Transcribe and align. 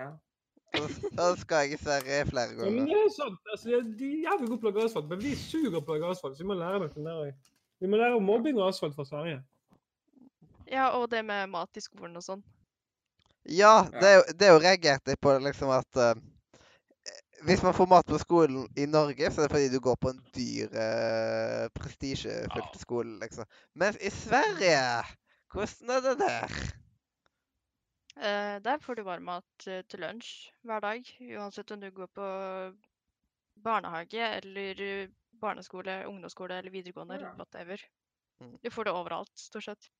Ja. 0.00 0.10
Så, 0.70 0.86
så 1.16 1.24
skal 1.40 1.64
jeg 1.66 1.74
i 1.74 1.80
Sverige 1.82 2.26
flere 2.28 2.52
Ja, 2.54 2.70
men 2.70 2.84
det 2.86 2.94
er 2.98 3.08
sant. 3.10 3.40
Altså, 3.50 3.80
de- 3.98 4.10
er 4.12 4.20
jævlig 4.28 4.48
gode 4.52 4.60
på 4.62 4.68
å 4.68 4.70
lage 4.70 4.84
asfalt, 4.86 5.08
men 5.10 5.18
vi 5.24 5.32
suger 5.38 5.80
på 5.82 5.92
å 5.92 5.96
lage 5.98 6.12
asfalt, 6.14 6.36
så 6.38 6.44
vi 6.44 6.50
må 6.52 6.56
lære 6.60 6.78
noe 6.84 6.92
der 7.08 7.22
òg. 7.24 7.32
Vi 7.80 7.88
må 7.90 7.98
lære 7.98 8.16
om 8.20 8.28
mobbing 8.28 8.60
og 8.60 8.68
asfalt 8.70 8.94
fra 8.94 9.06
Sverige. 9.08 9.40
Ja, 10.70 10.88
og 10.94 11.08
det 11.10 11.24
med 11.26 11.48
mat 11.50 11.74
i 11.76 11.82
skolen 11.82 12.14
og 12.20 12.22
sånn. 12.22 12.42
Ja, 13.50 13.80
det 13.90 14.04
er 14.06 14.16
jo, 14.20 14.24
det 14.38 14.46
er 14.46 14.52
jo 14.52 14.60
reagert 14.62 15.10
på 15.24 15.32
liksom 15.42 15.72
at 15.74 15.96
uh, 15.96 16.12
Hvis 17.48 17.62
man 17.64 17.72
får 17.74 17.86
mat 17.88 18.06
på 18.06 18.18
skolen 18.20 18.66
i 18.76 18.84
Norge, 18.86 19.30
så 19.32 19.40
er 19.40 19.48
det 19.48 19.54
fordi 19.54 19.70
du 19.72 19.80
går 19.80 19.96
på 19.96 20.10
en 20.12 20.20
dyr, 20.36 20.68
uh, 20.76 21.66
prestisjefylt 21.74 22.76
Ja. 22.76 22.82
skole, 22.82 23.16
liksom. 23.22 23.48
Mens 23.74 23.96
i 23.96 24.10
Sverige 24.12 25.02
Hvordan 25.50 25.90
er 25.96 26.00
det 26.04 26.18
der? 26.20 26.58
Eh, 28.16 28.56
der 28.62 28.78
får 28.82 28.98
du 28.98 29.02
varmmat 29.06 29.64
til 29.64 30.02
lunsj 30.02 30.50
hver 30.66 30.82
dag, 30.82 31.10
uansett 31.38 31.70
om 31.70 31.80
du 31.80 31.90
går 31.94 32.10
på 32.16 32.26
barnehage 33.62 34.26
eller 34.40 35.08
barneskole, 35.40 36.06
ungdomsskole 36.06 36.58
eller 36.58 36.74
videregående, 36.74 37.14
eller 37.14 37.34
whatever. 37.38 37.82
Mm. 38.40 38.56
Du 38.62 38.70
får 38.70 38.84
det 38.84 38.92
overalt, 38.92 39.32
stort 39.38 39.64
sett. 39.68 39.90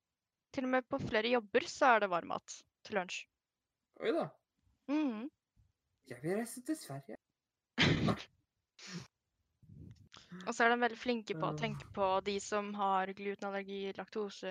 Til 0.52 0.66
og 0.66 0.74
med 0.74 0.88
på 0.88 0.98
flere 1.02 1.30
jobber 1.30 1.66
så 1.70 1.94
er 1.94 2.02
det 2.02 2.10
varmmat 2.10 2.56
til 2.86 2.98
lunsj. 2.98 3.22
Oi 4.00 4.12
da. 4.16 4.28
Mhm. 4.90 5.30
Jeg 6.10 6.22
vil 6.22 6.36
reise 6.40 6.62
til 6.66 6.76
Sverige. 6.76 7.16
Og 10.46 10.54
så 10.54 10.64
er 10.64 10.72
de 10.72 10.80
veldig 10.80 10.98
flinke 10.98 11.36
på 11.38 11.50
å 11.50 11.58
tenke 11.58 11.86
på 11.94 12.06
de 12.26 12.36
som 12.42 12.72
har 12.74 13.12
glutenallergi, 13.14 13.92
laktose 13.98 14.50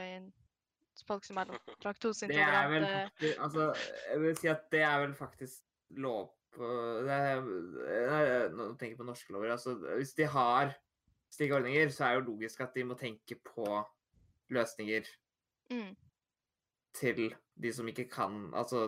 Folk 1.07 1.25
som 1.25 1.37
er 1.37 1.45
Det 1.49 1.55
er 1.55 1.61
vel 1.61 1.85
laktoseintolerante. 1.85 2.89
faktisk 3.19 3.39
Altså, 3.45 3.69
jeg 4.09 4.21
vil 4.21 4.37
si 4.37 4.47
at 4.51 4.65
det 4.71 4.81
er 4.81 4.99
vel 5.05 5.15
faktisk 5.15 5.61
lov 5.97 6.27
på 6.55 6.69
det 7.05 7.13
er, 7.13 8.49
Nå 8.55 8.71
tenker 8.73 8.93
jeg 8.95 8.97
på 8.97 9.07
norske 9.07 9.33
lover. 9.33 9.51
Altså, 9.53 9.75
hvis 9.95 10.13
de 10.17 10.25
har 10.25 10.73
slike 11.31 11.55
ordninger, 11.59 11.89
så 11.93 12.05
er 12.05 12.15
det 12.15 12.21
jo 12.23 12.31
logisk 12.33 12.61
at 12.65 12.73
de 12.75 12.83
må 12.89 12.97
tenke 12.99 13.35
på 13.45 13.65
løsninger 14.49 15.05
Mm. 15.69 15.91
til 16.97 17.35
de 17.61 17.69
som 17.73 17.85
ikke 17.87 18.07
kan 18.09 18.47
Altså 18.57 18.87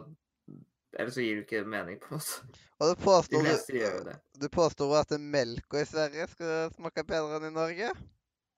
Ellers 0.97 1.13
så 1.13 1.21
gir 1.21 1.35
du 1.37 1.41
ikke 1.45 1.59
mening, 1.69 1.99
på 2.01 2.15
oss. 2.17 2.39
Og 2.79 2.89
du 2.89 2.95
De 2.95 3.03
påstår, 3.03 3.43
fleste 3.45 3.73
gjør 3.77 3.93
jo 3.93 3.99
du, 3.99 4.07
det. 4.09 4.15
du 4.41 4.47
påstår 4.49 4.95
at 4.97 5.13
melka 5.21 5.77
i 5.79 5.85
Sverige 5.85 6.25
skal 6.33 6.71
smake 6.73 7.03
bedre 7.07 7.37
enn 7.37 7.45
i 7.47 7.53
Norge? 7.53 7.91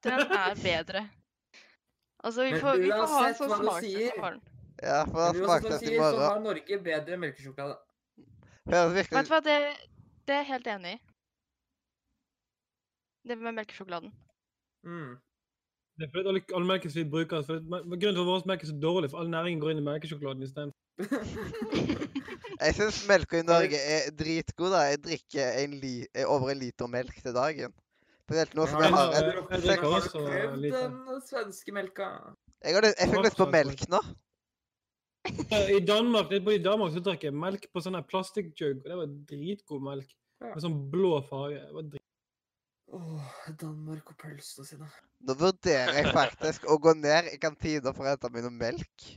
Den 0.04 0.24
er 0.34 0.56
bedre. 0.64 1.04
Altså, 2.24 2.44
vi 2.48 2.60
får, 2.60 2.78
vi 2.80 2.92
får 2.92 3.08
ha 3.14 3.24
en 3.28 3.36
sånn 3.36 3.54
den. 3.60 4.42
Ja, 4.84 5.00
for 5.08 5.34
det 5.34 5.44
smakte 5.44 5.70
hva 5.70 5.80
du 5.80 5.86
i 5.86 5.88
sier, 5.88 6.00
så 6.00 6.22
har 6.24 6.40
Norge 6.44 6.78
bedre 6.86 7.18
melkesjokolade. 7.20 7.76
Høres 8.72 9.10
Vet 9.12 9.28
du 9.28 9.34
hva, 9.34 9.42
det, 9.44 9.58
det 10.28 10.36
er 10.36 10.42
jeg 10.42 10.50
helt 10.54 10.70
enig 10.74 10.94
i. 10.96 11.02
Det 13.28 13.38
med 13.40 13.56
melkesjokoladen. 13.60 14.12
Mm. 14.84 15.14
Det 16.00 16.08
er 16.08 16.12
fordi 16.12 16.30
alle, 16.32 16.42
alle 16.58 16.80
vi 16.96 17.04
bruker, 17.10 17.44
for 17.48 17.60
det- 17.60 17.68
Grunnen 17.70 18.16
til 18.16 18.24
at 18.24 18.30
vår 18.32 18.48
melk 18.50 18.64
er 18.64 18.68
så 18.72 18.80
dårlig, 18.82 19.12
for 19.12 19.20
all 19.20 19.30
næringen 19.30 19.62
går 19.62 19.72
inn 19.72 19.84
i 19.84 19.88
melkesjokoladen 19.88 20.44
isteden. 20.44 20.74
Jeg 22.64 22.76
syns 22.78 23.08
melka 23.08 23.40
i 23.40 23.46
Norge 23.46 23.78
er 23.96 24.12
dritgod. 24.20 24.72
da. 24.72 24.82
Jeg 24.90 25.04
drikker 25.04 25.64
en 25.64 25.72
li 25.84 25.94
over 26.26 26.52
en 26.54 26.60
liter 26.60 26.88
melk 26.88 27.16
til 27.24 27.34
dagen. 27.36 27.74
Spesielt 28.34 28.56
nå 28.58 28.64
som 28.66 28.80
jeg 28.82 28.90
har 28.90 29.12
en 29.14 29.28
jeg 29.62 29.78
har 29.78 30.08
prøvd 30.10 30.72
den 30.74 31.20
svenske 31.22 31.74
melka? 31.76 32.06
Jeg, 32.66 32.74
har 32.74 32.88
jeg 32.88 33.10
fikk 33.12 33.26
lyst 33.28 33.38
på 33.38 33.46
melk 33.54 33.84
nå. 33.94 34.00
I 35.70 35.78
Danmark 35.86 36.34
på 36.34 36.56
i 36.56 36.62
Danmark 36.66 36.96
så 36.96 37.04
drakk 37.06 37.28
jeg 37.28 37.36
melk 37.38 37.68
på 37.70 37.84
sånn 37.86 37.94
her 37.94 38.08
plastikkjug, 38.10 38.80
og 38.82 38.90
det 38.90 38.98
var 38.98 39.14
dritgod 39.30 39.86
melk. 39.86 40.16
Med 40.42 40.66
sånn 40.66 40.80
blå 40.90 41.20
farge. 41.28 41.62
Det 41.62 41.78
var 41.78 41.86
drit... 41.92 42.08
Åh, 42.98 43.30
Danmark 43.62 44.10
og 44.16 44.18
pølsene 44.26 44.66
sine. 44.72 44.90
Nå 45.30 45.38
vurderer 45.38 46.02
jeg 46.02 46.10
faktisk 46.18 46.66
å 46.66 46.82
gå 46.82 46.98
ned 46.98 47.30
i 47.36 47.38
kantina 47.42 47.94
for 47.94 48.08
å 48.08 48.16
hente 48.16 48.34
meg 48.34 48.48
noe 48.48 48.58
melk. 48.58 49.10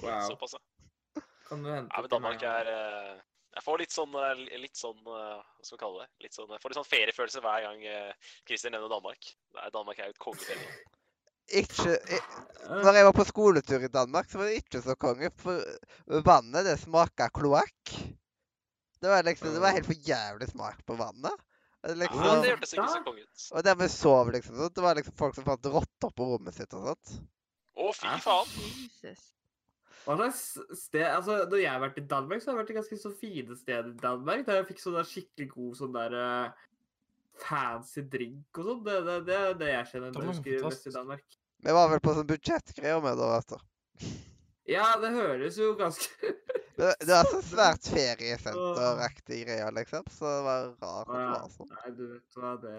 Wow. 0.00 0.30
Såpass, 0.30 0.56
ja. 0.56 1.26
Kan 1.50 1.60
du 1.60 1.74
hente 1.74 1.92
Ja, 1.92 2.00
men 2.00 2.12
Danmark 2.16 2.48
er 2.56 2.72
eh, 2.72 3.16
Jeg 3.56 3.64
får 3.64 3.80
litt 3.80 3.94
sånn 3.94 4.12
eh, 4.20 4.42
litt 4.60 4.76
sånn 4.76 4.98
eh, 5.00 5.38
Hva 5.40 5.64
skal 5.64 5.78
vi 5.78 5.80
kalle 5.80 6.04
det? 6.04 6.10
Litt 6.26 6.36
sånn, 6.36 6.50
jeg 6.52 6.60
får 6.60 6.72
litt 6.72 6.78
sånn 6.80 6.90
feriefølelse 6.90 7.42
hver 7.44 7.64
gang 7.64 7.86
eh, 7.88 8.34
Christer 8.48 8.74
nevner 8.74 8.92
Danmark. 8.92 9.30
Nei, 9.56 9.70
Danmark 9.72 10.02
er 10.02 10.10
jo 10.10 10.16
et 10.16 10.22
kongeferie. 10.22 10.76
Ikke 11.56 11.94
jeg, 11.94 12.20
Når 12.82 12.98
jeg 12.98 13.06
var 13.06 13.14
på 13.14 13.24
skoletur 13.28 13.86
i 13.86 13.92
Danmark, 13.94 14.28
så 14.28 14.40
var 14.40 14.50
det 14.50 14.60
ikke 14.60 14.82
så 14.82 14.96
konge. 14.98 15.30
For 15.40 15.62
vannet, 16.26 16.66
det 16.66 16.74
smaka 16.82 17.30
kloakk. 17.32 17.92
Det 19.00 19.12
var 19.12 19.22
liksom, 19.28 19.52
det 19.54 19.62
var 19.62 19.76
helt 19.76 19.86
for 19.86 20.08
jævlig 20.10 20.48
smak 20.50 20.82
på 20.86 20.96
vannet. 20.98 21.46
Det 21.86 21.94
Ja, 21.94 21.94
Liksom, 22.00 22.42
det 22.42 22.50
hørtes 22.50 22.72
ikke 22.74 22.88
så 22.90 23.02
konge 23.06 23.22
ut. 23.22 23.42
og 23.52 23.62
der 23.62 23.76
vi 23.78 23.88
sov, 23.88 24.30
liksom. 24.34 24.56
sånn, 24.58 24.72
Det 24.74 24.82
var 24.82 24.98
liksom 24.98 25.14
folk 25.16 25.36
som 25.36 25.46
fant 25.46 25.68
rotter 25.70 26.10
på 26.10 26.26
rommet 26.32 26.56
sitt 26.56 26.74
og 26.74 26.88
sånt. 26.90 27.12
Å, 27.76 27.92
fy 27.94 28.16
faen! 28.24 28.54
Jesus. 29.04 29.35
Hva 30.06 30.14
slags 30.20 30.42
sted 30.78 31.02
Altså, 31.02 31.40
Når 31.50 31.58
jeg 31.58 31.72
har 31.72 31.82
vært 31.82 31.98
i 31.98 32.06
Danmark, 32.06 32.42
så 32.42 32.50
har 32.50 32.56
jeg 32.56 32.62
vært 32.62 32.70
i 32.70 32.78
ganske 32.78 32.98
så 33.00 33.10
fine 33.20 33.56
steder 33.58 33.90
i 33.90 34.00
Danmark. 34.02 34.44
Der 34.46 34.60
jeg 34.60 34.68
fikk 34.70 34.82
sånn 34.84 35.00
skikkelig 35.10 35.48
god 35.54 35.80
sånn 35.80 35.96
der 35.96 36.14
uh, 36.14 36.68
fancy 37.42 38.04
drink 38.12 38.60
og 38.60 38.70
sånn. 38.70 38.84
Det, 38.86 39.00
det, 39.08 39.18
det 39.26 39.40
er 39.40 39.58
det 39.62 39.72
jeg 39.72 39.90
kjenner 39.92 40.14
når 40.14 40.22
jeg 40.22 40.28
er 40.28 40.32
husker 40.36 40.68
mest 40.68 40.86
i. 40.86 40.94
Danmark. 40.94 41.38
Vi 41.66 41.74
var 41.74 41.90
vel 41.90 42.04
på 42.04 42.14
sånn 42.14 42.30
budsjettgreier 42.30 43.02
med 43.02 43.18
da, 43.18 43.32
vet 43.34 43.54
du. 43.54 44.10
Ja, 44.66 44.86
det 45.02 45.12
høres 45.14 45.58
jo 45.60 45.74
ganske 45.78 46.32
Det, 46.76 46.90
det 47.00 47.08
var 47.08 47.28
så 47.30 47.38
svært 47.40 47.86
feriesenteraktig 47.94 49.38
greier, 49.46 49.70
liksom. 49.72 50.02
Så 50.12 50.28
det 50.28 50.42
var 50.44 50.66
rart 50.82 51.12
det 51.12 51.22
var 51.32 51.46
sånn. 51.54 51.70
Nei, 51.72 51.92
du 51.96 52.02
vet 52.10 52.36
hva, 52.36 52.50
det, 52.60 52.74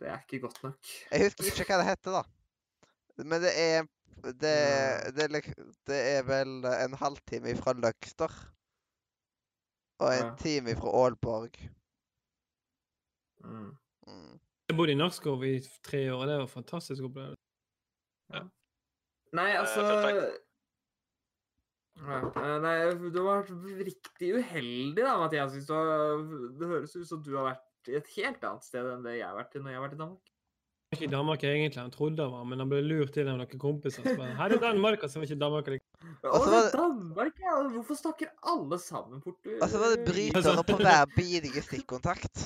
det 0.00 0.08
er 0.10 0.24
ikke 0.24 0.40
godt 0.48 0.64
nok. 0.64 0.94
Jeg 1.12 1.28
husker 1.28 1.52
ikke 1.52 1.68
hva 1.70 1.78
det 1.78 1.92
heter, 1.92 2.16
da. 2.16 3.22
Men 3.22 3.44
det 3.44 3.52
er 3.54 3.86
Det, 4.26 4.40
det, 5.14 5.24
er 5.24 5.54
det 5.86 5.98
er 6.16 6.22
vel 6.26 6.64
en 6.66 6.94
halvtime 6.98 7.54
fra 7.60 7.72
Løgster. 7.78 8.32
Og 10.02 10.12
en 10.12 10.24
Ja. 10.26 10.34
time 10.40 10.74
fra 10.76 10.90
Aalborg. 10.92 11.54
Mm. 13.44 13.76
Mm. 14.06 14.40
Jeg 14.68 14.76
bodde 14.76 14.92
i 14.92 14.98
Narskov 14.98 15.44
i 15.44 15.60
tre 15.82 16.00
år, 16.12 16.20
og 16.20 16.26
det 16.28 16.36
var 16.36 16.42
en 16.48 16.48
fantastisk 16.56 17.06
opplevelse. 17.06 17.40
Nei, 19.36 19.50
Eh, 19.52 19.60
altså 19.60 19.80
ja, 19.80 20.00
eh, 21.96 22.58
Nei, 22.60 23.10
du 23.10 23.18
har 23.24 23.42
vært 23.42 23.52
riktig 23.86 24.34
uheldig, 24.36 25.02
da, 25.02 25.16
Mathias. 25.18 25.52
Hvis 25.54 25.66
du 25.68 25.72
har, 25.74 26.22
det 26.58 26.68
høres 26.68 26.96
ut 26.96 27.08
som 27.08 27.22
du 27.22 27.32
har 27.36 27.54
vært 27.54 27.88
i 27.88 27.96
et 27.96 28.08
helt 28.16 28.44
annet 28.44 28.64
sted 28.66 28.84
enn 28.90 29.04
det 29.06 29.16
jeg 29.18 29.26
har 29.28 29.36
vært 29.38 29.54
i 29.56 29.62
når 29.62 29.70
jeg 29.72 29.78
har 29.80 29.86
vært 29.86 29.96
i 29.96 30.02
Danmark. 30.02 30.32
Ikke 30.94 31.04
i 31.08 31.10
Danmark 31.10 31.42
egentlig, 31.42 31.80
han 31.82 31.90
trodde 31.90 32.22
han 32.22 32.30
var, 32.30 32.44
men 32.46 32.60
han 32.62 32.68
ble 32.70 32.78
lurt 32.86 33.10
til 33.16 33.26
av 33.26 33.34
noen 33.40 33.58
kompiser. 33.58 34.04
Så 34.06 34.12
bare, 34.16 34.36
Her 34.38 34.52
er 34.54 34.60
Danmark, 34.62 35.02
altså, 35.02 35.16
så 35.16 35.18
var 35.18 35.26
ikke 35.26 35.38
Danmark 35.40 35.66
like. 35.72 35.82
Å, 36.22 36.30
Og 36.30 36.36
så 36.38 36.44
det 36.44 36.52
var 36.52 36.62
det- 36.62 36.72
Danmark, 36.78 37.40
ja! 37.42 37.54
Hvorfor 37.74 37.98
snakker 37.98 38.28
alle 38.52 38.78
sammen 38.78 39.22
fort? 39.24 39.50
Og 39.60 39.68
så 39.72 39.78
var 39.82 39.96
det 39.96 40.04
brytere 40.06 40.62
på 40.70 40.76
hver 40.78 41.06
bidige 41.16 41.62
stikkontakt. 41.66 42.44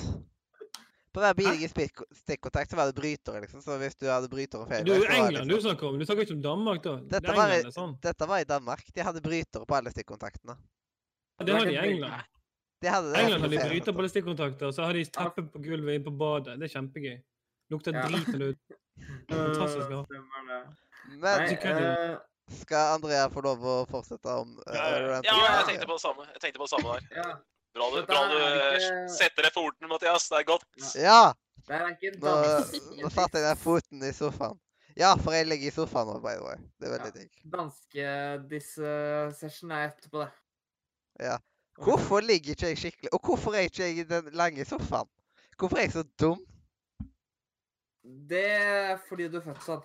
På 1.13 1.19
hver 1.21 1.35
bidige 1.37 1.69
stikkontakt 1.69 2.71
så 2.71 2.75
var 2.79 2.89
det 2.89 2.95
brytere, 2.97 3.41
liksom. 3.45 3.61
Så 3.61 3.77
hvis 3.77 3.95
du 3.99 4.07
hadde 4.09 4.29
brytere 4.31 4.65
feil 4.67 4.85
Du 4.85 4.93
er 4.93 4.99
var 5.05 5.15
England 5.19 5.47
du 5.49 5.53
liksom- 5.55 5.69
snakker 5.69 5.87
om, 5.87 5.99
du 5.99 6.05
snakker 6.05 6.21
ikke 6.25 6.33
om 6.39 6.41
Danmark 6.41 6.83
da. 6.83 6.95
Dette 6.97 7.21
det 7.21 7.37
var, 7.37 7.45
England 7.51 7.67
i, 7.67 7.71
sånn. 7.77 7.95
dette 8.01 8.27
var 8.27 8.37
i 8.39 8.43
Danmark. 8.43 8.83
De 8.95 9.01
hadde 9.03 9.21
brytere 9.21 9.65
på 9.67 9.75
alle 9.77 9.91
stikkontaktene. 9.91 10.57
Ja, 11.39 11.45
Det 11.45 11.53
har 11.53 11.65
de 11.65 11.71
i 11.71 11.77
England. 11.77 12.23
De 12.81 12.87
hadde 12.89 13.11
det 13.13 13.19
England 13.21 13.41
har 13.41 13.49
de 13.49 13.57
på 13.57 13.69
bryter 13.69 13.93
på 13.93 13.99
alle 13.99 14.09
stikkontakter, 14.09 14.65
og 14.65 14.73
så 14.73 14.83
har 14.85 14.93
de 14.93 15.05
teppe 15.05 15.43
på 15.51 15.59
gulvet 15.61 15.93
inne 15.99 16.05
på 16.05 16.17
badet. 16.17 16.57
Det 16.59 16.65
er 16.73 16.79
kjempegøy. 16.81 17.21
Lukter 17.71 17.93
Ja. 17.95 18.03
drit 18.07 18.27
når 18.27 18.39
du 18.39 18.55
Fantastisk, 19.31 19.89
ja. 19.89 20.01
Stemmer 20.05 20.41
det. 20.49 20.59
Men 21.09 21.19
Nei, 21.21 21.53
eh, 21.55 22.17
skal 22.61 22.93
Andrea 22.97 23.29
få 23.33 23.41
lov 23.45 23.63
å 23.65 23.75
fortsette 23.89 24.29
om 24.41 24.57
uh, 24.67 24.73
Ja, 24.75 24.83
jeg 24.99 25.65
tenkte 25.71 25.87
på 25.89 25.95
det 25.97 26.03
samme. 26.03 26.25
Jeg 26.35 26.41
tenkte 26.43 26.59
på 26.61 26.67
det 26.67 26.73
samme 26.75 26.87
der. 26.97 27.01
ja. 27.21 27.29
Bra 27.71 27.85
du, 27.93 28.01
bra 28.05 28.21
du 28.27 28.35
ikke- 28.35 29.09
setter 29.15 29.41
deg 29.47 29.53
foten, 29.55 29.87
Mathias. 29.87 30.25
Det 30.29 30.37
er 30.41 30.43
godt. 30.49 30.65
Ja! 30.99 31.33
Det 31.67 31.75
er 31.77 31.87
ikke 31.93 32.11
Nå, 32.19 32.33
nå 32.99 33.09
satte 33.13 33.39
jeg 33.39 33.45
den 33.47 33.57
foten 33.61 34.03
i 34.03 34.11
sofaen. 34.11 34.59
Ja, 34.99 35.13
for 35.15 35.31
jeg 35.31 35.47
ligger 35.47 35.67
i 35.69 35.71
sofaen 35.71 36.07
nå, 36.11 36.17
by 36.19 36.33
the 36.35 36.43
way. 36.43 36.57
Det 36.81 36.87
er 36.89 36.91
veldig 36.97 37.11
Ja. 37.15 37.19
digg. 37.21 37.31
Danske-disse-session 38.51 39.71
er 39.71 39.87
etterpå, 39.87 40.19
det. 40.25 40.31
Ja. 41.21 41.37
Hvorfor 41.81 42.19
ligger 42.21 42.51
ikke 42.51 42.67
jeg 42.67 42.77
skikkelig 42.77 43.09
Og 43.13 43.19
hvorfor 43.23 43.55
er 43.55 43.59
ikke 43.69 43.83
jeg 43.87 43.97
i 43.97 44.03
den 44.03 44.27
lange 44.35 44.65
sofaen? 44.67 45.07
Hvorfor 45.57 45.77
er 45.77 45.81
jeg 45.87 45.91
så 45.95 46.03
dum? 46.19 46.39
Det 48.03 48.45
er 48.45 48.95
fordi 49.07 49.27
du 49.29 49.37
er 49.37 49.45
født 49.45 49.65
sånn. 49.65 49.83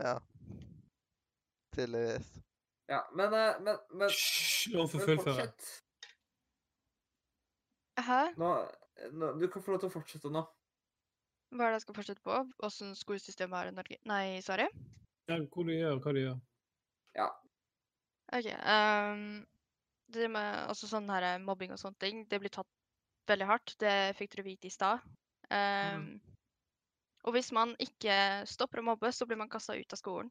Ja. 0.00 0.16
Tydeligvis. 1.74 2.32
Ja, 2.90 3.00
men, 3.14 3.34
eh, 3.34 3.60
men, 3.64 3.78
men, 3.94 4.10
Hysj, 4.10 4.72
la 4.74 4.82
henne 4.82 4.90
få 4.92 5.04
fullføre. 5.06 5.46
Hæ? 8.04 8.20
Nå, 8.40 8.50
nå, 9.12 9.30
du 9.38 9.46
kan 9.48 9.62
få 9.62 9.74
lov 9.74 9.84
til 9.84 9.92
å 9.92 9.94
fortsette 9.94 10.32
nå. 10.34 10.42
Hva 11.54 11.68
er 11.68 11.72
det 11.72 11.78
jeg 11.78 11.86
skal 11.86 11.98
fortsette 12.00 12.26
på? 12.26 12.42
Åssen 12.66 12.92
skolesystemet 12.98 13.60
er 13.60 13.70
i 13.70 13.76
Norge 13.76 13.98
Nei, 14.10 14.22
i 14.40 14.42
Sverige? 14.42 14.68
Ja, 15.30 15.38
hvor 15.38 15.68
du 15.68 15.72
gjør, 15.72 16.00
hva 16.02 16.12
du 16.12 16.20
gjør. 16.20 16.38
Ja. 17.14 17.28
OK. 18.34 18.48
Um, 18.66 19.44
det 20.14 20.28
med 20.34 20.66
også 20.72 20.90
sånn 20.90 21.08
her 21.14 21.26
mobbing 21.42 21.72
og 21.72 21.80
sånne 21.80 22.00
ting, 22.02 22.24
det 22.28 22.40
blir 22.42 22.52
tatt 22.52 22.68
veldig 23.30 23.48
hardt. 23.48 23.76
Det 23.80 23.94
fikk 24.18 24.34
dere 24.34 24.46
vite 24.50 24.68
i 24.68 24.74
stad. 24.74 25.04
Ehm, 25.54 26.18
Og 27.24 27.32
hvis 27.32 27.52
man 27.56 27.72
ikke 27.80 28.14
stopper 28.48 28.82
å 28.82 28.88
mobbe, 28.90 29.12
så 29.12 29.26
blir 29.28 29.40
man 29.40 29.48
kasta 29.52 29.76
ut 29.76 29.96
av 29.96 30.00
skolen. 30.00 30.30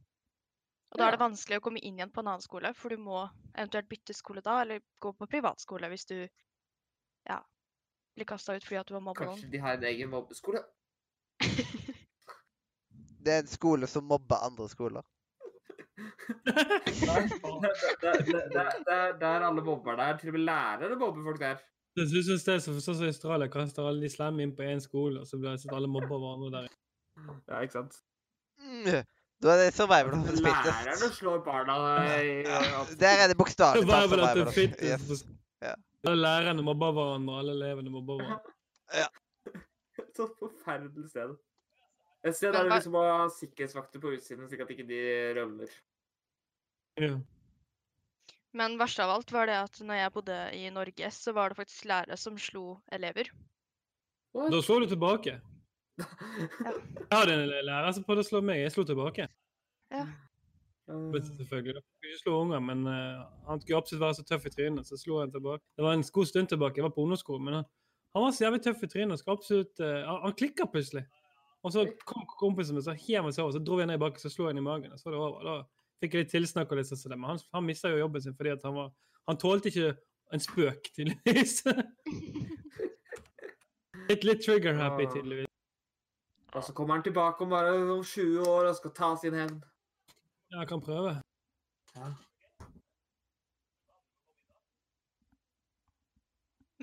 Og 0.94 1.00
da 1.02 1.08
er 1.08 1.16
det 1.16 1.24
vanskelig 1.24 1.58
å 1.58 1.64
komme 1.66 1.82
inn 1.82 1.98
igjen 1.98 2.12
på 2.14 2.22
en 2.22 2.30
annen 2.30 2.44
skole, 2.44 2.70
for 2.78 2.94
du 2.94 3.02
må 3.02 3.24
eventuelt 3.56 3.90
bytte 3.90 4.14
skole 4.14 4.44
da, 4.46 4.60
eller 4.62 4.84
gå 5.02 5.10
på 5.18 5.26
privatskole 5.32 5.90
hvis 5.90 6.06
du 6.12 6.20
ja, 6.22 7.40
blir 8.14 8.30
kasta 8.30 8.54
ut 8.54 8.68
fordi 8.68 8.78
at 8.84 8.92
du 8.92 8.94
har 8.94 9.02
mobba 9.02 9.26
noen. 9.26 9.40
Kanskje 9.40 9.50
de 9.56 9.64
har 9.64 9.80
en 9.80 9.88
egen 9.90 10.14
mobbeskole? 10.14 10.62
Det 13.24 13.32
er 13.34 13.42
en 13.42 13.50
skole 13.50 13.88
som 13.90 14.06
mobber 14.06 14.46
andre 14.46 14.70
skoler. 14.70 15.02
Det 18.54 19.04
der 19.22 19.46
alle 19.48 19.64
mobber 19.64 19.96
der. 19.98 20.18
Til 20.20 20.30
og 20.30 20.38
med 20.38 20.46
lærere 20.46 20.98
mobber 21.00 21.24
folk 21.32 21.40
der. 21.42 21.58
Du 21.96 22.04
syns 22.10 22.44
det 22.46 22.54
er 22.58 22.62
så, 22.62 22.74
sånn 22.82 22.98
som 23.00 23.06
i 23.06 23.12
Australia 23.14 23.50
kaster 23.54 23.86
alle 23.88 24.02
de 24.02 24.10
slemme 24.14 24.46
inn 24.46 24.54
på 24.58 24.66
én 24.66 24.82
skole, 24.82 25.22
og 25.22 25.30
så 25.30 25.38
blir 25.40 25.54
det 25.54 25.62
sånn 25.64 25.76
alle 25.78 25.90
mobber 25.90 26.18
hverandre 26.18 26.50
der. 26.54 26.72
Ja, 27.48 27.60
ikke 27.62 27.72
sant? 27.80 28.00
Mm. 28.60 29.04
Da 29.44 29.54
er 29.54 29.60
det 29.66 29.74
survival 29.76 30.14
of 30.20 30.28
the 30.28 30.36
fittest. 30.40 31.18
slår 31.20 31.42
barna 31.46 31.76
i 32.24 32.44
Der 33.00 33.24
er 33.24 33.28
det 33.32 33.38
bokstavelig 33.38 33.88
talt 33.90 34.10
Survival 34.10 34.20
survival 34.20 34.42
the 34.44 34.48
of 34.48 34.54
fittest. 34.54 35.10
yes. 35.12 35.26
Ja. 35.62 35.74
Lærerne 36.04 36.64
mobber 36.64 36.92
hverandre, 36.96 37.40
alle 37.40 37.52
elevene 37.58 37.92
mobber 37.92 38.22
hverandre. 38.22 38.54
Et 40.00 40.16
sånt 40.20 40.38
forferdelig 40.40 41.10
sted. 41.10 41.36
Et 42.24 42.36
sted 42.36 42.54
der 42.56 42.64
du 42.64 42.72
liksom 42.72 42.96
må 42.96 43.04
ha 43.04 43.28
sikkerhetsvakter 43.36 44.00
på 44.04 44.14
utsiden, 44.16 44.48
slik 44.48 44.64
at 44.64 44.72
ikke 44.72 44.88
de 44.88 45.00
rømmer. 45.40 45.72
Ja. 47.02 47.16
Men 48.54 48.78
verst 48.80 49.00
av 49.02 49.10
alt 49.10 49.32
var 49.34 49.50
det 49.50 49.56
at 49.58 49.80
når 49.82 49.98
jeg 49.98 50.14
bodde 50.14 50.38
i 50.56 50.70
Norge, 50.70 51.10
så 51.12 51.34
var 51.36 51.50
det 51.50 51.58
faktisk 51.58 51.88
lærere 51.90 52.18
som 52.22 52.38
slo 52.40 52.78
elever. 52.94 53.32
Da 54.34 54.62
så 54.62 54.80
du 54.80 54.86
tilbake. 54.88 55.40
Jeg 56.00 57.14
hadde 57.14 57.34
en 57.36 57.50
lærer 57.68 57.92
som 57.94 58.06
prøvde 58.06 58.24
å 58.26 58.28
slå 58.28 58.42
meg. 58.46 58.62
Jeg 58.64 58.74
slo 58.74 58.86
tilbake. 58.88 59.28
Men 60.88 61.24
selvfølgelig. 61.24 61.76
Jeg 61.78 61.84
kunne 61.86 62.12
ikke 62.12 62.22
slå 62.24 62.36
unger, 62.42 62.64
men 62.66 62.82
uh, 62.90 63.24
han 63.48 63.62
skulle 63.62 63.80
absolutt 63.80 64.02
være 64.04 64.18
så 64.18 64.26
tøff 64.28 64.48
i 64.50 64.52
trynet, 64.52 64.88
så 64.90 64.98
slo 65.00 65.20
han 65.22 65.32
tilbake. 65.32 65.64
Det 65.78 65.86
var 65.86 65.96
en 65.96 66.04
god 66.18 66.30
stund 66.32 66.50
tilbake. 66.52 66.82
Jeg 66.82 66.88
var 66.88 66.96
på 66.96 67.06
ungdomsskolen, 67.06 67.46
men 67.46 67.60
han, 67.60 67.68
han 68.16 68.26
var 68.26 68.34
så 68.36 68.46
jævlig 68.46 68.64
tøff 68.66 68.84
i 68.84 68.90
trynet. 68.92 69.22
skulle 69.22 69.38
absolutt, 69.38 69.76
uh, 69.80 70.02
han, 70.10 70.20
han 70.26 70.36
klikka 70.42 70.68
plutselig. 70.74 71.06
Og 71.64 71.72
så 71.72 71.86
kom 72.10 72.26
kompisen 72.40 72.76
min 72.76 72.84
så 72.84 72.92
hev 72.92 73.24
han 73.24 73.32
seg 73.32 73.46
over, 73.46 73.56
så 73.56 73.64
dro 73.64 73.78
jeg 73.80 73.88
ned 73.88 73.96
i 73.96 74.04
bakken, 74.04 74.20
så 74.20 74.34
slo 74.34 74.50
jeg 74.50 74.58
han 74.58 74.60
i 74.60 74.66
magen. 74.66 74.92
og 74.92 75.00
Så 75.00 75.08
var 75.08 75.16
det 75.16 75.22
over. 75.24 75.48
Da 75.48 75.56
fikk 76.04 76.18
jeg 76.18 76.26
litt 76.26 76.34
tilsnakk 76.34 76.74
og 76.74 76.82
litt 76.82 76.90
sånn, 76.90 77.00
som 77.00 77.14
det, 77.14 77.20
men 77.22 77.32
han, 77.32 77.40
han 77.56 77.64
mista 77.70 77.94
jo 77.94 78.02
jobben 78.02 78.26
sin 78.26 78.36
fordi 78.36 78.52
at 78.58 78.66
han 78.68 78.76
var 78.76 78.92
Han 79.30 79.38
tålte 79.40 79.70
ikke 79.72 79.94
en 80.36 80.42
spøk, 80.44 80.90
tydeligvis. 80.98 81.62
litt, 84.10 84.28
litt 84.28 84.44
trigger-happy, 84.44 85.08
Ah. 85.08 85.14
tydeligvis. 85.16 85.53
Og 86.54 86.64
så 86.64 86.74
kommer 86.74 86.98
han 86.98 87.06
tilbake 87.06 87.44
om 87.44 87.50
bare 87.50 87.72
om 87.74 88.04
20 88.04 88.46
år 88.46 88.70
og 88.70 88.76
skal 88.78 88.94
ta 88.94 89.10
sin 89.18 89.38
hevn. 89.38 89.58
Ja, 90.52 90.60
jeg 90.60 90.70
kan 90.70 90.84
prøve. 90.86 91.16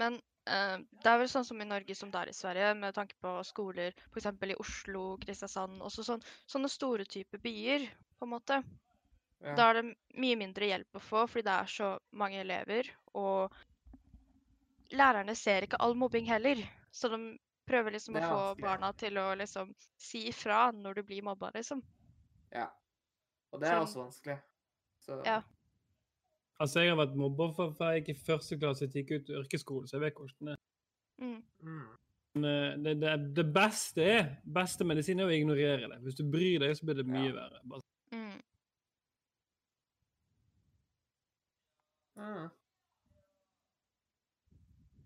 Men 0.01 0.17
eh, 0.51 0.77
det 1.05 1.13
er 1.13 1.21
vel 1.23 1.31
sånn 1.31 1.47
som 1.47 1.61
i 1.63 1.69
Norge 1.69 1.95
som 1.95 2.11
det 2.11 2.23
er 2.23 2.33
i 2.33 2.37
Sverige, 2.37 2.73
med 2.83 2.97
tanke 2.97 3.15
på 3.23 3.37
skoler 3.47 3.95
f.eks. 4.11 4.27
i 4.27 4.59
Oslo, 4.59 5.05
Kristiansand, 5.23 5.79
også 5.87 6.07
sånn, 6.07 6.25
sånne 6.51 6.71
store 6.73 7.07
typer 7.07 7.43
byer, 7.45 7.87
på 8.19 8.27
en 8.27 8.33
måte. 8.35 8.63
Ja. 9.41 9.55
Da 9.57 9.69
er 9.69 9.79
det 9.79 9.85
mye 10.21 10.39
mindre 10.41 10.69
hjelp 10.69 10.99
å 10.99 11.05
få 11.05 11.27
fordi 11.31 11.47
det 11.47 11.55
er 11.57 11.71
så 11.73 11.93
mange 12.11 12.43
elever, 12.43 12.91
og 13.17 13.55
lærerne 14.91 15.37
ser 15.39 15.65
ikke 15.65 15.79
all 15.81 15.95
mobbing 15.95 16.27
heller. 16.29 16.59
Så 16.91 17.09
de 17.13 17.21
prøver 17.67 17.95
liksom 17.97 18.17
å 18.17 18.23
få 18.27 18.43
barna 18.61 18.93
til 18.99 19.19
å 19.19 19.35
liksom 19.39 19.75
si 20.01 20.27
ifra 20.29 20.71
når 20.75 20.95
du 20.95 21.03
blir 21.03 21.23
mobba, 21.23 21.51
liksom. 21.55 21.83
ja. 22.53 22.69
Og 23.53 23.61
det 23.61 23.67
er 23.69 23.81
så, 23.81 23.87
også 23.89 24.03
vanskelig. 24.05 24.39
Så 25.03 25.23
Ja. 25.27 25.41
Altså, 26.61 26.81
jeg 26.85 26.91
har 26.93 26.99
vært 27.01 27.17
mobber 27.17 27.55
fra 27.57 27.95
jeg 27.95 28.05
gikk 28.05 28.11
i 28.13 28.21
første 28.27 28.59
klasse 28.61 28.87
til 28.87 29.01
jeg 29.01 29.07
gikk 29.09 29.21
ut 29.25 29.31
yrkesskole, 29.41 29.89
så 29.89 29.97
jeg 29.97 30.05
vet 30.05 30.15
hvordan 30.21 30.51
det 30.51 30.53
er. 30.53 30.61
Mm. 31.25 31.43
Mm. 31.63 31.89
Men 32.35 32.45
eh, 32.45 32.77
det, 32.85 32.93
det, 33.01 33.15
det 33.35 33.47
beste 33.55 34.05
er 34.07 34.29
beste 34.45 34.85
medisin 34.87 35.19
er 35.19 35.27
å 35.27 35.35
ignorere 35.35 35.89
det. 35.91 35.99
Hvis 36.05 36.19
du 36.21 36.23
bryr 36.31 36.61
deg, 36.63 36.77
så 36.79 36.87
blir 36.87 37.01
det 37.01 37.07
mye 37.09 37.31
Ja. 37.31 37.35
verre. 37.41 37.61
Bare, 37.65 37.83
Mm. 38.11 38.43
Mm. 42.21 42.51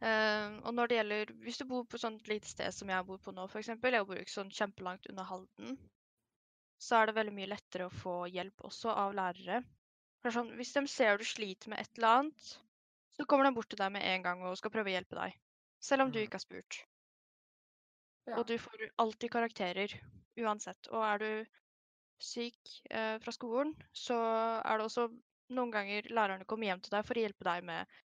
Eh, 0.05 0.57
og 0.67 0.75
når 0.77 0.91
det 0.91 0.97
gjelder 0.99 1.31
Hvis 1.45 1.59
du 1.61 1.65
bor 1.69 1.85
på 1.89 1.97
sånn 2.01 2.19
sånt 2.19 2.29
lite 2.29 2.51
sted 2.51 2.75
som 2.77 2.91
jeg 2.93 3.07
bor 3.09 3.21
på 3.25 3.33
nå, 3.33 3.47
f.eks. 3.49 3.71
Jeg 3.73 4.07
bor 4.09 4.21
ikke 4.21 4.35
sånn 4.35 4.53
kjempelangt 4.53 5.09
unna 5.13 5.25
Halden. 5.29 5.79
Så 6.83 6.99
er 6.99 7.09
det 7.09 7.17
veldig 7.17 7.33
mye 7.39 7.53
lettere 7.55 7.89
å 7.89 7.95
få 8.03 8.17
hjelp 8.29 8.67
også 8.69 8.93
av 8.93 9.15
lærere. 9.17 9.63
For 10.25 10.35
sånn, 10.35 10.53
Hvis 10.59 10.75
de 10.77 10.85
ser 10.91 11.21
du 11.21 11.25
sliter 11.29 11.73
med 11.73 11.81
et 11.81 11.99
eller 11.99 12.21
annet, 12.21 12.53
så 13.17 13.27
kommer 13.29 13.49
de 13.49 13.55
bort 13.57 13.71
til 13.73 13.81
deg 13.81 13.93
med 13.95 14.05
en 14.09 14.27
gang 14.27 14.43
og 14.45 14.59
skal 14.61 14.73
prøve 14.75 14.91
å 14.91 14.97
hjelpe 14.97 15.17
deg. 15.21 15.37
Selv 15.85 16.05
om 16.05 16.13
du 16.13 16.21
ikke 16.21 16.41
har 16.41 16.45
spurt. 16.45 16.81
Ja. 18.25 18.39
Og 18.39 18.47
du 18.49 18.57
får 18.59 18.89
alltid 19.05 19.33
karakterer 19.33 19.95
uansett. 20.41 20.89
Og 20.91 21.05
er 21.05 21.21
du 21.23 21.31
syk 22.25 22.77
eh, 22.91 23.17
fra 23.23 23.33
skolen, 23.37 23.75
så 23.93 24.17
er 24.65 24.81
det 24.81 24.89
også 24.89 25.09
noen 25.55 25.73
ganger 25.73 26.09
lærerne 26.13 26.49
kommer 26.49 26.71
hjem 26.71 26.81
til 26.85 26.95
deg 26.97 27.05
for 27.07 27.21
å 27.21 27.25
hjelpe 27.25 27.47
deg 27.47 27.67
med 27.69 27.97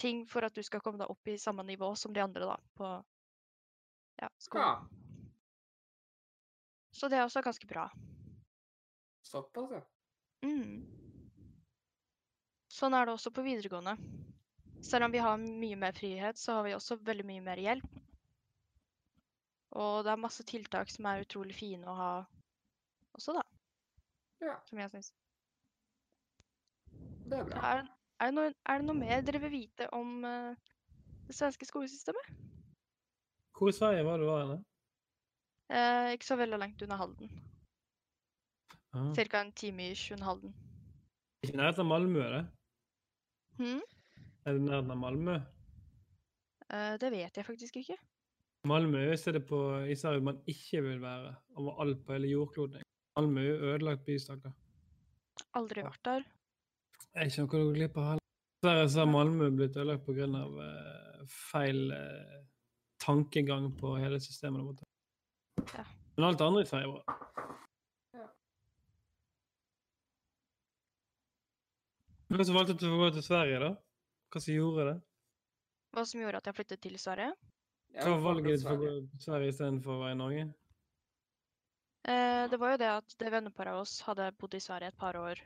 ting 0.00 0.24
for 0.28 0.46
at 0.46 0.56
du 0.56 0.62
skal 0.64 0.82
komme 0.84 1.00
deg 1.00 1.12
opp 1.12 1.28
i 1.28 1.38
samme 1.40 1.64
nivå 1.68 1.92
som 1.98 2.14
de 2.16 2.22
andre 2.24 2.48
da, 2.48 2.56
på 2.78 2.90
ja, 4.22 4.30
skolen. 4.40 4.66
Ja. 4.66 5.26
Så 6.96 7.08
det 7.08 7.20
er 7.20 7.26
også 7.26 7.42
ganske 7.44 7.68
bra. 7.68 7.86
Såpass, 9.22 9.76
ja. 9.76 9.84
Mm. 10.44 10.82
Sånn 12.70 12.96
er 12.96 13.06
det 13.06 13.14
også 13.14 13.32
på 13.34 13.44
videregående. 13.44 13.96
Selv 14.84 15.06
om 15.06 15.12
vi 15.12 15.20
har 15.20 15.36
mye 15.40 15.76
mer 15.76 15.92
frihet, 15.96 16.38
så 16.40 16.58
har 16.58 16.66
vi 16.66 16.74
også 16.74 16.96
veldig 17.04 17.26
mye 17.28 17.44
mer 17.44 17.60
hjelp. 17.60 18.00
Og 19.76 20.02
det 20.04 20.12
er 20.12 20.22
masse 20.24 20.44
tiltak 20.48 20.90
som 20.90 21.06
er 21.06 21.22
utrolig 21.22 21.54
fine 21.54 21.86
å 21.86 21.94
ha 21.94 22.12
også, 23.14 23.36
da. 23.36 23.44
Ja. 24.40 24.56
Som 24.66 24.80
jeg 24.80 24.90
syns. 24.94 25.12
Det 27.30 27.38
er 27.38 27.46
bra. 27.46 27.60
Er, 27.70 27.90
er, 28.20 28.30
det 28.30 28.36
noe, 28.36 28.52
er 28.68 28.80
det 28.80 28.86
noe 28.88 29.00
mer 29.00 29.22
dere 29.26 29.40
vil 29.46 29.54
vite 29.54 29.88
om 29.96 30.24
uh, 30.24 30.54
det 31.28 31.36
svenske 31.36 31.68
skolesystemet? 31.68 32.34
Hvor 33.56 33.68
i 33.68 33.76
Sverige 33.76 34.04
var 34.04 34.20
du 34.20 34.26
da? 34.28 34.36
Eller? 34.44 34.60
Eh, 35.70 36.12
ikke 36.16 36.26
så 36.26 36.36
veldig 36.40 36.58
langt 36.58 36.82
unna 36.82 36.96
Halden. 36.98 37.30
Ah. 38.90 39.12
Cirka 39.14 39.42
en 39.44 39.52
time 39.52 39.90
i 39.92 39.96
unna 40.14 40.26
Halden. 40.26 40.54
Ikke 41.44 41.54
i 41.54 41.60
nærheten 41.60 41.84
av 41.84 41.90
Malmö, 41.92 42.22
er 42.24 42.32
det? 42.34 42.44
Hmm? 43.60 43.82
Er 44.44 44.56
det 44.56 44.64
nærheten 44.64 44.94
av 44.96 44.98
Malmö? 44.98 45.36
Eh, 46.70 46.96
det 47.02 47.12
vet 47.12 47.36
jeg 47.36 47.46
faktisk 47.46 47.76
ikke. 47.82 47.98
Malmö 48.68 49.04
er 49.12 49.16
stedet 49.16 49.46
på, 49.46 49.60
i 49.88 49.94
Sverige 49.96 50.24
man 50.24 50.40
ikke 50.46 50.82
vil 50.88 51.00
være 51.02 51.34
overalt 51.56 52.02
på 52.06 52.16
hele 52.16 52.32
jordkloden. 52.32 52.82
Malmö 53.16 53.44
er 53.44 53.64
ødelagt 53.70 54.04
by, 54.08 54.18
stakkar. 54.18 54.56
Aldri 55.54 55.84
vært 55.86 56.04
der. 56.04 56.26
Det 57.10 57.20
er 57.20 57.30
ikke 57.30 57.42
noe 57.42 57.50
å 57.50 57.52
gå 57.52 57.72
glipp 57.74 57.96
av 57.98 58.08
heller. 58.08 58.26
Dessverre 58.60 58.88
så 58.92 59.02
har 59.02 59.08
Malmö 59.10 59.48
blitt 59.56 59.76
ødelagt 59.76 60.06
pga. 60.06 60.26
Uh, 60.30 61.24
feil 61.50 61.90
uh, 61.90 62.38
tankegang 63.02 63.70
på 63.80 63.96
hele 63.98 64.20
systemet. 64.22 64.84
Ja. 65.74 65.84
Men 66.16 66.28
alt 66.28 66.44
andre 66.44 66.62
i 66.62 66.68
Sverige 66.68 66.90
er 66.90 66.94
bra. 66.98 67.18
Hvem 72.30 72.44
som 72.46 72.54
valgte 72.54 72.86
å 72.86 72.98
gå 73.00 73.08
til 73.16 73.24
Sverige, 73.26 73.58
da? 73.58 73.70
Hva 74.30 74.40
som 74.44 74.54
gjorde 74.54 74.84
det? 74.86 74.98
Hva 75.96 76.04
som 76.06 76.20
gjorde 76.22 76.38
at 76.38 76.46
jeg 76.46 76.58
flyttet 76.60 76.82
til 76.84 76.98
Sverige? 77.02 77.32
Hva 77.96 78.10
var 78.12 78.20
valget 78.28 78.52
ditt 78.52 78.66
for 78.68 78.76
å 78.76 78.82
gå 78.84 78.90
til 79.10 79.22
Sverige 79.24 79.50
istedenfor 79.50 79.96
å 79.96 80.02
være 80.04 80.14
i 80.14 80.18
Norge? 80.20 80.44
Eh, 82.06 82.44
det 82.52 82.60
var 82.62 82.76
jo 82.76 82.82
det 82.84 82.90
at 82.92 83.16
det 83.18 83.32
venneparet 83.34 83.74
av 83.74 83.82
oss 83.82 83.96
hadde 84.06 84.30
bodd 84.38 84.54
i 84.54 84.62
Sverige 84.62 84.92
et 84.92 85.00
par 85.00 85.18
år 85.18 85.42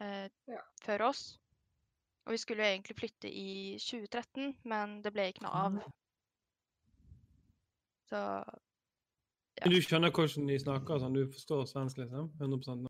eh, 0.00 0.28
Ja. 0.48 0.60
før 0.82 1.08
oss. 1.08 1.38
Og 2.26 2.32
vi 2.32 2.38
skulle 2.38 2.62
jo 2.64 2.70
egentlig 2.76 2.96
flytte 2.98 3.28
i 3.32 3.78
2013, 3.80 4.54
men 4.64 5.00
det 5.02 5.12
ble 5.14 5.28
ikke 5.32 5.42
noe 5.46 5.52
av. 5.66 5.78
Så 8.08 8.20
Ja. 9.58 9.64
Men 9.66 9.72
du 9.74 9.80
skjønner 9.82 10.10
hvordan 10.14 10.46
de 10.46 10.58
snakker? 10.58 11.00
sånn, 11.02 11.14
Du 11.14 11.26
forstår 11.32 11.64
svensk, 11.66 11.96
liksom? 11.98 12.30
100 12.38 12.88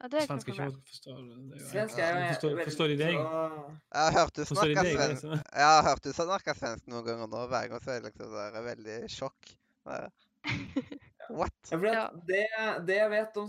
ja, 0.00 0.08
det 0.08 0.14
er 0.16 0.22
ikke 0.22 0.32
Svensk 0.32 0.48
er 0.48 0.52
noe 0.54 0.54
ikke 0.54 0.56
problem. 0.56 0.70
vanskelig 0.70 0.80
å 0.80 0.88
forstå. 0.88 1.12
det- 1.28 1.50
det 1.50 1.60
er 1.60 1.66
Svensk 1.70 1.98
er 1.98 2.10
jo 2.14 2.20
forstår, 2.32 2.64
forstår 2.64 2.88
de 2.88 2.96
deg? 2.96 3.14
Jeg 3.14 4.00
har 4.00 4.12
hørt 4.12 4.32
du 4.34 4.44
Forstår 4.44 4.56
snakke 4.64 4.86
svensk. 4.96 5.10
liksom? 5.10 5.30
Jeg 5.52 5.66
har 5.68 5.82
hørt 5.82 6.02
du 6.02 6.12
snakke 6.12 6.54
svensk 6.56 6.86
noen 6.88 7.04
ganger 7.04 7.26
nå. 7.28 7.48
Hver 7.50 7.68
gang 7.68 7.80
så 7.80 7.90
er 7.90 8.00
det 8.00 8.14
liksom 8.14 8.30
det 8.32 8.54
er 8.54 8.62
veldig 8.62 9.10
sjokk. 9.10 9.56
What? 11.30 11.52
Ja, 11.70 12.08
det, 12.26 12.40
det 12.88 12.96
jeg 12.96 13.10
vet 13.12 13.36
om 13.38 13.48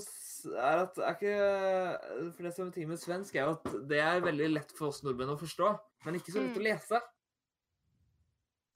er 0.51 0.81
at 0.83 0.97
er 1.01 1.15
ikke, 1.15 1.31
For 2.35 2.45
det 2.45 2.51
som 2.55 2.67
er 2.67 2.75
ting 2.75 2.87
med 2.89 2.99
svensk, 3.01 3.35
er 3.35 3.47
jo 3.49 3.55
at 3.57 3.87
det 3.89 3.99
er 4.01 4.21
veldig 4.25 4.49
lett 4.53 4.71
for 4.77 4.89
oss 4.91 5.01
nordmenn 5.05 5.33
å 5.33 5.39
forstå, 5.39 5.71
men 6.05 6.17
ikke 6.19 6.33
så 6.35 6.43
lett 6.43 6.57
å 6.57 6.61
Mm. 6.61 6.67
lese. 6.69 7.01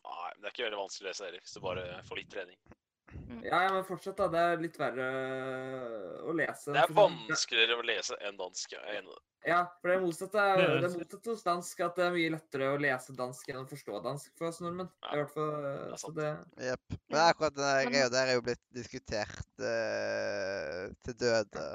Nei, 0.05 0.31
men 0.33 0.41
det 0.41 0.49
er 0.49 0.53
ikke 0.55 0.65
veldig 0.69 0.81
vanskelig 0.81 1.05
å 1.05 1.09
lese 1.11 1.25
heller, 1.25 1.41
hvis 1.45 1.53
du 1.57 1.61
bare 1.65 1.85
får 2.09 2.19
litt 2.21 2.31
trening. 2.33 2.57
Ja, 3.45 3.59
ja, 3.63 3.73
men 3.73 3.83
fortsett, 3.85 4.17
da. 4.17 4.27
Det 4.31 4.41
er 4.41 4.61
litt 4.61 4.77
verre 4.79 5.05
å 6.25 6.33
lese. 6.35 6.73
Det 6.73 6.81
er 6.81 6.93
vanskeligere 6.97 7.77
å 7.77 7.85
lese 7.85 8.17
enn 8.25 8.37
dansk. 8.39 8.73
Er 8.79 8.99
enig. 8.99 9.17
Ja, 9.45 9.59
for 9.81 9.91
det 9.91 9.97
er, 9.99 10.01
Det 10.01 10.63
er 10.63 10.79
det 10.81 10.87
er 10.87 10.95
motsatt 10.95 11.27
hos 11.29 11.43
dansk, 11.45 11.81
at 11.85 11.99
det 11.99 12.05
er 12.07 12.15
mye 12.15 12.31
lettere 12.33 12.71
å 12.73 12.79
lese 12.81 13.13
dansk 13.17 13.51
enn 13.51 13.59
å 13.61 13.67
forstå 13.69 13.99
dansk 14.07 14.31
for 14.39 14.49
oss 14.49 14.57
nordmenn. 14.63 14.89
Ja, 15.03 15.11
I 15.11 15.19
hvert 15.21 15.35
fall, 15.35 15.67
er 15.69 15.93
så 15.93 15.99
sant. 16.07 16.17
det... 16.17 16.31
Yep. 16.71 16.97
Men 17.13 17.19
akkurat 17.21 17.59
den 17.59 17.91
greia 17.91 18.09
der 18.15 18.31
er 18.31 18.39
jo 18.39 18.45
blitt 18.47 18.63
diskutert 18.73 19.63
eh, 19.69 20.81
til 21.05 21.19
døde. 21.21 21.67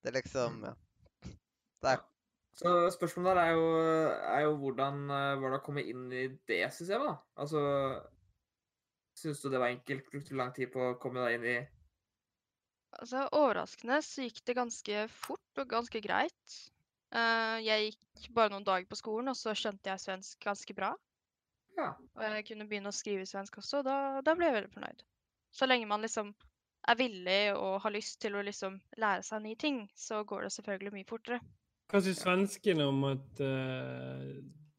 Det 0.00 0.12
er 0.12 0.16
liksom 0.16 0.64
ja. 0.64 0.74
Det 1.84 1.92
er, 1.92 2.02
Så 2.56 2.72
spørsmålet 2.96 3.36
der 3.36 3.42
er 3.42 3.52
jo, 3.58 3.68
er 4.32 4.42
jo 4.46 4.56
hvordan 4.64 5.04
eh, 5.04 5.30
var 5.44 5.52
det 5.52 5.60
å 5.60 5.64
komme 5.68 5.84
inn 5.84 6.08
i 6.08 6.26
det 6.48 6.64
systemet, 6.72 7.12
da? 7.12 7.16
Altså 7.44 7.64
Syns 9.14 9.40
du 9.42 9.48
det 9.50 9.60
var 9.62 9.72
enkelt? 9.72 10.10
Brukte 10.10 10.34
du 10.34 10.38
lang 10.38 10.52
tid 10.56 10.72
på 10.74 10.82
å 10.82 10.98
komme 11.00 11.24
deg 11.24 11.38
inn 11.38 11.48
i 11.54 11.56
Altså, 12.94 13.24
overraskende 13.34 13.96
så 14.06 14.22
gikk 14.22 14.44
det 14.46 14.54
ganske 14.54 15.00
fort 15.10 15.58
og 15.58 15.70
ganske 15.70 15.98
greit. 16.02 16.58
Eh, 17.10 17.56
jeg 17.66 17.88
gikk 17.88 18.28
bare 18.36 18.52
noen 18.52 18.66
dager 18.66 18.86
på 18.86 18.98
skolen, 18.98 19.32
og 19.32 19.38
så 19.38 19.54
skjønte 19.58 19.90
jeg 19.90 20.02
svensk 20.02 20.46
ganske 20.46 20.76
bra. 20.78 20.92
Ja. 21.74 21.88
Og 22.14 22.22
jeg 22.22 22.46
kunne 22.46 22.68
begynne 22.70 22.92
å 22.92 22.94
skrive 22.94 23.26
svensk 23.26 23.58
også, 23.58 23.80
og 23.80 23.88
da, 23.88 23.96
da 24.22 24.36
ble 24.38 24.46
jeg 24.46 24.56
veldig 24.60 24.72
fornøyd. 24.76 25.02
Så 25.54 25.66
lenge 25.66 25.90
man 25.90 26.06
liksom 26.06 26.30
er 26.86 26.98
villig 27.00 27.40
og 27.56 27.80
har 27.82 27.94
lyst 27.94 28.20
til 28.22 28.36
å 28.36 28.42
liksom 28.44 28.78
lære 29.00 29.24
seg 29.26 29.42
nye 29.42 29.58
ting, 29.58 29.84
så 29.98 30.22
går 30.28 30.46
det 30.46 30.54
selvfølgelig 30.54 30.94
mye 30.94 31.08
fortere. 31.08 31.40
Hva 31.90 32.00
syns 32.02 32.22
svenskene 32.24 32.86
om 32.88 33.02
at 33.10 33.42
uh, 33.44 34.30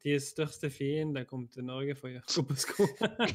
deres 0.06 0.30
største 0.32 0.70
fiende 0.74 1.26
kom 1.28 1.48
til 1.52 1.66
Norge 1.68 1.96
for 1.98 2.14
å 2.14 2.22
gå 2.22 2.44
på 2.52 2.58
skolen. 2.62 3.26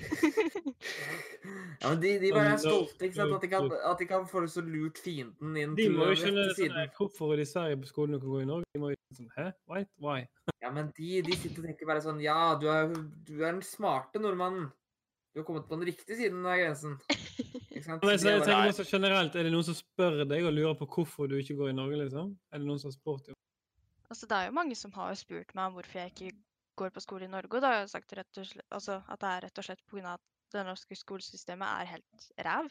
Ja, 1.81 1.91
men 1.91 2.01
de, 2.03 2.11
de 2.21 2.31
bare 2.35 2.55
er 2.55 2.59
Sånn, 2.61 2.75
stolte, 2.75 3.07
ikke 3.07 3.17
sant? 3.17 3.35
At 3.37 3.45
de 3.45 3.49
kan, 3.53 3.69
at 3.91 4.01
de 4.03 4.07
kan 4.09 4.27
få 4.29 4.43
så 4.53 4.63
lurt 4.65 4.99
fienden 5.01 5.57
inn 5.57 5.77
De 5.79 5.87
må 5.93 6.11
jo 6.11 6.17
skjønne 6.21 6.47
sånn, 6.51 6.57
siden. 6.59 6.91
hvorfor 6.97 7.33
er 7.35 7.41
de 7.41 7.47
i 7.47 7.51
Sverige 7.51 7.79
på 7.81 7.89
skolen 7.91 8.17
og 8.19 8.25
kan 8.25 8.35
gå 8.35 8.43
i 8.43 8.49
Norge. 8.51 8.69
De 8.77 8.83
må 8.83 8.91
jo 8.93 8.99
sånn, 9.17 9.31
Hæ? 9.37 9.47
Why? 9.71 9.85
Why? 10.05 10.19
Ja, 10.61 10.73
men 10.77 10.91
de, 10.97 11.09
de 11.25 11.39
sitter 11.39 11.63
og 11.63 11.71
tenker 11.71 11.89
bare 11.89 12.05
sånn 12.05 12.21
Ja, 12.25 12.37
du 12.61 12.69
er, 12.73 12.93
du 13.27 13.35
er 13.41 13.49
den 13.55 13.63
smarte 13.67 14.21
nordmannen. 14.23 14.69
Du 15.33 15.41
har 15.41 15.47
kommet 15.47 15.69
på 15.71 15.79
den 15.79 15.87
riktige 15.87 16.19
siden 16.19 16.45
av 16.45 16.59
grensen. 16.59 16.97
Ikke 17.71 17.85
sant? 17.87 18.03
Men 18.05 18.17
jeg 18.19 18.43
tenker 18.43 18.73
også 18.73 18.87
generelt, 18.89 19.37
Er 19.39 19.47
det 19.47 19.53
noen 19.55 19.67
som 19.69 19.77
spør 19.79 20.25
deg 20.27 20.47
og 20.49 20.57
lurer 20.57 20.77
på 20.81 20.89
hvorfor 20.91 21.31
du 21.31 21.37
ikke 21.39 21.57
går 21.61 21.71
i 21.73 21.77
Norge? 21.79 22.01
liksom? 22.03 22.33
Er 22.51 22.61
det 22.63 22.67
noen 22.69 22.83
som 22.83 22.91
har 22.91 22.97
spurt 22.99 23.31
deg? 23.31 23.39
Altså, 24.11 24.27
det 24.27 24.37
er 24.41 24.49
jo 24.51 24.57
mange 24.59 24.75
som 24.75 24.91
har 24.97 25.15
spurt 25.15 25.55
meg 25.55 25.71
om 25.71 25.77
hvorfor 25.79 26.01
jeg 26.03 26.11
ikke 26.13 26.33
går 26.79 26.93
på 26.95 27.03
skole 27.03 27.27
i 27.27 27.33
Norge, 27.33 27.57
og 27.57 27.63
da 27.63 27.73
har 27.73 27.83
jeg 27.83 27.93
sagt 27.93 28.13
rett 28.19 28.41
og 28.41 28.47
slett, 28.47 28.67
altså, 28.71 29.01
at 29.09 29.21
det 29.21 29.33
er 29.33 29.45
rett 29.47 29.61
og 29.63 29.67
slett 29.67 29.85
pga. 29.91 30.15
at 30.15 30.27
det 30.51 30.65
norske 30.67 30.97
skolesystemet 30.99 31.69
er 31.69 31.93
helt 31.95 32.31
ræv. 32.47 32.71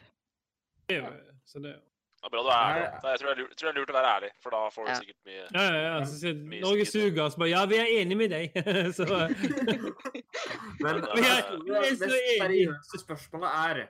Det 0.90 0.98
er 0.98 1.06
jo, 1.06 1.38
så 1.46 1.60
det 1.64 1.72
er 1.72 1.78
jo. 1.78 1.86
Bra 2.20 2.42
du 2.44 2.50
er 2.50 2.56
ærlig. 2.56 2.88
Jeg 3.04 3.20
tror 3.20 3.30
det 3.30 3.68
er 3.70 3.76
lurt, 3.78 3.92
å 3.92 3.96
være 3.96 4.10
ærlig, 4.16 4.30
for 4.44 4.56
da 4.56 4.60
får 4.74 4.88
du 4.88 4.92
sikkert 4.98 5.30
mye 5.30 5.38
Ja, 5.40 5.62
ja, 5.64 5.84
ja. 5.86 5.94
Så 6.04 6.18
sier 6.20 6.34
Norge 6.36 6.88
suger, 6.90 7.14
suger, 7.14 7.30
så 7.32 7.40
bare 7.40 7.52
Ja, 7.54 7.62
vi 7.70 7.80
er 7.80 7.94
enig 8.02 8.18
med 8.20 8.34
deg. 8.34 8.58
så 8.98 9.08
Men 10.84 11.00
det 11.00 11.30
mest 11.72 12.04
seriøse 12.04 13.02
spørsmålet 13.06 13.56
er 13.64 13.82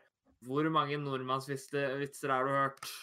hvor 0.45 0.69
mange 0.71 1.01
nordmannsvitser 1.01 2.31
har 2.31 2.45
du 2.45 2.53
hørt? 2.53 2.93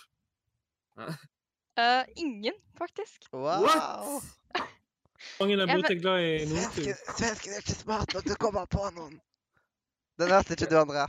uh, 0.96 2.04
ingen, 2.16 2.54
faktisk. 2.78 3.28
wow! 3.32 4.22
Mange 5.40 5.56
der 5.60 5.70
borte 5.72 5.92
er 5.94 6.00
glad 6.00 6.24
i 6.24 6.34
Nordtun. 6.50 6.90
svensken 7.20 7.56
er 7.56 7.64
ikke 7.64 7.78
smart 7.78 8.14
nok 8.14 8.26
til 8.26 8.36
å 8.36 8.42
komme 8.46 8.66
på 8.72 8.90
noen. 8.96 9.16
Den 10.20 10.32
hørte 10.32 10.56
ikke 10.56 10.70
du, 10.70 10.78
Andrea. 10.80 11.08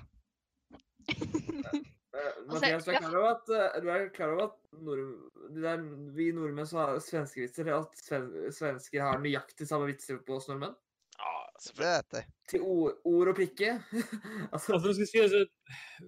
Altså, 2.17 2.53
Mathias, 2.53 2.85
du 2.85 2.91
er 2.91 2.97
klar 2.97 3.15
over 3.15 3.29
at, 3.29 3.49
eh, 3.53 3.81
du 3.83 3.89
er 3.93 4.07
klar 4.15 4.33
over 4.33 4.43
at 4.47 4.81
nord, 4.83 5.01
det 5.55 5.69
er, 5.69 5.83
vi 6.15 6.31
nordmenn 6.35 6.67
som 6.67 6.79
har 6.81 6.99
svenskevitser, 7.03 7.69
at 7.75 8.01
sven, 8.01 8.27
svensker 8.55 9.03
har 9.03 9.21
nøyaktig 9.21 9.67
samme 9.69 9.89
vitser 9.91 10.19
på 10.25 10.39
oss 10.39 10.47
nordmenn? 10.49 10.75
Ja, 11.17 11.33
selvfølgelig. 11.61 12.25
Til 12.49 12.61
ord, 12.61 12.93
ord 13.05 13.27
og 13.27 13.35
prikke? 13.35 13.69
altså, 14.53 14.73
Altså, 14.73 14.93
skal 14.93 15.07
si 15.07 15.17
altså, 15.19 15.41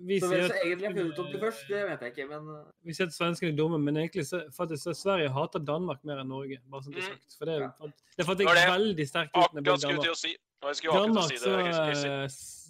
vi 0.08 0.20
så 0.20 0.30
som 0.30 0.56
egentlig 0.64 0.88
har 0.88 0.96
funnet 0.96 1.20
opp 1.20 1.32
det 1.34 1.42
først, 1.42 1.64
det 1.68 1.82
vet 1.90 2.02
jeg 2.06 2.10
ikke, 2.14 2.28
men 2.30 2.50
eh, 2.56 2.64
Vi 2.88 2.94
sier 2.94 3.08
at 3.08 3.14
svenskene 3.18 3.52
er 3.52 3.58
dumme, 3.58 3.80
men 3.84 3.98
egentlig 3.98 4.26
så, 4.30 4.44
faktisk 4.56 4.84
så 4.88 4.94
Sverige 4.96 5.30
hater 5.36 5.60
Danmark 5.60 6.04
mer 6.08 6.22
enn 6.24 6.30
Norge. 6.32 6.60
bare 6.72 6.82
sånn 6.86 6.94
det 6.96 7.04
er 7.04 7.10
Mm. 7.10 7.20
sagt. 7.20 7.38
For 7.38 7.46
det, 7.46 7.54
er- 7.56 7.62
Ja. 7.68 7.72
det 8.18 8.26
fant 8.26 8.38
Det 8.38 8.46
jeg 8.48 8.56
det. 8.56 8.72
veldig 8.80 9.08
sterkt 9.12 9.32
uten 9.36 9.44
å 9.44 9.56
jeg 9.56 9.64
ble 9.64 9.72
Akkurat 9.74 9.78
i 9.78 9.82
skulle 9.82 9.94
jeg 9.94 10.02
Danmark. 10.02 10.18
si. 10.18 10.38
Danmark, 11.00 11.24
så 11.24 11.30
si 11.30 11.46
det, 11.46 11.60
eh, 12.10 12.28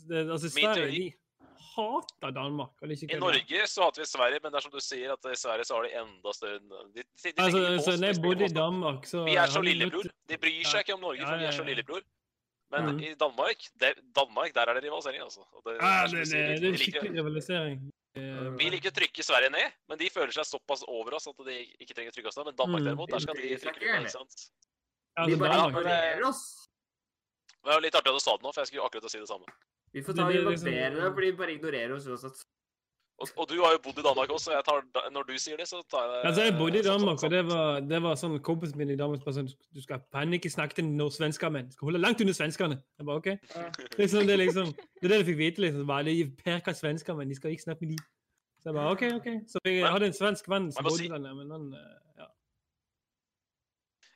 det, 0.09 0.31
altså 0.31 0.49
Sverige, 0.49 0.91
de 0.91 1.13
hater 1.75 2.31
Danmark. 2.31 2.73
og 2.81 2.87
de 2.89 2.93
ikke 2.93 3.15
I. 3.15 3.19
Norge 3.19 3.59
så 3.67 3.79
hater 3.85 4.01
vi 4.01 4.05
Sverige, 4.05 4.39
men 4.43 4.51
det 4.51 4.57
er 4.57 4.61
som 4.65 4.71
du 4.71 4.79
sier, 4.79 5.11
at 5.13 5.19
i 5.31 5.35
Sverige 5.35 5.65
så 5.65 5.73
har 5.77 5.83
de 5.83 5.91
enda 6.01 6.31
større 6.33 6.59
De, 6.59 7.01
de, 7.01 7.03
de 7.23 7.33
Altså, 7.37 7.59
så 7.85 7.91
når 8.01 8.07
jeg 8.13 8.21
bodde 8.23 8.45
i. 8.45 8.47
Danmark, 8.47 9.05
så 9.05 9.25
Vi 9.25 9.35
er 9.35 9.45
så 9.47 9.61
lillebror. 9.61 10.03
De 10.29 10.37
bryr 10.37 10.63
seg 10.65 10.79
ikke 10.85 10.93
om 10.97 11.01
Norge, 11.01 11.21
for 11.25 11.37
vi 11.37 11.45
er 11.45 11.51
så 11.51 11.63
lillebror. 11.63 12.01
Men 12.69 12.85
mm. 12.85 12.99
i 13.01 13.13
Danmark, 13.17 13.63
der, 13.81 13.95
Danmark, 14.15 14.53
der 14.53 14.69
er 14.69 14.77
det 14.77 14.83
rivalisering, 14.85 15.23
altså. 15.25 15.41
Og 15.57 15.63
det, 15.65 15.77
Ja, 15.81 16.07
som 16.07 16.19
det, 16.19 16.27
det, 16.29 16.61
det 16.61 16.69
er 16.69 16.77
skikkelig 16.77 17.15
rivalisering. 17.17 17.79
Eh, 18.17 18.49
Vi 18.59 18.69
liker 18.73 18.91
å 18.91 18.97
trykke 18.99 19.25
Sverige 19.25 19.49
ned, 19.53 19.73
men 19.89 19.97
de 20.01 20.09
føler 20.13 20.33
seg 20.35 20.45
såpass 20.45 20.83
over 20.87 21.17
oss 21.17 21.27
at 21.31 21.41
de 21.47 21.57
ikke 21.81 21.95
trenger 21.97 22.13
å 22.13 22.17
trykke 22.17 22.29
oss 22.29 22.37
ned. 22.37 22.51
Men 22.51 22.59
Danmark 22.61 22.83
Mm. 22.83 22.87
derimot, 22.89 23.09
der 23.09 23.25
skal 23.25 23.35
de 23.41 23.57
trykke 23.57 23.81
ned. 23.85 24.05
ikke 24.05 24.13
sant? 24.13 24.37
altså, 25.17 25.29
vi 25.33 25.39
bare 25.41 25.57
Danmark, 25.57 25.81
ignorerer 25.81 26.27
oss. 26.29 26.43
Det 27.59 27.73
var 27.73 27.81
litt 27.81 27.95
artig 27.95 28.13
at 28.13 28.19
du 28.21 28.23
sa 28.23 28.37
det 28.37 28.43
nå, 28.45 28.53
for 28.53 28.61
jeg 28.61 28.67
skulle 28.71 28.85
akkurat 28.85 29.09
å 29.09 29.11
si 29.11 29.19
det 29.19 29.27
samme. 29.27 29.45
Vi 29.93 30.01
får 30.05 30.15
ta 30.15 30.25
og 30.25 30.35
er 30.35 30.45
liksom- 30.45 31.13
fordi 31.17 31.31
de 31.31 31.37
bare 31.37 31.53
ignorerer 31.57 31.95
oss 31.95 32.05
uansett. 32.05 32.45
Og, 33.19 33.27
og 33.35 33.47
du 33.49 33.57
har 33.61 33.73
jo 33.75 33.79
bodd 33.83 33.97
i 33.99 34.03
Danmark 34.05 34.29
også, 34.31 34.53
så 34.55 34.61
tar, 34.63 35.09
når 35.11 35.23
du 35.27 35.33
sier 35.37 35.57
det, 35.59 35.65
så 35.67 35.81
tar 35.91 36.05
jeg 36.05 36.11
det 36.13 36.27
Altså, 36.29 36.43
jeg 36.47 36.53
bodde 36.57 36.79
i 36.79 36.83
sånn- 36.83 36.99
Danmark, 36.99 37.17
sånn- 37.19 37.25
og 37.25 37.31
det 37.31 37.41
var, 37.49 37.79
det 37.81 37.99
var 38.05 38.15
sånn 38.15 38.37
kompisen 38.41 38.77
min 38.79 38.89
i 38.93 38.95
Danmark 38.95 39.25
bare 39.25 39.33
sånn 39.35 39.49
Du 39.75 39.81
skal 39.81 39.99
faen 40.11 40.31
ikke 40.37 40.49
snakke 40.53 40.75
til 40.79 40.85
noen 40.87 41.11
svensker, 41.11 41.49
men. 41.51 41.67
Du 41.67 41.71
skal 41.75 41.85
holde 41.91 41.99
langt 41.99 42.21
under 42.21 42.33
svenskene. 42.37 42.77
Jeg 42.97 43.05
bare 43.05 43.17
OK. 43.19 43.27
Liksom, 43.99 44.23
det, 44.27 44.33
er 44.37 44.41
liksom, 44.45 44.71
det 44.71 45.03
er 45.03 45.13
det 45.15 45.19
du 45.19 45.27
fikk 45.31 45.37
vite. 45.43 45.61
liksom, 45.65 45.85
bare, 45.87 46.03
De 46.05 46.31
perker 46.45 46.73
svensker, 46.73 47.13
men 47.19 47.27
de 47.29 47.35
skal 47.35 47.51
ikke 47.51 47.63
snakke 47.67 47.81
med 47.85 47.97
de. 47.97 48.03
Så 48.63 48.69
jeg 48.71 48.73
bare 48.79 48.91
OK, 48.95 49.03
OK. 49.19 49.27
Så 49.47 49.59
jeg 49.65 49.83
Men- 49.83 49.91
hadde 49.91 50.05
en 50.05 50.13
svensk 50.13 50.47
venn 50.49 50.71
som 50.71 50.83
bodde 50.83 50.97
si- 50.97 51.07
der 51.09 51.19
men 51.19 51.51
han 51.51 51.73
eh, 51.73 51.95
ja. 52.23 52.27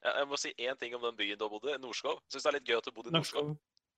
Jeg 0.03 0.13
jeg 0.19 0.27
må 0.27 0.35
si 0.37 0.49
én 0.59 0.75
ting 0.79 0.95
om 0.95 1.01
den 1.01 1.15
byen 1.15 1.37
du 1.37 1.43
har 1.45 1.49
bodd 1.53 1.69
i, 1.71 1.77
Norskov. 1.79 2.19
Syns 2.31 2.43
det 2.43 2.49
er 2.53 2.57
litt 2.59 2.67
gøy 2.67 2.77
at 2.77 2.85
du 2.87 2.91
bodde 2.91 3.07
i 3.11 3.15
Norskov. 3.15 3.57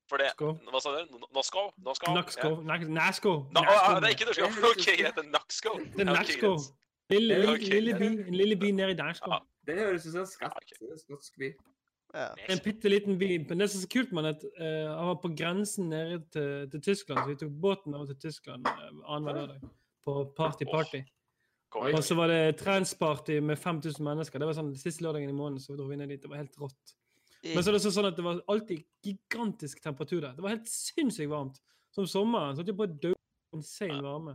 For 0.10 0.22
det 0.22 0.32
Hva 0.38 0.80
sa 0.84 0.92
du? 0.94 1.14
Naskov. 1.34 2.58
Ja. 2.58 2.64
Na, 3.56 3.62
ah, 3.62 3.70
Naskov. 3.72 4.02
det 4.02 4.10
er 4.10 4.18
ikke 4.18 4.28
Norskov. 4.30 4.58
OK. 4.72 4.86
Det 4.86 4.98
heter 5.06 5.30
Nakskov. 5.32 5.80
Det 5.96 6.06
er 6.06 6.12
Nakskov. 6.12 6.60
En 7.10 8.36
lille 8.36 8.58
by 8.62 8.72
nede 8.72 8.92
i 8.92 9.00
Nakskov. 9.00 9.40
Det 9.66 9.80
høres 9.80 10.06
ut 10.06 10.14
som 10.14 10.22
en 10.22 11.00
skotsk 11.00 11.40
by. 11.42 11.56
En 12.50 12.62
bitte 12.64 12.90
liten 12.90 13.18
by. 13.20 13.32
Men 13.50 13.60
det 13.60 13.70
som 13.72 13.80
er 13.80 13.82
så 13.82 13.90
kult, 13.92 14.12
man, 14.16 14.30
at 14.30 14.46
eh, 14.46 14.86
han 14.92 15.10
var 15.10 15.18
på 15.24 15.32
grensen 15.38 15.90
nede 15.90 16.22
til, 16.72 16.82
Tyskland, 16.82 17.20
så 17.20 17.28
vi 17.28 17.36
tok 17.42 17.58
båten 17.62 17.96
over 17.98 18.06
til 18.06 18.20
Tyskland 18.28 18.68
uh, 18.68 18.88
annenhver 19.10 19.42
dag 19.42 19.66
på 20.06 20.34
party-party. 20.38 21.02
Og 21.76 22.04
så 22.04 22.16
var 22.16 22.28
det 22.32 22.56
transparty 22.58 23.40
med 23.40 23.58
5000 23.58 24.06
mennesker. 24.06 24.40
Det 24.40 24.48
var 24.48 24.56
sånn 24.56 24.76
Siste 24.80 25.04
lørdagen 25.04 25.30
i 25.30 25.36
måneden 25.36 25.60
så 25.64 25.76
dro 25.76 25.90
vi 25.90 25.98
ned 26.00 26.14
dit. 26.14 26.22
Det 26.24 26.32
var 26.32 26.40
helt 26.40 26.56
rått. 26.62 26.96
Men 27.54 27.62
så 27.62 27.70
er 27.70 27.76
det 27.76 27.82
også 27.82 27.94
sånn 27.94 28.10
at 28.10 28.18
det 28.18 28.26
var 28.26 28.40
alltid 28.50 28.86
gigantisk 29.06 29.82
temperatur 29.84 30.22
der. 30.24 30.34
Det 30.38 30.46
var 30.46 30.56
helt 30.56 30.70
sinnssykt 30.72 31.30
varmt. 31.30 31.60
Som 31.94 32.08
sommeren. 32.10 32.56
Så 32.56 32.64
holdt 32.64 32.72
jeg 32.72 32.80
på 32.80 32.88
en 32.88 32.98
dø. 33.04 33.12
Insane 33.56 34.02
varme. 34.04 34.34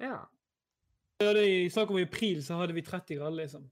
Ja. 0.00 0.20
I 1.20 1.68
snakk 1.72 1.90
om 1.92 1.98
i 2.00 2.06
april 2.06 2.38
så 2.44 2.56
hadde 2.56 2.76
vi 2.76 2.84
30 2.86 3.18
grader, 3.18 3.36
liksom. 3.42 3.66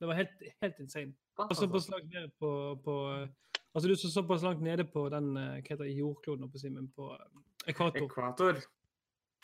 Det 0.00 0.08
var 0.08 0.16
helt, 0.20 0.44
helt 0.62 0.78
insane. 0.80 1.12
Og 1.36 1.50
Altså, 1.50 1.66
såpass 1.66 1.88
langt 1.90 2.12
nede 2.12 2.30
på, 2.38 2.50
på 2.84 2.94
eh, 3.12 3.28
Altså, 3.74 3.88
du 3.88 3.96
så 3.96 4.10
såpass 4.12 4.42
langt 4.42 4.62
nede 4.62 4.84
på 4.84 5.08
den 5.08 5.36
eh, 5.36 5.58
Hva 5.58 5.68
heter 5.68 5.84
det, 5.84 5.96
jordkloden, 5.98 6.50
på 6.50 6.58
å 6.58 6.86
på 6.94 7.10
eh, 7.14 7.70
ekvator. 7.72 8.04
Ekvator. 8.06 8.62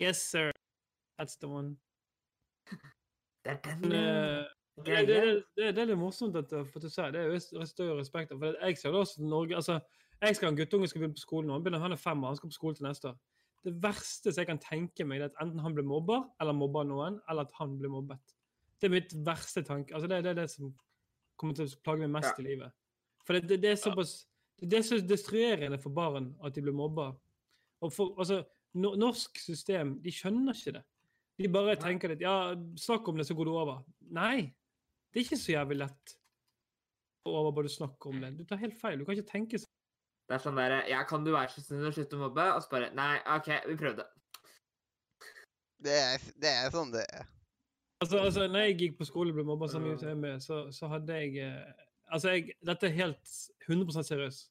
Yes, 0.00 0.22
sir. 0.30 0.52
That's 1.18 1.36
the 1.40 1.48
one. 1.48 1.76
Det 3.44 3.50
er 3.50 3.60
den 3.64 3.88
Men, 3.88 4.46
det, 4.87 5.06
det, 5.08 5.25
det, 5.56 5.78
er 5.78 5.88
litt 5.90 5.99
morsomt 5.99 6.37
at 6.38 6.52
for 6.72 6.82
du 6.82 6.88
sier 6.90 7.12
det. 7.14 7.25
er 7.26 7.66
større 7.68 7.99
respekt. 7.99 8.32
For 8.37 8.56
jeg 8.56 8.78
ser 8.78 8.94
det 8.94 9.02
også 9.02 9.25
Norge 9.25 9.56
altså, 9.56 9.80
Jeg 10.20 10.37
skal 10.37 10.49
ha 10.49 10.52
en 10.52 10.58
guttunge 10.58 10.87
som 10.87 10.92
skal 10.92 11.02
begynne 11.04 11.18
på 11.18 11.25
skolen 11.25 11.49
nå. 11.49 11.56
Han 11.56 11.64
begynner, 11.64 11.84
han 11.84 11.96
er 11.96 12.00
fem 12.00 12.25
år, 12.25 12.34
han 12.34 12.40
skal 12.40 12.52
på 12.52 12.58
skolen 12.58 12.78
til 12.78 12.87
neste 12.88 13.12
år. 13.12 13.16
Det 13.64 13.72
verste 13.82 14.32
som 14.32 14.40
jeg 14.40 14.49
kan 14.49 14.60
tenke 14.62 15.04
meg, 15.04 15.20
er 15.20 15.30
at 15.30 15.40
enten 15.42 15.60
han 15.64 15.75
blir 15.76 15.84
mobber, 15.84 16.22
eller 16.40 16.56
mobber 16.56 16.87
noen, 16.88 17.18
eller 17.28 17.49
at 17.49 17.56
han 17.58 17.76
blir 17.80 17.92
mobbet. 17.92 18.37
Det 18.80 18.88
er 18.88 18.94
mitt 18.94 19.12
verste 19.26 19.62
tanke. 19.64 19.94
Altså, 19.94 20.08
det, 20.08 20.22
det 20.25 20.32
er 20.32 20.38
det 20.42 20.50
som 20.52 20.70
kommer 21.40 21.56
til 21.56 21.68
å 21.68 21.80
plage 21.84 22.04
meg 22.04 22.14
mest 22.18 22.32
Ja. 22.32 22.44
i 22.44 22.46
livet. 22.46 22.76
For 23.26 23.37
det, 23.37 23.49
det, 23.49 23.60
det 23.62 23.75
er 23.75 23.80
såpass 23.80 24.26
Det 24.60 24.76
er 24.76 24.82
så 24.84 24.96
destruerende 25.00 25.78
for 25.80 25.92
barn 25.96 26.34
at 26.44 26.54
de 26.54 26.60
blir 26.60 26.76
mobba. 26.76 27.14
Og 27.80 27.92
for, 27.92 28.12
altså, 28.20 28.42
no, 28.76 28.92
norsk 28.96 29.38
system, 29.40 29.94
de 30.04 30.12
skjønner 30.12 30.56
ikke 30.56 30.75
det. 30.76 30.82
De 31.40 31.49
bare 31.49 31.76
tenker 31.80 32.12
litt 32.12 32.25
Ja, 32.25 32.52
snakk 32.76 33.08
om 33.08 33.16
det, 33.16 33.26
så 33.26 33.37
går 33.37 33.49
det 33.49 33.54
over. 33.56 33.78
Nei. 34.12 34.50
Det 35.10 35.20
er 35.20 35.26
ikke 35.26 35.40
så 35.40 35.54
jævlig 35.56 35.80
lett 35.82 36.14
å 37.26 37.50
bare 37.52 37.70
snakke 37.70 38.10
om 38.10 38.22
det. 38.22 38.30
Du 38.38 38.46
tar 38.48 38.60
helt 38.62 38.78
feil. 38.80 39.00
Du 39.00 39.04
kan 39.06 39.16
ikke 39.18 39.32
tenke 39.32 39.60
sånn. 39.60 39.74
Det 40.30 40.36
er 40.36 40.42
sånn 40.44 40.58
derre 40.60 40.84
Ja, 40.86 41.02
kan 41.08 41.24
du 41.26 41.32
være 41.34 41.50
så 41.50 41.62
snill 41.64 41.88
å 41.88 41.92
slutte 41.94 42.14
å 42.14 42.20
mobbe? 42.20 42.44
Og 42.54 42.62
så 42.62 42.70
bare 42.70 42.92
Nei, 42.94 43.16
OK, 43.34 43.50
vi 43.66 43.76
prøvde. 43.80 44.06
Det 45.80 45.96
er, 45.96 46.26
det 46.38 46.52
er 46.54 46.70
sånn 46.74 46.92
det 46.94 47.02
er. 47.08 47.26
Altså, 48.00 48.20
altså, 48.22 48.46
når 48.48 48.68
jeg 48.68 48.76
gikk 48.80 49.00
på 49.00 49.08
skole 49.08 49.32
og 49.32 49.40
ble 49.40 49.44
mobba 49.48 49.68
så 49.68 49.80
mye 49.82 49.96
som 50.00 50.08
jeg 50.08 50.20
med, 50.20 50.44
så, 50.44 50.62
så 50.72 50.88
hadde 50.92 51.18
jeg 51.18 51.42
eh, 51.44 51.86
Altså, 52.10 52.32
jeg, 52.34 52.56
dette 52.66 52.88
er 52.88 52.96
helt 52.96 53.34
100 53.68 54.02
seriøst. 54.02 54.48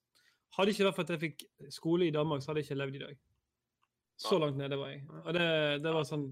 Hadde 0.55 0.71
ikke 0.71 0.85
vært 0.87 0.95
for 0.95 1.07
at 1.07 1.09
jeg 1.11 1.21
fikk 1.23 1.41
skole 1.75 2.05
i 2.07 2.13
Danmark, 2.15 2.43
så 2.43 2.51
hadde 2.51 2.61
jeg 2.61 2.69
ikke 2.69 2.77
levd 2.79 2.95
i 2.95 3.01
dag. 3.01 3.17
Så 4.19 4.39
langt 4.39 4.59
nede 4.59 4.77
var 4.79 4.93
jeg. 4.93 5.01
Og 5.23 5.33
det, 5.35 5.47
det 5.83 5.91
var 5.95 6.07
sånn 6.07 6.29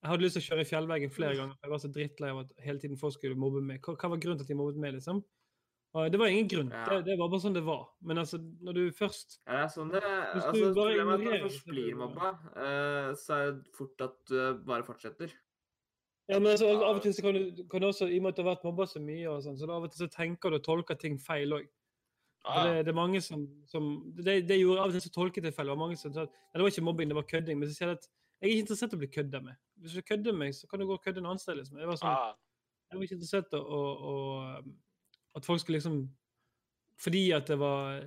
Jeg 0.00 0.08
hadde 0.08 0.24
lyst 0.24 0.38
til 0.38 0.42
å 0.42 0.48
kjøre 0.48 0.64
i 0.64 0.68
fjellveggen 0.68 1.12
flere 1.12 1.36
ganger. 1.36 1.56
Jeg 1.60 1.70
var 1.70 1.80
så 1.82 1.90
drittlei 1.92 2.30
av 2.32 2.38
at 2.46 2.52
hele 2.64 2.80
tiden 2.80 2.96
folk 3.00 3.14
skulle 3.18 3.36
mobbe 3.36 3.60
meg. 3.60 3.82
Hva, 3.84 3.98
hva 4.00 4.14
var 4.14 4.22
grunnen 4.22 4.40
til 4.40 4.46
at 4.46 4.52
de 4.52 4.56
mobbet 4.56 4.80
meg, 4.80 4.94
liksom? 4.96 5.20
Det 5.90 6.18
var 6.18 6.30
ingen 6.30 6.48
grunn. 6.48 6.70
Ja. 6.70 6.84
Det, 6.86 7.04
det 7.08 7.16
var 7.18 7.28
bare 7.32 7.42
sånn 7.42 7.56
det 7.56 7.64
var. 7.66 7.82
Men 8.06 8.22
altså, 8.22 8.38
når 8.62 8.76
du 8.76 8.82
først 8.94 9.40
Ja, 9.40 9.56
det 9.56 9.62
er 9.64 9.70
sånn 9.74 9.88
det 9.90 10.00
Hvis 10.06 10.44
du 10.44 10.50
altså, 10.52 10.68
bare 10.76 10.92
er 10.92 11.00
at 11.00 11.08
når 11.08 11.24
ignorerer 11.24 11.42
du 11.42 11.46
først 11.48 11.64
blir 11.66 11.96
mobba, 11.98 12.30
uh, 12.54 13.08
så 13.18 13.36
er 13.36 13.48
det 13.48 13.74
fort 13.74 14.04
at 14.06 14.18
du 14.30 14.36
bare 14.68 14.86
fortsetter. 14.86 15.34
Ja, 16.30 16.38
men 16.38 16.52
altså, 16.52 16.70
Av 16.70 16.94
og 16.94 17.02
til 17.02 17.14
så 17.16 17.24
kan 17.26 17.34
du, 17.34 17.64
kan 17.72 17.82
du 17.82 17.88
også, 17.88 18.06
i 18.06 18.20
og 18.20 18.22
med 18.22 18.32
at 18.32 18.38
du 18.38 18.44
har 18.44 18.52
vært 18.52 18.66
mobba 18.68 18.86
så 18.86 19.02
mye, 19.02 19.26
og 19.32 19.42
sånn, 19.42 19.58
så 19.58 19.66
av 19.66 19.88
og 19.88 19.90
til 19.90 20.04
så 20.04 20.08
tenker 20.14 20.54
du 20.54 20.60
og 20.60 20.64
tolker 20.68 20.98
ting 21.00 21.18
feil 21.18 21.58
òg. 21.58 21.66
Ah. 22.46 22.62
Det, 22.64 22.86
det 22.86 22.94
er 22.94 22.96
mange 22.96 23.18
som, 23.20 23.42
som 23.68 23.90
det, 24.16 24.38
det 24.48 24.60
gjorde 24.62 24.84
Av 24.84 24.92
og 24.92 24.94
til 24.94 25.04
så 25.04 25.10
tolket 25.12 25.50
jeg 25.50 25.56
feil. 25.56 25.66
Det 25.66 25.74
var 25.74 25.82
mange 25.82 25.98
som 25.98 26.14
sa 26.14 26.28
at 26.28 26.38
det 26.54 26.62
var 26.62 26.70
ikke 26.70 26.86
mobbing, 26.86 27.10
det 27.10 27.18
var 27.18 27.26
kødding. 27.34 27.58
Men 27.58 27.68
så 27.68 27.76
sier 27.76 27.90
de 27.90 27.98
at 27.98 28.06
jeg 28.06 28.46
er 28.46 28.54
ikke 28.54 28.64
interessert 28.68 28.94
i 28.94 28.96
å 28.96 29.02
bli 29.02 29.10
kødda 29.18 29.42
med. 29.44 29.58
Hvis 29.80 29.96
du 29.96 30.04
kødder 30.06 30.36
meg, 30.36 30.54
så 30.56 30.68
kan 30.70 30.80
du 30.80 30.86
gå 30.88 30.96
og 30.96 31.04
kødde 31.04 31.22
en 31.22 31.30
annen 31.30 31.40
sted. 31.40 31.56
Liksom. 31.58 31.78
Jeg 31.80 31.88
var 31.88 31.98
sånn, 32.00 32.12
ah. 32.12 32.34
jeg 32.90 32.98
var 32.98 33.06
ikke 33.06 33.18
interessert 33.18 33.56
i 33.56 33.60
å, 33.60 33.80
at 35.38 35.46
folk 35.46 35.62
skulle 35.62 35.80
liksom 35.80 36.02
Fordi 37.00 37.30
at 37.32 37.48
det 37.48 37.56
var 37.56 38.02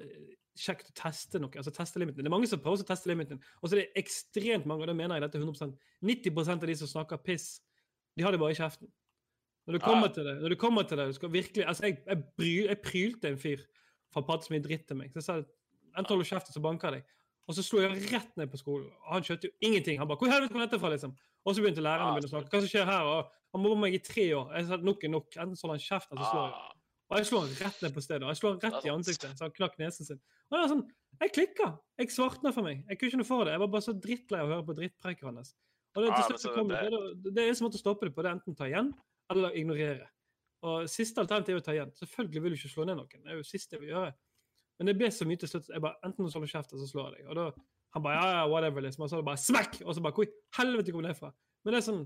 kjekt 0.60 0.92
å 0.92 0.96
teste 0.98 1.39
noe. 1.42 1.50
altså 1.58 1.72
teste 1.74 1.98
limiten. 1.98 2.22
Det 2.22 2.30
er 2.30 2.34
mange 2.36 2.50
som 2.50 2.62
prøver 2.62 2.84
å 2.84 2.88
teste 2.88 3.10
limiten. 3.10 3.39
Og 3.62 3.70
så 3.70 3.75
er 3.75 3.80
det 3.82 4.03
ekstremt 4.03 4.68
mange, 4.70 4.86
og 4.86 4.92
det 4.92 4.98
mener 5.00 5.18
jeg 5.18 5.25
dette 5.25 5.42
100% 5.42 5.74
90% 6.06 6.62
av 6.62 6.70
de 6.70 6.75
som 6.77 6.92
snakker 6.92 7.24
piss, 7.25 7.48
de 8.13 8.25
har 8.25 8.36
det 8.36 8.42
bare 8.42 8.53
i 8.53 8.60
kjeften. 8.60 8.92
Når 9.65 9.77
du 9.77 9.80
kommer 9.80 9.96
kommer 9.96 10.13
til 10.13 10.27
det, 10.27 10.36
når 10.44 10.53
du 10.53 10.60
kommer 10.60 10.86
til 10.86 11.00
det, 11.00 11.08
du 11.08 11.18
skal 11.18 11.32
virkelig 11.32 11.65
altså 11.65 11.86
Jeg, 11.88 11.98
jeg, 12.06 12.24
bry, 12.38 12.51
jeg 12.68 12.82
prylte 12.84 13.30
en 13.32 13.39
fyr 13.39 13.63
for 14.12 14.22
å 14.22 14.27
prate 14.27 14.46
så 14.46 14.53
mye 14.53 14.63
dritt 14.63 14.86
til 14.89 15.00
meg. 15.00 15.13
Så 15.13 15.22
jeg 15.22 15.25
sa 15.25 15.38
enten 15.39 16.12
holder 16.12 16.27
du 16.27 16.30
kjeften, 16.30 16.53
så 16.53 16.62
banker 16.62 16.89
jeg 16.89 17.01
deg. 17.01 17.13
Og 17.47 17.55
så 17.55 17.63
slo 17.65 17.81
jeg 17.83 18.00
rett 18.12 18.38
ned 18.39 18.50
på 18.51 18.57
skolen. 18.62 18.89
Han 19.12 19.21
skjønte 19.23 19.50
jo 19.50 19.51
ingenting. 19.62 19.97
Han 20.00 20.07
bare 20.07 20.17
'Hvor 20.17 20.31
helvete 20.31 20.51
kom 20.53 20.62
dette 20.62 20.79
fra?' 20.79 20.89
liksom. 20.95 21.15
Og 21.45 21.55
så 21.55 21.62
begynte 21.62 21.83
læreren 21.83 22.07
å 22.07 22.13
begynne 22.15 22.29
å 22.31 22.33
snakke. 22.33 22.50
'Hva 22.50 22.59
som 22.63 22.69
skjer 22.71 22.85
her?' 22.85 23.03
Og 23.03 23.31
han 23.53 23.62
mobba 23.63 23.79
meg 23.81 23.93
i 23.93 23.97
tre 24.00 24.31
år. 24.33 24.53
Jeg 24.55 24.65
sa 24.67 24.77
nok 24.77 25.03
er 25.03 25.09
nok. 25.09 25.27
Enten 25.38 25.55
så 25.55 25.67
holder 25.67 25.75
han 25.79 25.88
kjeft, 25.89 26.07
eller 26.12 26.23
så 26.23 26.31
slår 26.31 26.47
jeg. 26.47 26.53
Ah, 26.55 26.71
Og 27.12 27.17
jeg 27.17 27.25
slo 27.27 27.39
han 27.41 27.50
rett 27.50 27.81
ned 27.83 27.93
på 27.93 28.01
stedet. 28.01 28.23
og 28.23 28.29
Jeg 28.29 28.38
slo 28.38 28.50
han 28.50 28.59
rett 28.63 28.85
i 28.85 28.89
ansiktet, 28.89 29.38
så 29.38 29.41
han 29.43 29.51
knakk 29.51 29.77
nesen 29.77 30.05
sin. 30.05 30.19
Og 30.51 30.57
var 30.57 30.67
sånn, 30.71 30.88
Jeg 31.21 31.29
klikka. 31.31 31.77
Jeg 32.00 32.07
svartna 32.09 32.51
for 32.53 32.63
meg. 32.63 32.85
Jeg 32.89 32.97
kunne 32.97 33.09
ikke 33.12 33.17
noe 33.21 33.25
for 33.27 33.43
det. 33.45 33.51
Jeg 33.53 33.59
var 33.59 33.67
bare 33.67 33.81
så 33.85 33.93
drittlei 33.93 34.39
av 34.39 34.47
å 34.50 34.53
høre 34.55 34.65
på 34.65 34.73
drittpreiket 34.73 35.23
hans. 35.23 35.53
Og 35.95 36.01
det, 36.03 36.09
til 36.15 36.25
men 36.29 36.39
slutt 36.39 36.55
kom 36.55 36.67
det, 36.69 36.89
det- 36.89 37.23
det, 37.23 37.33
det 37.35 37.50
er 37.50 37.53
som 37.53 37.67
å 37.69 37.71
stoppe 37.77 38.01
det 38.07 38.15
på 38.15 38.23
det. 38.23 38.31
Enten 38.31 38.55
ta 38.57 38.63
igjen, 38.65 38.93
eller 39.29 39.51
ignorere. 39.53 40.07
Og 40.63 40.88
Siste 40.89 41.19
alternativ 41.21 41.55
er 41.55 41.59
å 41.59 41.63
ta 41.63 41.71
igjen. 41.73 41.91
Selvfølgelig 41.93 42.41
vil 42.41 42.51
du 42.51 42.55
ikke 42.57 42.73
slå 42.73 42.85
ned 42.88 42.95
noen. 42.97 43.09
Det 43.23 43.27
er 43.31 43.35
jo 43.35 43.43
siste 43.43 43.71
jeg 43.73 43.81
vil 43.81 43.89
gjøre. 43.89 44.13
Men 44.80 44.89
det 44.89 44.98
ble 45.00 45.10
så 45.13 45.27
mye 45.30 45.39
til 45.39 45.51
slutt. 45.51 45.70
Jeg 45.70 45.84
bare, 45.84 46.00
Enten 46.06 46.25
holder 46.25 46.48
du 46.48 46.51
kjeft, 46.51 46.74
eller 46.74 46.84
så 46.84 46.89
slår 46.92 47.12
jeg 47.12 47.24
deg. 47.24 47.30
Og 47.30 47.39
da, 47.39 47.46
Han 47.94 48.03
bare 48.03 48.15
ja, 48.18 48.30
ja, 48.39 48.46
whatever, 48.50 48.82
liksom. 48.82 49.03
Og 49.06 49.10
så 49.10 49.18
er 49.18 49.22
det 49.22 49.27
bare 49.30 49.42
smekk! 49.44 49.82
Og 49.86 49.96
så 49.96 50.01
bare 50.01 50.18
Hvor 50.18 50.25
i 50.25 50.34
helvete 50.58 50.96
kom 50.96 51.06
det 51.06 51.15
fra? 51.20 51.30
Men 51.63 51.75
det 51.75 51.82
er 51.82 51.88
sånn 51.89 52.03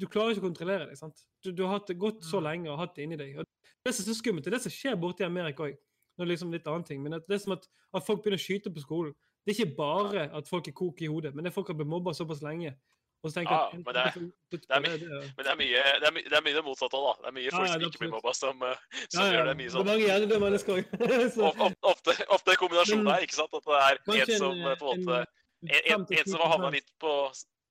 Du 0.00 0.06
klarer 0.08 0.34
ikke 0.34 0.42
å 0.42 0.48
kontrollere 0.48 0.88
det. 0.88 0.98
sant? 0.98 1.22
Du, 1.44 1.52
du 1.52 1.62
har 1.66 1.78
hatt 1.78 1.90
det 1.90 1.98
gått 2.00 2.24
så 2.24 2.40
lenge 2.40 2.70
og 2.72 2.78
hatt 2.80 2.94
det 2.96 3.04
inni 3.04 3.18
deg. 3.20 3.36
Og 3.38 3.44
det 3.84 3.92
som 3.94 4.02
er 4.02 4.08
så 4.08 4.16
skummelt, 4.16 4.44
det 4.46 4.50
er 4.50 4.56
det 4.56 4.64
som 4.64 4.72
skjer 4.72 4.96
borte 5.00 5.22
i 5.22 5.28
Amerika 5.28 5.66
òg. 5.66 5.76
Nå 6.16 6.24
er 6.24 6.30
liksom 6.32 6.52
litt 6.52 6.66
annen 6.68 6.86
ting, 6.88 7.02
men 7.04 7.14
det 7.16 7.34
er 7.36 7.40
som 7.42 7.52
at, 7.54 7.66
at 7.96 8.04
folk 8.06 8.22
begynner 8.24 8.40
å 8.40 8.44
skyte 8.44 8.72
på 8.72 8.82
skolen. 8.82 9.12
Det 9.44 9.52
er 9.52 9.58
ikke 9.60 9.76
bare 9.76 10.24
at 10.36 10.48
folk 10.48 10.68
er 10.68 10.74
kok 10.76 11.00
i 11.04 11.08
hodet, 11.08 11.34
men 11.34 11.44
det 11.44 11.52
er 11.52 11.54
folk 11.54 11.68
har 11.72 11.76
blitt 11.78 11.88
mobba 11.88 12.12
såpass 12.16 12.42
lenge. 12.44 12.74
Og 13.22 13.28
så 13.30 13.34
tenker 13.36 13.52
jeg 13.52 13.60
Ja, 13.60 13.78
men 13.84 13.94
det 13.94 14.02
er- 14.02 14.14
det 14.50 14.70
er 14.70 14.80
Men 14.80 15.44
det 15.44 15.50
er 15.52 15.56
mye 15.60 15.76
det, 15.76 16.06
er 16.08 16.10
det, 16.10 16.32
er 16.32 16.44
mye 16.46 16.54
det 16.56 16.64
motsatte 16.64 16.96
òg, 16.96 17.04
da. 17.04 17.12
Det 17.20 17.28
er 17.28 17.36
mye 17.36 17.50
folk 17.52 17.66
ja, 17.68 17.72
som 17.74 17.82
ikke 17.88 17.98
blir 18.00 18.12
mobba, 18.14 18.32
som, 18.34 18.62
eh, 18.62 18.76
som 19.12 19.24
gjør 19.34 19.44
det 19.50 19.56
mye 19.60 19.68
Det 19.68 19.72
sånn. 19.74 19.80
er 19.80 19.90
mange 19.92 20.06
gjerne, 20.08 20.38
mennesker 20.40 20.72
er 20.72 20.84
mange 20.88 21.60
of, 21.66 21.76
ofte, 21.92 22.14
ofte 22.36 22.56
kombinasjonen 22.56 23.04
der, 23.10 23.20
ikke 23.26 23.36
sant? 23.36 23.52
At 23.54 23.64
det 23.68 23.78
er 23.84 24.00
Kanskje 24.08 24.32
en 24.32 24.38
som 24.40 24.52
en, 24.52 24.66
eh, 24.72 24.76
på 24.80 24.92
en 24.94 25.04
måte 25.04 25.20
en, 25.20 25.82
en, 25.92 26.06
en 26.18 26.26
som 26.32 26.40
har 26.40 26.48
havna 26.56 26.70
litt 26.72 26.88
på 26.98 27.12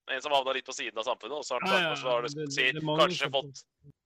en 0.10 0.22
som 0.22 0.32
havna 0.34 0.54
litt 0.54 0.66
på 0.66 0.74
siden 0.74 0.98
av 0.98 1.06
samfunnet, 1.06 1.38
og 1.38 1.46
så 1.46 1.58
har, 1.58 1.82
ja, 1.82 1.96
så 1.96 2.08
har 2.14 2.22
det, 2.26 2.32
det- 2.38 2.54
si, 2.54 2.72
det 2.72 2.82
kanskje, 2.82 3.30
fått, 3.34 3.64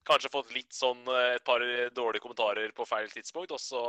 kanskje 0.07 0.31
fått 0.31 0.53
litt 0.55 0.71
sånn 0.75 1.03
eh, 1.07 1.35
et 1.35 1.43
par 1.43 1.59
dårlige 1.95 2.23
kommentarer 2.23 2.71
på 2.75 2.87
feil 2.87 3.07
tidspunkt, 3.11 3.51
og 3.51 3.59
så 3.59 3.83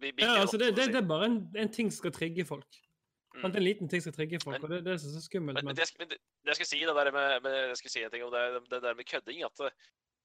vi 0.00 0.12
Ja, 0.18 0.34
det 0.36 0.40
altså 0.44 0.58
det, 0.58 0.68
så 0.72 0.76
det, 0.76 0.86
det 0.92 0.96
er 1.00 1.08
bare 1.08 1.24
en, 1.32 1.50
en 1.56 1.68
ting 1.68 1.90
som 1.90 1.98
skal 2.04 2.12
trigge 2.12 2.44
folk. 2.48 2.80
Mm. 3.34 3.44
En 3.50 3.64
liten 3.64 3.88
ting 3.90 4.02
skal 4.02 4.14
trigge 4.14 4.38
folk, 4.42 4.56
Men- 4.56 4.64
og 4.64 4.70
det, 4.70 4.84
det 4.86 4.92
er 4.94 5.00
så, 5.02 5.20
skummelt. 5.24 5.58
Men, 5.58 5.66
men 5.66 5.76
det, 5.76 5.82
jeg 5.82 5.90
skal 5.90 6.04
men 6.04 6.10
det, 6.12 6.18
det 6.18 6.52
jeg 6.52 6.58
skulle 6.60 6.70
si, 6.70 6.80
det 6.86 6.94
der 6.94 7.10
med, 7.12 7.40
med, 7.42 7.56
jeg 7.72 7.80
skal 7.80 7.90
si 7.90 8.02
en 8.04 8.12
ting 8.12 8.24
om 8.24 8.32
det, 8.32 8.42
det 8.70 8.82
der 8.82 8.94
med 8.94 9.08
kødding, 9.10 9.42
at 9.42 9.64
uh, 9.64 9.70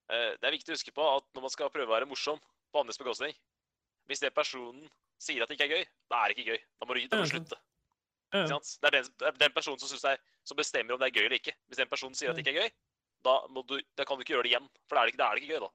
det 0.09 0.45
er 0.45 0.55
viktig 0.55 0.73
å 0.73 0.77
huske 0.77 0.93
på 0.93 1.07
at 1.15 1.25
når 1.33 1.45
man 1.47 1.53
skal 1.55 1.71
prøve 1.73 1.89
å 1.89 1.95
være 1.95 2.09
morsom 2.09 2.41
på 2.69 2.83
andres 2.83 3.01
bekostning 3.01 3.33
Hvis 4.09 4.21
den 4.21 4.33
personen 4.33 4.85
sier 5.21 5.43
at 5.43 5.49
det 5.49 5.57
ikke 5.57 5.67
er 5.67 5.75
gøy, 5.79 5.89
da 6.09 6.21
er 6.21 6.31
det 6.31 6.37
ikke 6.37 6.53
gøy. 6.53 6.61
Da 6.79 6.87
må 6.87 6.95
du, 6.95 7.01
da 7.09 7.17
må 7.19 7.25
du 7.25 7.33
slutte. 7.33 7.57
ja? 8.33 8.45
Det 8.45 8.89
er 8.89 8.95
den, 8.95 9.09
den 9.41 9.53
personen 9.53 9.81
som, 9.81 9.99
er, 10.09 10.21
som 10.47 10.57
bestemmer 10.57 10.95
om 10.95 11.01
det 11.01 11.09
er 11.09 11.17
gøy 11.17 11.25
eller 11.27 11.37
ikke. 11.37 11.53
Hvis 11.67 11.81
den 11.81 11.91
personen 11.91 12.17
sier 12.17 12.31
at 12.31 12.39
det 12.39 12.45
ikke 12.45 12.55
er 12.55 12.69
gøy, 12.69 12.71
da, 13.27 13.35
du, 13.69 13.75
da 13.99 14.05
kan 14.07 14.17
du 14.17 14.23
ikke 14.23 14.37
gjøre 14.37 14.47
det 14.47 14.53
igjen. 14.53 14.69
For 14.87 14.97
da 14.97 15.03
er 15.03 15.11
er 15.11 15.35
det 15.35 15.43
ikke 15.43 15.57
gøy, 15.57 15.61
da. 15.65 15.69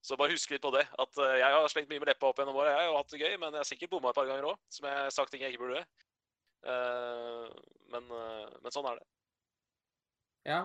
Så 0.00 0.16
bare 0.16 0.32
husk 0.32 0.50
litt 0.54 0.62
på 0.64 0.72
det. 0.72 0.86
At 0.98 1.18
eh, 1.20 1.38
jeg 1.42 1.52
har 1.54 1.68
slengt 1.68 1.90
mye 1.92 2.00
med 2.00 2.08
leppa 2.08 2.30
opp 2.30 2.38
gjennom 2.40 2.56
året. 2.56 2.72
Jeg 2.72 2.88
har 2.88 2.96
hatt 2.96 3.12
det 3.12 3.20
gøy, 3.20 3.34
men 3.42 3.52
jeg 3.52 3.60
har 3.60 3.68
sikkert 3.68 3.90
bomma 3.92 4.12
et 4.12 4.16
par 4.16 4.28
ganger 4.30 4.46
òg. 4.52 4.60
Som 4.72 4.86
jeg 4.88 4.96
har 4.96 5.10
sagt 5.12 5.32
ting 5.34 5.42
jeg 5.44 5.52
ikke 5.54 5.64
burde. 5.66 5.82
Eh, 6.64 7.48
men, 7.92 8.06
eh, 8.16 8.54
men 8.64 8.72
sånn 8.74 8.88
er 8.90 9.00
det. 9.00 9.08
Ja. 10.48 10.60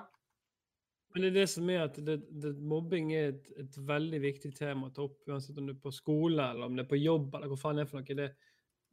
men 1.11 1.21
det 1.23 1.29
er 1.29 1.35
det 1.35 1.49
som 1.51 1.69
er 1.69 1.81
at 1.85 1.97
det, 2.07 2.15
det, 2.31 2.53
mobbing 2.59 3.09
er 3.15 3.33
et, 3.33 3.45
et 3.59 3.77
veldig 3.87 4.19
viktig 4.23 4.49
tema 4.55 4.87
å 4.87 4.93
ta 4.95 5.03
opp, 5.05 5.17
uansett 5.27 5.57
om 5.59 5.67
du 5.67 5.73
er 5.73 5.79
på 5.83 5.91
skole 5.95 6.43
eller 6.51 6.67
om 6.67 6.75
det 6.75 6.83
er 6.85 6.89
på 6.91 6.99
jobb 6.99 7.35
eller 7.35 7.51
hvor 7.51 7.59
faen 7.59 7.79
det 7.79 7.85
er 7.85 7.89
for 7.91 7.99
noe. 8.01 8.17
Det, 8.19 8.29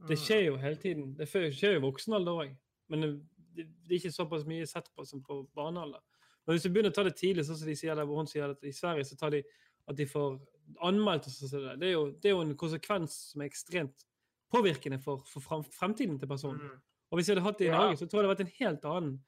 det 0.09 0.17
Mm. 0.19 0.23
skjer 0.25 0.41
jo 0.49 0.57
hele 0.59 0.79
tiden. 0.83 1.15
Det 1.15 1.27
skjer 1.31 1.77
jo 1.77 1.79
i 1.79 1.83
voksen 1.83 2.15
alder 2.19 2.39
òg. 2.45 2.55
Men 2.91 3.05
det, 3.05 3.11
det, 3.55 3.67
det 3.87 3.93
er 3.95 3.99
ikke 4.01 4.15
såpass 4.15 4.47
mye 4.47 4.67
sett 4.67 4.89
på 4.95 5.05
som 5.07 5.23
på 5.23 5.37
barnealder. 5.55 6.03
Men 6.43 6.57
hvis 6.57 6.65
du 6.67 6.71
begynner 6.75 6.91
å 6.91 6.97
ta 6.97 7.05
det 7.07 7.15
tidlig, 7.21 7.45
sånn 7.47 7.59
som 7.61 7.69
de 7.71 7.77
sier 7.79 7.95
der, 7.95 8.07
hvor 8.09 8.19
hun 8.19 8.27
sier 8.27 8.51
at 8.51 8.65
i 8.67 8.73
Sverige 8.75 9.07
så 9.07 9.19
tar 9.21 9.31
de 9.37 9.45
at 9.89 9.97
de 9.99 10.07
får 10.07 10.39
anmeldt 10.87 11.27
og 11.27 11.33
sånn, 11.35 11.67
det, 11.81 11.89
er 11.89 11.93
jo, 11.97 12.05
det 12.23 12.31
er 12.31 12.37
jo 12.37 12.43
en 12.47 12.57
konsekvens 12.57 13.17
som 13.33 13.43
er 13.43 13.51
ekstremt 13.51 14.07
påvirkende 14.53 14.99
for, 15.03 15.23
for 15.27 15.41
frem, 15.45 15.63
fremtiden 15.65 16.19
til 16.21 16.29
personen. 16.31 16.61
Mm. 16.61 16.81
Og 17.13 17.19
hvis 17.19 17.29
jeg 17.29 17.37
hadde 17.37 17.45
hatt 17.47 17.59
det 17.61 17.67
i 17.67 17.71
Ja. 17.73 17.79
Norge, 17.83 17.97
så 18.01 18.07
tror 18.07 18.23
jeg 18.23 18.25
det 18.25 18.31
hadde 18.31 18.35
vært 18.37 18.47
en 18.47 18.59
helt 18.61 18.85
annen 18.95 19.21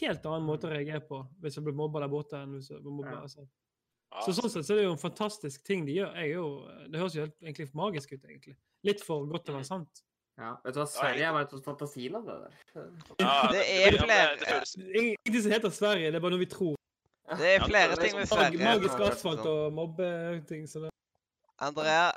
helt 0.00 0.24
annen 0.26 0.46
måte 0.48 0.66
å 0.66 0.70
reagere 0.72 1.02
på 1.04 1.18
hvis 1.44 1.58
jeg 1.58 1.64
ble 1.66 1.74
mobba 1.76 2.00
der 2.00 2.08
borte. 2.10 2.38
enn 2.40 2.54
hvis 2.56 2.70
jeg 2.72 2.80
ble 2.82 2.90
mobba. 2.94 3.10
Ja. 3.12 3.20
Altså. 3.26 3.44
Så 4.24 4.32
sånn 4.36 4.50
sett 4.50 4.64
så 4.66 4.72
er 4.74 4.78
det 4.80 4.84
jo 4.86 4.92
en 4.94 4.98
fantastisk 5.02 5.64
ting 5.66 5.84
de 5.86 5.96
gjør. 5.98 6.14
Jeg 6.14 6.30
er 6.30 6.34
jo, 6.38 6.46
det 6.90 7.00
høres 7.02 7.14
jo 7.18 7.24
helt 7.26 7.34
egentlig 7.42 7.66
magisk 7.74 8.12
ut, 8.14 8.24
egentlig. 8.24 8.54
Litt 8.86 9.02
for 9.04 9.26
godt 9.26 9.44
til 9.46 9.54
å 9.54 9.58
være 9.58 9.66
sant. 9.68 10.02
ja. 10.38 10.52
Vet 10.64 10.74
du 10.74 10.80
hva, 10.80 10.86
Sverige 10.90 11.26
er 11.28 11.32
bare 11.36 11.46
et 11.48 11.64
fantasiland, 11.66 12.26
det 12.26 12.36
der. 12.44 12.88
ja, 13.20 13.34
Det 13.54 13.64
er 13.66 13.98
flere- 13.98 14.36
Det 14.40 14.48
føles 14.48 14.74
Ingenting 14.78 15.42
som 15.42 15.52
heter 15.52 15.70
Sverige, 15.74 16.10
det 16.10 16.18
er 16.20 16.24
bare 16.24 16.34
noe 16.36 16.42
vi 16.44 16.50
tror. 16.54 16.74
Det 17.38 17.52
er 17.54 17.64
flere 17.66 17.94
er 17.94 18.02
ting 18.02 18.18
med 18.18 18.28
sånn 18.30 18.42
Sverige. 18.42 18.64
magisk 18.64 19.06
asfalt 19.08 19.46
og 19.46 19.72
mobbeting. 19.72 20.66
Så 20.70 20.84
det. 20.84 20.90
Andrea, 21.64 22.10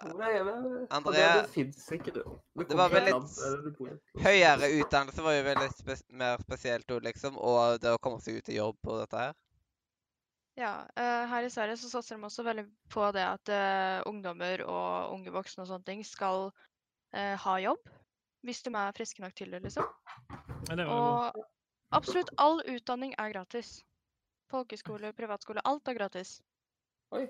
Andrea, 0.90 1.42
det 1.44 1.50
fins 1.54 1.84
ikke, 1.94 2.12
du. 2.12 2.24
det 2.58 2.76
var 2.76 2.90
vel 2.90 3.06
litt- 3.06 3.36
litt 3.78 4.24
høyere 4.26 4.70
utdannelse 4.80 5.22
var 5.22 5.36
jo 5.36 5.44
veldig 5.46 5.68
spe 5.76 5.96
mer 6.10 6.42
spesielt 6.42 6.90
liksom. 7.06 7.38
Og 7.38 7.80
det 7.80 7.94
å 7.94 8.00
komme 8.02 8.20
seg 8.20 8.42
ut 8.42 8.50
i 8.50 8.58
jobb 8.58 8.78
og 8.88 9.04
dette 9.04 9.18
her. 9.18 9.36
Ja, 10.58 10.88
eh, 10.98 11.28
her 11.30 11.46
i 11.46 11.50
Sverige 11.54 11.78
så 11.78 11.90
satser 11.90 12.18
de 12.18 12.26
også 12.26 12.44
veldig 12.44 12.66
på 12.90 13.12
det 13.14 13.22
at 13.22 13.50
uh, 13.54 14.02
ungdommer 14.10 14.64
og 14.66 15.14
unge 15.14 15.30
voksne 15.30 15.62
og 15.62 15.70
sånne 15.70 15.86
ting 15.86 16.02
skal 16.04 16.50
uh, 16.50 17.36
ha 17.38 17.58
jobb. 17.62 17.92
Hvis 18.42 18.64
de 18.66 18.74
er 18.74 18.96
friske 18.98 19.22
nok 19.22 19.36
til 19.38 19.54
det, 19.54 19.62
liksom. 19.62 19.86
Ja, 20.70 20.76
det. 20.80 20.88
Og 20.90 21.38
absolutt 21.94 22.34
all 22.42 22.64
utdanning 22.66 23.14
er 23.22 23.36
gratis. 23.36 23.84
Folkeskole, 24.52 25.12
privatskole, 25.14 25.64
alt 25.68 25.88
er 25.88 25.98
gratis. 25.98 26.38
Oi. 27.16 27.26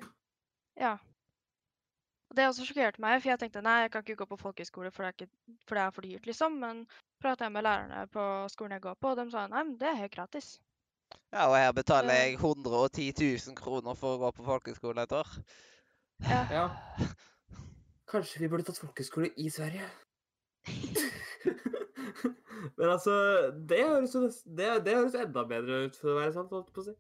Ja. 0.77 0.97
Og 2.27 2.36
det 2.38 2.45
også 2.45 2.65
sjokkerte 2.67 3.01
meg, 3.01 3.21
for 3.21 3.32
jeg 3.32 3.41
tenkte 3.41 3.63
nei, 3.65 3.77
jeg 3.86 3.91
kan 3.93 4.03
ikke 4.03 4.19
gå 4.21 4.27
på 4.34 4.39
folkeskole, 4.41 4.91
for 4.91 5.06
det 5.06 5.10
er, 5.10 5.15
ikke, 5.15 5.58
for 5.65 5.80
det 5.80 5.84
er 5.84 5.93
for 5.95 6.08
dyrt, 6.08 6.27
liksom. 6.30 6.58
Men 6.62 6.84
prata 7.23 7.47
jeg 7.47 7.56
med 7.56 7.65
lærerne 7.65 8.03
på 8.13 8.23
skolen 8.53 8.77
jeg 8.77 8.86
går 8.86 8.97
på, 9.01 9.13
og 9.13 9.21
de 9.21 9.30
sa 9.34 9.47
nei, 9.47 9.63
men 9.63 9.77
det 9.80 9.89
er 9.89 10.01
helt 10.03 10.15
gratis. 10.17 10.58
Ja, 11.32 11.47
og 11.47 11.56
her 11.56 11.71
betaler 11.71 12.19
jeg 12.19 12.36
110 12.36 13.13
000 13.47 13.56
kroner 13.58 13.95
for 13.95 14.17
å 14.17 14.21
gå 14.25 14.34
på 14.38 14.47
folkeskole 14.51 15.08
et 15.08 15.17
år. 15.17 15.38
Ja. 16.27 16.43
Ja. 16.60 16.67
Kanskje 18.08 18.39
vi 18.39 18.47
burde 18.47 18.63
tatt 18.63 18.80
folkeskole 18.80 19.34
i 19.36 19.49
Sverige? 19.51 19.84
Men 22.77 22.89
altså, 22.89 23.12
det 23.69 23.84
høres 23.86 24.15
jo 24.15 24.21
det, 24.27 24.69
det 24.86 24.95
høres 24.95 25.17
enda 25.17 25.43
bedre 25.49 25.84
ut 25.88 25.99
for 25.99 26.13
å 26.13 26.17
være 26.19 26.34
sant, 26.36 26.53
holdt 26.53 26.73
på 26.73 26.84
å 26.84 26.88
si. 26.89 26.95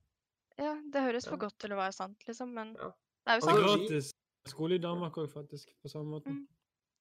Ja, 0.57 0.75
det 0.93 1.01
høres 1.01 1.25
Ja. 1.25 1.31
for 1.31 1.37
godt 1.37 1.59
til 1.59 1.71
å 1.71 1.77
være 1.77 1.93
sant, 1.93 2.17
liksom, 2.27 2.53
men 2.53 2.75
Ja. 2.79 2.91
det 3.25 3.33
er 3.33 3.35
jo 3.35 3.41
sant. 3.41 3.57
Og 3.59 3.79
Gratis 3.79 4.13
skole 4.47 4.75
i 4.75 4.77
Danmark 4.77 5.17
òg, 5.17 5.29
faktisk. 5.29 5.73
På 5.83 5.89
samme 5.89 6.09
måte. 6.09 6.31
Mm. 6.31 6.47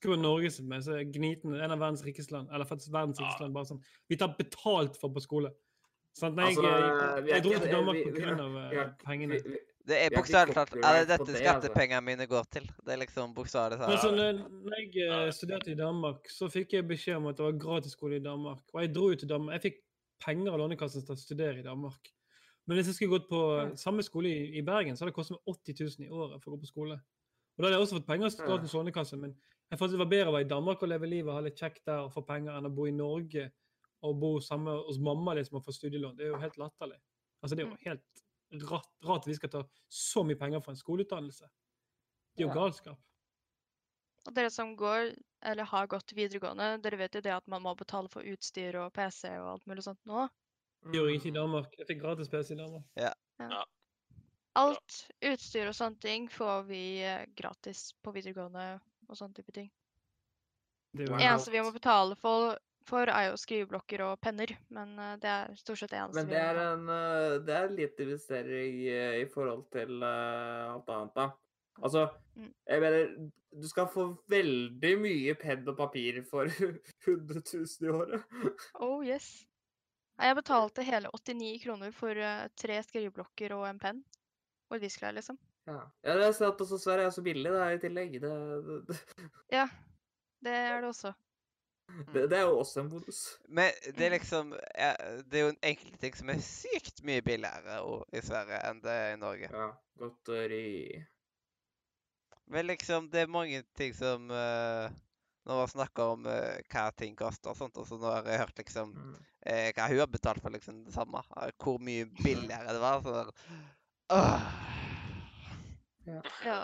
Skulle 0.03 0.21
Norge 0.21 0.51
som 0.51 0.73
er 0.73 0.81
så 0.85 0.99
gnitende, 1.13 1.63
en 1.63 1.71
av 1.71 1.79
verdens 1.79 2.03
rikeste 2.05 2.33
land. 2.33 2.49
Eller 2.53 2.65
faktisk 2.65 2.93
verdens 2.93 3.19
rikeste 3.19 3.41
land. 3.41 3.55
bare 3.55 3.65
sånn. 3.65 3.83
Vi 4.09 4.17
tar 4.17 4.35
betalt 4.39 4.97
for 5.01 5.09
på 5.09 5.23
skole. 5.23 5.53
Sant? 6.13 6.35
nei, 6.37 6.49
jeg, 6.51 6.57
Altså, 6.57 7.17
jeg, 7.17 7.25
vi 7.25 7.31
er 7.31 7.35
jeg 7.35 7.45
dro 7.45 7.51
til 7.51 7.73
Danmark 7.73 7.97
pga. 7.97 8.83
eh, 8.83 8.93
pengene. 9.05 9.41
Det 9.87 9.97
er 10.03 10.11
bokstavelig 10.11 10.55
talt 10.55 10.73
Er 10.75 11.05
det 11.05 11.09
dette 11.09 11.31
altså. 11.31 11.37
skattepengene 11.37 12.03
mine 12.03 12.27
går 12.27 12.45
til? 12.51 12.63
Det 12.85 12.93
er 12.93 12.97
liksom 13.07 13.35
bokstavelig 13.35 13.79
talt. 13.79 13.91
Altså, 13.93 14.11
når, 14.11 14.73
jeg 14.77 15.07
eh, 15.07 15.31
studerte 15.31 15.71
i 15.71 15.75
Danmark, 15.75 16.27
så 16.29 16.49
fikk 16.51 16.73
jeg 16.73 16.89
beskjed 16.89 17.17
om 17.17 17.27
at 17.29 17.37
det 17.37 17.45
var 17.45 17.53
gratisskole 17.53 18.17
i 18.17 18.25
Danmark. 18.25 18.59
Og 18.75 18.81
jeg 18.83 18.95
dro 18.95 19.11
jo 19.11 19.15
til 19.17 19.29
Danmark. 19.29 19.63
Jeg 19.63 19.73
fikk 19.73 19.79
penger 20.25 20.53
av 20.53 20.59
Lånekassen 20.59 21.07
til 21.07 21.15
å 21.15 21.19
studere 21.21 21.59
i 21.61 21.63
Danmark. 21.63 22.11
Men 22.67 22.79
hvis 22.79 22.91
jeg 22.91 22.99
skulle 22.99 23.19
gått 23.19 23.29
på 23.31 23.41
samme 23.79 24.03
skole 24.03 24.31
i, 24.31 24.47
i 24.59 24.63
Bergen, 24.67 24.97
så 24.97 25.05
hadde 25.05 25.13
det 25.13 25.19
kostet 25.19 25.37
meg 25.39 25.53
80 25.55 25.83
000 25.85 26.07
i 26.07 26.11
året 26.11 26.43
for 26.43 26.51
å 26.51 26.57
gå 26.57 26.65
på 26.65 26.71
skole. 26.73 26.97
Og 27.57 27.63
da 27.63 27.69
hadde 27.69 27.77
jeg 27.79 27.85
også 27.85 27.99
fått 28.01 28.09
penger 28.09 28.27
av. 28.27 28.33
Statens 28.35 28.75
lånekasse, 28.77 29.19
men 29.21 29.37
jeg 29.71 29.81
fant 29.81 29.95
det 29.95 30.01
var 30.01 30.11
bedre 30.11 30.33
å 30.33 30.35
være 30.35 30.47
i 30.47 30.51
Danmark 30.51 30.83
og 30.83 30.91
leve 30.91 31.09
livet 31.11 31.31
og 31.31 31.39
ha 31.39 31.45
litt 31.47 31.63
kjekt 31.63 31.87
der 31.89 32.05
og 32.05 32.13
få 32.15 32.23
penger 32.27 32.59
enn 32.59 32.69
å 32.69 32.75
bo 32.75 32.87
i 32.91 32.95
Norge 32.95 33.49
og 34.07 34.19
bo 34.21 34.33
sammen 34.45 34.83
hos 34.87 34.99
mamma 35.03 35.35
liksom 35.39 35.59
og 35.61 35.65
få 35.67 35.75
studielån. 35.75 36.19
Det 36.19 36.27
er 36.27 36.35
jo 36.35 36.43
helt 36.43 36.59
latterlig. 36.61 36.99
Altså, 37.43 37.57
det 37.57 37.65
er 37.65 37.71
jo 37.71 37.79
helt 37.87 38.69
rart, 38.71 38.91
rart 39.07 39.25
at 39.25 39.31
vi 39.31 39.39
skal 39.39 39.53
ta 39.53 39.63
så 39.89 40.23
mye 40.27 40.39
penger 40.39 40.63
for 40.63 40.75
en 40.75 40.81
skoleutdannelse. 40.81 41.49
Det 42.37 42.45
er 42.45 42.49
jo 42.49 42.55
galskap. 42.55 43.01
Og 44.27 44.35
dere 44.35 44.51
som 44.51 44.75
går, 44.79 45.13
eller 45.47 45.71
har 45.71 45.91
gått 45.91 46.15
videregående, 46.19 46.77
dere 46.83 46.99
vet 46.99 47.15
jo 47.15 47.23
det 47.23 47.35
at 47.35 47.47
man 47.51 47.63
må 47.63 47.75
betale 47.79 48.11
for 48.13 48.27
utstyr 48.27 48.79
og 48.83 48.93
PC 48.95 49.31
og 49.39 49.53
alt 49.55 49.67
mulig 49.71 49.87
sånt 49.87 50.03
nå. 50.09 50.27
Det 50.85 50.99
gjorde 50.99 51.11
jeg 51.11 51.21
ikke 51.21 51.31
i 51.33 51.37
Danmark. 51.39 51.73
Jeg 51.79 51.87
fikk 51.89 52.03
gratis 52.03 52.29
PC 52.31 52.53
i 52.55 52.59
Danmark. 52.61 53.65
Alt 54.57 55.01
utstyr 55.21 55.69
og 55.69 55.75
sånne 55.77 56.01
ting 56.01 56.29
får 56.33 56.63
vi 56.71 56.83
eh, 57.05 57.27
gratis 57.37 57.91
på 58.01 58.13
videregående 58.15 58.79
og 59.11 59.19
sånne 59.19 59.37
type 59.37 59.53
ting. 59.53 59.67
Det 60.97 61.11
er 61.11 61.27
eneste 61.27 61.53
vi 61.53 61.61
må 61.61 61.73
betale 61.75 62.17
for, 62.17 62.55
for 62.89 63.11
er 63.13 63.27
jo 63.29 63.41
skriveblokker 63.41 64.01
og 64.07 64.15
penner, 64.25 64.55
men 64.73 64.95
eh, 64.97 65.17
det 65.21 65.29
er 65.29 65.59
stort 65.61 65.83
sett 65.83 65.93
det 65.93 65.99
eneste 66.01 66.23
Men 66.23 66.31
det 66.33 66.41
er 66.41 66.61
en 66.63 66.87
eh, 66.95 67.35
Det 67.45 67.59
er 67.59 67.75
litt 67.83 68.01
investering 68.07 68.79
i, 68.87 68.95
i 69.21 69.27
forhold 69.29 69.67
til 69.75 69.99
uh, 70.01 70.77
alt 70.77 70.95
annet, 70.95 71.19
da. 71.19 71.29
Altså, 71.83 72.07
Mm. 72.37 72.53
jeg 72.69 72.81
mener 72.81 73.31
Du 73.57 73.69
skal 73.69 73.87
få 73.89 74.03
veldig 74.29 74.91
mye 75.01 75.35
penn 75.41 75.69
og 75.69 75.77
papir 75.79 76.19
for 76.29 76.45
100 77.09 77.41
000 77.53 77.87
i 77.87 77.93
året. 77.93 78.25
Oh 78.75 79.01
yes. 79.05 79.47
Jeg 80.17 80.37
betalte 80.39 80.85
hele 80.87 81.11
89 81.13 81.59
kroner 81.65 81.93
for 81.93 82.17
eh, 82.17 82.47
tre 82.57 82.79
skriveblokker 82.87 83.53
og 83.57 83.67
en 83.69 83.81
penn. 83.81 84.01
Og 84.71 84.79
et 84.79 84.87
viskelær, 84.87 85.15
liksom. 85.17 85.39
Ja, 85.69 85.83
ja 86.07 86.17
det 86.17 86.25
er 86.31 86.49
at 86.49 86.61
Også 86.61 86.79
Sverige 86.79 87.11
er 87.11 87.15
så 87.15 87.23
billig 87.23 87.53
da, 87.53 87.69
i 87.75 87.81
tillegg. 87.83 88.19
Det, 88.23 88.33
det, 88.89 88.99
Ja, 89.53 89.69
det 90.45 90.55
er 90.57 90.81
det 90.81 90.89
også. 90.89 91.13
det, 92.15 92.31
det 92.31 92.39
er 92.39 92.47
jo 92.49 92.59
også 92.59 92.81
en 92.81 92.91
bonus. 92.91 93.21
Men 93.49 93.71
det 93.85 94.07
er 94.07 94.15
liksom 94.17 94.55
ja, 94.75 94.93
Det 95.23 95.39
er 95.39 95.45
jo 95.45 95.53
enkelte 95.63 96.01
ting 96.03 96.17
som 96.19 96.33
er 96.33 96.41
sykt 96.43 97.03
mye 97.07 97.23
billigere 97.23 97.79
i 98.13 98.23
Sverige 98.25 98.63
enn 98.71 98.83
det 98.83 98.97
er 99.03 99.13
i 99.13 99.21
Norge. 99.21 99.51
Ja, 99.53 99.69
godteri 100.01 101.05
Men 102.47 102.67
liksom, 102.67 103.11
det 103.11 103.21
er 103.21 103.31
mange 103.31 103.63
ting 103.79 103.95
som 103.95 104.31
uh, 104.31 104.91
Når 105.47 105.61
man 105.63 105.71
snakker 105.71 106.13
om 106.17 106.27
uh, 106.27 106.59
hva 106.73 106.85
ting 106.99 107.15
koster 107.19 107.53
og 107.53 107.59
sånt, 107.59 107.77
og 107.79 107.87
så 107.89 107.99
nå 108.01 108.11
har 108.11 108.27
jeg 108.27 108.43
hørt 108.43 108.61
liksom 108.63 108.93
eh, 109.47 109.71
hva 109.77 109.87
hun 109.93 110.01
har 110.03 110.11
betalt 110.11 110.43
for 110.43 110.55
liksom 110.55 110.81
det 110.89 110.95
samme. 110.95 111.23
eh, 111.39 111.53
Hvor 111.63 111.79
mye 111.79 112.09
billigere 112.25 112.75
det 112.75 112.83
var. 112.83 113.05
Så 113.07 113.15
uh. 114.13 114.49
ja. 116.09 116.23
Ja. 116.45 116.59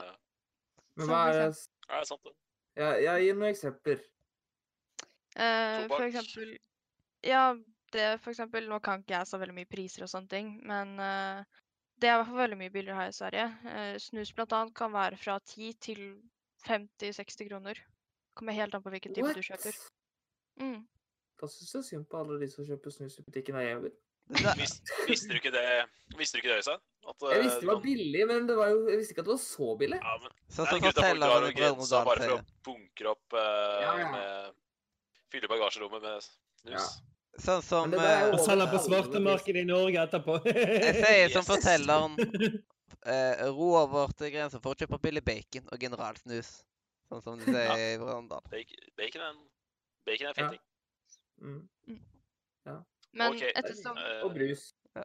Men 0.99 1.09
hva 1.09 1.23
er 1.31 1.39
det 1.39 1.47
Ja, 1.47 1.95
det 1.95 2.01
er 2.01 2.09
sant, 2.11 2.27
det. 2.27 2.37
Ja, 2.81 2.91
ja 3.01 3.17
gi 3.23 3.33
noen 3.37 3.53
eksempler. 3.53 4.03
Eh, 5.37 5.87
for 5.89 6.05
eksempel 6.05 6.57
Ja, 7.25 7.55
det 7.95 8.07
for 8.21 8.33
eksempel 8.35 8.67
Nå 8.69 8.83
kan 8.85 9.01
ikke 9.01 9.15
jeg 9.15 9.29
så 9.31 9.39
veldig 9.41 9.55
mye 9.57 9.71
priser 9.71 10.05
og 10.05 10.11
sånne 10.13 10.29
ting, 10.29 10.55
men 10.69 10.99
det 12.03 12.09
er 12.11 12.17
i 12.17 12.19
hvert 12.19 12.31
fall 12.33 12.43
veldig 12.43 12.59
mye 12.59 12.73
billigere 12.75 12.99
her 12.99 13.11
i 13.13 13.15
Sverige. 13.15 13.47
Eh, 13.71 13.97
snus 14.03 14.33
blant 14.35 14.55
annet 14.57 14.75
kan 14.75 14.91
være 14.91 15.19
fra 15.21 15.37
10 15.39 15.73
til 15.87 16.01
50-60 16.67 17.47
kroner. 17.47 17.79
Kommer 18.39 18.57
helt 18.57 18.75
an 18.75 18.83
på 18.85 18.93
hvilken 18.95 19.15
type 19.17 19.35
du 19.37 19.43
kjøper. 19.45 19.77
Mm. 20.61 20.81
Da 21.41 21.49
syns 21.51 21.75
jeg 21.75 21.85
synd 21.91 22.09
på 22.11 22.23
alle 22.23 22.39
de 22.41 22.49
som 22.53 22.67
kjøper 22.67 22.95
snus 22.95 23.19
i 23.19 23.27
butikken 23.27 23.59
av 23.59 23.67
jeg. 23.67 23.93
Vis, 24.57 24.77
visste 25.09 25.35
du 25.35 25.39
ikke 25.41 25.51
det, 25.53 25.63
visste 26.17 26.39
du 26.39 26.43
ikke 26.43 26.53
det, 26.53 26.59
Øystein? 26.63 26.83
At, 27.11 27.25
Jeg 27.27 27.39
eh, 27.39 27.45
visste 27.45 27.61
det 27.61 27.69
var 27.69 27.81
billig, 27.83 28.27
men 28.31 28.47
det 28.49 28.57
var 28.57 28.69
jo, 28.71 28.83
jeg 28.89 29.01
visste 29.01 29.15
ikke 29.17 29.25
at 29.25 29.29
det 29.29 29.35
var 29.35 29.43
så 29.43 29.71
billig. 29.81 29.99
Ja, 29.99 30.13
men 30.23 30.37
Sånn 30.55 30.69
det 30.71 30.71
som 30.71 30.85
er 30.87 31.25
at 31.25 31.43
folk 31.43 31.57
grensa 31.59 32.03
bare 32.07 32.23
for 32.23 32.35
å 32.37 32.69
bunkre 32.69 33.15
opp 33.17 33.37
uh, 33.37 33.81
Ja, 33.83 33.95
ja. 33.99 34.11
med 34.15 34.61
Fylle 35.33 35.49
bagasjerommet 35.51 36.05
med 36.05 36.23
snus. 36.23 36.71
Ja. 36.71 36.87
Sånn 37.43 37.63
som 37.65 37.93
det 37.93 37.99
jo 37.99 38.07
eh, 38.07 38.35
Og 38.37 38.43
selge 38.45 38.67
på 38.69 38.81
svartemarkedet 38.87 39.63
i 39.65 39.69
Norge 39.69 40.03
etterpå. 40.07 40.39
Jeg 40.53 40.97
sier 41.01 41.33
som 41.33 41.43
Yes. 41.43 41.49
fortelleren 41.49 42.17
uh, 43.13 43.47
ro 43.57 43.71
over 43.83 44.13
til 44.17 44.33
grensa 44.35 44.61
for 44.61 44.77
å 44.77 44.79
kjøpe 44.79 45.01
billig 45.03 45.25
bacon 45.27 45.67
og 45.73 45.81
generalsnus. 45.81 46.61
Sånn 47.13 47.23
som 47.27 47.39
de 47.39 47.45
sier 47.45 47.67
Ja. 47.69 47.77
i 47.77 47.99
Verandal. 48.01 48.41
Bacon, 48.51 48.89
bacon 48.97 49.21
er 49.21 49.29
en, 49.35 49.43
bacon 50.09 50.27
er 50.27 50.31
en 50.31 50.35
fin 50.35 50.45
Ja. 50.45 50.51
ting. 50.57 52.01
ja. 52.67 52.77
Men 53.13 53.35
okay. 53.37 53.53
ettersom 53.55 53.99
Eh, 53.99 54.23
Og 54.25 54.33
brus. 54.35 54.73
Ja. 54.97 55.05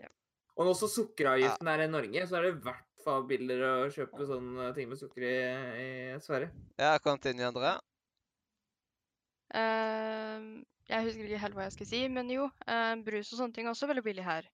Ja. 0.00 0.08
Og 0.56 0.64
når 0.64 0.74
også 0.74 0.88
sukkeravgiften 0.94 1.68
er 1.68 1.84
i 1.84 1.88
Norge, 1.90 2.26
så 2.28 2.36
er 2.38 2.42
det 2.46 2.54
i 2.54 2.60
hvert 2.64 2.84
fall 3.04 3.26
billigere 3.28 3.72
å 3.84 3.90
kjøpe 3.92 4.26
sånne 4.26 4.74
ting 4.74 4.88
med 4.88 4.96
sukker 4.98 5.22
i, 5.28 5.34
i 6.14 6.20
Sverige. 6.24 6.50
Ja, 6.78 6.96
continue, 7.04 7.44
André. 7.50 7.74
Uh, 9.54 10.62
Jeg 10.88 11.04
husker 11.06 11.24
ikke 11.24 11.38
helt 11.40 11.54
hva 11.56 11.64
jeg 11.68 11.72
skal 11.78 11.86
si, 11.88 12.00
men 12.12 12.28
jo. 12.32 12.50
uh, 12.68 12.94
brus 13.04 13.30
og 13.32 13.38
sånne 13.40 13.54
ting 13.56 13.66
er 13.68 13.72
også 13.72 13.86
veldig 13.88 14.02
billig 14.04 14.24
her. 14.26 14.48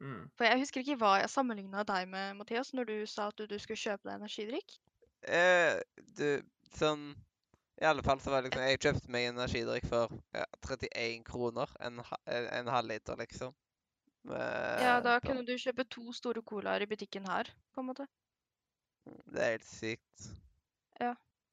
Mm. 0.00 0.24
For 0.38 0.46
jeg 0.46 0.58
husker 0.62 0.80
ikke 0.82 0.96
hva 0.98 1.12
jeg 1.20 1.30
sammenligna 1.30 1.84
deg 1.86 2.08
med, 2.10 2.36
Mathias, 2.38 2.72
når 2.74 2.84
du 2.86 2.96
sa 3.06 3.28
at 3.28 3.36
du, 3.38 3.46
du 3.50 3.56
skulle 3.58 3.78
kjøpe 3.78 4.06
deg 4.08 4.14
energidrikk. 4.20 4.76
Eh, 5.26 5.78
du, 6.18 6.42
sånn 6.78 7.08
I 7.82 7.86
alle 7.88 8.04
fall 8.06 8.20
så 8.22 8.30
var 8.30 8.42
det 8.42 8.50
liksom 8.50 8.62
Jeg 8.68 8.80
kjøpte 8.84 9.10
meg 9.12 9.30
energidrikk 9.32 9.88
for 9.90 10.12
ja, 10.36 10.44
31 10.62 11.24
kroner. 11.26 11.72
En, 11.80 12.02
en, 12.02 12.50
en 12.60 12.70
halvliter, 12.74 13.18
liksom. 13.20 13.54
Ja, 14.28 14.98
Eh, 14.98 15.02
da 15.04 15.14
kunne 15.24 15.44
du 15.46 15.54
kjøpe 15.56 15.86
to 15.88 16.12
store 16.12 16.42
colaer 16.44 16.84
i 16.84 16.88
butikken 16.90 17.24
her, 17.30 17.48
på 17.72 17.80
en 17.80 17.88
måte. 17.88 18.04
Det 19.30 19.40
er 19.40 19.54
helt 19.56 19.70
sykt. 19.70 20.28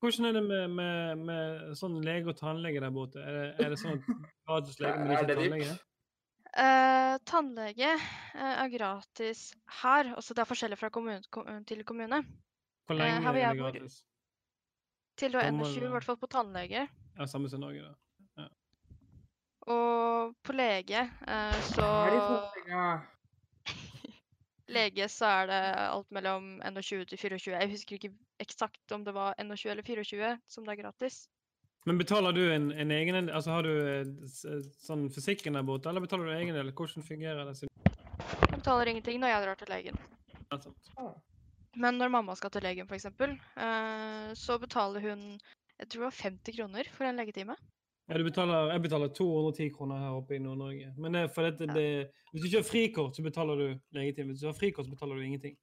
Hvordan 0.06 0.26
er 0.26 0.34
det 0.38 0.44
med, 0.44 0.70
med, 0.70 1.22
med 1.26 1.76
sånn 1.80 1.96
lege 2.06 2.30
og 2.30 2.38
tannlege 2.38 2.82
der 2.84 2.92
borte? 2.94 3.22
Er 3.26 3.36
det, 3.36 3.46
er 3.64 3.72
det 3.74 3.78
sånn 3.82 3.96
at 3.96 4.10
gratis 4.46 4.80
lege, 4.84 5.02
men 5.02 5.14
ikke 5.16 5.38
tannlege? 5.40 5.76
Uh, 6.56 7.14
tannlege 7.28 7.94
uh, 7.96 8.52
er 8.52 8.70
gratis 8.76 9.48
her. 9.82 10.12
Også 10.20 10.36
det 10.36 10.44
er 10.44 10.50
forskjellig 10.52 10.78
fra 10.78 10.92
kommune 10.94 11.64
til 11.66 11.82
kommune. 11.88 12.22
Hvor 12.86 12.96
Eh, 12.96 13.02
lenge 13.02 13.20
uh, 13.22 13.36
er 13.36 13.54
det 13.54 13.60
gratis? 13.62 14.00
Til 15.18 15.32
du 15.32 15.38
er 15.40 15.50
Gammel, 15.50 15.68
21, 15.68 15.86
i 15.88 15.94
hvert 15.96 16.06
fall 16.06 16.18
på 16.22 16.28
tannlege. 16.28 16.88
Ja, 17.18 17.26
samme 17.26 17.50
som 17.50 17.64
Norge, 17.64 17.82
da. 17.82 17.94
Og 19.66 20.36
på 20.46 20.54
lege 20.54 21.08
uh, 21.26 21.62
så? 21.74 21.86
Lege 24.76 25.08
så 25.10 25.26
er 25.26 25.48
det 25.50 25.62
alt 25.86 26.12
mellom 26.14 26.60
21 26.62 27.06
til 27.10 27.18
24. 27.18 27.56
Jeg 27.56 27.72
husker 27.72 27.98
ikke 27.98 28.14
eksakt 28.42 28.94
om 28.94 29.06
det 29.06 29.14
var 29.14 29.34
21 29.42 29.72
eller 29.72 29.86
24 29.86 30.32
som 30.50 30.66
det 30.66 30.76
er 30.76 30.82
gratis. 30.84 31.26
Men 31.86 31.98
betaler 31.98 32.34
du 32.34 32.42
en, 32.50 32.72
en 32.72 32.92
egen 32.92 33.30
Altså 33.30 33.54
har 33.54 33.66
du 33.66 33.74
eh, 33.74 34.08
sånn 34.86 35.06
forsikring 35.14 35.54
der 35.54 35.66
borte, 35.66 35.90
eller 35.90 36.02
betaler 36.02 36.30
du 36.30 36.34
egen 36.34 36.58
del? 36.58 36.74
Hvordan 36.74 37.06
fungerer 37.06 37.46
det? 37.46 37.70
Jeg 37.70 38.58
betaler 38.58 38.90
ingenting 38.90 39.22
når 39.22 39.34
jeg 39.34 39.46
drar 39.46 39.62
til 39.62 39.74
legen. 39.74 40.02
Ja, 40.52 40.58
sant. 40.58 40.92
Men 41.82 42.00
når 42.00 42.12
mamma 42.14 42.36
skal 42.40 42.52
til 42.54 42.64
legen, 42.64 42.88
f.eks., 42.88 43.06
eh, 43.12 44.34
så 44.40 44.60
betaler 44.62 45.04
hun 45.04 45.26
jeg 45.76 45.90
tror 45.90 46.06
det 46.06 46.08
var 46.08 46.20
50 46.24 46.56
kroner 46.56 46.90
for 46.96 47.08
en 47.08 47.18
legetime. 47.20 47.56
Ja, 48.08 48.18
du 48.18 48.24
betaler, 48.24 48.70
jeg 48.72 48.82
betaler 48.84 49.10
210 49.18 49.70
kroner 49.76 49.98
her 50.00 50.14
oppe 50.20 50.36
i 50.38 50.40
Nord-Norge. 50.40 50.92
Men 50.98 51.18
det 51.18 51.22
er 51.26 51.32
fordi 51.36 51.48
at 51.48 51.74
det, 51.76 51.88
hvis 52.32 52.42
du 52.42 52.48
ikke 52.48 52.62
har 52.62 52.68
frikort, 52.70 53.18
så 53.18 53.26
betaler 53.26 53.56
du 53.60 53.66
legetime. 53.98 54.32
Hvis 54.32 54.44
du 54.44 54.48
har 54.48 54.56
frikort, 54.56 54.86
så 54.86 54.94
betaler 54.94 55.16
du 55.16 55.26
ingenting. 55.26 55.58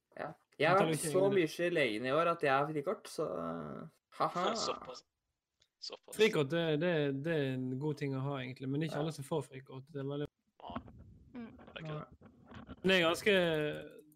Jeg 0.59 0.69
har 0.69 0.85
vært 0.85 1.07
så 1.07 1.23
mye 1.33 1.47
i 1.47 1.69
legen 1.73 2.05
i 2.05 2.13
år 2.13 2.29
at 2.35 2.43
jeg 2.45 2.53
har 2.53 2.67
frikort, 2.69 3.09
så 3.09 3.25
ha-ha. 4.19 4.53
Såpass. 4.67 5.05
Såpass. 5.79 6.15
Frikort 6.15 6.51
det, 6.51 6.65
det, 6.83 6.93
det 7.25 7.33
er 7.33 7.47
en 7.55 7.65
god 7.79 7.97
ting 8.03 8.13
å 8.15 8.21
ha, 8.27 8.37
egentlig. 8.43 8.69
Men 8.69 8.79
det 8.79 8.87
er 8.87 8.91
ikke 8.91 9.01
Ja. 9.01 9.07
alle 9.07 9.15
som 9.17 9.27
får 9.27 9.47
frikort. 9.47 9.87
Det 9.89 10.03
er 10.03 10.11
veldig... 10.11 10.29
Mm. 11.33 11.49
Det 11.57 11.73
er 11.73 11.81
ikke 11.81 11.97
det. 11.97 12.29
Men 12.83 12.91
det 12.91 12.99
er 12.99 13.07
ganske 13.07 13.33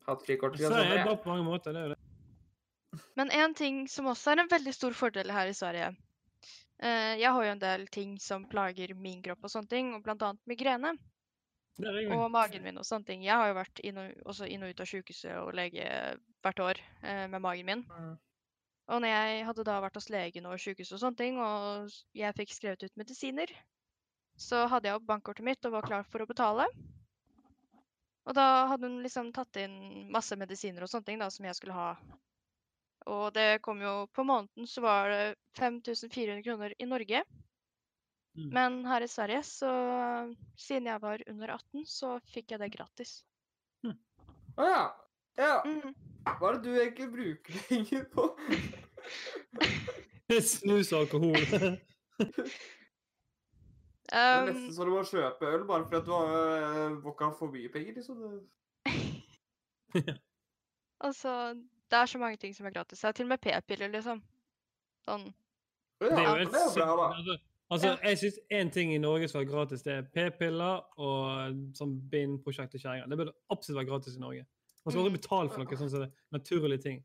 Hatt 0.08 0.26
frikort. 0.26 0.58
Så 0.60 0.72
er 0.72 1.04
bra 1.04 1.16
på 1.20 1.32
mange 1.32 1.46
måter, 1.46 1.76
det 1.76 1.84
er 1.84 1.90
jo 1.90 1.96
det. 1.96 2.04
Men 3.20 3.32
en 3.36 3.54
ting 3.58 3.82
som 3.92 4.08
også 4.08 4.34
er 4.34 4.44
en 4.44 4.52
veldig 4.52 4.74
stor 4.74 4.96
fordel 4.96 5.32
her 5.34 5.50
i 5.52 5.56
Sverige, 5.58 5.92
Uh, 6.78 7.16
jeg 7.18 7.34
har 7.34 7.42
jo 7.44 7.52
en 7.56 7.62
del 7.62 7.88
ting 7.90 8.18
som 8.22 8.44
plager 8.50 8.92
min 9.02 9.22
kropp 9.26 9.48
og 9.48 9.50
sånne 9.50 9.72
ting, 9.72 9.88
og 9.98 10.04
blant 10.06 10.22
annet 10.22 10.50
migrene. 10.50 10.94
Og 12.14 12.30
magen 12.34 12.64
min 12.66 12.78
og 12.78 12.86
sånne 12.86 13.06
ting. 13.06 13.24
Jeg 13.26 13.38
har 13.38 13.50
jo 13.50 13.58
vært 13.58 13.82
inn 13.86 13.98
og, 14.02 14.14
også 14.30 14.50
inn 14.50 14.66
og 14.66 14.74
ut 14.74 14.82
av 14.82 14.90
sykehuset 14.90 15.34
og 15.42 15.52
lege 15.58 15.88
hvert 16.46 16.62
år 16.62 16.82
uh, 17.02 17.26
med 17.34 17.42
magen 17.42 17.70
min. 17.70 17.84
Mm. 17.90 18.14
Og 18.94 19.02
når 19.04 19.12
jeg 19.12 19.48
hadde 19.50 19.66
da 19.68 19.80
vært 19.84 19.98
hos 20.00 20.10
legen 20.14 20.46
og 20.48 20.62
sykehus 20.62 20.94
og 20.96 21.02
sånne 21.02 21.20
ting, 21.20 21.42
og 21.42 21.90
jeg 22.16 22.38
fikk 22.38 22.54
skrevet 22.56 22.86
ut 22.86 23.02
medisiner, 23.02 23.52
så 24.38 24.64
hadde 24.70 24.90
jeg 24.90 25.00
opp 25.00 25.10
bankkortet 25.10 25.46
mitt 25.46 25.66
og 25.66 25.76
var 25.80 25.90
klar 25.90 26.06
for 26.08 26.24
å 26.24 26.30
betale. 26.30 26.70
Og 28.28 28.36
da 28.36 28.68
hadde 28.68 28.90
hun 28.90 29.02
liksom 29.04 29.32
tatt 29.36 29.56
inn 29.62 30.08
masse 30.12 30.36
medisiner 30.40 30.84
og 30.84 30.92
sånne 30.92 31.08
ting 31.08 31.22
da, 31.22 31.30
som 31.32 31.48
jeg 31.48 31.56
skulle 31.56 31.78
ha. 31.78 31.92
Og 33.08 33.30
det 33.32 33.62
kom 33.64 33.80
jo 33.80 34.08
På 34.12 34.26
måneden 34.28 34.68
så 34.68 34.84
var 34.84 35.10
det 35.14 35.36
5400 35.56 36.44
kroner 36.44 36.74
i 36.78 36.90
Norge. 36.90 37.24
Mm. 38.38 38.50
Men 38.54 38.86
her 38.86 39.02
i 39.02 39.08
Sverige, 39.08 39.44
så 39.44 39.72
siden 40.60 40.92
jeg 40.92 41.02
var 41.02 41.24
under 41.30 41.56
18, 41.56 41.86
så 41.90 42.18
fikk 42.34 42.52
jeg 42.54 42.62
det 42.62 42.74
gratis. 42.76 43.14
Å 43.82 43.88
mm. 43.88 43.98
oh, 44.58 44.68
ja. 44.68 44.84
Ja. 45.38 45.56
Mm. 45.66 45.96
Hva 46.28 46.52
er 46.52 46.58
det 46.58 46.68
du 46.68 46.76
egentlig 46.76 47.08
bruker 47.14 47.64
penger 47.70 48.06
på? 48.12 48.28
Snus 50.52 50.92
og 50.92 51.06
alkohol. 51.06 51.80
det 54.08 54.20
er 54.20 54.38
um, 54.42 54.46
nesten 54.48 54.76
så 54.76 54.86
du 54.88 54.92
må 54.94 55.02
kjøpe 55.04 55.50
øl 55.52 55.66
bare 55.68 55.84
fordi 55.84 55.98
at 56.00 56.06
du 56.08 56.14
har 56.16 56.94
vokka 57.04 57.32
for 57.36 57.52
mye 57.52 57.72
penger, 57.74 57.98
liksom. 57.98 58.22
altså, 61.04 61.34
det 61.92 62.00
er 62.00 62.06
så 62.06 62.22
mange 62.22 62.38
ting 62.38 62.56
som 62.56 62.70
er 62.70 62.76
gratis. 62.78 63.00
Det 63.00 63.10
er 63.10 63.18
til 63.18 63.28
og 63.28 63.34
med 63.34 63.44
p-piller, 63.44 63.92
liksom. 63.92 64.24
Sånn. 65.08 65.28
Ja, 66.00 66.08
det 66.08 66.24
er 66.24 66.30
jo 66.30 66.38
helt 66.40 66.56
bra, 66.78 66.88
da. 66.88 67.10
Altså, 67.18 67.38
altså 67.70 67.88
ja. 67.88 67.98
jeg 68.10 68.22
syns 68.24 68.40
én 68.60 68.72
ting 68.72 68.94
i 68.96 69.02
Norge 69.02 69.28
som 69.32 69.42
er 69.42 69.50
gratis, 69.50 69.84
det 69.84 69.94
er 69.98 70.08
p-piller 70.16 71.04
og 71.04 71.60
sånn 71.76 71.98
bindprosjekt 72.12 72.76
til 72.76 72.86
kjerringer. 72.86 73.12
Det 73.12 73.20
burde 73.20 73.36
absolutt 73.52 73.82
være 73.82 73.92
gratis 73.92 74.16
i 74.16 74.24
Norge. 74.24 74.48
Man 74.86 74.94
skal 74.94 75.04
aldri 75.04 75.16
mm. 75.18 75.20
betale 75.20 75.52
for 75.52 75.64
noe 75.64 75.80
sånn 75.82 75.92
som 75.92 76.04
det. 76.06 76.12
Naturlige 76.32 76.84
ting. 76.86 77.04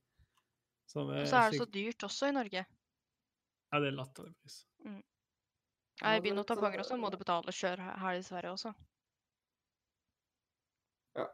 Og 0.92 1.08
så 1.26 1.38
er 1.40 1.50
det 1.50 1.58
så 1.58 1.66
dyrt 1.72 2.04
også 2.06 2.28
i 2.28 2.34
Norge. 2.36 2.62
Ja, 3.72 3.80
det 3.80 3.88
er 3.88 3.96
latterlig 3.96 4.34
pris. 4.36 4.60
Mm. 4.84 5.00
Ja, 6.02 6.16
I 6.16 6.20
byen 6.20 6.38
og 6.38 6.50
også, 6.50 6.96
må 6.98 7.10
du 7.10 7.18
betale 7.20 7.52
sjøl 7.54 7.78
her 7.78 8.16
i 8.18 8.22
Sverige 8.26 8.50
også. 8.56 8.72
Ja. 11.14 11.26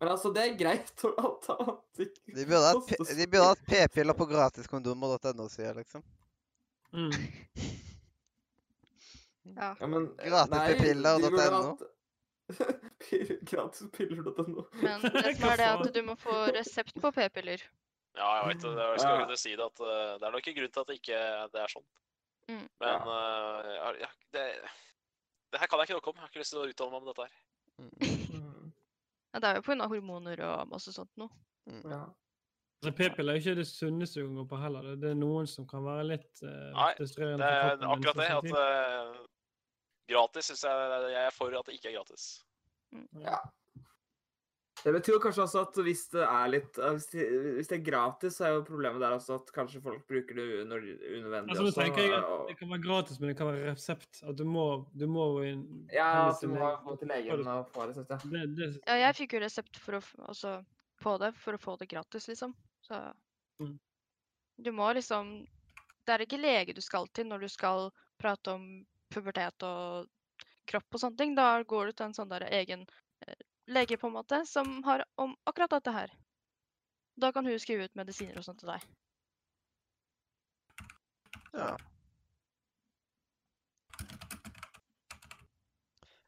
Men 0.00 0.08
altså, 0.08 0.30
det 0.32 0.44
er 0.46 0.56
greit 0.56 1.04
å 1.04 1.10
anta 1.26 1.56
at 1.68 2.00
De 2.00 2.46
burde 2.48 3.44
hatt 3.44 3.64
p-piller 3.68 4.16
på 4.16 4.26
gratiskondomer.no, 4.30 5.48
sier 5.52 5.68
jeg 5.68 5.76
liksom. 5.82 6.04
Mm. 6.96 7.12
ja. 9.58 9.68
ja. 9.68 9.86
men 9.86 10.08
Gratispiller.no. 10.24 11.76
Gratispiller.no. 13.52 14.64
Men 14.86 15.04
det 15.04 15.36
som 15.36 15.52
er 15.52 15.60
det 15.60 15.68
at 15.74 15.92
du 15.94 16.02
må 16.08 16.16
få 16.18 16.40
resept 16.56 16.96
på 17.02 17.12
p-piller. 17.20 17.68
Ja, 18.16 18.30
jeg 18.40 18.54
vet 18.54 18.64
det. 18.64 18.72
Jeg 18.80 19.00
skal 19.04 19.24
ikke 19.26 19.38
si 19.38 19.52
det 19.54 19.66
at 19.68 19.82
uh, 19.84 20.16
det 20.18 20.26
er 20.26 20.32
nok 20.34 20.48
en 20.50 20.56
grunn 20.56 20.72
til 20.72 20.82
at 20.82 20.88
det 20.88 20.96
ikke 20.98 21.20
det 21.52 21.60
er 21.62 21.70
sånn. 21.76 21.90
Mm. 22.50 22.64
Men 22.82 23.06
uh, 23.06 23.68
ja, 24.00 24.08
det, 24.34 24.46
det, 25.52 25.60
her 25.60 25.70
kan 25.70 25.82
jeg 25.82 25.90
ikke 25.90 25.98
noe 25.98 26.12
om. 26.12 26.16
Jeg 26.18 26.24
har 26.24 26.32
ikke 26.32 26.42
lyst 26.42 26.54
til 26.54 26.62
å 26.62 26.70
uttale 26.70 26.94
meg 26.94 27.02
om 27.04 27.10
dette 27.10 27.26
her. 27.26 27.36
Mm. 27.80 28.72
ja, 29.32 29.42
det 29.44 29.52
er 29.52 29.60
jo 29.60 29.66
pga. 29.68 29.88
hormoner 29.92 30.42
og 30.48 30.72
masse 30.72 30.94
sånt 30.96 31.12
noe. 31.20 31.30
Mm. 31.70 31.84
Ja. 31.84 32.02
Altså, 32.80 32.94
P-piller 32.96 33.36
er 33.36 33.42
ikke 33.42 33.58
det 33.58 33.66
sunneste 33.68 34.22
du 34.22 34.26
kan 34.26 34.40
gå 34.40 34.46
på 34.54 34.58
heller. 34.62 34.92
Det 34.96 35.10
er 35.12 35.18
noen 35.20 35.48
som 35.50 35.66
kan 35.68 35.84
være 35.84 36.06
litt 36.14 36.44
uh, 36.46 36.70
Nei, 36.72 36.92
det 36.96 37.10
er 37.28 37.82
akkurat 37.84 38.20
det. 38.22 38.28
At 38.38 38.52
uh, 38.56 39.24
gratis 40.10 40.48
syns 40.50 40.64
jeg 40.64 41.10
jeg 41.12 41.24
er 41.26 41.34
for 41.36 41.58
at 41.58 41.68
det 41.68 41.76
ikke 41.76 41.92
er 41.92 41.98
gratis. 41.98 42.30
Mm. 42.96 43.08
Ja. 43.26 43.38
Det 44.84 44.92
betyr 44.94 45.18
kanskje 45.20 45.44
også 45.44 45.62
at 45.66 45.78
hvis 45.84 46.02
det 46.14 46.22
er 46.24 46.50
litt 46.52 46.78
Hvis 46.80 47.08
det, 47.12 47.76
er 47.76 47.82
gratis, 47.84 48.38
så 48.38 48.46
er 48.46 48.54
jo 48.54 48.62
problemet 48.64 49.02
der 49.02 49.16
også 49.16 49.36
at 49.40 49.52
kanskje 49.54 49.82
folk 49.84 50.06
bruker 50.08 50.38
det 50.38 50.46
unødvendig 50.64 51.52
altså, 51.52 51.66
også. 51.66 51.82
tenker 51.82 52.06
jeg 52.06 52.16
at 52.16 52.48
Det 52.48 52.56
kan 52.60 52.72
være 52.72 52.84
gratis, 52.86 53.20
men 53.20 53.32
det 53.32 53.36
kan 53.38 53.50
være 53.50 53.74
resept. 53.74 54.22
At 54.24 54.38
du 54.38 54.44
må, 54.48 54.66
du 54.96 55.06
må 55.10 55.26
inn, 55.48 55.64
Ja, 55.92 56.30
at 56.30 56.40
du 56.42 56.52
må 56.52 56.72
gå 56.86 56.96
til 57.02 57.12
legen 57.12 57.46
og 57.52 57.68
få 57.74 57.88
resept, 57.90 58.14
ja. 58.14 58.20
Det, 58.24 58.46
det, 58.56 58.70
ja, 58.86 58.98
jeg 59.04 59.18
fikk 59.20 59.36
jo 59.36 59.42
resept 59.44 59.80
for 59.84 59.98
å, 59.98 60.02
altså, 60.30 60.56
på 61.02 61.16
det 61.20 61.34
for 61.40 61.56
å 61.56 61.62
få 61.62 61.76
det 61.80 61.90
gratis, 61.90 62.30
liksom. 62.32 62.54
Så 62.86 63.00
mm. 63.60 63.74
du 64.64 64.72
må 64.72 64.92
liksom 64.96 65.42
Det 66.06 66.14
er 66.14 66.24
ikke 66.24 66.40
lege 66.40 66.74
du 66.74 66.80
skal 66.80 67.08
til 67.12 67.28
når 67.28 67.44
du 67.44 67.52
skal 67.52 67.90
prate 68.20 68.56
om 68.56 68.64
pubertet 69.12 69.66
og 69.66 70.08
kropp 70.70 70.96
og 70.96 71.02
sånne 71.02 71.18
ting. 71.20 71.36
Da 71.36 71.52
går 71.66 71.90
du 71.90 71.92
til 71.98 72.08
en 72.08 72.16
sånn 72.16 72.30
der 72.32 72.46
egen 72.48 72.86
eh, 73.26 73.44
lege 73.70 73.98
på 74.00 74.10
en 74.10 74.16
måte, 74.18 74.42
som 74.46 74.82
har 74.84 75.04
om 75.20 75.36
akkurat 75.44 75.70
dette 75.70 75.94
her. 75.94 76.12
Da 77.20 77.32
kan 77.32 77.46
hun 77.46 77.60
skrive 77.60 77.86
ut 77.86 77.94
medisiner 77.98 78.38
og 78.40 78.46
sånt 78.46 78.62
til 78.62 78.72
deg. 78.72 78.84
Ja. 81.54 81.72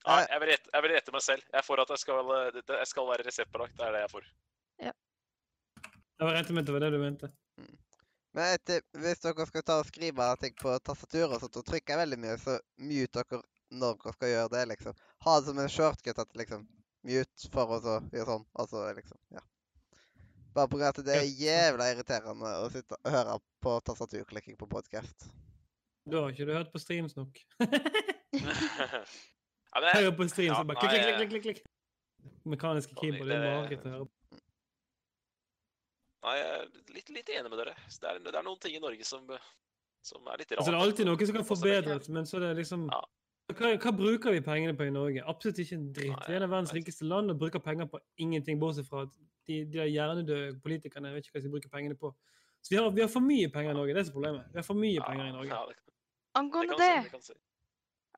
Nei, 0.03 0.23
jeg 0.27 0.41
vil, 0.43 0.49
rette, 0.51 0.71
jeg 0.75 0.83
vil 0.85 0.93
rette 0.97 1.15
meg 1.15 1.23
selv. 1.23 1.45
Jeg 1.47 1.59
er 1.61 1.67
for 1.67 1.83
at 1.83 1.93
jeg 1.95 2.03
skal, 2.03 2.33
jeg 2.59 2.89
skal 2.91 3.07
være 3.07 3.27
reseptbelagt. 3.29 3.77
Det 3.79 3.87
er 3.87 3.95
det 3.95 4.03
jeg 4.03 4.09
er 4.09 4.13
for. 4.13 4.27
Ja. 4.83 4.93
Jeg 6.19 6.27
var 6.27 6.37
rett 6.39 6.51
med 6.51 6.67
det 6.67 6.75
var 6.75 6.83
det 6.83 6.91
du 6.95 6.99
mente. 7.03 7.31
Mm. 7.61 7.77
Men 8.35 8.57
etter, 8.57 8.83
hvis 8.99 9.23
dere 9.23 9.47
skal 9.47 9.65
ta 9.69 9.79
og 9.79 9.87
skrive 9.87 10.29
ting 10.43 10.55
på 10.59 10.75
tastaturet 10.87 11.37
og 11.37 11.45
sånt, 11.45 11.61
og 11.61 11.67
trykker 11.69 12.03
veldig 12.03 12.19
mye, 12.19 12.37
så 12.43 12.59
mute 12.83 13.23
dere 13.23 13.43
når 13.73 13.99
dere 14.03 14.15
skal 14.17 14.33
gjøre 14.33 14.53
det, 14.57 14.63
liksom. 14.75 15.03
Ha 15.27 15.37
det 15.39 15.49
som 15.49 15.61
en 15.63 15.75
shortcut 15.77 16.23
at 16.25 16.41
liksom 16.41 16.67
mute 17.07 17.51
for 17.53 17.77
å 17.77 17.81
gjøre 17.83 18.29
sånn. 18.29 18.47
Altså 18.59 18.85
liksom 18.99 19.19
Ja. 19.35 19.43
Bare 20.53 20.69
på 20.69 20.77
grunn 20.77 20.91
av 20.91 20.99
at 20.99 21.07
det 21.07 21.15
er 21.17 21.29
jævla 21.41 21.87
irriterende 21.95 22.51
å 22.61 22.69
sitte 22.73 22.99
og 22.99 23.13
høre 23.15 23.39
på 23.65 23.77
tastaturklikking 23.89 24.59
på 24.61 24.69
podkast. 24.69 25.31
Da 26.05 26.25
har 26.25 26.35
ikke 26.35 26.49
du 26.49 26.53
hørt 26.53 26.73
på 26.73 26.81
streams 26.83 27.15
nok. 27.17 27.39
Jeg 29.73 29.95
hører 29.97 30.17
på 30.17 30.27
streams 30.29 30.59
og 30.59 30.67
bare 30.69 30.83
klikk, 30.83 30.93
klikk, 30.93 31.17
klikk, 31.17 31.31
klikk, 31.31 31.45
klikk. 31.47 31.63
Mekaniske 32.45 32.95
keyboard. 32.99 33.31
Det 33.31 33.39
er 33.39 33.47
mareritt 33.47 33.87
å 33.87 33.95
høre 33.95 34.09
på. 34.11 34.41
Nei, 36.23 36.35
jeg 36.39 36.51
er 36.55 36.93
litt, 36.95 37.09
litt 37.17 37.31
enig 37.35 37.51
med 37.51 37.59
dere. 37.59 37.73
Det 37.89 38.11
er, 38.11 38.21
det 38.23 38.31
er, 38.31 38.45
noen 38.47 38.61
ting 38.63 38.77
i 38.77 38.83
Norge 38.83 39.07
som, 39.07 39.25
som 40.07 40.29
er 40.31 40.43
litt 40.43 40.53
rart. 40.53 40.61
Altså, 40.61 40.71
det 40.71 40.77
er 40.77 40.85
alltid 40.85 41.09
noe 41.09 41.27
som 41.27 41.39
kan 41.39 41.49
forbedres, 41.49 42.11
men 42.15 42.29
så 42.29 42.39
er 42.39 42.45
det 42.45 42.53
liksom 42.61 42.85
ja. 42.93 43.01
Hva, 43.51 43.73
hva, 43.77 43.93
bruker 43.93 44.33
vi 44.33 44.41
pengene 44.45 44.75
på 44.77 44.87
i 44.87 44.93
Norge? 44.95 45.23
Absolutt 45.29 45.59
ikke 45.61 45.77
en 45.77 45.89
dritt. 45.93 46.27
Vi 46.29 46.37
er 46.37 46.47
verdens 46.47 46.73
rikeste 46.73 47.05
land 47.09 47.35
og 47.35 47.41
bruker 47.41 47.61
penger 47.61 47.89
på 47.91 48.01
ingenting, 48.23 48.61
bortsett 48.61 48.89
fra 48.89 49.03
at 49.07 49.17
de, 49.49 49.65
de 49.69 49.87
hjernedøde 49.91 50.61
politikerne 50.63 51.13
vet 51.13 51.27
ikke 51.27 51.37
hva 51.37 51.41
de 51.41 51.47
skal 51.47 51.55
bruke 51.57 51.73
pengene 51.73 51.99
på. 51.99 52.13
Så 52.63 52.73
vi 52.73 52.79
har, 52.79 52.91
vi 52.95 53.03
har, 53.03 53.11
for 53.11 53.25
mye 53.27 53.49
penger 53.51 53.75
i 53.75 53.79
Norge. 53.79 53.95
Det 53.97 54.05
er 54.05 54.13
problemet. 54.15 54.47
Vi 54.53 54.61
har 54.61 54.67
for 54.67 54.79
mye 54.79 55.07
penger 55.07 55.27
i 55.27 55.35
Norge. 55.35 55.81
Angående 56.39 56.79
det, 56.79 57.35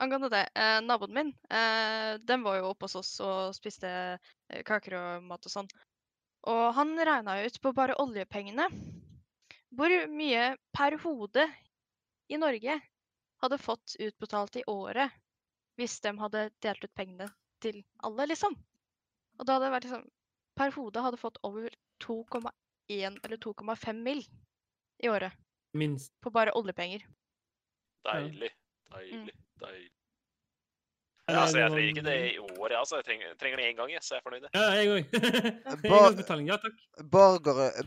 Angående 0.05 0.29
det, 0.31 0.45
eh, 0.55 0.81
naboen 0.85 1.15
min 1.15 1.33
eh, 1.51 2.21
den 2.21 2.45
var 2.45 2.59
jo 2.61 2.71
oppe 2.71 2.87
hos 2.87 2.97
oss 2.99 3.13
og 3.25 3.55
spiste 3.57 3.89
eh, 3.89 4.63
kaker 4.67 4.99
og 4.99 5.27
mat 5.31 5.49
og 5.49 5.55
sånn. 5.55 5.71
Og 6.51 6.65
han 6.77 6.93
regna 6.99 7.39
ut 7.43 7.61
på 7.63 7.73
bare 7.75 7.97
oljepengene 8.03 8.69
hvor 9.75 9.95
mye 10.13 10.55
per 10.77 10.99
hode 11.03 11.47
i 12.31 12.39
Norge 12.39 12.77
hadde 13.45 13.61
fått 13.61 13.97
utbetalt 14.01 14.57
i 14.61 14.65
året 14.71 15.13
hvis 15.79 15.99
de 16.05 16.13
hadde 16.21 16.49
delt 16.63 16.85
ut 16.87 16.95
pengene 16.95 17.29
til 17.65 17.81
alle, 18.07 18.29
liksom. 18.31 18.55
Og 19.39 19.47
da 19.47 19.57
hadde 19.57 19.67
det 19.67 19.75
vært 19.75 19.89
liksom 19.89 20.05
Per 20.55 20.71
hode 20.77 21.03
hadde 21.03 21.19
fått 21.19 21.41
over 21.43 21.73
2,1 22.05 23.17
eller 23.27 23.41
2,5 23.43 24.03
mill. 24.07 24.21
i 25.03 25.09
året. 25.11 25.33
Minst. 25.75 26.13
På 26.23 26.31
bare 26.31 26.53
oljepenger. 26.55 27.03
Deilig. 28.07 28.53
Deilig. 28.95 29.19
Mm. 29.19 29.31
Deilig. 29.65 29.91
Ja, 31.27 31.41
altså, 31.41 31.59
jeg 31.59 31.71
trenger 31.73 31.89
ikke 31.89 32.05
det 32.07 32.15
i 32.29 32.39
året, 32.39 32.77
altså. 32.79 33.01
Jeg 33.01 33.07
trenger, 33.09 33.35
trenger 33.41 33.57
det 33.59 33.67
én 33.73 33.77
gang, 33.81 33.95
så 33.99 34.15
jeg 34.15 34.21
er 34.21 34.27
fornøyd. 34.29 34.47
Ja, 34.55 34.65
jeg 34.79 34.93
òg. 34.93 35.17
Engangsbetaling. 35.81 36.49
Ja 36.53 36.61
takk. 36.63 36.79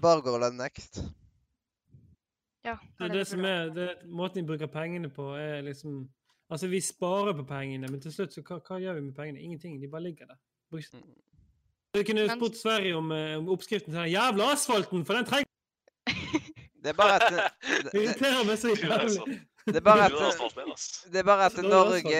Borgerlønn 0.03 0.59
next. 0.59 0.99
Ja, 2.67 2.75
det 2.99 3.07
det, 3.07 3.13
det 3.15 3.25
som 3.29 3.45
er 3.47 3.71
det, 3.73 3.89
Måten 4.05 4.41
vi 4.41 4.47
bruker 4.51 4.69
pengene 4.71 5.09
på, 5.13 5.31
er 5.39 5.61
liksom 5.65 6.05
Altså, 6.49 6.67
vi 6.71 6.79
sparer 6.81 7.33
på 7.35 7.43
pengene, 7.43 7.89
men 7.91 7.99
til 8.01 8.13
slutt, 8.13 8.31
så 8.31 8.41
hva, 8.47 8.61
hva 8.63 8.77
gjør 8.79 8.93
vi 8.95 9.01
med 9.09 9.15
pengene? 9.17 9.41
Ingenting. 9.43 9.81
De 9.81 9.89
bare 9.91 10.05
ligger 10.05 10.29
der. 10.29 10.37
Mm. 10.71 11.01
Vi 11.97 12.03
kunne 12.07 12.23
spurt 12.29 12.55
Sverige 12.55 12.95
om, 12.95 13.11
eh, 13.11 13.37
om 13.37 13.49
oppskriften 13.49 13.91
til 13.91 13.99
den 13.99 14.11
jævla 14.13 14.51
asfalten, 14.53 15.05
for 15.05 15.13
den 15.13 15.25
trenger 15.25 15.45
Det 16.83 16.93
er 16.93 16.97
bare 16.97 17.15
at 17.19 17.51
Det 17.91 17.99
irriterer 17.99 18.47
meg 18.47 18.59
så 18.61 18.71
jævlig. 18.71 19.39
Det 19.67 19.75
er 19.75 19.83
bare 19.83 20.05
at, 20.05 20.13
det 21.11 21.19
er 21.19 21.27
bare 21.27 21.45
at 21.45 21.57
Norge, 21.63 22.19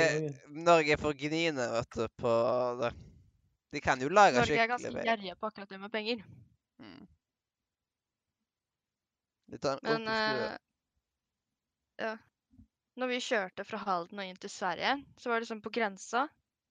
Norge 0.49 0.97
for 0.99 1.15
gniende, 1.15 1.69
vet 1.77 1.95
du, 1.95 2.07
på 2.19 2.33
det. 2.81 2.91
De 3.71 3.79
kan 3.83 4.01
jo 4.01 4.10
lage 4.12 4.43
skikkelig 4.43 4.57
Norge 4.57 4.63
er 4.63 4.73
ganske 4.73 5.05
gjerrige 5.07 5.36
på 5.39 5.51
akkurat 5.51 5.69
det 5.69 5.79
med 5.79 5.91
penger. 5.93 6.25
Mm. 6.79 7.07
De 9.51 9.60
tar 9.63 9.79
en 9.83 10.03
Men 10.03 10.07
uh, 10.12 10.57
Ja. 11.97 12.17
når 12.99 13.13
vi 13.13 13.21
kjørte 13.23 13.65
fra 13.65 13.79
Halden 13.81 14.19
og 14.19 14.27
inn 14.27 14.41
til 14.41 14.51
Sverige, 14.51 14.97
så 15.17 15.31
var 15.31 15.41
det 15.41 15.49
sånn 15.49 15.63
på 15.63 15.73
grensa 15.73 16.27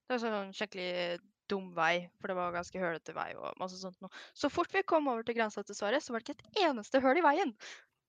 Det 0.06 0.14
var 0.14 0.22
sånn 0.22 0.52
skikkelig 0.54 1.18
dum 1.50 1.72
vei, 1.74 2.08
for 2.20 2.30
det 2.30 2.36
var 2.38 2.54
ganske 2.54 2.78
hølete 2.78 3.14
vei 3.14 3.28
og 3.38 3.58
masse 3.60 3.78
sånt 3.78 3.98
noe. 4.02 4.10
Så 4.34 4.50
fort 4.50 4.72
vi 4.74 4.82
kom 4.86 5.06
over 5.10 5.22
til 5.26 5.36
grensa 5.38 5.62
til 5.66 5.78
Sverige, 5.78 6.02
så 6.02 6.14
var 6.14 6.22
det 6.22 6.34
ikke 6.34 6.42
et 6.42 6.64
eneste 6.66 7.00
høl 7.02 7.20
i 7.20 7.24
veien. 7.24 7.52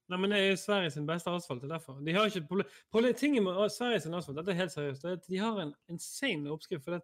Nei, 0.08 0.19
men 0.23 0.32
det 0.32 0.39
er 0.39 0.60
Sverige 0.60 0.93
sin 0.95 1.08
beste 1.08 1.30
asfalt. 1.30 1.62
det 1.62 1.67
er 1.67 1.75
derfor. 1.75 1.99
De 1.99 2.13
har 2.15 2.30
ikke 2.30 3.13
tingen 3.19 3.43
med 3.43 3.60
Sverige 3.73 4.01
sin 4.06 4.15
asfalt, 4.17 4.38
dette 4.39 4.53
er 4.53 4.62
helt 4.62 4.73
seriøst, 4.73 5.03
det 5.03 5.10
er 5.12 5.19
at 5.19 5.27
de 5.30 5.41
har 5.41 5.62
en 5.62 5.73
insane 5.91 6.51
oppskrift. 6.53 6.84
for 6.84 6.97
det. 6.97 7.01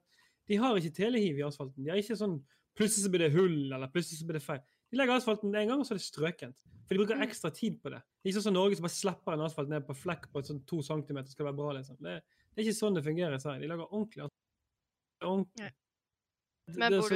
De 0.48 0.58
har 0.58 0.76
ikke 0.76 0.96
telehiv 0.96 1.38
i 1.40 1.46
asfalten. 1.46 1.84
De 1.84 1.92
har 1.92 2.00
ikke 2.00 2.20
sånn 2.20 2.40
plutselig 2.78 3.06
så 3.06 3.12
blir 3.14 3.26
det 3.26 3.36
hull, 3.36 3.74
eller 3.74 3.92
plutselig 3.92 4.20
så 4.20 4.26
blir 4.28 4.40
det 4.40 4.46
feil. 4.46 4.64
De 4.94 4.98
legger 5.00 5.18
asfalten 5.18 5.50
en 5.58 5.68
gang, 5.72 5.80
og 5.82 5.88
så 5.90 5.96
er 5.96 5.98
det 5.98 6.06
strøkent. 6.06 6.56
For 6.86 6.94
de 6.94 7.00
bruker 7.02 7.16
Mm. 7.18 7.24
ekstra 7.26 7.50
tid 7.50 7.80
på 7.82 7.90
det. 7.90 8.02
Det 8.22 8.28
er 8.28 8.30
ikke 8.30 8.38
sånn 8.38 8.44
som 8.50 8.54
Norge 8.54 8.76
som 8.78 8.84
bare 8.86 8.94
slipper 8.94 9.34
en 9.34 9.42
asfalt 9.48 9.70
ned 9.72 9.88
på 9.88 9.96
flekk 9.98 10.28
på 10.32 10.44
sånn 10.46 10.60
to 10.70 10.82
centimeter, 10.86 11.32
skal 11.32 11.46
være 11.48 11.56
bra, 11.58 11.72
liksom. 11.74 11.98
Det, 11.98 12.22
det 12.54 12.60
er 12.62 12.68
ikke 12.68 12.78
sånn 12.78 12.94
det 12.94 13.04
fungerer 13.04 13.34
i 13.34 13.40
Sverige. 13.42 13.62
De 13.64 13.68
lager 13.72 13.88
ordentlig 13.90 14.22
asfalt. 14.22 15.24
Ordentlig. 15.24 15.72
Det- 16.68 16.78
Men 16.78 16.92
bor 16.92 17.02
så- 17.02 17.10
du 17.10 17.16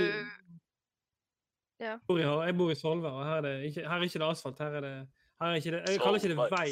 i, 2.18 2.22
jeg 2.48 2.58
bor 2.58 2.72
i 2.72 2.76
Svolvær, 2.76 3.12
og 3.12 3.26
her 3.26 3.38
er, 3.38 3.42
det 3.42 3.70
ikke, 3.72 3.88
her 3.88 3.98
er 4.00 4.04
ikke 4.08 4.20
det 4.20 4.30
asfalt. 4.32 4.58
Her 4.58 4.74
er 4.78 4.82
det, 4.82 5.08
her 5.40 5.48
er 5.48 5.56
ikke 5.62 5.72
det 5.72 5.90
Jeg 5.90 6.00
kaller 6.00 6.20
ikke 6.20 6.34
det 6.34 6.38
vei. 6.38 6.70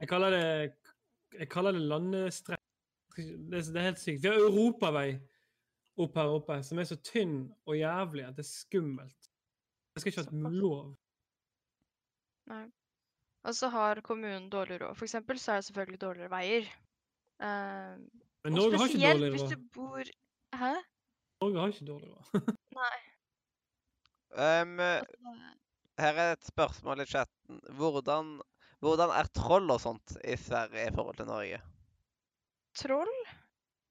Jeg 0.00 0.08
kaller 0.08 0.30
det 0.30 0.72
Jeg 1.38 1.48
kaller 1.50 1.72
det 1.72 1.82
landestrekk. 1.82 2.60
Det, 3.16 3.50
det 3.50 3.76
er 3.76 3.80
helt 3.90 3.98
sykt. 3.98 4.22
Vi 4.22 4.28
har 4.28 4.36
europavei 4.38 5.20
opp 5.98 6.14
her 6.14 6.26
oppe 6.30 6.62
som 6.64 6.78
er 6.78 6.84
så 6.84 6.96
tynn 7.02 7.52
og 7.66 7.74
jævlig 7.76 8.24
at 8.26 8.36
det 8.36 8.44
er 8.44 8.50
skummelt. 8.50 9.28
Jeg 9.94 10.02
skal 10.02 10.12
ikke 10.12 10.24
ha 10.42 10.50
lov. 10.54 10.94
Nei. 12.50 12.64
Og 13.44 13.54
så 13.54 13.68
har 13.72 14.00
kommunen 14.04 14.48
dårlig 14.52 14.80
råd. 14.80 14.96
For 14.96 15.04
eksempel 15.06 15.38
så 15.38 15.52
er 15.52 15.60
det 15.60 15.66
selvfølgelig 15.68 16.00
dårligere 16.00 16.30
veier. 16.32 16.68
Uh, 17.42 18.00
Men 18.44 18.56
Norge 18.56 18.78
har 18.78 18.88
ikke 18.88 18.96
spesielt 18.96 19.20
dårlig 19.20 19.30
hvis 19.34 19.42
råd. 19.44 19.50
du 19.50 19.68
bor 19.74 20.10
Hæ? 20.54 20.72
Norge 21.42 21.60
har 21.60 21.72
ikke 21.74 21.88
dårlig 21.90 22.08
råd. 22.14 22.54
Nei. 22.80 22.96
Um, 24.34 24.78
her 26.02 26.18
er 26.24 26.32
et 26.34 26.46
spørsmål 26.48 27.04
i 27.04 27.06
chatten. 27.06 27.60
Hvordan, 27.78 28.32
hvordan 28.82 29.12
er 29.14 29.28
troll 29.36 29.70
og 29.70 29.80
sånt 29.82 30.16
i 30.24 30.34
Sverige 30.40 30.88
i 30.88 30.94
forhold 30.94 31.16
til 31.20 31.28
Norge? 31.30 31.60
troll? 32.74 33.12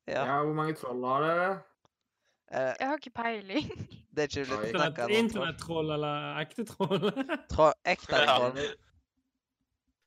Ja, 0.08 0.26
Ja, 0.28 0.42
hvor 0.44 0.54
mange 0.58 0.74
troll 0.76 1.00
har 1.08 1.22
dere? 1.24 1.52
Eh, 2.54 2.74
Jeg 2.80 2.88
har 2.88 2.98
ikke 3.02 3.14
peiling. 3.18 3.70
Det 4.14 4.24
er 4.24 4.28
ikke 4.30 4.44
litt 4.46 4.76
snakka 4.76 5.08
Internett- 5.10 5.58
om 5.58 5.58
troll. 5.66 5.90
Internettroll 5.90 5.92
eller 5.96 6.42
ekte 6.44 6.66
troll? 6.70 7.08
Tro, 7.54 7.72
ekte 7.90 8.20
Ja. 8.22 8.36
troll. 8.38 8.60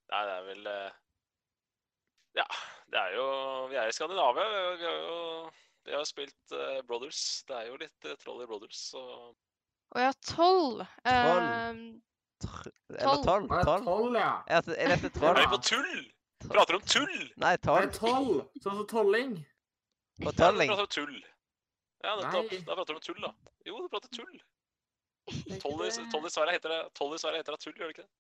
Nei, 0.06 0.20
det 0.28 0.34
er 0.36 0.44
vel 0.46 0.66
eh, 0.70 0.90
Ja, 2.38 2.44
det 2.92 3.00
er 3.00 3.14
jo 3.16 3.26
Vi 3.72 3.78
er 3.80 3.88
i 3.90 3.94
Skandinavia. 3.96 4.44
Vi 4.78 4.84
har- 4.86 5.00
jo 5.10 5.50
vi 5.86 5.92
har 5.94 6.00
jo 6.02 6.04
spilt 6.08 6.52
uh, 6.52 6.80
Brothers. 6.86 7.44
Det 7.46 7.54
er 7.56 7.66
jo 7.68 7.76
litt 7.78 8.06
uh, 8.10 8.14
troll 8.18 8.40
i 8.42 8.46
Brothers, 8.50 8.78
så 8.90 9.02
Å 9.94 10.00
ja, 10.02 10.08
tolv. 10.26 10.80
Troll. 11.06 11.44
Ehm, 11.46 11.82
Tr 12.42 12.66
eller 12.90 13.04
Troll. 13.04 13.22
troll? 13.22 13.46
Ja, 13.50 13.60
Troll? 13.62 13.84
Troll, 13.84 14.16
ja. 14.18 14.32
Ja, 14.50 14.58
er 14.58 14.90
dette 14.96 15.06
Er 15.06 15.14
troll? 15.14 15.38
vi 15.38 15.46
på 15.52 15.60
tull? 15.62 16.00
Prater 16.50 16.74
om 16.80 16.82
tull? 16.90 17.28
Nei, 17.38 17.52
troll. 17.62 17.86
er. 17.86 17.94
Sånn 18.64 18.80
som 18.80 18.82
tolling. 18.90 19.36
På 20.18 20.32
Ja, 20.32 20.34
tolling. 20.42 20.68
prater 20.74 20.82
om 20.88 20.92
tull. 20.98 21.16
Ja, 22.06 22.14
nettopp. 22.20 22.52
Nei. 22.52 22.60
Da 22.66 22.76
prater 22.78 22.94
du 22.94 23.00
om 23.00 23.06
tull, 23.08 23.22
da. 23.24 23.32
Jo, 23.66 23.80
du 23.82 23.88
prater 23.90 24.12
tull. 24.14 24.36
Tolly 25.58 25.88
i, 25.90 26.30
Sverige 26.30 26.54
heter 26.54 26.70
det 26.70 26.80
heter 27.40 27.56
tull, 27.58 27.74
gjør 27.74 27.90
det 27.90 27.96
ikke 27.96 28.06
det? 28.06 28.12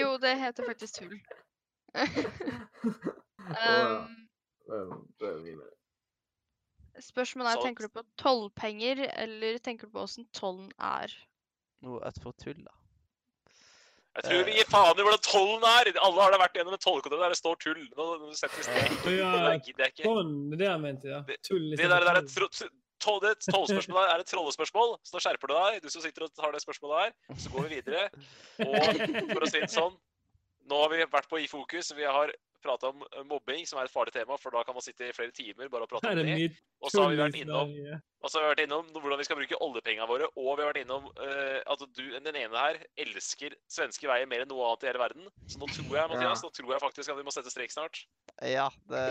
jo, 0.00 0.08
det 0.22 0.32
heter 0.40 0.66
faktisk 0.66 1.00
tull. 1.00 1.20
Ja, 4.66 4.76
det 5.20 5.28
er 5.28 5.42
mye 5.44 5.56
mer. 5.60 5.74
spørsmålet 6.98 7.50
er, 7.50 7.54
Sant. 7.54 7.66
tenker 7.68 7.86
du 7.86 7.92
på 7.94 8.02
tollpenger, 8.18 9.04
eller 9.22 9.58
tenker 9.62 9.86
du 9.86 9.94
på 9.94 10.02
åssen 10.02 10.26
tollen 10.34 10.72
er? 10.82 11.12
Noe 11.86 12.00
utenfor 12.02 12.34
tull, 12.42 12.64
da. 12.66 12.74
Jeg 14.16 14.24
tror 14.26 14.44
vi 14.48 14.54
gir 14.56 14.68
faen 14.72 14.96
i 15.00 15.04
hvordan 15.04 15.22
tollen 15.26 15.66
er! 15.68 15.90
Alle 16.06 16.22
har 16.24 16.32
da 16.32 16.38
vært 16.40 16.56
gjennom 16.56 16.76
en 16.76 16.82
tollkontroll 16.82 17.20
der 17.26 17.34
det 17.34 17.38
står 17.40 17.58
tull. 17.60 17.82
Nå 17.98 18.06
nå 18.22 18.32
setter 18.38 18.56
vi 18.56 18.64
strek. 18.64 18.96
Ja, 19.12 19.30
Det 19.50 19.58
gidder 19.68 19.84
jeg 19.84 19.92
ikke. 19.92 20.08
sånn. 20.08 20.32
Det 20.50 20.58
det 20.62 20.68
jeg 20.70 20.80
mente, 20.86 21.12
ja. 21.12 21.20
Tull 21.44 21.66
Det 21.70 21.76
istedenfor 21.76 22.06
der, 22.06 22.08
der 22.08 22.20
er 22.22 22.30
tro, 22.32 22.48
tro, 23.04 23.14
det 23.26 23.34
tollspørsmålet 23.44 24.14
er 24.14 24.24
et 24.24 24.30
trollespørsmål, 24.32 24.96
så 25.04 25.18
da 25.18 25.22
skjerper 25.26 25.52
du 25.52 25.54
deg. 25.58 25.78
Du 25.84 25.90
som 25.92 26.04
sitter 26.06 26.24
og 26.26 26.42
har 26.46 26.56
det 26.56 26.62
spørsmålet 26.64 27.02
her. 27.04 27.14
Så 27.44 27.52
går 27.52 27.68
vi 27.68 27.80
videre. 27.80 28.08
Og 28.64 29.32
for 29.34 29.44
å 29.44 29.50
si 29.52 29.60
det 29.60 29.70
sånn, 29.74 29.94
nå 30.70 30.80
har 30.82 30.94
vi 30.94 31.04
vært 31.12 31.28
på 31.30 31.42
i 31.44 31.46
fokus. 31.50 31.92
Vi 31.94 32.08
har 32.08 32.32
prata 32.66 32.90
om 32.92 33.06
eh, 33.06 33.22
mobbing, 33.30 33.64
som 33.68 33.80
er 33.80 33.88
et 33.88 33.94
farlig 33.94 34.12
tema, 34.16 34.36
for 34.42 34.54
da 34.54 34.64
kan 34.66 34.76
man 34.76 34.84
sitte 34.84 35.08
i 35.08 35.14
flere 35.16 35.34
timer 35.34 35.70
bare 35.72 35.86
og 35.86 35.94
prate 35.94 36.12
om 36.12 36.20
det. 36.20 36.50
Og 36.82 36.92
så 36.92 37.06
har 37.06 37.14
vi 37.14 37.22
vært 37.22 37.40
innom 37.40 37.72
og 38.26 38.30
så 38.32 38.40
har 38.40 38.46
vi 38.46 38.50
vært 38.50 38.62
innom 38.64 38.88
hvordan 38.90 39.20
vi 39.20 39.24
skal 39.28 39.38
bruke 39.38 39.58
oljepengene 39.62 40.06
våre, 40.10 40.26
og 40.34 40.48
vi 40.48 40.64
har 40.64 40.70
vært 40.72 40.80
innom 40.80 41.04
uh, 41.20 41.58
at 41.62 41.82
du, 41.94 42.00
den 42.10 42.38
ene 42.40 42.62
her 42.64 42.78
elsker 43.04 43.54
svenske 43.70 44.08
veier 44.10 44.26
mer 44.26 44.42
enn 44.42 44.50
noe 44.50 44.64
annet 44.66 44.82
i 44.82 44.88
hele 44.90 45.02
verden. 45.02 45.28
Så 45.46 45.60
nå 45.60 45.68
tror 45.70 45.92
jeg, 45.94 46.10
Mathias, 46.10 46.42
nå 46.42 46.50
tror 46.56 46.72
jeg 46.74 46.82
faktisk 46.82 47.12
at 47.12 47.20
vi 47.20 47.26
må 47.28 47.34
sette 47.34 47.52
strek 47.54 47.74
snart. 47.74 48.02
Ja, 48.42 48.66
det 48.90 49.04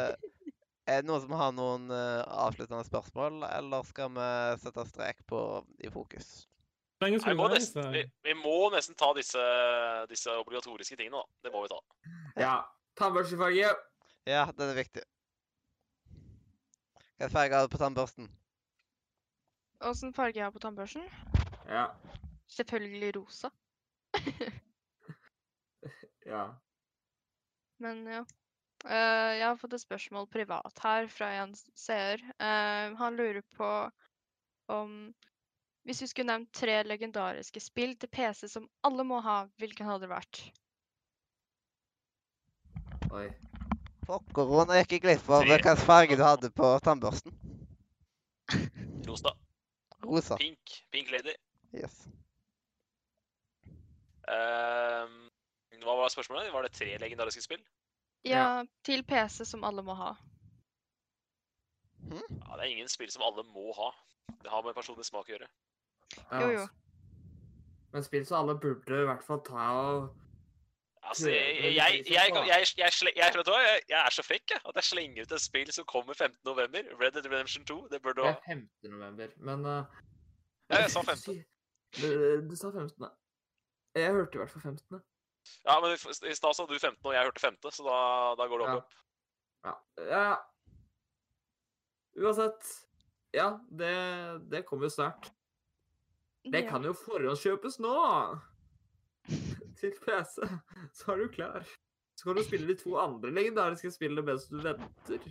Er 0.86 1.02
det 1.02 1.08
noen 1.08 1.24
som 1.24 1.32
har 1.40 1.54
noen 1.56 1.88
uh, 1.90 2.28
avsluttende 2.44 2.84
spørsmål, 2.86 3.40
eller 3.48 3.88
skal 3.88 4.12
vi 4.18 4.28
sette 4.66 4.84
strek 4.92 5.24
på 5.32 5.40
i 5.80 5.90
fokus? 5.94 6.44
Nei, 7.04 7.14
vi, 7.16 7.34
må 7.40 7.48
nesten, 7.52 7.88
vi, 7.92 8.04
vi 8.24 8.36
må 8.38 8.70
nesten 8.74 9.00
ta 9.00 9.10
disse, 9.16 9.42
disse 10.12 10.36
obligatoriske 10.44 11.00
tingene, 11.00 11.24
da. 11.24 11.48
Det 11.48 11.56
må 11.56 11.64
vi 11.66 11.72
ta. 11.72 11.80
Ja. 12.40 12.56
Tannbørstefarge. 12.96 13.74
Ja, 14.26 14.46
den 14.58 14.72
er 14.72 14.78
viktig. 14.78 15.04
Hvilken 17.16 17.32
farge 17.32 17.56
har 17.56 17.68
du 17.68 17.72
på 17.72 17.80
tannbørsten? 17.80 18.30
Åssen 19.86 20.14
farge 20.16 20.40
jeg 20.40 20.46
har 20.48 20.56
på 20.56 20.64
tannbørsten? 20.64 21.04
Ja. 21.68 21.88
Selvfølgelig 22.48 23.16
rosa. 23.18 23.52
Ja. 26.26 26.56
Men 27.78 28.00
ja. 28.10 28.24
Uh, 28.86 29.32
jeg 29.38 29.46
har 29.46 29.58
fått 29.62 29.76
et 29.78 29.84
spørsmål 29.84 30.28
privat 30.34 30.82
her 30.82 31.08
fra 31.10 31.30
en 31.42 31.54
seer. 31.78 32.22
Uh, 32.42 32.96
han 32.98 33.18
lurer 33.18 33.44
på 33.58 33.70
om 34.74 35.14
Hvis 35.86 36.02
vi 36.02 36.08
skulle 36.10 36.32
nevnt 36.32 36.50
tre 36.58 36.80
legendariske 36.82 37.62
spill 37.62 37.94
til 38.02 38.10
PC 38.10 38.48
som 38.50 38.66
alle 38.82 39.04
må 39.06 39.20
ha, 39.22 39.44
hvilken 39.62 39.86
hadde 39.86 40.08
det 40.08 40.16
vært? 40.16 40.40
Oi. 43.14 43.28
Pokker, 44.06 44.52
nå 44.70 44.76
gikk 44.80 44.92
jeg 44.98 45.02
glipp 45.06 45.30
av 45.34 45.46
hvilken 45.48 45.78
farge 45.82 46.18
du 46.18 46.24
hadde 46.26 46.52
på 46.54 46.68
tannbørsten. 46.86 47.34
Rosa. 49.08 49.32
Rosa. 50.06 50.38
Pink. 50.38 50.76
Pink 50.94 51.10
Lady. 51.14 51.34
Yes. 51.74 51.96
Um, 54.30 55.28
hva 55.86 55.96
var 56.00 56.14
spørsmålet? 56.14 56.52
Var 56.54 56.66
det 56.66 56.72
tre 56.78 56.96
legendariske 57.02 57.44
spill? 57.46 57.62
Ja, 58.26 58.64
til 58.86 59.04
PC 59.06 59.46
som 59.46 59.66
alle 59.68 59.84
må 59.86 59.94
ha. 59.98 60.14
Ja, 62.10 62.22
Det 62.56 62.62
er 62.62 62.70
ingen 62.72 62.90
spill 62.90 63.12
som 63.14 63.26
alle 63.26 63.44
må 63.54 63.74
ha. 63.78 63.92
Det 64.42 64.50
har 64.50 64.64
med 64.66 64.74
personlig 64.78 65.06
smak 65.06 65.30
å 65.30 65.34
gjøre. 65.36 65.48
Ja, 66.32 66.42
Jo, 66.42 66.48
jo. 66.52 66.60
altså. 66.60 66.74
Men 67.94 68.04
spill 68.04 68.26
som 68.28 68.38
alle 68.44 68.58
burde 68.60 69.02
i 69.02 69.06
hvert 69.08 69.24
fall 69.24 69.42
ta 69.46 69.66
og 69.82 70.08
Altså, 71.06 71.30
jeg, 71.30 71.56
jeg, 71.62 71.74
jeg, 71.76 72.32
jeg, 72.34 72.66
jeg, 72.78 72.92
jeg, 73.16 73.34
vet 73.38 73.46
du 73.46 73.52
hva? 73.54 73.60
jeg, 73.62 73.82
jeg 73.90 74.00
er 74.02 74.14
så 74.16 74.24
frekk 74.26 74.52
jeg, 74.56 74.62
at 74.70 74.78
jeg 74.80 74.88
slenger 74.88 75.28
ut 75.28 75.34
et 75.38 75.42
spill 75.44 75.72
som 75.76 75.86
kommer 75.86 76.14
15. 76.18 76.40
november. 76.48 76.88
Red 77.02 77.12
Dead 77.18 77.28
Redemption 77.30 77.66
2. 77.66 77.76
Det 77.92 78.02
burde 78.02 78.22
du 78.22 78.28
Det 78.28 78.32
er 78.34 78.48
15. 78.48 78.92
november, 78.96 79.36
men 79.50 79.66
uh, 79.66 79.84
Ja, 80.72 80.80
jeg 80.82 80.92
sa 80.96 81.04
15. 81.06 81.44
Du, 82.02 82.08
du 82.50 82.56
sa 82.58 82.72
15. 82.74 83.06
Jeg 83.96 84.12
hørte 84.18 84.36
i 84.36 84.42
hvert 84.42 84.52
fall 84.56 84.62
15. 84.62 85.04
Ja, 85.68 85.78
men 85.84 85.94
i 86.32 86.36
stad 86.36 86.58
sa 86.58 86.66
du 86.66 86.74
15, 86.80 86.98
og 87.06 87.14
jeg 87.14 87.30
hørte 87.30 87.44
5., 87.46 87.60
så 87.78 87.86
da, 87.86 88.00
da 88.42 88.50
går 88.50 88.64
det 88.64 88.68
Ja. 88.72 88.76
opp. 88.82 88.84
opp. 88.84 88.98
Ja. 89.66 89.76
ja. 90.10 90.36
Uansett. 92.26 92.74
Ja, 93.36 93.52
det, 93.70 93.94
det 94.52 94.66
kommer 94.66 94.88
jo 94.90 94.90
snart. 94.90 95.32
Det 96.52 96.66
kan 96.70 96.84
jo 96.86 96.94
forhåndskjøpes 96.98 97.80
nå! 97.84 97.96
Til 99.86 99.98
PC. 100.02 100.42
Så 100.98 101.14
er 101.14 101.22
du 101.22 101.28
klar. 101.34 101.66
Så 102.16 102.28
kan 102.28 102.38
du 102.38 102.44
spille 102.44 102.68
de 102.68 102.78
to 102.80 102.96
andre 102.98 103.32
legendariske 103.32 103.92
spillene 103.92 104.24
mens 104.26 104.48
du 104.50 104.58
venter. 104.64 105.26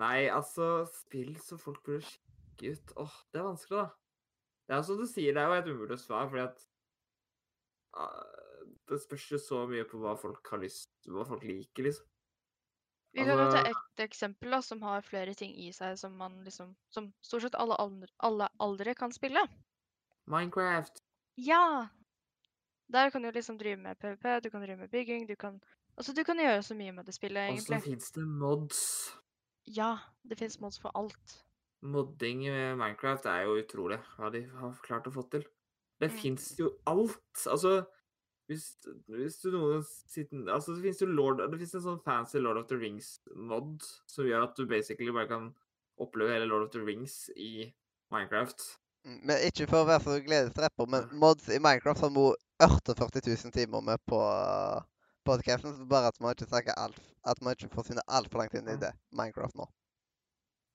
Nei, 0.00 0.28
altså 0.32 0.86
Spill 0.88 1.34
som 1.42 1.60
folk 1.60 1.82
burde 1.84 2.06
sjekke 2.06 2.76
ut. 2.76 2.94
Åh, 3.02 3.18
det 3.32 3.42
er 3.42 3.48
vanskelig, 3.48 3.82
da. 3.82 3.88
Det 4.68 4.76
er 4.76 4.86
som 4.86 5.00
du 5.00 5.08
sier, 5.10 5.34
det 5.34 5.42
er 5.42 5.50
jo 5.50 5.58
et 5.58 5.68
umulig 5.74 5.98
svar, 6.00 6.30
fordi 6.30 6.44
at 6.46 6.62
uh, 7.98 8.70
Det 8.88 9.00
spørs 9.02 9.26
jo 9.34 9.40
så 9.42 9.64
mye 9.68 9.84
på 9.90 10.00
hva 10.00 10.14
folk 10.16 10.48
har 10.54 10.62
lyst 10.62 10.94
Hva 11.10 11.26
folk 11.28 11.44
liker, 11.44 11.90
liksom. 11.90 12.06
Vi 13.12 13.26
kan 13.26 13.36
jo 13.36 13.50
ta 13.52 13.66
ett 13.68 13.82
et 13.92 14.04
eksempel 14.06 14.54
da, 14.54 14.62
som 14.64 14.80
har 14.82 15.04
flere 15.04 15.34
ting 15.36 15.52
i 15.60 15.68
seg 15.76 15.98
som 16.00 16.14
man 16.16 16.38
liksom 16.46 16.72
Som 16.94 17.10
stort 17.20 17.44
sett 17.44 17.58
alle, 17.60 17.76
aldre, 17.76 18.08
alle 18.24 18.48
aldre 18.58 18.94
kan 18.96 19.12
spille. 19.12 19.42
Minecraft. 20.30 21.01
Ja! 21.38 21.88
Der 22.92 23.10
kan 23.10 23.22
du 23.22 23.30
liksom 23.30 23.58
drive 23.58 23.76
med 23.80 23.96
PVP, 23.98 24.40
du 24.44 24.50
kan 24.50 24.60
drive 24.62 24.76
med 24.76 24.90
bygging, 24.90 25.26
du 25.28 25.34
kan 25.36 25.60
Altså, 25.96 26.14
du 26.16 26.22
kan 26.24 26.38
gjøre 26.40 26.62
så 26.64 26.74
mye 26.74 26.92
med 26.92 27.04
det 27.04 27.12
spillet, 27.14 27.36
egentlig. 27.50 27.76
Og 27.76 27.82
så 27.82 27.84
fins 27.84 28.10
det 28.12 28.22
mods. 28.24 28.78
Ja, 29.68 29.98
det 30.24 30.38
fins 30.38 30.56
mods 30.60 30.78
for 30.80 30.90
alt. 30.96 31.34
Modding 31.82 32.46
i 32.46 32.74
Minecraft 32.74 33.26
er 33.28 33.42
jo 33.44 33.58
utrolig 33.60 33.98
hva 34.16 34.30
de 34.32 34.40
har 34.48 34.78
klart 34.86 35.06
å 35.06 35.12
få 35.12 35.26
til. 35.30 35.44
Det 36.00 36.10
Mm. 36.10 36.16
fins 36.18 36.54
jo 36.58 36.70
alt. 36.86 37.44
Altså 37.46 37.84
hvis, 38.48 38.76
hvis 39.08 39.36
du 39.42 39.50
noen 39.50 39.84
sitter 39.84 40.48
Altså, 40.48 40.74
det 40.74 40.82
fins 40.82 41.00
jo 41.02 41.06
Lord 41.06 41.38
Det 41.50 41.58
fins 41.60 41.74
en 41.74 41.80
sånn 41.80 42.02
fancy 42.04 42.38
Lord 42.38 42.56
of 42.56 42.66
the 42.68 42.76
Rings-mod 42.76 43.82
som 44.06 44.24
gjør 44.24 44.42
at 44.48 44.56
du 44.56 44.66
basically 44.66 45.12
bare 45.12 45.28
kan 45.28 45.54
oppleve 45.98 46.32
hele 46.32 46.46
Lord 46.46 46.62
of 46.62 46.70
the 46.70 46.80
Rings 46.80 47.28
i 47.36 47.72
Minecraft. 48.10 48.78
Mm, 49.04 49.18
Men 49.28 49.44
ikke 49.48 49.66
for 49.70 49.82
å 49.82 49.88
være 49.88 50.04
så 50.04 50.16
gledesdreper, 50.22 50.88
men 50.90 51.06
mods 51.18 51.48
i 51.50 51.60
Minecraft 51.62 52.04
har 52.06 52.14
vi 52.14 52.26
48 52.62 53.22
000 53.26 53.54
timer 53.54 53.84
med 53.84 54.02
på 54.06 54.20
podcasten, 55.26 55.74
så 55.76 55.86
bare 55.86 56.10
at 56.12 56.18
man 56.22 56.34
ikke 56.34 56.50
snakker 56.50 56.78
alt, 56.78 56.98
at 57.26 57.42
man 57.42 57.56
ikke 57.56 57.70
forsvinner 57.74 58.06
altfor 58.06 58.42
langt 58.42 58.54
inn 58.58 58.70
i 58.70 58.78
det 58.78 58.92
Minecraft 59.14 59.58
nå. 59.58 59.68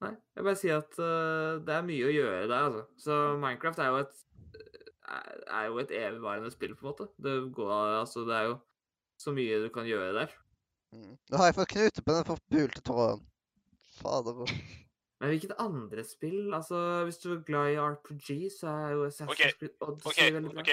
Nei, 0.03 0.13
jeg 0.37 0.45
bare 0.45 0.59
sier 0.59 0.81
at 0.83 0.99
uh, 1.01 1.57
det 1.65 1.73
er 1.73 1.85
mye 1.87 2.05
å 2.05 2.13
gjøre 2.13 2.41
der, 2.45 2.67
altså. 2.67 2.83
Så 3.01 3.15
Minecraft 3.41 3.81
er 3.81 3.93
jo 3.93 4.01
et 4.03 4.25
er 5.07 5.69
jo 5.69 5.77
et 5.79 5.91
evigvarende 5.91 6.51
spill, 6.51 6.75
på 6.75 6.85
en 6.85 6.89
måte. 6.91 7.07
Det 7.23 7.53
går 7.55 7.99
Altså, 7.99 8.25
det 8.27 8.35
er 8.35 8.49
jo 8.49 8.57
så 9.17 9.31
mye 9.31 9.63
du 9.63 9.69
kan 9.73 9.87
gjøre 9.87 10.13
der. 10.13 10.33
Mm. 10.93 11.15
Nå 11.29 11.37
har 11.37 11.49
jeg 11.49 11.55
fått 11.55 11.73
knute 11.73 12.03
på 12.03 12.17
den 12.17 12.27
forpulte 12.27 12.81
tråden. 12.81 13.23
Fader. 14.01 14.43
Men 15.19 15.29
hvilket 15.33 15.53
andre 15.59 16.03
spill? 16.05 16.53
Altså, 16.53 17.03
hvis 17.03 17.17
du 17.17 17.33
er 17.33 17.43
glad 17.43 17.71
i 17.73 17.79
RPG, 17.79 18.51
så 18.59 18.67
er 18.67 18.89
jo 18.89 19.07
Assassin's 19.07 19.31
okay. 19.33 19.51
Creed 19.59 19.73
Odyssey 19.81 20.09
Odyssey 20.09 20.33
veldig 20.33 20.51
bra. 20.51 20.61
ok. 20.61 20.69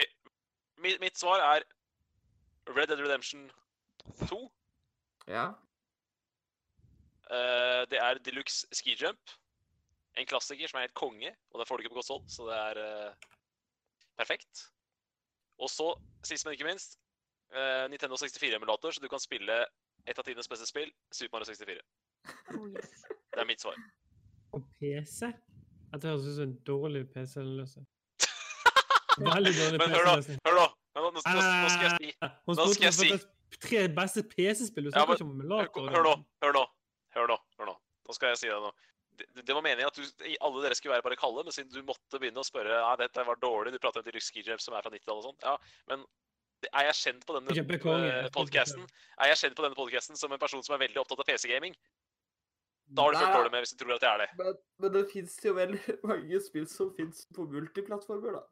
Mitt, 0.84 1.00
mitt 1.00 1.18
svar 1.18 1.40
er 1.40 1.62
Red 2.68 2.86
Dead 2.86 3.00
Redemption 3.00 3.50
2. 4.28 4.40
Ja. 5.28 5.46
Uh, 7.30 7.82
det 7.90 7.98
er 8.00 8.20
Deluxe 8.24 8.66
Ski 8.72 8.96
Jump. 9.00 9.32
En 10.16 10.26
klassiker 10.26 10.68
som 10.68 10.78
er 10.78 10.86
helt 10.86 10.94
konge, 10.94 11.32
og 11.50 11.60
det 11.60 11.68
får 11.68 11.76
du 11.76 11.82
ikke 11.82 11.94
på 11.94 12.00
godt 12.02 12.12
hold, 12.12 12.28
så 12.28 12.46
det 12.50 12.58
er 12.58 13.08
uh, 13.08 13.14
perfekt. 14.16 14.68
Og 15.58 15.70
så, 15.70 15.88
sist, 16.24 16.46
men 16.46 16.52
ikke 16.52 16.68
minst, 16.68 16.98
uh, 17.56 17.88
Nintendo 17.90 18.14
64-emulator, 18.20 18.90
så 18.90 19.00
du 19.00 19.08
kan 19.08 19.22
spille 19.22 19.64
et 20.06 20.18
av 20.18 20.24
tidenes 20.24 20.48
beste 20.48 20.68
spill, 20.68 20.92
Super 21.12 21.38
Mario 21.38 21.48
64. 21.48 21.80
Oh, 22.58 22.68
yes. 22.68 23.04
Det 23.32 23.40
er 23.40 23.48
mitt 23.48 23.64
svar. 23.64 23.80
PC? 24.80 25.30
At 25.94 26.02
det 26.02 26.10
høres 26.10 26.26
ut 26.26 26.38
som 26.38 26.48
en 26.48 26.56
dårlig 26.66 27.04
PC-løsning. 27.12 27.86
Veldig 29.18 29.52
dårlig 29.60 29.80
PC-løsning. 29.82 30.40
hør 30.46 30.58
da. 30.60 30.66
Nå, 30.94 31.02
nå, 31.02 31.10
nå, 31.10 31.14
nå 31.18 31.22
skal 31.74 31.86
jeg 31.86 31.94
si 31.98 32.10
Nå 32.22 32.54
skal 32.70 32.86
jeg 32.86 32.94
om 32.94 33.18
de 33.18 33.58
tre 33.62 33.84
beste 34.00 34.24
PC-spill. 34.30 34.88
Du 34.88 34.94
snakker 34.94 35.18
ikke 35.18 35.26
om 35.26 35.36
emulator. 35.36 35.86
Hør 35.94 36.08
nå, 36.08 36.16
hør 36.44 36.58
nå. 36.58 36.64
Hør 37.14 37.30
nå. 37.30 37.38
hør 37.60 37.70
nå. 37.70 37.76
Nå 38.08 38.16
skal 38.16 38.34
jeg 38.34 38.42
si 38.42 38.50
det 38.50 38.58
nå. 38.62 38.72
Det, 39.14 39.44
det 39.46 39.54
var 39.54 39.62
meningen 39.62 39.86
at 39.86 39.98
du, 39.98 40.02
alle 40.42 40.64
dere 40.64 40.74
skulle 40.74 40.96
være 40.96 41.06
bare 41.06 41.18
kalde, 41.18 41.44
men 41.46 41.54
siden 41.54 41.70
du 41.70 41.84
måtte 41.86 42.18
begynne 42.18 42.42
å 42.42 42.46
spørre 42.46 42.80
ja, 42.80 42.94
dette 42.98 43.22
var 43.28 43.38
dårlig, 43.38 43.70
du 43.70 43.78
prater 43.82 44.02
om 44.02 44.06
Deluxe 44.08 44.32
Ski 44.32 44.42
Jump 44.42 44.62
som 44.62 44.74
er 44.74 44.82
fra 44.82 44.90
90-tallet 44.90 45.20
og 45.20 45.28
sånn. 45.28 45.38
Ja, 45.44 45.84
men 45.92 46.02
er 46.72 46.88
jeg 46.88 46.96
kjent 46.98 47.26
på 47.28 47.36
denne 47.36 47.52
eh, 47.52 48.26
podcasten 48.32 48.86
Er 49.20 49.28
jeg 49.32 49.40
kjent 49.42 49.56
på 49.58 49.64
denne 49.66 49.76
podcasten 49.76 50.16
som 50.16 50.32
en 50.32 50.40
person 50.40 50.62
som 50.64 50.76
er 50.76 50.80
veldig 50.86 51.02
opptatt 51.02 51.20
av 51.20 51.28
PC-gaming? 51.28 51.76
Da 52.86 53.02
har 53.02 53.14
du 53.14 53.18
fulgt 53.18 53.36
dårlig 53.36 53.52
med 53.54 53.64
hvis 53.64 53.72
du 53.72 53.80
tror 53.80 53.94
at 53.96 54.04
jeg 54.04 54.12
er 54.12 54.22
det. 54.24 54.28
Men, 54.38 54.58
men 54.82 54.92
det 54.94 55.04
fins 55.12 55.38
jo 55.44 55.54
veldig 55.56 55.96
mange 56.10 56.40
spill 56.44 56.66
som 56.70 56.92
fins 56.96 57.24
på 57.34 57.46
multiplattformer, 57.50 58.38
da. 58.38 58.44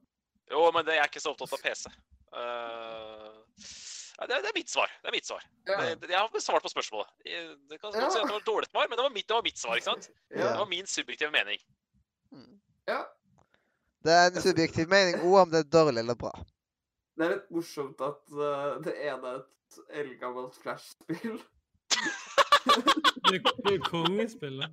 Jo, 0.52 0.64
men 0.74 0.84
det, 0.86 0.96
jeg 0.98 1.04
er 1.04 1.10
ikke 1.12 1.22
så 1.22 1.32
opptatt 1.32 1.54
av 1.56 1.62
PC. 1.62 1.86
Uh, 2.32 3.38
det, 4.26 4.38
det 4.44 4.50
er 4.50 4.56
mitt 4.56 4.72
svar. 4.72 4.90
Det 5.02 5.10
er 5.10 5.16
mitt 5.16 5.28
svar. 5.28 5.44
Det, 5.68 6.10
jeg 6.10 6.18
har 6.18 6.44
svart 6.44 6.64
på 6.64 6.72
spørsmålet. 6.72 7.12
Det 7.24 7.78
kan 7.80 7.94
ja. 7.94 8.08
si 8.10 8.20
at 8.20 8.26
det 8.26 8.34
var 8.34 8.42
et 8.42 8.48
dårlig 8.48 8.68
svar, 8.70 8.88
men 8.88 8.98
det 8.98 9.06
var 9.06 9.14
mitt, 9.14 9.28
det 9.28 9.36
var 9.36 9.46
mitt 9.46 9.58
svar. 9.60 9.78
ikke 9.78 9.90
sant? 9.90 10.10
Det 10.32 10.52
var 10.58 10.68
min 10.68 10.86
subjektive 10.86 11.30
mening. 11.30 11.60
Mm. 12.32 12.60
ja. 12.88 13.02
Det 14.02 14.12
er 14.12 14.30
en 14.30 14.42
subjektiv 14.42 14.88
mening 14.90 15.20
òg 15.22 15.36
om 15.44 15.50
det 15.52 15.60
er 15.62 15.68
dårlig 15.70 16.00
eller 16.02 16.16
bra. 16.18 16.32
Det 17.14 17.26
er 17.26 17.34
litt 17.36 17.50
morsomt 17.54 18.00
at 18.02 18.22
uh, 18.34 18.80
det 18.82 18.96
ene 18.98 19.34
er 19.34 19.42
et 19.42 19.82
eldgammelt 20.02 20.56
Flash-spill. 20.64 21.38
Det 22.66 23.36
er- 23.38 23.56
det 23.66 23.72
er 23.78 23.82
kongespill. 23.94 24.56
da. 24.62 24.66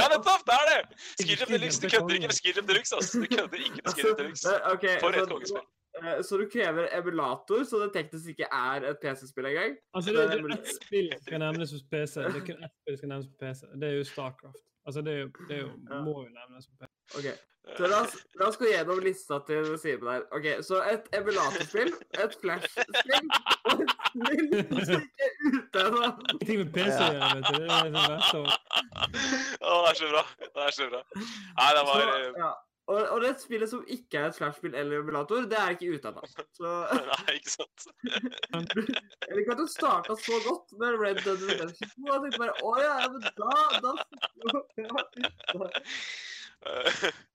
Ja, 0.00 0.06
nettopp! 0.12 0.42
Det 0.48 0.54
er 0.60 0.64
det! 0.70 0.80
Skijump 1.20 1.50
Deluxe. 1.54 1.78
Du 1.82 1.86
er 1.86 1.90
kødder 1.94 2.14
ikke 2.16 2.28
med 2.30 2.36
Skijump 2.40 2.68
Deluxe, 2.70 2.92
Altså. 2.98 3.12
Du 3.22 3.26
kødder 3.36 3.58
ikke 3.66 3.78
med 3.84 3.90
Skijump 3.94 4.18
Deluxe. 4.20 4.44
Eh, 4.52 4.72
ok, 4.74 4.84
For 5.02 5.08
et 5.22 5.28
kongespill. 5.32 5.64
eh, 5.98 6.18
Så 6.26 6.32
du 6.40 6.44
krever 6.54 6.84
emulator, 6.98 7.58
så 7.70 7.74
det 7.82 7.88
teknisk 7.98 8.26
ikke 8.34 8.46
er 8.64 8.74
et 8.90 8.98
PC-spill 9.02 9.46
engang? 9.52 9.72
Altså, 9.96 10.08
det, 10.14 10.18
det 10.30 10.40
er 10.40 10.58
ett 10.58 10.68
spill 10.80 11.08
som 11.16 11.22
skal 11.28 11.38
nevnes 11.44 11.68
hos 11.74 11.84
PC. 11.92 12.14
Det 12.32 12.38
er 12.42 12.46
kun 12.50 12.58
ett 12.66 12.74
spill 12.80 12.94
som 12.94 13.00
skal 13.02 13.08
nevnes 13.12 13.28
på 13.32 13.36
PC. 13.42 13.60
Det 13.80 13.86
er 13.90 13.94
jo 14.00 14.04
Starcraft. 14.14 14.62
Altså, 14.86 14.98
det 15.06 15.12
er 15.16 15.20
jo, 15.24 15.28
det 15.48 15.54
er 15.58 15.62
jo, 15.66 15.70
må 16.08 16.14
jo 16.26 16.30
nevnes 16.38 16.64
på 16.70 16.74
PC. 16.80 16.92
Ok, 17.14 17.28
så 17.76 17.86
la 17.90 18.00
oss, 18.02 18.14
la 18.38 18.46
oss 18.46 18.58
gå 18.60 18.68
gjennom 18.70 19.00
lista 19.02 19.38
til 19.46 19.72
Simen 19.82 20.08
her. 20.12 20.26
Ok, 20.34 20.46
Så 20.66 20.78
et 20.86 21.08
emulatorspill, 21.18 21.90
et 22.14 22.36
Flash-spill 22.42 23.26
og 23.66 23.82
et 23.82 23.94
spill 24.10 24.84
som 24.86 25.02
ikke 25.02 25.26
er 25.26 25.32
ute 25.46 25.82
ennå. 25.86 26.12
Med 26.46 26.70
PC 26.76 27.00
å 27.00 27.08
gjøre, 27.16 27.32
vet 27.32 27.48
du. 27.48 27.56
Det 27.56 27.72
er 27.78 27.90
det 27.96 28.04
verste. 28.12 28.38
Å, 28.46 29.74
det 29.82 29.90
er 29.90 29.98
så 29.98 30.12
bra. 30.12 30.22
Det 30.46 30.68
er 30.68 30.78
så 30.78 30.88
bra. 30.94 31.02
Nei, 31.18 31.68
det 31.78 31.82
var 31.90 32.06
Så, 32.06 32.22
ja. 32.44 32.52
Og, 32.86 33.00
og 33.02 33.18
det 33.24 33.32
spillet 33.42 33.66
som 33.66 33.80
ikke 33.90 34.20
er 34.20 34.28
et 34.30 34.36
Flash-spill 34.38 34.76
eller 34.78 35.00
emulator, 35.02 35.48
det 35.50 35.58
er 35.58 35.74
ikke 35.74 35.90
ute 35.96 36.12
ennå. 36.12 36.22
Så 36.54 36.74
Nei, 37.10 37.34
ikke 37.34 37.50
sant. 37.56 37.88
jeg 39.26 39.40
liker 39.40 39.56
at 39.56 39.58
du 39.58 39.66
starta 39.74 40.14
så 40.22 40.38
godt 40.46 40.70
med 40.78 41.00
Red 41.02 41.18
Dead 41.26 41.42
Redemption 41.50 41.90
2. 41.98 42.06
Jeg 42.12 42.22
tenkte 42.28 42.44
bare 42.44 42.54
å 42.62 42.76
ja, 42.78 42.94
men 43.10 43.20
da, 43.42 43.50
da 43.82 43.90
ja, 44.86 44.94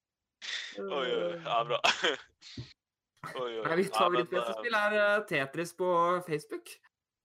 Oi, 0.80 1.10
oi. 1.16 1.36
Ja, 1.46 1.64
bra. 1.68 1.80
Oi, 3.42 3.52
oi. 3.62 3.76
Mitt 3.78 3.94
favoritt-PC-spill 3.96 4.74
er 4.80 4.96
eh, 4.98 5.18
Tetris 5.30 5.74
på 5.78 5.88
Facebook. 6.28 6.70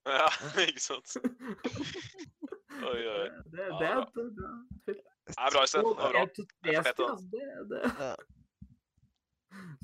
eh, 0.07 0.13
Ja, 0.21 0.29
ikke 0.67 0.83
sant. 0.85 1.17
Oi, 2.85 3.01
oi. 3.09 3.29
Det, 3.51 3.69
det 3.81 3.87
er 3.89 4.03
et 4.03 4.13
bra 4.13 4.25
spill. 4.83 4.99
Det 5.27 5.37
er 5.39 5.53
bra, 5.55 5.63
Øystein. 5.65 5.85
Det 5.85 5.91
er 5.91 6.13
bra. 6.13 6.25
Det 6.37 6.75
er 6.77 6.83
fett, 6.87 7.01
altså. 7.01 7.29
Det, 7.33 7.45
det. 7.71 7.83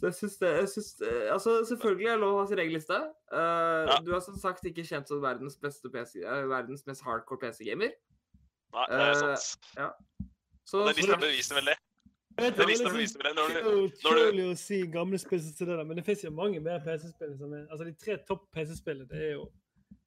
Så 0.03 0.07
jeg 0.11 0.15
syns 0.19 0.37
det 0.43 0.49
jeg 0.53 0.69
synes, 0.69 0.89
Altså, 1.33 1.51
selvfølgelig 1.69 2.09
er 2.13 2.19
lov 2.21 2.35
å 2.37 2.41
ha 2.43 2.47
sin 2.51 2.61
egen 2.61 2.75
liste. 2.77 2.99
Uh, 3.33 3.89
Ja. 3.89 3.97
Du 4.05 4.13
er 4.15 4.21
som 4.21 4.37
sagt 4.39 4.67
ikke 4.69 4.85
kjent 4.85 5.09
som 5.09 5.23
verdens 5.25 5.57
beste 5.63 5.89
PC, 5.95 6.21
eh, 6.27 6.45
verdens 6.51 6.85
mest 6.87 7.03
hardcore 7.07 7.41
PC-gamer. 7.47 7.95
Nei, 8.77 8.85
det 8.91 9.01
er 9.01 9.09
Eh, 9.09 9.37
sant. 9.41 9.71
Uh, 9.73 9.81
ja. 9.81 9.89
Så, 10.69 10.83
Og 10.85 10.93
det. 10.93 10.93
Den 10.93 10.93
er 10.93 11.01
lista 11.01 11.17
liksom- 11.17 11.25
beviser 11.25 11.55
vel 11.61 11.73
det. 11.73 11.79
Det 12.39 12.57
du 12.57 12.63
er 12.63 13.69
utrolig 13.87 14.45
å 14.51 14.55
si 14.59 14.81
gamle 14.93 15.19
spill 15.21 15.41
som 15.43 15.67
det 15.67 15.77
der, 15.77 15.85
men 15.85 15.99
det 15.99 16.05
finnes 16.07 16.25
jo 16.25 16.31
mange 16.35 16.61
mer 16.65 16.81
PC-spill 16.85 17.37
som 17.39 17.53
Altså, 17.55 17.85
de 17.85 17.93
tre 18.01 18.17
topp 18.29 18.47
PC-spillene, 18.57 19.09
det 19.11 19.21
er 19.29 19.33
jo 19.37 19.47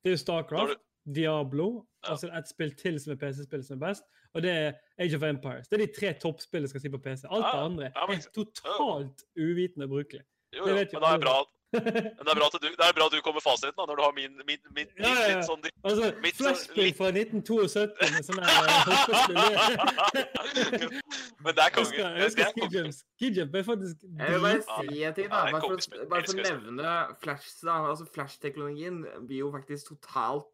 Det 0.04 0.12
er 0.12 0.16
jo 0.16 0.22
Starcraft, 0.22 0.74
Starcraft, 0.76 0.86
Diablo, 1.16 1.68
Ja. 2.04 2.12
altså 2.12 2.30
et 2.38 2.48
spill 2.50 2.72
til 2.76 3.00
som 3.00 3.14
er 3.14 3.20
PC-spill 3.22 3.64
som 3.64 3.78
er 3.82 3.88
best, 3.88 4.04
og 4.34 4.42
det 4.42 4.52
er 4.52 4.74
Age 5.00 5.16
of 5.16 5.24
Empires. 5.24 5.68
Det 5.68 5.80
er 5.82 5.86
de 5.86 5.94
tre 6.00 6.14
toppspillene 6.22 6.70
skal 6.70 6.82
si 6.82 6.90
på 6.90 6.98
PC. 7.02 7.26
Alt 7.30 7.46
det 7.46 7.62
andre 7.62 7.86
er 7.94 8.30
totalt 8.34 9.24
uvitende 9.38 9.86
og 9.86 9.90
brukelig. 9.90 10.22
Jo, 10.56 10.66
Det 10.66 10.72
jo, 10.72 10.76
vet 10.76 10.94
jo 10.94 11.00
men 11.00 11.04
da 11.08 11.14
er 11.16 11.20
bra 11.20 11.36
bra 11.44 11.55
Men 11.84 12.24
det 12.26 12.32
er 12.32 12.38
bra 12.40 12.46
at 12.48 12.56
du, 12.62 12.68
det 12.70 12.86
er 12.88 12.94
bra 12.98 13.06
at 13.06 13.14
du 13.16 13.22
kommer 13.26 13.40
med 13.40 13.46
fasiten, 13.46 13.76
da, 13.78 13.86
når 13.90 13.96
du 14.00 14.04
har 14.06 14.14
min, 14.18 14.34
min, 14.48 14.62
min, 14.78 14.88
Ja, 15.00 15.10
ja, 15.10 15.14
ja. 15.16 15.28
litt 15.36 15.46
sånn 15.50 15.62
Altså, 15.86 16.04
Mitt 16.24 16.36
sånn 16.40 16.56
litt- 16.80 16.98
fra 16.98 17.10
1972 17.12 17.92
med 18.16 18.24
sånn 18.26 18.40
her 18.44 18.50
eh, 18.66 20.16
Men 21.44 21.52
det 21.56 21.62
er 21.62 21.70
Jeg 21.70 21.74
konge. 21.76 21.96
jeg 21.96 22.16
Det 22.16 22.24
elsker 22.26 22.44
konge. 22.56 22.70
skijump. 22.70 22.94
Skijump 23.20 23.56
er 23.60 23.64
faktisk 23.68 23.96
Jeg 24.06 24.32
vil 24.32 24.42
bare 24.46 24.62
si 24.62 25.04
en 25.04 25.14
ting, 25.18 25.30
da. 25.30 25.42
Bare 25.52 25.62
for, 25.62 25.70
å- 25.76 26.10
bare 26.10 26.24
for 26.26 26.34
å 26.34 26.46
nevne 26.46 26.94
Flash, 27.24 27.50
da. 27.64 27.76
Altså, 27.92 28.06
Flash-teknologien 28.16 28.96
blir 29.28 29.40
jo 29.44 29.52
faktisk 29.54 29.84
totalt 29.94 30.48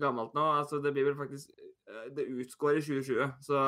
gammelt 0.00 0.34
nå. 0.36 0.46
Altså, 0.60 0.80
det 0.82 0.92
blir 0.96 1.04
vel 1.10 1.16
faktisk 1.18 1.48
eh, 1.88 2.08
Det 2.16 2.26
utgår 2.28 2.80
i 2.80 2.82
2020, 2.82 3.32
så 3.46 3.62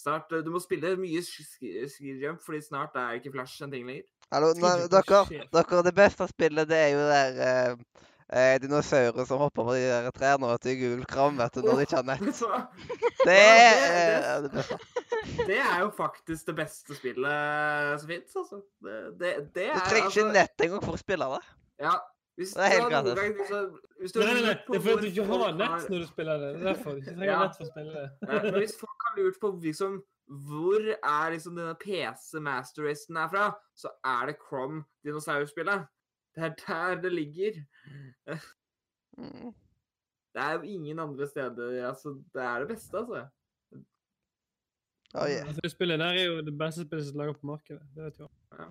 snart 0.00 0.32
eh, 0.32 0.42
Du 0.42 0.50
må 0.50 0.58
spille 0.62 0.96
mye 0.98 1.20
ski- 1.22 1.86
skijump, 1.88 2.40
fordi 2.44 2.60
snart 2.64 2.96
er 2.96 3.18
ikke 3.20 3.32
Flash 3.36 3.62
en 3.62 3.70
ting 3.70 3.86
lenger. 3.86 4.08
Hallo, 4.32 4.50
er 4.50 4.86
dere, 4.90 5.44
dere, 5.52 5.82
det 5.86 5.94
beste 5.94 6.26
spillet, 6.30 6.68
det 6.70 6.78
er 6.78 6.88
jo 6.94 7.02
det 7.04 7.18
der 7.36 7.42
eh, 7.44 7.76
eh, 8.34 8.54
dinosaurer 8.62 9.26
som 9.28 9.38
hopper 9.44 9.66
på 9.68 9.74
de 9.76 9.82
der 9.84 10.08
trærne 10.16 10.48
og 10.54 10.60
til 10.64 10.78
gul 10.80 11.04
kram, 11.10 11.36
vet 11.38 11.54
du, 11.54 11.60
når 11.66 11.76
de 11.82 11.86
ikke 11.86 12.00
har 12.00 12.08
nett. 12.08 12.42
Det 13.24 13.36
er 13.36 14.40
det- 14.42 14.50
eh, 14.50 14.56
beste. 14.56 14.78
det 15.48 15.58
er 15.60 15.78
jo 15.84 15.90
faktisk 15.96 16.46
det 16.50 16.56
beste 16.58 16.96
spillet 16.98 18.00
som 18.00 18.08
fins, 18.10 18.34
altså. 18.36 18.62
Det, 18.82 18.98
det, 19.20 19.34
det 19.54 19.68
Du 19.70 19.78
er 19.78 19.86
trenger 19.88 20.10
ikke 20.10 20.26
altså, 20.26 20.32
nett 20.32 20.66
engang 20.66 20.82
for 20.84 20.98
å 20.98 21.00
spille 21.04 21.30
det. 21.36 21.42
Ja. 21.84 21.94
Hvis 22.36 22.54
Det 22.54 22.62
er 22.64 22.70
helt 22.74 22.90
liksom- 22.90 23.78
hvis 24.00 24.14
Nei, 24.16 24.24
nei, 24.24 24.40
nei, 24.42 24.54
det 24.54 24.74
er 24.74 24.80
fordi 24.80 25.00
du 25.00 25.06
ikke 25.06 25.26
har 25.26 25.52
nett 25.52 25.88
når 25.90 26.00
du 26.00 26.06
spiller 26.06 26.38
det. 26.38 26.48
Det 26.54 26.60
er 26.66 26.74
derfor 26.74 26.90
du 26.90 26.96
ikke 27.00 27.14
trenger 27.14 27.24
Ja. 27.32 27.42
nett 27.46 27.56
for 27.56 27.64
å 27.64 27.70
spille 27.70 27.92
det. 27.94 28.10
nei, 28.28 28.42
Men 28.42 28.54
hvis 28.54 28.76
folk 28.80 28.98
har 29.06 29.16
lurt 29.22 29.38
på 29.40 29.62
liksom, 29.62 30.02
hvor 30.28 30.80
er 30.90 31.30
liksom 31.30 31.54
denne 31.56 31.74
PC 31.78 32.40
Master 32.40 32.82
Rasten 32.82 33.16
er 33.16 33.28
fra, 33.28 33.54
så 33.76 33.88
er 34.04 34.26
det 34.26 34.38
Crom 34.40 34.84
dinosaurspillet. 35.06 35.86
Det 36.34 36.42
er 36.42 36.54
der 36.66 37.00
det 37.02 37.12
ligger. 37.12 37.52
Mm. 39.16 39.54
Det 40.34 40.42
er 40.42 40.52
jo 40.58 40.62
ingen 40.62 40.98
andre 40.98 41.28
steder 41.28 41.86
Altså, 41.86 42.14
det 42.34 42.42
er 42.42 42.58
det 42.64 42.68
beste, 42.68 42.94
altså. 42.98 43.28
Oh, 45.14 45.28
yeah. 45.28 45.46
altså, 45.46 45.60
det 45.62 45.70
spillet 45.70 45.98
der 46.00 46.06
er 46.06 46.24
jo 46.26 46.40
det 46.42 46.58
beste 46.58 46.82
spillet 46.84 47.06
som 47.06 47.20
er 47.20 47.24
laget 47.24 47.40
på 47.40 47.46
markedet. 47.46 47.82
Det 47.94 48.02
vet 48.04 48.18
du 48.18 48.28
Ja. 48.58 48.64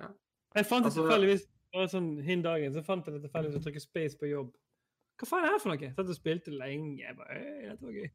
ja. 0.00 0.08
Jeg 0.56 0.66
fant 0.66 0.82
det 0.82 0.90
Altså- 0.90 1.06
tilfeldigvis 1.06 1.46
bare 1.74 1.90
sånn 1.92 2.14
hin 2.24 2.44
dagen, 2.44 2.72
så 2.74 2.84
fant 2.86 3.06
jeg 3.06 3.16
det 3.16 3.26
tilfeldigvis 3.26 3.60
å 3.60 3.64
trykke 3.66 3.82
space 3.82 4.18
på 4.20 4.30
jobb. 4.30 4.54
Hva 5.18 5.26
faen 5.26 5.48
er 5.48 5.56
det 5.56 5.62
for 5.62 5.72
noe? 5.72 5.90
Satt 5.96 6.12
og 6.12 6.16
spilte 6.16 6.54
lenge. 6.54 7.00
Jeg 7.02 7.16
bare, 7.18 7.38
«Øy, 7.38 7.62
dette 7.66 7.86
var 7.86 7.96
gøy. 7.96 8.10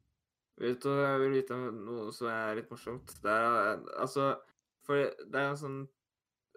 Vet 0.62 0.86
du, 0.86 0.92
jeg 0.94 1.20
vil 1.24 1.34
vite 1.34 1.58
noe 1.58 2.14
som 2.14 2.30
er 2.30 2.60
litt 2.60 2.70
morsomt. 2.70 3.16
Det 3.24 3.34
er 3.34 3.82
altså 3.98 4.36
For 4.86 5.02
det 5.02 5.40
er 5.40 5.50
en 5.50 5.58
sånn 5.58 5.80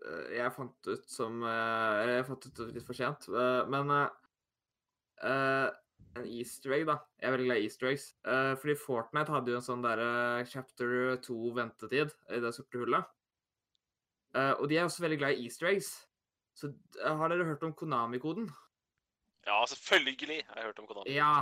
eh, 0.05 0.35
Jeg 0.37 0.53
fant 0.53 0.91
ut 0.91 1.09
som 1.09 1.41
eh, 1.41 2.03
Eller 2.03 2.19
jeg 2.19 2.27
fant 2.29 2.47
ut 2.47 2.61
litt 2.75 2.85
for 2.85 2.99
sent, 2.99 3.29
eh, 3.33 3.63
men 3.73 3.95
eh, 3.97 5.69
En 6.21 6.29
easter 6.29 6.77
egg, 6.77 6.85
da. 6.91 6.99
Jeg 7.17 7.29
er 7.29 7.37
veldig 7.37 7.49
glad 7.49 7.63
i 7.63 7.69
easter 7.69 7.91
eggs. 7.91 8.07
Uh, 8.25 8.55
fordi 8.57 8.77
Fortnite 8.81 9.33
hadde 9.35 9.53
jo 9.53 9.59
en 9.59 9.65
sånn 9.67 9.83
derre 9.85 10.47
chapter 10.49 11.19
2-ventetid 11.27 12.15
i 12.33 12.39
det 12.41 12.53
sorte 12.57 12.81
hullet. 12.81 13.11
Uh, 14.33 14.55
og 14.55 14.65
de 14.71 14.79
er 14.79 14.87
også 14.87 15.05
veldig 15.05 15.19
glad 15.21 15.37
i 15.37 15.45
easter 15.45 15.69
eggs. 15.69 15.91
Så 16.57 16.71
eh, 16.73 17.17
har 17.21 17.33
dere 17.33 17.47
hørt 17.51 17.65
om 17.67 17.75
Konami-koden? 17.77 18.49
Ja, 19.47 19.61
selvfølgelig 19.71 20.43
har 20.49 20.61
jeg 20.61 20.71
hørt 20.71 20.79
om 20.83 20.89
Konami. 20.91 21.13
Ja. 21.13 21.33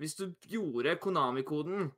Hvis 0.00 0.16
du 0.18 0.32
gjorde 0.50 0.96
Konami-koden 1.00 1.92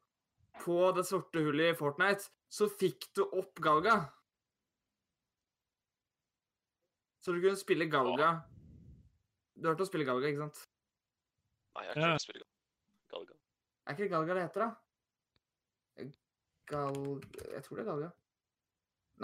på 0.61 0.79
det 0.97 1.07
sorte 1.09 1.43
hullet 1.43 1.73
i 1.73 1.79
Fortnite, 1.79 2.29
så 2.53 2.69
fikk 2.71 3.09
du 3.17 3.25
opp 3.25 3.59
Galga. 3.65 3.97
Så 7.25 7.33
du 7.33 7.41
kunne 7.41 7.57
spille 7.57 7.89
Galga. 7.91 8.35
Du 9.57 9.71
hørte 9.71 9.87
å 9.87 9.89
spille 9.89 10.07
Galga, 10.07 10.29
ikke 10.29 10.45
sant? 10.45 10.67
Nei, 11.75 11.87
jeg 11.89 11.97
har 11.97 12.13
ikke 12.13 12.27
spille 12.27 12.45
Galga. 13.11 13.39
Er 13.87 13.97
ikke 13.97 14.11
Galga 14.13 14.37
det 14.37 14.45
heter, 14.45 14.67
da? 14.67 14.73
Gal... 16.69 17.01
Jeg 17.53 17.65
tror 17.65 17.77
det 17.77 17.83
er 17.83 17.89
Galga. 17.89 18.11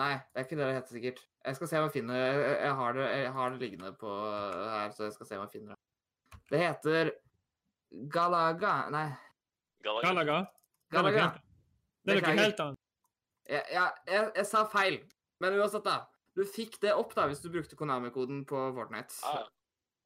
Nei, 0.00 0.14
det 0.32 0.40
er 0.40 0.46
ikke 0.46 0.56
det 0.58 0.66
det 0.68 0.76
heter 0.78 0.96
sikkert. 0.96 1.18
Jeg 1.44 1.56
skal 1.58 1.68
se 1.70 1.78
om 1.80 1.86
jeg 1.88 1.92
finner 1.98 2.16
Jeg, 2.20 2.44
jeg, 2.64 2.74
har, 2.78 2.92
det, 2.96 3.06
jeg 3.20 3.32
har 3.36 3.50
det 3.54 3.60
liggende 3.60 3.90
på 4.00 4.10
her, 4.20 4.92
så 4.96 5.06
jeg 5.08 5.14
skal 5.16 5.28
se 5.28 5.38
om 5.38 5.44
jeg 5.46 5.52
finner 5.58 5.74
det. 5.76 6.40
Det 6.50 6.60
heter 6.62 7.10
Galaga 8.12 8.74
Nei, 8.94 9.06
Galaga. 9.84 10.10
Galaga. 10.10 10.38
Er 10.90 10.96
Galaga. 10.96 11.24
helt- 11.26 11.46
det 12.00 12.12
er 12.12 12.16
noe 12.16 12.20
Beklager. 12.22 12.42
helt 12.46 12.60
annet. 12.64 12.78
Ja, 13.50 13.60
jeg, 13.74 13.92
jeg, 14.14 14.30
jeg 14.40 14.46
sa 14.48 14.62
feil. 14.72 14.96
Men 15.42 15.56
uansett, 15.58 15.84
da. 15.84 15.98
Du 16.36 16.44
fikk 16.48 16.78
det 16.80 16.92
opp 16.96 17.12
da 17.16 17.26
hvis 17.28 17.42
du 17.42 17.50
brukte 17.52 17.76
Konami-koden 17.76 18.44
på 18.48 18.60
Fortnite. 18.76 19.16
Ah, 19.26 19.40
ja. 19.42 19.46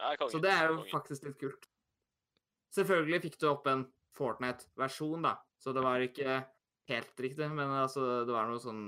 Ja, 0.01 0.11
jeg 0.11 0.19
kan 0.19 0.31
Så 0.33 0.41
det 0.43 0.51
er 0.51 0.73
jo 0.73 0.81
faktisk 0.91 1.29
litt 1.29 1.39
kult. 1.39 1.69
Selvfølgelig 2.75 3.21
fikk 3.29 3.39
du 3.43 3.47
opp 3.53 3.67
en 3.71 3.85
Fortnite-versjon, 4.19 5.23
da. 5.27 5.37
Så 5.63 5.73
det 5.77 5.83
var 5.85 6.03
ikke 6.03 6.41
helt 6.91 7.21
riktig, 7.23 7.47
men 7.51 7.71
altså, 7.79 8.25
det 8.27 8.35
var 8.35 8.49
noe 8.51 8.63
sånn 8.63 8.83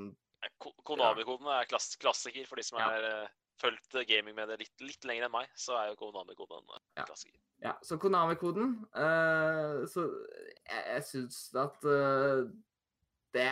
Konami-koden 0.58 1.48
er 1.52 1.68
klass 1.70 1.94
klassiker 2.00 2.46
for 2.48 2.60
de 2.60 2.64
som 2.66 2.78
har 2.80 3.02
ja. 3.02 3.26
fulgt 3.62 3.96
gaming 4.08 4.36
med 4.36 4.50
det 4.52 4.60
litt, 4.62 4.74
litt 4.84 5.06
lenger 5.08 5.28
enn 5.28 5.34
meg. 5.34 5.50
Så 5.58 5.76
er 5.78 5.90
jo 5.90 5.98
Konami-koden 6.00 6.64
Ja. 6.96 7.04
klassiker. 7.04 7.40
Ja, 7.64 7.72
så 7.82 7.96
Konami-koden 7.96 8.74
uh, 8.92 9.86
Så 9.88 10.04
jeg, 10.68 10.82
jeg 10.92 11.04
syns 11.08 11.38
at 11.56 11.86
uh, 11.88 12.44
det, 13.32 13.48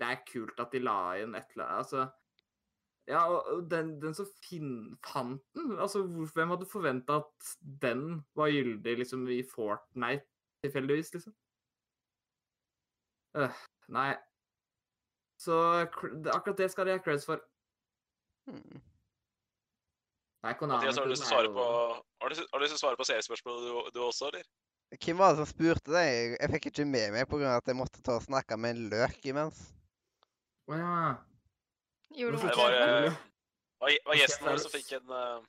det 0.00 0.10
er 0.10 0.26
kult 0.28 0.60
at 0.60 0.74
de 0.74 0.82
la 0.84 0.98
inn 1.22 1.36
et 1.38 1.54
eller 1.54 1.64
annet 1.64 1.78
Altså 1.78 2.04
Ja, 3.08 3.22
og 3.28 3.64
den, 3.70 3.94
den 4.02 4.16
som 4.16 4.28
fant 4.42 5.42
den 5.56 5.72
Altså, 5.78 6.04
hvem 6.34 6.52
hadde 6.52 6.68
forventa 6.68 7.22
at 7.22 7.54
den 7.60 8.20
var 8.36 8.52
gyldig 8.52 8.98
liksom 9.00 9.24
i 9.28 9.40
Fortnite, 9.48 10.28
tilfeldigvis, 10.64 11.12
liksom? 11.16 11.34
Øh, 13.36 13.50
nei. 13.88 14.14
Så 15.40 15.54
akkurat 15.82 16.56
det 16.56 16.70
skal 16.72 16.86
de 16.86 16.94
ha 16.96 17.02
creds 17.02 17.26
for. 17.26 17.40
Hmm. 18.48 18.80
Nei, 20.44 20.52
Mathias, 20.60 20.98
har 20.98 21.06
du 21.06 21.10
lyst 21.14 21.24
til 21.24 21.30
å 21.30 21.32
svare 21.32 21.48
på 21.48 21.64
jo 21.64 22.02
har 22.24 22.32
du, 22.32 22.40
har 22.52 22.60
du 22.60 22.64
lyst 22.64 22.74
til 22.74 22.80
å 22.80 22.82
svare 22.82 22.98
på 23.00 23.06
seriespørsmålet 23.08 23.64
du, 23.64 23.90
du 23.96 24.00
også, 24.04 24.28
eller? 24.30 24.44
Hvem 24.94 25.18
var 25.18 25.32
det 25.32 25.40
som 25.40 25.48
spurte 25.48 25.92
deg? 25.92 26.36
Jeg- 26.38 26.50
fikk 26.52 26.66
ikke 26.70 26.84
med 26.86 27.12
meg 27.12 27.28
pga. 27.28 27.56
at 27.56 27.66
jeg 27.66 27.76
måtte 27.76 28.02
ta 28.04 28.16
og 28.16 28.22
snakke 28.22 28.56
med 28.60 28.76
en 28.76 28.90
løk 28.92 29.24
imens. 29.26 29.72
Å 30.68 30.76
ja. 30.78 31.16
Gjorde 32.14 32.38
du 32.38 32.46
Det 32.46 32.56
var, 32.56 33.16
var, 33.80 33.96
var 34.06 34.14
gjesten 34.20 34.46
vår 34.46 34.54
er- 34.54 34.62
som 34.62 34.70
fikk 34.70 34.92
en, 35.00 35.10
uh, 35.10 35.40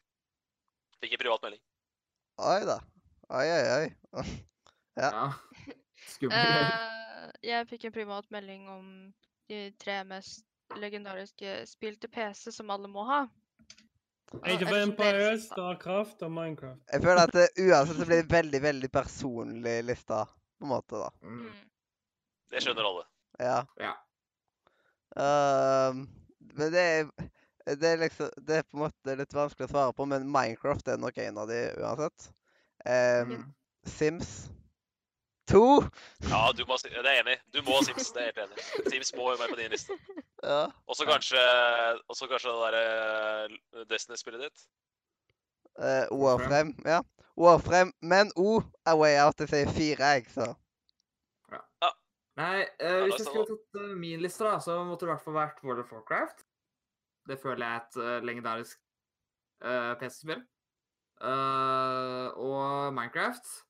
fikk 1.03 1.13
en 1.13 1.23
privat 1.23 1.43
melding. 1.43 1.61
Oi 2.39 2.65
da. 2.65 2.79
Oi, 3.29 3.45
oi, 3.45 3.63
oi. 3.77 3.87
Ja. 4.95 5.09
ja. 5.11 5.27
Skummel. 6.15 6.39
greier. 6.39 6.71
Eh, 6.71 7.31
jeg 7.43 7.67
fikk 7.67 7.83
en 7.89 7.91
privat 7.91 8.29
melding 8.31 8.69
om 8.71 8.85
de 9.49 9.71
tre 9.81 10.03
mest 10.07 10.45
legendariske 10.81 11.57
spill 11.69 11.97
til 12.01 12.11
PC 12.11 12.51
som 12.55 12.71
alle 12.73 12.89
må 12.91 13.05
ha. 13.07 13.25
Age 14.41 14.65
of 14.65 14.73
Empires. 14.73 15.45
Starcraft 15.51 16.23
og 16.25 16.31
Minecraft. 16.33 16.81
Jeg 16.91 17.03
føler 17.03 17.21
at 17.21 17.35
det, 17.35 17.45
uansett 17.61 17.99
så 18.01 18.07
blir 18.09 18.23
det 18.23 18.31
veldig, 18.33 18.61
veldig 18.61 18.89
personlig 18.91 19.75
lista, 19.85 20.25
på 20.57 20.65
en 20.65 20.71
måte, 20.73 20.99
da. 20.99 21.11
Mm. 21.21 21.45
Mm. 21.45 21.61
Det 22.51 22.63
skjønner 22.65 22.89
alle. 22.89 23.05
Ja. 23.39 23.59
Ja. 23.79 23.93
Uh, 25.15 26.01
men 26.55 26.73
det 26.73 26.81
er 26.83 27.07
det 27.65 27.87
er 27.87 27.97
liksom 27.97 28.29
Det 28.47 28.57
er 28.57 28.65
på 28.67 28.77
en 28.77 28.83
måte 28.83 29.13
litt 29.17 29.33
vanskelig 29.33 29.65
å 29.65 29.71
svare 29.71 29.93
på, 29.97 30.05
men 30.09 30.27
Minecraft 30.29 30.91
er 30.91 30.99
nok 31.01 31.17
en 31.21 31.39
av 31.41 31.49
de 31.49 31.61
uansett. 31.81 32.27
Um, 32.85 33.31
Mm. 33.35 33.45
Sims 33.85 34.29
2. 35.51 35.61
Ja, 36.29 36.41
du 36.57 36.63
må, 36.67 36.77
det 36.83 37.01
er 37.01 37.19
enig. 37.21 37.35
Du 37.53 37.61
må 37.67 37.81
Sims. 37.85 38.11
Det 38.15 38.21
er 38.21 38.31
helt 38.31 38.41
enig. 38.45 38.89
Sims 38.91 39.13
må 39.17 39.31
jo 39.31 39.37
være 39.41 39.53
på 39.53 39.59
din 39.61 39.75
liste. 39.75 39.97
Ja. 40.45 40.67
Og 40.85 40.93
så 40.93 41.07
kanskje, 41.09 41.41
også 42.05 42.27
kanskje 42.29 42.51
det 42.53 42.57
derre 42.67 43.85
Destiny-spillet 43.89 44.43
ditt. 44.43 44.65
Uh, 45.79 46.05
Warframe. 46.13 46.75
Ja. 46.85 46.99
Warframe, 47.33 47.95
men 48.01 48.29
O 48.37 48.59
er 48.85 48.99
way 48.99 49.15
out. 49.23 49.41
Jeg 49.41 49.49
sier 49.49 49.71
fire, 49.73 50.11
jeg, 50.11 50.27
så 50.29 50.51
Ja 51.55 51.89
Nei, 52.37 52.67
uh, 52.83 53.07
hvis 53.07 53.23
jeg 53.23 53.25
skulle 53.31 53.47
tatt 53.49 53.81
uh, 53.81 53.95
min 53.97 54.21
liste, 54.21 54.45
da, 54.45 54.59
så 54.61 54.77
måtte 54.85 55.07
det 55.07 55.09
i 55.09 55.13
hvert 55.15 55.25
fall 55.25 55.39
vært 55.39 55.65
World 55.65 55.81
of 55.81 55.95
Warcraft. 55.97 56.45
Det 57.25 57.39
føler 57.41 57.65
jeg 57.65 57.73
er 57.73 57.81
et 57.81 57.99
uh, 58.03 58.27
legendarisk 58.27 58.77
uh, 59.65 59.95
PC-spill. 59.97 60.45
Eh, 61.21 62.27
og 62.35 62.93
Minecraft. 62.93 63.64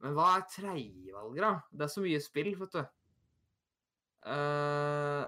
Men 0.00 0.16
hva 0.16 0.30
er 0.38 0.46
tredjevalget, 0.48 1.42
da? 1.44 1.52
Det 1.76 1.86
er 1.86 1.92
så 1.92 2.02
mye 2.04 2.20
spill, 2.24 2.54
vet 2.60 2.76
du. 2.76 2.82
Uh, 4.20 5.24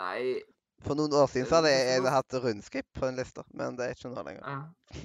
nei 0.00 0.20
For 0.80 0.96
noen 0.96 1.12
år 1.20 1.26
siden 1.28 1.48
så 1.50 1.58
hadde 1.58 1.72
jeg, 1.74 1.98
jeg 1.98 2.12
hatt 2.14 2.36
rundskip 2.40 2.86
på 2.96 3.10
en 3.10 3.18
liste, 3.20 3.44
men 3.52 3.76
det 3.76 3.86
er 3.86 3.98
ikke 3.98 4.12
nå 4.12 4.24
lenger. 4.24 4.46
ja. 4.46 5.02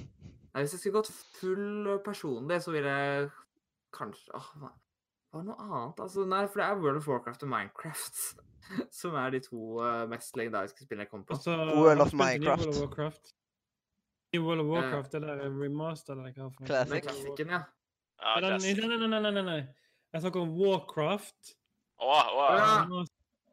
Nei, 0.56 0.62
Hvis 0.64 0.72
jeg 0.72 0.80
skulle 0.80 1.02
gått 1.02 1.12
full 1.36 1.98
personlig, 2.04 2.62
så 2.64 2.72
ville 2.72 2.88
jeg 2.88 3.26
kanskje 3.92 4.32
åh, 4.38 4.46
hva, 4.62 4.70
hva 5.28 5.42
er 5.42 5.48
noe 5.50 5.66
annet? 5.66 6.00
Altså, 6.00 6.24
nei, 6.24 6.46
for 6.48 6.62
det 6.62 6.68
er 6.68 6.78
World 6.80 7.00
of 7.02 7.08
Warcraft 7.10 7.44
og 7.44 7.50
Minecraft 7.52 8.22
som 9.00 9.18
er 9.20 9.34
de 9.36 9.42
to 9.44 9.82
eh, 9.84 10.06
mest 10.10 10.36
legendariske 10.40 10.86
spillene 10.86 11.04
jeg 11.04 11.12
kommer 11.12 11.28
på. 11.28 11.36
Altså, 11.36 11.56
World 11.76 12.06
of 12.06 12.10
du 12.10 12.16
i 12.16 12.20
World 12.20 12.40
Minecraft. 12.40 12.68
of 12.70 12.80
Warcraft. 12.80 13.34
New 14.32 14.46
World 14.46 14.64
of. 14.64 14.70
Warcraft, 14.72 15.12
det 15.12 15.22
der 15.22 15.44
er 15.44 15.58
remaster 15.60 16.16
eller 16.16 16.32
hva 16.32 16.48
noe? 16.48 16.66
Classic. 16.70 17.04
Klassikken, 17.04 17.52
ja. 17.52 17.60
Den, 18.16 18.58
nei, 18.62 18.74
nei, 18.74 19.08
nei, 19.08 19.20
nei, 19.20 19.32
nei, 19.32 19.44
nei. 19.44 19.60
Jeg 20.14 20.24
snakker 20.24 20.40
om 20.40 20.54
Warcraft. 20.56 21.54
Å, 22.00 22.08
oh, 22.08 22.42
ja. 22.56 22.64
Ja. 22.88 23.04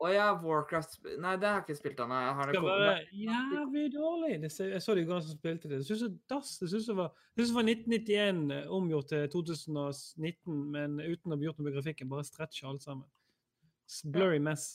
Oh, 0.03 0.09
ja, 0.11 0.25
Warcraft 0.35 0.97
Nei, 1.21 1.37
det 1.39 1.47
har 1.47 1.61
jeg 1.61 1.63
ikke 1.63 1.75
spilt 1.77 1.99
ennå. 2.03 2.17
Jeg 2.19 2.35
har 2.35 2.49
det 2.49 2.55
skal 2.57 2.65
være 2.67 3.03
jævlig 3.15 3.83
dårlig. 3.93 4.31
Det, 4.41 4.49
ser- 4.51 4.73
jeg 4.73 4.83
så 4.83 4.95
de 4.97 5.05
gangene 5.07 5.27
som 5.27 5.37
spilte 5.37 5.69
det. 5.71 5.77
Jeg 5.79 5.87
syns 5.91 6.01
det 6.03 6.09
dass. 6.31 6.49
Jeg 6.59 6.71
syns 6.73 6.89
det 6.89 6.95
var, 6.97 7.13
jeg 7.37 7.45
det 7.45 7.55
var 7.55 7.69
1991 7.69 8.51
eh, 8.57 8.71
omgjort 8.79 9.07
til 9.13 9.29
2019, 9.35 10.57
men 10.75 10.97
uten 10.99 11.35
å 11.35 11.39
bli 11.39 11.47
gjort 11.47 11.61
noe 11.61 11.69
med 11.69 11.77
grafikken. 11.77 12.11
Bare 12.11 12.27
stretcha 12.27 12.67
alt 12.67 12.83
sammen. 12.83 13.07
Blurry 14.11 14.41
mess. 14.43 14.73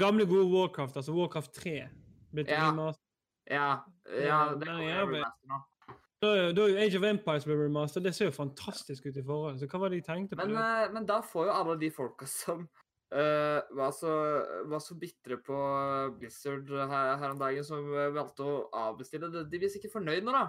Gamle, 0.00 0.24
gode 0.28 0.48
Warcraft, 0.52 0.96
altså 1.00 1.12
Warcraft 1.16 1.52
3. 1.60 1.76
Blitt 2.32 2.52
Ja. 2.52 2.70
Ja, 3.46 3.68
ja, 4.10 4.38
det 4.58 4.66
er 4.66 4.72
kommer 4.72 4.82
jævlig. 4.82 5.20
remaster 5.20 5.52
nå. 5.52 5.60
Da 6.24 6.32
da 6.56 6.64
er 6.64 6.72
jo 6.72 6.80
Age 6.80 6.96
of 6.98 7.04
Empires 7.04 7.44
ble 7.44 7.58
remaster. 7.60 8.00
Det 8.00 8.14
ser 8.16 8.30
jo 8.30 8.34
fantastisk 8.36 9.06
ut 9.06 9.16
i 9.16 9.24
forhold. 9.24 9.60
Så 9.60 9.68
hva 9.68 9.82
var 9.82 9.92
det 9.92 10.00
de 10.00 10.06
tenkte 10.06 10.36
på? 10.36 10.46
Men, 10.46 10.56
det? 10.56 10.64
eh, 10.64 10.92
men 10.94 11.08
da 11.08 11.20
får 11.24 11.50
jo 11.50 11.56
alle 11.56 11.76
de 11.80 11.90
folka 11.92 12.28
som 12.30 12.62
uh, 12.64 13.60
var, 13.76 13.92
så, 13.92 14.12
var 14.70 14.80
så 14.84 14.96
bitre 15.00 15.38
på 15.44 15.58
Blizzard 16.20 16.70
her, 16.72 17.16
her 17.20 17.34
om 17.34 17.42
dagen, 17.42 17.66
som 17.66 17.90
eh, 17.92 18.14
valgte 18.16 18.46
å 18.46 18.62
avbestille 18.86 19.28
det, 19.32 19.44
de 19.52 19.60
blir 19.60 19.72
sikkert 19.72 19.98
fornøyd 19.98 20.24
nå, 20.26 20.32
da. 20.34 20.46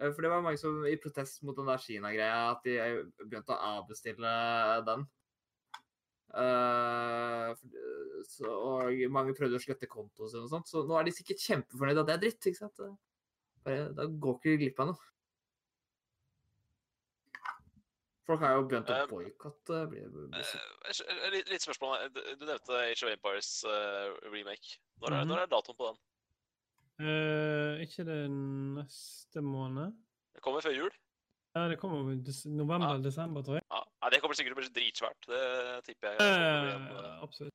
Eh, 0.00 0.10
For 0.12 0.24
det 0.24 0.32
var 0.32 0.44
mange 0.46 0.60
som 0.60 0.80
i 0.88 0.96
protest 1.00 1.44
mot 1.44 1.56
den 1.58 1.68
der 1.68 1.84
Kina-greia, 1.84 2.40
at 2.54 2.64
de 2.66 2.78
eh, 2.80 2.98
begynte 3.26 3.54
å 3.54 3.76
avbestille 3.76 4.34
den. 4.88 5.06
Uh, 6.28 7.54
så, 8.28 8.44
og 8.52 8.98
mange 9.08 9.32
prøvde 9.32 9.56
å 9.56 9.62
slette 9.62 9.88
kontoen 9.88 10.28
sin 10.28 10.42
og 10.44 10.50
sånt, 10.52 10.68
så 10.68 10.82
nå 10.84 10.98
er 10.98 11.06
de 11.06 11.14
sikkert 11.16 11.40
kjempefornøyd 11.40 12.02
at 12.02 12.10
det 12.10 12.14
er 12.14 12.20
dritt, 12.26 12.48
ikke 12.50 12.60
sant? 12.66 12.82
Da 13.64 14.06
går 14.06 14.38
ikke 14.38 14.56
glipp 14.60 14.80
av 14.80 14.86
noe. 14.92 15.04
Folk 18.28 18.42
har 18.44 18.58
jo 18.58 18.64
begynt 18.68 18.90
å 18.92 18.96
Um, 19.04 19.08
boikotte. 19.08 19.76
Eh, 19.88 21.30
litt, 21.32 21.62
spørsmål. 21.64 22.10
Du 22.12 22.20
du 22.36 22.44
nevnte 22.44 22.76
Age 22.76 23.02
of 23.06 23.12
Empires 23.14 23.64
uh, 23.64 24.12
remake. 24.28 24.76
Når 25.00 25.08
er, 25.08 25.24
Mhm. 25.24 25.28
når 25.28 25.38
er 25.42 25.46
datoen 25.46 25.76
på 25.78 25.86
den? 25.88 25.98
Uh, 27.00 27.80
ikke 27.80 28.04
det 28.04 28.30
neste 28.30 29.40
måned? 29.40 29.94
Det 30.34 30.42
kommer 30.42 30.60
før 30.60 30.74
jul? 30.76 30.90
Ja, 31.56 31.68
det 31.68 31.78
kommer 31.80 32.12
i 32.12 32.48
november 32.52 32.88
eller 32.94 33.02
desember, 33.02 33.42
tror 33.42 33.54
jeg. 33.54 33.64
Ja. 33.70 33.80
Nei, 34.02 34.10
det 34.10 34.20
kommer 34.20 34.34
sikkert 34.36 34.54
til 34.54 34.60
å 34.60 34.66
bli 34.66 34.76
dritsvært. 34.76 35.26
Det 35.26 35.84
tipper 35.88 36.08
jeg. 36.08 36.20
Eh, 36.20 36.74
eh, 36.74 37.22
absolutt. 37.22 37.54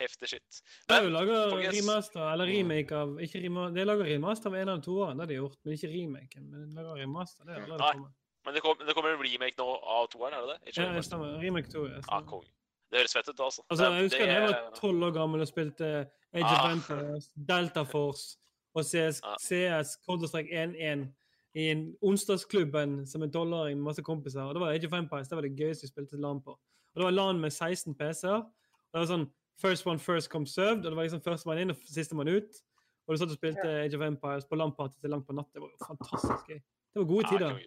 Heftig 0.00 0.28
shit. 0.28 0.62
De 0.88 1.00
Men 1.02 1.12
lager 1.12 1.50
folkens- 1.50 1.76
remaster, 1.80 2.32
eller 2.32 2.46
Mm. 2.46 2.52
remake 2.56 2.92
av 2.92 3.08
ikke 3.20 3.42
rema, 3.44 3.70
De 3.74 3.84
lager 3.84 4.04
remaster 4.04 4.46
av 4.50 4.54
en 4.54 4.68
av 4.68 4.82
toeren, 4.82 5.16
det 5.16 5.22
har 5.22 5.26
de 5.26 5.34
gjort, 5.40 5.56
men 5.64 5.74
ikke 5.74 5.88
remaken. 5.94 6.50
Men 6.50 6.74
de 6.74 6.82
lager 6.82 7.02
remaster, 7.06 7.44
det 7.44 7.54
har 7.54 7.78
Nei. 7.78 8.06
Men 8.44 8.54
det, 8.54 8.60
kom, 8.62 8.76
det 8.78 8.94
kommer 8.94 9.10
en 9.14 9.18
remake 9.22 9.56
nå 9.56 9.64
av 9.82 10.08
toeren, 10.10 10.34
er 10.34 10.40
det 10.46 10.50
det? 10.60 10.68
Ikke 10.68 10.82
Ja, 10.86 10.92
det 10.92 11.04
stemmer. 11.04 11.38
Remake 11.40 11.70
2. 11.72 11.86
Ja, 11.88 12.00
stemmer. 12.02 12.26
kong. 12.28 12.44
Det 12.90 12.98
høres 13.00 13.12
fett 13.14 13.28
ut, 13.28 13.40
altså. 13.40 13.62
Altså, 13.70 13.84
jeg 13.90 14.02
husker 14.04 14.26
da 14.26 14.32
jeg 14.32 14.42
var 14.50 14.70
tolv 14.76 15.02
år 15.02 15.12
gammel 15.14 15.40
og 15.40 15.48
spilte 15.48 16.06
Age 16.34 16.44
Ah. 16.44 16.64
of 16.66 16.72
Empires, 16.72 17.30
Delta 17.48 17.82
Force 17.84 18.36
og 18.74 18.84
CS, 18.84 19.20
ah. 19.24 19.36
CS 19.40 19.96
Counter-Strike 20.06 20.50
1.1 20.52 21.08
i 21.56 21.70
en 21.70 21.94
onsdagsklubben 22.02 23.06
som 23.06 23.22
en 23.22 23.30
tolvåring 23.30 23.76
med 23.78 23.84
masse 23.84 24.02
kompiser. 24.02 24.42
Og 24.42 24.54
det 24.54 24.60
var 24.60 24.72
Age 24.72 24.86
of 24.86 24.92
Empires. 24.92 25.28
Det 25.28 25.36
var 25.36 25.42
det 25.42 25.56
gøyeste 25.56 25.82
vi 25.82 25.88
spilte 25.88 26.16
LAN 26.20 26.40
på. 26.42 26.50
Og 26.50 26.96
det 26.96 27.04
var 27.04 27.10
LAN 27.10 27.40
med 27.40 27.50
16 27.52 27.94
PC-er. 27.94 28.42
Og 28.42 28.92
det 28.92 29.00
var 29.00 29.06
sånn 29.16 29.30
First 29.60 29.86
one 29.86 29.98
first 29.98 30.30
come 30.30 30.46
served. 30.46 30.84
Og 30.84 30.90
det 30.92 30.96
var 30.96 31.06
liksom 31.06 31.22
førstemann 31.24 31.60
inn 31.62 31.70
og 31.74 31.76
sistemann 31.88 32.28
ut. 32.28 32.62
Og 33.06 33.14
du 33.14 33.20
satt 33.20 33.30
og 33.32 33.36
spilte 33.36 33.68
Age 33.84 33.96
of 33.98 34.02
Empires 34.06 34.46
på 34.48 34.56
LAN-party 34.56 34.98
til 35.00 35.12
langt 35.12 35.26
på 35.28 35.36
natt. 35.36 35.50
Det 35.52 35.60
var 35.62 35.70
jo 35.70 35.86
fantastisk 35.86 36.48
gøy. 36.48 36.60
Det 36.94 37.02
var 37.02 37.08
gode 37.10 37.28
tider. 37.30 37.58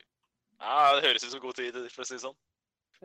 Ja, 0.57 0.77
det 0.97 1.03
høres 1.05 1.25
ut 1.27 1.31
som 1.35 1.41
god 1.43 1.53
tid, 1.59 1.75
for 1.93 2.01
å 2.01 2.07
si 2.09 2.15
det 2.15 2.23
sånn. 2.23 2.38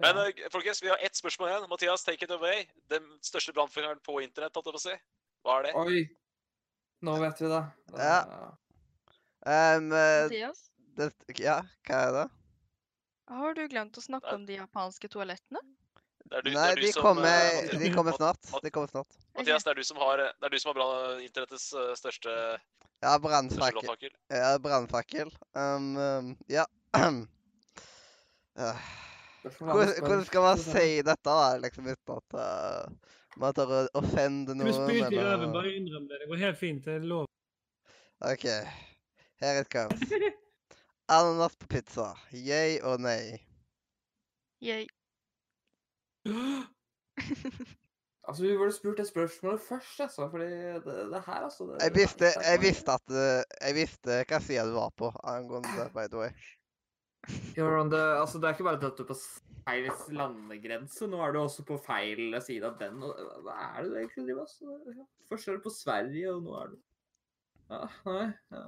Men 0.01 0.17
Ja. 0.17 0.25
eh, 0.29 0.49
folkens, 0.51 0.81
vi 0.83 0.89
har 0.89 0.97
ett 1.05 1.15
spørsmål 1.19 1.51
igjen. 1.51 1.69
Mathias, 1.69 2.05
take 2.05 2.25
it 2.25 2.31
away. 2.31 2.65
Den 2.89 3.05
største 3.21 3.53
brannfingeren 3.53 4.01
på 4.01 4.23
internett, 4.23 4.55
holdt 4.57 4.67
jeg 4.67 4.73
på 4.73 4.81
å 4.81 4.87
si. 4.87 4.97
Hva 5.45 5.59
er 5.59 5.63
det? 5.63 5.75
Oi. 5.75 6.17
Nå 7.03 7.19
vet 7.21 7.41
vi 7.43 7.49
det. 7.53 7.63
Ja. 7.99 8.19
Um, 9.45 9.89
Mathias, 9.91 10.71
det, 10.97 11.13
ja, 11.39 11.61
hva 11.89 11.99
er 12.09 12.13
det? 12.13 12.31
har 13.33 13.55
du 13.55 13.63
glemt 13.69 13.97
å 13.97 14.03
snakke 14.05 14.35
om 14.35 14.45
de 14.47 14.57
japanske 14.59 15.09
toalettene? 15.09 15.61
Du, 16.33 16.51
Nei, 16.51 16.75
de 16.75 16.93
som, 16.93 17.03
kommer, 17.03 17.29
eh, 17.29 17.79
de 17.79 17.91
kommer 17.93 18.13
snart. 18.17 18.63
De 18.63 18.71
kommer 18.71 18.89
snart. 18.89 19.19
Mathias, 19.37 19.65
det 19.65 19.71
er 19.71 19.81
du 19.83 19.85
som 19.85 19.99
har, 20.01 20.17
det 20.17 20.49
er 20.49 20.55
du 20.55 20.61
som 20.63 20.73
har 20.73 21.21
internettets 21.21 21.67
eh, 21.77 21.93
største, 21.99 22.37
Ja, 23.03 23.19
brannfakkel. 23.21 24.15
Ja, 24.33 24.55
brannfakkel. 24.63 25.33
Um, 25.53 25.97
um, 25.97 26.37
ja. 26.49 26.65
Uh, 26.97 28.79
Hvordan, 29.59 29.95
hvordan 29.99 30.25
skal 30.25 30.41
man 30.41 30.59
si 30.59 31.03
dette, 31.03 31.27
da, 31.27 31.57
liksom, 31.59 31.89
uten 31.91 32.15
at 32.15 32.37
uh, 32.39 33.13
man 33.43 33.57
tør 33.57 33.73
å 33.75 33.83
offende 33.99 34.55
noen? 34.55 34.71
Du 34.71 34.79
noen? 34.79 35.13
i 35.13 35.19
røven, 35.19 35.53
bare 35.53 35.73
innrøm 35.75 36.07
det. 36.07 36.21
Det 36.23 36.31
går 36.31 36.43
helt 36.47 36.61
fint. 36.61 36.85
Det 36.87 36.95
er 37.01 37.07
lov. 37.11 37.27
OK. 38.23 38.47
Here 39.43 39.61
it 39.65 39.71
comes. 39.73 39.99
Ananas 41.13 41.59
på 41.59 41.67
pizza. 41.75 42.13
Yay 42.31 42.79
og 42.87 43.03
nei? 43.03 43.43
Jeg 44.63 44.87
Altså, 48.23 48.43
Vi 48.43 48.57
burde 48.57 48.73
spurt 48.73 48.99
det 49.01 49.09
spørsmålet 49.09 49.61
først, 49.67 50.01
altså. 50.01 50.29
Fordi 50.31 50.45
det, 50.85 50.97
det 51.13 51.23
her, 51.27 51.41
altså 51.49 51.65
det, 51.67 51.79
Jeg 51.83 51.95
visste, 51.95 52.27
jeg 52.51 52.61
visste 52.63 52.93
at 52.93 53.07
uh, 53.11 53.41
Jeg 53.67 53.75
visste 53.75 54.19
hva 54.31 54.39
sida 54.41 54.67
du 54.69 54.77
var 54.77 54.93
på 54.97 55.11
angående 55.25 55.73
det, 55.79 55.89
by 55.97 56.07
the 56.13 56.21
way. 56.21 56.31
Ja, 57.57 57.67
the, 57.91 58.03
altså, 58.21 58.39
Det 58.39 58.45
er 58.45 58.55
ikke 58.55 58.69
bare 58.69 58.79
at 58.79 58.99
du 58.99 59.03
er 59.03 59.11
på 59.11 59.19
feil 59.67 59.91
landegrense, 60.19 61.07
nå 61.07 61.19
er 61.23 61.35
du 61.35 61.41
også 61.43 61.65
på 61.67 61.81
feil 61.83 62.39
side 62.43 62.67
av 62.67 62.79
den. 62.79 63.03
og 63.03 63.43
Hva 63.47 63.59
er 63.67 63.83
det 63.83 63.91
du 63.91 63.99
egentlig 63.99 64.25
driver 64.29 64.47
med? 64.71 64.87
Altså? 64.87 65.09
Først 65.29 65.49
er 65.49 65.59
du 65.59 65.67
på 65.67 65.75
Sverige, 65.75 66.35
og 66.35 66.47
nå 66.47 66.57
er 66.63 66.73
du 66.73 66.79
ja, 67.73 67.83
Nei. 68.07 68.25
ja. 68.53 68.65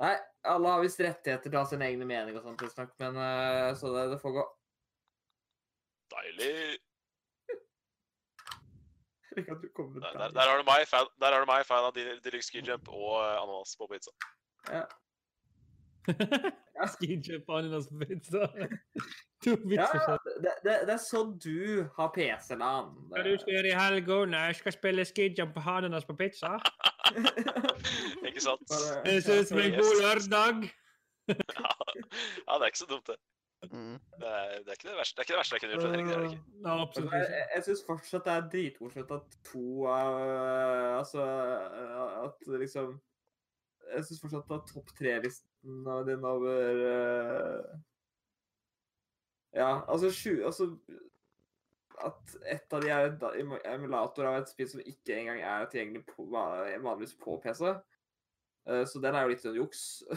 Nei, 0.00 0.14
alle 0.48 0.72
har 0.72 0.82
visst 0.82 1.00
rettigheter 1.04 1.50
til 1.50 1.58
å 1.58 1.62
ha 1.62 1.68
sin 1.68 1.82
egne 1.84 2.06
mening 2.08 2.36
og 2.38 2.46
sånt, 2.46 2.94
men 3.02 3.18
eh, 3.20 3.70
så 3.76 3.90
det, 3.94 4.06
det 4.14 4.20
får 4.22 4.32
gå. 4.38 4.44
Deilig. 6.14 6.78
Der, 9.36 9.44
der, 10.18 10.28
der 10.28 10.40
har 10.40 10.56
du 10.58 10.64
meg, 10.66 10.88
fan, 10.88 11.06
der 11.20 11.32
har 11.32 11.40
du 11.40 11.46
meg, 11.46 11.66
fan 11.66 11.84
av 11.86 11.94
Deluxe 11.94 12.48
Ski 12.48 12.64
Jump 12.66 12.88
og 12.88 13.20
eh, 13.22 13.36
ananas 13.38 13.76
på 13.78 13.86
pizza. 13.92 14.10
Ja. 14.66 14.84
og 17.48 17.58
ananas 17.58 17.86
på 17.88 18.00
pizza. 18.02 18.48
To 19.44 19.54
pizza. 19.56 20.00
Ja, 20.08 20.16
det, 20.42 20.54
det, 20.64 20.74
det 20.88 20.94
er 20.96 21.00
sånn 21.00 21.30
du 21.40 21.86
har 21.96 22.10
PC-LAN. 22.16 22.90
Hva 23.12 23.22
du 23.24 23.30
skal 23.40 23.54
gjøre 23.54 23.70
i 23.70 23.78
helga? 23.78 24.18
Nei, 24.34 24.42
jeg 24.50 24.58
skal 24.58 24.76
spille 24.76 25.06
skijump 25.08 25.56
og 25.62 25.70
ananas 25.78 26.04
på 26.08 26.18
pizza. 26.18 26.58
Ikke 28.28 28.42
sant? 28.44 28.66
Det 29.06 29.20
ser 29.24 29.40
ut 29.40 29.48
som 29.48 29.62
en 29.62 29.78
god 29.78 30.02
lørdag. 30.02 30.68
Ja, 31.30 31.72
ja, 31.94 32.58
det 32.58 32.64
er 32.64 32.70
ikke 32.72 32.82
så 32.82 32.88
dumt, 32.90 33.06
det. 33.06 33.16
Mm. 33.62 33.98
Det 34.20 34.28
er, 34.28 34.52
det 34.64 34.72
er 34.72 34.78
ikke 34.78 34.88
det 34.88 34.96
verste, 34.96 35.16
det 35.16 35.20
er 35.20 35.26
ikke 35.26 35.32
det 35.32 35.40
verste 35.40 35.54
jeg 35.54 35.60
kunne 35.60 35.74
gjort. 35.74 35.90
Henrik, 35.90 36.06
det 36.06 36.14
er 36.14 36.22
det 36.22 36.30
ikke. 36.30 36.62
Nei, 36.64 36.76
absolutt 36.84 37.12
Jeg, 37.12 37.20
ikke. 37.20 37.34
jeg, 37.36 37.48
jeg 37.54 37.64
syns 37.66 37.82
fortsatt 37.86 38.24
det 38.24 38.32
er 38.32 38.48
dritmorsomt 38.54 39.12
at 39.16 39.36
to 39.50 39.66
av 39.90 40.16
uh, 40.16 40.98
Altså 40.98 41.26
øh, 41.26 42.24
at 42.24 42.48
liksom 42.64 42.96
Jeg 43.92 44.04
syns 44.08 44.22
fortsatt 44.24 44.56
at 44.56 44.72
topp 44.72 44.94
tre-listen 44.98 45.84
din 46.08 46.24
over 46.32 46.82
uh, 46.88 47.78
Ja, 49.52 49.70
altså 49.92 50.10
sju 50.14 50.40
Altså 50.46 50.70
at 52.00 52.36
et 52.48 52.72
av 52.72 52.80
de 52.82 52.88
er 52.88 53.10
et 53.10 53.24
emulator 53.68 54.28
av 54.28 54.40
et 54.40 54.48
spill 54.48 54.68
som 54.70 54.80
ikke 54.80 55.18
engang 55.18 55.42
er 55.44 55.66
tilgjengelig 55.68 56.06
på, 56.08 56.24
vanligvis 56.32 57.12
på 57.20 57.36
PC. 57.44 57.74
Eh, 58.68 58.86
Så 58.86 59.02
den 59.04 59.14
er 59.14 59.26
jo 59.26 59.32
litt 59.34 59.44
sånn 59.44 59.58
juks. 59.58 59.82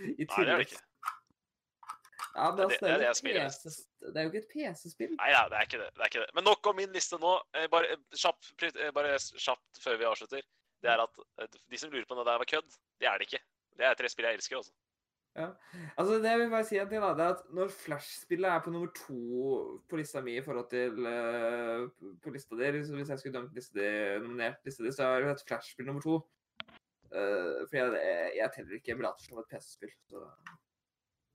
I 0.00 0.24
Nei, 0.24 0.26
det 0.26 0.48
er 0.48 0.62
det 0.62 0.68
ikke. 0.68 0.82
Ja, 2.34 2.50
men 2.50 2.56
Det- 2.56 2.64
altså, 2.64 2.78
det 2.80 2.90
er 2.90 2.98
det 2.98 3.00
det, 3.00 3.06
jeg 3.06 3.38
er 3.38 3.44
jo 3.44 3.48
PC 3.48 3.84
det 4.04 4.16
er 4.16 4.22
jo 4.22 4.30
ikke 4.30 4.42
et 4.42 4.52
PC-spill. 4.54 5.12
Nei, 5.16 5.30
ja, 5.30 5.42
det 5.48 5.56
er 5.58 5.66
ikke 5.68 5.78
det. 5.84 5.90
det 5.94 6.00
er 6.02 6.10
ikke 6.10 6.22
det. 6.26 6.30
Men 6.34 6.44
nok 6.44 6.66
om 6.66 6.76
min 6.76 6.92
liste 6.92 7.18
nå. 7.22 7.34
Eh, 7.54 7.66
Bare 7.70 7.92
eh, 7.94 8.00
kjapt, 8.10 8.48
eh, 8.74 8.90
bare 8.90 9.18
kjapt 9.18 9.82
før 9.84 9.98
vi 10.00 10.04
avslutter. 10.08 10.42
Det 10.82 10.90
er 10.90 11.00
at 11.00 11.60
de 11.70 11.78
som 11.78 11.90
lurer 11.90 12.04
på 12.04 12.12
om 12.16 12.18
det 12.20 12.26
der 12.26 12.40
var 12.42 12.50
kødd, 12.50 12.74
det 13.00 13.06
er 13.08 13.18
det 13.18 13.28
ikke. 13.30 13.40
Det 13.78 13.86
er 13.86 13.94
tre 13.94 14.08
spill 14.08 14.26
jeg 14.26 14.34
elsker, 14.40 14.56
Også. 14.58 14.72
Ja. 15.36 15.48
Altså, 15.98 16.18
det 16.22 16.30
jeg 16.30 16.38
vil 16.38 16.50
bare 16.50 16.64
si 16.64 16.76
en 16.78 16.88
ting, 16.88 17.00
da, 17.02 17.08
det 17.18 17.24
er 17.24 17.32
at 17.34 17.46
når 17.50 17.68
Flash-spillet 17.74 18.50
er 18.50 18.60
på 18.62 18.70
nummer 18.70 18.90
to 18.94 19.80
på 19.90 19.96
lista 19.98 20.20
mi 20.22 20.36
i 20.38 20.42
forhold 20.44 20.68
til 20.70 20.94
uh, 21.06 21.88
på 22.22 22.30
lista 22.30 22.54
di 22.54 22.70
liksom, 22.76 22.94
Hvis 23.00 23.08
jeg 23.10 23.18
skulle 23.18 23.38
dømt 23.40 23.54
lista 23.54 23.78
di, 23.80 23.88
nominert 24.22 24.60
lista 24.64 24.84
di, 24.84 24.92
så 24.94 25.08
er 25.08 25.24
det 25.24 25.32
et 25.32 25.42
Flash-spill 25.48 25.86
nummer 25.86 26.02
to. 26.02 26.20
Uh, 27.10 27.66
for 27.66 27.74
jeg, 27.78 27.94
jeg, 27.98 28.30
jeg 28.36 28.50
teller 28.54 28.78
ikke 28.78 28.92
emulator 28.94 29.26
som 29.26 29.38
et 29.42 29.50
PC-spill. 29.50 29.90
Så. 30.10 30.22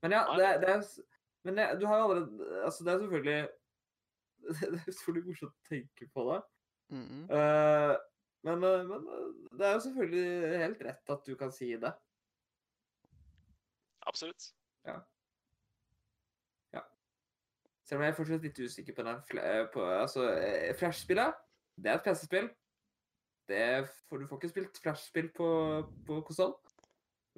Men 0.02 0.16
ja, 0.16 0.22
det, 0.38 0.50
det 0.62 0.70
er 0.70 0.84
Men 1.44 1.58
det, 1.58 1.66
du 1.82 1.86
har 1.88 1.98
jo 1.98 2.04
allerede 2.04 2.64
Altså, 2.64 2.84
det 2.84 2.94
er 2.94 3.00
selvfølgelig 3.00 3.50
Det 4.72 4.80
er 4.80 4.92
utrolig 4.94 5.26
morsomt 5.28 5.52
å 5.52 5.68
tenke 5.68 6.08
på 6.16 6.24
det. 6.30 6.40
Mm. 6.96 7.26
Eh, 7.36 7.96
men, 8.48 8.64
eh, 8.64 8.86
men 8.88 9.10
eh, 9.14 9.26
det 9.60 9.68
er 9.68 9.74
jo 9.76 9.82
selvfølgelig 9.84 10.62
helt 10.64 10.84
rett 10.88 11.12
at 11.16 11.28
du 11.28 11.36
kan 11.38 11.52
si 11.54 11.74
det. 11.76 11.92
Absolutt. 14.08 14.52
Ja. 14.88 15.02
Selv 17.90 18.00
om 18.00 18.04
jeg 18.06 18.14
er 18.14 18.18
fortsatt 18.20 18.44
litt 18.46 18.60
usikker 18.62 18.94
på 18.94 19.04
den 19.08 19.22
på, 19.74 19.82
altså, 19.82 20.28
Flash-spillet. 20.78 21.38
Det 21.74 21.90
er 21.90 21.96
et 21.98 22.04
PC-spill. 22.06 22.50
Du 23.50 24.28
får 24.30 24.38
ikke 24.38 24.50
spilt 24.52 24.82
Flash-spill 24.84 25.32
på, 25.34 25.48
på 26.06 26.20
konsoll. 26.28 26.54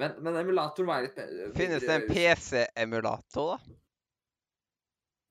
Men, 0.01 0.17
men 0.25 0.39
emulatoren 0.41 0.89
var 0.89 1.03
litt 1.05 1.15
bedre- 1.17 1.51
Finnes 1.57 1.83
det 1.85 1.95
en 1.99 2.07
PC-emulator, 2.09 3.53
da? 3.53 3.77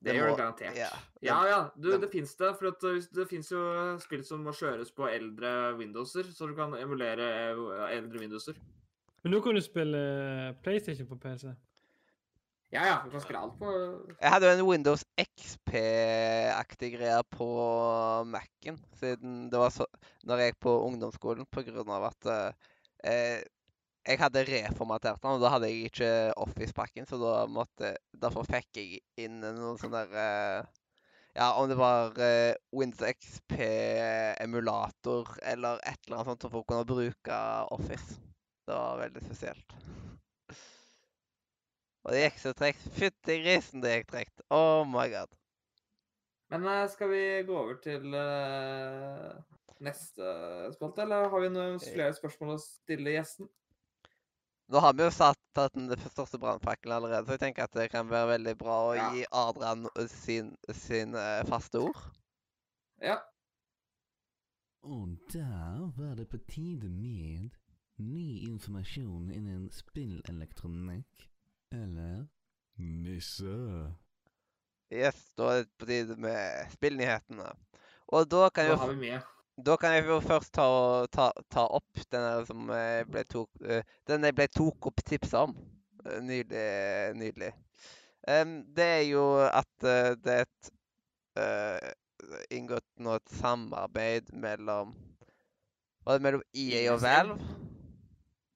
Det 0.01 0.09
Det 0.09 0.15
gjør 0.17 0.31
det 0.31 0.37
garantert. 0.39 0.77
ja, 0.79 0.91
Ja, 1.21 1.39
ja, 1.51 1.57
du, 1.77 1.91
det- 2.01 2.09
fins 2.13 2.31
det. 2.39 2.55
For 2.57 2.71
at 2.71 2.81
det, 2.81 2.93
det 3.13 3.27
fins 3.29 3.51
jo 3.53 3.61
spill 4.01 4.23
som 4.25 4.45
må 4.47 4.55
kjøres 4.57 4.89
på 4.97 5.05
eldre 5.11 5.75
Windowser, 5.77 6.25
så 6.33 6.49
du 6.49 6.55
kan 6.57 6.73
emulere 6.79 7.27
eh, 7.51 7.97
eldre 7.99 8.23
Windowser. 8.23 8.55
Men 9.23 9.35
nå 9.35 9.43
kan 9.45 9.53
du 9.55 9.61
spille 9.61 10.01
PlayStation 10.65 11.07
på 11.11 11.19
PC. 11.21 11.51
Ja, 12.73 12.85
ja, 12.87 12.95
du 13.05 13.11
kan 13.11 13.21
spille 13.21 13.41
alt 13.43 13.59
på 13.59 13.69
Jeg 14.23 14.31
hadde 14.31 14.47
jo 14.47 14.53
en 14.63 14.67
Windows 14.71 15.03
XP-aktig 15.19 16.93
greie 16.95 17.23
på 17.35 17.49
Mac-en, 18.31 18.79
siden 19.01 19.49
det 19.51 19.59
var 19.59 19.73
så 19.75 19.85
Når 20.25 20.39
jeg 20.45 20.53
gikk 20.53 20.61
på 20.69 20.75
ungdomsskolen, 20.87 21.49
på 21.51 21.65
grunn 21.67 21.91
av 21.91 22.07
at 22.13 22.31
eh, 23.05 23.43
jeg 24.07 24.19
hadde 24.21 24.45
reformatert 24.49 25.23
den, 25.23 25.31
og 25.37 25.41
da 25.43 25.49
hadde 25.55 25.69
jeg 25.69 25.85
ikke 25.91 26.11
Office-pakken, 26.41 27.05
så 27.09 27.17
da 27.21 27.47
måtte 27.51 27.97
Derfor 28.23 28.45
fikk 28.49 28.69
jeg 28.81 28.89
inn 29.21 29.41
noen 29.43 29.79
sånne 29.81 30.01
der 30.09 30.15
eh, 30.23 30.61
Ja, 31.37 31.47
om 31.61 31.67
det 31.71 31.79
var 31.79 31.97
eh, 32.21 32.55
Windows 32.75 33.05
XP-emulator 33.21 35.25
eller 35.53 35.75
et 35.85 36.01
eller 36.07 36.17
annet 36.17 36.29
sånt 36.33 36.45
for 36.49 36.61
å 36.63 36.67
kunne 36.67 36.87
bruke 36.89 37.37
Office. 37.77 38.11
Det 38.67 38.75
var 38.75 39.03
veldig 39.05 39.23
spesielt. 39.29 39.69
Og 42.05 42.09
det 42.15 42.21
gikk 42.25 42.39
så 42.43 42.51
tregt. 42.57 42.83
Fytti 42.97 43.35
grisen, 43.45 43.83
det 43.85 43.91
gikk 43.95 44.09
tregt. 44.11 44.37
Oh 44.51 44.83
my 44.89 45.07
god. 45.13 45.31
Men 46.51 46.61
uh, 46.67 46.89
skal 46.91 47.09
vi 47.13 47.23
gå 47.47 47.55
over 47.55 47.77
til 47.85 48.03
uh, 48.11 49.31
neste 49.79 50.25
spalte, 50.75 51.03
eller 51.07 51.31
har 51.31 51.41
vi 51.45 51.55
noen 51.55 51.79
flere 51.85 52.15
spørsmål 52.17 52.57
å 52.57 52.65
stille 52.65 53.15
gjesten? 53.15 53.47
Nå 54.71 54.79
har 54.79 54.95
vi 54.95 55.03
jo 55.03 55.11
satt 55.11 55.41
tatt 55.57 55.75
den 55.75 55.91
største 56.13 56.39
brannfakkelen 56.39 56.95
allerede, 56.97 57.27
så 57.27 57.35
jeg 57.35 57.43
tenker 57.43 57.67
at 57.67 57.75
det 57.75 57.89
kan 57.91 58.11
være 58.11 58.37
veldig 58.37 58.53
bra 58.61 58.77
å 58.87 58.93
ja. 58.95 59.09
gi 59.15 59.25
Adrian 59.35 59.89
sin, 60.13 60.53
sin 60.71 61.17
uh, 61.19 61.41
faste 61.49 61.83
ord. 61.83 61.99
Ja. 63.03 63.17
Og 64.87 65.17
der 65.33 65.89
var 65.97 66.15
det 66.21 66.29
på 66.31 66.39
tide 66.49 66.89
med 66.89 67.51
ny 67.99 68.47
informasjon 68.47 69.33
innen 69.35 69.67
spillelektronikk. 69.75 71.27
Eller 71.75 72.29
nisse. 72.79 73.57
Yes, 74.91 75.19
da 75.39 75.51
er 75.51 75.65
det 75.65 75.75
på 75.79 75.91
tide 75.91 76.17
med 76.19 76.73
spillnyhetene. 76.77 77.51
Og 78.11 78.31
da 78.31 78.49
kan 78.55 78.71
jo 78.71 78.79
Da 78.79 78.85
har 78.87 78.95
vi 78.95 79.03
mye. 79.03 79.21
Da 79.67 79.77
kan 79.77 79.93
jeg 79.95 80.07
jo 80.09 80.21
først 80.25 80.53
ta, 80.57 80.67
ta, 81.13 81.31
ta 81.53 81.67
opp 81.77 82.03
den 82.13 82.47
som 82.49 82.71
ble 83.11 83.25
tok, 83.29 83.51
uh, 83.67 83.81
den 84.09 84.25
jeg 84.25 84.37
ble 84.39 84.47
tok 84.55 84.91
opp 84.91 85.03
tipsa 85.07 85.45
om. 85.49 85.55
Uh, 86.05 86.19
nydelig. 86.25 87.17
nydelig. 87.19 87.51
Um, 88.29 88.61
det 88.77 88.87
er 89.01 89.05
jo 89.09 89.25
at 89.45 89.85
uh, 89.85 90.13
det 90.21 90.37
er 90.39 90.47
et 90.47 90.71
inngått 92.53 92.87
nå 93.01 93.17
et 93.17 93.33
samarbeid 93.33 94.29
mellom 94.37 94.93
Var 96.05 96.19
det 96.19 96.25
mellom 96.25 96.43
EA 96.53 96.83
og 96.93 97.01
Valve? 97.03 97.37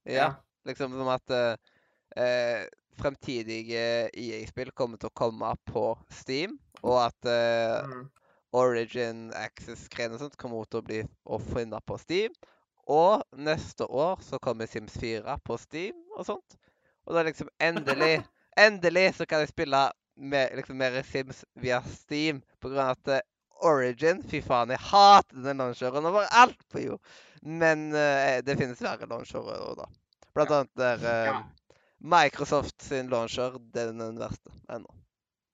Ja. 0.09 0.35
Liksom 0.69 0.93
som 0.97 1.09
at 1.13 1.33
fremtidige 2.95 3.85
EA-spill 4.13 4.71
kommer 4.77 5.01
til 5.01 5.11
å 5.11 5.17
komme 5.17 5.51
på 5.69 5.87
Steam, 6.13 6.59
og 6.83 7.01
at 7.07 7.29
mm. 7.89 8.05
Origin 8.55 9.31
Access-greiene 9.35 10.17
og 10.17 10.25
sånt 10.25 10.39
kommer 10.41 10.69
til 10.69 10.81
å 10.83 10.87
bli 10.87 11.01
finne 11.51 11.81
på 11.87 11.99
Steam. 11.99 12.35
Og 12.91 13.25
neste 13.33 13.87
år 13.89 14.21
så 14.23 14.39
kommer 14.43 14.69
Sims 14.71 14.97
4 15.01 15.39
på 15.45 15.57
Steam 15.59 15.97
og 16.15 16.27
sånt. 16.29 16.57
Og 17.09 17.17
da 17.17 17.27
liksom 17.27 17.51
endelig 17.63 18.21
Endelig 18.55 19.17
så 19.17 19.25
kan 19.27 19.41
jeg 19.43 19.51
spille 19.51 19.79
mer, 20.15 20.53
liksom, 20.55 20.77
mer 20.79 21.01
Sims 21.03 21.41
via 21.59 21.81
Steam 21.91 22.39
på 22.63 22.71
grunn 22.71 22.85
av 22.85 22.93
at 22.93 23.11
uh, 23.11 23.67
Origin 23.67 24.21
Fy 24.31 24.39
faen, 24.45 24.71
jeg 24.71 24.79
hater 24.93 25.41
den 25.43 25.59
launcheren 25.59 26.07
overalt 26.07 26.63
på 26.71 26.85
jord. 26.85 27.17
Men 27.43 27.89
uh, 27.91 28.39
det 28.47 28.55
finnes 28.61 28.83
verre 28.85 29.11
launchere 29.11 29.59
òg, 29.59 29.81
da. 29.83 29.89
Blant 30.39 30.55
annet 30.55 30.79
der 30.79 31.03
uh, 31.03 31.43
Microsoft 31.99 32.79
sin 32.83 33.11
launcher. 33.11 33.59
Den 33.75 33.99
er 33.99 34.13
den 34.13 34.23
verste 34.23 34.55
ennå. 34.71 35.04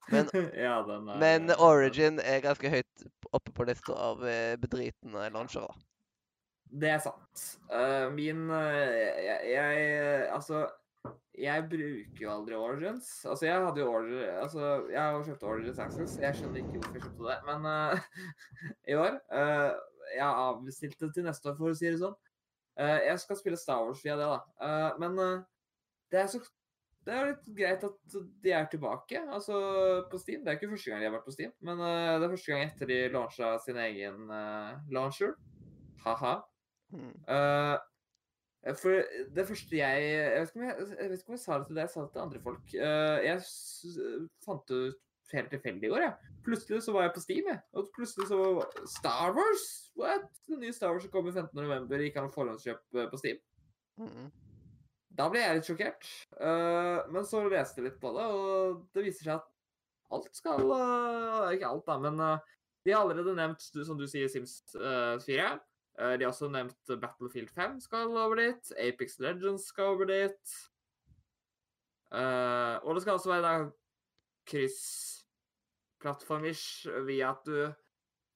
Men, 0.08 0.30
ja, 0.64 0.80
er, 0.80 1.06
men, 1.20 1.52
Origin 1.58 2.18
er 2.24 2.42
ganske 2.44 2.72
høyt 2.72 3.06
oppe 3.36 3.52
på 3.54 3.66
lista 3.68 3.94
av 3.94 4.24
eh, 4.26 4.56
bedritne 4.60 5.28
launchere. 5.34 5.70
Det 6.70 6.90
er 6.90 7.00
sant. 7.02 7.46
Uh, 7.70 8.10
min 8.14 8.46
uh, 8.50 8.90
jeg, 9.18 9.40
jeg, 9.50 10.28
Altså, 10.30 10.62
jeg 11.40 11.66
bruker 11.70 12.22
jo 12.22 12.32
aldri 12.32 12.58
Origins. 12.58 13.08
Altså, 13.24 13.46
jeg 13.48 13.64
hadde 13.66 13.82
jo 13.82 13.90
Order 13.90 14.40
altså, 14.44 14.66
jeg 14.90 15.00
har 15.00 15.12
jo 15.16 15.22
kjøpt 15.26 15.46
Origins 15.52 15.82
Access. 15.82 16.18
Jeg 16.22 16.38
skjønner 16.38 16.62
ikke 16.62 16.78
hvorfor 16.78 16.98
jeg 16.98 17.06
kjøpte 17.06 17.30
det, 17.30 17.38
men 17.48 17.70
uh, 17.70 18.34
i 18.90 18.98
år 18.98 19.20
Jeg 20.10 20.26
avbestilte 20.26 21.06
det 21.06 21.14
til 21.14 21.26
neste 21.26 21.50
år, 21.50 21.58
for 21.58 21.70
å 21.70 21.78
si 21.78 21.86
det 21.86 22.00
sånn. 22.00 22.16
jeg 22.80 23.18
skal 23.22 23.38
spille 23.38 23.58
Star 23.60 23.84
Wars 23.84 24.00
via 24.02 24.16
det, 24.18 24.26
da. 24.26 24.96
men 24.98 25.18
det 26.10 26.18
er 26.18 26.26
så 26.32 26.40
det 27.10 27.18
er 27.18 27.28
litt 27.32 27.46
greit 27.58 27.84
at 27.86 28.16
de 28.44 28.52
er 28.54 28.66
tilbake 28.70 29.20
altså 29.34 29.58
på 30.10 30.18
Steam. 30.22 30.44
Det 30.44 30.52
er 30.52 30.58
ikke 30.58 30.70
første 30.76 30.92
gang 30.92 31.02
de 31.02 31.08
har 31.08 31.14
vært 31.16 31.26
på 31.26 31.34
Steam, 31.34 31.52
men 31.66 31.82
uh, 31.82 32.16
det 32.16 32.26
er 32.26 32.34
første 32.36 32.52
gang 32.52 32.64
etter 32.66 32.90
de 32.90 32.98
lansa 33.14 33.52
sin 33.64 33.80
egen 33.82 34.30
uh, 34.30 34.78
launcher. 34.94 35.34
Ha-ha. 36.04 36.36
Mm. 36.94 37.12
Uh, 37.26 37.76
for 38.76 39.02
det 39.34 39.46
første 39.48 39.78
jeg 39.78 40.06
jeg 40.06 40.40
vet, 40.44 40.56
jeg, 40.56 40.88
jeg 41.00 41.10
vet, 41.10 41.22
ikke 41.22 41.32
om 41.32 41.36
jeg, 41.38 41.42
sa 41.42 41.58
det 41.58 41.68
til 41.68 41.78
deg, 41.78 41.86
jeg 41.86 41.94
sa 41.94 42.02
det 42.04 42.10
til 42.14 42.24
andre 42.26 42.42
folk. 42.44 42.74
jeg 42.74 43.38
fant 44.44 44.66
det 44.68 44.80
ut 44.90 45.06
helt 45.32 45.50
tilfeldig 45.54 45.88
i 45.88 45.92
går, 45.92 46.04
jeg. 46.04 46.12
Ja. 46.12 46.36
Plutselig 46.44 46.82
så 46.84 46.92
var 46.92 47.06
jeg 47.06 47.14
på 47.14 47.22
Steam, 47.24 47.48
jeg. 47.48 47.60
Og 47.72 47.88
plutselig 47.96 48.28
så 48.28 48.38
var 48.40 48.68
Star 48.98 49.32
Wars! 49.36 49.64
What? 49.96 50.28
Det 50.48 50.58
nye 50.60 50.76
Star 50.76 50.92
Wars 50.92 51.06
som 51.06 51.12
kommer 51.14 51.32
15.11. 51.32 52.04
Gikk 52.04 52.20
an 52.20 52.28
å 52.28 52.34
forhåndskjøpe 52.34 53.06
på 53.12 53.20
Steam. 53.20 53.40
Mm. 54.00 54.28
Da 55.20 55.26
ble 55.28 55.42
jeg 55.42 55.56
litt 55.58 55.66
sjokkert. 55.68 56.06
Uh, 56.40 57.04
men 57.12 57.26
så 57.28 57.42
leste 57.44 57.76
jeg 57.80 57.86
litt 57.90 57.98
på 58.00 58.08
det, 58.16 58.24
og 58.24 58.78
det 58.96 59.02
viser 59.04 59.24
seg 59.26 59.34
at 59.36 59.48
alt 60.16 60.32
skal 60.34 60.72
uh, 60.72 61.52
Ikke 61.52 61.68
alt, 61.68 61.86
da, 61.86 61.98
men 62.00 62.20
uh, 62.24 62.40
de 62.86 62.92
har 62.94 63.02
allerede 63.04 63.34
nevnt, 63.36 63.60
som 63.60 63.98
du 64.00 64.06
sier, 64.08 64.28
Sims 64.32 64.62
4. 64.72 65.60
de 66.16 66.24
har 66.24 66.30
også 66.30 66.48
nevnt 66.48 66.88
Battlefield 67.02 67.50
5 67.52 67.80
skal 67.84 68.16
over 68.16 68.36
dit. 68.40 68.72
Apex 68.80 69.18
Legends 69.20 69.68
skal 69.68 69.84
over 69.92 70.08
dit. 70.08 70.40
og 72.16 72.90
det 72.96 73.02
skal 73.04 73.12
også 73.18 73.32
være 73.34 73.44
da 73.44 73.68
kryssplattformish 74.48 76.88
via 77.04 77.28
at 77.34 77.44
du 77.44 77.68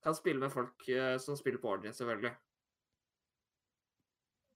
kan 0.04 0.14
spille 0.14 0.40
med 0.44 0.52
folk 0.52 0.76
som 1.24 1.32
spiller 1.40 1.60
på 1.62 1.70
Origin, 1.72 1.96
selvfølgelig. 1.96 2.36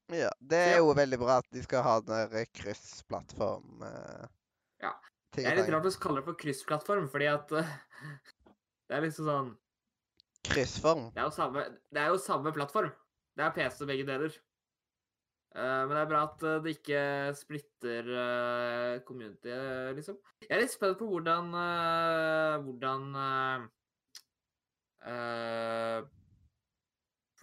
Ja, 0.09 0.31
det 0.41 0.59
er 0.71 0.79
jo 0.81 0.95
veldig 0.97 1.19
bra 1.21 1.39
at 1.43 1.49
de 1.53 1.63
skal 1.65 1.83
ha 1.85 1.99
den 2.01 2.31
der 2.33 2.49
kryssplattform. 2.57 3.83
Uh, 3.83 4.25
ja. 4.81 4.95
Det 5.37 5.45
er 5.45 5.59
litt 5.59 5.69
rart 5.75 5.85
å 5.85 5.93
kalle 6.01 6.23
det 6.23 6.29
for 6.31 6.39
kryssplattform, 6.41 7.11
fordi 7.13 7.29
at 7.29 7.53
uh, 7.53 7.73
det 8.89 8.97
er 8.97 9.05
liksom 9.05 9.29
sånn 9.29 9.57
Kryssform? 10.49 11.09
Det 11.13 11.21
er 11.21 11.27
jo 11.27 11.35
samme, 11.35 11.65
det 11.93 12.01
er 12.01 12.13
jo 12.15 12.21
samme 12.23 12.53
plattform. 12.57 12.93
Det 13.37 13.45
er 13.45 13.53
PC 13.53 13.85
begge 13.91 14.07
deler. 14.09 14.37
Uh, 15.53 15.85
men 15.85 15.93
det 15.93 16.01
er 16.01 16.11
bra 16.13 16.23
at 16.29 16.45
det 16.65 16.73
ikke 16.79 17.03
splitter 17.37 18.09
uh, 18.09 18.95
community, 19.05 19.53
liksom. 19.99 20.17
Jeg 20.47 20.55
er 20.57 20.63
litt 20.63 20.73
spent 20.73 20.97
på 21.01 21.09
hvordan 21.11 21.53
Hvordan 22.65 23.03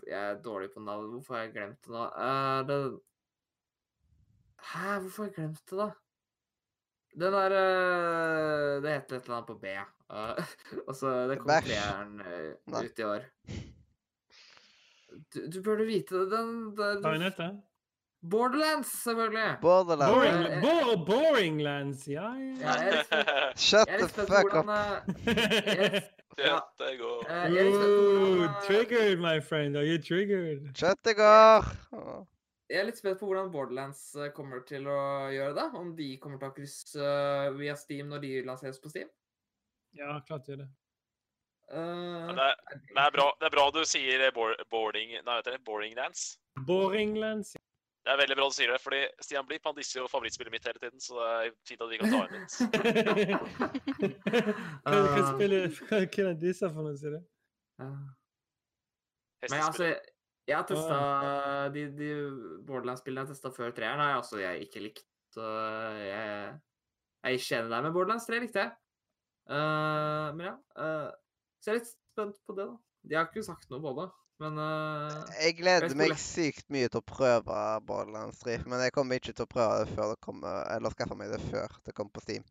jeg 0.08 0.30
er 0.30 0.41
dårlig 0.41 0.72
på 0.74 0.80
navn. 0.80 1.12
Hvorfor 1.16 1.36
har 1.36 1.45
jeg 1.45 1.53
glemt 1.53 1.86
det 1.86 1.93
nå? 1.93 2.06
Uh, 2.16 2.60
det... 2.68 2.80
Hæ, 4.72 4.99
hvorfor 4.99 5.24
har 5.24 5.30
jeg 5.30 5.36
glemt 5.36 5.62
det, 5.70 5.78
da? 5.78 5.89
Den 7.16 7.34
der 7.34 7.56
uh, 7.56 8.84
Det 8.84 8.91
heter 8.91 9.16
et 9.16 9.24
eller 9.24 9.36
annet 9.36 9.47
på 9.47 9.58
B. 9.62 9.66
Uh, 10.10 10.45
altså, 10.88 11.14
det 11.30 11.39
kom 11.39 11.53
treeren 11.68 12.20
uh, 12.22 12.82
ut 12.84 12.99
i 12.99 13.03
år. 13.03 13.30
Du, 15.34 15.39
du 15.53 15.62
burde 15.64 15.86
vite 15.86 16.16
det. 16.16 16.32
Den, 16.32 16.78
den, 17.03 17.22
heter? 17.22 17.58
Borderlands, 18.30 18.88
selvfølgelig. 19.03 19.58
Borderlands. 19.62 20.14
Boring, 20.14 20.62
bo 20.62 21.06
boringlands, 21.06 22.08
ja, 22.08 22.34
ja. 22.34 22.74
ja 22.84 23.53
Shut 23.56 23.88
the 23.88 24.08
fuck 24.08 24.53
up. 24.53 24.66
Ja. 26.38 26.73
Det 26.77 26.97
går. 26.97 27.25
Ooh, 27.49 28.61
triggered, 28.67 29.19
my 29.19 29.41
friend. 29.41 29.77
Are 29.77 29.86
you 29.86 30.01
triggered? 30.01 30.77
Shut 30.77 30.99
det 31.03 31.15
går. 31.15 31.67
Jeg 32.65 32.81
er 32.81 32.88
litt 32.88 32.97
spent 32.97 33.19
på 33.21 33.27
hvordan 33.29 33.51
Borderlands 33.53 34.01
eh, 34.17 34.31
kommer 34.33 34.63
til 34.65 34.88
å 34.89 35.29
gjøre 35.31 35.53
det. 35.57 35.65
Om 35.77 35.91
de 35.97 36.07
kommer 36.21 36.41
til 36.41 36.49
å 36.49 36.55
krysse 36.55 36.97
uh, 36.97 37.53
via 37.59 37.75
Steam 37.77 38.09
når 38.09 38.23
de 38.23 38.31
lanseres 38.47 38.81
på 38.81 38.89
Steam. 38.89 39.11
Ja, 39.95 40.17
klart 40.25 40.49
gjør 40.49 40.63
det. 40.63 40.71
Uh, 41.69 42.33
det, 42.33 42.49
er, 42.49 42.57
det, 42.73 43.03
er 43.03 43.13
bra, 43.13 43.29
det, 43.39 43.47
er, 43.47 43.53
bra, 43.53 43.67
du 43.73 43.79
sier 43.89 44.25
boarding, 44.36 45.15
nei, 45.15 45.38
vet 45.38 45.47
Dance, 45.47 45.63
boringlands. 45.65 46.25
Boringlands, 46.67 47.55
ja. 47.55 47.63
Det 48.06 48.14
er 48.14 48.20
veldig 48.20 48.36
bra 48.38 48.47
du 48.51 48.53
sier 48.53 48.70
det, 48.70 48.78
fordi 48.84 48.99
Stian 49.26 49.47
Blipp 49.49 49.66
han 49.66 49.78
disser 49.78 49.97
jo 50.03 50.10
favorittspillet 50.12 50.53
mitt 50.53 50.68
hele 50.70 50.82
tiden, 50.82 51.01
så 51.01 51.16
det 51.18 51.30
er 51.34 51.53
fint 51.66 51.82
at 51.82 51.89
vi 51.89 51.97
kan 51.97 52.12
ta 52.14 52.20
inn 52.28 52.36
litt. 52.38 52.53
hva, 54.86 54.99
hva 55.10 55.24
spiller 55.32 55.66
Hva 55.80 56.01
er 56.03 56.12
det 56.14 56.36
disse 56.43 56.70
for 56.70 56.86
noe, 56.86 56.99
sier 57.01 57.16
du? 57.18 57.24
Men 59.45 59.58
altså, 59.58 59.89
jeg 60.45 60.58
har 60.60 60.68
testa 60.70 60.99
de, 61.74 61.88
de 61.97 62.12
Borderlands-spillene 62.68 63.26
jeg 63.26 63.34
testa 63.34 63.51
før 63.56 63.74
treeren, 63.74 64.01
har 64.01 64.14
jeg 64.14 64.22
altså 64.22 64.41
jeg 64.43 64.68
ikke 64.68 64.84
likt. 64.86 65.06
Så 65.34 65.45
jeg, 66.06 66.12
jeg 66.14 67.26
er 67.26 67.39
ikke 67.39 67.58
enig 67.60 67.74
der, 67.74 67.86
men 67.88 67.95
Borderlands 67.95 68.30
3 68.30 68.41
likte 68.43 68.68
jeg. 68.68 68.76
Uh, 69.49 70.30
men 70.38 70.51
ja. 70.51 70.56
Uh, 70.78 71.10
så 71.58 71.72
jeg 71.72 71.74
er 71.74 71.82
litt 71.82 71.91
spent 71.91 72.38
på 72.45 72.56
det, 72.58 72.70
da. 72.70 72.78
De 73.06 73.18
har 73.18 73.28
ikke 73.30 73.45
sagt 73.45 73.68
noe 73.74 73.82
på 73.82 73.95
det. 73.97 74.08
Men 74.43 74.57
uh, 74.59 75.23
Jeg 75.39 75.55
gleder 75.61 75.93
meg 75.95 76.15
sykt 76.19 76.67
mye 76.73 76.89
til 76.91 76.99
å 76.99 77.07
prøve 77.07 77.59
Borderlands 77.88 78.41
3, 78.43 78.57
men 78.67 78.81
jeg 78.83 78.93
kommer 78.95 79.21
ikke 79.21 79.36
til 79.36 79.45
å 79.45 79.51
prøve 79.51 79.83
det 79.83 79.93
før 79.95 80.11
det 80.11 80.17
kommer, 80.25 80.65
eller 80.73 80.95
skaffe 80.95 81.15
meg 81.19 81.31
det 81.31 81.39
før 81.45 81.77
det 81.88 81.93
kommer 81.95 82.11
på 82.15 82.23
Steam. 82.25 82.47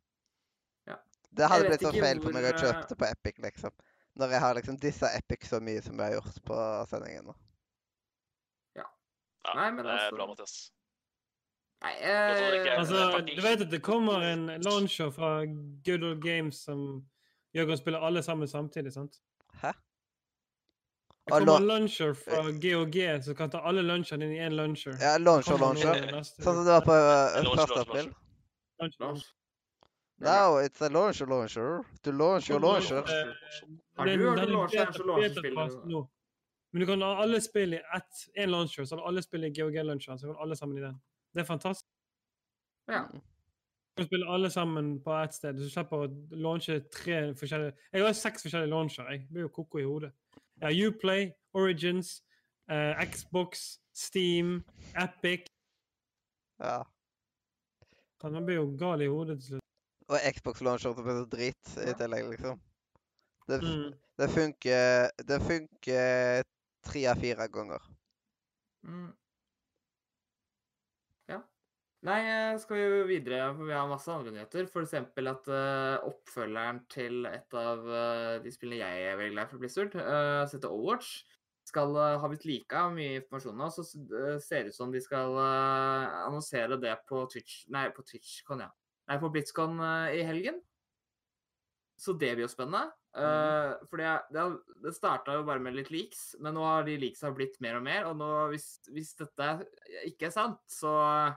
Ja. 0.89 0.97
Det 1.28 1.51
hadde 1.51 1.68
blitt 1.68 1.85
så 1.85 1.93
feil 1.93 2.22
for 2.24 2.37
meg 2.37 2.49
å 2.49 2.55
kjøpe 2.57 2.87
det 2.89 2.97
på 3.03 3.09
Epic, 3.11 3.43
liksom. 3.45 3.76
Når 4.14 4.32
jeg 4.32 4.43
har 4.47 4.57
liksom 4.57 4.78
dissa 4.80 5.11
Epic 5.18 5.45
så 5.51 5.61
mye 5.64 5.82
som 5.85 5.99
jeg 5.99 6.07
har 6.07 6.16
gjort 6.20 6.41
på 6.49 6.62
sendingen 6.89 7.28
nå. 7.28 7.37
Ja. 8.78 8.89
ja 9.45 9.59
Nei, 9.59 9.68
men 9.74 9.85
det 9.85 9.93
er 9.93 10.07
altså... 10.07 10.16
bra, 10.16 10.28
Mathias. 10.30 10.57
Nei, 11.85 11.95
jeg... 12.01 12.68
altså, 12.78 13.20
du 13.28 13.43
vet 13.45 13.66
at 13.66 13.72
det 13.74 13.82
kommer 13.85 14.24
en 14.24 14.47
launcher 14.64 15.12
fra 15.12 15.35
Good 15.85 16.07
Old 16.07 16.22
Games 16.24 16.64
som 16.64 17.03
gjør 17.55 17.68
kan 17.68 17.82
spiller 17.82 18.07
alle 18.09 18.22
sammen 18.24 18.49
samtidig, 18.49 18.95
sant? 18.95 19.20
Det 21.27 21.33
kommer 21.33 21.57
en 21.57 21.66
launcher 21.66 22.12
fra 22.14 22.43
GOG 22.64 23.25
som 23.25 23.35
kan 23.35 23.51
ta 23.51 23.61
alle 23.64 23.83
lunsjene 23.83 24.27
inn 24.27 24.33
i 24.33 24.41
én 24.45 24.57
launcher. 24.59 24.97
Ja, 25.01 25.16
launcher, 25.18 25.57
launcher. 25.59 26.03
Sånn 26.20 26.59
som 26.59 26.64
det 26.66 26.75
var 26.75 26.85
på 26.85 26.93
uh, 26.93 27.39
1. 27.41 27.79
april. 27.81 28.11
Now 30.20 30.59
it's 30.61 30.81
a 30.85 30.89
launcher 30.89 31.27
launcher. 31.27 31.85
To 32.03 32.12
launch 32.12 32.51
your 32.51 32.61
launcher. 32.61 33.03
Har 33.97 34.07
du 34.07 34.16
hørt 34.16 34.49
launcher 34.49 35.70
som? 35.70 36.09
Men 36.75 36.81
du 36.81 36.87
kan 36.87 37.03
ha 37.03 37.22
alle 37.22 37.41
spill 37.41 37.75
i 37.75 37.77
ett, 37.97 38.22
én 38.35 38.51
launcher, 38.51 38.85
så 38.85 38.99
alle 39.01 39.22
spiller 39.22 39.49
i 39.49 39.51
GOG-launcheren. 39.51 40.18
Så 40.18 40.27
kan 40.27 40.37
alle 40.43 40.57
sammen 40.57 40.79
i 40.79 40.81
den. 40.81 40.97
Det 41.33 41.41
er 41.41 41.45
fantastisk. 41.45 41.87
Ja. 42.91 43.03
Du 43.12 44.03
kan 44.03 44.07
spille 44.07 44.27
alle 44.27 44.51
sammen 44.51 45.03
på 45.03 45.12
ett 45.14 45.35
sted. 45.35 45.55
Du 45.55 45.70
slipper 45.70 46.03
å 46.03 46.09
launche 46.35 46.81
tre 46.91 47.20
forskjellige 47.39 47.77
Jeg 47.93 48.03
har 48.03 48.16
seks 48.18 48.43
forskjellige 48.43 48.70
launcher. 48.70 49.07
Jeg 49.11 49.29
blir 49.31 49.47
jo 49.47 49.53
koko 49.55 49.79
i 49.79 49.87
hodet. 49.87 50.11
Har 50.63 50.73
Uplay, 50.87 51.33
Origins, 51.55 52.23
uh, 52.71 52.95
Xbox, 53.05 53.79
Steam, 53.93 54.65
Epic. 54.97 55.47
Ja. 56.61 56.83
Man 58.23 58.45
blir 58.47 58.57
jo 58.57 58.77
gal 58.81 59.03
i 59.03 59.07
hodet 59.11 59.39
til 59.41 59.47
slutt. 59.49 59.61
Og 60.09 60.21
Xbox 60.37 60.61
launcher 60.61 60.95
som 60.95 61.09
er 61.09 61.19
så 61.19 61.27
dritt 61.33 61.75
i 61.81 61.93
tillegg, 61.99 62.31
liksom. 62.31 62.61
Det, 63.49 63.61
Mm. 63.61 63.93
det 64.19 64.31
funker 64.31 65.11
Det 65.29 65.41
funker 65.43 66.43
tre 66.85 67.07
av 67.07 67.17
fire 67.21 67.49
ganger. 67.49 67.83
Mm. 68.83 69.13
Nei, 72.05 72.19
eh, 72.29 72.59
skal 72.61 72.77
vi 72.77 73.05
videre, 73.15 73.47
for 73.57 73.65
vi 73.65 73.73
har 73.73 73.87
masse 73.89 74.13
andre 74.13 74.35
nyheter. 74.35 74.67
Eksempel 74.69 75.31
at 75.31 75.47
uh, 75.49 76.05
oppfølgeren 76.05 76.83
til 76.93 77.25
et 77.31 77.57
av 77.57 77.81
uh, 77.89 78.43
de 78.45 78.53
spillene 78.53 78.83
jeg 78.83 79.07
er 79.09 79.17
veldig 79.17 79.37
glad 79.39 79.49
for 79.49 79.63
Blizzard, 79.63 79.97
uh, 79.97 80.45
som 80.45 80.59
heter 80.59 80.75
Overwatch, 80.75 81.15
skal 81.65 81.97
uh, 81.97 82.19
ha 82.21 82.29
blitt 82.29 82.45
lika 82.45 82.85
mye 82.93 83.23
informasjon 83.23 83.57
nå. 83.57 83.71
Så 83.73 83.87
ser 84.45 84.67
det 84.67 84.75
ut 84.75 84.77
som 84.77 84.93
de 84.93 85.01
skal 85.01 85.33
eh, 85.41 86.19
annonsere 86.27 86.77
det 86.81 86.93
på 87.09 87.25
Twitch 87.33 87.65
Nei, 87.73 87.89
på 87.95 88.05
TwitchCon, 88.05 88.67
ja. 88.67 88.69
Nei, 89.09 89.19
på 89.21 89.31
BlitzCon 89.33 89.81
eh, 89.81 90.19
i 90.21 90.29
helgen. 90.29 90.61
Så 92.01 92.15
det 92.19 92.35
blir 92.35 92.45
jo 92.45 92.51
spennende. 92.53 92.91
Uh, 93.15 93.79
for 93.87 94.01
det, 94.03 94.11
det, 94.35 94.45
det 94.83 94.93
starta 94.97 95.37
jo 95.37 95.45
bare 95.47 95.63
med 95.63 95.77
litt 95.77 95.93
leaks, 95.95 96.33
men 96.43 96.57
nå 96.57 96.65
har 96.67 96.83
de 96.83 96.97
leaksa 96.99 97.31
blitt 97.33 97.61
mer 97.63 97.79
og 97.79 97.85
mer. 97.87 98.09
Og 98.11 98.17
nå, 98.19 98.31
hvis, 98.51 98.73
hvis 98.91 99.13
dette 99.21 99.51
ikke 100.11 100.29
er 100.29 100.35
sant, 100.35 100.59
så 100.69 100.97
eh, 101.05 101.37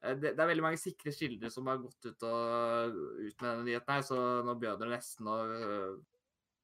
det, 0.00 0.32
det 0.32 0.40
er 0.40 0.48
veldig 0.48 0.64
mange 0.64 0.80
sikre 0.80 1.12
kilder 1.12 1.52
som 1.52 1.66
har 1.68 1.80
gått 1.82 2.06
ut, 2.08 2.22
og, 2.24 3.00
ut 3.20 3.34
med 3.42 3.48
denne 3.48 3.64
nyheten 3.66 3.94
her, 3.94 4.04
så 4.06 4.20
nå 4.46 4.54
begynner 4.56 4.86
det 4.86 4.94
nesten 4.94 5.28
å 5.28 5.38
øh, 5.44 5.98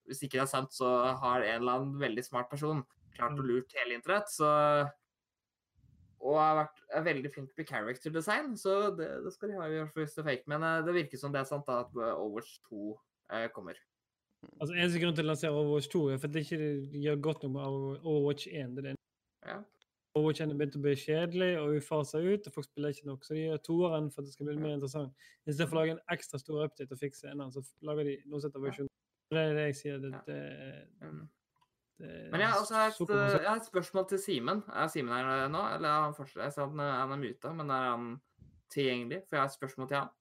Hvis 0.08 0.22
ikke 0.22 0.38
det 0.38 0.44
er 0.46 0.52
sant, 0.52 0.72
så 0.72 0.92
har 1.20 1.44
en 1.44 1.60
eller 1.60 1.80
annen 1.80 1.98
veldig 2.00 2.24
smart 2.24 2.48
person 2.50 2.84
klart 3.16 3.40
å 3.40 3.44
lurt 3.44 3.74
hele 3.76 3.98
internett, 3.98 4.30
så 4.32 4.48
Og 6.24 6.38
har 6.40 6.56
vært, 6.62 6.80
er 6.96 7.04
veldig 7.10 7.34
flink 7.34 7.52
med 7.58 7.68
character 7.68 8.14
design, 8.14 8.54
så 8.56 8.78
det, 8.96 9.10
det 9.26 9.34
skal 9.34 9.52
de 9.52 9.60
ha 9.60 9.68
i 9.68 9.76
hvert 9.82 9.92
fall 9.92 10.06
hvis 10.06 10.16
det 10.16 10.22
er 10.22 10.30
fake. 10.30 10.48
Men 10.50 10.64
eh, 10.64 10.80
det 10.86 10.96
virker 10.96 11.20
som 11.20 11.34
det 11.34 11.42
er 11.42 11.50
sant 11.50 11.68
da, 11.68 11.82
at 11.84 11.92
Overwatch 12.16 12.56
2 12.70 12.88
eh, 13.36 13.46
kommer. 13.52 13.76
Altså, 14.56 14.72
Eneste 14.72 15.02
grunn 15.02 15.16
til 15.16 15.26
å 15.26 15.30
lansere 15.34 15.60
Overwatch 15.60 15.92
2 15.92 16.02
er 16.14 16.22
for 16.22 16.30
at 16.30 16.36
det 16.36 16.46
ikke 16.46 17.02
gjør 17.04 17.22
godt 17.28 17.44
nok 17.44 17.54
med 17.58 17.68
Overwatch 18.00 18.48
1. 18.48 18.76
Det 18.78 18.82
er 18.82 18.88
det. 18.88 18.96
Ja. 19.46 19.60
Overwatch 20.16 20.40
1 20.40 20.52
er 20.52 20.56
begynt 20.56 20.76
å 20.78 20.80
bli 20.80 20.92
kjedelig 20.96 21.48
og 21.60 21.76
ufasa 21.76 22.20
ut, 22.24 22.46
og 22.48 22.54
folk 22.54 22.66
spiller 22.66 22.94
ikke 22.94 23.08
nok. 23.10 23.24
Så 23.26 23.36
de 23.36 23.42
gjør 23.42 23.62
toeren 23.66 24.10
for 24.12 24.22
at 24.22 24.28
det 24.30 24.34
skal 24.36 24.48
bli 24.48 24.56
mer 24.56 24.76
interessant. 24.78 25.26
I 25.44 25.52
stedet 25.52 25.68
for 25.68 25.76
å 25.76 25.82
lage 25.82 25.96
en 25.96 26.04
ekstra 26.14 26.40
stor 26.40 26.62
update 26.64 26.96
og 26.96 27.00
fikse 27.02 27.28
en 27.28 27.42
annen, 27.42 27.52
så 27.52 27.62
lager 27.84 28.08
de 28.08 28.14
noe 28.24 28.40
sett 28.40 28.56
av 28.56 28.64
version. 28.64 28.88
Det 29.34 29.42
er 29.42 29.56
det 29.58 29.66
jeg 29.68 29.78
sier. 29.82 29.98
Det, 30.00 30.12
det, 30.28 30.38
det, 30.56 31.06
Mm. 31.06 31.22
det 31.98 32.12
Men 32.32 32.40
jeg 32.40 32.48
har 32.48 32.62
et, 32.62 33.00
jeg 33.00 33.48
har 33.48 33.56
et 33.60 33.68
spørsmål 33.68 34.08
til 34.08 34.18
Simen. 34.22 34.62
Er 34.72 34.88
Simen 34.92 35.12
her 35.12 35.48
nå? 35.52 35.62
Eller 35.76 35.88
er 35.88 36.04
han 36.06 36.14
fortsatt 36.16 36.44
Jeg 36.44 36.52
sa 36.54 36.66
han, 36.66 36.78
han 36.78 37.12
er 37.12 37.20
muta, 37.20 37.52
men 37.52 37.70
er 37.70 37.90
han 37.90 38.12
tilgjengelig? 38.72 39.22
For 39.28 39.36
jeg 39.36 39.44
har 39.44 39.50
et 39.52 39.58
spørsmål 39.60 39.88
til 39.88 40.00
han. 40.00 40.14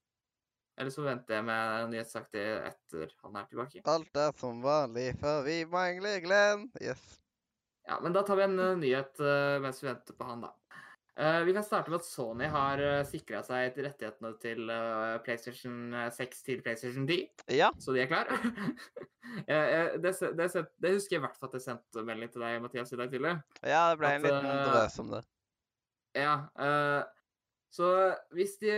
Eller 0.78 0.92
så 0.92 1.06
venter 1.06 1.38
jeg 1.38 1.46
med 1.48 1.92
nyhetsaktig 1.94 2.42
etter 2.68 3.14
han 3.24 3.38
er 3.40 3.46
tilbake. 3.48 3.84
Alt 3.88 4.18
er 4.20 4.34
som 4.42 4.60
vanlig, 4.64 5.14
for 5.22 5.46
vi 5.48 5.62
mangler 5.72 6.20
Glenn. 6.24 6.68
Yes. 6.84 7.22
Ja, 7.86 8.00
men 8.02 8.14
da 8.14 8.22
tar 8.22 8.36
vi 8.36 8.44
en 8.44 8.60
eh, 8.60 8.78
nyhet 8.78 9.20
eh, 9.20 9.58
mens 9.62 9.84
vi 9.84 9.88
venter 9.88 10.18
på 10.18 10.26
han, 10.26 10.42
da. 10.42 10.54
Eh, 11.16 11.42
vi 11.48 11.54
kan 11.54 11.64
starte 11.64 11.92
med 11.92 12.02
at 12.02 12.08
Sony 12.08 12.48
har 12.52 12.82
sikra 13.08 13.44
seg 13.46 13.78
rettighetene 13.78 14.32
til 14.42 14.72
PlayStation 15.24 15.94
6 16.18 16.42
til 16.48 16.64
PlayStation 16.66 17.06
10. 17.08 17.28
Ja. 17.56 17.70
Så 17.80 17.96
de 17.96 18.06
er 18.06 18.12
klar. 18.12 18.32
Eh, 19.52 19.98
det, 20.00 20.12
det, 20.38 20.46
det 20.80 20.90
husker 20.94 21.16
jeg 21.16 21.20
i 21.20 21.22
hvert 21.24 21.36
fall 21.36 21.50
at 21.50 21.56
jeg 21.58 21.64
sendte 21.64 22.04
melding 22.08 22.30
til 22.32 22.44
deg, 22.46 22.60
Mathias, 22.62 22.92
i 22.94 23.00
dag 23.00 23.10
tidlig. 23.10 23.32
Ja, 23.66 23.80
det 23.90 23.98
ble 24.00 24.12
en 24.14 24.24
liten 24.24 24.60
drøs 24.70 24.98
om 25.02 25.10
det. 25.12 25.22
Ja. 26.16 26.36
så 27.74 27.90
hvis 28.38 28.54
de, 28.62 28.76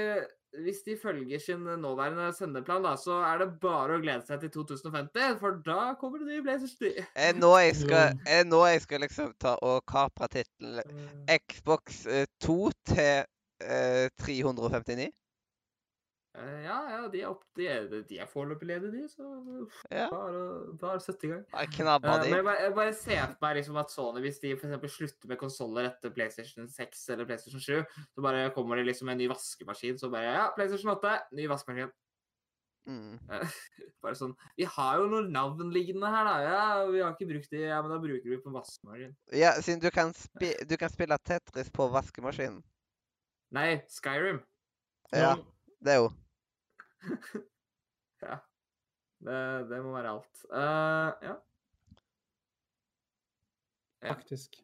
hvis 0.53 0.79
de 0.85 0.97
følger 1.01 1.39
sin 1.39 1.59
nåværende 1.59 2.33
sendeplan, 2.33 2.83
da, 2.83 2.95
så 2.97 3.19
er 3.27 3.41
det 3.41 3.49
bare 3.61 3.97
å 3.97 4.01
glede 4.01 4.23
seg 4.27 4.41
til 4.41 4.51
2050, 4.55 5.37
for 5.41 5.59
da 5.65 5.93
kommer 5.99 6.23
det 6.23 6.29
nye 6.31 6.43
Blazers 6.45 6.75
10. 6.79 7.03
Er 7.15 7.37
nå 7.37 7.51
jeg 7.59 7.75
skal, 7.81 8.17
er 8.25 8.47
nå 8.47 8.63
jeg 8.71 8.83
skal 8.85 9.03
liksom 9.05 9.33
ta 9.41 9.57
og 9.65 9.83
kapre 9.89 10.29
tittelen 10.33 11.03
Xbox 11.27 12.05
eh, 12.07 12.25
2 12.43 12.57
til 12.93 13.27
eh, 13.63 14.07
359? 14.23 15.11
Eh, 16.37 16.57
ja, 16.67 16.75
ja, 16.91 16.97
de 17.09 17.21
er, 17.23 17.29
opp, 17.31 17.43
de 17.57 17.65
er, 17.65 17.85
de 18.05 18.17
er 18.21 18.27
foreløpig 18.29 18.67
ledige, 18.69 18.91
de, 18.93 19.07
så 19.09 19.25
Ja. 19.89 20.05
bare, 20.11 20.41
bare 20.77 20.99
sett 21.01 21.23
i 21.25 21.31
gang. 21.31 21.45
Jeg 21.49 21.71
knabba 21.79 22.17
de. 22.21 22.29
men 22.29 22.35
jeg 22.37 22.45
bare, 22.45 22.61
jeg 22.61 22.73
bare 22.75 22.93
ser 22.93 23.23
for 23.31 23.37
meg 23.47 23.55
liksom 23.57 23.79
at 23.81 23.89
Sony, 23.93 24.21
hvis 24.21 24.37
de 24.43 24.51
eksempel 24.53 24.91
slutter 24.93 25.31
med 25.31 25.39
konsoller 25.41 25.89
etter 25.89 26.13
PlayStation 26.13 26.67
6 26.69 27.07
eller 27.15 27.25
PlayStation 27.25 27.59
7, 27.59 27.81
så 28.13 28.21
bare 28.21 28.51
kommer 28.53 28.77
det 28.77 28.85
liksom 28.85 29.09
en 29.09 29.17
ny 29.17 29.27
vaskemaskin, 29.31 29.97
så 29.97 30.11
bare 30.13 30.35
Ja, 30.35 30.43
PlayStation 30.55 30.91
8, 30.93 31.15
ny 31.33 31.47
vaskemaskin. 31.49 31.89
Mm. 32.87 33.17
Bare 34.01 34.15
sånn 34.15 34.31
Vi 34.55 34.63
har 34.63 35.01
jo 35.01 35.09
noen 35.11 35.25
navn 35.35 35.73
liggende 35.75 36.07
her, 36.07 36.23
da. 36.23 36.35
Ja, 36.45 36.61
vi 36.87 37.01
har 37.03 37.17
ikke 37.17 37.27
brukt 37.33 37.49
de, 37.51 37.65
ja, 37.65 37.81
men 37.83 37.91
da 37.91 37.97
bruker 37.99 38.29
vi 38.31 38.37
på 38.39 38.53
vaskemaskin. 38.53 39.11
Ja, 39.35 39.51
siden 39.59 39.81
du 39.83 39.89
kan, 39.91 40.13
spi 40.15 40.53
du 40.69 40.77
kan 40.79 40.93
spille 40.93 41.17
Tetris 41.19 41.67
på 41.73 41.89
vaskemaskinen. 41.91 42.61
Nei, 43.57 43.81
Skyrim. 43.91 44.39
Ja, 45.11 45.33
det 45.83 45.97
er 45.97 46.01
jo 46.05 46.07
ja. 48.25 48.37
Det, 49.17 49.41
det 49.71 49.81
må 49.85 49.93
være 49.95 50.13
alt. 50.13 50.41
Uh, 50.51 51.11
ja. 51.25 51.35
Ja. 54.05 54.13
Faktisk. 54.13 54.59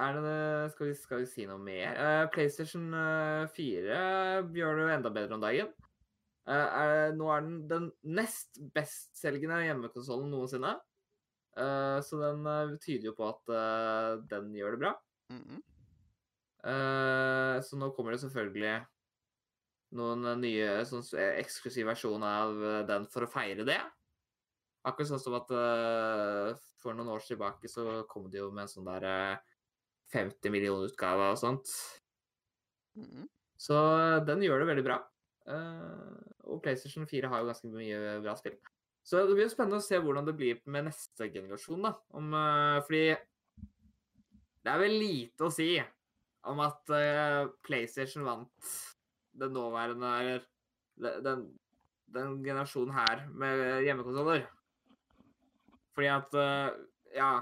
Er 0.00 0.16
det 0.16 0.22
det 0.24 0.72
skal 0.72 0.90
vi, 0.90 0.94
skal 0.96 1.22
vi 1.22 1.28
si 1.28 1.46
noe 1.48 1.60
mer? 1.60 1.96
Uh, 1.96 2.24
PlayStation 2.32 2.90
eh, 2.92 3.46
4 3.52 4.00
gjør 4.52 4.76
det 4.76 4.82
jo 4.84 4.90
enda 4.92 5.12
bedre 5.12 5.38
om 5.38 5.44
dagen. 5.44 5.70
Uh, 6.48 6.66
er, 6.66 7.14
nå 7.16 7.30
er 7.32 7.46
den 7.46 7.62
den 7.70 7.86
nest 8.16 8.60
bestselgende 8.74 9.62
hjemmekonsollen 9.64 10.28
noensinne. 10.32 10.74
Uh, 11.56 12.02
så 12.04 12.20
den 12.20 12.44
uh, 12.44 12.76
tyder 12.84 13.08
jo 13.08 13.16
på 13.16 13.30
at 13.30 13.56
eh, 13.56 14.10
den 14.28 14.52
gjør 14.56 14.76
det 14.76 14.82
bra. 14.84 14.92
Mhm. 15.32 15.64
Eh, 16.66 17.56
så 17.62 17.78
nå 17.78 17.92
kommer 17.94 18.14
det 18.14 18.20
selvfølgelig 18.24 18.74
noen 19.96 20.26
eh, 20.30 20.38
nye 20.40 20.70
sånn 20.88 21.04
eh, 21.18 21.38
eksklusiv 21.42 21.88
versjon 21.88 22.24
av 22.26 22.56
eh, 22.60 22.82
den 22.88 23.06
for 23.12 23.26
å 23.26 23.30
feire 23.30 23.66
det. 23.66 23.78
Akkurat 24.86 25.10
sånn 25.10 25.22
som 25.22 25.34
at 25.34 25.50
uh, 25.50 26.52
for 26.78 26.94
noen 26.94 27.08
år 27.10 27.24
tilbake 27.26 27.66
så 27.66 28.04
kom 28.06 28.28
det 28.30 28.38
jo 28.38 28.52
med 28.54 28.68
en 28.68 28.70
sånn 28.70 28.86
der 28.86 29.06
uh, 29.34 29.56
50 30.14 30.52
millioner 30.54 30.86
utgave 30.86 31.32
og 31.32 31.40
sånt. 31.40 31.72
Mm. 32.94 33.24
Så 33.58 33.74
den 34.28 34.44
gjør 34.46 34.62
det 34.62 34.68
veldig 34.70 34.84
bra. 34.86 35.00
Uh, 35.50 36.14
og 36.46 36.62
PlayStation 36.62 37.08
4 37.10 37.32
har 37.32 37.42
jo 37.42 37.50
ganske 37.50 37.72
mye 37.72 38.14
bra 38.22 38.36
spill. 38.38 38.54
Så 39.02 39.24
det 39.26 39.34
blir 39.34 39.48
jo 39.48 39.54
spennende 39.56 39.82
å 39.82 39.86
se 39.88 39.98
hvordan 40.02 40.28
det 40.28 40.36
blir 40.38 40.62
med 40.70 40.86
neste 40.86 41.32
generasjon, 41.34 41.82
da. 41.82 41.92
Om, 42.14 42.30
fordi 42.86 43.04
det 44.62 44.70
er 44.70 44.80
vel 44.82 44.98
lite 44.98 45.46
å 45.46 45.54
si 45.54 45.72
om 46.46 46.62
at 46.62 46.90
PlayStation 47.66 48.26
vant 48.26 48.70
den 49.40 49.52
nåværende 49.52 50.12
Eller 50.20 51.20
den, 51.24 51.44
den 52.14 52.44
generasjonen 52.44 52.94
her 52.94 53.26
med 53.28 53.82
hjemmekonsoller. 53.84 54.46
Fordi 55.94 56.06
at 56.06 56.34
eh, 56.34 56.70
Ja. 57.16 57.40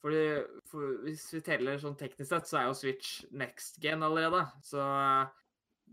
Fordi 0.00 0.42
for, 0.70 1.02
Hvis 1.04 1.26
vi 1.34 1.40
teller 1.44 1.78
sånn 1.78 1.96
teknisk 1.98 2.30
sett, 2.30 2.48
så 2.48 2.58
er 2.58 2.68
jo 2.70 2.74
Switch 2.74 3.24
next 3.30 3.80
gen 3.82 4.02
allerede. 4.02 4.46
Så 4.64 4.80
eh, 4.80 5.28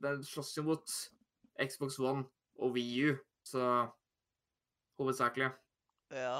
den 0.03 0.23
slåss 0.23 0.55
jo 0.57 0.63
mot 0.69 0.97
Xbox 1.59 1.99
One 1.99 2.23
og 2.57 2.73
Wii 2.77 3.09
U, 3.09 3.17
så 3.45 3.87
hovedsakelig. 4.97 5.49
Ja. 6.13 6.39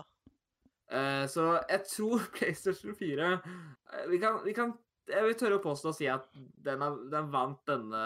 Eh, 0.88 1.26
så 1.28 1.58
jeg 1.68 1.84
tror 1.92 2.24
PlayStation 2.38 2.96
4 2.96 3.32
eh, 3.34 4.10
vi, 4.10 4.18
kan, 4.22 4.40
vi 4.46 4.54
kan 4.56 4.72
jeg 5.08 5.24
vil 5.24 5.36
tørre 5.40 5.60
å 5.60 5.64
påstå 5.64 5.92
å 5.92 5.96
si 5.96 6.08
at 6.12 6.28
den, 6.36 6.84
er, 6.84 6.96
den 7.12 7.30
vant 7.32 7.60
denne 7.68 8.04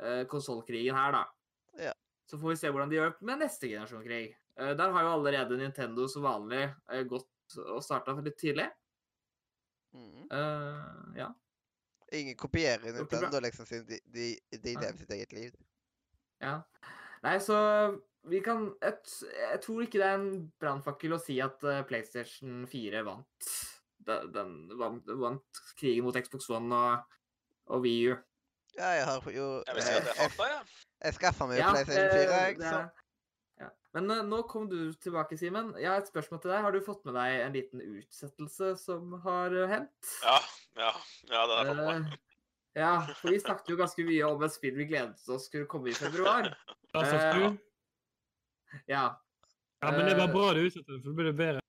uh, 0.00 0.22
konsollkrigen 0.30 0.96
her, 0.96 1.18
da. 1.18 1.24
Ja. 1.88 1.92
Så 2.30 2.38
får 2.38 2.54
vi 2.54 2.60
se 2.60 2.70
hvordan 2.72 2.92
de 2.92 2.98
gjør 3.00 3.14
med 3.20 3.42
neste 3.44 3.68
generasjon 3.68 4.06
krig. 4.06 4.32
Uh, 4.60 4.72
der 4.78 4.94
har 4.94 5.06
jo 5.06 5.14
allerede 5.18 5.58
Nintendo 5.60 6.08
som 6.08 6.24
vanlig 6.26 6.64
uh, 6.92 7.02
gått 7.08 7.58
og 7.66 7.82
starta 7.84 8.14
litt 8.20 8.38
tidlig. 8.40 8.68
Mm. 9.92 10.28
Uh, 10.32 11.18
ja. 11.18 11.28
Ingen 12.12 12.36
kopierer 12.36 12.92
Nintendo, 12.92 13.40
liksom, 13.40 13.68
siden 13.68 13.86
de, 13.88 14.00
de, 14.12 14.58
de 14.58 14.74
lever 14.76 14.98
sitt 15.00 15.14
eget 15.18 15.36
liv. 15.36 15.60
ja. 16.44 16.60
Nei, 17.22 17.36
så 17.38 17.56
vi 18.30 18.40
kan 18.42 18.68
Jeg, 18.82 18.98
jeg 19.34 19.60
tror 19.62 19.84
ikke 19.84 20.00
det 20.00 20.08
er 20.08 20.18
en 20.18 20.48
brannfakkel 20.62 21.16
å 21.16 21.20
si 21.22 21.38
at 21.42 21.62
eh, 21.66 21.84
PlayStation 21.86 22.64
4 22.70 23.02
vant. 23.06 23.48
Den, 24.02 24.32
den 24.34 24.52
vant, 24.78 25.10
vant 25.18 25.62
krigen 25.78 26.06
mot 26.06 26.18
Xbox 26.18 26.48
One 26.50 26.74
og, 26.74 27.16
og 27.70 27.84
Wii 27.86 28.12
U. 28.12 28.16
Ja, 28.78 28.88
jeg 28.96 29.04
har 29.04 29.30
jo 29.30 29.46
Jeg 29.66 29.68
at 29.68 29.76
det 29.76 29.86
er 29.92 30.06
jeg, 30.22 30.32
jeg. 30.38 30.66
jeg 31.04 31.14
skaffa 31.18 31.46
meg 31.48 31.58
jo 31.58 31.62
Ja, 31.62 31.70
PlayStation 31.74 32.10
4, 32.10 32.20
eh, 32.22 32.32
jeg, 32.32 32.56
så 32.62 32.80
ja. 33.60 33.68
Men 33.92 34.10
eh, 34.10 34.22
nå 34.24 34.42
kom 34.48 34.68
du 34.70 34.78
tilbake, 34.96 35.36
Simen. 35.36 35.74
Jeg 35.76 35.90
har 35.90 36.00
et 36.00 36.08
spørsmål 36.08 36.40
til 36.40 36.52
deg. 36.54 36.62
Har 36.64 36.72
du 36.72 36.80
fått 36.84 37.02
med 37.04 37.14
deg 37.18 37.42
en 37.44 37.56
liten 37.56 37.82
utsettelse 37.84 38.70
som 38.80 39.12
har 39.26 39.52
eh, 39.52 39.68
hendt? 39.74 40.12
Ja, 40.24 40.38
ja, 40.80 40.92
ja, 41.28 41.42
det 41.46 41.58
har 41.58 41.58
jeg 41.58 41.72
fått 41.74 41.82
med 41.82 41.90
meg. 41.90 42.14
Eh, 42.16 42.28
ja, 42.80 42.92
for 43.18 43.34
vi 43.34 43.40
snakket 43.42 43.68
jo 43.68 43.76
ganske 43.76 44.06
mye 44.08 44.30
om 44.30 44.46
et 44.46 44.54
spill 44.54 44.78
vi 44.78 44.86
gledet 44.88 45.28
oss 45.28 45.50
skulle 45.50 45.68
komme 45.68 45.92
i 45.92 45.96
februar. 45.96 46.48
Eh, 46.48 47.02
Us 47.02 47.26
2. 47.36 47.52
Ja, 48.88 49.04
Ja, 49.82 49.90
men 49.90 50.06
det 50.06 50.14
var 50.16 50.28
eh, 50.30 50.32
bra 50.32 50.52
du 50.56 50.62
utsatte 50.62 50.94
det, 50.94 51.02
for 51.02 51.10
det 51.10 51.18
blir 51.18 51.32
bedre. 51.36 51.60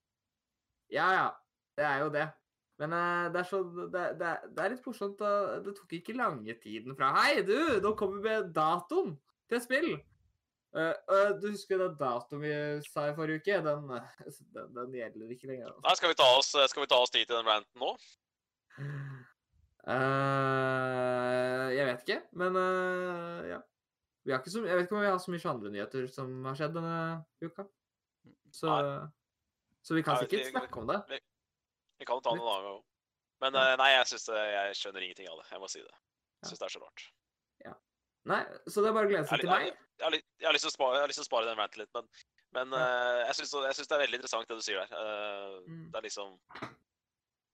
ja, 0.94 1.10
ja. 1.18 1.28
Det 1.74 1.86
er 1.90 2.04
jo 2.04 2.10
det. 2.14 2.28
Men 2.82 2.94
eh, 2.98 3.28
det, 3.34 3.44
er 3.44 3.50
så, 3.50 3.60
det, 3.94 4.06
det, 4.20 4.32
det 4.56 4.64
er 4.64 4.74
litt 4.74 4.88
morsomt. 4.88 5.22
Det 5.66 5.76
tok 5.78 5.94
ikke 6.00 6.16
lange 6.18 6.56
tiden 6.62 6.98
fra 6.98 7.12
Hei, 7.20 7.44
du! 7.46 7.58
Nå 7.84 7.94
kommer 8.00 8.18
vi 8.20 8.32
med 8.32 8.50
datoen 8.56 9.14
til 9.52 9.62
spill! 9.64 9.92
Uh, 10.74 10.90
uh, 11.06 11.36
du 11.38 11.52
husker 11.52 11.78
den 11.78 11.94
datoen 12.00 12.42
vi 12.42 12.54
sa 12.88 13.04
i 13.06 13.14
forrige 13.14 13.44
uke? 13.44 13.60
Den, 13.62 13.92
den, 14.56 14.72
den 14.74 14.96
gjelder 14.98 15.36
ikke 15.36 15.52
lenger. 15.52 15.76
Nei, 15.86 15.94
skal 16.00 16.14
vi 16.14 16.18
ta 16.18 16.30
oss, 16.40 16.50
skal 16.72 16.82
vi 16.82 16.90
ta 16.90 16.98
oss 17.04 17.14
tid 17.14 17.28
til 17.28 17.38
den 17.38 17.52
ranten 17.52 17.84
nå? 17.84 17.94
Uh, 19.84 21.68
jeg 21.76 21.86
vet 21.92 22.02
ikke, 22.08 22.20
men 22.42 22.58
ja. 23.52 23.60
Vi 24.24 24.32
har 24.32 24.40
ikke 24.40 24.54
så, 24.54 24.62
jeg 24.64 24.80
vet 24.80 24.88
ikke 24.88 24.96
om 24.96 25.04
vi 25.04 25.12
har 25.12 25.18
så 25.20 25.34
mye 25.34 25.50
andre 25.52 25.70
nyheter 25.74 26.06
som 26.10 26.28
har 26.48 26.56
skjedd 26.58 26.78
denne 26.78 26.98
uka. 27.44 27.66
Så, 28.56 28.78
så 29.84 29.98
vi 29.98 30.04
kan 30.06 30.22
sikkert 30.24 30.48
snakke 30.48 30.80
om 30.80 30.88
det. 30.88 31.20
Vi 32.00 32.08
kan 32.10 32.20
jo 32.20 32.26
ta 32.26 32.34
den 32.34 32.42
en 32.44 32.50
annen 32.50 32.68
gang 32.68 32.78
òg. 32.80 32.84
Men 33.44 33.58
eh, 33.60 33.74
nei, 33.82 33.90
jeg 33.98 34.10
synes 34.14 34.30
det, 34.30 34.44
jeg 34.54 34.78
skjønner 34.80 35.06
ingenting 35.06 35.30
av 35.32 35.42
det. 35.42 35.48
Jeg 35.52 35.62
må 35.64 35.70
si 35.72 35.82
det. 35.84 35.96
Jeg 36.44 36.52
syns 36.52 36.62
det 36.62 36.68
er 36.70 36.76
så 36.78 36.84
rart. 36.84 37.10
Nei, 38.24 38.40
så 38.72 38.80
det 38.80 38.88
er 38.88 38.96
bare 38.96 39.10
å 39.10 39.12
glede 39.12 39.28
seg 39.28 39.42
til 39.44 39.50
meg. 39.52 39.66
jeg, 39.68 40.06
har 40.06 40.14
jeg, 40.16 40.46
har 40.46 40.56
lyst 40.56 40.64
til 40.64 40.72
å 40.72 40.76
spare, 40.78 41.02
lyst 41.12 41.20
til 41.20 41.26
å 41.26 41.28
spare 41.28 41.50
den 41.50 41.58
ranten 41.60 41.82
litt, 41.82 41.90
men, 41.92 42.06
men 42.56 42.76
eh, 42.80 43.18
jeg 43.28 43.36
syns 43.42 43.52
det 43.90 43.98
er 43.98 44.04
veldig 44.06 44.20
interessant 44.22 44.48
det 44.48 44.56
du 44.62 44.64
sier 44.64 44.80
der. 44.80 44.94
Eh, 44.96 45.58
Mm. 45.64 45.84
Det 45.92 46.00
er 46.00 46.06
liksom 46.08 46.32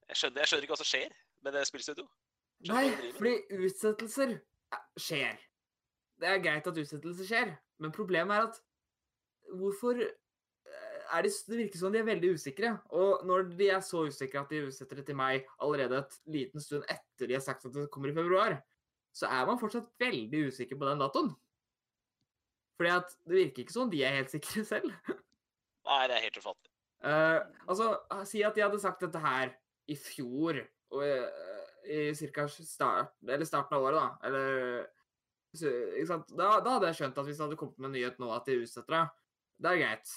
jeg 0.10 0.18
skjønner, 0.18 0.42
jeg 0.42 0.50
skjønner 0.50 0.66
ikke 0.66 0.74
hva 0.74 0.80
som 0.82 0.90
skjer 0.90 1.12
med 1.46 1.54
det 1.54 1.64
spillstudioet. 1.70 2.14
Nei, 2.70 2.86
fordi 3.18 3.34
utsettelser 3.66 4.32
eh, 4.38 4.86
skjer. 5.00 5.44
Det 6.20 6.30
er 6.30 6.42
greit 6.44 6.70
at 6.70 6.80
utsettelser 6.84 7.30
skjer, 7.30 7.52
men 7.80 7.94
problemet 7.96 8.38
er 8.38 8.48
at 8.50 8.62
hvorfor 9.62 10.02
eh, 10.06 10.14
er 11.16 11.26
de, 11.26 11.32
Det 11.49 11.57
virker 11.57 11.82
som 11.82 11.93
de 11.93 11.99
er 12.01 12.07
veldig 12.07 12.34
usikre. 12.38 12.74
Og 12.95 13.26
når 13.28 13.51
de 13.60 13.70
er 13.74 13.84
så 13.86 14.05
usikre 14.07 14.41
at 14.41 14.51
de 14.53 14.66
utsetter 14.68 14.99
det 14.99 15.05
til 15.10 15.18
meg 15.20 15.47
allerede 15.60 16.01
et 16.03 16.18
liten 16.30 16.64
stund 16.64 16.86
etter 16.89 17.30
de 17.30 17.38
har 17.38 17.43
sagt 17.45 17.66
at 17.66 17.76
det 17.76 17.89
kommer 17.93 18.12
i 18.12 18.16
februar, 18.16 18.60
så 19.16 19.30
er 19.30 19.47
man 19.49 19.60
fortsatt 19.60 19.89
veldig 19.99 20.47
usikker 20.49 20.80
på 20.80 20.89
den 20.89 21.01
datoen. 21.01 21.32
Fordi 22.80 22.91
at 22.95 23.16
det 23.28 23.36
virker 23.36 23.66
ikke 23.66 23.76
som 23.76 23.89
de 23.91 24.03
er 24.07 24.20
helt 24.22 24.32
sikre 24.32 24.64
selv. 24.68 24.91
Nei, 25.89 26.03
det 26.07 26.16
er 26.16 26.28
helt 26.28 26.38
ufattelig. 26.39 26.72
Uh, 26.99 27.41
altså, 27.72 27.93
si 28.28 28.43
at 28.43 28.55
de 28.55 28.64
hadde 28.64 28.80
sagt 28.82 29.03
dette 29.03 29.20
her 29.24 29.51
i 29.89 29.95
fjor, 29.99 30.60
og 30.93 31.03
uh, 31.03 31.60
i 31.89 32.14
cirka 32.16 32.45
start, 32.51 33.16
eller 33.24 33.47
starten 33.47 33.78
av 33.78 33.86
året, 33.88 33.99
da. 33.99 34.30
Eller? 34.30 34.88
Da, 35.49 36.49
da 36.62 36.76
hadde 36.76 36.91
jeg 36.91 36.99
skjønt 36.99 37.18
at 37.18 37.26
hvis 37.26 37.39
det 37.39 37.45
hadde 37.47 37.57
kommet 37.57 37.80
med 37.82 37.89
en 37.89 37.95
nyhet 37.97 38.20
nå 38.22 38.28
at 38.36 38.45
de 38.45 38.60
utsetter 38.62 38.93
det, 38.93 39.05
det 39.60 39.72
er 39.72 39.80
greit. 39.82 40.12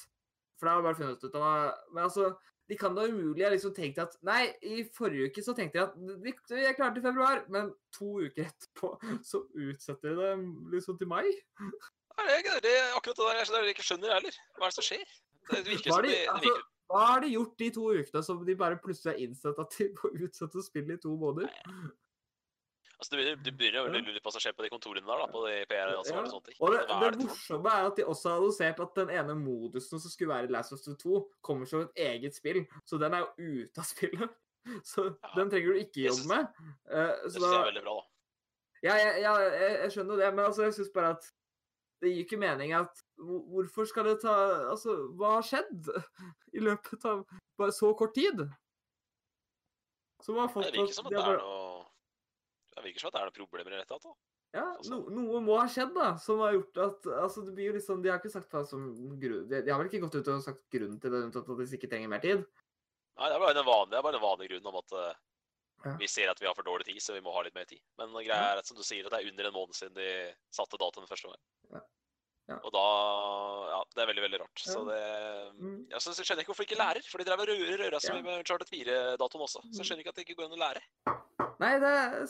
For 0.62 0.68
da 0.68 0.74
har 0.76 0.78
jeg 0.78 0.86
bare 0.86 0.98
funnet 1.00 1.24
ut 1.26 1.34
av 1.34 1.44
det. 1.44 1.70
Men 1.90 2.04
altså, 2.04 2.28
de 2.70 2.76
kan 2.78 2.94
da 2.94 3.08
umulig 3.10 3.42
ha 3.42 3.50
liksom 3.50 3.74
tenkt 3.74 3.98
at 3.98 4.14
Nei, 4.22 4.44
i 4.62 4.84
forrige 4.94 5.32
uke 5.32 5.42
så 5.42 5.54
tenkte 5.58 5.80
jeg 5.80 5.88
at 5.88 5.96
jeg 6.22 6.36
klarte 6.38 6.68
er 6.70 6.76
klare 6.78 6.94
til 6.94 7.06
februar, 7.08 7.42
men 7.50 7.72
to 7.96 8.12
uker 8.22 8.46
etterpå 8.46 8.92
så 9.32 9.42
utsetter 9.50 10.14
de 10.14 10.20
det 10.22 10.76
liksom 10.76 11.00
til 11.00 11.10
mai. 11.10 11.24
Nei, 11.26 12.22
det 12.22 12.36
er 12.36 12.44
ikke 12.44 12.54
det. 12.60 12.62
det 12.68 12.76
akkurat 12.94 13.18
det 13.18 13.26
der 13.26 13.40
jeg 13.40 13.50
skjønner- 13.50 13.72
ikke 13.74 13.88
skjønner 13.88 14.14
heller. 14.14 14.38
Hva 14.54 14.68
er 14.68 14.70
det 14.70 14.78
som 14.78 14.86
skjer? 14.86 15.16
Det 15.50 15.64
virker 15.66 15.90
som 15.90 15.96
har 15.98 16.06
det, 16.06 16.14
de, 16.14 16.20
det 16.20 16.30
altså, 16.36 16.52
virker 16.52 16.68
hva 16.92 17.02
har 17.08 17.22
de 17.24 17.32
gjort 17.32 17.52
de 17.56 17.68
to 17.72 17.86
ukene 17.96 18.20
som 18.26 18.40
de 18.44 18.54
bare 18.60 18.76
plutselig 18.84 19.14
har 19.14 19.20
innsett 19.24 19.60
at 19.62 19.76
de 19.78 19.86
må 19.96 20.10
utsette 20.26 20.64
spillet 20.66 20.98
i 20.98 21.02
to 21.02 21.14
måneder? 21.16 21.54
Altså, 23.02 23.16
du, 23.16 23.18
begynner, 23.18 23.40
jo 23.50 23.52
begynner 23.58 23.80
å 23.82 23.90
lure 24.06 24.20
på 24.22 24.28
hva 24.28 24.32
som 24.36 24.42
skjer 24.44 24.52
på 24.54 24.62
de 24.62 24.68
kontorene 24.70 25.02
der, 25.08 25.22
da, 25.24 25.24
på 25.32 25.40
de 25.42 25.54
PR-ansvarlige 25.72 26.22
og 26.22 26.34
sånne 26.36 26.46
ting. 26.46 26.58
Og 26.62 26.70
det, 26.70 26.82
det, 26.86 27.08
det 27.16 27.24
morsomme 27.26 27.72
er 27.74 27.86
at 27.88 27.96
de 27.98 28.04
også 28.12 28.28
har 28.30 28.36
annonsert 28.38 28.82
at 28.84 28.92
den 29.00 29.10
ene 29.16 29.34
modusen 29.40 30.02
som 30.04 30.12
skulle 30.12 30.30
være 30.30 30.46
i 30.46 30.52
Last 30.54 30.76
of 30.76 30.78
Us 30.86 31.00
2, 31.02 31.18
kommer 31.42 31.66
som 31.66 31.82
et 31.82 32.02
eget 32.04 32.38
spill. 32.38 32.60
Så 32.86 33.00
den 33.02 33.16
er 33.18 33.24
jo 33.24 33.56
ute 33.64 33.82
av 33.82 33.88
spillet. 33.90 34.38
Så 34.92 35.08
Ja, 35.10 35.32
den 35.34 35.50
trenger 35.50 35.74
du 35.74 35.80
ikke 35.82 36.04
jobbe 36.06 36.28
med. 36.30 36.62
Eh, 36.86 37.10
Det 37.24 37.32
så 37.34 37.40
syns 37.40 37.48
jeg 37.48 37.58
er 37.58 37.68
veldig 37.72 37.84
bra, 37.88 37.96
da. 37.98 38.04
ja, 38.86 38.94
ja, 39.02 39.10
ja, 39.24 39.32
jeg, 39.48 39.72
jeg 39.82 39.94
skjønner 39.96 40.22
det, 40.22 40.28
men 40.36 40.44
altså, 40.46 40.68
jeg 40.68 40.76
syns 40.78 40.92
bare 40.94 41.10
at 41.16 41.26
det 42.02 42.12
gir 42.12 42.22
ikke 42.24 42.38
mening 42.38 42.72
at 42.78 43.02
Hvorfor 43.18 43.86
skal 43.90 44.06
det 44.12 44.16
ta 44.22 44.32
Altså, 44.70 44.94
hva 45.18 45.36
har 45.40 45.44
skjedd 45.50 45.90
i 46.58 46.62
løpet 46.62 47.10
av 47.10 47.26
bare 47.58 47.74
så 47.74 47.90
kort 47.98 48.14
tid? 48.14 48.46
Som 50.22 50.38
har 50.38 50.50
fått 50.54 50.70
Det 50.70 50.78
virker 50.78 50.94
som 51.00 51.10
at 51.10 51.14
det 51.14 51.22
er 51.26 51.42
noe 51.42 51.61
Det 52.74 52.84
virker 52.84 53.00
som 53.00 53.08
at 53.08 53.14
det 53.14 53.20
er 53.22 53.26
noen 53.30 53.38
problemer 53.48 53.72
i 53.76 53.80
dette. 53.82 53.98
Da. 54.02 54.12
Ja, 54.54 54.64
Altså- 54.76 54.90
no, 54.90 55.08
noe 55.08 55.40
må 55.40 55.58
ha 55.60 55.66
skjedd, 55.66 55.94
da, 55.94 56.16
som 56.20 56.38
har 56.40 56.52
gjort 56.52 56.76
at 56.84 57.06
Altså, 57.22 57.44
det 57.44 57.54
blir 57.54 57.70
jo 57.72 57.76
liksom 57.78 58.02
De 58.02 58.10
har 58.10 58.18
ikke 58.18 58.30
sagt 58.32 58.50
hva 58.52 58.66
som 58.68 58.82
grunn 59.18 59.48
De, 59.48 59.62
har 59.70 59.78
vel 59.80 59.88
ikke 59.88 60.02
gått 60.04 60.14
ut 60.20 60.28
og 60.28 60.42
sagt 60.44 60.60
grunnen 60.70 61.00
til 61.00 61.10
det, 61.10 61.22
unntatt 61.24 61.48
at 61.48 61.56
de 61.56 61.76
ikke 61.78 61.88
trenger 61.88 62.08
mer 62.08 62.20
tid? 62.20 62.44
Nei, 63.16 63.28
det 63.28 63.36
er 63.36 63.40
bare 63.40 63.54
den 63.54 63.64
vanlige, 63.64 64.02
bare 64.02 64.12
den 64.12 64.20
vanlige 64.24 64.48
grunnen 64.52 64.66
om 64.72 64.76
at 64.76 64.92
eh, 64.92 65.14
Ja. 65.84 65.96
vi 65.98 66.06
ser 66.06 66.28
at 66.30 66.38
vi 66.38 66.46
har 66.46 66.54
for 66.54 66.62
dårlig 66.62 66.84
tid, 66.84 67.00
så 67.02 67.12
vi 67.12 67.20
må 67.20 67.32
ha 67.34 67.40
litt 67.42 67.54
mer 67.56 67.64
tid. 67.64 67.80
Men 67.98 68.12
greia 68.12 68.52
er 68.54 68.58
at 68.58 68.66
som 68.66 68.76
du 68.76 68.82
sier, 68.84 69.04
at 69.04 69.10
det 69.10 69.18
er 69.24 69.30
under 69.32 69.46
en 69.48 69.52
måned 69.56 69.74
siden 69.74 69.94
de 69.94 70.34
satte 70.52 70.78
datoen 70.78 71.08
første 71.08 71.26
gang. 71.26 71.40
Ja. 71.72 71.80
Ja. 72.48 72.56
Og 72.62 72.70
da 72.72 72.84
Ja, 73.72 73.82
det 73.96 74.02
er 74.02 74.06
veldig, 74.12 74.22
veldig 74.30 74.40
rart. 74.40 74.58
Så 74.62 74.84
det 74.84 75.00
Jeg 75.58 75.88
ja, 75.90 75.96
så 75.98 76.12
skjønner 76.12 76.42
ikke 76.44 76.52
hvorfor 76.54 76.66
de 76.66 76.74
ikke 76.74 76.78
lærer, 76.84 77.02
for 77.10 77.18
de 77.18 77.24
drev 77.24 77.40
og 77.40 77.48
røra, 77.48 77.98
seg 78.00 78.14
Ja. 78.16 78.22
med 78.22 78.44
Charter 78.46 78.66
4-datoen 78.68 79.42
også. 79.42 79.60
Så 79.72 79.80
jeg 79.80 79.82
Mm. 79.82 79.86
skjønner 79.88 80.00
ikke 80.04 80.08
at 80.08 80.14
det 80.14 80.24
ikke 80.28 80.36
går 80.36 80.44
an 80.44 80.58
å 80.58 80.62
lære. 80.62 80.82
Nei, 81.58 81.78
det 81.78 82.28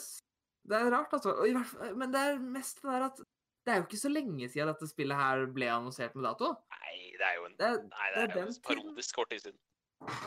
det 0.69 0.79
er 0.79 0.91
rart, 0.95 1.13
altså. 1.17 1.33
Fall, 1.67 1.95
men 1.99 2.13
det 2.15 2.21
er 2.21 2.39
mest 2.39 2.83
det 2.83 2.91
der 2.93 3.07
at 3.11 3.21
det 3.63 3.71
er 3.73 3.77
jo 3.79 3.85
ikke 3.87 3.99
så 4.01 4.11
lenge 4.11 4.49
siden 4.51 4.67
dette 4.73 4.89
spillet 4.91 5.17
her 5.19 5.45
ble 5.55 5.69
annonsert 5.71 6.15
med 6.19 6.25
dato. 6.27 6.49
Nei, 6.75 6.95
det 7.19 7.27
er 7.29 7.37
jo 7.39 7.45
en 7.47 7.57
Det 7.61 7.67
er, 7.69 7.77
Nei, 7.83 8.09
det 8.17 8.23
det 8.33 8.41
er 8.41 8.43
er 8.43 8.49
jo 8.51 8.63
parodisk 8.67 9.15
kort 9.21 9.31
tid 9.31 9.45
siden. 9.45 9.59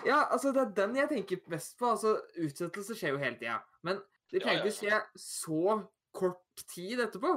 Ja, 0.07 0.21
altså, 0.31 0.53
det 0.55 0.61
er 0.61 0.69
den 0.77 0.95
jeg 0.95 1.09
tenker 1.11 1.41
mest 1.51 1.75
på. 1.79 1.89
Altså, 1.91 2.13
utsettelse 2.39 2.95
skjer 2.95 3.11
jo 3.15 3.19
hele 3.19 3.35
tida. 3.41 3.57
Men 3.83 3.99
det 4.31 4.39
Ja, 4.39 4.45
pleier 4.45 4.61
ja, 4.61 4.63
ikke 4.63 4.71
å 4.71 4.79
skje 4.79 5.01
så 5.19 5.75
kort 6.15 6.63
tid 6.71 7.03
etterpå. 7.03 7.33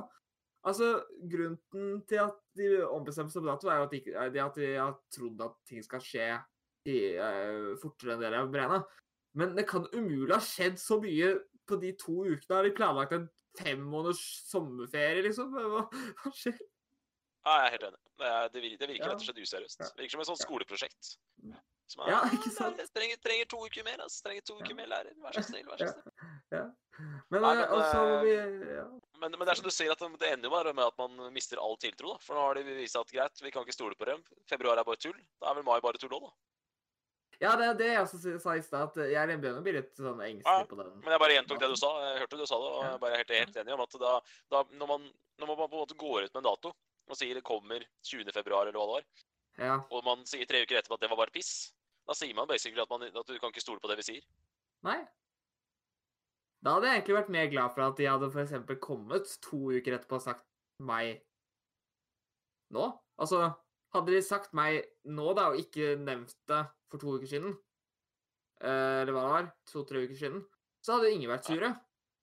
Altså, 0.69 0.93
Grunnen 1.31 2.05
til 2.07 2.23
at 2.23 2.39
de 2.59 2.69
ombestemmer 2.87 3.31
seg 3.35 3.43
på 3.43 3.51
dato, 3.51 3.69
er 3.71 3.81
jo 3.83 3.89
at 3.89 3.91
de, 3.91 4.01
ikke- 4.01 4.15
er 4.15 4.45
at 4.47 4.55
de 4.55 4.71
har 4.77 4.95
trodd 5.11 5.41
at 5.49 5.57
ting 5.67 5.83
skal 5.83 6.01
skje 6.01 6.29
i, 6.87 6.97
uh, 7.19 7.75
fortere 7.83 8.15
enn 8.15 8.21
det 8.23 8.31
de 8.31 8.37
har 8.39 8.47
beregna. 8.55 8.85
Men 9.35 9.55
det 9.57 9.67
kan 9.69 9.85
umulig 9.93 10.31
ha 10.33 10.39
skjedd 10.41 10.79
så 10.79 11.01
mye 11.03 11.35
på 11.69 11.79
de 11.83 11.93
to 12.01 12.17
ukene. 12.25 12.57
Har 12.57 12.67
de 12.67 12.75
planlagt 12.77 13.15
en 13.17 13.29
fem 13.59 13.81
måneders 13.85 14.25
sommerferie, 14.49 15.25
liksom? 15.29 15.55
Hva, 15.55 15.87
hva 16.23 16.35
skjer? 16.35 16.59
Ja, 17.49 17.55
jeg 17.55 17.67
er 17.67 17.75
helt 17.77 17.89
enig. 17.89 18.05
Det, 18.19 18.29
er, 18.29 18.53
virker, 18.53 18.79
det 18.81 18.89
virker 18.91 19.11
rett 19.13 19.23
og 19.23 19.27
slett 19.29 19.41
useriøst. 19.41 19.83
Det 19.83 20.05
virker 20.05 20.17
som 20.17 20.23
et 20.25 20.31
sånt 20.33 20.43
skoleprosjekt. 20.43 21.13
Som 21.89 22.05
Ja, 22.11 22.19
ikke 22.35 22.51
sant? 22.53 22.81
Jeg 22.83 22.91
trenger, 22.93 23.21
trenger 23.25 23.47
to 23.49 23.61
uker 23.65 23.87
mer, 23.87 24.03
altså. 24.05 24.21
Trenger 24.27 24.45
to 24.45 24.59
uker 24.59 24.77
mer 24.77 24.91
lærer. 24.91 25.15
Vær 25.25 25.39
så 25.39 25.45
snill, 25.47 25.65
vær 25.71 25.81
så 25.81 25.89
snill. 25.95 26.27
Ja. 26.53 26.65
Men, 27.31 27.45
Nei, 27.45 27.53
eh, 27.55 27.63
men, 27.63 27.71
og 27.73 27.85
så 27.87 28.03
må 28.03 28.19
eh, 28.19 28.27
vi 28.27 28.75
ja. 28.75 28.85
Men, 29.23 29.37
men 29.39 29.47
det 29.47 29.55
er 29.55 29.61
som 29.61 29.69
du 29.69 29.73
sier, 29.73 29.95
at 29.95 30.03
det 30.03 30.33
ender 30.33 30.51
jo 30.51 30.55
bare 30.57 30.75
med 30.77 30.91
at 30.91 30.99
man 31.01 31.33
mister 31.33 31.63
all 31.63 31.79
tiltro. 31.81 32.17
da. 32.17 32.25
For 32.27 32.37
nå 32.37 32.45
har 32.45 32.61
de 32.61 32.77
vist 32.83 32.99
at 33.01 33.15
greit, 33.15 33.45
vi 33.45 33.55
kan 33.55 33.65
ikke 33.65 33.79
stole 33.79 33.97
på 33.99 34.11
dem. 34.11 34.21
Februar 34.51 34.77
er 34.77 34.89
bare 34.89 35.01
tull. 35.01 35.17
Da 35.41 35.53
er 35.53 35.61
vel 35.61 35.69
mai 35.71 35.79
bare 35.85 36.03
tull 36.03 36.19
òg, 36.19 36.29
da. 36.29 36.35
Ja, 37.39 37.53
det 37.55 37.67
er 37.69 37.77
det 37.79 37.87
jeg 37.93 38.01
også 38.03 38.33
sa 38.43 38.55
i 38.59 38.63
stad, 38.67 38.89
at 38.89 39.11
jeg 39.13 39.29
begynner 39.39 39.61
å 39.61 39.63
bli 39.63 39.77
litt 39.77 39.93
sånn 39.95 40.19
engstelig 40.27 40.67
på 40.73 40.79
den. 40.81 40.89
Men 41.05 41.15
jeg 41.15 41.23
bare 41.23 41.37
gjentok 41.37 41.61
det 41.63 41.69
du 41.71 41.77
sa. 41.79 41.91
Jeg 42.03 42.23
hørte 42.25 42.39
du 42.41 42.47
sa 42.51 42.59
det, 42.59 42.71
og 42.75 42.83
jeg 42.89 43.01
bare 43.05 43.15
er 43.15 43.23
helt, 43.23 43.35
helt 43.39 43.59
enig 43.63 43.75
om 43.77 43.83
at 43.85 43.95
da, 44.03 44.15
da 44.55 44.63
når, 44.73 44.91
man, 44.91 45.05
når 45.39 45.51
man 45.53 45.61
på 45.61 45.69
en 45.69 45.83
måte 45.85 45.99
går 46.01 46.27
ut 46.27 46.33
med 46.35 46.41
en 46.43 46.49
dato 46.49 46.73
og 47.09 47.17
sier 47.17 47.39
det 47.39 47.45
kommer 47.47 47.85
20. 48.05 48.33
februar, 48.35 48.67
eller 48.69 48.77
hva 48.81 48.89
det 48.89 48.97
var, 48.99 49.07
Ja. 49.59 49.77
og 49.91 50.03
man 50.05 50.27
sier 50.29 50.47
tre 50.51 50.61
uker 50.67 50.77
etterpå 50.81 50.99
at 50.99 51.07
det 51.07 51.09
var 51.11 51.23
bare 51.23 51.33
piss, 51.35 51.71
da 52.09 52.17
sier 52.19 52.35
man 52.37 52.51
basically 52.51 52.83
at, 52.83 52.91
man, 52.91 53.07
at 53.07 53.31
du 53.31 53.39
kan 53.39 53.55
ikke 53.55 53.63
stole 53.65 53.81
på 53.81 53.89
det 53.89 53.97
vi 54.03 54.09
sier. 54.11 54.27
Nei. 54.85 54.99
Da 56.65 56.75
hadde 56.75 56.91
jeg 56.91 56.99
egentlig 57.01 57.17
vært 57.21 57.33
mer 57.33 57.49
glad 57.55 57.73
for 57.75 57.87
at 57.87 57.97
de 58.01 58.11
hadde 58.11 58.29
eksempel 58.43 58.79
kommet 58.83 59.31
to 59.47 59.61
uker 59.79 59.95
etterpå 59.95 60.19
og 60.19 60.25
sagt 60.27 60.45
meg 60.83 61.21
nå. 62.75 62.91
Altså, 63.19 63.53
hadde 63.95 64.13
de 64.15 64.23
sagt 64.25 64.53
meg 64.57 64.83
nå, 65.09 65.33
da, 65.39 65.49
og 65.53 65.59
ikke 65.61 65.95
nevnt 66.01 66.35
det 66.51 66.63
for 66.91 67.01
to 67.03 67.17
uker 67.19 67.29
siden, 67.31 67.57
eh, 68.63 69.03
eller 69.03 69.13
hva 69.17 69.25
det 69.27 69.35
var, 69.35 69.51
to-tre 69.71 70.05
uker 70.07 70.19
siden, 70.19 70.43
så 70.85 70.97
hadde 70.99 71.13
ingen 71.15 71.31
vært 71.33 71.49
sure. 71.51 71.73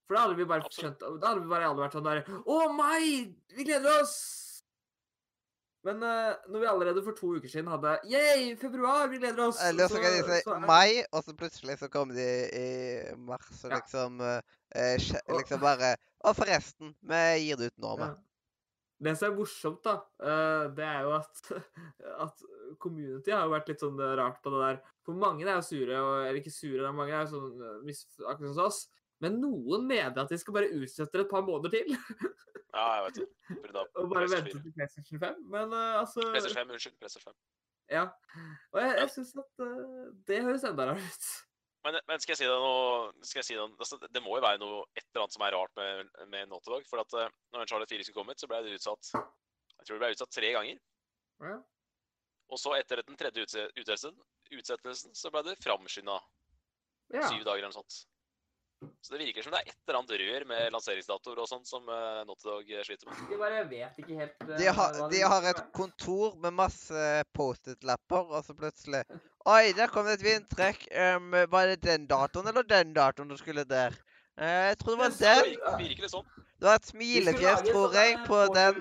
For 0.06 0.14
da 0.18 0.22
hadde 0.28 0.38
vi 0.38 0.46
bare 0.46 0.68
skjønt 0.70 1.00
Da 1.02 1.32
hadde 1.32 1.42
vi 1.42 1.50
bare 1.50 1.66
alle 1.66 1.82
vært 1.82 1.96
sånn 1.98 2.06
der 2.06 2.20
Å, 2.30 2.58
meg! 2.78 3.32
Vi 3.58 3.64
gleder 3.66 4.04
oss! 4.04 4.12
Men 5.86 6.02
eh, 6.06 6.36
når 6.50 6.62
vi 6.62 6.68
allerede 6.70 7.02
for 7.06 7.18
to 7.18 7.32
uker 7.40 7.50
siden 7.50 7.72
hadde 7.74 7.96
Yay, 8.10 8.52
februar, 8.62 9.08
vi 9.10 9.18
gleder 9.22 9.48
oss! 9.48 9.58
Eller 9.66 9.90
så 9.90 9.98
kan 10.02 10.14
de 10.14 10.22
si 10.28 10.38
så 10.46 10.60
mai, 10.62 11.02
og 11.10 11.26
så 11.26 11.34
plutselig 11.38 11.80
så 11.82 11.90
kommer 11.94 12.18
de 12.18 12.28
i 12.54 12.70
mars 13.18 13.50
og 13.66 13.74
Ja. 13.74 13.80
liksom 13.82 14.22
eh, 14.22 15.10
Liksom 15.40 15.62
bare 15.66 15.96
Og 16.22 16.38
forresten, 16.38 16.94
vi 17.02 17.24
gir 17.48 17.58
det 17.58 17.72
ut 17.74 17.82
nå, 17.82 17.96
vi. 17.98 18.10
Ja. 18.12 18.16
Det 18.96 19.12
som 19.20 19.28
er 19.28 19.36
morsomt, 19.36 19.82
da, 19.84 19.96
eh, 20.24 20.66
det 20.78 20.86
er 20.88 21.02
jo 21.04 21.16
at, 21.18 21.42
at 22.26 22.44
community 22.82 23.34
har 23.34 23.44
jo 23.44 23.54
vært 23.56 23.72
litt 23.72 23.84
sånn 23.84 24.00
rart 24.20 24.40
på 24.44 24.54
det 24.54 24.62
der. 24.62 24.84
For 25.06 25.20
mange 25.20 25.44
er 25.44 25.58
jo 25.58 25.66
sure, 25.68 25.98
og, 26.00 26.14
eller 26.24 26.40
ikke 26.40 26.54
sure, 26.54 26.82
da, 26.84 26.94
mange 26.96 27.16
er 27.16 27.26
jo 27.26 27.34
sånn 27.36 27.66
eh, 27.66 28.06
akkurat 28.30 28.56
som 28.56 28.68
oss. 28.70 28.86
Men 29.24 29.38
noen 29.40 29.86
mener 29.88 30.16
at 30.24 30.32
de 30.32 30.38
skal 30.40 30.56
bare 30.58 30.72
utsette 30.76 31.16
det 31.16 31.26
et 31.26 31.32
par 31.32 31.46
måneder 31.48 31.80
til. 31.80 31.96
Ja, 32.76 32.86
jeg 32.98 33.04
vet 33.06 33.20
det. 33.22 33.26
Og 34.02 34.10
bare 34.12 34.28
vente 34.28 34.52
til 34.60 34.74
PlayStation 34.76 35.20
5. 35.22 35.44
Men 35.48 35.72
uh, 35.72 36.02
altså 36.02 36.26
PlayStation 36.26 36.58
5, 36.60 36.74
unnskyld. 36.76 36.96
PlayStation 37.00 37.32
5. 37.32 37.38
Ja. 37.96 38.02
Og 38.74 38.82
jeg, 38.82 38.96
jeg 39.00 39.12
syns 39.14 39.30
at 39.40 39.64
uh, 39.64 40.10
det 40.28 40.42
høres 40.44 40.66
enda 40.68 40.90
rarere 40.90 41.06
ut. 41.06 41.30
Men, 41.86 42.00
men 42.10 42.22
skal 42.22 42.34
jeg 42.34 42.40
si 42.40 42.48
deg 42.50 42.64
noe, 42.64 43.12
skal 43.22 43.44
jeg 43.44 43.46
si 43.46 43.58
deg, 43.58 43.74
altså, 43.78 44.00
Det 44.10 44.22
må 44.26 44.40
jo 44.40 44.44
være 44.46 44.62
noe 44.62 44.82
et 44.98 45.04
eller 45.04 45.26
annet 45.26 45.36
som 45.36 45.44
er 45.46 45.54
rart 45.54 45.74
med, 45.78 46.10
med 46.32 46.50
Naughty 46.50 46.72
Dog. 46.74 46.88
For 46.90 47.04
at 47.04 47.14
uh, 47.14 47.28
når 47.54 47.70
Charlotte 47.70 47.94
4 47.94 48.08
skulle 48.08 48.18
komme 48.24 48.34
ut, 48.34 48.42
så 48.42 48.50
ble 48.50 48.64
det 48.66 48.80
utsatt 48.80 49.12
Jeg 49.14 49.86
tror 49.86 49.94
det 49.94 50.02
ble 50.02 50.10
utsatt 50.16 50.34
tre 50.34 50.50
ganger. 50.56 50.82
Ja. 51.46 51.60
Og 52.54 52.62
så 52.62 52.74
etter 52.78 53.04
den 53.06 53.18
tredje 53.20 53.46
utsettelsen, 53.46 54.18
utsettelsen 54.54 55.16
så 55.18 55.32
ble 55.34 55.46
det 55.46 55.56
framskynda 55.62 56.18
ja. 57.14 57.26
syv 57.30 57.46
dager 57.46 57.60
eller 57.60 57.70
noe 57.70 57.78
sånt. 57.78 58.02
Så 59.02 59.14
det 59.14 59.22
virker 59.22 59.46
som 59.46 59.54
det 59.54 59.62
er 59.62 59.72
et 59.72 59.78
eller 59.88 59.98
annet 60.02 60.20
rør 60.22 60.46
med 60.50 60.74
lanseringsdatoer 60.76 61.40
og 61.42 61.48
sånt 61.50 61.70
som 61.70 61.86
uh, 61.90 62.26
Naughty 62.26 62.50
Dog 62.50 62.74
sliter 62.86 63.10
med. 63.10 63.22
De 63.30 63.40
bare 63.42 63.62
vet 63.70 64.02
ikke 64.02 64.20
helt 64.24 64.42
uh, 64.46 64.58
De 64.58 64.74
har, 64.80 65.00
de 65.14 65.22
har 65.22 65.50
et 65.54 65.64
kontor 65.74 66.36
med 66.42 66.58
masse 66.58 67.08
Post-It-lapper, 67.38 68.34
og 68.34 68.46
så 68.46 68.58
plutselig 68.58 69.06
Oi, 69.46 69.74
der 69.78 69.92
kom 69.94 70.08
det 70.10 70.16
et 70.18 70.24
vindtrekk. 70.26 70.88
Um, 70.90 71.34
var 71.52 71.68
det 71.70 71.84
den 71.84 72.08
datoen 72.10 72.48
eller 72.50 72.66
den 72.66 72.96
datoen 72.96 73.30
du 73.30 73.38
skulle 73.38 73.64
der? 73.70 73.94
Uh, 74.42 74.72
jeg 74.72 74.78
tror 74.80 74.96
det 74.96 75.00
var 75.04 75.12
den. 75.20 75.52
Virker, 75.82 76.08
det 76.08 76.10
sånn. 76.10 76.26
Det 76.58 76.66
var 76.66 76.80
et 76.80 76.90
smilefjes, 76.90 77.62
tror 77.68 77.86
sånn 77.86 78.00
jeg, 78.00 78.16
der 78.18 78.26
på 78.26 78.40
den. 78.56 78.80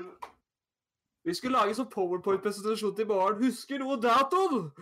Vi 1.24 1.34
skulle 1.36 1.60
lage 1.60 1.76
sånn 1.76 1.90
powerpoint-presentasjon 1.92 2.94
til 2.96 3.08
barn. 3.08 3.36
Husker 3.44 3.84
noe 3.84 4.00
datoen? 4.00 4.70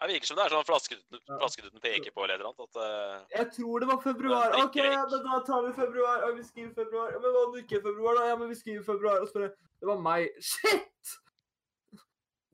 Det 0.00 0.08
virker 0.08 0.30
som 0.30 0.38
det 0.38 0.44
er 0.46 0.52
sånn 0.54 0.64
flasketuten 0.64 1.80
peker 1.84 2.12
på 2.16 2.22
eller 2.24 2.38
et 2.38 2.40
eller 2.40 2.48
annet. 2.48 2.62
At, 2.64 2.76
uh, 2.80 3.24
Jeg 3.34 3.48
tror 3.52 3.82
det 3.82 3.88
var 3.90 3.98
februar. 4.00 4.54
OK, 4.62 4.78
ja, 4.80 5.02
men 5.10 5.26
da 5.26 5.40
tar 5.44 5.66
vi 5.66 5.72
februar. 5.76 6.22
Ja, 6.24 6.30
vi 6.38 6.44
skriver 6.46 6.70
februar. 6.78 7.10
Ja, 7.12 7.18
men 7.20 7.34
hva 7.34 7.42
om 7.44 7.52
det 7.52 7.66
ikke 7.66 7.76
er 7.76 7.82
februar, 7.84 8.16
da? 8.16 8.30
Ja, 8.30 8.38
men 8.40 8.48
vi 8.48 8.56
skriver 8.56 8.86
februar. 8.86 9.18
Og 9.20 9.28
så 9.28 9.36
bare 9.36 9.50
Det 9.52 9.90
var 9.90 10.00
meg. 10.00 10.40
Shit! 10.40 11.12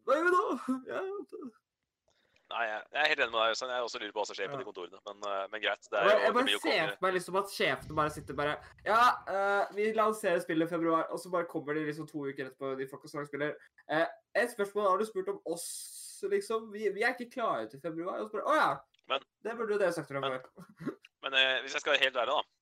Hva 0.06 0.16
gjør 0.16 0.26
vi 0.26 0.34
nå? 0.34 0.42
Ja, 0.86 1.00
nei, 2.52 2.64
jeg, 2.68 2.82
er 2.94 3.08
helt 3.10 3.22
enig 3.24 3.32
med 3.32 3.40
deg. 3.40 3.52
Øystein. 3.54 3.72
Jeg 3.74 3.86
også 3.88 4.00
lurer 4.00 4.12
på 4.14 4.20
hva 4.20 4.26
som 4.28 4.38
skjer 4.38 4.50
på 4.52 4.60
de 4.60 4.66
kontorene. 4.68 5.00
Men, 5.08 5.24
uh, 5.26 5.44
men 5.50 5.62
greit. 5.64 5.88
Det 5.90 5.98
er 5.98 6.06
jo, 6.06 6.20
jeg 6.22 6.36
bare 6.36 6.52
jo 6.54 6.60
ser 6.62 6.92
for 6.92 7.06
meg 7.06 7.16
liksom 7.16 7.38
at 7.40 7.54
sjefene 7.56 7.98
bare 7.98 8.14
sitter 8.14 8.38
bare 8.38 8.54
Ja, 8.86 9.00
uh, 9.26 9.74
vi 9.74 9.88
lanserer 9.96 10.44
spillet 10.44 10.70
i 10.70 10.74
februar, 10.76 11.08
og 11.10 11.22
så 11.22 11.32
bare 11.32 11.50
kommer 11.50 11.74
de 11.74 11.86
liksom 11.88 12.06
to 12.10 12.22
uker 12.28 12.46
etterpå, 12.46 12.74
de 12.78 12.88
folka 12.90 13.10
som 13.10 13.26
spiller. 13.26 13.56
Uh, 13.90 14.06
et 14.38 14.54
spørsmål 14.54 14.90
har 14.92 15.02
du 15.02 15.08
spurt 15.10 15.32
om 15.34 15.40
oss, 15.56 15.66
liksom. 16.30 16.70
Vi, 16.74 16.86
vi 16.94 17.02
er 17.02 17.16
ikke 17.16 17.32
klare 17.34 17.66
til 17.72 17.82
februar. 17.82 18.22
Og 18.22 18.30
så 18.30 18.38
bare 18.38 18.46
Å 18.52 18.60
ja. 18.60 18.70
Men- 19.10 19.26
det 19.42 19.58
burde 19.58 19.74
jo 19.74 19.82
dere 19.82 19.94
sagt 19.94 20.08
til 20.12 20.20
men- 20.22 20.38
før. 20.38 20.94
Men 21.26 21.34
uh, 21.34 21.56
hvis 21.64 21.74
jeg 21.74 21.82
skal 21.82 21.96
være 21.96 22.06
helt 22.06 22.22
ærlig, 22.22 22.38
da, 22.38 22.56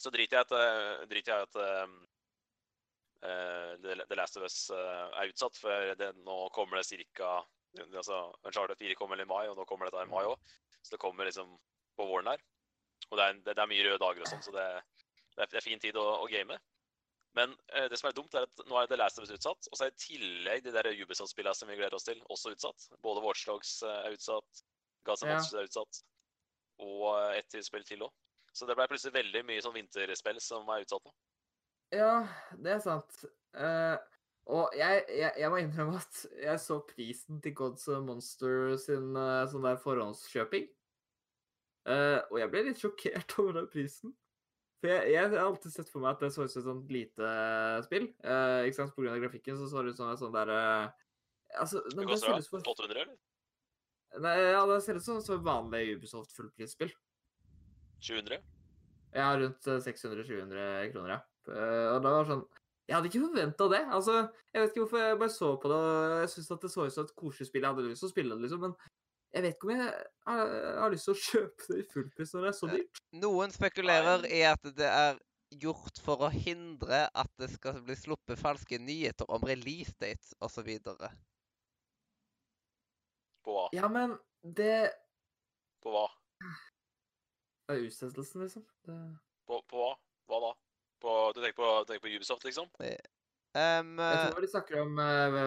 så 0.00 0.10
driter 0.12 0.38
jeg 0.38 0.40
i 0.40 0.48
at, 0.48 0.52
eh, 0.56 1.06
driter 1.10 1.34
jeg 1.34 1.48
at 1.48 1.58
eh, 1.60 1.82
eh, 1.82 1.96
The 3.20 3.96
The 4.08 4.16
Last 4.16 4.36
of 4.36 4.46
Us 4.46 4.70
eh, 4.74 5.06
er 5.20 5.32
utsatt. 5.32 5.58
For 5.60 5.92
det, 5.98 6.12
nå 6.26 6.38
kommer 6.56 6.80
det 6.80 7.04
ca. 7.16 7.40
Altså, 7.94 8.22
Uncharted 8.42 8.78
4 8.80 8.96
kommer 8.98 9.20
i 9.20 9.28
mai, 9.28 9.46
og 9.48 9.58
nå 9.58 9.66
kommer 9.68 9.90
dette 9.90 10.06
i 10.06 10.10
mai 10.10 10.24
òg. 10.24 10.56
Så 10.80 10.94
det 10.94 11.02
kommer 11.02 11.28
liksom 11.28 11.52
på 11.96 12.06
våren 12.08 12.32
her. 12.32 12.42
Og 13.10 13.18
det 13.18 13.26
er, 13.26 13.38
det, 13.46 13.58
er 13.58 13.70
mye 13.70 13.86
røde 13.86 14.00
dager 14.02 14.24
og 14.24 14.28
sånn, 14.30 14.42
så 14.44 14.52
det, 14.54 14.66
det, 15.36 15.46
er, 15.48 15.64
fin 15.64 15.80
tid 15.82 15.96
å, 15.98 16.04
å 16.22 16.28
game. 16.30 16.56
Men 17.38 17.52
eh, 17.74 17.86
det 17.90 17.98
som 18.00 18.10
er 18.10 18.16
dumt, 18.16 18.34
er 18.34 18.46
at 18.48 18.62
nå 18.66 18.78
er 18.80 18.88
The 18.90 18.98
Last 18.98 19.20
of 19.20 19.26
Us 19.26 19.34
utsatt. 19.34 19.68
Og 19.70 19.78
så 19.78 19.86
er 19.86 19.92
i 19.92 20.02
tillegg 20.02 20.64
de 20.64 20.74
der 20.74 20.90
Ubisoft-spillene 20.90 21.56
som 21.56 21.70
vi 21.70 21.78
gleder 21.78 21.96
oss 21.98 22.08
til, 22.08 22.20
også 22.32 22.54
utsatt. 22.56 22.88
Både 23.04 23.22
Watchdogs 23.24 23.80
er 23.86 24.16
utsatt, 24.16 24.64
Gaza 25.06 25.28
Ja. 25.28 25.36
Monsters 25.36 25.60
er 25.60 25.70
utsatt, 25.70 26.02
og 26.82 27.06
eh, 27.12 27.40
ett 27.40 27.60
spill 27.66 27.86
til 27.86 28.06
òg. 28.08 28.14
Så 28.50 28.66
det 28.66 28.74
ble 28.74 28.88
plutselig 28.90 29.14
veldig 29.14 29.44
mye 29.46 29.62
sånn 29.62 29.76
vinterspill 29.76 30.40
som 30.42 30.66
er 30.74 30.82
utsatt 30.82 31.04
nå. 31.06 31.12
Ja, 31.94 32.14
det 32.58 32.76
er 32.76 32.82
sant. 32.84 33.24
Uh, 33.56 33.98
og 34.50 34.74
jeg, 34.78 35.04
jeg, 35.10 35.32
jeg 35.42 35.50
må 35.50 35.58
innrømme 35.60 35.98
at 35.98 36.22
jeg 36.42 36.62
så 36.62 36.78
prisen 36.86 37.40
til 37.42 37.54
Gods 37.58 37.86
Monster 38.06 38.76
sin 38.82 39.12
uh, 39.18 39.46
sånn 39.50 39.66
der 39.66 39.80
forhåndskjøping. 39.82 40.68
Uh, 41.88 42.20
og 42.30 42.38
jeg 42.42 42.52
ble 42.52 42.64
litt 42.68 42.82
sjokkert 42.82 43.34
over 43.42 43.60
den 43.60 43.70
prisen. 43.72 44.14
For 44.80 44.88
jeg, 44.88 45.12
jeg 45.12 45.32
har 45.34 45.42
alltid 45.44 45.74
sett 45.74 45.90
for 45.92 46.02
meg 46.02 46.14
at 46.14 46.22
det 46.24 46.30
så 46.32 46.46
ut 46.46 46.52
som 46.52 46.62
et 46.62 46.68
sånt 46.70 46.92
lite 46.94 47.30
spill. 47.84 48.06
Ikke 48.16 48.78
sant, 48.78 48.94
av 48.96 49.18
grafikken 49.20 49.58
så 49.58 49.66
så 49.68 49.82
det 49.84 49.92
ut 49.92 50.00
som 50.00 50.08
et 50.08 50.22
sånt 50.22 50.36
der 50.38 50.52
eh, 50.54 51.08
Altså, 51.60 51.82
Det 51.90 52.06
koster 52.06 52.40
ser 52.40 52.62
da 52.62 52.72
800, 52.72 53.02
eller? 53.02 53.18
Nei, 54.24 54.34
ja, 54.54 54.62
det 54.70 54.78
ser 54.84 54.96
ut 54.96 55.04
som 55.04 55.18
et 55.20 55.44
vanlig 55.44 55.82
Ubisoft 55.98 56.32
fullprisspill. 56.32 56.94
700? 58.00 58.40
Ja, 59.12 59.34
rundt 59.36 59.66
eh, 59.68 59.82
600-700 59.84 60.92
kroner, 60.94 61.12
ja. 61.16 61.20
Eh, 61.48 61.86
og 61.94 62.00
da 62.04 62.14
var 62.18 62.28
sånn 62.28 62.42
Jeg 62.88 62.96
hadde 62.96 63.10
ikke 63.10 63.22
forventa 63.22 63.68
det. 63.70 63.80
Altså, 63.96 64.14
jeg 64.50 64.62
vet 64.62 64.72
ikke 64.72 64.82
hvorfor 64.82 65.04
jeg 65.04 65.18
bare 65.20 65.34
så 65.34 65.50
på 65.62 65.70
det, 65.70 65.76
og 65.78 66.14
jeg 66.20 66.30
syntes 66.32 66.50
at 66.56 66.64
det 66.64 66.70
så 66.72 66.86
ut 66.86 66.94
som 66.94 67.06
et 67.06 67.14
koselig 67.22 67.46
spill. 67.46 67.62
Jeg 67.62 67.70
hadde 67.70 67.86
lyst 67.86 68.02
til 68.02 68.10
å 68.10 68.14
spille 68.14 68.34
det, 68.36 68.42
liksom, 68.46 68.64
men 68.66 68.74
jeg 69.30 69.44
vet 69.44 69.54
ikke 69.54 69.68
om 69.68 69.72
jeg 69.76 69.90
har, 70.26 70.54
har 70.82 70.90
lyst 70.90 71.06
til 71.06 71.14
å 71.14 71.20
kjøpe 71.30 71.68
det 71.68 71.78
i 71.78 71.88
fullpris 71.92 72.34
når 72.34 72.46
det 72.46 72.50
er 72.50 72.56
så 72.58 72.70
dyrt. 72.72 73.02
Noen 73.22 73.54
spekulerer 73.54 74.26
i 74.26 74.40
at 74.48 74.70
det 74.74 74.90
er 74.90 75.20
gjort 75.62 75.98
for 76.02 76.26
å 76.26 76.30
hindre 76.34 77.04
at 77.08 77.30
det 77.38 77.50
skal 77.54 77.80
bli 77.86 77.96
sluppet 77.98 78.38
falske 78.38 78.78
nyheter 78.82 79.30
om 79.30 79.46
release 79.46 79.94
dates 80.02 80.34
osv. 80.42 80.70
På 83.46 83.54
hva? 83.54 83.68
Ja, 83.74 83.86
men 83.90 84.18
det 84.42 84.90
På 85.80 85.94
hva? 85.94 86.08
er 87.70 87.86
utsettelsen, 87.86 88.42
liksom. 88.44 88.64
Det... 88.86 88.98
På, 89.46 89.60
på 89.70 89.78
hva? 89.78 89.92
Hva 90.30 90.40
da? 90.44 90.50
På, 91.00 91.16
du 91.34 91.40
tenker 91.40 91.58
på, 91.58 91.72
du 91.80 91.90
tenker 91.90 92.04
på 92.04 92.12
Ubisoft, 92.14 92.44
liksom? 92.44 92.68
Um, 93.50 93.96
Jeg 93.98 94.30
tror 94.30 94.44
de 94.44 94.48
snakker 94.50 94.80
om 94.84 94.98
uh, 95.00 95.38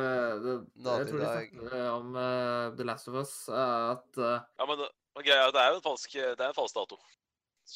det, 0.43 0.53
Jeg 0.75 1.07
tror 1.07 1.19
de 1.21 1.27
snakker 1.29 1.75
eh, 1.77 1.89
om 1.93 2.15
uh, 2.17 2.73
The 2.75 2.87
Last 2.87 3.07
of 3.07 3.15
Us. 3.21 3.35
Uh, 3.47 3.93
at 3.93 4.19
eh, 4.19 4.41
Ja, 4.59 4.67
men 4.67 4.81
det, 4.81 4.89
ja, 5.29 5.37
er 5.45 5.53
det 5.55 5.61
er 5.61 5.69
jo 5.71 5.77
en 5.77 5.85
falsk, 5.85 6.17
det 6.17 6.41
er 6.41 6.49
en 6.49 6.57
falsk 6.57 6.75
dato. 6.75 6.97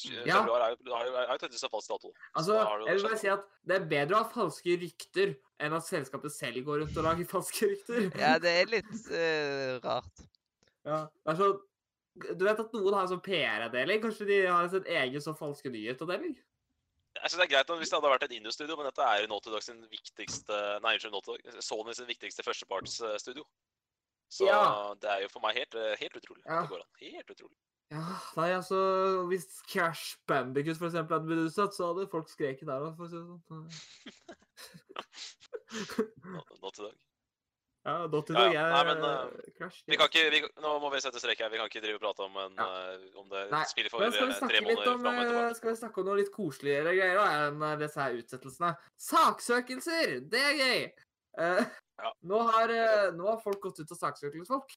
Ja. 0.04 0.42
Februar 0.42 0.66
er 0.66 0.74
jo 0.74 0.92
er 0.92 1.06
er 1.22 1.32
en 1.32 1.70
falsk 1.72 1.88
dato. 1.94 2.12
Altså, 2.34 2.58
jeg 2.86 2.98
vil 2.98 3.06
bare 3.06 3.20
si 3.22 3.30
at 3.32 3.46
det 3.64 3.78
er 3.78 3.86
bedre 3.88 4.18
å 4.18 4.20
ha 4.20 4.28
falske 4.34 4.76
rykter 4.82 5.32
enn 5.64 5.76
at 5.78 5.86
selskapet 5.86 6.34
selv 6.34 6.60
går 6.66 6.82
rundt 6.82 6.98
og 7.00 7.08
lager 7.08 7.30
falske 7.34 7.70
rykter. 7.72 8.10
ja, 8.20 8.34
det 8.42 8.52
er 8.52 8.74
litt 8.74 9.08
eh, 9.08 9.78
rart. 9.84 10.26
Ja, 10.84 11.06
det 11.24 11.38
sånn 11.40 11.56
Du 12.36 12.44
vet 12.44 12.60
at 12.60 12.76
noen 12.76 12.94
har 12.98 13.06
en 13.06 13.12
sånn 13.14 13.24
PR-avdeling? 13.24 14.04
Kanskje 14.04 14.28
de 14.28 14.38
har 14.44 14.60
en 14.66 14.72
sånn 14.76 14.92
egen 14.92 15.24
sånn 15.24 15.38
falske 15.38 15.72
nyhet-avdeling? 15.72 16.36
Jeg 17.22 17.30
synes 17.30 17.40
det 17.40 17.46
er 17.46 17.54
greit 17.56 17.70
hvis 17.80 17.90
det 17.90 17.96
hadde 17.98 18.10
vært 18.12 18.24
et 18.28 18.34
Indus-studio, 18.38 18.76
men 18.76 18.86
dette 18.88 19.02
er 19.02 19.26
Naughty 19.30 19.50
Dog 19.50 19.62
sin 19.64 19.80
viktigste 19.90 20.58
Nei, 20.84 20.94
unnskyld, 20.96 21.12
Naughty. 21.12 21.60
Sony 21.64 21.92
sin 21.94 22.06
viktigste 22.08 22.44
førstepartsstudio. 22.46 23.44
Så 24.30 24.44
Ja. 24.46 24.94
det 25.00 25.08
er 25.10 25.22
jo 25.24 25.28
for 25.32 25.40
meg 25.40 25.56
helt, 25.56 25.74
helt 26.00 26.16
utrolig. 26.20 26.42
Ja. 26.44 26.60
Det 26.62 26.68
går 26.70 26.82
an. 26.84 26.90
Helt 27.00 27.30
utrolig. 27.34 27.56
Ja, 27.90 28.02
nei, 28.36 28.50
altså 28.52 28.78
Hvis 29.30 29.46
Crash 29.72 30.18
Bandicut 30.28 30.76
for 30.76 30.86
eksempel 30.90 31.16
hadde 31.16 31.26
blitt 31.30 31.46
utsatt, 31.48 31.72
så 31.74 31.86
hadde 31.94 32.04
folk 32.12 32.28
skreket 32.28 32.66
der 32.68 32.84
òg, 32.84 32.96
for 32.98 33.04
å 33.06 33.08
si 33.08 33.16
det 33.16 33.24
sånn. 33.48 33.64
Nå- 36.34 36.44
Naughty 36.62 36.82
Dog. 36.82 36.96
Ja, 37.88 38.06
Dotty 38.12 38.34
Dog 38.36 38.52
ja. 38.52 38.64
er 38.66 38.74
Nei, 38.74 38.82
men, 38.88 39.04
eh, 39.08 39.52
Crash. 39.56 39.82
Vi 39.88 39.96
kan 39.96 40.10
ikke, 40.10 40.24
vi, 40.34 40.40
nå 40.64 40.72
må 40.82 40.90
vi 40.92 41.00
sette 41.00 41.22
strek 41.22 41.40
her. 41.40 41.52
Vi 41.52 41.60
kan 41.60 41.70
ikke 41.70 41.82
drive 41.84 41.96
og 41.96 42.02
prate 42.04 42.26
om, 42.26 42.36
en, 42.42 42.58
Ja. 42.60 42.66
eh, 42.92 43.06
om 43.20 43.28
det 43.32 43.44
Nei, 43.52 43.62
spiller 43.70 43.94
for 43.94 44.04
tre 44.04 44.62
måneder 44.66 44.84
fram 44.84 45.06
og 45.06 45.22
eh, 45.22 45.30
tilbake. 45.30 45.54
Skal 45.60 45.70
vi 45.70 45.76
snakke 45.80 46.02
om 46.02 46.08
noe 46.10 46.18
litt 46.20 46.32
koseligere 46.34 46.96
greier 46.98 47.20
da, 47.20 47.28
enn 47.46 47.64
disse 47.80 48.02
her 48.02 48.18
utsettelsene? 48.20 48.74
Saksøkelser! 49.08 50.18
Det 50.28 50.42
er 50.50 50.58
gøy! 50.62 50.88
Uh, 51.38 51.64
Ja. 51.98 52.12
nå, 52.30 52.42
har, 52.52 52.70
nå 53.16 53.24
har 53.26 53.40
folk 53.42 53.58
gått 53.64 53.80
ut 53.80 53.90
og 53.90 53.98
saksøkt 53.98 54.36
folk. 54.46 54.76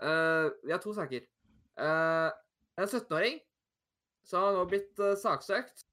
Vi 0.00 0.72
har 0.72 0.80
to 0.80 0.92
saker. 0.96 1.24
En 1.80 2.88
17-åring 2.88 3.40
som 4.30 4.44
har 4.44 4.56
nå 4.56 4.64
blitt 4.70 5.00
uh, 5.02 5.14
saksøkt 5.18 5.84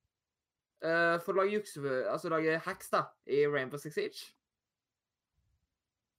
uh, 0.85 1.17
for 1.23 1.33
å 1.33 1.41
lage 1.41 1.57
jukse... 1.57 1.81
Altså 2.11 2.31
lage 2.31 2.59
hacks, 2.67 2.91
da, 2.93 3.07
i 3.25 3.45
Rainbow 3.49 3.81
Six 3.81 3.97
Siege. 3.97 4.33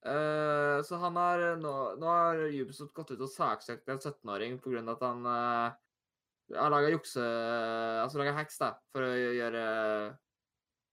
Uh, 0.07 0.79
så 0.87 1.01
han 1.03 1.17
har 1.19 1.43
nå, 1.59 1.73
nå 1.99 2.07
har 2.07 2.45
Ubisoft 2.55 2.95
gått 2.95 3.11
ut 3.17 3.25
og 3.25 3.33
saksøkt 3.33 3.91
en 3.91 3.99
17-åring 3.99 4.61
pga. 4.63 4.85
at 4.95 5.03
han 5.03 5.27
uh, 5.27 5.75
har 6.55 6.73
laga 6.73 6.93
jukse... 6.95 7.25
Altså 8.05 8.21
laga 8.21 8.37
hacks, 8.39 8.59
da, 8.61 8.73
for 8.95 9.05
å 9.05 9.11
gjøre 9.13 9.65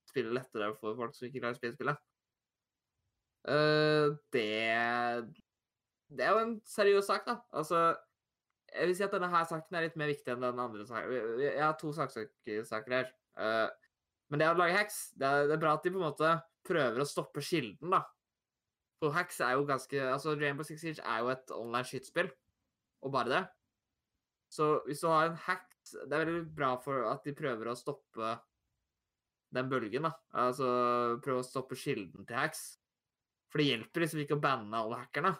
spillet 0.10 0.36
lettere 0.36 0.72
for 0.80 0.98
folk 0.98 1.16
som 1.16 1.28
ikke 1.28 1.42
klarer 1.42 1.58
å 1.58 1.60
spille 1.60 1.78
spillet. 1.78 2.04
Uh, 3.46 4.16
det 4.34 5.30
Det 6.10 6.26
er 6.26 6.34
jo 6.34 6.42
en 6.42 6.58
seriøs 6.66 7.06
sak, 7.06 7.28
da. 7.28 7.40
Altså 7.54 7.96
Jeg 8.74 8.88
vil 8.90 8.96
si 8.98 9.06
at 9.06 9.14
denne 9.14 9.30
her 9.30 9.46
saken 9.48 9.78
er 9.78 9.86
litt 9.86 9.98
mer 10.00 10.10
viktig 10.10 10.34
enn 10.34 10.44
den 10.44 10.60
andre 10.60 10.86
saken. 10.88 11.40
Jeg 11.44 11.62
har 11.62 11.78
to 11.80 11.94
saksøkersaker 11.96 12.98
her. 12.98 13.12
Uh, 13.38 13.70
men 14.32 14.42
det 14.42 14.50
å 14.50 14.58
lage 14.58 14.76
hacks, 14.76 15.14
det 15.16 15.28
er, 15.28 15.48
det 15.48 15.56
er, 15.56 15.62
bra 15.62 15.76
at 15.78 15.86
de 15.86 15.94
på 15.94 16.02
en 16.02 16.08
måte 16.08 16.32
prøver 16.66 17.04
å 17.04 17.08
stoppe 17.08 17.44
kilden, 17.46 17.94
da. 17.94 18.02
For 19.06 19.14
hacks 19.14 19.38
er 19.46 19.54
jo 19.54 19.68
ganske 19.70 20.02
Altså, 20.02 20.34
Rainbow 20.40 20.66
Six 20.66 20.82
Siege 20.82 21.06
er 21.06 21.22
jo 21.22 21.30
et 21.30 21.54
online 21.54 21.86
skytespill, 21.86 22.32
og 23.06 23.14
bare 23.14 23.30
det. 23.30 23.44
Så 24.50 24.80
hvis 24.86 25.04
du 25.04 25.10
har 25.12 25.30
en 25.30 25.40
hack 25.46 25.70
Det 25.86 26.10
er 26.10 26.26
veldig 26.26 26.56
bra 26.56 26.72
for 26.82 27.06
at 27.12 27.26
de 27.28 27.36
prøver 27.38 27.70
å 27.70 27.78
stoppe 27.78 28.32
den 29.54 29.70
bølgen, 29.70 30.08
da. 30.08 30.12
Altså 30.42 30.66
prøve 31.24 31.44
å 31.44 31.46
stoppe 31.46 31.78
kilden 31.78 32.26
til 32.26 32.36
hacks. 32.36 32.64
For 33.54 33.62
det 33.62 33.68
hjelper 33.70 34.04
liksom 34.04 34.24
ikke 34.24 34.36
å 34.40 34.42
banne 34.42 34.80
alle 34.82 34.98
hackerne. 35.04 35.36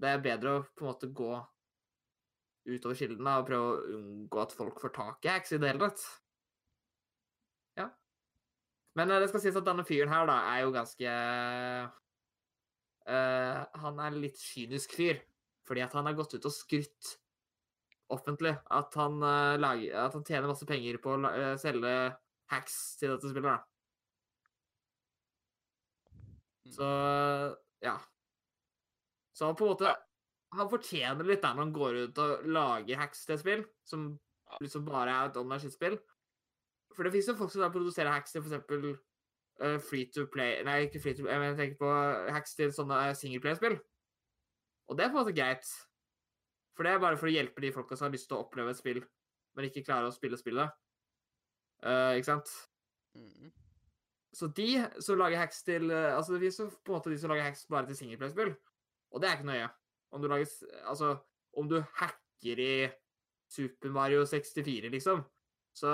Det 0.00 0.08
er 0.08 0.24
bedre 0.24 0.54
å 0.56 0.64
på 0.64 0.86
en 0.86 0.88
måte 0.88 1.10
gå 1.12 1.34
utover 2.68 2.96
kilden 2.96 3.28
da, 3.28 3.36
og 3.38 3.46
prøve 3.50 3.68
å 3.68 3.98
unngå 3.98 4.40
at 4.40 4.56
folk 4.56 4.80
får 4.80 4.94
tak 4.96 5.28
i 5.28 5.32
hacks 5.34 5.52
i 5.52 5.60
det 5.60 5.70
hele 5.70 5.84
tatt. 5.84 6.06
Ja. 7.78 7.86
Men 8.98 9.12
eh, 9.12 9.20
det 9.22 9.28
skal 9.30 9.44
sies 9.44 9.60
at 9.60 9.68
denne 9.68 9.86
fyren 9.86 10.10
her, 10.12 10.26
da, 10.32 10.40
er 10.54 10.64
jo 10.64 10.74
ganske 10.74 11.14
uh, 13.08 13.64
Han 13.82 13.98
er 13.98 14.12
en 14.12 14.20
litt 14.22 14.38
kynisk 14.40 14.94
fyr. 14.98 15.22
Fordi 15.68 15.82
at 15.84 15.96
han 15.96 16.06
har 16.08 16.16
gått 16.16 16.36
ut 16.36 16.48
og 16.48 16.54
skrytt 16.54 17.16
offentlig 18.12 18.54
at 18.72 18.94
han, 18.96 19.18
uh, 19.20 19.56
lager, 19.60 19.92
at 20.06 20.14
han 20.16 20.24
tjener 20.24 20.48
masse 20.48 20.68
penger 20.68 21.00
på 21.02 21.16
å 21.16 21.18
uh, 21.26 21.56
selge 21.60 21.92
hacks 22.52 22.78
til 23.00 23.12
dette 23.12 23.32
spillet. 23.32 23.52
da. 23.52 23.58
Så 26.68 26.88
ja. 27.84 27.96
Så 29.32 29.46
han 29.46 29.56
på 29.56 29.64
en 29.64 29.70
måte 29.72 29.94
Han 30.52 30.68
fortjener 30.68 31.24
litt 31.28 31.42
der 31.44 31.54
når 31.54 31.62
han 31.62 31.72
går 31.76 31.98
ut 32.02 32.18
og 32.24 32.46
lager 32.48 32.98
hacks 32.98 33.26
til 33.26 33.34
et 33.36 33.42
spill 33.42 33.62
som 33.86 34.08
liksom 34.62 34.86
bare 34.86 35.12
er 35.12 35.28
et 35.28 35.36
online 35.36 35.60
skittspill. 35.60 35.98
For 36.96 37.04
det 37.04 37.12
fins 37.12 37.28
jo 37.28 37.36
folk 37.36 37.52
som 37.52 37.72
produserer 37.72 38.14
hacks 38.14 38.32
til 38.32 38.40
f.eks. 38.40 38.64
Uh, 39.58 39.74
free 39.82 40.06
to 40.14 40.22
play 40.30 40.60
Nei, 40.62 40.84
ikke 40.86 41.00
free 41.02 41.16
to 41.18 41.24
play, 41.24 41.34
men 41.34 41.50
jeg 41.50 41.58
tenker 41.58 41.80
på 41.80 41.90
hacks 42.30 42.54
til 42.54 42.70
sånne 42.74 42.98
singleplay-spill. 43.18 43.74
Og 44.88 44.98
det 44.98 45.04
er 45.04 45.10
på 45.10 45.18
en 45.18 45.24
måte 45.24 45.34
greit. 45.34 45.70
For 46.78 46.86
det 46.86 46.92
er 46.94 47.00
bare 47.02 47.18
for 47.18 47.26
å 47.26 47.32
hjelpe 47.32 47.64
de 47.64 47.72
folka 47.74 47.98
som 47.98 48.06
har 48.06 48.14
lyst 48.14 48.28
til 48.30 48.38
å 48.38 48.44
oppleve 48.44 48.70
et 48.70 48.78
spill, 48.78 49.00
men 49.58 49.66
ikke 49.66 49.82
klarer 49.88 50.06
å 50.06 50.14
spille 50.14 50.38
spillet. 50.38 50.76
Uh, 51.82 52.14
ikke 52.14 52.30
sant? 52.30 52.52
Mm. 53.18 53.50
Så 54.38 54.46
de 54.54 54.68
som 55.02 55.18
lager 55.18 55.40
hacks 55.40 55.64
til 55.66 55.90
Altså, 55.90 56.34
det 56.34 56.42
finnes 56.44 56.58
jo 56.60 56.68
på 56.70 56.92
en 56.92 56.98
måte 56.98 57.10
de 57.10 57.18
som 57.18 57.32
lager 57.32 57.48
hacks 57.48 57.64
bare 57.72 57.88
til 57.88 57.98
singleplay-spill. 57.98 58.54
Og 59.10 59.22
det 59.22 59.28
er 59.28 59.38
ikke 59.38 59.50
nøye. 59.50 59.68
Om 60.14 60.22
du 60.22 60.28
lager 60.30 60.46
Altså, 60.84 61.16
om 61.58 61.68
du 61.70 61.80
hacker 61.98 62.62
i 62.62 62.72
Super 63.50 63.90
Mario 63.90 64.24
64, 64.28 64.90
liksom, 64.92 65.22
så 65.74 65.90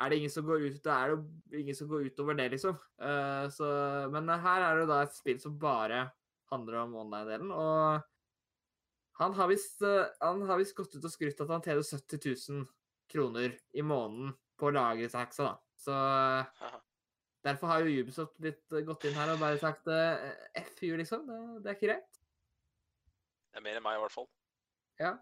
er 0.00 0.10
det 0.10 0.20
ingen 0.20 0.32
som 0.32 0.46
går 0.46 0.66
ut 0.66 0.78
Da 0.84 0.96
er 1.04 1.16
det 1.16 1.60
ingen 1.60 1.76
som 1.76 1.88
går 1.90 2.08
utover 2.08 2.38
det, 2.38 2.48
liksom. 2.54 2.78
Uh, 3.00 3.46
så 3.52 3.68
Men 4.12 4.28
her 4.28 4.66
er 4.66 4.80
det 4.80 4.88
da 4.90 5.02
et 5.04 5.16
spill 5.16 5.40
som 5.42 5.58
bare 5.60 6.08
handler 6.50 6.80
om 6.82 6.96
online-delen, 7.04 7.52
og 7.54 8.00
han 9.20 9.34
har 9.36 9.46
visst 9.52 9.84
Han 10.24 10.40
gått 10.48 10.96
ut 10.96 11.04
og 11.04 11.12
skrytt 11.12 11.42
at 11.44 11.52
han 11.52 11.62
tjener 11.62 11.84
70 11.86 12.24
000 12.50 12.64
kroner 13.10 13.54
i 13.76 13.84
måneden 13.86 14.32
på 14.58 14.70
å 14.70 14.74
lagre 14.74 15.10
hacksa, 15.12 15.52
da. 15.52 15.54
Så 15.78 15.94
Derfor 17.44 17.70
har 17.70 17.84
jo 17.84 18.02
Ubisoft 18.02 18.34
blitt 18.36 18.74
gått 18.84 19.06
inn 19.08 19.14
her 19.16 19.30
og 19.32 19.40
bare 19.40 19.60
sagt 19.60 19.86
FU, 20.76 20.90
liksom. 20.98 21.22
Det, 21.28 21.38
det, 21.62 21.70
er 21.70 21.78
ikke 21.78 21.88
greit. 21.88 22.18
Det 23.50 23.62
er 23.62 23.64
mer 23.64 23.78
enn 23.78 23.86
meg, 23.86 23.96
i 23.96 24.02
hvert 24.02 24.16
fall. 24.16 24.28
Ja. 25.00 25.14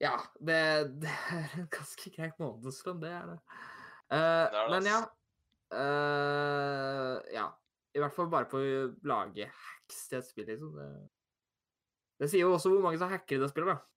Ja, 0.00 0.14
det, 0.38 0.58
det 1.02 1.12
er 1.34 1.54
en 1.58 1.68
ganske 1.74 2.12
greit 2.14 2.38
månedslønn, 2.42 3.00
det 3.02 3.12
er 3.12 3.30
det. 3.32 3.38
Uh, 4.08 4.18
det 4.18 4.20
er 4.22 4.52
det 4.58 4.68
men 4.76 4.86
ja 4.88 5.00
uh, 5.74 7.16
Ja. 7.34 7.48
I 7.96 8.00
hvert 8.02 8.14
fall 8.14 8.28
bare 8.30 8.46
på 8.46 8.60
å 8.60 8.88
lage 9.08 9.46
hacks 9.48 10.02
til 10.10 10.20
et 10.20 10.26
spill, 10.28 10.46
liksom. 10.46 10.74
Det, 10.76 10.88
det 12.20 12.28
sier 12.30 12.44
jo 12.44 12.52
også 12.54 12.70
hvor 12.70 12.84
mange 12.84 13.00
som 13.00 13.10
hacker 13.10 13.38
i 13.38 13.40
det 13.42 13.48
spillet, 13.50 13.74
da. 13.74 13.88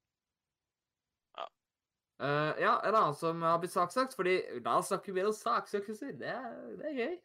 Uh, 2.22 2.54
ja, 2.62 2.76
en 2.86 2.96
annen 2.96 3.18
som 3.18 3.42
har 3.42 3.60
blitt 3.62 3.74
saksøkt, 3.74 4.16
fordi 4.18 4.38
da 4.62 4.78
snakker 4.86 5.14
vi 5.14 5.24
om 5.26 5.34
saksøkelser. 5.34 6.16
Det, 6.22 6.34
det 6.80 6.90
er 6.92 6.98
gøy. 6.98 7.16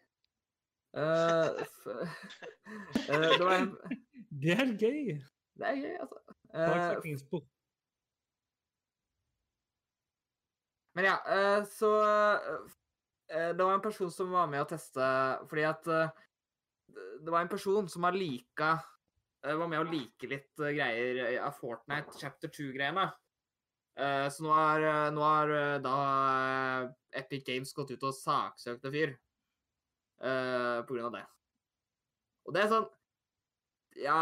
Uh, 0.97 1.65
uh, 1.93 3.27
det 3.39 3.45
var 3.45 3.59
en 3.59 3.75
Det 4.43 4.57
er 4.57 4.73
gøy. 4.73 5.17
Det 5.57 5.69
er 5.71 5.83
gøy, 5.83 5.97
altså. 6.01 6.23
Uh, 6.57 7.41
men 10.97 11.09
ja, 11.09 11.17
så 11.69 11.91
Det 13.29 13.61
var 13.61 13.75
en 13.75 13.85
person 13.85 14.11
som 14.13 14.31
var 14.33 14.49
med 14.49 14.63
å 14.63 14.69
teste 14.71 15.07
fordi 15.51 15.67
at 15.69 15.85
Det 15.87 17.29
var 17.33 17.43
en 17.43 17.51
person 17.53 17.89
som 17.93 18.07
har 18.07 18.17
lika 18.17 18.71
Var 19.43 19.69
med 19.69 19.83
å 19.83 19.91
like 19.91 20.31
litt 20.31 20.55
greier 20.57 21.37
av 21.43 21.55
Fortnite 21.61 22.17
chapter 22.19 22.51
2-greiene. 22.51 23.05
Uh, 23.97 24.27
så 24.33 24.43
nå 24.45 24.51
har, 24.53 24.87
nå 25.15 25.23
har 25.23 25.53
da 25.85 25.99
Epic 27.17 27.45
Games 27.47 27.71
gått 27.77 27.95
ut 27.95 28.09
og 28.09 28.17
saksøkt 28.17 28.89
en 28.89 28.97
fyr 28.97 29.15
på 30.17 30.97
grunn 30.97 31.11
av 31.11 31.15
det. 31.19 31.25
Og 32.49 32.57
det 32.57 32.65
er 32.65 32.71
sånn 32.73 32.87
Ja 34.01 34.21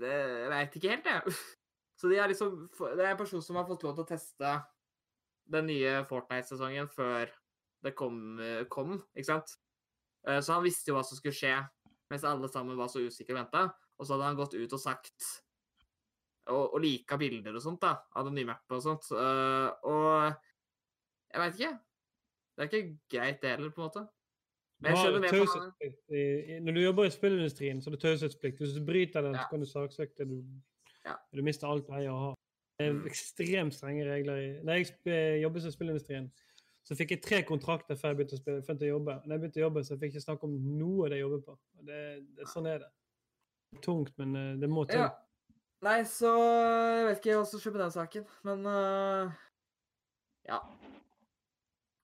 det, 0.00 0.12
veit 0.52 0.76
ikke 0.76 0.94
helt, 0.94 1.08
jeg. 1.08 1.34
Så 2.00 2.10
de 2.10 2.18
er 2.18 2.30
liksom, 2.30 2.54
det 2.96 3.04
er 3.04 3.12
en 3.12 3.20
person 3.20 3.42
som 3.44 3.58
har 3.58 3.66
fått 3.68 3.84
lov 3.86 3.98
til 3.98 4.06
å 4.06 4.08
teste 4.08 4.54
den 5.50 5.66
nye 5.70 6.02
Fortnite-sesongen 6.08 6.90
før 6.92 7.30
det 7.82 7.94
kom, 7.98 8.38
kom, 8.70 8.94
ikke 9.16 9.26
sant? 9.26 9.56
Så 10.22 10.54
han 10.54 10.62
visste 10.62 10.92
jo 10.92 10.94
hva 10.94 11.02
som 11.02 11.18
skulle 11.18 11.34
skje, 11.34 11.56
mens 12.12 12.26
alle 12.28 12.46
sammen 12.52 12.78
var 12.78 12.92
så 12.92 13.02
usikre 13.02 13.34
og 13.34 13.40
venta. 13.40 13.64
Og 13.98 14.06
så 14.06 14.14
hadde 14.14 14.28
han 14.30 14.38
gått 14.38 14.54
ut 14.54 14.76
og 14.76 14.82
sagt 14.82 15.26
og, 16.50 16.74
og 16.74 16.80
lika 16.82 17.18
bilder 17.20 17.54
og 17.54 17.62
sånt 17.62 17.82
da, 17.84 17.94
av 18.18 18.26
den 18.26 18.38
nye 18.38 18.48
mappet 18.48 18.74
og 18.78 18.82
sånt. 18.84 19.06
Uh, 19.14 19.68
og 19.86 20.32
jeg 21.32 21.42
veit 21.42 21.60
ikke. 21.60 21.72
Det 22.52 22.64
er 22.64 22.68
ikke 22.68 22.82
greit, 23.14 23.38
det 23.42 23.54
heller, 23.54 23.72
på 23.72 23.82
en 23.82 23.88
måte. 23.88 24.02
Men 24.82 24.92
jeg 24.92 24.98
skjønner 24.98 25.30
på 25.30 26.20
Når 26.66 26.74
du 26.74 26.80
jobber 26.82 27.06
i 27.06 27.14
spillindustrien, 27.14 27.80
så 27.80 27.90
er 27.90 27.94
det 27.96 28.02
taushetsplikt. 28.02 28.58
Hvis 28.60 28.74
du 28.74 28.82
bryter 28.84 29.24
den, 29.24 29.36
ja. 29.38 29.44
så 29.44 29.54
kan 29.54 29.62
du 29.62 29.68
saksøke. 29.70 30.26
Du, 30.26 30.40
ja. 31.06 31.14
du 31.30 31.42
mister 31.46 31.70
alt 31.70 31.86
du 31.86 31.94
eier 31.94 32.10
å 32.10 32.18
ha. 32.18 32.32
Det 32.78 32.86
er 32.86 32.94
mm. 32.96 33.04
ekstremt 33.10 33.76
strenge 33.76 34.06
regler. 34.08 34.40
i... 34.40 34.48
Da 34.66 34.78
jeg 34.78 35.42
jobbet 35.42 35.68
i 35.68 35.74
spillindustrien, 35.74 36.30
så 36.82 36.96
fikk 36.98 37.14
jeg 37.14 37.22
tre 37.22 37.42
kontrakter 37.46 37.98
før 37.98 38.12
jeg 38.12 38.18
begynte 38.18 38.38
å, 38.38 38.40
spille, 38.40 38.62
begynte 38.66 38.88
å 38.88 38.94
jobbe. 38.94 39.18
Når 39.22 39.34
jeg 39.34 39.42
begynte 39.42 39.60
å 39.60 39.66
jobbe, 39.66 39.84
så 39.86 39.98
fikk 39.98 40.08
jeg 40.08 40.16
ikke 40.16 40.24
snakke 40.24 40.48
om 40.48 40.56
noe 40.80 41.10
det 41.10 41.20
jeg 41.20 41.26
jobber 41.26 41.44
på. 41.46 41.58
Det, 41.88 42.00
det, 42.38 42.48
sånn 42.50 42.68
er 42.70 42.82
det. 42.82 42.90
Tungt, 43.84 44.12
men 44.20 44.34
eh, 44.36 44.48
det 44.60 44.68
må 44.68 44.84
til. 44.88 45.04
Ja. 45.04 45.12
Nei, 45.82 46.02
så 46.06 46.30
Jeg 46.30 47.06
vet 47.08 47.18
ikke 47.18 47.36
hva 47.40 47.46
som 47.48 47.62
skjer 47.62 47.74
med 47.74 47.82
den 47.82 47.94
saken, 47.94 48.26
men 48.46 48.66
uh, 48.68 49.32
Ja. 50.46 50.58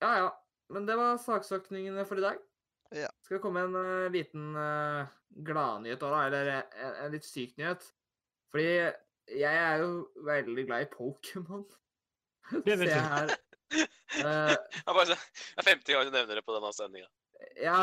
Ja, 0.03 0.11
ja. 0.23 0.29
Men 0.69 0.85
det 0.85 0.97
var 0.99 1.19
saksøkningene 1.21 2.03
for 2.07 2.19
i 2.19 2.25
dag. 2.25 2.41
Ja. 2.95 3.09
Skal 3.23 3.37
det 3.37 3.43
komme 3.43 3.63
en 3.67 3.77
uh, 3.77 4.09
liten 4.11 4.51
uh, 4.57 5.07
gladnyhet 5.45 6.03
òg, 6.03 6.15
da? 6.15 6.25
Eller 6.27 6.51
en, 6.55 6.91
en, 7.05 7.13
litt 7.13 7.27
syk 7.27 7.55
nyhet? 7.59 7.85
Fordi 8.53 8.67
jeg 9.35 9.55
er 9.55 9.83
jo 9.83 9.91
veldig 10.25 10.65
glad 10.65 10.85
i 10.85 10.89
Pokémon. 10.93 11.65
Det 12.65 12.79
vet 12.79 12.89
jeg. 12.89 13.03
Her. 13.05 13.35
Uh, 14.19 14.55
det 14.55 15.17
er 15.57 15.67
50 15.67 15.91
ganger 15.93 16.09
du 16.09 16.15
nevner 16.15 16.39
det 16.39 16.45
på 16.45 16.55
denne 16.55 16.71
sendinga. 16.73 17.09
Ja. 17.61 17.81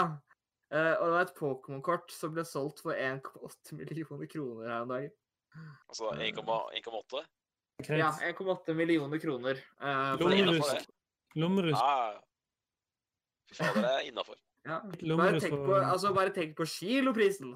Uh, 0.75 0.95
og 0.99 1.05
det 1.07 1.13
var 1.15 1.21
et 1.23 1.37
Pokémon-kort 1.39 2.11
som 2.11 2.35
ble 2.35 2.45
solgt 2.47 2.83
for 2.83 2.99
1,8 2.99 3.79
millioner 3.79 4.27
kroner 4.31 4.73
her 4.73 4.83
om 4.83 4.95
dagen. 4.95 5.15
Altså 5.89 6.11
1,8? 6.11 7.23
Ja, 7.93 8.11
1,8 8.27 8.75
millioner 8.75 9.23
kroner. 9.23 9.61
Uh, 9.79 10.17
Lommerusk. 10.21 10.91
Lommerusk. 11.37 11.79
Ja, 11.79 12.19
Fy 13.47 13.55
fader, 13.55 13.81
det 13.81 13.93
er 13.93 14.09
innafor. 14.09 14.35
Ja. 14.67 14.81
Bare 15.17 15.41
tenk 15.41 15.55
på, 15.55 15.75
altså, 15.79 16.11
bare 16.15 16.33
tenk 16.35 16.57
på 16.59 16.65
kiloprisen. 16.67 17.55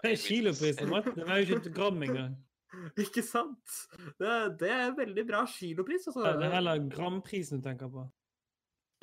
Kiloprisen? 0.00 0.88
Den 0.88 1.28
er 1.28 1.36
jo 1.36 1.42
ikke 1.44 1.56
et 1.56 1.74
gram 1.74 2.02
engang. 2.02 2.36
Ikke 3.04 3.22
sant? 3.24 3.78
Det, 4.18 4.32
det 4.60 4.70
er 4.72 4.94
veldig 4.96 5.24
bra 5.28 5.42
kilopris. 5.50 6.06
Altså. 6.10 6.24
Det 6.40 6.48
er 6.48 6.56
heller 6.58 6.84
gramprisen 6.92 7.60
du 7.60 7.68
tenker 7.68 7.90
på. 7.92 8.06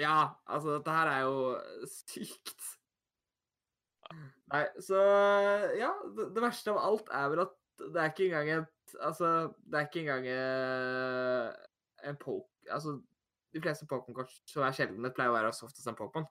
Ja, 0.01 0.33
altså, 0.49 0.77
dette 0.77 0.93
her 0.95 1.11
er 1.11 1.25
jo 1.27 1.35
sykt. 1.89 2.69
Nei, 4.53 4.65
så 4.83 4.99
Ja, 5.79 5.91
det, 6.17 6.29
det, 6.35 6.41
verste 6.43 6.73
av 6.73 6.81
alt 6.83 7.11
er 7.13 7.29
vel 7.31 7.43
at 7.45 7.53
det 7.81 8.01
er 8.01 8.11
ikke 8.11 8.25
engang 8.29 8.49
et 8.59 8.69
Altså, 9.01 9.49
det 9.65 9.79
er 9.79 9.87
ikke 9.87 10.01
engang 10.03 10.27
eh, 10.29 11.47
en 12.09 12.17
poke... 12.21 12.51
Altså, 12.69 12.99
de 13.55 13.61
fleste 13.61 13.87
Pokémon-kort 13.89 14.35
som 14.49 14.65
er 14.67 14.75
sjeldne, 14.75 15.09
pleier 15.15 15.31
å 15.31 15.33
være 15.33 15.53
softest 15.55 15.87
enn 15.87 15.95
en 15.95 15.97
Pokémon. 15.97 16.27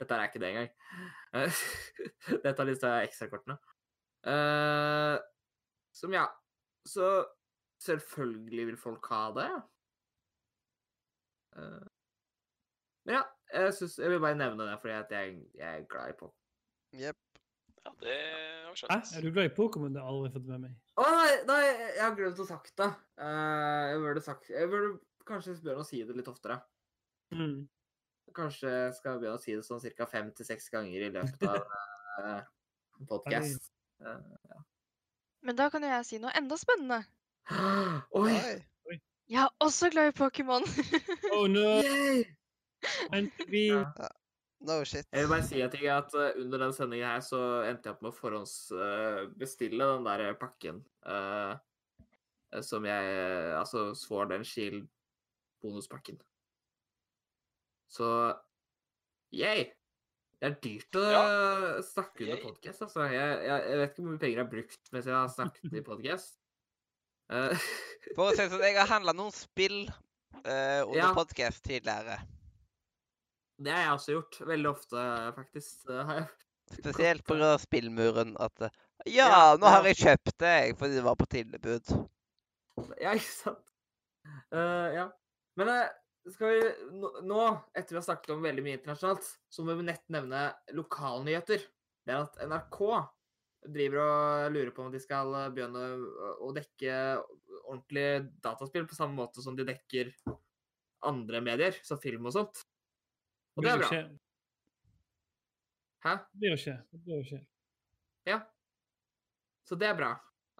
Dette 0.00 0.16
er 0.16 0.30
ikke 0.30 0.40
det 0.40 0.48
engang. 0.48 0.70
Dette 2.44 2.54
er 2.54 2.70
litt 2.70 2.86
av 2.88 3.04
ekstrakortene. 3.04 3.58
Uh, 4.24 5.20
som, 5.92 6.14
ja 6.16 6.24
Så 6.86 7.10
selvfølgelig 7.82 8.66
vil 8.70 8.78
folk 8.80 9.06
ha 9.10 9.22
det. 9.36 9.50
Uh, 11.56 11.84
men 13.06 13.14
ja, 13.14 13.22
jeg, 13.52 13.74
synes, 13.74 13.98
jeg 13.98 14.10
vil 14.10 14.20
bare 14.20 14.38
nevne 14.38 14.66
det 14.66 14.80
fordi 14.80 14.92
jeg, 14.92 15.38
jeg, 15.54 15.80
er 15.80 15.86
glad 15.90 16.10
i 16.10 16.16
Pokémon. 16.20 16.42
Jepp. 17.02 17.22
Ja, 17.84 17.92
det 18.02 18.16
var 18.66 18.78
skjønt. 18.80 18.92
Hæ? 18.92 19.18
Er 19.18 19.22
du 19.22 19.30
glad 19.32 19.50
i 19.50 19.54
Pokémon? 19.54 19.94
Det 19.94 20.02
har 20.02 20.08
jeg 20.08 20.16
aldri 20.16 20.32
fått 20.34 20.48
med 20.50 20.64
meg. 20.64 20.74
Å 20.96 21.06
nei, 21.12 21.30
nei, 21.50 21.60
jeg 21.68 22.02
har 22.02 22.16
glemt 22.18 22.42
å 22.42 22.48
sagt 22.48 22.74
det. 22.80 22.90
Uh, 23.20 23.84
jeg 23.92 24.02
burde 24.02 24.24
sagt 24.24 24.50
Jeg 24.50 24.70
burde 24.72 24.92
kanskje 25.28 25.56
begynne 25.60 25.84
å 25.84 25.88
si 25.88 26.02
det 26.08 26.16
litt 26.18 26.30
oftere. 26.30 26.58
Mm. 27.34 27.66
Kanskje 28.36 28.72
jeg 28.72 28.96
begynne 29.04 29.36
å 29.36 29.42
si 29.42 29.54
det 29.54 29.66
sånn 29.66 29.82
ca. 29.98 30.08
fem 30.10 30.32
til 30.34 30.48
seks 30.48 30.70
ganger 30.72 31.08
i 31.08 31.12
løpet 31.14 31.46
av 31.46 31.62
uh, 32.24 32.40
podkast. 33.10 33.70
Uh, 34.02 34.18
ja. 34.50 34.64
Men 35.46 35.54
da 35.54 35.68
kan 35.70 35.84
jo 35.84 35.90
jeg 35.92 36.06
si 36.08 36.18
noe 36.18 36.34
enda 36.34 36.58
spennende. 36.58 37.04
Oi! 38.18 38.32
Oi. 38.90 38.96
Jeg 39.30 39.42
er 39.44 39.52
også 39.62 39.90
glad 39.94 40.10
i 40.10 40.16
Pokémon. 40.18 40.66
oh 41.36 41.46
no! 41.46 41.80
Vi 43.50 43.68
Ja. 43.70 44.08
No 44.66 44.80
shit. 44.84 45.06
Jeg 45.12 45.22
vil 45.22 45.28
bare 45.28 45.44
si 45.44 45.60
en 45.60 45.70
ting, 45.70 45.84
at 45.92 46.14
uh, 46.16 46.32
under 46.40 46.58
den 46.58 46.72
sendingen 46.72 47.06
her 47.06 47.20
så 47.20 47.38
endte 47.68 47.86
jeg 47.86 47.94
opp 47.94 48.02
med 48.02 48.10
å 48.10 48.16
forhåndsbestille 48.16 49.84
uh, 49.84 49.98
den 49.98 50.06
der 50.08 50.38
pakken 50.40 50.80
uh, 51.06 51.54
som 52.64 52.86
jeg 52.88 53.10
Altså 53.58 53.90
Sword 53.94 54.32
and 54.32 54.48
Shield-bonuspakken. 54.48 56.18
Så 57.92 58.08
yay! 59.30 59.68
Det 60.46 60.52
er 60.52 60.60
dyrt 60.62 60.96
å 61.00 61.04
Ja. 61.10 61.22
snakke 61.82 62.22
under 62.22 62.38
podkast, 62.44 62.82
altså. 62.84 63.06
Jeg, 63.10 63.38
jeg, 63.48 63.62
jeg 63.66 63.78
vet 63.80 63.90
ikke 63.90 64.02
hvor 64.04 64.12
mye 64.12 64.20
penger 64.22 64.36
jeg 64.36 64.44
har 64.44 64.50
brukt 64.52 64.90
mens 64.94 65.06
jeg 65.08 65.14
har 65.16 65.30
snakket 65.32 65.72
i 65.74 65.82
podkast. 65.82 66.36
For 68.14 68.28
å 68.28 68.30
si 68.30 68.38
det 68.44 68.50
sånn, 68.52 68.62
jeg 68.62 68.76
har 68.78 68.90
handla 68.94 69.14
noen 69.18 69.34
spill 69.34 69.78
uh, 69.88 70.82
under 70.86 71.00
Ja. 71.00 71.08
podcast 71.16 71.64
tidligere. 71.66 72.20
det 73.58 73.72
har 73.74 73.82
jeg 73.88 73.94
også 73.96 74.14
gjort. 74.14 74.38
Veldig 74.52 74.70
ofte, 74.70 75.06
faktisk. 75.40 75.86
Det 75.90 76.04
har 76.12 76.20
jeg 76.20 76.28
Spesielt 76.78 77.24
pga. 77.26 77.50
spillmuren. 77.62 78.36
At 78.42 78.62
eh, 78.68 78.70
Ja, 79.06 79.26
Ja, 79.26 79.42
nå 79.58 79.66
har 79.66 79.82
ja. 79.82 79.90
jeg 79.90 79.98
kjøpt 80.04 80.38
det, 80.38 80.54
jeg, 80.62 80.76
fordi 80.78 80.94
det 81.00 81.04
var 81.06 81.16
på 81.18 81.26
tilbud. 81.30 81.92
Ja, 83.02 83.12
ikke 83.18 83.32
sant? 83.34 83.74
Uh, 84.54 84.94
ja. 84.94 85.08
Men 85.58 85.68
eh, 85.74 85.90
vi 86.26 86.60
nå, 87.22 87.42
etter 87.76 87.94
vi 87.94 87.98
har 88.00 88.06
snakket 88.06 88.32
om 88.34 88.42
veldig 88.42 88.64
mye 88.66 88.78
internasjonalt, 88.80 89.28
så 89.52 89.64
må 89.64 89.76
vi 89.78 89.86
nett 89.86 90.02
nevne 90.10 90.48
lokalnyheter. 90.74 91.62
Det 92.06 92.14
er 92.14 92.24
at 92.24 92.40
NRK 92.46 92.80
driver 93.66 94.00
og 94.02 94.52
lurer 94.54 94.70
på 94.74 94.84
om 94.84 94.92
de 94.92 95.00
skal 95.02 95.32
begynne 95.54 95.84
å- 96.42 96.52
dekke 96.54 96.98
ordentlige 97.66 98.20
dataspill 98.42 98.86
på 98.86 98.94
samme 98.98 99.14
måte 99.18 99.42
som 99.42 99.56
de 99.56 99.64
dekker 99.66 100.12
andre 101.02 101.40
medier, 101.40 101.78
som 101.82 101.98
film 101.98 102.26
og 102.26 102.32
sånt. 102.32 102.62
Og 103.56 103.64
det 103.64 103.72
er 103.72 103.78
bra. 103.82 103.90
Hæ? 106.06 106.14
Det 106.30 106.38
blir 106.40 106.56
ikke. 106.56 106.76
Det 106.92 107.02
blir 107.04 107.24
skje. 107.26 107.40
Ja. 108.26 108.40
Så 109.66 109.78
det 109.78 109.88
er 109.90 109.98
bra 109.98 110.12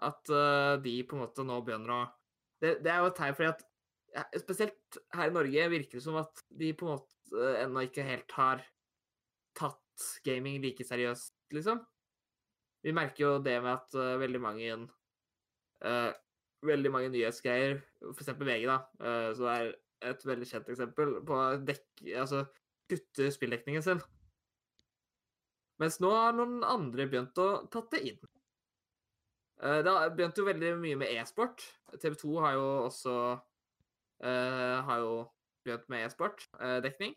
at 0.02 0.28
eh, 0.30 0.76
de 0.82 1.02
på 1.06 1.16
en 1.16 1.22
måte 1.22 1.44
nå 1.46 1.60
begynner 1.64 1.90
å 1.94 2.12
Det, 2.60 2.78
det 2.82 2.88
er 2.88 3.02
jo 3.04 3.10
et 3.10 3.16
tegn 3.18 3.34
fordi 3.36 3.48
at 3.52 3.62
Spesielt 4.40 4.98
her 5.12 5.28
i 5.28 5.34
Norge 5.34 5.68
virker 5.72 5.98
det 5.98 6.04
som 6.04 6.16
at 6.20 6.44
de 6.56 6.72
på 6.76 6.86
en 6.86 6.94
måte 6.94 7.36
eh, 7.36 7.62
ennå 7.64 7.84
ikke 7.84 8.06
helt 8.06 8.32
har 8.36 8.62
tatt 9.56 10.06
gaming 10.24 10.60
like 10.62 10.84
seriøst, 10.84 11.34
liksom. 11.56 11.82
Vi 12.84 12.94
merker 12.94 13.24
jo 13.24 13.32
det 13.42 13.56
med 13.64 13.72
at 13.72 13.96
uh, 13.98 14.14
veldig 14.20 14.40
mange 14.42 14.76
uh, 15.82 16.12
Veldig 16.66 16.90
mange 16.90 17.10
nyhetsgreier, 17.12 17.76
f.eks. 18.14 18.30
VG, 18.40 18.64
da, 18.66 18.78
uh, 19.02 19.32
som 19.36 19.48
er 19.52 19.72
et 20.06 20.22
veldig 20.26 20.46
kjent 20.48 20.70
eksempel, 20.72 21.18
på 21.26 21.36
å 21.36 21.48
Altså 22.22 22.46
kutte 22.88 23.28
spilldekningen 23.34 23.84
sin. 23.84 24.00
Mens 25.82 25.98
nå 26.00 26.10
har 26.14 26.36
noen 26.36 26.64
andre 26.64 27.08
begynt 27.10 27.36
å 27.42 27.66
tatt 27.72 27.90
det 27.92 28.00
inn. 28.08 28.20
Det 29.56 29.92
har 29.92 30.12
begynt 30.14 30.38
jo 30.38 30.46
veldig 30.46 30.70
mye 30.78 30.98
med 31.00 31.12
e-sport. 31.18 31.64
TV 31.98 32.14
2 32.22 32.32
har 32.44 32.54
jo 32.56 32.66
også 32.86 33.14
eh, 34.22 34.76
har 34.88 35.02
jo 35.02 35.14
begynt 35.66 35.88
med 35.92 36.06
e-sport-dekning. 36.06 37.16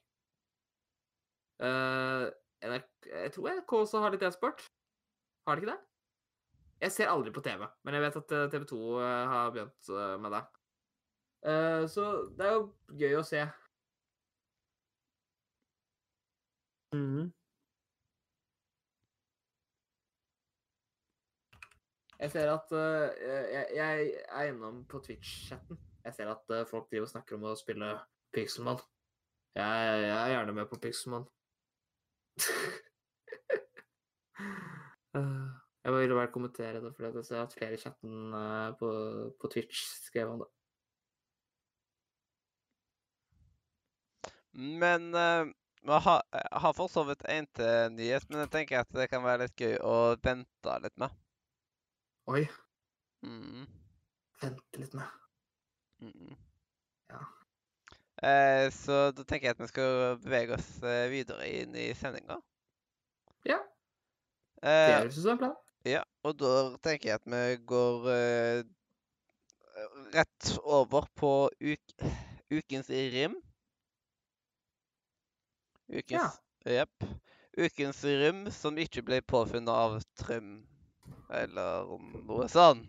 NRK, 1.59 2.87
jeg 3.05 3.31
tror 3.35 3.49
NRK 3.51 3.73
også 3.83 4.01
har 4.03 4.13
litt 4.15 4.23
e-sport. 4.23 4.63
Har 5.47 5.55
de 5.55 5.63
ikke 5.63 5.73
det? 5.73 5.79
Jeg 6.81 6.91
ser 6.95 7.11
aldri 7.11 7.31
på 7.35 7.43
TV, 7.43 7.65
men 7.83 7.93
jeg 7.95 8.03
vet 8.05 8.17
at 8.21 8.29
TV 8.51 8.63
2 8.71 8.79
har 9.33 9.51
begynt 9.51 9.89
eh, 9.91 10.15
med 10.23 10.31
det. 10.35 10.43
Eh, 11.51 11.87
Så 11.87 12.05
det 12.37 12.45
er 12.47 12.53
jo 12.55 12.63
gøy 13.01 13.17
å 13.19 13.25
se. 13.27 13.43
Mm. 16.95 17.31
Jeg 22.19 22.31
ser 22.31 22.51
at 22.51 22.71
eh, 22.71 23.27
jeg, 23.55 23.67
jeg 23.75 24.09
er 24.29 24.49
innom 24.53 24.81
på 24.87 24.99
Twitch-chatten. 25.03 25.88
Jeg 26.09 26.15
ser 26.17 26.29
at 26.31 26.53
eh, 26.55 26.65
folk 26.65 26.87
driver 26.89 27.05
og 27.05 27.11
snakker 27.11 27.37
om 27.37 27.43
å 27.45 27.57
spille 27.57 27.87
Pixelmann. 28.33 28.79
Jeg, 29.53 29.97
jeg 30.01 30.15
er 30.17 30.31
gjerne 30.33 30.55
med 30.57 30.69
på 30.71 30.79
Pixelmann. 30.81 31.27
Eh, 35.13 35.19
jeg 35.85 35.93
ville 35.93 36.17
bare 36.17 36.31
kommentere 36.33 36.81
det, 36.81 36.93
fordi 36.95 37.11
jeg 37.11 37.27
ser 37.27 37.43
at 37.43 37.53
flere 37.53 37.77
i 37.77 37.81
chatten 37.81 38.33
eh, 38.39 38.71
på, 38.79 38.89
på 39.37 39.51
Twitch 39.53 39.83
skrev 40.07 40.33
om 40.33 40.41
det. 40.41 40.49
Men 44.59 45.11
vi 45.13 45.93
uh, 45.93 45.99
har, 46.07 46.23
jeg 46.33 46.63
har 46.63 46.73
for 46.75 46.89
så 46.91 47.05
vidt 47.07 47.21
en 47.29 47.45
til 47.55 47.93
nyhet, 47.93 48.25
men 48.31 48.41
jeg 48.43 48.51
tenker 48.55 48.81
at 48.81 48.97
det 48.97 49.07
kan 49.13 49.21
være 49.23 49.45
litt 49.45 49.61
gøy 49.61 49.77
å 49.85 49.95
vente 50.25 50.79
litt 50.83 50.97
med. 50.99 51.13
Oi, 52.33 52.43
Mm, 53.23 53.67
vente 54.41 54.79
litt 54.79 54.93
med. 54.95 55.18
Mm. 56.01 56.35
Ja. 57.09 57.19
Eh, 58.23 58.67
så 58.75 58.97
da 59.15 59.23
tenker 59.23 59.47
jeg 59.49 59.55
at 59.55 59.61
vi 59.63 59.69
skal 59.71 60.17
bevege 60.23 60.57
oss 60.57 60.69
eh, 60.83 61.05
videre 61.11 61.47
inn 61.61 61.75
i 61.79 61.89
sendinga. 61.95 62.39
Ja, 63.47 63.59
det 64.59 64.67
Eh, 64.67 64.97
høres 64.99 65.17
ut 65.17 65.23
som 65.23 65.31
en 65.31 65.37
plan. 65.39 65.55
ja, 65.87 66.01
og 66.27 66.35
da 66.41 66.53
tenker 66.83 67.09
jeg 67.13 67.19
at 67.21 67.27
vi 67.31 67.57
går 67.71 68.09
eh, 68.11 68.63
rett 70.15 70.49
over 70.63 71.07
på 71.15 71.31
uk 71.61 71.95
ukens 72.51 72.89
rim. 72.89 73.37
Ukens 75.89 76.39
Jepp. 76.65 77.03
Ukens 77.57 78.03
rim 78.03 78.51
som 78.51 78.77
ikke 78.77 79.01
ble 79.05 79.21
påfunnet 79.21 79.71
av 79.73 79.97
Trym, 80.19 80.51
eller 81.33 81.87
noe 82.27 82.47
sånn. 82.51 82.83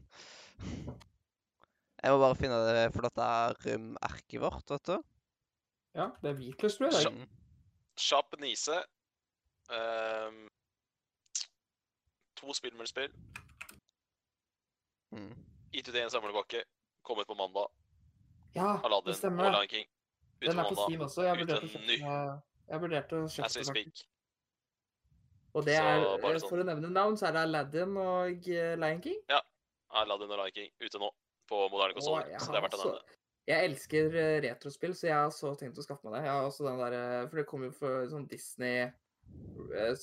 Jeg 2.02 2.12
må 2.14 2.18
bare 2.22 2.36
finne 2.38 2.58
det 2.66 2.92
flotte 2.94 3.26
rim-arket 3.64 4.40
vårt, 4.40 4.70
vet 4.72 4.86
du. 4.88 5.02
Ja, 5.94 6.06
det 6.22 6.30
er 6.30 6.34
hvitløs, 6.38 6.76
tror 6.78 6.90
jeg. 6.90 7.02
Så- 7.02 7.10
Mm. 7.10 7.28
Kjapp 8.00 8.36
nise. 8.40 8.76
Um, 9.70 10.48
to 12.36 12.52
spillmeldingsspill. 12.54 13.12
Mm. 15.12 15.34
IT1 15.74 16.10
samlepakke. 16.10 16.62
Kommet 17.04 17.26
på 17.26 17.34
mandag. 17.34 17.68
Ja, 18.54 18.78
det 19.06 19.16
stemmer. 19.16 19.44
og. 19.44 19.52
Lion 19.52 19.68
King. 19.68 19.86
Ute 20.42 20.50
Den 20.50 20.58
er 20.58 20.62
på 20.64 20.74
mandag. 20.74 20.84
Steam 20.88 21.00
også. 21.00 21.22
Jeg 21.22 21.36
vurderte 21.38 21.66
å 21.66 21.70
kjøpe 21.74 22.42
Jeg 22.70 22.80
vurderte 22.80 23.12
å 23.12 23.28
kjøpe 23.28 23.44
As 23.44 23.56
we 23.58 23.64
speak. 23.64 24.04
Og 25.54 25.64
det 25.64 25.74
er, 25.74 25.98
eh, 25.98 26.38
sånn. 26.38 26.48
for 26.48 26.56
å 26.62 26.64
nevne 26.64 26.90
navn, 26.92 27.16
så 27.16 27.26
er 27.26 27.32
det 27.32 27.40
Aladdin 27.42 27.96
og 27.96 28.48
eh, 28.48 28.76
Lion 28.76 29.02
King. 29.02 29.20
Ja. 29.28 29.40
Aladdin 29.90 30.30
og 30.30 30.38
Lion 30.38 30.52
King 30.54 30.70
ute 30.80 30.98
nå 30.98 31.10
på 31.50 31.64
moderne 31.72 31.96
konsoller. 31.96 32.30
Så 32.38 32.52
det 32.54 32.60
er 32.60 32.66
verdt 32.68 32.78
å 32.78 32.84
nevne. 32.84 33.18
Jeg 33.50 33.66
elsker 33.66 34.16
eh, 34.20 34.38
retrospill, 34.44 34.94
så 34.94 35.08
jeg 35.08 35.16
har 35.16 35.30
så 35.34 35.52
tenkt 35.58 35.78
å 35.80 35.84
skaffe 35.84 36.06
meg 36.06 36.18
det. 36.18 36.24
Jeg 36.26 36.34
har 36.36 36.46
også 36.46 36.66
den 36.66 36.82
der, 36.84 36.96
eh, 36.98 37.26
For 37.26 37.40
det 37.40 37.46
kommer 37.50 37.70
jo 37.70 37.76
for 37.80 38.08
sånn 38.12 38.26
Disney 38.30 38.84
eh, 38.84 39.94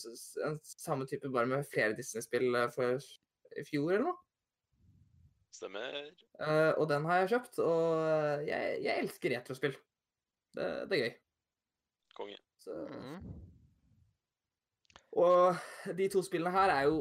Samme 0.68 1.08
type, 1.08 1.32
bare 1.32 1.50
med 1.52 1.68
flere 1.72 1.96
Disney-spill 1.96 2.58
for 2.76 3.04
i 3.58 3.64
fjor 3.68 3.94
eller 3.94 4.10
noe. 4.10 4.18
Stemmer. 5.56 5.96
Uh, 6.38 6.76
og 6.78 6.84
den 6.92 7.06
har 7.08 7.24
jeg 7.24 7.32
kjøpt, 7.32 7.60
og 7.66 8.44
jeg, 8.46 8.74
jeg 8.84 9.02
elsker 9.02 9.34
retrospill. 9.34 9.78
Det, 10.54 10.68
det, 10.92 10.98
er 10.98 11.02
gøy. 11.02 11.16
Konge. 12.20 12.38
Så. 12.62 12.76
Mm. 12.92 13.24
Og 15.18 15.96
de 15.98 16.10
to 16.14 16.22
spillene 16.26 16.54
her 16.54 16.74
er 16.76 16.92
jo 16.92 17.00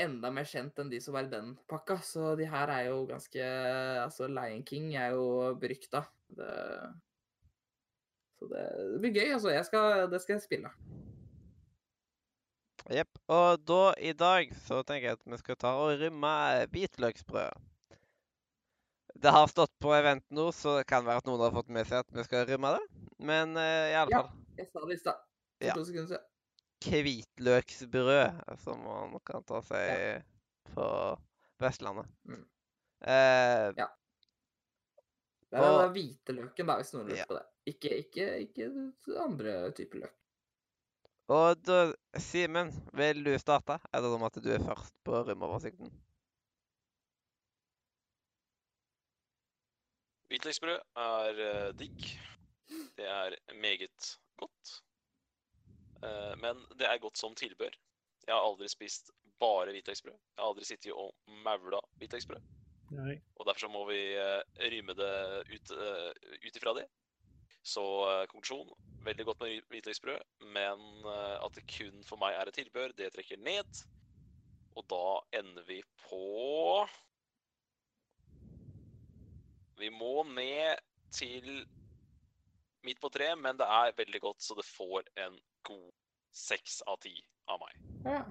enda 0.00 0.30
mer 0.34 0.46
kjent 0.48 0.78
enn 0.80 0.90
de 0.90 1.00
som 1.02 1.14
var 1.14 1.28
i 1.28 1.32
den 1.32 1.54
pakka, 1.70 1.98
så 2.02 2.34
de 2.38 2.48
her 2.50 2.70
er 2.72 2.88
jo 2.90 3.04
ganske 3.08 3.48
Altså, 4.04 4.28
Lion 4.30 4.64
King 4.66 4.94
er 4.98 5.14
jo 5.14 5.54
berykta. 5.60 6.04
Det, 6.34 6.50
så 8.38 8.48
det, 8.50 8.64
det, 8.92 9.00
blir 9.04 9.14
gøy, 9.20 9.34
altså. 9.36 9.54
Skal, 9.68 10.06
det 10.10 10.22
skal 10.24 10.38
jeg 10.38 10.46
spille. 10.46 10.72
Jepp. 12.92 13.20
Og 13.32 13.62
da, 13.64 13.82
i 13.96 14.12
dag, 14.12 14.50
så 14.66 14.82
tenker 14.84 15.08
jeg 15.08 15.20
at 15.20 15.30
vi 15.30 15.40
skal 15.40 15.60
ta 15.60 15.72
og 15.80 15.94
rømme 16.02 16.34
hvitløksbrød. 16.74 17.62
Det 19.14 19.30
har 19.30 19.46
stått 19.48 19.72
på 19.80 19.94
event 19.94 20.24
nå, 20.34 20.50
så 20.52 20.80
det 20.80 20.88
kan 20.90 21.06
være 21.06 21.22
at 21.22 21.28
noen 21.28 21.46
har 21.46 21.54
fått 21.54 21.70
med 21.72 21.86
seg 21.88 22.02
at 22.02 22.12
vi 22.12 22.26
skal 22.26 22.44
rømme 22.50 22.74
det. 22.74 23.02
Men 23.24 23.54
uh, 23.56 23.86
i 23.88 23.96
alle 23.96 24.10
fall. 24.10 24.28
Ja, 24.28 24.60
jeg 24.60 24.68
sa 24.72 24.84
det 24.84 24.98
i 24.98 25.00
stad. 25.00 25.26
For 25.54 25.70
ja. 25.70 25.76
to 25.78 25.86
sekunder 25.86 26.10
siden. 26.10 26.30
Hvitløksbrød, 26.84 28.40
som 28.62 28.82
man 28.84 29.20
kan 29.26 29.44
ta 29.48 29.60
seg 29.64 29.90
ja. 29.90 30.18
på 30.74 30.88
Vestlandet. 31.62 32.10
Mm. 32.28 32.44
Eh, 33.04 33.68
ja. 33.78 33.88
Det 35.50 35.60
er 35.60 35.70
og, 35.70 35.92
hvis 35.94 36.94
noen 36.96 37.08
lurer 37.08 37.20
ja. 37.20 37.26
på 37.30 37.36
det. 37.38 37.44
Ikke, 37.70 37.90
ikke, 38.02 38.28
ikke 38.44 38.68
andre 39.22 39.56
typer 39.76 40.04
løk. 40.04 40.16
Og 41.32 41.60
da, 41.64 41.78
Simen, 42.20 42.72
vil 42.92 43.22
du 43.24 43.30
starte? 43.40 43.78
Er 43.92 44.02
det 44.04 44.10
om 44.12 44.26
at 44.26 44.34
du 44.44 44.50
er 44.52 44.64
først 44.64 44.96
på 45.06 45.22
rømmeoversikten? 45.24 45.92
Hvitløksbrød 50.28 50.80
er 51.06 51.40
uh, 51.46 51.70
digg. 51.78 52.08
Det 52.98 53.06
er 53.06 53.36
meget 53.60 54.10
godt. 54.36 54.74
Uh, 56.04 56.34
men 56.42 56.60
det 56.78 56.88
er 56.88 57.02
godt 57.02 57.20
som 57.20 57.36
tilbør. 57.38 57.74
Jeg 58.24 58.34
har 58.34 58.44
aldri 58.44 58.68
spist 58.72 59.10
bare 59.40 59.72
hvitløksbrød. 59.74 60.14
Jeg 60.14 60.42
har 60.42 60.50
aldri 60.52 60.68
sittet 60.68 60.92
og 60.92 61.14
maula 61.44 61.80
hvitløksbrød. 62.00 62.52
Og 62.94 63.46
derfor 63.46 63.64
så 63.64 63.68
må 63.72 63.82
vi 63.88 63.98
ryme 64.14 64.70
rymme 64.70 64.94
det 64.94 65.14
ut, 65.50 65.70
ut 66.46 66.56
ifra 66.60 66.74
det. 66.76 66.84
Så 67.64 67.82
konklusjon 68.30 68.70
veldig 69.04 69.24
godt 69.24 69.40
med 69.40 69.62
hvitløksbrød, 69.72 70.20
men 70.56 70.84
eh, 71.04 71.36
at 71.44 71.56
det 71.56 71.66
kun 71.68 72.04
for 72.08 72.20
meg 72.20 72.36
er 72.36 72.48
et 72.48 72.58
tilbør, 72.58 72.94
det 72.96 73.12
trekker 73.14 73.40
ned. 73.44 73.84
Og 74.74 74.86
da 74.90 75.40
ender 75.40 75.66
vi 75.68 75.80
på 76.08 76.86
Vi 79.78 79.88
må 79.90 80.22
ned 80.22 80.78
til 81.10 81.66
midt 82.86 83.00
på 83.02 83.10
tre, 83.10 83.34
men 83.36 83.58
det 83.58 83.66
er 83.66 83.96
veldig 83.96 84.20
godt, 84.20 84.42
så 84.42 84.54
det 84.54 84.66
får 84.66 85.08
en 85.24 85.38
god 85.66 85.90
seks 86.34 86.80
av 86.90 86.98
ti 87.02 87.14
av 87.50 87.60
meg. 87.62 87.74
Ja. 88.08 88.22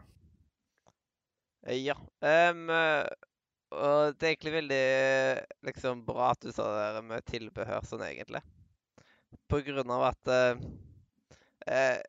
ja. 1.78 1.98
Um, 2.52 2.66
og 3.74 4.18
det 4.18 4.28
er 4.28 4.34
egentlig 4.34 4.56
veldig 4.58 4.84
liksom, 5.70 6.04
bra 6.06 6.34
at 6.34 6.44
du 6.44 6.52
sa 6.54 6.68
det 6.70 6.90
der 6.98 7.08
med 7.08 7.26
tilbehør 7.30 7.88
sånn, 7.88 8.04
egentlig 8.06 8.44
på 9.54 9.62
grunn 9.62 9.92
av 9.92 10.04
at 10.10 10.28
uh, 10.34 10.62
uh, 11.70 12.00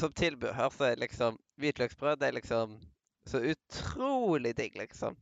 Som 0.00 0.12
tilbehør 0.12 0.70
så 0.74 0.90
er 0.90 1.02
liksom 1.02 1.38
hvitløksbrød 1.60 2.20
det 2.20 2.30
er 2.30 2.38
liksom 2.38 2.78
så 3.28 3.38
utrolig 3.44 4.54
digg, 4.56 4.78
liksom. 4.80 5.14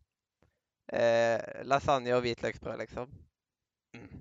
Uh, 0.92 1.40
lasagne 1.66 2.14
og 2.14 2.22
hvitløksbrød, 2.24 2.78
liksom. 2.78 3.10
Mm. 3.96 4.20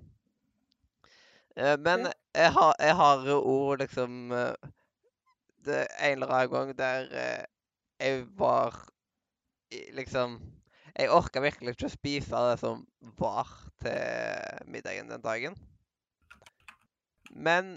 Eh, 1.56 1.76
men 1.78 2.08
jeg 2.34 2.50
har, 2.56 2.74
jeg 2.82 2.96
har 2.98 3.30
ord, 3.38 3.78
liksom 3.78 4.32
En 5.68 6.14
eller 6.16 6.32
annen 6.32 6.52
gang 6.52 6.74
der 6.78 7.10
eh, 7.12 7.44
jeg 7.98 8.26
var 8.38 8.76
liksom 9.92 10.38
Jeg 10.98 11.10
orka 11.14 11.40
virkelig 11.40 11.74
ikke 11.74 11.86
å 11.86 11.92
spise 11.92 12.38
det 12.48 12.54
som 12.58 12.80
var 13.20 13.50
til 13.78 14.70
middagen 14.72 15.10
den 15.12 15.22
dagen. 15.22 15.54
Men 17.30 17.76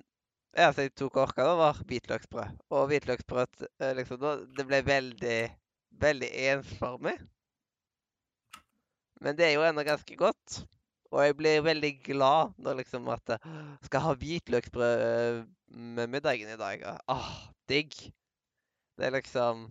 eneste 0.57 0.87
jeg 0.87 0.95
tok 0.97 1.19
orka, 1.21 1.45
da, 1.45 1.53
var 1.59 1.83
hvitløksbrød. 1.85 2.63
Og 2.73 2.87
hvitløksbrød 2.89 3.67
eh, 3.67 3.93
liksom, 3.99 4.25
det 4.57 4.65
ble 4.65 4.79
veldig, 4.87 5.37
veldig 6.01 6.31
ensformig. 6.47 7.13
Men 9.21 9.37
det 9.37 9.51
er 9.51 9.53
jo 9.59 9.67
ennå 9.67 9.85
ganske 9.85 10.17
godt. 10.17 10.63
Og 11.11 11.25
jeg 11.25 11.35
blir 11.35 11.63
veldig 11.65 11.91
glad 12.05 12.53
når 12.63 12.81
liksom 12.81 13.09
at 13.11 13.33
jeg 13.35 13.87
skal 13.89 14.03
ha 14.05 14.13
hvitløksbrød 14.15 15.01
eh, 15.07 15.39
med 15.97 16.07
middagen 16.07 16.53
i 16.53 16.59
dag. 16.59 16.85
Åh, 17.11 17.31
digg. 17.69 17.95
Det 18.97 19.07
er 19.07 19.17
liksom 19.17 19.67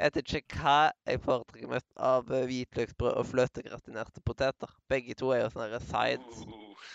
Jeg 0.00 0.08
vet 0.14 0.32
ikke 0.32 0.62
hva 0.62 0.90
jeg 1.06 1.20
foretrekker 1.20 1.70
mest 1.70 1.88
av 2.00 2.30
hvitløksbrød 2.30 3.18
og 3.20 3.26
fløtegratinerte 3.28 4.22
poteter. 4.24 4.70
Begge 4.88 5.14
to 5.14 5.30
er 5.34 5.44
jo 5.44 5.50
sånne 5.52 5.80
sides. 5.84 6.44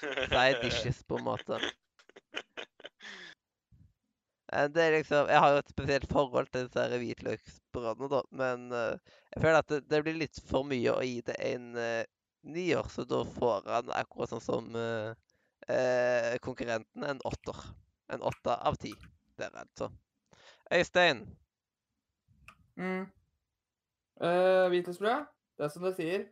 side 0.02 0.62
dishes, 0.64 1.04
på 1.08 1.20
en 1.20 1.28
måte. 1.28 1.60
Eh, 4.54 4.68
det 4.74 4.82
er 4.84 4.98
liksom, 4.98 5.30
Jeg 5.30 5.40
har 5.40 5.54
jo 5.54 5.62
et 5.62 5.72
spesielt 5.72 6.12
forhold 6.12 6.52
til 6.52 6.68
disse 6.68 7.00
hvitløksbrødene, 7.04 8.10
da. 8.12 8.22
Men 8.32 8.68
jeg 8.74 9.42
føler 9.42 9.62
at 9.62 9.70
det, 9.70 9.80
det, 9.90 10.04
blir 10.04 10.20
litt 10.20 10.42
for 10.50 10.68
mye 10.68 10.98
å 10.98 11.06
gi 11.06 11.22
det 11.30 11.40
en 11.54 11.72
nier. 12.46 12.86
Så 12.92 13.06
da 13.10 13.24
får 13.38 13.68
han 13.70 13.92
akkurat 13.98 14.34
sånn 14.34 14.44
som 14.44 14.78
uh, 14.78 15.14
konkurrenten 16.46 17.08
en 17.08 17.22
åtter. 17.28 17.62
En 18.14 18.26
åtte 18.26 18.56
av 18.56 18.78
ti 18.82 18.94
der, 19.40 19.52
altså. 19.58 19.90
Øystein? 20.74 21.26
Mm. 22.78 23.06
Uh, 24.22 24.66
Hvitløksbrød, 24.72 25.26
det 25.58 25.66
er 25.66 25.72
som 25.74 25.86
du 25.86 25.94
sier. 25.98 26.28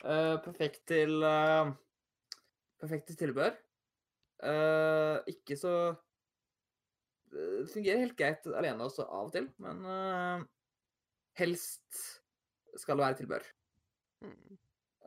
perfekt 0.00 0.86
til 0.88 1.20
Perfekt 2.80 3.10
til 3.10 3.18
tilbør. 3.20 3.56
Uh, 4.40 5.20
ikke 5.28 5.56
så 5.56 5.92
Det 7.30 7.68
fungerer 7.72 8.00
helt 8.00 8.16
greit 8.16 8.46
alene 8.56 8.86
også 8.86 9.04
av 9.04 9.28
og 9.28 9.34
til, 9.34 9.44
men 9.62 9.84
uh, 9.84 10.40
helst 11.38 12.00
skal 12.80 12.98
det 12.98 13.04
være 13.04 13.18
tilbør. 13.20 13.44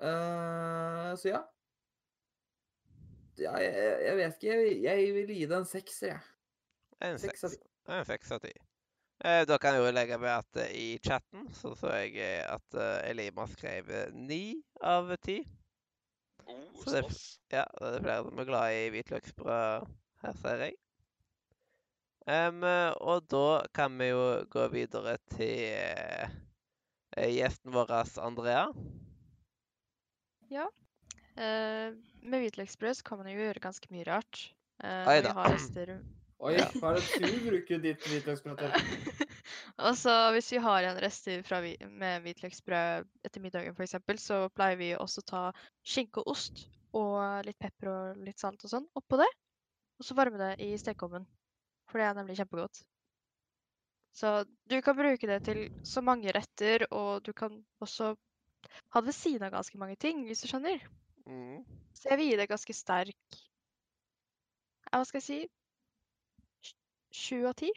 Uh, 0.02 1.14
så 1.20 1.30
ja. 1.30 1.41
Ja, 3.38 3.56
jeg, 3.57 3.74
jeg, 4.06 4.18
vet 4.18 4.38
ikke. 4.38 4.53
Jeg, 4.53 4.84
jeg, 4.84 5.14
vil 5.15 5.34
gi 5.34 5.48
det 5.49 5.57
en 5.57 5.65
sekser, 5.70 6.14
jeg. 6.14 6.20
En 7.03 7.20
seks. 7.20 7.57
En 7.90 8.06
seks 8.07 8.32
av 8.36 8.44
ti. 8.44 8.53
Da 9.24 9.57
kan 9.61 9.78
jeg 9.78 9.86
jo 9.86 9.91
legge 9.94 10.18
med 10.20 10.32
at 10.34 10.57
i 10.76 10.98
chatten 10.99 11.45
så 11.56 11.72
så 11.80 11.94
jeg 11.95 12.41
at 12.44 12.78
Elima 13.07 13.45
skrev 13.48 13.88
ni 14.11 14.57
av 14.84 15.14
ti. 15.24 15.38
Oh, 16.44 16.64
så 16.84 16.98
det, 16.98 17.03
ja, 17.53 17.64
det 17.80 17.91
er 17.94 18.03
flere 18.03 18.24
som 18.28 18.41
er 18.41 18.48
glad 18.49 18.76
i 18.76 18.90
hvitløksbrød 18.91 19.86
her, 20.26 20.40
ser 20.41 20.65
jeg. 20.65 20.76
Um, 22.24 22.64
og 23.03 23.26
da 23.32 23.64
kan 23.76 23.95
vi 23.99 24.11
jo 24.11 24.44
gå 24.52 24.68
videre 24.72 25.18
til 25.36 25.74
uh, 25.76 27.24
gjesten 27.28 27.74
vår, 27.76 27.95
Andrea. 28.24 28.68
Ja. 30.54 30.68
Uh, 31.34 31.96
med 32.22 32.44
hvitløksbrød 32.44 33.00
så 33.00 33.06
kan 33.08 33.22
man 33.22 33.32
jo 33.32 33.40
gjøre 33.40 33.64
ganske 33.64 33.90
mye 33.94 34.06
rart. 34.06 34.44
Uh, 34.84 35.08
Oi 35.10 35.22
da. 35.26 35.34
Oi, 36.44 36.58
hva 36.82 36.92
er 36.92 37.00
det 37.00 37.30
du 37.32 37.46
bruker 37.48 37.80
ditt 37.82 38.06
hvitløksbrød 38.10 38.60
til? 38.60 39.30
Og 39.88 39.96
så 39.98 40.14
hvis 40.36 40.52
vi 40.54 40.60
har 40.62 40.86
en 40.86 41.00
rester 41.02 41.42
fra, 41.48 41.62
med 41.90 42.26
hvitløksbrød 42.26 43.08
etter 43.26 43.44
middagen 43.44 43.78
f.eks., 43.78 43.96
så 44.22 44.40
pleier 44.54 44.78
vi 44.80 44.92
også 44.98 45.24
å 45.24 45.30
ta 45.32 45.44
skinke 45.88 46.22
og 46.22 46.36
ost 46.36 46.66
og 46.94 47.48
litt 47.48 47.58
pepper 47.64 47.90
og 47.90 48.20
litt 48.26 48.44
salt 48.44 48.62
og 48.68 48.74
sånn 48.76 48.90
oppå 49.00 49.18
det. 49.24 49.30
Og 49.98 50.06
så 50.06 50.18
varme 50.18 50.42
det 50.42 50.52
i 50.62 50.74
stekeovnen. 50.78 51.26
For 51.90 52.02
det 52.02 52.10
er 52.10 52.20
nemlig 52.20 52.38
kjempegodt. 52.38 52.84
Så 54.14 54.44
du 54.70 54.78
kan 54.86 54.98
bruke 54.98 55.30
det 55.30 55.40
til 55.48 55.64
så 55.88 56.04
mange 56.06 56.34
retter, 56.36 56.86
og 56.94 57.24
du 57.26 57.32
kan 57.34 57.56
også 57.82 58.14
ha 58.94 59.02
det 59.02 59.10
ved 59.10 59.18
siden 59.18 59.48
av 59.48 59.54
ganske 59.56 59.78
mange 59.78 59.95
ting, 59.95 60.26
hvis 60.28 60.44
du 60.44 60.48
skjønner. 60.52 60.84
Mm. 61.26 61.64
Så 61.94 62.10
jeg 62.10 62.20
vil 62.20 62.32
gi 62.32 62.38
det 62.38 62.50
ganske 62.52 62.74
sterk 62.76 63.38
Hva 64.91 65.04
skal 65.08 65.22
jeg 65.22 65.28
si? 65.28 65.38
Sju 67.14 67.45
av 67.48 67.54
ti. 67.58 67.70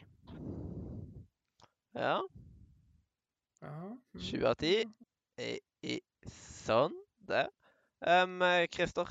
Ja. 1.95 2.17
Sju 4.17 4.43
av 4.49 4.57
ti. 4.61 4.73
Sånn. 6.65 6.95
Det. 7.29 7.45
Um, 8.01 8.41
Christer? 8.73 9.09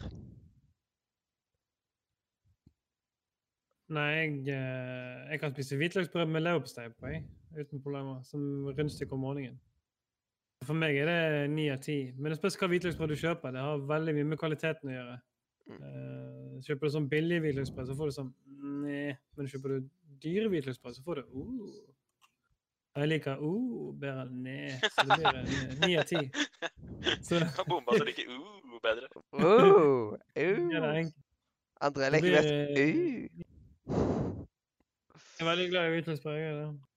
Nei, 3.86 4.06
jeg, 4.18 4.30
eh, 4.50 5.30
jeg 5.30 5.40
kan 5.40 5.52
spise 5.54 5.78
hvitløksbrød 5.78 6.26
med 6.26 6.42
leverpostei 6.42 6.88
på, 6.90 7.06
jeg. 7.06 7.22
Uten 7.54 7.82
problemer. 7.82 8.22
Som 8.26 8.66
rundstykke 8.66 9.14
om 9.14 9.22
morgenen. 9.22 9.60
For 10.64 10.78
meg 10.78 10.96
er 10.96 11.10
det 11.10 11.42
ni 11.52 11.66
av 11.70 11.82
ti. 11.84 11.98
Men 12.16 12.32
det 12.32 12.38
spørs 12.38 12.56
hva 12.60 12.68
hvitløksbrød 12.72 13.12
du 13.12 13.18
kjøper. 13.20 13.52
Det 13.54 13.64
har 13.64 13.82
veldig 13.90 14.14
mye 14.16 14.28
med 14.32 14.40
kvaliteten 14.40 14.90
å 14.90 14.94
gjøre. 14.94 15.16
Uh, 15.66 16.56
kjøper 16.62 16.86
du 16.86 16.94
sånn 16.94 17.08
billig 17.10 17.42
hvitløksbrød, 17.42 17.88
så 17.90 17.98
får 17.98 18.10
du 18.10 18.14
sånn 18.14 18.34
Nei. 18.86 19.10
Men 19.36 19.48
kjøper 19.50 19.74
du 19.74 19.88
dyre 20.22 20.48
hvitløksbrød, 20.50 20.96
så 20.96 21.04
får 21.06 21.20
du 21.20 21.36
uh. 21.36 21.76
Jeg 22.96 23.10
liker 23.10 23.42
uh 23.44 23.92
bedre 24.00 24.24
enn 24.24 24.38
ne. 24.46 24.58
Så 24.94 25.04
det 25.10 25.18
blir 25.20 25.34
ni 25.84 25.98
av 26.00 26.06
ti. 26.08 26.22
Så 27.26 27.42
Bomba 27.68 27.98
så 27.98 28.06
liker 28.08 28.30
uh 28.32 28.78
bedre. 28.82 29.10
Uh, 29.36 30.16
uh. 30.40 31.04
André 31.84 32.10
liker 32.14 32.38
best 32.38 32.48
uh. 32.48 33.44
Jeg 35.36 35.44
er 35.44 35.50
veldig 35.50 35.68
glad 35.74 35.90
i 35.90 35.96
hvitløksbrød. 35.98 36.95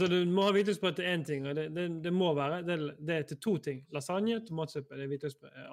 Så 0.00 0.06
du 0.08 0.16
må 0.32 0.46
ha 0.46 0.52
hvitløksbrød 0.56 0.94
til 0.96 1.04
én 1.10 1.24
ting, 1.28 1.46
og 1.48 1.54
det, 1.58 1.68
det, 1.76 1.88
det 2.04 2.12
må 2.12 2.30
være 2.34 2.62
det, 2.64 2.78
det 3.04 3.16
er 3.18 3.22
til 3.28 3.38
to 3.44 3.56
ting. 3.58 3.82
Lasagne, 3.92 4.40
tomatsuppe. 4.46 4.96
Det 4.96 5.04
er 5.04 5.12
hvitløksbrød. 5.12 5.50
Ja. 5.56 5.72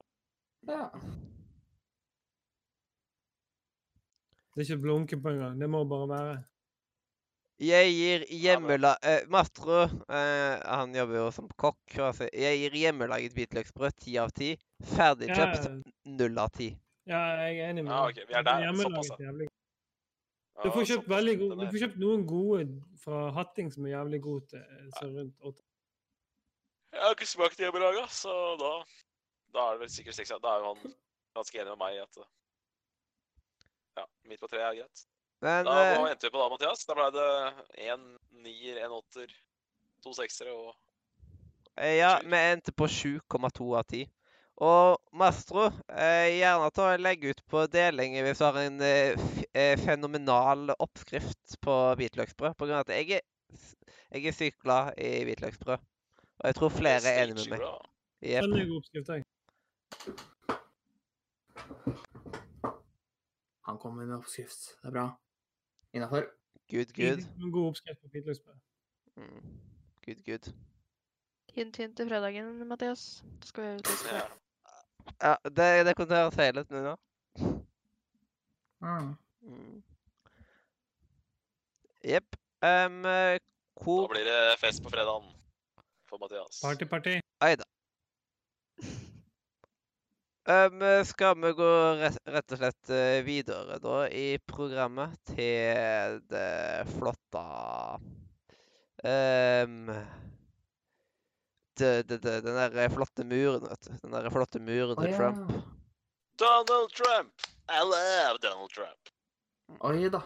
Ja. 0.67 0.83
Det 4.55 4.63
er 4.63 4.67
ikke 4.71 4.81
blunke 4.83 5.17
på 5.21 5.29
engang. 5.35 5.59
Det 5.61 5.69
må 5.69 5.83
bare 5.87 6.07
være. 6.09 6.37
Jeg 7.61 7.89
gir 7.93 8.23
hjemmela... 8.37 8.91
uh, 9.01 9.23
Mastro, 9.33 9.83
uh, 9.85 10.55
han 10.61 10.93
jobber 10.97 11.17
jo 11.17 11.27
som 11.33 11.47
kokk. 11.57 11.95
Altså. 12.09 12.27
Jeg 12.33 12.59
gir 12.61 12.75
hjemmelaget 12.83 13.33
hvitløksbrød 13.37 13.95
ti 14.03 14.17
av 14.21 14.33
ti. 14.37 14.51
Ferdigkjøpt 14.93 15.65
Ja, 15.65 15.71
null 16.19 16.37
av 16.41 16.51
ti. 16.57 16.67
ja, 17.09 17.21
jeg 17.47 17.59
er 17.63 17.69
enig 17.71 17.85
med 17.87 17.93
Ja, 17.93 18.01
deg. 18.05 18.19
ok, 18.19 18.29
vi 18.29 18.33
er 18.37 18.45
der. 18.49 18.65
Hjemmelaget 18.65 19.09
Såpass. 19.09 19.23
Ja, 19.23 19.31
Du 20.63 20.71
får 20.73 20.85
kjøpt 20.89 21.03
såpass. 21.03 21.15
veldig 21.15 21.33
du 21.39 21.65
får 21.69 21.81
kjøpt 21.83 21.99
noen 22.01 22.23
gode 22.27 22.63
fra 23.03 23.27
Hatting 23.35 23.69
som 23.73 23.85
er 23.85 23.93
jævlig 23.93 24.21
gode 24.25 24.47
til 24.53 24.93
så 24.97 25.09
rundt 25.11 25.35
8. 25.51 25.61
Jeg 26.95 27.03
har 27.03 27.13
ikke 27.13 27.27
smakt 27.29 27.59
hjemmelaga, 27.61 28.07
så 28.09 28.33
da, 28.57 28.71
da 29.53 29.67
er 29.67 29.77
det 29.77 29.83
vel 29.83 29.91
sikkert 29.93 30.17
6. 30.17 30.33
Da 30.41 30.55
er 30.55 30.63
jo 30.63 30.71
han 30.73 30.95
ganske 31.37 31.61
enig 31.61 31.75
med 31.75 31.81
meg 31.83 31.99
i 31.99 32.01
at 32.01 32.19
Ja, 33.97 34.05
midt 34.29 34.41
på 34.41 34.49
treet 34.49 34.65
er 34.65 34.79
greit. 34.81 35.05
Men 35.45 35.65
Da, 35.65 35.77
eh, 35.83 35.99
Hva 35.99 36.09
endte 36.09 36.27
vi 36.27 36.33
på 36.33 36.41
da, 36.41 36.49
Mathias? 36.49 36.85
Da 36.89 36.97
ble 36.97 37.07
det 37.13 37.29
én 37.91 38.05
nier, 38.41 38.81
én 38.81 38.93
åtter, 38.97 39.33
to 40.01 40.13
seksere 40.17 40.53
og 40.53 40.73
eh, 41.77 41.99
ja, 41.99 42.17
vi 42.23 42.37
endte 42.37 42.73
på 42.73 42.89
7,2 42.89 43.75
av 43.77 43.85
10. 43.85 44.07
Og 44.57 44.97
Mastro, 45.13 45.67
eh, 45.93 46.33
gjerne 46.39 46.71
ta 46.73 46.87
og 46.95 47.03
legge 47.05 47.29
ut 47.29 47.43
på 47.45 47.67
deling 47.69 48.15
hvis 48.25 48.39
du 48.41 48.45
har 48.47 48.57
en 48.63 48.81
eh, 48.81 49.13
eh, 49.13 49.46
fenomenal 49.81 50.73
oppskrift 50.79 51.57
på 51.61 51.75
hvitløksbrød. 51.99 52.55
På 52.57 52.65
grunn 52.65 52.79
av 52.79 52.85
at 52.85 52.93
jeg 52.95 53.19
er, 53.19 53.23
jeg 54.11 54.25
er 54.31 54.35
sykt 54.35 54.59
glad 54.63 54.97
i 55.01 55.23
hvitløksbrød. 55.27 55.85
Og 56.37 56.49
jeg 56.49 56.55
tror 56.55 56.69
flere 56.69 57.11
er 57.11 57.23
enig 57.23 57.35
med 57.39 57.55
meg. 57.55 57.59
Den 58.21 58.53
er 58.53 58.65
god 58.69 58.77
oppskrift, 58.81 59.09
jeg. 59.09 59.23
Han 63.67 63.77
kommer 63.77 64.05
med 64.05 64.15
oppskrift. 64.15 64.71
Det 64.81 64.87
er 64.87 64.95
bra. 64.99 65.07
Innafor. 65.93 66.23
Good, 66.71 66.93
good. 66.95 67.23
En 67.43 67.51
god 67.51 67.67
oppskrift 67.67 68.01
på 68.01 68.07
hvitløksbrød. 68.13 68.57
Mm. 69.15 69.59
Good, 70.05 70.25
good. 70.25 70.53
Hint, 71.53 71.77
hint 71.77 71.97
til 71.97 72.09
fredagen, 72.09 72.67
Mathias. 72.67 73.23
Da 73.41 73.47
skal 73.47 73.63
vi 73.63 73.69
ut 73.79 73.87
og 73.87 74.11
Ja. 74.13 74.25
Ja, 75.21 75.35
det, 75.43 75.85
det 75.85 75.95
høres 75.97 76.35
feil 76.35 76.59
ut 76.59 76.69
nå. 76.71 76.95
nå. 78.81 79.15
Mm. 79.47 79.53
Mm. 79.53 79.83
Jepp. 82.03 82.35
Um, 82.61 83.05
eh, 83.05 83.39
Da 83.85 84.07
blir 84.09 84.25
det 84.25 84.57
fest 84.59 84.83
på 84.83 84.89
fredagen 84.89 85.23
for 86.09 86.19
Mathias. 86.19 86.61
Party, 86.61 86.85
party. 86.85 87.21
um, 90.47 91.05
Skal 91.05 91.41
vi 91.41 91.51
gå 91.53 91.71
rett, 92.01 92.17
rett 92.25 92.51
og 92.55 92.61
slett 92.61 92.89
eh, 92.89 93.19
videre 93.25 93.77
da 93.83 94.07
i 94.09 94.37
programmet 94.39 95.17
til 95.29 96.21
det 96.31 96.87
flotte 96.95 97.43
um, 99.03 99.91
det, 101.77 101.91
det, 102.09 102.17
det, 102.23 102.41
Den 102.41 102.55
der 102.57 102.89
flotte 102.89 103.23
muren, 103.23 103.67
vet 103.69 103.85
du. 103.85 103.91
Den 104.01 104.15
der 104.15 104.29
flotte 104.33 104.59
muren 104.59 104.97
til 104.97 105.11
ja. 105.11 105.17
Trump. 105.17 105.51
Donald 106.39 106.91
Trump! 106.93 107.33
I 107.69 107.83
love 107.83 108.39
Donald 108.41 108.69
Trump. 108.69 109.09
Oi 109.67 110.09
da. 110.09 110.21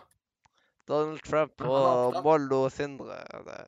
Donald 0.87 1.21
Trump 1.25 1.61
og 1.61 2.15
er 2.23 2.57
og 2.65 2.71
Sindre. 2.71 3.17
Det. 3.47 3.61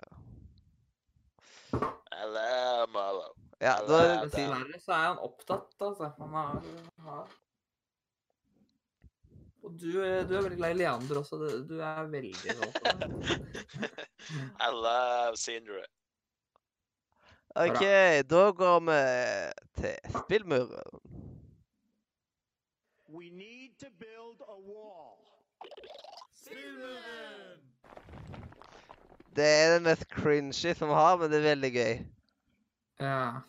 I 2.13 2.25
love 2.29 2.87
Mallow. 2.93 3.31
Ja, 3.61 3.73
da, 3.87 3.97
det 3.97 4.11
er- 4.11 4.23
Dessverre 4.27 4.79
så 4.83 4.91
er 4.91 5.07
han 5.07 5.17
opptatt, 5.23 5.73
altså. 5.81 6.11
Han 6.19 6.29
har, 6.29 6.61
har. 7.07 7.27
Og 9.63 9.77
du, 9.79 9.89
er- 10.03 10.23
du 10.27 10.35
er 10.35 10.41
veldig 10.43 10.57
glad 10.57 10.71
i 10.75 10.77
Leander 10.81 11.19
også. 11.21 11.37
Du, 11.37 11.79
er 11.79 12.03
veldig 12.11 12.33
glad 12.43 12.55
det. 12.61 13.39
I 14.67 14.69
love 14.71 15.37
Sindre. 15.37 15.83
OK, 17.55 17.83
da 18.29 18.43
går 18.51 18.79
vi 18.89 18.99
til 19.81 19.97
spillmuren. 20.19 20.99
We 23.07 23.29
need 23.29 23.77
to 23.79 23.89
build 23.99 24.41
a 24.49 24.55
wall. 24.57 25.12
Det 29.33 29.45
er 29.45 29.71
det 29.73 29.81
mest 29.85 30.05
cringy 30.13 30.75
som 30.77 30.91
vi 30.91 30.97
har, 30.97 31.17
men 31.17 31.31
det 31.31 31.39
er 31.39 31.47
veldig 31.47 31.71
gøy. 31.73 31.95
Ja. 33.01 33.41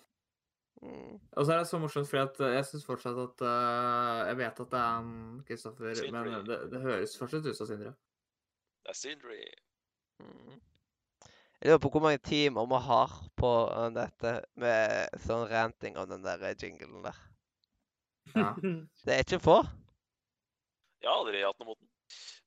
Mm. 0.82 1.20
Og 1.32 1.46
så 1.46 1.52
er 1.52 1.58
det 1.58 1.68
så 1.68 1.78
morsomt, 1.80 2.08
fordi 2.08 2.22
at 2.22 2.54
jeg 2.54 2.64
syns 2.68 2.84
fortsatt 2.84 3.16
at 3.16 3.42
uh, 3.44 4.26
Jeg 4.28 4.36
vet 4.36 4.60
at 4.60 4.72
det 4.72 4.80
er 4.80 4.98
en 5.00 5.42
Kristoffer, 5.48 6.00
men 6.12 6.46
det, 6.48 6.58
det 6.72 6.80
høres 6.80 7.16
fortsatt 7.18 7.46
ut 7.46 7.56
som 7.56 7.68
Sindre. 7.68 7.94
Det 8.84 8.92
er 8.92 8.98
Sindre. 8.98 9.38
Mm. 10.20 10.60
Jeg 11.60 11.70
lurer 11.70 11.80
på 11.80 11.88
hvor 11.94 12.04
mange 12.04 12.18
timer 12.18 12.66
vi 12.68 12.80
har 12.84 13.12
på 13.40 13.52
eh, 13.72 13.86
dette 13.96 14.32
med 14.60 15.22
sånn 15.24 15.46
ranting 15.48 15.96
av 15.96 16.10
den 16.10 16.20
der 16.26 16.42
jinglen 16.52 17.00
der. 17.06 17.22
Ja. 18.34 18.50
Det 19.06 19.14
er 19.14 19.24
ikke 19.24 19.40
få. 19.40 19.56
Jeg 21.00 21.08
har 21.08 21.22
aldri 21.22 21.40
hatt 21.44 21.60
noe 21.60 21.70
mot 21.70 21.80
den. 21.80 21.88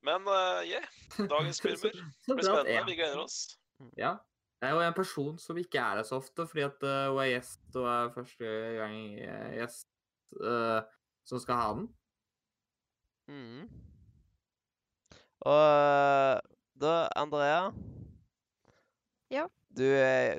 Men 0.08 0.28
uh, 0.30 0.62
yeah, 0.64 0.88
dagens 1.18 1.60
filmer 1.64 1.92
blir 1.92 2.46
spennende. 2.46 2.86
Vi 2.88 2.96
gleder 2.96 3.20
oss. 3.26 3.42
Ja. 4.00 4.16
Jeg 4.62 4.72
er 4.72 4.74
jo 4.74 4.82
en 4.88 4.96
person 4.98 5.36
som 5.38 5.58
ikke 5.62 5.78
er 5.78 6.00
her 6.00 6.06
så 6.08 6.18
ofte, 6.18 6.48
fordi 6.50 6.64
at 6.66 6.82
uh, 6.82 7.12
hun 7.12 7.20
er 7.22 7.28
gjest 7.36 7.76
og 7.78 7.86
er 7.92 8.14
første 8.16 8.54
gang 8.80 8.96
eh, 9.22 9.52
gjest 9.60 9.86
uh, 10.42 10.80
som 11.30 11.42
skal 11.44 11.60
ha 11.60 11.68
den. 11.78 11.90
Mm. 13.30 13.68
Og 15.46 16.42
da, 16.82 16.94
Andrea 17.20 17.68
Ja. 19.30 19.46
Du, 19.78 19.84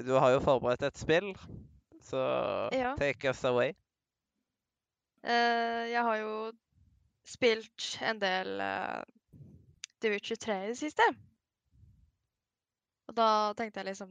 du 0.09 0.12
har 0.19 0.32
jo 0.35 0.40
forberedt 0.43 0.82
et 0.89 0.99
spill, 0.99 1.28
så 2.03 2.24
Ja. 2.74 2.97
take 2.99 3.31
us 3.31 3.45
away. 3.45 3.77
Uh, 5.23 5.85
jeg 5.93 6.03
har 6.03 6.16
jo 6.16 6.53
spilt 7.28 7.86
en 8.03 8.19
del 8.23 8.59
uh, 8.65 9.05
The 10.03 10.11
Witcher 10.12 10.37
3 10.37 10.59
i 10.65 10.69
det 10.73 10.79
siste. 10.79 11.07
Og 13.09 13.16
da 13.16 13.29
tenkte 13.57 13.81
jeg 13.81 13.89
liksom 13.89 14.11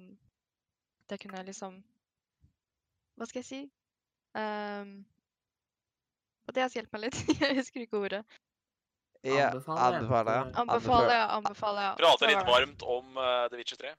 Det 1.10 1.20
kunne 1.22 1.38
jeg 1.38 1.46
liksom 1.52 1.78
Hva 3.16 3.28
skal 3.30 3.40
jeg 3.44 3.48
si? 3.50 3.62
Um, 4.38 5.06
og 6.48 6.56
det 6.56 6.64
har 6.64 6.74
hjulpet 6.76 6.94
meg 6.94 7.08
litt. 7.08 7.22
jeg 7.42 7.56
husker 7.58 7.84
ikke 7.84 8.00
ordet. 8.00 8.20
Ja, 9.26 9.48
Anbefaler, 9.50 9.98
anbefaler. 9.98 10.32
ja. 10.32 10.44
Anbefaler, 10.62 11.12
ja. 11.12 11.24
Anbefaler, 11.36 11.82
ja. 11.82 11.96
Prate 11.98 12.30
litt 12.30 12.48
varmt 12.48 12.86
om 12.86 13.18
uh, 13.18 13.48
The 13.50 13.58
Witcher 13.60 13.80
3. 13.82 13.94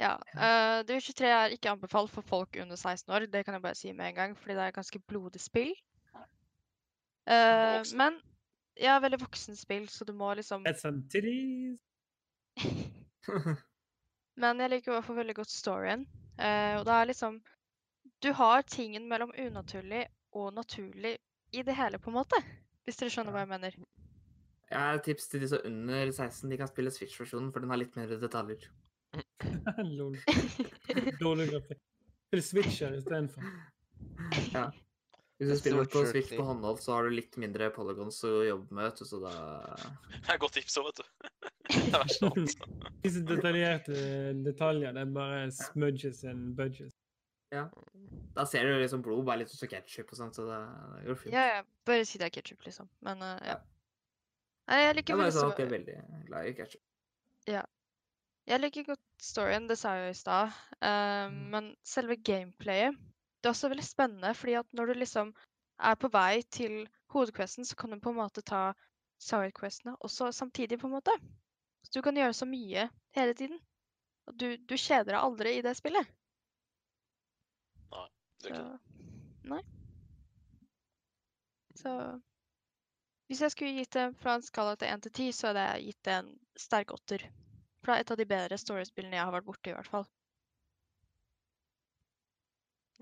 Ja. 0.00 0.12
Uh, 0.32 0.78
The 0.86 0.96
Witcher 0.96 1.16
3 1.18 1.32
er 1.36 1.56
ikke 1.56 1.74
anbefalt 1.74 2.14
for 2.14 2.24
folk 2.24 2.56
under 2.62 2.78
16 2.78 3.12
år. 3.12 3.26
Det 3.34 3.44
kan 3.44 3.58
jeg 3.58 3.64
bare 3.66 3.78
si 3.78 3.92
med 3.92 4.12
en 4.12 4.14
gang, 4.20 4.36
fordi 4.38 4.54
det 4.56 4.62
er 4.62 4.72
et 4.72 4.78
ganske 4.78 5.02
blodig 5.10 5.42
spill. 5.42 5.74
Uh, 7.26 7.82
men 7.98 8.16
ja, 8.80 8.98
veldig 9.00 9.20
voksen 9.20 9.56
spill, 9.56 9.88
så 9.88 10.04
du 10.04 10.12
må 10.16 10.34
liksom. 10.38 10.64
Men 14.42 14.60
jeg 14.60 14.72
liker 14.72 14.92
i 14.92 14.94
hvert 14.96 15.06
fall 15.06 15.20
veldig 15.20 15.36
godt 15.36 15.52
storyen. 15.52 16.06
Eh, 16.40 16.78
og 16.78 16.86
det 16.88 16.94
er 16.96 17.08
liksom 17.10 17.42
Du 18.24 18.32
har 18.32 18.62
tingen 18.62 19.08
mellom 19.08 19.32
unaturlig 19.36 20.06
og 20.32 20.54
naturlig 20.56 21.18
i 21.52 21.62
det 21.62 21.74
hele, 21.76 21.98
på 21.98 22.10
en 22.10 22.16
måte. 22.16 22.38
Hvis 22.86 22.96
dere 22.98 23.12
skjønner 23.12 23.34
hva 23.34 23.42
jeg 23.44 23.50
mener. 23.50 23.76
Jeg 24.72 24.78
har 24.80 24.96
et 24.96 25.04
tips 25.04 25.28
til 25.28 25.42
de 25.42 25.48
som 25.50 25.58
er 25.60 25.68
under 25.68 26.12
16. 26.12 26.50
De 26.50 26.56
kan 26.56 26.70
spille 26.70 26.90
Switch-versjonen, 26.94 27.50
for 27.52 27.60
den 27.60 27.70
har 27.70 27.80
litt 27.82 27.96
mer 27.98 28.14
detaljer. 28.22 28.64
Lol. 29.98 30.16
Dårlig 31.20 31.50
grafikk. 31.50 31.82
Eller 32.32 32.46
Switcher 32.46 32.96
istedenfor. 32.96 33.44
Ja. 34.54 34.70
Hvis 35.42 35.58
du 35.58 35.58
spiller 35.58 35.88
på 35.90 36.04
Switch 36.06 36.30
på 36.36 36.44
håndhold, 36.46 36.78
så 36.84 36.94
har 36.94 37.08
du 37.08 37.16
litt 37.16 37.36
mindre 37.40 37.68
polygons 37.74 38.20
å 38.28 38.30
jobbe 38.46 38.76
med, 38.78 39.00
så 39.02 39.18
da 39.22 39.32
Det 40.22 40.34
er 40.34 40.40
godt 40.42 40.54
tips 40.58 40.78
òg, 40.78 40.90
vet 40.90 41.02
du. 41.02 41.30
Det 41.72 41.98
er 41.98 42.12
sånn. 42.14 42.48
Disse 43.02 43.22
detaljerte 43.32 43.96
detaljer, 44.44 44.94
det 44.94 45.04
er 45.06 45.12
bare 45.14 45.44
smudges 45.56 46.22
and 46.28 46.54
budges. 46.58 46.94
Ja. 47.52 47.66
Da 48.36 48.46
ser 48.48 48.68
du 48.68 48.78
liksom 48.80 49.02
blod, 49.04 49.24
bare 49.28 49.42
litt 49.42 49.52
sånn 49.52 49.64
som 49.64 49.72
ketsjup 49.72 50.14
og 50.14 50.20
sånt, 50.20 50.38
så 50.38 50.46
det, 50.48 50.62
det 50.94 51.04
går 51.10 51.20
fint. 51.26 51.36
Ja, 51.36 51.44
ja. 51.58 51.60
Bare 51.88 52.06
si 52.08 52.20
det 52.22 52.30
er 52.30 52.34
ketsjup, 52.38 52.62
liksom. 52.68 52.88
Men 53.04 53.24
uh, 53.24 53.36
ja. 53.42 53.58
Ja. 53.58 53.60
Nei, 54.70 54.82
jeg 54.84 54.98
liker 55.00 55.18
ja, 55.18 55.30
sånn 55.34 55.54
jeg 55.58 55.66
er 55.66 55.72
veldig 55.74 55.96
glad 56.28 56.48
i 56.48 56.56
ketsjup. 56.56 56.84
Jeg 58.42 58.58
liker 58.58 58.86
godt 58.88 59.02
storyen, 59.22 59.66
det 59.70 59.76
sa 59.78 59.94
jeg 59.98 60.08
jo 60.08 60.14
i 60.14 60.18
stad. 60.18 60.54
Uh, 60.78 61.30
Mm. 61.32 61.42
Men 61.52 61.68
selve 61.86 62.16
gameplayet 62.16 62.96
Det 63.42 63.48
er 63.50 63.56
også 63.56 63.68
veldig 63.72 63.84
spennende, 63.84 64.34
fordi 64.38 64.54
at 64.60 64.68
når 64.72 64.86
du 64.86 65.00
liksom 65.00 65.34
er 65.82 65.98
på 65.98 66.08
vei 66.14 66.42
til 66.54 66.84
hovedquesten, 67.10 67.66
så 67.66 67.76
kan 67.76 67.90
du 67.90 67.98
på 68.00 68.12
en 68.12 68.20
måte 68.20 68.44
ta 68.46 68.70
sidequestene 69.18 69.96
også 70.00 70.30
samtidig, 70.32 70.78
på 70.78 70.86
en 70.86 70.94
måte. 70.94 71.14
Så 71.82 71.98
du 71.98 72.02
kan 72.02 72.16
gjøre 72.16 72.32
så 72.38 72.46
mye 72.46 72.88
hele 73.16 73.34
tiden. 73.34 73.58
Og 74.30 74.38
du, 74.38 74.56
du 74.56 74.76
kjeder 74.78 75.10
deg 75.10 75.20
aldri 75.20 75.56
i 75.58 75.64
det 75.66 75.74
spillet. 75.76 76.06
Nei. 77.90 78.08
Det 78.42 78.50
er 78.50 78.54
ikke. 78.54 78.62
Så 78.62 78.92
Nei. 79.50 79.62
Så 81.82 81.92
Hvis 83.26 83.40
jeg 83.42 83.50
skulle 83.50 83.74
gitt 83.74 83.94
det 83.96 84.10
fra 84.20 84.36
en 84.36 84.44
skala 84.44 84.76
til 84.78 84.92
1 84.92 85.02
til 85.02 85.12
10, 85.12 85.32
så 85.34 85.48
hadde 85.48 85.62
jeg 85.66 85.86
gitt 85.88 86.02
det 86.06 86.18
en 86.20 86.32
sterk 86.58 86.92
åtter. 86.94 87.24
For 87.80 87.90
det 87.90 87.94
er 87.94 88.04
et 88.04 88.12
av 88.14 88.18
de 88.20 88.26
bedre 88.28 88.58
storiespillene 88.60 89.16
jeg 89.16 89.24
har 89.24 89.34
vært 89.34 89.48
borti, 89.48 89.72
i 89.72 89.74
hvert 89.74 89.90
fall. 89.90 90.04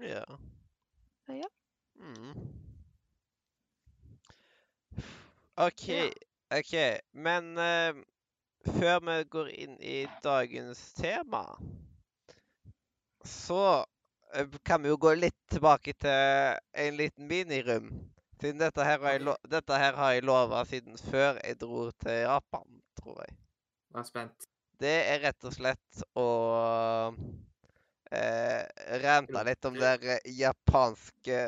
Ja. 0.00 0.24
Ja. 1.26 1.48
Mm. 1.94 2.34
OK. 5.56 5.88
Ja. 5.88 6.10
OK. 6.58 7.00
Men 7.12 7.58
uh, 7.58 8.02
før 8.64 9.00
vi 9.00 9.24
går 9.24 9.48
inn 9.48 9.76
i 9.80 10.06
dagens 10.24 10.92
tema, 10.92 11.44
så 13.24 13.84
eh, 14.34 14.48
kan 14.64 14.82
vi 14.82 14.88
jo 14.88 14.96
gå 14.96 15.12
litt 15.14 15.36
tilbake 15.52 15.92
til 16.00 16.56
en 16.72 16.96
liten 16.96 17.28
minirum. 17.28 17.90
Siden 18.40 18.60
dette 18.60 18.84
her 18.84 19.02
har 19.04 19.18
jeg, 19.18 19.24
lo 19.28 19.36
dette 19.52 19.82
her 19.82 19.98
har 20.00 20.14
jeg 20.16 20.24
lova 20.24 20.64
siden 20.64 20.96
før 21.10 21.36
jeg 21.44 21.60
dro 21.60 21.90
til 22.00 22.22
Japan, 22.24 22.80
tror 22.96 23.20
jeg. 23.26 23.36
Jeg 23.92 24.00
er 24.00 24.08
spent. 24.08 24.48
Det 24.80 24.96
er 25.12 25.20
rett 25.26 25.44
og 25.44 25.52
slett 25.52 26.04
å 26.16 26.28
eh, 28.10 28.62
ranta 29.02 29.42
litt 29.46 29.64
om 29.64 29.76
de 29.76 29.82
der 29.84 30.06
eh, 30.16 30.30
japanske 30.38 31.40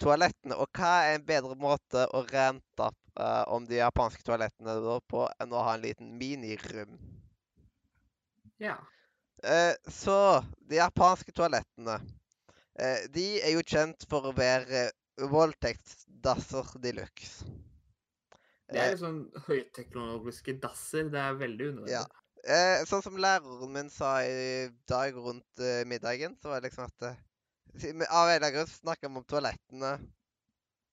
toalettene. 0.00 0.56
Og 0.56 0.70
hva 0.76 0.92
er 1.06 1.16
en 1.16 1.26
bedre 1.28 1.56
måte 1.58 2.06
å 2.14 2.24
rante 2.28 2.90
eh, 2.90 3.44
om 3.52 3.66
de 3.68 3.80
japanske 3.80 4.24
toalettene 4.26 4.78
på 5.10 5.26
enn 5.38 5.54
å 5.54 5.64
ha 5.66 5.74
en 5.76 5.84
liten 5.84 6.14
minirum? 6.20 6.98
Ja. 8.62 8.78
Eh, 9.42 9.74
så 9.86 10.42
de 10.66 10.80
japanske 10.80 11.30
toalettene 11.30 12.00
eh, 12.74 13.04
De 13.14 13.26
er 13.38 13.52
jo 13.54 13.62
kjent 13.62 14.02
for 14.10 14.26
å 14.26 14.32
være 14.34 14.88
eh, 14.88 15.26
voldtektsdasser 15.30 16.72
de 16.82 16.94
luxe. 16.98 17.46
Det 18.68 18.80
er 18.82 18.90
jo 18.92 18.98
sånn 19.00 19.20
høyteknologiske 19.46 20.58
dasser. 20.62 21.06
Det 21.12 21.20
er 21.22 21.38
veldig 21.40 21.68
unødvendig. 21.70 21.94
Ja. 21.94 22.02
Eh, 22.48 22.82
sånn 22.88 23.02
som 23.04 23.18
læreren 23.20 23.72
min 23.74 23.90
sa 23.92 24.22
i 24.24 24.68
dag 24.88 25.16
rundt 25.20 25.60
eh, 25.60 25.82
middagen, 25.88 26.36
så 26.40 26.48
var 26.48 26.62
det 26.62 26.70
liksom 26.70 26.86
at 26.86 27.10
eh, 27.10 27.18
Av 27.78 27.90
en 27.92 28.00
eller 28.00 28.36
annen 28.38 28.54
grunn 28.54 28.70
snakka 28.72 29.08
vi 29.10 29.20
om 29.20 29.26
toalettene, 29.28 29.90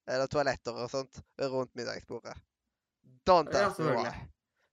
eller 0.06 0.28
toaletter 0.30 0.76
og 0.76 0.90
sånt, 0.92 1.22
rundt 1.40 1.72
middagsbordet. 1.78 2.36
Don't 3.26 3.54
Ja, 3.56 3.70
ask 3.70 3.80
me 3.80 3.94
why. 3.96 4.12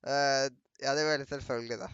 Eh, 0.04 0.50
ja, 0.84 0.92
det 0.92 1.06
er 1.06 1.10
veldig 1.14 1.30
selvfølgelig, 1.30 1.80
det. 1.86 1.90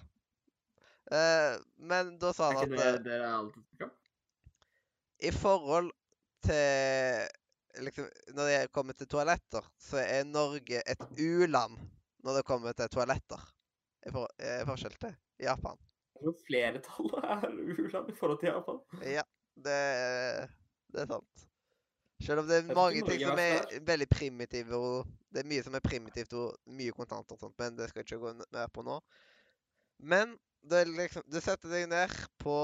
Eh, 1.20 1.62
men 1.78 2.16
da 2.22 2.34
sa 2.34 2.50
han 2.50 2.64
at 2.64 2.74
det 2.74 2.90
det 3.06 3.20
er 3.20 3.30
snakker 3.30 3.86
om? 3.86 3.94
i 5.20 5.32
forhold 5.36 5.94
til 6.46 7.30
liksom, 7.86 8.10
Når 8.34 8.50
det 8.50 8.72
kommer 8.74 8.98
til 8.98 9.08
toaletter, 9.08 9.70
så 9.78 10.02
er 10.02 10.26
Norge 10.26 10.82
et 10.82 11.08
u-land 11.18 11.78
når 12.26 12.42
det 12.42 12.46
kommer 12.50 12.74
til 12.74 12.90
toaletter. 12.90 13.46
For, 14.08 14.32
i 14.40 14.64
forskjell 14.68 14.96
til 15.02 15.16
Japan. 15.44 15.78
er 16.20 16.26
jo 16.28 16.34
flertallet 16.48 17.28
er 17.34 17.46
u-land 17.52 18.10
i 18.12 18.16
forhold 18.16 18.40
til 18.40 18.52
Japan. 18.52 18.80
Ja, 19.04 19.24
det, 19.56 19.78
det 20.94 21.04
er 21.04 21.10
sant. 21.14 21.46
Selv 22.24 22.42
om 22.42 22.48
det 22.48 22.58
er 22.58 22.76
mange 22.76 23.04
ting 23.08 23.22
som 23.24 23.40
er 23.40 23.62
er 23.64 23.84
veldig 23.88 24.08
primitive, 24.12 24.76
og 24.76 25.08
det 25.32 25.44
er 25.44 25.50
mye 25.52 25.64
som 25.64 25.76
er 25.78 25.84
primitivt 25.84 26.34
og 26.36 26.58
mye 26.80 26.96
kontanter 26.96 27.38
og 27.38 27.46
sånt, 27.46 27.56
men 27.60 27.78
det 27.78 27.90
skal 27.90 28.02
jeg 28.02 28.10
ikke 28.10 28.24
gå 28.26 28.34
mer 28.52 28.72
på 28.76 28.84
nå. 28.84 28.98
Men 30.00 30.36
det 30.68 30.82
er 30.82 30.92
liksom, 30.92 31.24
du 31.32 31.40
setter 31.40 31.72
deg 31.72 31.88
ned 31.92 32.16
på 32.44 32.56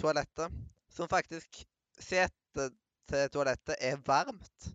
toalettet, 0.00 0.58
som 0.92 1.08
faktisk 1.08 1.62
setet 2.00 2.76
til 3.08 3.30
toalettet 3.32 3.80
er 3.80 4.00
varmt. 4.04 4.74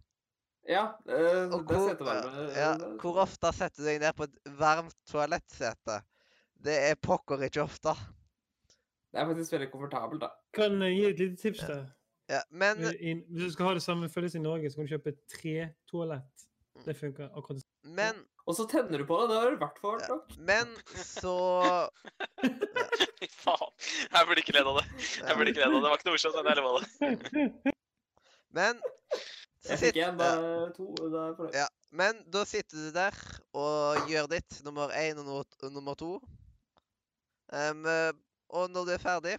Ja, 0.69 0.83
eh, 1.09 1.47
Og 1.49 1.63
det 1.65 1.75
hvor, 1.79 1.87
setter 1.89 2.05
meg. 2.05 2.55
ja, 2.55 2.71
hvor 3.01 3.15
ofte 3.23 3.49
setter 3.57 3.81
du 3.81 3.87
deg 3.89 4.01
ned 4.03 4.13
på 4.19 4.27
et 4.27 4.35
varmt 4.59 4.93
toalettsete? 5.09 5.95
Det 6.61 6.75
er 6.91 6.95
pokker 7.01 7.41
ikke 7.47 7.63
ofte. 7.63 7.95
Det 9.09 9.17
er 9.23 9.25
faktisk 9.31 9.55
veldig 9.55 9.69
komfortabelt, 9.71 10.21
da. 10.21 10.29
Kan 10.53 10.75
jeg 10.85 10.93
gi 10.99 11.05
et 11.09 11.23
lite 11.23 11.41
tips 11.41 11.63
da? 11.65 11.79
Ja, 12.29 12.43
men 12.53 12.83
hvis 12.85 13.25
du 13.41 13.47
skal 13.55 13.65
ha 13.71 13.73
det 13.73 13.81
samme 13.81 14.05
følelse 14.13 14.37
i 14.37 14.43
Norge, 14.43 14.69
så 14.69 14.77
kan 14.77 14.85
du 14.85 14.91
kjøpe 14.93 15.15
tre 15.33 15.55
toalett. 15.89 16.45
Det 16.85 16.93
funker 16.95 17.31
akkurat 17.33 17.63
sånn. 17.63 17.95
Men, 17.97 18.19
Og 18.45 18.55
så 18.55 18.67
tenner 18.69 19.01
du 19.01 19.05
på 19.09 19.17
det. 19.23 19.29
Det 19.31 19.39
har 19.41 19.49
du 19.49 19.55
i 19.57 19.61
hvert 19.63 19.79
fall 19.81 19.97
Ja. 20.03 20.07
nok. 20.13 20.37
men 20.37 20.69
så 20.93 21.33
Fy 23.19 23.27
faen. 23.33 23.73
Jeg 24.13 24.27
burde 24.29 24.43
ikke 24.45 24.55
ledd 24.59 24.69
av 24.69 24.77
det. 24.79 24.85
Jeg 25.17 25.35
burde 25.41 25.51
ikke 25.55 25.65
ledd 25.65 25.73
av 25.73 25.73
det. 25.73 25.81
Det 25.81 25.89
var 25.89 25.97
ikke 25.97 26.07
noe 26.07 26.15
morsomt, 26.15 26.37
men 26.37 26.53
jeg 26.53 26.61
lova 26.61 26.79
det. 26.85 27.73
Men 28.59 28.79
Jeg 29.69 29.79
fikk 29.81 29.99
én, 30.01 30.17
da 30.19 30.29
to. 30.75 30.87
Da 30.97 31.07
er 31.07 31.27
jeg 31.29 31.37
fornøyd. 31.37 31.57
Ja, 31.59 31.67
men 32.01 32.23
da 32.33 32.43
sitter 32.49 32.77
du 32.77 32.91
der 32.95 33.15
og 33.57 34.09
gjør 34.09 34.29
ditt 34.31 34.59
nummer 34.65 34.93
én 34.97 35.19
og 35.21 35.45
nummer- 35.71 35.97
to. 35.99 36.19
Eh, 37.53 38.11
og 38.49 38.69
når 38.73 38.85
du 38.85 38.91
er 38.93 39.03
ferdig, 39.03 39.35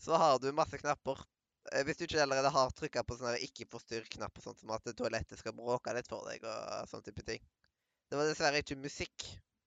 så 0.00 0.16
har 0.18 0.38
du 0.38 0.50
masse 0.52 0.78
knapper. 0.78 1.18
Eh, 1.72 1.84
Hvis 1.84 1.98
du 1.98 2.04
ikke 2.04 2.22
allerede 2.22 2.50
har 2.50 2.70
trykka 2.74 3.02
på 3.06 3.16
sånn 3.18 3.30
her 3.32 3.42
ikke 3.44 3.68
forstyrr-knapp, 3.70 4.38
sånn 4.42 4.56
som 4.58 4.70
at 4.74 4.86
toalettet 4.96 5.38
skal 5.38 5.52
bråke 5.52 5.92
litt 5.94 6.08
for 6.08 6.26
deg 6.28 6.44
og 6.44 6.88
sånn 6.90 7.04
type 7.06 7.22
ting. 7.26 7.42
Det 8.10 8.18
var 8.18 8.26
dessverre 8.26 8.62
ikke 8.62 8.78
musikk 8.80 9.26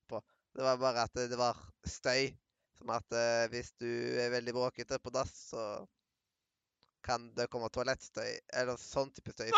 på. 0.09 0.19
Det 0.53 0.63
var 0.65 0.77
bare 0.81 1.05
at 1.07 1.13
det 1.15 1.29
det 1.31 1.37
var 1.39 1.57
støy. 1.87 2.33
Som 2.73 2.89
at 2.89 3.05
eh, 3.13 3.47
hvis 3.53 3.69
du 3.79 3.87
er 4.19 4.31
veldig 4.33 4.53
bråkete 4.55 4.97
på 4.99 5.11
dass, 5.13 5.31
så 5.53 5.85
kan 7.03 7.29
det 7.37 7.49
komme 7.51 7.69
toalettstøy. 7.73 8.31
Eller 8.59 8.79
sånn 8.79 9.11
type 9.15 9.35
støy. 9.35 9.51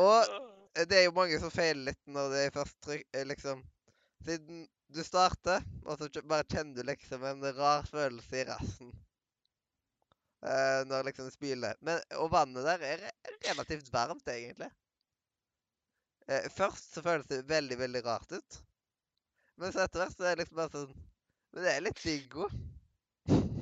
Og 0.00 0.50
Eh, 0.76 0.86
det 0.86 0.98
er 0.98 1.06
jo 1.08 1.16
mange 1.16 1.38
som 1.42 1.52
feiler 1.52 1.90
litt 1.90 2.00
når 2.10 2.34
det 2.34 2.42
er 2.46 2.54
først 2.54 2.80
trykk... 2.86 3.06
eh, 3.16 3.26
Liksom 3.26 3.62
Siden 4.24 4.66
du 4.90 5.04
starter, 5.06 5.62
og 5.86 5.96
så 5.96 6.08
bare 6.28 6.44
kjenner 6.50 6.74
du 6.76 6.82
liksom 6.84 7.22
en 7.24 7.44
rar 7.56 7.86
følelse 7.88 8.40
i 8.40 8.42
rassen. 8.48 8.90
Uh, 10.42 10.82
når 10.90 11.06
liksom 11.06 11.28
det 11.28 11.32
spyler. 11.36 11.78
Men, 11.86 12.02
og 12.18 12.28
vannet 12.32 12.66
der 12.66 12.82
er 12.84 13.04
relativt 13.46 13.88
varmt, 13.94 14.26
egentlig. 14.28 14.68
Uh, 16.26 16.50
først 16.52 16.96
så 16.96 17.04
føles 17.06 17.30
det 17.30 17.46
veldig, 17.48 17.78
veldig 17.80 18.02
rart 18.04 18.34
ut. 18.34 18.58
Men 19.56 19.72
så 19.72 19.86
etter 19.86 20.02
hvert 20.02 20.18
så 20.18 20.26
er 20.26 20.34
det 20.34 20.42
liksom 20.42 20.60
bare 20.60 20.74
sånn 20.74 20.92
Men 21.52 21.64
det 21.66 21.72
er 21.76 21.84
litt 21.86 22.02
digg 22.04 22.36
òg. 22.38 22.52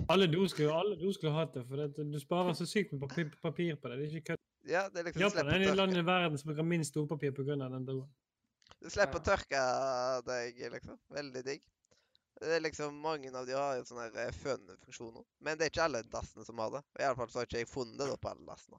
Alle 0.08 0.26
do 0.32 0.44
skulle, 0.48 0.72
alle 0.72 0.96
do 1.00 1.10
skulle 1.12 1.34
hatt 1.36 1.52
det, 1.56 1.64
for 1.68 1.76
det, 1.80 2.04
du 2.12 2.18
sparer 2.20 2.54
så 2.56 2.64
sykt 2.68 2.94
med 2.94 3.02
papir, 3.04 3.28
papir 3.42 3.76
på 3.76 3.90
det. 3.90 3.98
Det 3.98 4.06
er 4.06 4.14
ikke 4.16 4.32
kødd. 4.32 4.44
Ja, 4.68 4.82
det 4.92 5.00
er 5.00 5.06
liksom 5.08 5.22
Japan 5.24 5.50
er 5.52 5.58
det 5.64 5.74
landet 5.76 6.00
i 6.02 6.06
verden 6.06 6.38
som 6.40 6.48
bruker 6.50 6.66
minst 6.68 6.94
dopapir 6.96 7.32
pga. 7.36 7.56
den 7.56 7.84
doen. 7.88 8.06
Du 8.78 8.88
slipper 8.92 9.20
å 9.20 9.24
tørke 9.24 9.60
deg, 10.28 10.58
liksom. 10.72 10.98
Veldig 11.12 11.42
digg. 11.44 11.62
Det 12.38 12.52
er 12.54 12.60
liksom, 12.62 12.94
Mange 13.02 13.32
av 13.34 13.46
de 13.48 13.56
har 13.56 13.76
jo 13.80 13.84
sånne 13.88 14.08
eh, 14.14 14.32
fønfunksjoner. 14.38 15.24
Men 15.42 15.58
det 15.58 15.66
er 15.66 15.72
ikke 15.72 15.86
alle 15.88 16.02
dassene 16.06 16.44
som 16.46 16.58
har 16.62 16.70
det. 16.76 16.82
I 17.00 17.04
alle 17.08 17.18
fall 17.18 17.30
så 17.32 17.40
har 17.40 17.48
ikke 17.48 17.64
jeg 17.64 17.70
funnet 17.72 17.98
det 17.98 18.20
på 18.22 18.30
alle 18.30 18.46
dassene. 18.46 18.78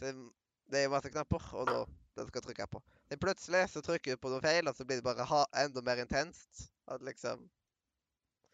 Det- 0.00 0.30
det 0.70 0.84
er 0.84 0.88
masse 0.92 1.10
knapper, 1.10 1.42
og 1.58 1.66
da 1.66 1.84
den 2.16 2.26
skal 2.28 2.42
trykke 2.42 2.66
på. 2.70 2.80
Men 3.10 3.18
plutselig 3.18 3.64
så 3.72 3.82
trykker 3.82 4.14
du 4.14 4.16
på 4.22 4.30
noe 4.30 4.40
feil, 4.40 4.68
og 4.68 4.76
så 4.76 4.84
blir 4.86 5.00
det 5.00 5.04
bare 5.04 5.24
ha 5.26 5.44
enda 5.64 5.82
mer 5.82 5.96
intenst. 5.98 6.70
At 6.86 7.02
liksom 7.02 7.48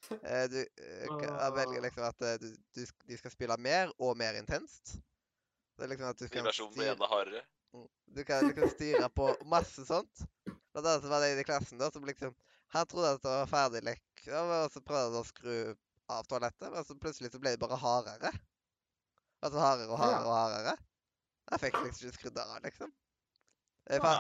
Du 0.07 0.59
eh, 0.61 1.51
velger 1.57 1.83
liksom 1.83 2.05
at 2.07 2.23
eh, 2.23 2.37
du, 2.43 2.49
du, 2.77 2.83
de 3.09 3.19
skal 3.19 3.33
spille 3.35 3.57
mer 3.59 3.93
og 3.99 4.17
mer 4.19 4.39
intenst. 4.39 4.97
Det 5.77 5.85
er 5.87 5.93
liksom 5.93 6.11
at 6.13 6.21
du 6.21 6.29
kan 6.29 6.47
styre- 6.53 6.93
enda 6.95 7.09
hardere. 7.11 7.43
Mm. 7.75 7.87
Du 8.17 8.25
kan 8.25 8.47
liksom 8.49 8.71
styre 8.73 9.09
på 9.13 9.31
masse 9.51 9.85
sånt. 9.89 10.23
Blant 10.47 10.87
annet 10.87 11.09
var 11.11 11.21
det 11.25 11.33
en 11.35 11.41
i 11.43 11.47
klassen 11.49 11.81
da 11.81 11.91
som 11.91 12.05
liksom 12.07 12.35
Han 12.75 12.87
trodde 12.91 13.11
at 13.15 13.23
det 13.23 13.31
var 13.31 13.47
ferdig 13.47 13.81
lek, 13.87 14.23
og 14.27 14.53
så 14.75 14.81
prøvde 14.83 15.05
han 15.13 15.21
å 15.21 15.27
skru 15.29 15.57
av 16.11 16.25
toalettet, 16.27 16.67
men 16.73 16.85
så 16.85 16.97
plutselig 16.99 17.31
så 17.33 17.39
ble 17.39 17.53
det 17.55 17.61
bare 17.63 17.79
hardere. 17.79 18.33
Altså 19.41 19.61
hardere 19.63 19.93
og 19.95 20.01
hardere 20.01 20.27
og 20.27 20.35
hardere. 20.35 20.73
Jeg 21.53 21.63
fikk 21.63 21.79
liksom 21.85 22.09
ikke 22.11 22.19
skrudd 22.19 22.41
av, 22.43 22.57
liksom. 22.65 22.91
Jeg 23.87 24.03
fant, 24.03 24.19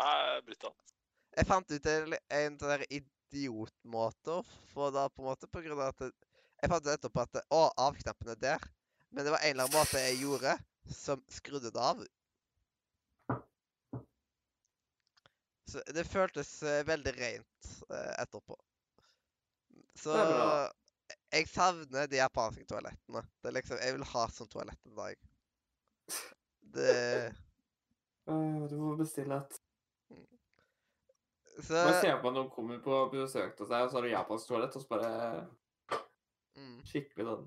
jeg 1.36 1.46
fant 1.50 1.74
ut 1.74 1.88
en, 1.90 2.14
en 2.38 2.58
sånn 2.62 2.84
der 3.30 3.38
i- 3.38 3.44
idiotmåte 3.44 4.30
å 4.30 4.44
få 4.72 4.90
da, 4.90 5.08
på 5.08 5.22
en 5.22 5.28
måte, 5.30 5.46
på 5.48 5.60
grunn 5.62 5.78
av 5.80 5.88
at 5.88 6.12
Jeg 6.62 6.70
fant 6.70 6.84
nettopp 6.84 7.16
at 7.18 7.36
Å, 7.52 7.70
av-knappen 7.76 8.28
er 8.32 8.36
der. 8.36 8.62
Men 9.10 9.24
det 9.24 9.30
var 9.30 9.38
en 9.44 9.50
eller 9.50 9.64
annen 9.64 9.76
måte 9.76 10.00
jeg 10.00 10.22
gjorde 10.22 10.58
som 10.88 11.22
skrudde 11.28 11.70
det 11.70 11.80
av. 11.80 12.06
Så 15.68 15.82
det 15.92 16.04
føltes 16.08 16.62
eh, 16.62 16.84
veldig 16.86 17.12
rent 17.16 17.68
eh, 17.90 18.22
etterpå. 18.22 18.56
Så 19.98 20.16
jeg 21.32 21.48
savner 21.48 22.06
de 22.06 22.16
japanske 22.16 22.64
toalettene. 22.64 23.22
Det 23.42 23.48
er 23.50 23.56
liksom, 23.58 23.78
Jeg 23.82 23.92
vil 23.96 24.04
ha 24.04 24.28
sånn 24.32 24.48
toalett 24.48 24.86
en 24.86 24.96
dag. 24.96 25.16
Det 26.62 26.96
Øh, 26.96 27.32
Du 28.70 28.76
må 28.80 28.96
bestille 28.96 29.36
et 29.36 29.60
Så 31.58 31.72
Man 31.72 32.00
ser 32.00 32.18
på 32.20 32.32
noen 32.34 32.50
kommer 32.52 32.80
på 32.84 32.98
besøk 33.12 33.54
til 33.56 33.68
seg, 33.68 33.86
og 33.86 33.90
så 33.90 33.98
har 33.98 34.04
du 34.04 34.10
japansk 34.10 34.50
toalett, 34.50 34.76
og 34.76 34.82
så 34.82 34.90
bare 34.90 35.12
mm. 36.58 36.76
skikkelig 36.84 37.28
sånn 37.30 37.46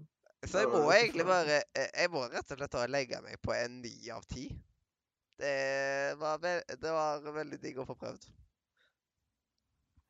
Så 0.50 0.64
jeg 0.64 0.72
må 0.74 0.82
egentlig 0.96 1.28
bare 1.30 1.60
Jeg 1.60 1.92
jeg 1.94 2.12
må 2.14 2.24
rett 2.26 2.56
og 2.56 2.58
slett 2.62 2.74
ta 2.74 2.84
og 2.88 2.94
legge 2.96 3.22
meg 3.26 3.38
på 3.44 3.54
en 3.54 3.80
ni 3.84 3.94
av 4.14 4.26
ti. 4.26 4.50
Det 5.40 6.16
var, 6.20 6.42
det 6.42 6.92
var 6.92 7.24
veldig 7.24 7.60
digg 7.62 7.78
å 7.80 7.88
få 7.88 7.96
prøvd. 8.00 8.26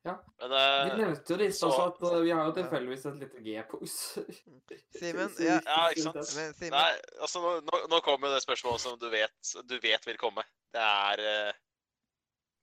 Ja. 0.02 0.14
Men 0.40 0.50
Vi 0.50 0.90
eh, 0.90 0.96
nevnte 0.98 1.32
jo 1.32 1.36
litt 1.36 1.56
så- 1.56 1.70
at 1.86 2.02
uh, 2.02 2.20
vi 2.24 2.30
har 2.30 2.46
jo 2.48 2.52
tilfeldigvis 2.56 3.06
et 3.06 3.18
lite 3.20 3.42
G-pose. 3.44 4.24
Simen, 4.98 5.34
ja, 5.38 5.58
Ja, 5.66 5.80
ikke 5.92 6.06
sant? 6.06 6.36
men 6.60 6.72
Nei, 6.72 6.92
altså 7.20 7.60
nå, 7.60 7.80
nå, 7.92 8.00
kommer 8.04 8.32
det 8.32 8.40
spørsmålet 8.42 8.80
som 8.80 8.96
du 8.98 9.10
vet, 9.12 9.52
du 9.68 9.76
vet 9.82 10.06
vil 10.08 10.18
komme. 10.20 10.46
Det 10.72 10.80
er 10.80 11.24
eh, 11.26 11.58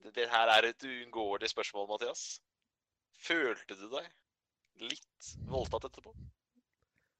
det, 0.07 0.15
det 0.15 0.29
her 0.31 0.53
er 0.55 0.71
et 0.71 0.87
uunngåelig 0.87 1.51
spørsmål, 1.53 1.91
Mathias. 1.91 2.25
Følte 3.27 3.75
du 3.77 3.87
deg 3.91 4.09
litt 4.87 5.31
voldtatt 5.49 5.89
etterpå? 5.89 6.15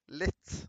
litt. 0.08 0.68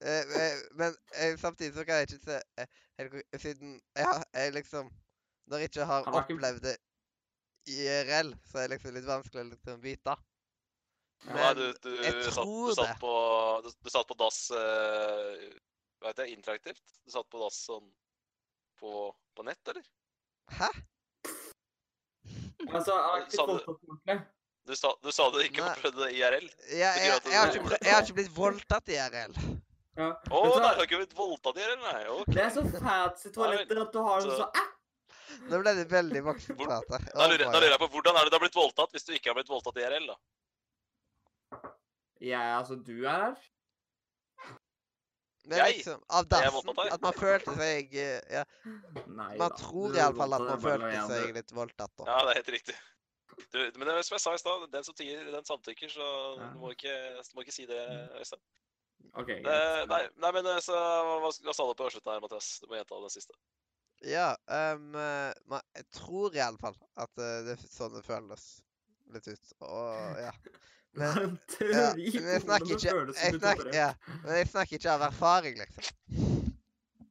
Eh, 0.00 0.20
eh, 0.20 0.58
men 0.70 0.96
eh, 1.20 1.38
samtidig 1.38 1.74
så 1.74 1.84
kan 1.84 1.94
jeg 1.94 2.08
ikke 2.10 2.24
se 2.24 2.40
eh, 2.60 2.66
helt 2.98 3.40
Siden 3.40 3.78
jeg, 3.96 4.24
jeg 4.34 4.52
liksom 4.52 4.90
Når 5.48 5.62
jeg 5.62 5.70
ikke 5.70 5.86
har 5.88 6.08
opplevd 6.20 6.60
det 6.66 6.74
IRL, 7.66 8.34
så 8.44 8.58
er 8.58 8.66
det 8.66 8.76
liksom 8.76 8.94
litt 8.94 9.06
vanskelig 9.08 9.40
å 9.42 9.46
liksom 9.48 9.78
vite. 9.82 10.12
Nei, 11.24 11.34
Men 11.34 11.56
du, 11.56 11.64
du, 11.82 11.88
jeg 12.04 12.12
satt, 12.26 12.44
tror 12.44 12.68
du, 12.68 12.74
satt 12.76 13.00
på, 13.00 13.14
du, 13.64 13.70
du 13.82 13.90
satt 13.90 14.06
på 14.06 14.16
dass 14.20 14.38
uh, 14.54 15.32
Hva 15.98 16.12
heter 16.12 16.26
det? 16.26 16.36
Interaktivt? 16.36 16.84
Du 17.02 17.10
satt 17.14 17.26
på 17.32 17.40
dass 17.40 17.58
sånn 17.66 17.88
på, 18.80 18.92
på 19.36 19.42
nett, 19.46 19.68
eller? 19.72 19.84
Hæ? 20.58 20.68
Altså, 22.72 22.92
jeg 22.94 23.04
har 23.04 23.20
ikke 23.22 23.36
Sa 23.36 23.46
du- 23.46 23.52
fått 23.58 23.68
opp 23.68 23.82
ordentlig. 23.90 24.18
Du 24.66 24.74
sa 24.74 24.90
du, 25.02 25.12
sa 25.14 25.28
du 25.30 25.36
ikke 25.44 25.62
har 25.62 25.76
prøvd 25.78 25.98
det 26.02 26.08
IRL? 26.18 26.46
Ja, 26.74 26.88
jeg, 26.98 27.06
jeg, 27.06 27.20
jeg, 27.30 27.38
har 27.38 27.52
ikke, 27.54 27.76
jeg 27.86 27.92
har 27.94 28.02
ikke 28.02 28.16
blitt 28.18 28.32
voldtatt 28.34 28.88
i 28.90 28.96
IRL. 28.98 29.36
Ja. 29.96 30.08
Å, 30.10 30.40
ja. 30.42 30.48
du 30.50 30.56
nei, 30.60 30.72
du 30.74 30.80
har 30.80 30.88
ikke 30.88 30.98
blitt 31.04 31.14
voldtatt 31.16 31.60
IRL, 31.62 31.76
nei? 31.84 32.00
Okay. 32.16 32.34
Det 32.34 32.42
er 32.42 32.50
så 32.56 32.64
fancy 32.74 33.30
toaletter 33.36 33.82
at 33.84 33.92
du 33.94 34.00
har 34.08 34.24
Så- 34.26 34.40
så 34.40 34.48
æ! 34.50 34.64
Nå 35.46 35.60
ble 35.62 35.72
det 35.76 35.84
veldig 35.90 36.22
voksenprat 36.26 36.90
her. 36.90 37.04
Da 37.12 37.26
lurer, 37.30 37.44
da 37.44 37.60
lurer 37.60 37.70
jeg 37.76 37.78
på, 37.84 37.88
Hvordan 37.94 38.16
er 38.18 38.24
det 38.26 38.30
du 38.32 38.36
har 38.38 38.42
blitt 38.46 38.58
voldtatt 38.58 38.90
hvis 38.96 39.04
du 39.06 39.12
ikke 39.14 39.30
har 39.30 39.36
blitt 39.38 39.50
voldtatt 39.52 39.78
IRL? 39.84 40.06
da? 40.10 40.16
Jeg, 42.20 42.40
altså, 42.56 42.74
du 42.82 43.04
er 43.04 43.10
her. 43.28 43.36
Men 45.46 45.62
liksom, 45.70 46.00
av 46.10 46.26
dassen. 46.28 46.70
At 46.90 47.00
man 47.04 47.14
følte 47.14 47.52
seg 47.54 47.92
eh, 47.94 48.20
ja, 48.34 48.42
Nei 49.06 49.36
Man 49.38 49.48
da. 49.52 49.56
tror 49.60 49.94
iallfall 49.94 50.34
at 50.36 50.44
man 50.48 50.60
følte 50.64 51.02
seg 51.12 51.34
litt 51.36 51.52
voldtatt. 51.54 51.92
da. 52.00 52.06
Ja, 52.10 52.16
det 52.26 52.32
er 52.34 52.40
helt 52.40 52.52
riktig. 52.56 52.76
Du, 53.52 53.58
men 53.76 53.84
det 53.88 53.94
er 53.98 54.02
som 54.06 54.14
jeg 54.16 54.22
sa 54.24 54.32
i 54.34 54.40
stad, 54.40 54.62
den 54.72 54.84
som 54.86 54.94
tier, 54.96 55.24
den 55.30 55.44
samtykker, 55.44 55.90
så 55.92 56.06
Ja. 56.40 56.50
du 56.54 56.58
må 56.62 56.70
ikke, 56.72 56.94
du 57.20 57.34
må 57.36 57.42
ikke 57.44 57.52
si 57.54 57.66
det, 57.68 57.78
Øystein. 58.18 58.40
OK, 59.12 59.26
Det- 59.28 59.42
greit. 59.44 59.88
Nei, 59.92 60.02
nei, 60.24 60.30
men 60.32 60.46
eh, 60.46 60.60
så 60.64 60.72
hva, 60.74 61.30
hva 61.30 61.54
sa 61.54 61.66
du 61.68 61.74
på 61.78 61.90
slutten 61.92 62.12
her, 62.14 62.20
Mathias? 62.24 62.48
Du 62.62 62.66
må 62.70 62.78
gjenta 62.80 63.00
den 63.02 63.12
siste. 63.12 63.36
Ja, 64.04 64.30
um, 64.48 64.90
man, 64.96 65.32
ma- 65.48 65.62
jeg 65.76 65.86
tror 65.94 66.34
iallfall 66.36 66.74
at 67.00 67.12
eh, 67.22 67.42
det 67.46 67.54
er 67.58 67.62
sånn 67.70 67.94
det 67.94 68.02
føles 68.04 68.48
litt 69.14 69.28
ut. 69.30 69.52
Og 69.60 70.18
ja. 70.20 70.32
Det 70.96 71.08
Men, 71.14 71.34
en 71.60 71.72
ja, 71.76 71.88
men 71.92 72.28
jeg 72.32 72.42
snakker 72.42 72.70
ikke 72.72 72.92
jeg 73.20 73.34
snakker, 73.38 73.68
ja, 73.76 73.88
Men 74.22 74.38
jeg 74.40 74.48
snakker 74.48 74.78
ikke 74.78 74.92
av 74.94 75.02
erfaring, 75.10 75.58
liksom. 75.60 75.90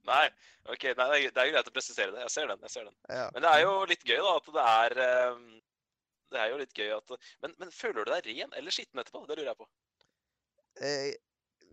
Nei, 0.06 0.24
ok, 0.70 0.84
nei, 0.98 1.20
det 1.30 1.38
er- 1.38 1.52
greit 1.54 1.70
å 1.70 1.74
presisere 1.74 2.12
det. 2.14 2.24
Jeg 2.26 2.34
ser 2.34 2.48
den. 2.50 2.60
jeg 2.66 2.74
ser 2.74 2.84
den. 2.90 2.96
Ja. 3.10 3.28
Men 3.34 3.46
det 3.46 3.52
er 3.52 3.62
jo 3.66 3.76
litt 3.90 4.04
gøy, 4.06 4.18
da, 4.22 4.34
at 4.38 4.50
det 4.58 4.66
er 4.74 4.98
eh, 5.06 5.40
Det 6.34 6.40
er 6.42 6.50
jo 6.50 6.58
litt 6.58 6.74
gøy 6.74 6.92
at 6.98 7.14
Men, 7.46 7.54
men 7.62 7.72
føler 7.72 8.04
du 8.06 8.12
deg 8.12 8.26
ren 8.32 8.54
eller 8.58 8.74
skitten 8.74 9.00
etterpå? 9.02 9.24
Det 9.30 9.38
lurer 9.38 9.52
jeg 9.54 9.60
på. 9.62 9.68
Eh, 10.82 11.14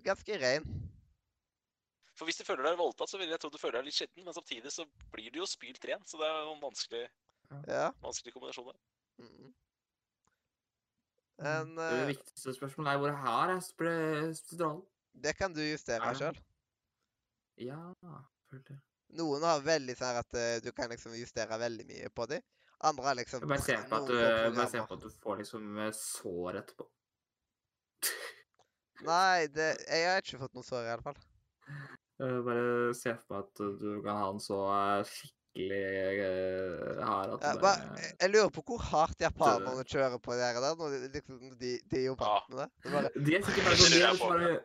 ganske 0.05 0.39
ren. 0.45 0.69
For 2.15 2.29
hvis 2.29 2.37
du 2.39 2.45
føler 2.45 2.63
deg 2.69 2.77
voldtatt, 2.79 3.09
så 3.09 3.19
vil 3.19 3.33
jeg 3.33 3.41
tro 3.41 3.49
du 3.51 3.57
føler 3.59 3.81
deg 3.81 3.89
litt 3.89 3.97
skitten, 3.97 4.25
men 4.25 4.37
samtidig 4.37 4.71
så 4.71 4.85
blir 5.15 5.33
du 5.33 5.41
jo 5.41 5.49
spylt 5.49 5.85
ren, 5.89 6.05
så 6.07 6.21
det 6.21 6.29
er 6.29 6.53
en 6.53 6.61
vanskelig, 6.61 7.07
Ja. 7.67 7.87
vanskelig 8.05 8.33
kombinasjon 8.37 8.69
der. 8.69 8.79
Mm. 9.25 9.55
En, 11.39 11.75
Det 11.77 11.91
eh, 12.03 12.07
viktigste 12.13 12.55
spørsmålet 12.55 12.93
er 12.93 12.99
hvor 12.99 13.15
her 13.25 13.53
er 13.57 13.61
spiralen? 13.61 14.83
det 15.15 15.37
kan 15.37 15.53
du 15.53 15.61
justere 15.61 16.03
Er 16.03 16.13
det- 16.13 16.21
sjøl. 16.21 16.39
Ja, 17.59 17.95
det. 18.01 18.79
Noen 19.13 19.43
har 19.43 19.61
veldig 19.61 19.97
sånn 19.97 20.17
at 20.19 20.35
eh, 20.35 20.61
du 20.61 20.73
kan 20.73 20.89
liksom 20.91 21.13
justere 21.15 21.59
veldig 21.59 21.87
mye 21.87 22.09
på 22.15 22.27
dem. 22.29 22.43
Andre 22.81 23.05
har 23.05 23.15
liksom 23.15 23.47
bare 23.49 23.61
se 23.63 23.77
på 23.77 23.89
på 23.89 24.95
at 24.95 25.01
du 25.01 25.11
får 25.23 25.37
liksom 25.39 25.79
eh, 25.79 25.91
sår 25.93 26.57
etterpå. 26.63 26.87
Nei, 29.03 29.47
det, 29.49 29.77
jeg 29.89 30.09
har 30.09 30.21
ikke 30.23 30.39
fått 30.39 30.55
noe 30.55 30.63
sår, 30.67 30.85
i 30.87 30.93
alle 30.95 31.03
fall. 31.03 31.19
Eh, 32.23 32.41
Bare 32.47 32.95
se 32.95 33.15
for 33.19 33.35
meg 33.35 33.45
at 33.45 33.63
du 33.83 34.03
kan 34.05 34.17
ha 34.21 34.29
en 34.31 34.41
så 34.43 34.59
eh, 35.01 35.13
skikkelig 35.53 36.19
uh, 36.25 37.05
hard 37.07 37.33
at 37.37 37.45
Ja, 37.45 37.53
det, 37.53 37.61
bare, 37.61 38.03
jeg 38.21 38.31
lurer 38.33 38.51
på 38.51 38.65
hvor 38.67 38.79
hardt 38.91 39.21
japanerne 39.21 39.85
kjører 39.85 40.19
på 40.23 40.37
dere 40.39 40.61
der, 40.65 40.77
når 40.77 40.89
de, 40.97 41.09
liksom, 41.13 41.41
de, 41.61 41.73
de 41.91 41.97
er 42.01 42.07
jo 42.07 42.15
vant 42.19 42.49
med 42.49 42.59
det. 42.63 42.69
det 42.83 42.93
bare, 42.93 43.11
De 43.15 43.37
er 43.37 43.43
sikkert 43.47 43.65
bare 43.65 43.77
Det 43.77 43.87
sånn 43.87 43.99
De 43.99 44.05
er 44.07 44.23
bare 44.23 44.61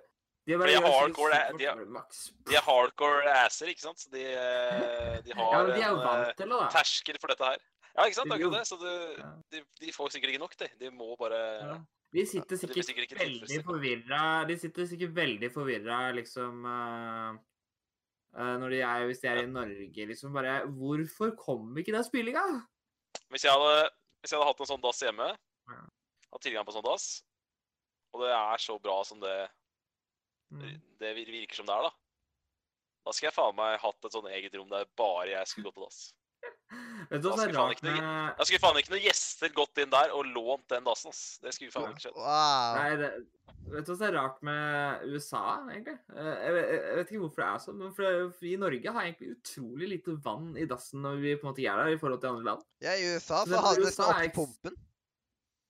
de 0.48 0.54
er 0.56 0.60
bare 0.64 0.80
hardcore 0.80 1.38
de 1.60 1.66
er- 1.68 1.80
maks. 1.92 2.20
De 2.48 2.56
er 2.56 2.62
hardcore 2.64 3.32
asser, 3.44 3.68
ikke 3.68 3.84
sant? 3.84 4.00
Så 4.00 4.08
de, 4.14 4.22
eh, 4.24 5.18
de 5.26 5.34
har 5.36 5.52
Ja, 5.52 5.66
de 5.68 5.82
er 5.82 5.90
en 5.90 5.98
vant 6.00 6.30
eh, 6.30 6.36
det, 6.40 6.70
terskel 6.72 7.20
for 7.20 7.28
dette 7.34 7.44
her. 7.44 7.58
Ja, 7.98 8.06
ikke 8.06 8.16
sant? 8.22 8.32
Akkurat 8.32 8.56
det. 8.56 8.64
Så 8.70 8.78
du, 8.80 8.88
de, 9.52 9.64
de 9.82 9.92
får 9.92 10.14
sikkert 10.16 10.32
ikke 10.32 10.44
nok, 10.46 10.56
de. 10.56 10.70
De 10.80 10.92
må 10.96 11.18
bare 11.20 11.42
Ja. 11.60 11.76
De 12.16 12.24
sitter 12.24 12.56
Ja, 12.56 12.84
sikkert 12.88 13.12
veldig 13.20 13.58
forvirra 13.68 14.46
De 14.48 14.56
sitter 14.56 14.86
sikkert 14.88 15.12
veldig 15.18 15.50
forvirra, 15.52 16.14
liksom 16.16 16.64
eh, 16.64 16.72
eh, 16.72 17.34
Når 17.36 17.57
de 18.70 18.82
er 18.86 19.06
Hvis 19.10 19.22
de 19.24 19.28
er 19.32 19.44
i 19.44 19.46
Norge, 19.50 20.06
liksom 20.12 20.34
bare 20.36 20.60
Hvorfor 20.70 21.32
kom 21.40 21.78
ikke 21.82 21.96
den 21.96 22.04
spillinga? 22.06 22.44
Hvis 23.34 23.44
hvis 24.22 24.32
jeg 24.34 24.40
hadde 24.40 24.50
hatt 24.50 24.60
en 24.62 24.70
sånn 24.70 24.82
dass 24.84 25.00
hjemme, 25.02 25.28
hatt 26.32 26.42
tilgang 26.44 26.66
på 26.66 26.72
en 26.74 26.78
sånn 26.80 26.86
dass, 26.86 27.24
og 28.14 28.22
det 28.24 28.32
er 28.34 28.58
så 28.62 28.80
bra 28.82 29.04
som 29.08 29.20
det, 29.24 29.50
Mm. 30.48 30.80
det 31.00 31.10
virker 31.18 31.56
som 31.58 31.66
det 31.68 31.74
er, 31.76 31.82
da 31.84 31.92
Da 33.06 33.12
skal 33.12 33.28
jeg 33.28 33.34
faen 33.36 33.56
meg 33.56 33.80
hatt 33.82 34.06
et 34.06 34.14
sånn 34.16 34.30
eget 34.32 34.54
rom 34.56 34.70
der 34.70 34.86
bare 34.96 35.28
jeg 35.34 35.48
skulle 35.48 35.68
gå 35.68 35.74
på 35.76 35.84
dass. 35.84 36.14
Vet 37.10 37.22
du 37.24 37.30
hva 37.30 37.36
Da 37.38 37.42
som 37.42 37.50
er 37.50 37.54
rart 37.56 37.82
med 37.84 38.38
Da 38.38 38.44
skulle 38.48 38.60
faen 38.60 38.78
ikke 38.82 38.92
noen 38.92 39.04
gjester 39.06 39.50
gått 39.56 39.78
inn 39.84 39.90
der 39.94 40.12
og 40.18 40.26
lånt 40.36 40.68
den 40.74 40.84
dassen, 40.84 41.10
ass. 41.14 41.40
Det 41.44 41.54
skulle 41.56 41.72
faen 41.72 41.94
ikke 41.94 42.04
skjedd. 42.08 42.18
wow. 42.20 42.76
Nei, 42.78 42.96
det, 43.00 43.12
vet 43.72 43.86
du 43.88 43.92
hva 43.94 43.98
som 43.98 44.08
er 44.08 44.16
rart 44.18 44.42
med 44.44 45.06
USA, 45.14 45.44
egentlig? 45.72 45.96
Eh, 46.16 46.34
Jeg, 46.44 46.54
vet- 46.58 46.70
jeg 46.74 46.96
vet 47.00 47.12
ikke 47.14 47.22
hvorfor 47.24 47.44
det 47.44 47.48
er 47.54 47.64
sånn, 47.68 47.78
men 47.84 47.94
for, 47.96 48.32
for 48.36 48.46
i 48.52 48.56
Norge 48.60 48.92
har 48.98 49.06
jeg 49.08 49.14
egentlig 49.16 49.38
utrolig 49.38 49.90
lite 49.94 50.18
vann 50.28 50.50
i 50.58 50.66
dassen 50.66 51.02
når 51.02 51.22
vi 51.24 51.36
på 51.38 51.48
en 51.48 51.52
måte 51.54 51.64
gjør 51.64 51.86
det, 51.86 51.94
i 51.96 52.02
forhold 52.04 52.22
til 52.22 52.30
andre 52.34 52.50
land. 52.52 52.68
Ja, 52.84 52.92
i 53.00 53.08
USA 53.16 53.44
Så 53.44 53.48
så 53.48 53.56
det- 53.56 53.64
har 53.68 53.76
de 53.76 53.88
nesten 53.88 54.06
opp 54.12 54.22
ikke- 54.28 54.36
pumpen. 54.42 54.78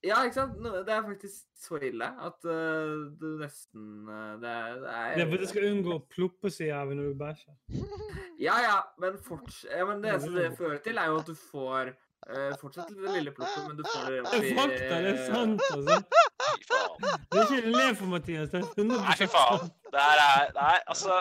Ja, 0.05 0.19
ikke 0.27 0.37
sant? 0.37 0.57
Det 0.61 0.93
er 0.93 1.05
faktisk 1.07 1.45
så 1.57 1.79
ille 1.81 2.05
at 2.05 2.45
uh, 2.45 3.07
du 3.17 3.25
nesten 3.41 3.85
uh, 4.05 4.35
det, 4.41 4.49
er- 4.51 4.75
det 4.83 4.91
er 4.93 5.15
Det 5.15 5.23
er 5.23 5.31
for 5.31 5.41
du 5.41 5.47
skal 5.49 5.69
unngå 5.71 5.95
å 5.95 6.03
ploppe 6.13 6.51
så 6.53 6.67
jævlig 6.67 6.97
når 6.99 7.07
du 7.13 7.21
bæsjer. 7.23 7.55
Ja, 8.37 8.53
ja, 8.61 8.75
men 9.01 9.15
forts... 9.17 9.63
Ja, 9.65 9.81
men 9.89 10.03
det 10.03 10.11
eneste 10.13 10.29
det 10.35 10.51
fører 10.59 10.77
til, 10.85 10.99
er 11.01 11.07
jo 11.09 11.15
at 11.23 11.25
du 11.25 11.33
får 11.33 11.87
uh, 12.29 12.51
fortsatt 12.61 12.91
det 12.93 13.15
lille 13.15 13.33
ploppet, 13.33 13.63
men 13.65 13.79
du 13.79 13.81
får 13.89 14.11
det 14.13 14.19
Det 14.27 14.51
er 14.51 14.59
fakta, 14.59 14.99
det 15.01 15.13
er 15.15 15.23
sant, 15.25 15.63
altså. 15.73 15.97
Fy 16.51 16.67
faen. 16.69 17.17
Det 17.33 17.41
er 17.41 17.55
ikke 17.57 17.81
en 17.87 17.97
for 17.97 18.11
Mathias. 18.13 18.53
Det 18.53 18.61
er 18.61 18.69
100 18.77 19.01
Nei, 19.01 19.17
fy 19.17 19.29
faen. 19.33 19.73
Det 19.89 20.05
her 20.05 20.21
er 20.27 20.53
Nei, 20.59 20.77
altså 20.93 21.17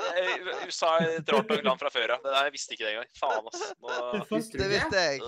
USA 0.00 0.94
er 1.00 1.18
et 1.18 1.34
rart 1.34 1.50
land 1.66 1.82
fra 1.82 1.90
før 1.92 2.14
av. 2.14 2.22
Det 2.24 2.32
der 2.32 2.46
jeg 2.48 2.54
visste 2.54 2.76
ikke 2.78 2.86
det 2.86 2.92
engang. 2.94 3.10
Faen, 3.18 3.50
altså. 3.50 3.72
Nå, 3.82 3.98
Det 4.22 4.70
visste 4.70 5.04
jeg. 5.10 5.20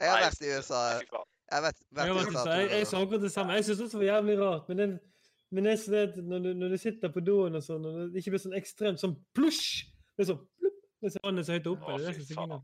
Jeg 0.00 0.10
har 0.14 0.24
vært 0.24 0.40
i 0.42 0.54
USA. 0.56 0.80
nei, 0.96 1.04
Fy 1.04 1.12
faen. 1.12 1.28
Jeg 1.52 1.62
vet, 1.62 1.76
vet 1.94 2.06
Jeg, 2.06 2.14
vært 2.14 2.16
har 2.16 2.16
i 2.16 2.16
vært 2.16 2.26
i 2.26 2.36
USA. 2.36 2.42
USA. 2.42 2.54
jeg, 2.60 2.70
jeg 2.74 2.86
sa 2.90 3.02
akkurat 3.02 3.22
det 3.22 3.32
samme. 3.32 3.56
Jeg 3.58 3.64
syns 3.68 3.80
også 3.84 3.98
det 3.98 4.02
var 4.02 4.08
jævlig 4.14 4.38
rart. 4.40 4.68
Men, 4.68 4.78
det, 4.78 4.86
men 5.54 5.68
det 5.68 5.72
er 5.72 5.82
sånn 5.82 6.30
når, 6.32 6.40
du, 6.46 6.48
når 6.62 6.72
du 6.74 6.78
sitter 6.82 7.12
på 7.14 7.22
doen 7.26 7.58
og 7.60 7.62
sånn, 7.62 7.84
og 7.86 8.00
det 8.14 8.22
ikke 8.22 8.34
blir 8.34 8.42
sånn 8.42 8.56
ekstremt 8.58 9.02
sånn 9.02 9.14
plusj 9.36 9.66
Det 10.16 10.26
plupp, 10.26 10.80
det 11.00 11.10
er 11.10 11.14
sånn 11.14 11.26
vannet 11.28 11.46
så 11.46 11.56
høyt 11.58 11.70
oppe. 11.70 11.92
Å, 11.92 12.00
Det 12.02 12.10
er 12.10 12.18
det 12.18 12.24
er 12.26 12.34
så 12.34 12.62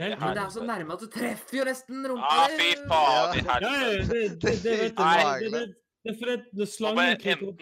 Helt 0.00 0.20
Men 0.22 0.34
det 0.38 0.42
er 0.42 0.52
så 0.54 0.62
nærme 0.64 0.94
at 0.96 1.02
du 1.04 1.08
treffer 1.12 1.58
jo 1.58 1.64
nesten 1.68 2.06
rumpa 2.08 2.28
Ah, 2.32 2.54
fy 2.56 2.70
faen 2.88 3.34
i 3.36 3.42
helvete. 3.44 3.66
ja, 3.68 4.04
det, 4.08 4.22
det, 4.40 4.54
det 4.64 4.76
vet 4.80 5.02
jeg. 5.02 5.04
Nei. 5.04 5.34
Det, 5.42 5.50
det, 5.52 5.64
det 6.02 6.12
er 6.12 6.16
fordi 6.22 6.36
at 6.38 6.46
når 6.58 6.70
slangen 6.72 7.20
kryper 7.20 7.50
opp 7.52 7.60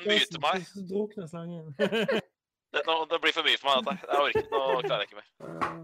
så 0.70 0.84
drukner 0.92 1.26
slangen. 1.32 1.74
Det, 2.70 2.80
nå, 2.86 2.94
det 3.10 3.18
blir 3.22 3.32
for 3.34 3.42
mye 3.42 3.58
for 3.58 3.66
meg, 3.66 3.76
dette. 3.82 3.94
her. 3.98 4.06
Jeg 4.10 4.18
orker 4.24 4.40
ikke. 4.40 4.50
Nå 4.54 4.58
klarer 4.86 5.00
jeg 5.00 5.08
ikke 5.08 5.18
mer. 5.20 5.28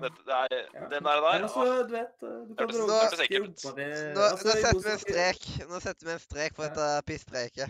Det, 0.02 0.10
det 0.28 0.34
er, 0.36 0.48
den 0.92 1.02
der, 1.08 1.16
der 1.24 1.32
altså, 1.42 1.64
du 1.88 1.92
vet 1.96 2.12
Du 2.20 2.26
kan 2.54 2.66
Hørtes- 2.68 2.78
nå, 2.78 2.98
hørtes 3.00 3.22
ekkelt 3.24 3.48
ut. 3.48 3.58
Nå, 3.74 4.22
Altså, 4.30 4.44
nå 4.46 4.52
setter 4.52 4.80
vi 4.84 4.90
en 4.92 5.02
strek 5.02 5.40
Nå 5.72 5.80
setter 5.86 6.04
vi 6.06 6.12
en 6.14 6.22
strek 6.28 6.52
på 6.54 6.62
dette 6.66 6.86
pisspreiket. 7.10 7.68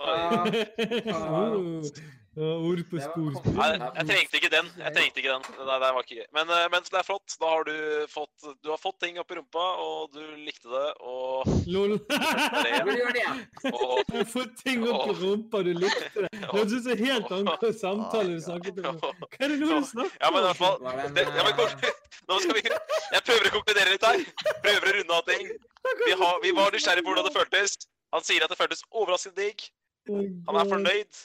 oh, 0.00 0.46
ord 2.36 2.82
på 2.90 3.00
spor. 3.00 3.36
Nei, 3.56 3.68
jeg 3.80 4.06
trengte 4.10 4.40
ikke 4.40 4.50
den. 4.52 4.70
Jeg 4.80 4.94
trengte 4.96 5.22
ikke 5.22 5.32
den. 5.36 5.46
Nei, 5.56 5.78
det 5.82 5.90
var 5.96 6.04
ikke 6.04 6.18
gøy. 6.20 6.26
Men, 6.36 6.52
mens 6.74 6.92
det 6.92 7.00
er 7.00 7.06
flott. 7.06 7.36
Da 7.40 7.52
har 7.52 7.66
du 7.68 7.76
fått, 8.12 8.48
du 8.64 8.70
har 8.72 8.80
fått 8.80 8.98
ting 9.04 9.20
opp 9.22 9.32
i 9.32 9.38
rumpa, 9.38 9.66
og 9.82 10.16
du 10.16 10.22
likte 10.44 10.68
det, 10.72 10.88
og 11.00 11.48
Lol. 11.66 11.96
Jeg 12.66 12.82
Jeg 12.96 13.72
har 13.72 14.28
fått 14.30 14.56
ting 14.62 14.84
opp 14.86 15.10
i 15.10 15.16
rumpa, 15.20 15.62
du 15.66 15.72
likte 15.76 16.26
det. 16.26 16.30
Det 16.32 16.50
hørtes 16.52 16.74
ut 16.76 16.88
som 16.88 17.04
helt 17.04 17.32
andre 17.38 17.72
samtale 17.76 18.36
du 18.36 18.42
snakket 18.44 18.82
om. 18.92 19.00
Hva 19.02 19.40
er 19.40 19.54
det 19.54 19.60
nå 19.60 19.70
du 19.80 19.88
snakker 19.90 20.20
Ja, 20.22 20.30
men 20.34 20.42
i 20.42 20.46
hvert 20.46 20.60
fall 20.60 20.76
det 20.82 21.24
ja, 21.26 21.46
men, 21.46 21.60
eh, 21.62 21.90
Nå 22.28 22.38
skal 22.42 22.56
vi 22.56 22.62
Jeg 22.66 23.22
prøver 23.26 23.48
å 23.48 23.54
konkludere 23.56 23.94
litt 23.94 24.06
her. 24.06 24.22
Prøver 24.64 24.88
å 24.90 24.94
runde 24.98 25.18
av 25.18 25.30
ting. 25.30 25.48
Vi, 26.02 26.12
har, 26.22 26.40
vi 26.42 26.52
var 26.56 26.74
nysgjerrige 26.74 27.06
på 27.06 27.12
hvordan 27.12 27.28
det 27.28 27.34
føltes. 27.36 27.76
Han 28.14 28.26
sier 28.26 28.44
at 28.44 28.52
det 28.52 28.58
føltes 28.58 28.84
overraskende 28.90 29.42
digg. 29.42 29.66
Han 30.08 30.60
er 30.60 30.70
fornøyd. 30.70 31.24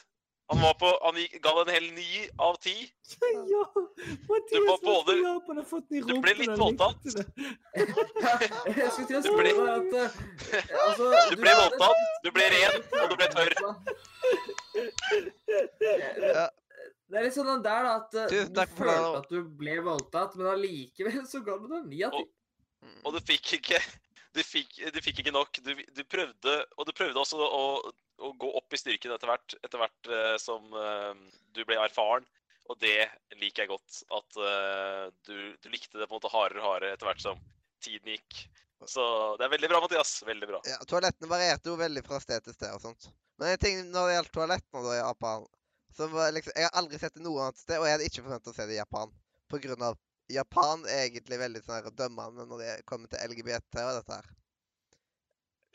Han, 0.51 0.59
var 0.61 0.73
på, 0.75 0.87
han 1.03 1.15
gikk- 1.15 1.37
ga 1.45 1.51
en 1.61 1.69
hel 1.71 1.85
ni 1.95 2.07
av 2.43 2.57
ti. 2.59 2.73
Ja, 3.21 3.63
Du, 4.51 4.57
var 4.67 4.77
både- 4.83 5.15
du 6.07 6.13
ble 6.25 6.33
litt 6.41 6.57
voldtatt. 6.59 7.05
Jeg 7.05 8.89
skulle 8.91 9.07
til 9.07 9.17
å 9.17 9.21
Du 9.23 9.31
ble- 9.37 9.53
at 9.71 9.93
eh, 9.95 10.09
altså, 10.87 11.05
Du 11.31 11.35
ble 11.39 11.53
voldtatt, 11.55 12.01
du 12.25 12.31
ble 12.35 12.49
ren, 12.55 12.75
og 13.01 13.09
du 13.09 13.15
ble 13.21 13.27
tørr. 13.31 13.53
Ja. 16.35 16.49
Det 17.11 17.19
er 17.19 17.25
litt 17.27 17.35
sånn 17.35 17.49
den 17.49 17.63
der 17.65 17.83
da, 17.87 17.95
at 17.99 18.11
du, 18.31 18.37
du 18.55 18.61
følte 18.77 19.17
at 19.19 19.25
du 19.31 19.39
ble 19.59 19.73
voldtatt, 19.83 20.35
men 20.39 20.47
allikevel 20.53 21.25
så 21.27 21.41
ga 21.43 21.57
du 21.59 21.65
det 21.71 21.81
ni 21.91 22.03
av 22.07 22.11
ti. 22.15 22.23
Og 23.05 23.13
du 23.15 23.19
fikk 23.27 23.53
ikke 23.59 23.79
Du 24.35 24.41
fikk, 24.45 24.77
du 24.93 24.99
fikk 25.03 25.21
ikke 25.21 25.33
nok. 25.35 25.59
Du, 25.63 25.73
du 25.75 26.03
prøvde 26.07 26.53
Og 26.79 26.87
du 26.87 26.93
prøvde 26.95 27.19
også 27.19 27.39
å, 27.41 27.63
å 28.23 28.31
gå 28.39 28.51
opp 28.59 28.75
i 28.75 28.79
styrken 28.79 29.11
etter 29.15 29.31
hvert, 29.31 29.57
etter 29.59 29.81
hvert 29.81 30.11
uh, 30.11 30.35
som 30.39 30.71
uh, 30.75 31.11
du 31.55 31.63
ble 31.67 31.79
erfaren. 31.81 32.27
Og 32.71 32.77
det 32.79 33.09
liker 33.41 33.65
jeg 33.65 33.71
godt. 33.73 34.01
At 34.15 34.39
uh, 34.39 35.07
du, 35.27 35.35
du 35.59 35.71
likte 35.73 35.99
det 35.99 36.07
på 36.07 36.15
en 36.15 36.19
måte 36.21 36.31
hardere 36.31 36.63
og 36.63 36.69
hardere 36.69 36.95
etter 36.95 37.09
hvert 37.09 37.23
som 37.23 37.41
tiden 37.83 38.13
gikk. 38.13 38.45
Så 38.87 39.03
det 39.37 39.45
er 39.45 39.53
veldig 39.53 39.69
bra, 39.69 39.81
Mathias. 39.83 40.21
Veldig 40.25 40.47
bra. 40.49 40.61
Ja, 40.69 40.79
toalettene 40.89 41.29
varierte 41.29 41.69
jo 41.69 41.77
veldig 41.77 42.05
fra 42.05 42.21
sted 42.23 42.45
til 42.45 42.55
sted 42.55 42.71
og 42.73 42.81
sånt. 42.81 43.09
Men 43.41 43.53
en 43.53 43.61
ting 43.61 43.83
når 43.89 44.07
det 44.07 44.15
gjelder 44.15 44.37
toalettene 44.37 44.85
da 44.85 44.95
i 44.95 45.01
Japan 45.01 45.49
så 45.91 46.07
liksom, 46.31 46.53
Jeg 46.55 46.63
har 46.63 46.77
aldri 46.79 46.99
sett 46.99 47.17
det 47.17 47.23
noe 47.25 47.43
annet 47.43 47.59
sted, 47.59 47.75
og 47.75 47.85
jeg 47.85 47.97
hadde 47.97 48.07
ikke 48.07 48.23
forventet 48.23 48.53
å 48.53 48.55
se 48.55 48.67
det 48.69 48.77
i 48.77 48.79
Japan. 48.79 49.11
På 49.51 49.59
grunn 49.59 49.83
av 49.83 49.97
Japan 50.31 50.85
er 50.89 51.05
egentlig 51.05 51.39
veldig 51.41 51.61
sånn 51.65 51.77
her 51.77 51.97
dømmende 51.97 52.45
når 52.47 52.63
det 52.63 52.75
kommer 52.89 53.11
til 53.11 53.21
LGBT 53.31 53.83
og 53.83 53.97
dette 53.99 54.19
her. 54.19 54.29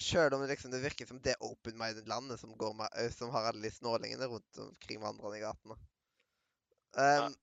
Sjøl 0.02 0.34
om 0.36 0.42
det 0.44 0.50
liksom 0.52 0.72
det 0.74 0.82
virker 0.82 1.08
som 1.08 1.20
det 1.24 1.38
open-minded 1.40 2.08
landet 2.08 2.40
som, 2.40 2.52
går 2.58 2.74
med, 2.76 2.96
som 3.14 3.32
har 3.32 3.48
alle 3.48 3.64
de 3.64 3.72
snålingene 3.72 4.28
rundt 4.28 4.60
omkring 4.60 5.00
vandrende 5.00 5.38
i 5.38 5.44
gatene. 5.44 5.76
Ja. 6.96 7.26
Um, 7.26 7.36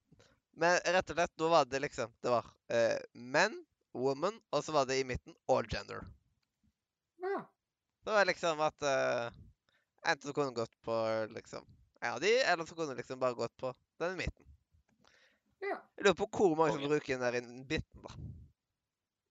Men 0.57 0.77
rett 0.85 1.10
og 1.10 1.18
slett, 1.18 1.31
nå 1.41 1.48
var 1.49 1.65
det 1.65 1.80
liksom 1.81 2.11
Det 2.22 2.30
var 2.30 2.45
uh, 2.45 2.99
menn, 3.14 3.56
woman, 3.98 4.38
og 4.53 4.61
så 4.65 4.73
var 4.76 4.85
det 4.85 4.99
i 5.02 5.06
midten 5.07 5.34
all 5.49 5.65
gender. 5.65 6.06
Ja. 7.26 7.41
Det 8.06 8.14
var 8.18 8.30
liksom 8.30 8.61
at 8.61 8.85
uh, 8.85 9.34
Enten 10.03 10.27
så 10.27 10.34
kunne 10.35 10.52
du 10.52 10.60
gått 10.61 10.76
på 10.85 10.95
liksom 11.34 11.65
en 12.03 12.14
av 12.14 12.19
de, 12.22 12.34
eller 12.44 12.65
så 12.65 12.76
kunne 12.76 12.91
du 12.91 12.99
liksom 12.99 13.19
bare 13.19 13.34
gått 13.34 13.57
på 13.57 13.73
den 14.03 14.14
i 14.14 14.26
midten. 14.26 14.53
Ja. 15.64 15.77
Jeg 15.98 16.06
lurer 16.07 16.18
på 16.19 16.27
hvor 16.35 16.56
mange 16.60 16.76
som 16.76 16.90
bruker 16.91 17.14
den 17.14 17.23
der 17.23 17.38
i 17.40 17.41
midten, 17.48 18.03
da. 18.03 18.15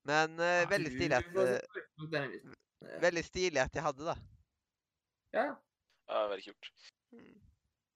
Men 0.08 0.32
uh, 0.40 0.70
veldig 0.70 0.92
stilig 0.94 1.18
at. 1.18 1.26
Ja. 2.82 2.98
Veldig 3.02 3.22
stilig 3.26 3.60
at 3.62 3.72
de 3.76 3.84
hadde 3.84 4.06
det. 4.08 4.16
Ja. 5.36 5.44
Ja, 6.08 6.22
veldig 6.32 6.44
kult. 6.48 6.70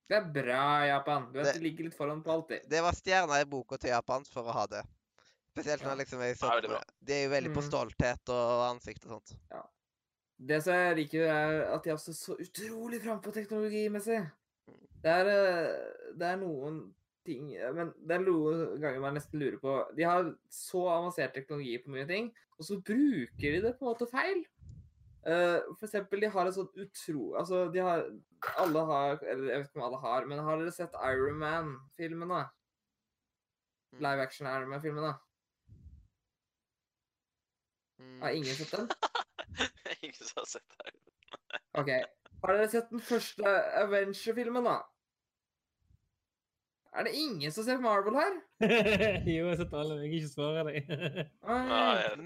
Det 0.06 0.14
er 0.20 0.28
bra, 0.30 0.60
Japan. 0.86 1.24
Du 1.32 1.40
vet, 1.40 1.48
Det- 1.54 1.62
ligger 1.64 1.84
litt 1.88 1.96
foran 1.96 2.22
på 2.22 2.30
alltid. 2.30 2.68
Det 2.70 2.82
var 2.84 2.92
stjerna 2.94 3.40
i 3.40 3.44
boka 3.44 3.76
til 3.78 3.90
Japan 3.90 4.24
for 4.24 4.46
å 4.46 4.52
ha 4.54 4.66
det. 4.70 4.84
Spesielt 5.56 5.82
når 5.82 5.96
liksom 6.04 6.20
jeg 6.20 6.36
Ja, 6.36 6.36
så 6.36 6.50
veldig. 6.52 6.82
De 7.00 7.12
er 7.16 7.24
jo 7.24 7.30
veldig 7.32 7.54
på 7.54 7.62
Mhm. 7.62 7.68
stolthet 7.70 8.28
og 8.28 8.62
ansikt 8.76 9.06
og 9.06 9.10
sånt. 9.16 9.32
Ja. 9.50 9.62
Det 10.38 10.62
som 10.62 10.74
jeg 10.74 10.96
liker, 10.96 11.22
er 11.26 11.74
at 11.74 11.82
de 11.82 11.90
er 11.90 11.94
også 11.96 12.12
så 12.14 12.36
utrolig 12.38 13.00
frampå 13.02 13.32
teknologimessig. 13.32 14.20
Mm. 14.68 14.86
Det 15.02 15.10
er, 15.10 15.26
eh, 15.26 16.12
det 16.14 16.22
er 16.28 16.36
noen 16.36 16.94
ting 17.26 17.48
Men 17.76 17.92
det 18.06 18.16
er 18.16 18.22
noen 18.24 18.76
ganger 18.82 19.02
man 19.02 19.16
nesten 19.18 19.40
lurer 19.40 19.58
på 19.62 19.76
De 19.98 20.06
har 20.06 20.30
så 20.52 20.82
avansert 20.92 21.34
teknologi 21.36 21.76
på 21.82 21.92
mye 21.94 22.06
ting, 22.08 22.30
og 22.56 22.68
så 22.68 22.78
bruker 22.80 23.56
de 23.56 23.62
det 23.64 23.74
på 23.76 23.84
en 23.84 23.90
måte 23.90 24.08
feil. 24.10 24.44
Uh, 25.26 25.58
for 25.74 25.88
eksempel, 25.88 26.22
de 26.22 26.30
har 26.30 26.46
en 26.46 26.54
sånn 26.54 26.68
utro... 26.78 27.32
Altså, 27.40 27.64
de 27.74 27.80
har 27.82 28.04
Alle 28.62 28.82
har 28.86 29.16
Eller 29.26 29.48
jeg 29.50 29.58
vet 29.58 29.70
ikke 29.72 29.80
om 29.80 29.86
alle 29.88 29.98
har, 30.04 30.28
men 30.30 30.42
har 30.46 30.60
dere 30.60 30.74
sett 30.74 30.94
Iron 31.08 31.40
Man-filmene? 31.40 32.44
da? 32.44 32.44
Live 34.06 34.22
action 34.22 34.46
Iron 34.46 34.70
Man-filmene? 34.70 35.16
Mm. 37.98 38.20
Har 38.22 38.38
ingen 38.38 38.54
sett 38.54 38.70
den? 38.76 38.86
Ingen 40.04 40.20
som 40.20 40.44
har 40.44 40.48
sett 40.52 40.78
Iron 40.84 41.02
Man. 41.02 41.82
OK. 41.82 41.90
Har 42.44 42.54
dere 42.54 42.70
sett 42.70 42.94
den 42.94 43.02
første 43.02 43.56
Avenger-filmen, 43.82 44.70
da? 44.70 44.78
Er 46.96 47.04
det 47.04 47.12
ingen 47.12 47.52
som 47.52 47.64
ser 47.64 47.76
på 47.76 47.82
Marvel 47.84 48.14
her? 48.16 48.36
jo, 49.28 49.32
jeg 49.34 49.44
har 49.44 49.56
sett 49.60 49.72
alle, 49.76 49.96
jeg 50.00 50.10
kan 50.10 50.16
ikke 50.16 50.30
svare 50.32 50.62
deg. 50.64 50.76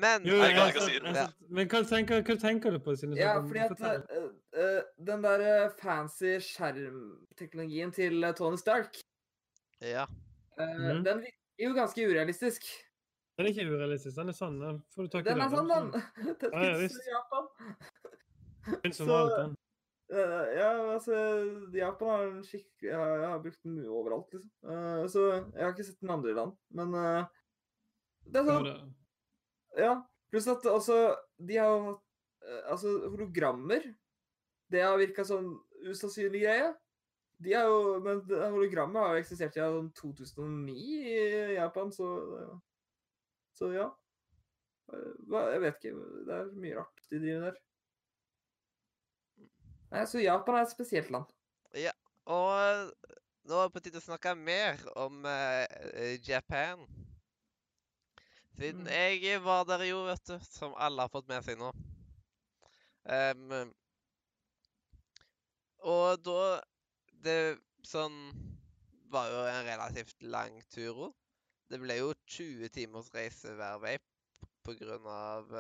Men 0.05 0.29
Jo, 0.29 0.37
jeg, 0.39 0.53
jeg 0.55 0.77
jeg 0.77 1.17
jeg 1.17 1.25
Men 1.49 1.71
hva 1.73 1.81
tenker, 1.91 2.23
hva 2.29 2.37
tenker 2.39 2.77
du 2.77 2.79
på? 2.85 2.95
Siden 3.01 3.17
ja, 3.19 3.33
fordi 3.41 3.65
at 3.65 3.81
uh, 3.83 4.79
den 5.11 5.25
der 5.27 5.43
eh, 5.49 5.73
fancy 5.81 6.37
skjermteknologien 6.47 7.91
til 7.97 8.23
Tony 8.39 8.61
Stark, 8.63 9.01
Ja. 9.83 10.07
Uh, 10.61 10.67
mm 10.67 10.87
-hmm. 10.87 11.05
den 11.09 11.19
virker 11.19 11.67
jo 11.67 11.75
ganske 11.75 12.09
urealistisk. 12.09 12.63
Den 13.37 13.47
er 13.47 13.51
ikke 13.51 13.73
urealistisk. 13.73 14.17
Den 14.17 14.29
er 14.29 14.33
sånn. 14.33 14.61
Den 14.61 14.83
får 14.95 15.03
du 15.03 15.09
tak 15.09 15.27
i. 15.27 15.29
Den 15.29 15.41
er 15.41 15.49
sånn, 15.49 15.69
den. 15.69 15.93
Den 16.41 16.51
Ja, 16.53 16.59
ja, 16.65 16.75
finnes 16.75 16.81
visst. 16.83 17.07
i 17.07 17.11
Japan. 17.11 17.45
Så- 18.93 19.37
den. 19.37 19.57
Eh, 20.11 20.47
ja, 20.59 20.71
altså 20.97 21.15
Japan 21.75 22.09
har 22.11 22.25
en 22.27 22.43
skikk... 22.43 22.69
Jeg 22.83 22.95
jeg 22.95 23.29
har 23.31 23.43
brukt 23.45 23.61
den 23.63 23.77
mye 23.79 23.93
overalt, 23.95 24.33
liksom. 24.35 24.51
Uh, 24.67 25.05
så 25.11 25.27
jeg 25.31 25.63
har 25.63 25.75
ikke 25.75 25.87
sett 25.87 26.01
den 26.03 26.15
andre 26.17 26.33
i 26.33 26.39
land. 26.39 26.57
Men 26.75 26.97
uh, 26.97 27.29
det 28.27 28.43
er 28.43 28.49
sånn 28.49 28.71
Ja. 29.79 29.93
Pluss 30.31 30.49
at 30.51 30.67
også 30.71 30.97
De 31.47 31.57
har 31.59 31.71
jo 31.71 31.81
hatt 31.89 32.07
Altså, 32.71 32.93
hologrammer 33.11 33.83
Det 34.71 34.83
har 34.83 34.99
virka 34.99 35.25
sånn 35.27 35.53
usannsynlig 35.87 36.43
greie. 36.45 36.69
De 37.43 37.55
er 37.55 37.71
jo 37.71 38.01
Men 38.03 38.23
hologrammet 38.27 39.03
har 39.03 39.15
jo 39.15 39.23
eksistert 39.23 39.55
siden 39.57 39.91
2009 39.99 40.75
i 40.75 41.57
Japan, 41.57 41.95
så 41.95 42.11
Så 43.55 43.71
ja. 43.77 43.91
Hva, 44.91 45.47
jeg 45.55 45.63
vet 45.63 45.77
ikke. 45.79 46.07
Det 46.27 46.39
er 46.41 46.55
mye 46.59 46.79
rart 46.81 47.05
de 47.13 47.23
driver 47.23 47.51
der. 47.51 47.59
Nei, 49.91 50.07
så 50.07 50.21
Japan 50.23 50.57
er 50.59 50.67
et 50.67 50.73
spesielt 50.73 51.11
land. 51.11 51.31
Ja, 51.75 51.93
Og 52.27 52.93
nå 53.49 53.57
er 53.59 53.67
det 53.67 53.75
på 53.75 53.81
tide 53.83 53.99
å 53.99 54.05
snakke 54.05 54.35
mer 54.39 54.79
om 55.01 55.25
eh, 55.27 56.19
Japan. 56.27 56.85
Siden 58.61 58.85
Mm. 58.85 58.91
jeg 58.93 59.41
var 59.43 59.65
der 59.65 59.83
jo, 59.89 60.05
vet 60.07 60.23
du, 60.29 60.37
som 60.45 60.75
alle 60.77 61.07
har 61.07 61.11
fått 61.13 61.29
med 61.31 61.43
seg 61.47 61.59
nå. 61.59 61.71
Um, 63.11 63.73
og 65.81 66.21
da 66.21 66.61
Det 67.25 67.59
sånn 67.85 68.17
var 69.13 69.27
jo 69.33 69.41
en 69.49 69.65
relativt 69.67 70.23
lang 70.23 70.61
tur. 70.73 71.11
Det 71.69 71.81
ble 71.81 71.97
jo 71.99 72.13
20 72.29 72.69
timers 72.73 73.11
reise 73.15 73.53
hver 73.57 73.81
vei 73.83 73.97
på 74.65 74.77
grunn 74.79 75.09
av 75.11 75.51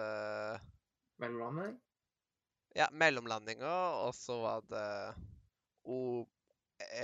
Mellomlandet? 1.20 1.80
Ja, 2.76 2.86
mellomlandinger, 2.92 4.04
og 4.06 4.14
så 4.14 4.36
var 4.42 4.66
det 4.70 4.88
å 5.90 6.00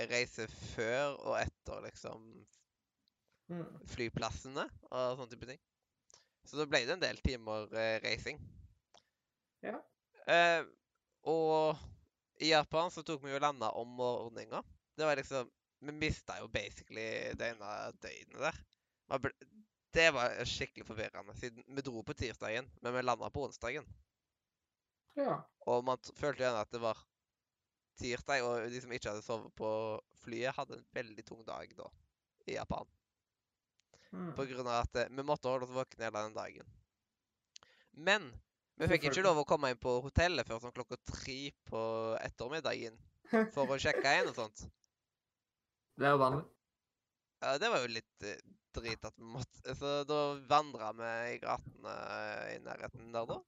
reise 0.09 0.47
før 0.73 1.17
og 1.21 1.35
etter 1.41 1.83
liksom 1.85 2.29
Mm. 3.47 3.63
flyplassene 3.87 4.65
og 4.91 5.13
sånne 5.15 5.31
type 5.31 5.47
ting. 5.47 5.59
Så 6.47 6.57
da 6.59 6.65
ble 6.67 6.81
det 6.83 6.97
en 6.97 7.03
del 7.03 7.19
timer 7.23 7.69
eh, 7.79 7.93
reising. 8.03 8.39
Ja. 9.63 9.77
Eh, 10.27 10.65
og 11.27 11.79
i 12.43 12.51
Japan 12.51 12.91
så 12.91 13.03
tok 13.07 13.23
vi 13.23 13.31
jo 13.31 13.39
landa 13.39 13.69
om 13.79 13.95
morgenen. 13.99 14.67
Det 14.97 15.07
var 15.07 15.19
liksom 15.19 15.51
Vi 15.79 15.93
mista 15.93 16.39
jo 16.41 16.47
basically 16.49 17.35
det 17.37 17.51
ene 17.51 17.71
døgnet 18.01 18.39
der. 18.41 19.35
Det 19.93 20.07
var 20.09 20.33
skikkelig 20.49 20.87
forvirrende, 20.87 21.35
siden 21.37 21.61
vi 21.67 21.83
dro 21.85 22.01
på 22.01 22.15
tirsdagen, 22.17 22.65
men 22.81 22.95
vi 22.95 23.03
landa 23.03 23.29
på 23.29 23.43
onsdagen. 23.45 23.85
Ja. 25.17 25.37
Og 25.67 25.83
man 25.85 26.01
følte 26.15 26.43
igjen 26.43 26.59
at 26.59 26.71
det 26.71 26.81
var 26.83 26.99
tirsdag, 27.97 28.45
og 28.45 28.71
de 28.71 28.81
som 28.81 28.93
ikke 28.93 29.11
hadde 29.11 29.25
sovet 29.25 29.53
på 29.57 29.69
flyet, 30.21 30.55
hadde 30.55 30.77
en 30.77 30.89
veldig 30.95 31.25
tung 31.25 31.41
dag 31.47 31.71
da, 31.77 31.87
i 32.45 32.57
Japan. 32.57 32.89
Mm. 34.11 34.33
På 34.37 34.45
grunn 34.47 34.67
av 34.67 34.83
at 34.85 34.99
eh, 35.01 35.09
vi 35.11 35.25
måtte 35.25 35.49
holde 35.51 35.67
oss 35.67 35.75
våkne 35.75 36.07
hele 36.07 36.21
den 36.27 36.37
dagen. 36.37 36.75
Men 37.97 38.29
vi 38.77 38.87
fikk 38.91 39.09
ikke 39.09 39.25
lov 39.25 39.41
å 39.41 39.47
komme 39.49 39.71
inn 39.73 39.81
på 39.81 39.97
hotellet 40.05 40.47
før 40.47 40.61
sånn 40.61 40.75
klokka 40.75 40.99
tre 41.09 41.39
på 41.67 41.81
ettermiddagen 42.21 42.95
for 43.55 43.73
å 43.73 43.79
sjekke 43.81 44.13
inn 44.19 44.29
og 44.31 44.37
sånt. 44.37 44.67
Det 45.97 46.05
er 46.05 46.13
jo 46.13 46.21
vanlig. 46.21 46.45
Ja, 47.41 47.57
det 47.61 47.69
var 47.73 47.83
jo 47.83 47.91
litt 47.91 48.25
eh, 48.25 48.39
drit 48.77 49.05
at 49.05 49.17
vi 49.17 49.25
måtte 49.25 49.73
Så 49.77 50.01
da 50.09 50.21
vandra 50.49 50.91
vi 50.97 51.11
i 51.33 51.39
gatene 51.41 51.93
i 52.53 52.57
nærheten 52.65 53.11
der, 53.13 53.29
da. 53.29 53.41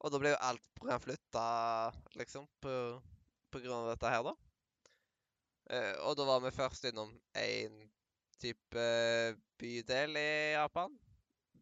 Og 0.00 0.12
da 0.12 0.20
ble 0.20 0.32
jo 0.32 0.42
alt 0.48 0.68
program 0.78 1.02
flytta, 1.02 1.46
liksom, 2.16 2.46
på, 2.64 2.74
på 3.52 3.60
grunn 3.60 3.82
av 3.82 3.90
dette 3.92 4.12
her, 4.12 4.24
da. 4.24 4.34
Eh, 5.70 5.96
og 6.08 6.16
da 6.18 6.26
var 6.26 6.40
vi 6.42 6.52
først 6.54 6.88
innom 6.88 7.12
en 7.38 7.80
type 8.40 8.84
bydel 9.60 10.16
i 10.18 10.30
Japan. 10.56 10.94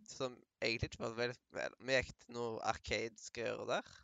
Som 0.09 0.37
egentlig 0.63 0.93
ikke 0.93 1.03
var 1.03 1.17
veldig 1.19 1.41
vel. 1.57 1.75
Vi 1.85 1.97
gikk 1.99 2.13
til 2.15 2.37
noe 2.39 2.61
Arcade-greier 2.71 3.65
der. 3.69 3.97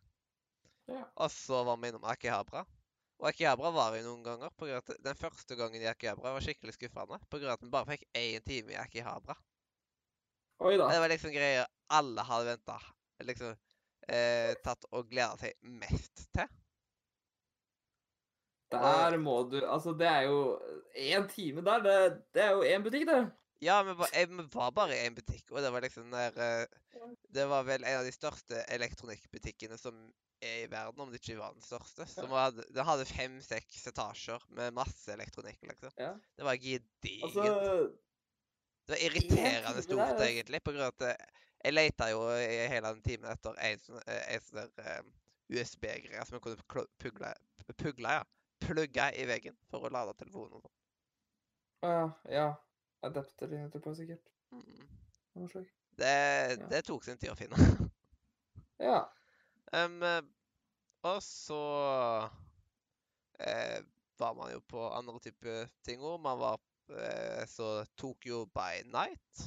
Ja. 0.91 1.05
Og 1.15 1.31
så 1.33 1.63
var 1.65 1.79
vi 1.81 1.93
innom 1.93 2.05
Akihabra. 2.11 2.65
Og 3.23 3.29
Akihabra 3.31 3.71
var 3.73 3.95
jo 3.97 4.05
noen 4.09 4.25
ganger. 4.27 4.53
På 4.59 4.69
grunn 4.69 4.83
av 4.83 4.91
at 4.91 5.05
Den 5.07 5.17
første 5.17 5.57
gangen 5.57 5.81
i 5.81 5.89
Akihabra 5.89 6.35
var 6.35 6.45
skikkelig 6.45 6.77
skuffende. 6.77 7.21
På 7.31 7.41
grunn 7.41 7.55
av 7.55 7.57
at 7.57 7.65
vi 7.65 7.73
bare 7.73 7.95
fikk 7.95 8.05
én 8.21 8.45
time 8.45 8.75
i 8.75 8.81
Akihabra. 8.83 9.39
Oi 10.65 10.77
da. 10.77 10.91
Det 10.91 11.01
var 11.01 11.13
liksom 11.15 11.33
greier 11.35 11.71
alle 11.95 12.27
hadde 12.27 12.51
venta. 12.53 12.77
Liksom 13.25 13.57
eh, 14.09 14.53
tatt 14.65 14.87
og 14.93 15.09
gleda 15.11 15.37
seg 15.41 15.57
mest 15.81 16.27
til. 16.35 16.51
Der 18.75 19.17
må 19.23 19.37
du 19.51 19.61
Altså, 19.63 19.93
det 19.95 20.09
er 20.09 20.27
jo 20.27 20.39
én 20.99 21.29
time 21.31 21.63
der. 21.63 21.83
Det, 21.85 21.97
det 22.35 22.43
er 22.43 22.55
jo 22.57 22.65
én 22.67 22.83
butikk, 22.83 23.07
det. 23.11 23.23
Ja, 23.63 23.83
vi 23.87 23.95
var, 23.97 24.11
vi 24.13 24.47
var 24.53 24.73
bare 24.77 24.97
i 24.97 25.07
en 25.07 25.15
butikk, 25.15 25.47
og 25.53 25.63
det 25.63 25.71
var 25.73 25.85
liksom 25.85 26.11
der 26.13 26.35
eh, 26.43 26.67
Det 27.33 27.47
var 27.49 27.65
vel 27.65 27.85
en 27.85 28.01
av 28.01 28.05
de 28.05 28.13
største 28.13 28.65
elektronikkbutikkene 28.75 29.79
som 29.81 30.01
er 30.45 30.65
i 30.65 30.71
verden, 30.71 31.01
om 31.01 31.13
det 31.13 31.21
ikke 31.23 31.39
var 31.39 31.55
den 31.55 31.65
største. 31.65 32.07
Som 32.11 32.33
hadde, 32.35 32.67
det 32.75 32.85
hadde 32.85 33.07
fem-seks 33.09 33.87
etasjer 33.89 34.43
med 34.57 34.75
masse 34.77 35.13
elektronikk, 35.13 35.63
liksom. 35.71 35.95
Ja. 35.97 36.13
Det 36.37 36.45
var 36.45 36.59
gedigent. 36.61 37.25
Altså 37.25 37.47
Det 38.85 38.97
var 38.97 39.05
irriterende 39.07 39.83
stort, 39.87 40.05
altså. 40.11 40.27
egentlig, 40.27 40.61
på 40.65 40.75
grunn 40.75 40.91
av 40.91 40.93
at 40.99 41.07
eh, 41.15 41.44
jeg 41.65 41.75
leita 41.75 42.11
jo 42.13 42.21
i 42.37 42.67
hele 42.69 42.91
den 42.93 43.03
timen 43.05 43.31
etter 43.33 43.57
en 43.65 43.81
sånn 43.81 44.01
eh, 44.07 44.41
sånn 44.45 44.81
eh, 44.85 45.03
USB-greie 45.55 46.25
som 46.27 46.37
jeg 46.37 46.45
kunne 46.45 46.67
pugle, 47.01 47.33
pugle, 47.81 48.13
ja, 48.19 48.25
plugge 48.65 49.09
i 49.17 49.27
veggen 49.29 49.57
for 49.71 49.87
å 49.87 49.93
lade 49.93 50.15
telefonen 50.21 50.59
og 50.59 50.65
sånn. 50.67 50.77
Å 51.85 51.95
ja. 51.95 52.05
Ja. 52.33 52.47
Adapter 53.05 53.53
etterpå, 53.59 53.93
sikkert. 53.97 54.31
Mm. 54.55 54.87
Det, 55.99 56.13
Ja. 56.59 56.69
det 56.71 56.85
tok 56.87 57.05
sin 57.05 57.19
tid 57.21 57.33
å 57.33 57.39
finne. 57.39 57.59
Ja. 58.83 59.05
Eh, 59.73 60.23
og 61.07 61.21
så 61.23 61.59
eh, 63.39 63.85
var 64.19 64.35
man 64.35 64.51
jo 64.53 64.61
på 64.69 64.83
andre 64.91 65.21
typer 65.23 65.69
ting 65.87 66.03
òg. 66.03 66.19
Man 66.25 66.41
var 66.41 66.59
eh, 66.91 67.45
så 67.49 67.85
Tokyo 67.97 68.45
by 68.47 68.83
night 68.91 69.45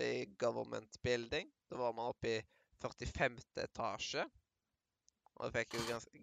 i 0.00 0.26
Government 0.38 1.02
Building. 1.02 1.50
Da 1.70 1.76
var 1.76 1.92
man 1.92 2.12
oppe 2.12 2.28
i 2.28 2.42
45. 2.82 3.38
etasje. 3.62 4.26
Og 5.40 5.52
fikk 5.54 5.76
jo 5.78 5.86
ganske 5.88 6.22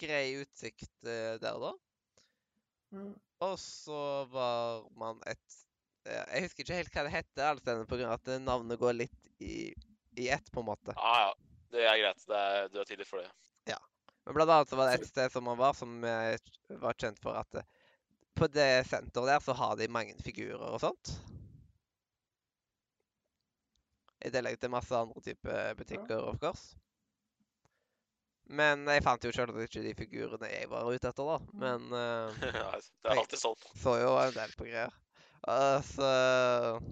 grei 0.00 0.36
utsikt 0.40 1.08
eh, 1.08 1.36
der, 1.42 1.58
da. 1.60 1.72
Mm. 2.94 3.14
Og 3.46 3.58
så 3.60 4.00
var 4.32 4.86
man 4.98 5.20
et 5.30 5.58
eh, 6.06 6.24
Jeg 6.34 6.46
husker 6.46 6.64
ikke 6.64 6.80
helt 6.80 6.96
hva 6.96 7.04
det 7.06 7.14
heter, 7.14 7.44
alle 7.46 7.62
stedene, 7.62 8.06
av 8.08 8.16
at 8.18 8.32
navnet 8.42 8.80
går 8.80 8.98
litt 8.98 9.30
i, 9.38 9.70
i 10.18 10.28
ett, 10.28 10.50
på 10.52 10.64
en 10.64 10.70
måte. 10.72 10.96
Ja, 10.96 11.14
ja. 11.28 11.34
Det 11.70 11.84
er 11.86 12.00
greit. 12.00 12.24
Det 12.26 12.38
er, 12.38 12.70
du 12.72 12.80
er 12.82 12.88
tidlig 12.88 13.06
for 13.06 13.22
det. 13.22 13.30
Ja. 13.70 13.78
Men 14.26 14.36
blant 14.36 14.50
annet 14.50 14.72
så 14.72 14.78
var 14.78 14.90
det 14.90 14.98
et 14.98 15.10
sted 15.12 15.30
som 15.32 15.46
man 15.46 15.58
var, 15.60 15.76
som 15.78 16.00
var 16.02 16.98
kjent 16.98 17.20
for 17.22 17.38
at 17.38 17.60
eh, 17.60 17.68
på 18.34 18.48
det 18.50 18.86
senteret 18.88 19.28
der 19.28 19.44
så 19.44 19.54
har 19.56 19.76
de 19.76 19.88
mange 19.92 20.16
figurer 20.24 20.64
og 20.64 20.80
sånt. 20.82 21.12
I 24.20 24.30
tillegg 24.32 24.60
til 24.60 24.72
masse 24.72 24.96
andre 24.96 25.22
typer 25.24 25.74
butikker, 25.78 26.22
of 26.28 26.38
course. 26.42 26.76
Men 28.50 28.82
jeg 28.90 29.04
fant 29.06 29.22
jo 29.24 29.30
selvsagt 29.30 29.62
ikke 29.68 29.84
de 29.84 29.92
figurene 29.94 30.48
jeg 30.50 30.70
var 30.70 30.88
ute 30.90 31.12
etter, 31.12 31.28
da. 31.28 31.36
Men 31.62 31.86
uh, 31.94 32.40
Ja, 32.50 32.72
det 32.80 33.12
er 33.12 33.20
alltid 33.22 33.42
sånn. 33.44 33.68
så 33.78 33.94
jo 34.00 34.16
en 34.18 34.34
del 34.34 34.56
på 34.58 34.66
greier. 34.66 34.96
Og 35.48 36.82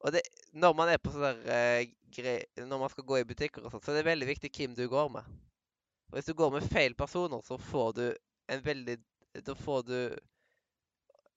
Og 0.00 0.14
det, 0.14 0.22
når 0.54 0.74
man 0.78 0.90
er 0.90 0.98
på 1.02 1.10
sånne 1.10 1.54
eh, 1.54 1.90
Når 2.64 2.80
man 2.80 2.90
skal 2.90 3.04
gå 3.06 3.18
i 3.18 3.26
butikker 3.28 3.64
og 3.66 3.72
sånt, 3.72 3.84
så 3.84 3.92
er 3.92 4.00
det 4.00 4.08
veldig 4.08 4.28
viktig 4.30 4.50
hvem 4.54 4.74
du 4.78 4.86
går 4.88 5.12
med. 5.18 5.28
Og 6.08 6.16
hvis 6.16 6.30
du 6.30 6.34
går 6.34 6.54
med 6.54 6.66
feil 6.72 6.94
personer, 6.96 7.42
så 7.44 7.58
får 7.60 7.92
du 7.98 8.04
en 8.48 8.64
veldig 8.64 8.96
Da 9.44 9.54
får 9.54 9.82
du 9.86 9.98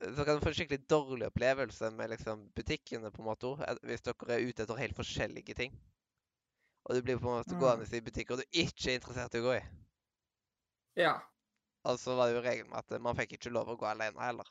Så 0.02 0.26
kan 0.26 0.36
du 0.36 0.42
få 0.42 0.50
en 0.50 0.56
skikkelig 0.58 0.88
dårlig 0.90 1.28
opplevelse 1.30 1.92
med 1.94 2.10
liksom 2.10 2.48
butikkene, 2.58 3.12
på 3.14 3.22
en 3.22 3.28
måte, 3.30 3.52
eh, 3.68 3.78
hvis 3.86 4.02
dere 4.08 4.36
er 4.38 4.48
ute 4.50 4.64
etter 4.66 4.80
helt 4.82 4.98
forskjellige 4.98 5.56
ting. 5.62 5.78
Og 6.86 6.96
du 6.96 7.02
blir 7.06 7.20
på 7.22 7.30
en 7.30 7.38
måte 7.42 7.56
Mm. 7.56 7.62
gående 7.62 7.88
i 7.98 8.02
butikker 8.02 8.38
du 8.42 8.44
ikke 8.64 8.92
er 8.92 9.00
interessert 9.02 9.36
i 9.38 9.44
å 9.44 9.48
gå 9.50 9.58
i. 9.60 9.62
Ja. 10.96 11.32
Og 11.90 12.00
så 12.04 12.16
var 12.18 12.30
det 12.30 12.36
jo 12.38 12.42
regelen 12.46 12.72
med 12.72 12.80
at 12.82 13.02
man 13.08 13.18
fikk 13.20 13.38
ikke 13.38 13.54
lov 13.54 13.70
å 13.70 13.78
gå 13.84 13.90
alene 13.92 14.26
heller. 14.26 14.50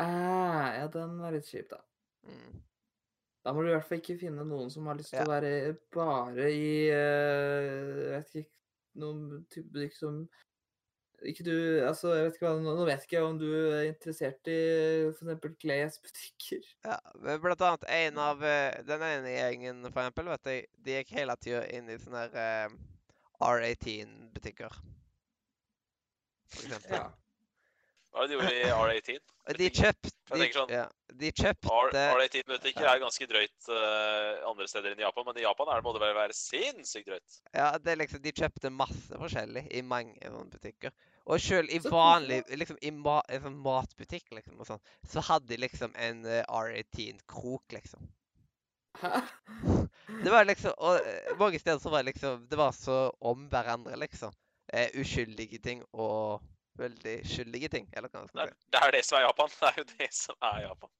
Ah, 0.00 0.74
ja, 0.74 0.88
den 0.88 1.18
var 1.22 1.32
litt 1.32 1.46
kjip, 1.50 1.70
da. 1.70 1.82
Mm. 2.26 2.62
Da 3.44 3.52
må 3.54 3.62
du 3.62 3.68
i 3.70 3.74
hvert 3.74 3.86
fall 3.88 4.00
ikke 4.02 4.18
finne 4.20 4.44
noen 4.46 4.70
som 4.72 4.86
har 4.90 4.98
lyst 4.98 5.14
til 5.16 5.22
Ja. 5.22 5.26
å 5.26 5.30
være 5.32 5.50
bare 5.94 6.48
i 6.52 6.68
uh, 6.90 8.02
Jeg 8.10 8.14
vet 8.16 8.34
ikke 8.42 8.54
Noen 8.98 9.44
type 9.52 9.70
butikk 9.74 9.94
som 9.94 10.16
Ikke 11.26 11.42
du 11.46 11.54
Altså, 11.82 12.12
jeg 12.14 12.26
vet 12.26 12.36
ikke 12.36 12.46
hva 12.46 12.74
Nå 12.76 12.84
vet 12.86 13.04
ikke 13.04 13.16
jeg 13.16 13.26
om 13.26 13.38
du 13.40 13.48
er 13.50 13.88
interessert 13.88 14.50
i 14.50 14.58
f.eks. 15.10 15.56
klesbutikker. 15.58 16.68
Ja, 16.86 16.98
men 17.18 17.40
blant 17.42 17.64
annet 17.66 17.86
en 17.96 18.20
av 18.22 18.44
eh, 18.46 18.78
Den 18.86 19.02
ene 19.06 19.34
gjengen, 19.34 19.82
for 19.88 20.04
eksempel, 20.04 20.30
vet 20.34 20.52
jeg, 20.52 20.68
de 20.86 20.98
gikk 21.00 21.14
hele 21.18 21.38
tida 21.42 21.64
inn 21.74 21.90
i 21.90 21.98
sånne 21.98 22.26
her, 22.26 22.38
eh, 22.44 22.76
R18-butikker. 23.48 24.78
For 26.48 26.68
eksempel. 26.68 26.94
Ja. 27.00 27.27
Hva 28.12 28.24
er 28.24 28.28
det 28.28 28.32
de 28.32 28.38
gjorde 28.38 28.54
i 28.56 28.70
R18? 28.78 29.34
De 29.58 29.68
kjøpte 29.72 30.10
de, 30.36 30.46
sånn, 30.52 30.72
ja, 30.72 30.84
de 31.20 31.30
kjøpte 31.32 31.72
R18-butikker 31.72 32.84
er 32.84 33.00
ganske 33.00 33.28
drøyt 33.30 33.68
uh, 33.72 34.44
andre 34.48 34.66
steder 34.68 34.92
enn 34.92 35.00
i 35.00 35.06
Japan, 35.06 35.24
men 35.28 35.40
i 35.40 35.44
Japan 35.44 35.70
er 35.72 35.80
det, 35.80 35.86
må 35.86 35.94
det 35.96 36.02
vel 36.02 36.16
være 36.18 36.36
sinnssykt 36.36 37.08
drøyt. 37.08 37.38
Ja, 37.56 37.70
det 37.80 37.94
er 37.94 38.00
liksom, 38.02 38.20
de 38.24 38.34
kjøpte 38.36 38.72
masse 38.74 39.20
forskjellig 39.22 39.64
i 39.72 39.80
mange 39.84 40.32
butikker. 40.52 40.92
Og 41.28 41.40
sjøl 41.44 41.68
i 41.72 41.80
vanlig 41.84 42.42
liksom 42.56 42.78
i 42.84 42.92
ma 42.92 43.18
sånn 43.28 43.56
matbutikk 43.64 44.30
liksom, 44.36 44.60
og 44.60 44.68
sånn, 44.68 44.84
så 45.08 45.24
hadde 45.24 45.50
de 45.52 45.60
liksom 45.64 45.96
en 45.96 46.22
uh, 46.28 46.42
R18-krok, 46.44 47.76
liksom. 47.76 48.04
Hæ? 49.00 49.22
Det 50.24 50.30
var 50.32 50.46
liksom 50.48 50.72
Og 50.82 50.96
eh, 51.06 51.34
mange 51.38 51.58
steder 51.60 51.78
så 51.78 51.90
var 51.92 52.00
det 52.00 52.08
liksom 52.08 52.46
Det 52.50 52.56
var 52.58 52.72
så 52.72 53.12
om 53.20 53.44
hverandre, 53.52 53.96
liksom. 54.00 54.32
Uh, 54.72 54.88
uskyldige 55.00 55.60
ting 55.64 55.84
og 55.92 56.42
veldig 56.78 57.14
skyldige 57.28 57.70
ting, 57.74 57.86
eller 57.96 58.12
hva 58.12 58.24
Det 58.30 58.44
er, 58.44 58.56
det 58.72 58.82
er 58.82 58.96
det 58.96 59.04
som 59.06 59.18
er 59.18 59.26
Japan. 59.26 59.54
Det 59.60 59.68
er 59.70 59.78
jo 59.78 59.86
det 59.98 60.10
som 60.14 60.48
er 60.50 60.60
Japan. 60.66 60.92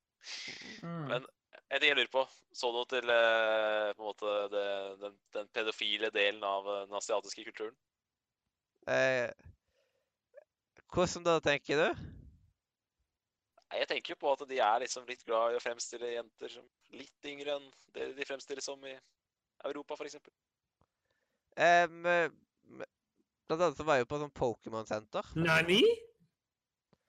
Mm. 0.82 1.04
Men 1.12 1.26
en 1.68 1.80
ting 1.80 1.90
jeg 1.90 1.98
lurer 1.98 2.12
på, 2.12 2.24
så 2.56 2.70
du 2.72 2.80
til 2.88 3.12
eh, 3.12 3.90
på 3.96 4.02
en 4.02 4.08
måte 4.08 4.34
det, 4.54 4.66
den, 5.02 5.18
den 5.36 5.50
pedofile 5.54 6.10
delen 6.14 6.44
av 6.44 6.68
eh, 6.68 6.84
den 6.88 6.96
asiatiske 6.96 7.44
kulturen? 7.50 7.76
Eh, 8.88 9.28
hvordan 10.88 11.26
da, 11.26 11.36
tenker 11.44 11.82
du? 11.82 12.06
Nei, 13.68 13.80
Jeg 13.82 13.88
tenker 13.90 14.14
jo 14.14 14.20
på 14.22 14.32
at 14.32 14.46
de 14.48 14.60
er 14.64 14.84
liksom 14.84 15.04
litt 15.08 15.24
glad 15.28 15.52
i 15.52 15.58
å 15.58 15.62
fremstille 15.62 16.14
jenter 16.14 16.54
som 16.56 16.64
litt 16.96 17.28
yngre 17.28 17.58
enn 17.58 17.68
det 17.96 18.14
de 18.16 18.28
fremstilles 18.28 18.64
som 18.64 18.80
i 18.88 18.94
Europa, 19.68 19.98
f.eks. 19.98 20.16
Em, 21.58 22.06
eh, 22.06 22.86
blant 23.48 23.62
annet 23.64 23.76
så 23.80 23.84
var 23.88 23.96
jeg 23.98 24.04
jo 24.06 24.10
på 24.12 24.18
sånn 24.22 24.34
Pokémon-senter. 24.38 25.30
Nani? 25.40 25.82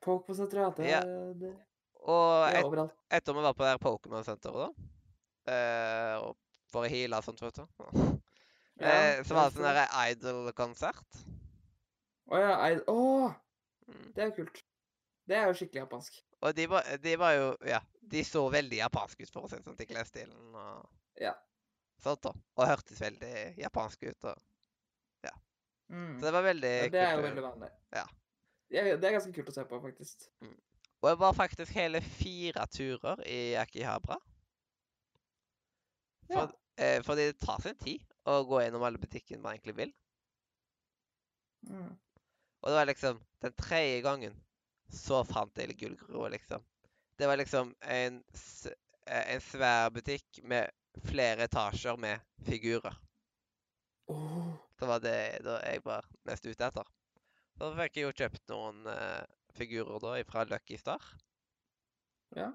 Pokémon-senteret, 0.05 0.61
ja. 0.63 0.69
Det, 0.77 0.89
Ja. 0.89 1.01
det, 1.33 1.55
Og 1.99 2.45
det 2.47 2.53
et, 2.55 2.63
er 2.63 2.65
overalt. 2.67 2.93
etter 3.11 3.33
vi 3.35 3.41
var 3.43 3.53
på 3.53 3.65
det 3.67 3.79
Pokémon-senteret, 3.83 4.71
da 5.45 5.51
eh, 5.51 6.15
og 6.23 6.37
For 6.71 6.85
å 6.85 6.89
heale 6.89 7.17
og 7.17 7.23
sånt, 7.25 7.39
vet 7.41 7.55
du. 7.57 7.65
Ja, 8.79 8.87
eh, 8.87 9.23
så 9.25 9.33
var 9.33 9.47
det 9.49 9.55
sånn 9.57 9.65
derre 9.65 9.87
der 9.89 10.11
Idol-konsert. 10.13 11.21
Å 12.29 12.37
ja. 12.37 12.51
I, 12.69 12.75
å, 12.87 13.35
Mm. 13.89 14.11
det 14.13 14.21
er 14.21 14.27
jo 14.29 14.33
kult. 14.43 14.59
Det 15.25 15.35
er 15.35 15.47
jo 15.47 15.53
skikkelig 15.57 15.81
japansk. 15.81 16.19
Og 16.45 16.53
de 16.55 16.67
var, 16.69 16.83
de 17.01 17.15
var 17.17 17.31
jo 17.33 17.47
Ja, 17.65 17.79
de 18.05 18.21
så 18.23 18.43
veldig 18.53 18.77
japanske 18.77 19.23
ut, 19.25 19.31
for 19.33 19.41
å 19.41 19.49
si 19.49 19.55
det 19.57 19.65
sånn, 19.65 19.77
til 19.79 19.87
klesstilen 19.89 20.53
og 20.55 20.89
Ja. 21.17 21.33
sånt. 21.99 22.21
da. 22.21 22.29
Og 22.55 22.67
hørtes 22.67 23.01
veldig 23.01 23.57
japanske 23.57 24.09
ut. 24.11 24.23
og 24.25 24.37
Mm. 25.89 26.19
Så 26.19 26.25
det 26.25 26.33
var 26.33 26.45
veldig 26.45 26.73
Ja, 26.75 26.89
det 26.93 27.03
er 27.03 27.13
jo 27.15 27.21
veldig 27.25 27.43
vanlig. 27.43 27.69
Ja. 27.95 28.05
Det 28.69 28.79
er, 28.79 28.97
det 29.01 29.07
er 29.09 29.15
ganske 29.15 29.33
kult 29.33 29.49
å 29.49 29.53
se 29.55 29.65
på, 29.65 29.79
faktisk. 29.81 30.27
Og 30.99 31.07
jeg 31.09 31.19
var 31.21 31.37
faktisk 31.37 31.71
hele 31.73 32.01
fire 32.03 32.65
turer 32.69 33.23
i 33.25 33.39
Akihabara. 33.57 34.19
Ja. 36.29 36.45
Eh, 36.77 37.01
fordi 37.03 37.25
det 37.31 37.39
tar 37.41 37.61
sin 37.63 37.79
tid 37.79 38.03
å 38.29 38.43
gå 38.47 38.61
gjennom 38.61 38.83
alle 38.85 39.01
butikkene 39.01 39.41
man 39.41 39.55
egentlig 39.55 39.77
vil. 39.79 39.95
Mm. 41.69 41.95
Og 42.59 42.69
det 42.69 42.75
var 42.77 42.87
liksom 42.87 43.19
den 43.41 43.55
tredje 43.57 44.03
gangen 44.05 44.37
så 44.93 45.23
fant 45.25 45.57
jeg 45.57 45.77
gullgrua, 45.79 46.29
liksom. 46.33 46.63
Det 47.19 47.27
var 47.27 47.37
liksom 47.37 47.73
en, 47.81 48.23
eh, 49.07 49.33
en 49.35 49.41
svær 49.41 49.89
butikk 49.89 50.41
med 50.43 50.69
flere 51.09 51.47
etasjer 51.49 51.97
med 51.97 52.19
figurer. 52.45 52.95
Åh, 54.09 54.55
Det 54.79 54.87
var 54.87 55.01
det 55.03 55.17
da 55.43 55.57
jeg 55.65 55.81
var 55.83 56.05
mest 56.27 56.45
ute 56.47 56.67
etter. 56.69 56.87
Så 57.59 57.73
fikk 57.75 57.97
jeg 57.99 58.05
jo 58.07 58.15
kjøpt 58.15 58.45
noen 58.53 58.85
uh, 58.87 59.23
figurer 59.57 59.99
da 59.99 60.13
fra 60.29 60.45
Lucky 60.47 60.77
Star. 60.79 61.03
Ja. 62.37 62.51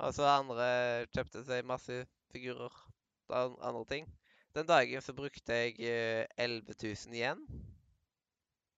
Og 0.00 0.14
så 0.16 0.24
andre 0.28 0.68
kjøpte 1.12 1.42
seg 1.44 1.66
masse 1.68 1.98
figurer 2.32 2.72
og 3.28 3.58
andre 3.60 3.84
ting. 3.90 4.08
Den 4.56 4.68
dagen 4.68 5.04
så 5.04 5.12
brukte 5.16 5.52
jeg 5.52 5.76
uh, 5.84 6.24
11 6.40 6.76
000 6.80 7.16
igjen. 7.18 7.44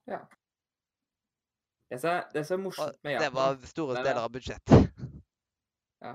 Er, 0.09 0.25
det 2.35 2.43
som 2.47 2.59
er 2.59 2.59
Og 2.59 2.65
morsomt 2.67 2.99
med 3.05 3.15
Japan 3.15 3.25
det 3.25 3.35
var 3.37 3.67
store 3.71 3.95
det 3.95 4.01
er- 4.01 4.09
deler 4.11 4.25
av 4.27 4.33
budsjettet. 4.35 4.85
Ja. 6.05 6.13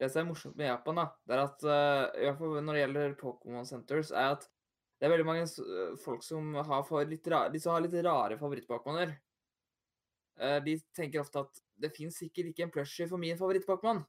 Det 0.00 0.08
som 0.12 0.20
er 0.20 0.26
morsomt 0.28 0.56
med 0.58 0.66
Japan, 0.66 0.98
da, 0.98 1.04
det 1.28 1.36
er 1.36 1.42
at 1.44 1.62
uh, 1.64 2.20
i 2.20 2.24
hvert 2.26 2.38
fall 2.40 2.58
når 2.66 2.76
det 2.76 2.80
gjelder 2.82 3.14
Pokémon 3.20 3.64
Centers, 3.68 4.10
er 4.10 4.34
at 4.34 4.48
det 5.02 5.08
er 5.08 5.10
veldig 5.16 5.26
mange 5.26 5.46
folk 5.98 6.22
som 6.22 6.52
har, 6.54 7.06
litt, 7.10 7.24
ra 7.26 7.48
de 7.50 7.58
som 7.58 7.72
har 7.74 7.82
litt 7.82 7.96
rare 8.06 8.36
favoritt-Pokémoner. 8.38 9.16
Eh, 10.38 10.58
de 10.62 10.76
tenker 10.94 11.24
ofte 11.24 11.42
at 11.42 11.58
det 11.82 11.90
fins 11.96 12.20
sikkert 12.22 12.52
ikke 12.52 12.68
en 12.68 12.70
plushie 12.70 13.08
for 13.10 13.18
min 13.18 13.34
favoritt-Pokémon. 13.40 14.04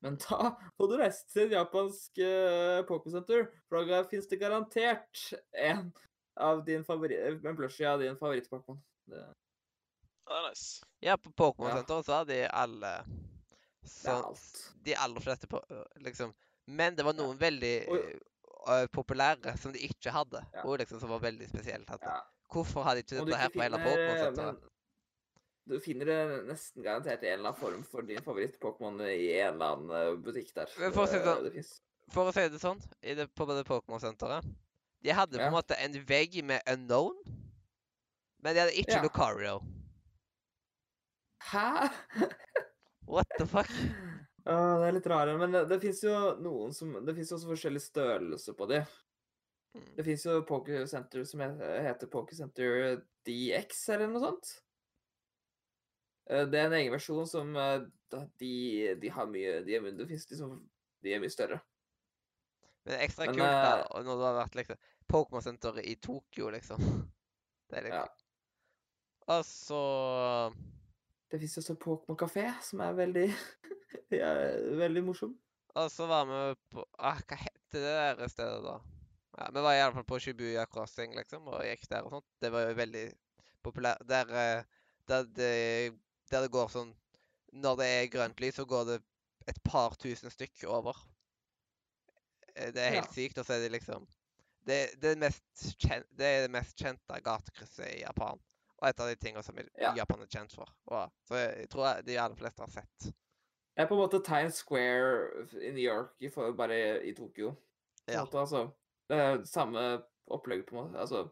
Men 0.00 0.16
da 0.24 0.54
må 0.80 0.88
du 0.88 0.96
reise 0.96 1.28
til 1.28 1.50
et 1.50 1.52
japansk 1.58 2.22
uh, 2.24 2.80
Pokémon 2.88 3.18
Center, 3.18 3.44
for 3.68 3.84
da 3.92 4.00
fins 4.08 4.24
det 4.32 4.40
garantert 4.40 5.20
en 5.52 5.92
av 6.40 6.64
din 6.64 6.80
en 6.80 7.60
plushie 7.60 7.92
av 7.92 8.00
din 8.00 8.16
favoritt-Pokémon. 8.16 8.80
Det, 9.12 9.20
Ja, 9.20 10.32
det 10.32 10.40
er 10.40 10.48
nice. 10.48 10.90
Ja, 11.04 11.20
på 11.20 11.36
Pokémon 11.36 11.76
Ja. 11.76 11.84
Så 12.02 12.16
har 12.16 12.24
de 12.24 12.46
alle 12.48 12.96
det 13.84 14.08
er 14.08 14.22
alt. 14.24 14.74
De 14.80 14.94
aller 14.94 15.20
fleste 15.20 15.46
på, 15.46 15.60
liksom. 16.00 16.32
Men 16.66 16.96
det 16.96 17.04
var 17.04 17.12
noen 17.12 17.36
veldig 17.36 17.88
Og- 17.90 18.31
populære 18.92 19.56
som 19.58 19.72
de 19.72 19.78
ikke 19.88 20.10
hadde. 20.14 20.42
Ja. 20.54 20.62
Og 20.66 20.78
liksom 20.78 21.00
som 21.00 21.10
var 21.10 21.18
veldig 21.24 21.48
spesielt. 21.48 21.88
Ja. 22.02 22.18
Hvorfor 22.52 22.82
hadde 22.86 23.02
de 23.02 23.06
ikke 23.06 23.24
dette 23.24 23.38
her 23.40 23.48
på 23.54 23.62
hele 23.62 23.78
finner, 23.80 24.30
Pokémon 24.32 24.48
eh, 24.48 24.68
Du 25.70 25.78
finner 25.80 26.04
det 26.10 26.18
nesten 26.48 26.82
garantert 26.82 27.22
i 27.22 27.30
en 27.30 27.38
eller 27.38 27.52
annen 27.52 27.60
form 27.60 27.84
for 27.84 28.02
din 28.02 28.18
favoritt-Pokémon 28.22 29.00
i 29.06 29.30
en 29.40 29.54
eller 29.54 29.66
annen 29.76 29.90
eh, 29.96 30.16
butikk 30.24 30.54
der. 30.56 30.66
For 30.92 31.04
å 31.04 31.06
si 31.08 31.18
det 31.18 31.26
Eh, 31.26 31.62
sånn. 31.62 31.80
For 32.12 32.28
å 32.28 32.32
si 32.34 32.48
det 32.52 32.60
sånn, 32.60 32.80
i 33.02 33.14
det, 33.14 33.28
på 33.34 33.46
det 33.48 33.62
Pokémon-senteret 33.68 34.44
De 35.02 35.10
hadde 35.14 35.38
på 35.38 35.40
Ja. 35.40 35.46
en 35.48 35.54
måte 35.54 35.74
en 35.78 35.94
vegg 36.06 36.42
med 36.44 36.60
Unknown, 36.68 37.14
men 38.42 38.54
de 38.54 38.60
hadde 38.60 38.74
ikke 38.78 38.98
Ja. 38.98 39.02
Lucario. 39.02 39.60
Hæ? 41.42 41.88
What 43.06 43.26
the 43.38 43.46
fuck? 43.46 43.70
Åh, 44.44 44.72
det 44.80 44.88
er 44.88 44.96
litt 44.96 45.06
rarere, 45.06 45.38
men 45.38 45.52
det, 45.54 45.66
det 45.70 45.78
fins 45.84 46.00
jo 46.02 46.14
noen 46.42 46.72
som 46.74 46.96
Det 47.06 47.14
fins 47.14 47.30
også 47.36 47.50
forskjellig 47.52 47.82
størrelse 47.84 48.54
på 48.58 48.66
de. 48.72 48.80
Mm. 49.76 49.88
Det 49.96 50.04
fins 50.04 50.24
jo 50.26 50.40
Pokécenter 50.48 51.24
som 51.28 51.40
heter 51.44 52.10
Pokécenter 52.10 53.02
DX, 53.24 53.84
eller 53.94 54.10
noe 54.10 54.24
sånt. 54.24 54.50
Eh, 56.30 56.46
Det 56.50 56.58
er 56.58 56.66
en 56.68 56.78
egen 56.80 56.92
versjon 56.94 57.28
som 57.28 57.54
eh, 57.56 57.84
de, 58.38 58.94
de 59.00 59.12
har 59.14 59.30
mye 59.30 59.60
De 59.66 59.76
er, 59.78 59.86
det 59.96 60.08
liksom 60.10 60.58
De 61.02 61.14
er 61.14 61.22
mye 61.22 61.32
større. 61.32 61.60
Men 62.84 62.98
ekstra 63.06 63.28
Men, 63.30 63.36
kult 63.38 63.46
da, 63.46 63.72
eh, 63.86 64.02
når 64.08 64.18
du 64.18 64.26
har 64.26 64.38
vært 64.40 64.58
liksom 64.58 64.82
Pokémon-senteret 65.12 65.86
i 65.86 65.96
Tokyo, 66.02 66.50
liksom. 66.54 66.82
Det 67.70 67.78
er 67.78 67.86
litt 67.88 67.94
Ja. 67.96 68.04
kult. 68.06 68.18
Altså 69.30 69.54
så 69.70 69.82
Det 71.30 71.38
fins 71.40 71.58
også 71.62 71.78
Pokémon 71.78 72.18
Kafé, 72.18 72.48
som 72.60 72.80
er 72.84 72.92
veldig 72.98 73.28
ja, 74.14 74.32
veldig 74.80 75.02
morsom. 75.06 75.34
Og 75.80 75.88
så 75.92 76.06
var 76.06 76.26
vi 76.28 76.40
på 76.74 76.84
ah, 76.98 77.20
Hva 77.28 77.38
heter 77.40 77.80
det 77.80 77.92
der 78.20 78.28
stedet, 78.28 78.60
da? 78.66 78.78
Ja, 79.38 79.48
Vi 79.54 79.62
var 79.64 79.74
i 79.74 79.80
alle 79.80 79.94
fall 79.96 80.08
på 80.08 80.18
Shibuya 80.20 80.66
Crossing, 80.68 81.14
liksom, 81.16 81.46
og 81.48 81.64
gikk 81.64 81.86
der 81.88 82.04
og 82.04 82.18
sånt. 82.18 82.28
Det 82.40 82.50
var 82.52 82.66
jo 82.66 82.74
veldig 82.76 83.04
populært. 83.64 84.02
Der, 84.08 84.34
eh, 84.36 84.82
der, 85.08 85.30
det, 85.38 85.52
der 86.30 86.44
det 86.44 86.52
går 86.52 86.68
sånn 86.72 86.92
Når 87.52 87.80
det 87.80 87.86
er 87.86 88.12
grønt 88.12 88.40
lys, 88.40 88.56
så 88.56 88.64
går 88.68 88.84
det 88.90 88.98
et 89.48 89.58
par 89.64 89.96
tusen 90.00 90.30
stykk 90.32 90.66
over. 90.68 90.96
Eh, 92.54 92.72
Det 92.72 92.82
er 92.82 92.98
helt 92.98 93.14
sykt. 93.16 93.40
Og 93.40 93.48
så 93.48 93.56
er 93.56 93.64
det 93.64 93.72
liksom 93.72 94.06
det, 94.66 94.94
det, 95.02 95.16
mest 95.18 95.72
kjen, 95.82 96.04
det 96.14 96.26
er 96.26 96.44
det 96.44 96.52
mest 96.54 96.76
kjente 96.78 97.18
gatekrysset 97.24 97.88
i 97.88 98.02
Japan. 98.04 98.38
Og 98.78 98.88
et 98.88 99.00
av 99.00 99.08
de 99.10 99.16
tingene 99.16 99.42
som 99.46 99.58
Ja. 99.58 99.94
Japan 99.96 100.22
er 100.22 100.30
kjent 100.30 100.54
for. 100.54 100.70
Og, 100.90 101.10
så 101.28 101.40
jeg 101.40 101.68
tror 101.70 101.88
jeg 101.88 102.06
de 102.06 102.18
aller 102.20 102.38
fleste 102.38 102.62
har 102.62 102.70
sett. 102.70 103.12
Det 103.72 103.82
er 103.82 103.88
på 103.88 103.96
en 103.96 104.02
måte 104.02 104.20
Times 104.24 104.54
Square 104.54 105.46
i 105.62 105.70
New 105.72 105.84
York, 105.84 106.56
bare 106.56 107.04
i 107.04 107.14
Tokyo. 107.14 107.54
Ja. 108.08 108.20
måte, 108.24 108.38
altså. 108.38 108.68
Det 109.08 109.16
er 109.16 109.44
samme 109.44 110.02
opplegg, 110.26 110.66
på 110.66 110.76
en 110.76 110.82
måte. 110.82 111.00
Altså, 111.00 111.28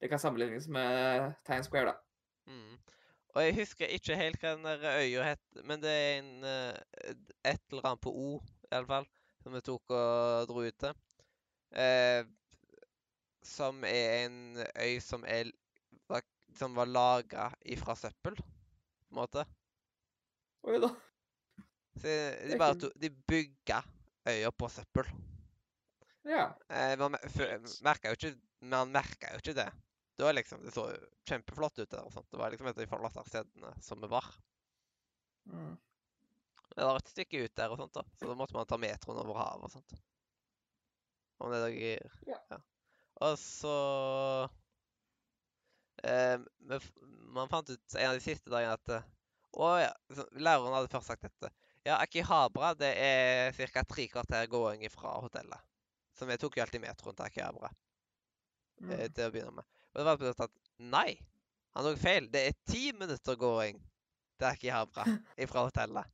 det 0.00 0.08
kan 0.10 0.18
sammenlignes 0.18 0.68
med 0.68 1.32
Times 1.46 1.66
Square, 1.66 1.86
da. 1.86 1.92
Mm. 2.46 2.78
Og 3.34 3.44
jeg 3.44 3.54
husker 3.54 3.86
ikke 3.86 4.16
helt 4.16 4.40
hva 4.42 4.56
den 4.56 4.64
der 4.66 4.98
øya 4.98 5.22
het, 5.22 5.62
men 5.64 5.82
det 5.82 5.90
er 5.90 6.18
en 6.18 6.44
eh, 6.44 7.14
et 7.44 7.62
eller 7.70 7.86
annet 7.86 8.02
på 8.02 8.10
O, 8.10 8.40
i 8.64 8.74
alle 8.74 8.86
fall, 8.86 9.06
som 9.42 9.54
vi 9.54 9.60
tok 9.60 9.94
og 9.94 10.48
dro 10.50 10.64
ut 10.66 10.78
til. 10.82 10.96
Eh, 11.70 12.24
som 13.46 13.84
er 13.86 14.26
en 14.26 14.58
øy 14.58 14.98
som 15.00 15.24
er 15.26 15.52
som 16.58 16.74
var 16.74 16.88
laga 16.90 17.50
ifra 17.62 17.94
søppel, 17.94 18.34
på 18.34 19.14
en 19.14 19.20
måte. 19.20 19.44
Oi 20.66 20.80
da. 20.82 20.90
Så 22.00 22.14
de 22.48 22.58
bare 22.60 22.78
to, 22.80 22.90
de 22.96 23.10
bygga 23.10 23.82
øya 24.30 24.50
på 24.52 24.68
søppel. 24.72 25.10
Ja. 26.28 26.46
Eh, 26.68 26.96
man 27.00 27.16
merka 27.84 28.10
jo 28.10 28.16
ikke 28.18 28.34
Man 28.60 28.92
merka 28.92 29.32
jo 29.32 29.40
ikke 29.40 29.56
det. 29.56 29.70
Det 30.16 30.24
var 30.26 30.34
liksom, 30.36 30.64
det 30.64 30.72
så 30.74 30.84
kjempeflott 31.28 31.78
ut 31.78 31.90
der. 31.90 32.02
og 32.04 32.12
sånt. 32.12 32.28
Det 32.30 32.36
var 32.36 32.52
liksom 32.52 32.66
et 32.68 32.76
av 32.76 32.82
de 32.82 32.88
flottere 32.90 33.24
stedene 33.28 33.70
som 33.80 34.00
vi 34.02 34.10
var. 34.10 34.26
Mm. 35.48 35.78
Det 36.74 36.84
var 36.84 36.98
et 37.00 37.12
stykke 37.12 37.44
ut 37.44 37.54
der 37.56 37.72
og 37.72 37.80
sånt, 37.80 37.94
da. 37.96 38.04
Så 38.20 38.28
da 38.28 38.34
måtte 38.36 38.54
man 38.54 38.68
ta 38.68 38.76
metroen 38.78 39.22
over 39.22 39.38
havet 39.40 39.64
og 39.70 39.72
sånt. 39.72 39.94
Om 41.40 41.54
det 41.54 41.62
dere 41.64 42.10
Ja. 42.28 42.58
Og 43.20 43.38
så 43.40 43.72
eh, 46.04 46.36
Man 47.32 47.48
fant 47.48 47.70
ut 47.70 47.96
en 47.96 48.10
av 48.10 48.16
de 48.16 48.24
siste 48.24 48.52
dagene 48.52 48.76
at 48.76 48.92
eh, 48.92 49.08
Å 49.56 49.70
ja. 49.80 49.90
Læreren 50.36 50.76
hadde 50.76 50.92
først 50.92 51.10
sagt 51.10 51.24
dette. 51.26 51.50
Ja, 51.86 51.96
Akihabra 52.02 52.74
det 52.76 52.90
er 53.00 53.52
ca. 53.72 53.82
tre 53.88 54.04
kvarter 54.12 54.46
gåing 54.52 54.82
fra 54.92 55.14
hotellet. 55.20 55.60
Så 56.18 56.26
vi 56.28 56.36
tok 56.36 56.56
jo 56.58 56.62
alltid 56.62 56.80
metroen 56.84 57.16
til 57.16 57.24
Akihabra 57.28 57.70
Mm. 58.80 58.90
eh, 58.96 59.08
til 59.12 59.26
å 59.28 59.30
begynne 59.32 59.52
med. 59.52 59.64
Og 59.92 59.98
det 60.00 60.04
var 60.06 60.16
plutselig 60.16 60.46
at 60.46 60.54
nei, 60.78 61.18
han 61.76 61.84
tok 61.84 61.98
feil. 62.00 62.28
Det 62.32 62.40
er 62.48 62.54
ti 62.72 62.92
minutter 62.96 63.36
gåing 63.36 63.76
til 64.40 64.46
Akihabra 64.48 65.04
fra 65.52 65.64
hotellet. 65.66 66.06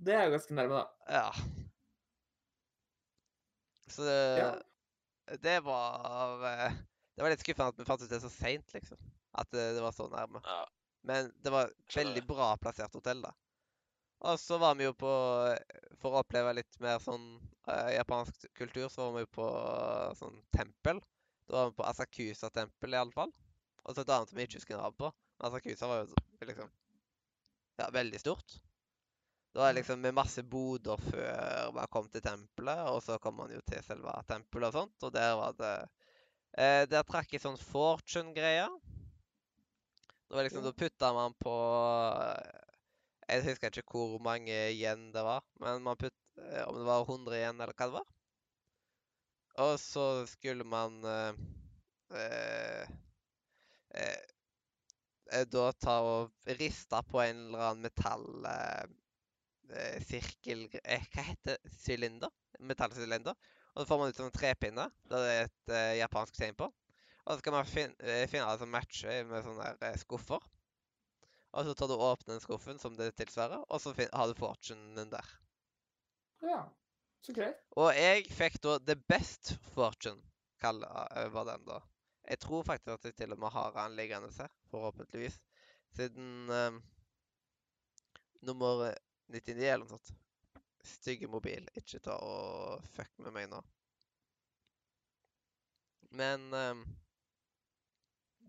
Det 0.00 0.14
er 0.16 0.26
jo 0.26 0.34
ganske 0.34 0.54
nærme, 0.56 0.80
da. 0.80 0.84
Ja. 1.08 1.30
Så 3.88 4.04
det, 4.04 4.18
Ja. 4.38 4.50
det 5.42 5.56
var 5.64 6.44
eh, 6.46 6.72
Det 7.16 7.22
var 7.24 7.30
litt 7.32 7.40
skuffende 7.44 7.68
at 7.74 7.78
vi 7.80 7.84
fant 7.88 8.02
ut 8.04 8.10
det 8.12 8.20
så 8.22 8.30
seint, 8.32 8.72
liksom. 8.74 8.98
At 9.34 9.50
det, 9.52 9.64
det 9.76 9.82
var 9.84 9.92
så 9.92 10.06
nærme. 10.12 10.40
Ja. 10.44 10.64
Men 11.06 11.30
det 11.42 11.52
var 11.52 11.70
et 11.70 11.96
veldig 11.96 12.22
bra 12.28 12.52
plassert 12.60 12.94
hotell, 12.94 13.22
da. 13.24 13.32
Og 14.20 14.36
så 14.40 14.58
var 14.60 14.74
vi 14.76 14.84
jo 14.84 14.92
på 15.00 15.10
For 16.02 16.12
å 16.12 16.20
oppleve 16.20 16.52
litt 16.58 16.76
mer 16.84 16.98
sånn 17.00 17.24
uh, 17.70 17.88
japansk 17.94 18.50
kultur, 18.56 18.88
så 18.92 19.06
var 19.06 19.14
vi 19.16 19.24
jo 19.24 19.30
på 19.38 19.46
uh, 19.48 20.10
sånn 20.18 20.36
tempel. 20.56 21.00
Da 21.48 21.56
var 21.56 21.70
vi 21.70 21.78
på 21.78 21.86
Asakusa-tempel, 21.88 22.96
iallfall. 22.96 23.32
Og 23.84 23.94
så 23.94 24.04
et 24.04 24.12
annet 24.12 24.30
som 24.30 24.38
vi 24.38 24.46
ikke 24.46 24.60
husker 24.60 24.76
navnet 24.76 25.00
på. 25.00 25.12
Men 25.38 25.48
Asakusa 25.48 25.88
var 25.88 26.02
jo 26.04 26.50
liksom 26.50 26.74
Ja, 27.80 27.88
veldig 27.94 28.20
stort. 28.20 28.60
Det 29.52 29.58
var 29.58 29.72
liksom 29.72 30.00
med 30.00 30.14
masse 30.14 30.42
boder 30.46 31.00
før 31.02 31.72
man 31.74 31.88
kom 31.90 32.06
til 32.12 32.22
tempelet, 32.22 32.84
og 32.86 33.00
så 33.02 33.16
kom 33.18 33.40
man 33.40 33.50
jo 33.50 33.62
til 33.66 33.82
selve 33.82 34.12
tempelet 34.28 34.68
og 34.68 34.76
sånt, 34.76 35.06
og 35.08 35.14
der 35.16 35.32
var 35.40 35.56
det 35.58 35.72
eh, 36.54 36.84
Der 36.86 37.02
trakk 37.08 37.32
jeg 37.34 37.42
sånn 37.42 37.58
fortune-greier. 37.58 38.70
Det 40.30 40.36
var 40.36 40.42
liksom, 40.42 40.62
Da 40.62 40.72
putta 40.72 41.12
man 41.12 41.32
på 41.34 41.52
eh, 42.22 42.58
Jeg 43.28 43.42
husker 43.48 43.80
ikke 43.80 43.82
hvor 43.98 44.20
mange 44.22 44.54
igjen 44.70 45.08
det 45.14 45.24
var, 45.26 45.42
men 45.58 45.82
man 45.82 45.98
putt, 45.98 46.14
eh, 46.38 46.62
om 46.68 46.78
det 46.78 46.86
var 46.86 47.02
100 47.02 47.34
igjen, 47.38 47.58
eller 47.58 47.74
hva 47.74 47.88
det 47.88 47.96
var. 47.96 48.06
Og 49.64 49.74
så 49.82 50.04
skulle 50.30 50.64
man 50.64 51.00
eh, 51.04 51.42
eh, 52.14 52.86
eh, 53.98 55.44
da 55.50 55.66
ta 55.82 55.98
og 56.06 56.54
riste 56.62 57.02
på 57.10 57.22
en 57.26 57.46
eller 57.48 57.66
annen 57.66 57.88
metall... 57.88 58.26
Eh, 58.46 58.96
hva 59.70 61.26
heter 61.26 61.50
det? 61.50 61.58
Sylinder? 61.82 62.30
Metallsylinder. 62.70 63.34
Og 63.74 63.82
så 63.82 63.90
får 63.90 63.98
man 64.00 64.10
ut 64.10 64.18
sånne 64.22 64.34
trepinner. 64.34 64.94
Det 65.10 65.20
er 65.26 65.44
et 65.44 65.74
japansk 66.00 66.38
tegn 66.38 66.58
på. 66.58 66.70
Og 67.30 67.36
så 67.36 67.44
skal 67.44 67.54
man 67.54 67.68
eh, 68.02 68.24
finne 68.26 68.42
alle 68.42 68.58
som 68.58 68.72
matcher 68.74 69.20
med 69.28 69.44
sånne 69.46 69.68
eh, 69.86 69.98
skuffer. 70.02 70.42
Og 71.54 71.66
så 71.68 71.74
tar 71.78 71.86
du 71.86 71.94
og 71.94 72.02
åpner 72.08 72.34
den 72.34 72.42
skuffen 72.42 72.80
som 72.82 72.96
det 72.98 73.12
tilsvarer, 73.20 73.62
og 73.70 73.78
så 73.82 73.92
har 73.94 74.26
du 74.26 74.34
fortunen 74.38 75.12
der. 75.12 75.30
Ja, 76.42 76.64
så 77.22 77.34
greit. 77.36 77.62
Og 77.78 77.92
jeg 77.94 78.26
fikk 78.34 78.58
da 78.66 78.76
The 78.82 78.98
Best 78.98 79.52
Fortune, 79.76 80.18
eh, 80.58 81.30
var 81.30 81.46
den 81.52 81.70
da. 81.70 81.78
Jeg 82.26 82.42
tror 82.42 82.66
faktisk 82.66 82.96
at 82.96 83.06
jeg 83.06 83.18
til 83.20 83.36
og 83.36 83.42
med 83.44 83.54
har 83.54 83.78
den 83.78 83.94
liggende 83.98 84.30
her, 84.34 84.50
forhåpentligvis. 84.74 85.38
Siden 85.94 86.50
um, 86.50 86.82
nummer 88.46 88.90
99 89.30 89.54
eller 89.54 89.84
noe 89.86 89.94
sånt. 89.94 90.12
Stygge 90.86 91.30
mobil. 91.30 91.66
Ikke 91.78 92.02
ta 92.02 92.18
og 92.22 92.82
fuck 92.94 93.10
med 93.22 93.34
meg 93.34 93.50
nå. 93.50 93.62
Men 96.18 96.50
eh, 96.54 96.82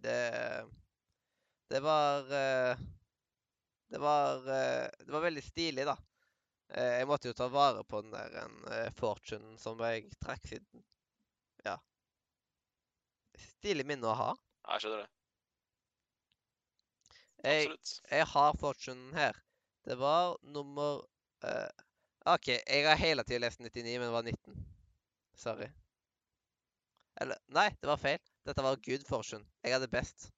det 0.02 0.66
Det 1.72 1.80
var 1.80 2.34
eh, 2.36 2.78
Det 3.88 4.00
var 4.02 4.50
eh, 4.50 4.88
Det 5.00 5.12
var 5.12 5.22
veldig 5.28 5.44
stilig, 5.44 5.86
da. 5.88 5.98
Eh, 6.74 6.98
Jeg 7.00 7.08
måtte 7.08 7.32
jo 7.32 7.38
ta 7.38 7.48
vare 7.52 7.84
på 7.84 8.02
den 8.02 8.12
der 8.16 8.38
en 8.44 8.94
fortune 8.98 9.58
som 9.60 9.80
jeg 9.86 10.12
trakk 10.20 10.48
siden 10.48 10.86
Ja. 11.66 11.78
Stilig 13.38 13.86
minne 13.88 14.10
å 14.10 14.18
ha. 14.18 14.32
Jeg 14.74 14.84
skjønner 14.84 15.04
det. 15.04 15.10
Jeg, 17.42 17.78
jeg 18.12 18.26
har 18.30 18.58
fortunen 18.62 19.14
her. 19.18 19.38
Det 19.86 19.96
var 19.98 20.36
nummer 20.46 21.00
uh, 21.46 21.70
OK, 22.30 22.52
jeg 22.54 22.86
har 22.86 23.00
hele 23.02 23.24
tida 23.26 23.40
lest 23.42 23.60
99, 23.60 23.98
men 23.98 24.06
det 24.06 24.14
var 24.14 24.28
19. 24.30 24.66
Sorry. 25.42 25.70
Eller 27.22 27.42
Nei, 27.50 27.70
det 27.82 27.90
var 27.90 27.98
feil. 27.98 28.22
Dette 28.46 28.64
var 28.66 28.80
good 28.86 29.04
fortune. 29.08 29.46
Jeg 29.64 29.74
hadde 29.76 29.88
best. 29.88 30.32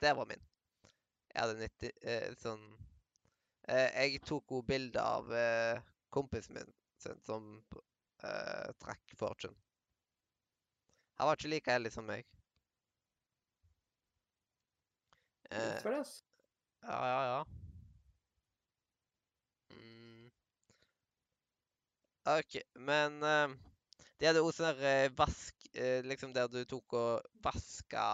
Det 0.00 0.16
var 0.16 0.26
min. 0.26 0.42
Jeg 1.34 1.42
hadde 1.42 1.58
90 1.60 1.90
eh, 2.10 2.28
sånn 2.40 2.62
eh, 3.68 3.90
Jeg 3.94 4.22
tok 4.26 4.50
også 4.50 4.66
bilde 4.66 5.02
av 5.02 5.30
eh, 5.34 5.82
kompisen 6.10 6.56
min 6.58 6.72
sin, 7.00 7.20
som 7.22 7.46
eh, 8.24 8.70
trakk 8.82 9.14
fortune. 9.18 9.56
Han 11.20 11.28
var 11.28 11.38
ikke 11.38 11.52
like 11.52 11.72
heldig 11.72 11.92
som 11.92 12.06
meg. 12.08 12.26
Eh, 15.50 15.80
ja, 15.84 16.98
ja, 17.12 17.22
ja. 17.30 17.40
Mm. 19.74 20.30
OK, 22.34 22.60
men 22.78 23.22
eh, 23.22 23.56
de 24.20 24.28
hadde 24.28 24.42
også 24.44 24.60
sånn 24.60 24.76
der 24.82 25.06
eh, 25.06 25.12
vask 25.16 25.66
eh, 25.72 26.04
Liksom 26.04 26.34
der 26.36 26.50
du 26.52 26.60
tok 26.68 26.96
og 26.98 27.28
vaska 27.44 28.04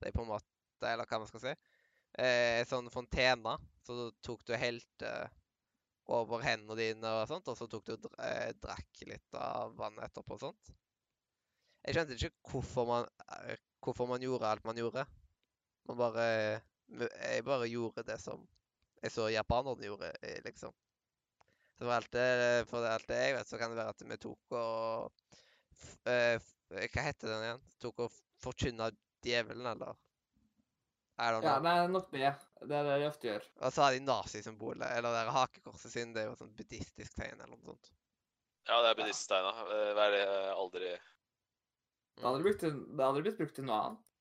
deg, 0.00 0.14
på 0.14 0.22
en 0.22 0.30
måte, 0.30 0.46
eller 0.86 1.08
hva 1.08 1.18
man 1.20 1.28
skal 1.28 1.42
si. 1.42 1.54
Eh, 2.22 2.62
sånn 2.68 2.88
fontene. 2.92 3.56
Så 3.84 4.10
tok 4.24 4.44
du 4.46 4.54
og 4.54 4.62
helte 4.62 5.10
over 6.10 6.42
hendene 6.42 6.76
dine 6.78 7.10
og 7.20 7.26
sånt, 7.30 7.50
og 7.50 7.58
så 7.58 7.66
tok 7.70 7.84
du 7.86 7.92
og 7.94 8.04
dr 8.06 8.14
eh, 8.24 8.52
drakk 8.62 9.02
litt 9.10 9.36
av 9.38 9.74
vannet 9.78 10.06
etterpå 10.08 10.38
og 10.38 10.44
sånt. 10.46 10.72
Jeg 11.86 11.96
skjønte 11.96 12.16
ikke 12.16 12.52
hvorfor 12.52 12.88
man, 12.88 13.10
eh, 13.36 13.60
hvorfor 13.84 14.08
man 14.10 14.24
gjorde 14.24 14.48
alt 14.48 14.66
man 14.68 14.78
gjorde. 14.78 15.06
Man 15.88 15.98
bare 15.98 16.26
Jeg 16.90 17.44
bare 17.46 17.68
gjorde 17.70 18.02
det 18.02 18.16
som 18.18 18.40
jeg 19.02 19.12
så 19.14 19.28
japanerne 19.30 19.86
gjorde, 19.86 20.10
eh, 20.22 20.40
liksom. 20.44 20.74
Så 21.80 21.86
for 21.86 21.94
alt 21.96 22.12
det, 22.12 22.24
for 22.68 22.84
alt 22.84 23.06
det 23.08 23.16
jeg 23.16 23.36
vet, 23.38 23.48
så 23.48 23.56
kan 23.56 23.70
det 23.72 23.78
være 23.78 23.92
at 23.94 24.02
vi 24.04 24.16
tok 24.20 24.54
og 24.60 26.10
eh, 26.12 26.50
Hva 26.68 27.04
heter 27.06 27.30
den 27.32 27.44
igjen? 27.46 27.62
Tok 27.80 28.02
og 28.04 28.18
forkynna 28.44 28.90
djevelen, 29.24 29.64
eller? 29.70 29.96
I 31.16 31.30
don't 31.32 31.46
Ja, 31.48 31.54
det 31.64 31.72
er 31.72 31.88
nok 31.88 32.12
det. 32.12 32.34
Det 32.60 32.76
er 32.76 32.84
det 32.84 32.98
de 33.00 33.08
ofte 33.08 33.30
gjør. 33.30 33.48
Og 33.62 33.72
så 33.72 33.86
har 33.86 33.96
de 33.96 34.04
nazisymbolet, 34.04 34.92
eller 34.92 35.08
det 35.08 35.24
der 35.24 35.32
hakekorset 35.38 35.96
sin. 35.96 36.12
det 36.12 36.20
er 36.20 36.28
jo 36.28 36.36
et 36.36 36.44
sånt 36.44 36.54
buddhistisk 36.60 37.16
tegn, 37.16 37.40
eller 37.40 37.56
noe 37.56 37.72
sånt. 37.72 37.90
Ja, 38.68 38.82
det 38.84 38.92
er 38.92 39.00
buddhisttegna. 39.00 39.56
ja. 39.56 39.82
Hva 39.96 40.06
er 40.06 40.16
det 40.18 40.22
eh, 40.28 40.52
aldri 40.52 40.86
Det 40.92 42.28
hadde, 42.28 42.44
brukt 42.44 42.68
det 42.68 43.04
hadde 43.08 43.24
blitt 43.24 43.40
brukt 43.40 43.56
til 43.56 43.70
noe 43.72 43.82
annet. 43.86 44.14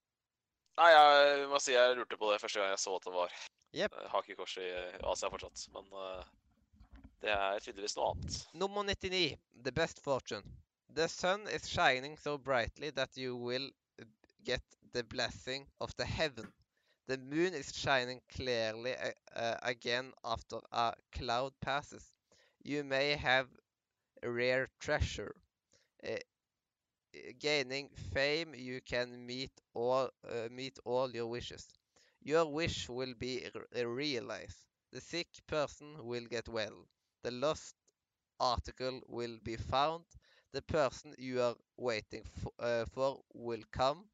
Nei, 0.79 0.91
jeg 0.95 1.47
må 1.51 1.59
si 1.59 1.75
jeg 1.75 1.99
lurte 1.99 2.23
på 2.23 2.31
det 2.31 2.39
første 2.39 2.63
gang 2.63 2.71
jeg 2.71 2.85
så 2.87 2.95
at 2.95 3.07
det 3.11 3.17
var 3.19 3.39
yep. 3.75 3.95
eh, 3.99 4.11
hakekors 4.15 4.59
i 4.63 4.67
eh, 4.71 5.01
Asia 5.11 5.27
fortsatt. 5.27 5.67
Men 5.75 5.91
eh, 5.91 6.37
det 7.21 7.31
er 7.31 7.59
tydeligvis 7.59 7.95
noe 7.97 8.11
annet. 8.13 8.35
Nummer 8.53 8.83
99. 8.83 9.37
The 9.63 9.71
best 9.71 9.99
fortune. 10.03 10.43
The 10.95 11.07
sun 11.07 11.47
is 11.47 11.67
shining 11.69 12.17
so 12.17 12.37
brightly 12.37 12.89
that 12.91 13.17
you 13.17 13.35
will 13.35 13.69
get 14.43 14.61
the 14.93 15.03
blessing 15.03 15.67
of 15.79 15.95
the 15.97 16.05
heaven. 16.05 16.51
The 17.07 17.17
moon 17.17 17.53
is 17.53 17.73
shining 17.75 18.21
clearly 18.29 18.95
uh, 19.35 19.57
again 19.63 20.13
after 20.23 20.59
a 20.71 20.93
cloud 21.11 21.53
passes. 21.61 22.13
You 22.63 22.83
may 22.83 23.15
have 23.15 23.47
rare 24.23 24.69
treasure. 24.79 25.35
Uh, 26.03 26.17
gaining 27.39 27.89
fame, 28.13 28.53
you 28.55 28.81
can 28.81 29.25
meet 29.25 29.51
all 29.73 30.09
uh, 30.27 30.47
meet 30.51 30.77
all 30.85 31.09
your 31.11 31.27
wishes. 31.27 31.67
Your 32.23 32.45
wish 32.45 32.89
will 32.89 33.13
be 33.13 33.47
realized. 33.75 34.57
The 34.91 35.01
sick 35.01 35.27
person 35.47 36.05
will 36.05 36.25
get 36.25 36.47
well. 36.49 36.87
The 37.23 37.31
lost 37.31 37.75
article 38.39 39.01
will 39.07 39.39
be 39.43 39.57
found. 39.57 40.05
The 40.53 40.61
person 40.61 41.13
you 41.17 41.41
are 41.41 41.55
waiting 41.77 42.23
for, 42.41 42.51
uh, 42.59 42.85
for 42.85 43.21
will 43.33 43.63
come. 43.71 44.05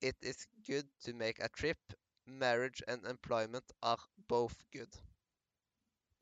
It 0.00 0.16
is 0.22 0.46
good 0.66 0.86
to 1.04 1.14
make 1.14 1.40
a 1.42 1.48
trip. 1.48 1.78
Marriage 2.26 2.82
and 2.88 3.04
employment 3.06 3.72
are 3.82 3.98
both 4.28 4.62
good. 4.72 4.96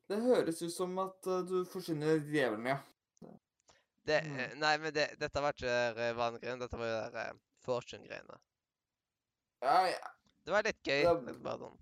Det 0.09 0.17
høres 0.21 0.61
ut 0.61 0.73
som 0.73 0.97
at 0.99 1.27
uh, 1.27 1.41
du 1.47 1.63
forsyner 1.65 2.19
djevelen, 2.19 2.65
ja. 2.67 2.77
Det, 4.03 4.17
Mm. 4.25 4.39
eh, 4.39 4.55
Nei, 4.59 4.77
men 4.77 4.93
det, 4.93 5.05
dette 5.19 5.41
var 5.41 5.53
ikke 5.55 6.13
vanngreien. 6.17 6.59
Dette 6.59 6.77
var 6.77 6.89
jo 6.89 6.97
der 7.13 7.29
uh, 7.31 7.37
fortune-greiene. 7.63 8.35
Ja, 9.63 9.77
ja. 9.87 10.09
Det 10.43 10.51
var 10.51 10.65
litt 10.67 10.81
gøy. 10.83 11.05
Det, 11.07 11.37
bare 11.43 11.61
sånn. 11.61 11.77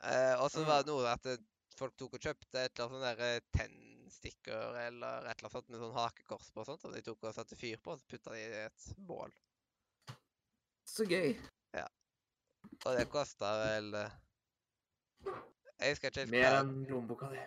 Eh, 0.00 0.34
og 0.40 0.48
så 0.52 0.64
var 0.64 0.82
det 0.82 0.92
noe 0.92 1.08
at 1.10 1.26
eh, 1.28 1.40
folk 1.76 1.96
tok 2.00 2.16
og 2.16 2.24
kjøpte 2.24 2.62
et 2.62 2.72
eller 2.78 2.88
annet 2.88 3.04
sånn 3.04 3.24
eh, 3.26 3.42
tennstikker 3.56 4.78
eller 4.86 5.28
et 5.28 5.36
eller 5.36 5.46
annet 5.46 5.56
sånt 5.56 5.68
med 5.68 5.82
sånn 5.82 5.96
hakekors 5.96 6.50
på 6.54 6.62
og 6.62 6.68
sånt, 6.70 6.82
som 6.84 6.94
de 6.94 7.02
tok 7.04 7.28
og 7.28 7.36
satte 7.36 7.58
fyr 7.60 7.80
på, 7.82 7.94
og 7.94 8.00
så 8.00 8.08
putta 8.08 8.34
de 8.34 8.42
i 8.42 8.64
et 8.64 8.88
bål. 9.10 9.34
Så 10.88 11.06
gøy. 11.06 11.34
Ja. 11.76 11.86
Og 12.86 12.96
det 12.96 13.06
kosta 13.12 13.52
vel 13.60 13.94
eh, 13.98 14.18
Jeg 15.80 15.94
husker 15.94 16.10
ikke 16.10 16.24
helt 16.24 16.32
Mer 16.34 16.60
enn 16.62 16.74
lommeboka 16.88 17.30
di. 17.32 17.42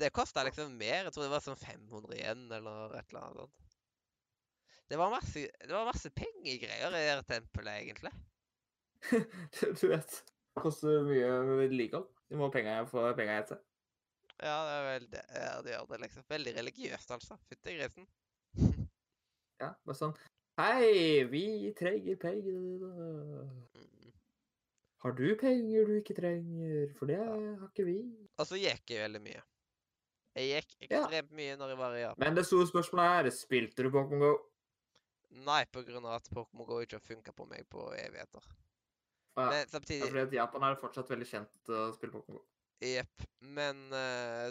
Det 0.00 0.12
kosta 0.16 0.44
liksom 0.46 0.76
mer. 0.80 1.04
Jeg 1.04 1.12
tror 1.12 1.26
det 1.26 1.32
var 1.32 1.44
sånn 1.44 1.60
500 1.60 2.16
igjen, 2.16 2.46
eller 2.56 2.94
et 2.96 3.10
eller 3.10 3.26
annet 3.26 3.42
sånt. 3.42 3.74
Det 4.90 4.98
var 4.98 5.12
masse, 5.12 5.42
det 5.44 5.70
var 5.70 5.86
masse 5.86 6.10
pengegreier 6.16 6.94
i 6.96 7.02
det 7.06 7.26
tempelet, 7.28 7.82
egentlig. 7.84 8.12
du 9.80 9.84
vet. 9.92 10.16
Koster 10.58 11.02
mye 11.06 11.28
vedlikehold. 11.60 12.08
Du 12.30 12.36
må 12.38 12.48
penger 12.52 12.86
for 12.90 13.12
penga 13.18 13.38
etter. 13.42 13.60
Ja, 14.40 14.56
det 14.66 14.74
er 14.74 14.84
vel 14.86 15.06
det, 15.12 15.22
ja, 15.36 15.54
det 15.62 15.72
gjør 15.74 15.86
det, 15.90 15.98
liksom. 16.06 16.24
Veldig 16.30 16.54
religiøst, 16.56 17.10
altså. 17.16 17.36
Fytti 17.50 17.74
grisen. 17.76 18.08
Ja, 19.60 19.74
bare 19.84 19.96
sånn 19.98 20.14
Hei, 20.60 21.24
vi 21.30 21.70
trenger 21.76 22.16
penger. 22.20 22.82
Mm. 23.76 24.10
Har 25.00 25.14
du 25.16 25.24
penger 25.40 25.86
du 25.88 25.94
ikke 25.96 26.16
trenger? 26.18 26.90
For 26.98 27.08
det 27.08 27.16
har 27.20 27.62
ikke 27.70 27.86
vi. 27.86 27.96
Altså, 28.40 28.58
jeg 28.60 28.76
gikk 28.80 28.92
jeg 28.96 29.04
veldig 29.06 29.22
mye. 29.24 29.42
Jeg 30.36 30.50
gikk 30.50 30.74
Ja. 30.90 31.04
ekstremt 31.06 31.32
mye 31.38 31.56
når 31.56 31.72
jeg 31.72 31.78
var 31.80 31.94
i 31.96 32.02
Japan. 32.02 32.24
Men 32.26 32.36
det 32.36 32.44
store 32.46 32.66
spørsmålet 32.68 33.30
er 33.30 33.30
spilte 33.36 33.82
du 33.86 33.90
Pokémon 33.90 34.20
GO? 34.26 34.32
Nei, 35.46 35.62
på 35.72 35.84
grunn 35.86 36.04
av 36.04 36.18
at 36.20 36.28
Pokémon 36.28 36.66
GO 36.68 36.80
ikke 36.84 36.98
har 36.98 37.06
funka 37.06 37.32
på 37.32 37.46
meg 37.48 37.68
på 37.72 37.86
evigheter. 37.96 38.44
Ja. 39.38 39.46
Men 39.46 39.60
Ja, 39.60 40.08
fordi 40.10 40.36
Japan 40.36 40.66
er 40.66 40.80
fortsatt 40.80 41.10
veldig 41.12 41.28
kjent 41.28 41.70
å 41.70 41.86
spille 41.94 42.12
Pokémon 42.12 42.40
GO. 42.40 42.44
Jepp. 42.84 43.24
Men 43.40 43.86
uh, 43.92 44.50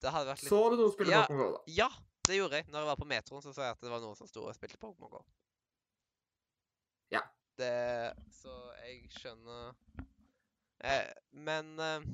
det 0.00 0.12
hadde 0.14 0.30
vært 0.30 0.44
litt 0.44 0.50
Så 0.50 0.60
du 0.72 0.76
noen 0.80 0.92
spille 0.94 1.14
Ja. 1.14 1.22
Pokémon 1.28 1.42
GO, 1.44 1.56
da? 1.58 1.62
Ja, 1.76 1.90
det 2.28 2.40
gjorde 2.40 2.60
jeg. 2.60 2.70
Når 2.72 2.84
jeg 2.84 2.90
var 2.92 3.00
på 3.00 3.08
metroen, 3.12 3.44
så 3.44 3.54
sa 3.54 3.68
jeg 3.68 3.76
at 3.76 3.84
det 3.84 3.92
var 3.92 4.04
noen 4.04 4.18
som 4.18 4.30
sto 4.30 4.46
og 4.48 4.56
spilte 4.56 4.80
Pokémon 4.80 5.12
GO. 5.12 5.24
Det 7.58 8.14
Så 8.34 8.52
jeg 8.82 9.08
skjønner 9.14 9.74
eh, 10.82 11.10
Men 11.46 11.74
eh, 11.78 12.06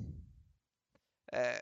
eh, 1.33 1.61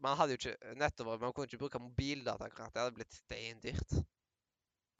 man 0.00 0.16
hadde 0.16 0.34
jo 0.34 0.40
ikke 0.40 0.74
nettopp, 0.80 1.12
man 1.20 1.34
kunne 1.36 1.44
ikke 1.44 1.60
bruke 1.60 1.78
mobildata 1.82 2.46
akkurat. 2.48 2.72
Det 2.72 2.80
hadde 2.80 2.96
blitt 2.96 3.12
steindyrt. 3.12 3.98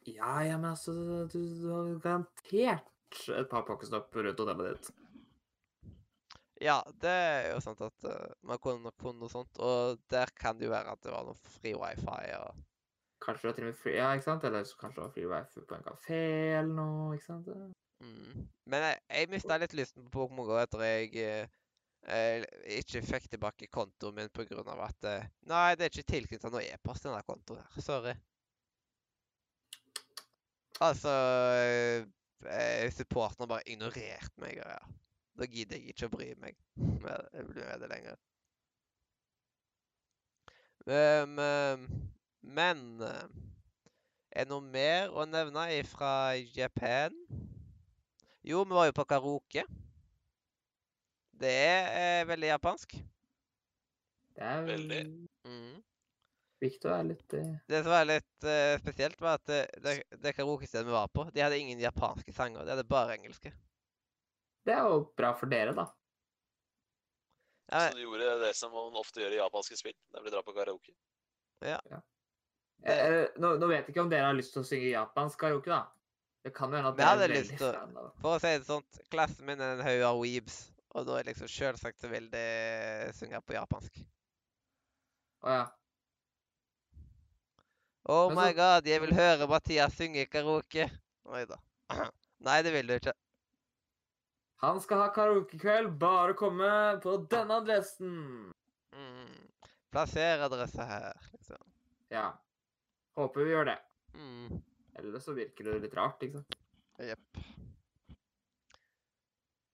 Ja, 0.05 0.43
ja, 0.45 0.59
men 0.61 0.75
altså 0.75 0.93
Du, 1.33 1.39
du 1.41 1.67
har 1.73 1.89
garantert 2.05 2.91
et 3.37 3.49
par 3.51 3.65
pokkestopp 3.69 4.15
rundt 4.17 4.43
hotellet 4.43 4.75
ditt. 4.75 4.91
Ja, 6.61 6.83
det 7.01 7.11
er 7.11 7.47
jo 7.55 7.61
sant 7.65 7.81
at 7.81 8.05
uh, 8.05 8.33
man 8.45 8.61
kunne 8.61 8.85
nok 8.85 8.99
funnet 9.01 9.23
noe 9.23 9.33
sånt. 9.33 9.61
Og 9.65 10.01
der 10.13 10.33
kan 10.37 10.59
det 10.59 10.69
jo 10.69 10.75
være 10.75 10.93
at 10.93 11.01
det 11.05 11.15
var 11.15 11.25
noe 11.25 11.55
fri 11.57 11.73
wifi 11.77 12.35
og 12.41 12.67
Kanskje 13.21 13.43
det 13.43 13.49
var 13.51 13.57
til 13.57 13.65
og 13.65 13.69
med 13.69 13.77
fri, 13.77 13.93
ja, 13.99 14.13
ikke 14.17 14.25
sant? 14.25 14.45
Eller 14.49 14.69
kanskje 14.81 14.97
det 14.97 15.03
var 15.05 15.11
fri 15.13 15.25
wifi 15.29 15.63
på 15.69 15.77
en 15.77 15.83
kafé 15.85 16.21
eller 16.57 16.71
noe, 16.73 17.09
ikke 17.17 17.27
sant? 17.27 17.51
mm. 18.01 18.47
Men 18.73 18.85
jeg, 18.87 19.01
jeg 19.13 19.29
mista 19.35 19.59
litt 19.61 19.75
lysten 19.77 20.07
på 20.07 20.23
Pokémon 20.23 20.49
GO 20.49 20.57
etter 20.57 20.85
jeg 20.87 21.11
uh, 22.09 22.47
ikke 22.79 23.03
fikk 23.09 23.29
tilbake 23.35 23.69
kontoen 23.73 24.17
min 24.17 24.33
av 24.65 24.81
at 24.87 25.11
Nei, 25.53 25.75
det 25.77 25.85
er 25.85 25.93
ikke 25.93 26.13
tilknyttet 26.15 26.57
noe 26.57 26.65
e-post 26.65 27.05
denne 27.05 27.21
kontoen 27.29 27.61
her. 27.61 27.85
Sorry. 27.85 28.17
Altså 30.81 31.13
Supporten 32.97 33.45
har 33.45 33.51
bare 33.51 33.69
ignorert 33.69 34.33
meg. 34.41 34.61
og 34.65 34.71
ja. 34.71 34.81
Da 35.41 35.47
gidder 35.49 35.79
jeg 35.79 35.95
ikke 35.95 36.09
å 36.09 36.13
bry 36.15 36.31
meg 36.41 36.57
med, 36.77 37.29
med 37.55 37.83
det 37.83 37.91
lenger. 37.93 38.19
Um, 40.89 41.37
men 42.41 42.81
Er 44.31 44.45
det 44.47 44.49
noe 44.49 44.65
mer 44.65 45.13
å 45.13 45.27
nevne 45.29 45.67
fra 45.91 46.33
Japan? 46.57 47.17
Jo, 48.47 48.63
vi 48.65 48.77
var 48.77 48.89
jo 48.89 48.97
på 48.97 49.05
karaoke. 49.05 49.65
Det 51.41 51.51
er 51.51 52.21
eh, 52.21 52.29
veldig 52.29 52.49
japansk. 52.49 52.95
Det 54.37 54.45
er 54.45 54.63
Veldig. 54.65 55.01
Mm. 55.45 55.83
Victor 56.61 56.93
er 56.93 57.07
litt 57.09 57.35
uh... 57.39 57.55
Det 57.69 57.81
som 57.83 57.93
var 57.95 58.05
litt 58.09 58.45
uh, 58.45 58.77
spesielt, 58.83 59.21
var 59.21 59.39
at 59.41 59.47
det, 59.49 59.61
det, 59.81 59.95
det 60.21 60.35
karaokestedet 60.37 60.87
vi 60.87 60.93
var 60.93 61.09
på, 61.09 61.25
de 61.33 61.43
hadde 61.45 61.59
ingen 61.59 61.81
japanske 61.81 62.35
sanger. 62.37 62.67
De 62.67 62.75
hadde 62.75 62.89
bare 62.89 63.17
engelske. 63.17 63.53
Det 64.69 64.75
er 64.77 64.85
jo 64.85 65.01
bra 65.17 65.33
for 65.37 65.49
dere, 65.51 65.73
da. 65.77 65.87
Ja, 67.71 67.87
Så 67.89 67.97
du 67.97 68.03
gjorde 68.03 68.35
det 68.43 68.55
som 68.59 68.73
man 68.75 68.99
ofte 68.99 69.23
gjør 69.23 69.37
i 69.37 69.41
japanske 69.41 69.79
spill, 69.79 69.97
nemlig 70.17 70.33
dra 70.35 70.43
på 70.45 70.53
karaoke. 70.57 70.93
Eh, 72.83 73.27
nå, 73.41 73.55
nå 73.61 73.69
vet 73.71 73.85
jeg 73.85 73.95
ikke 73.95 74.05
om 74.05 74.11
dere 74.13 74.29
har 74.31 74.37
lyst 74.37 74.55
til 74.57 74.65
å 74.65 74.67
synge 74.67 74.91
japansk 74.91 75.41
karaoke, 75.41 75.71
da. 75.71 75.85
Det 76.45 76.53
kan 76.57 76.73
jo 76.73 76.81
hende 76.81 76.91
at 76.93 76.99
Vi 76.99 77.05
hadde 77.05 77.27
er 77.29 77.35
lyst 77.37 77.57
til 77.61 77.69
å- 77.69 78.07
For 78.21 78.37
å 78.37 78.41
si 78.41 78.53
det 78.57 78.67
sånn, 78.67 78.87
klassen 79.13 79.47
min 79.47 79.61
er 79.61 79.77
en 79.77 79.85
haug 79.85 80.05
av 80.09 80.21
weebs, 80.23 80.61
og 80.97 81.07
da 81.07 81.19
er 81.21 81.29
liksom 81.29 81.49
selvsagt 81.49 82.01
så 82.01 82.09
vil 82.11 82.31
de 82.33 82.45
synge 83.17 83.41
på 83.45 83.55
japansk. 83.55 84.01
Å 85.45 85.57
ja. 85.57 85.67
Oh 88.09 88.29
Men 88.29 88.39
my 88.39 88.53
god, 88.57 88.87
jeg 88.89 89.01
vil 89.03 89.15
høre 89.15 89.49
Mathias 89.49 89.97
synge 89.99 90.25
karaoke. 90.27 90.87
Oi 91.29 91.45
da. 91.49 91.59
Nei, 92.47 92.63
det 92.65 92.73
vil 92.73 92.89
du 92.89 92.95
ikke. 92.97 93.13
Han 94.61 94.81
skal 94.81 95.01
ha 95.05 95.09
karaokekveld, 95.13 95.93
bare 96.01 96.35
komme 96.37 96.71
på 97.01 97.15
denne 97.33 97.61
adressen. 97.63 98.53
Mm. 98.93 99.37
Plasser 99.91 100.43
adresse 100.45 100.85
her, 100.85 101.17
liksom. 101.33 101.63
Ja. 102.13 102.27
Håper 103.17 103.45
vi 103.45 103.55
gjør 103.55 103.71
det. 103.71 103.79
Mm. 104.15 104.61
Ellers 105.01 105.25
så 105.25 105.33
virker 105.37 105.67
det 105.67 105.79
litt 105.85 105.97
rart, 105.97 106.23
ikke 106.23 106.43
sant. 106.43 106.59
Jepp. 107.01 107.41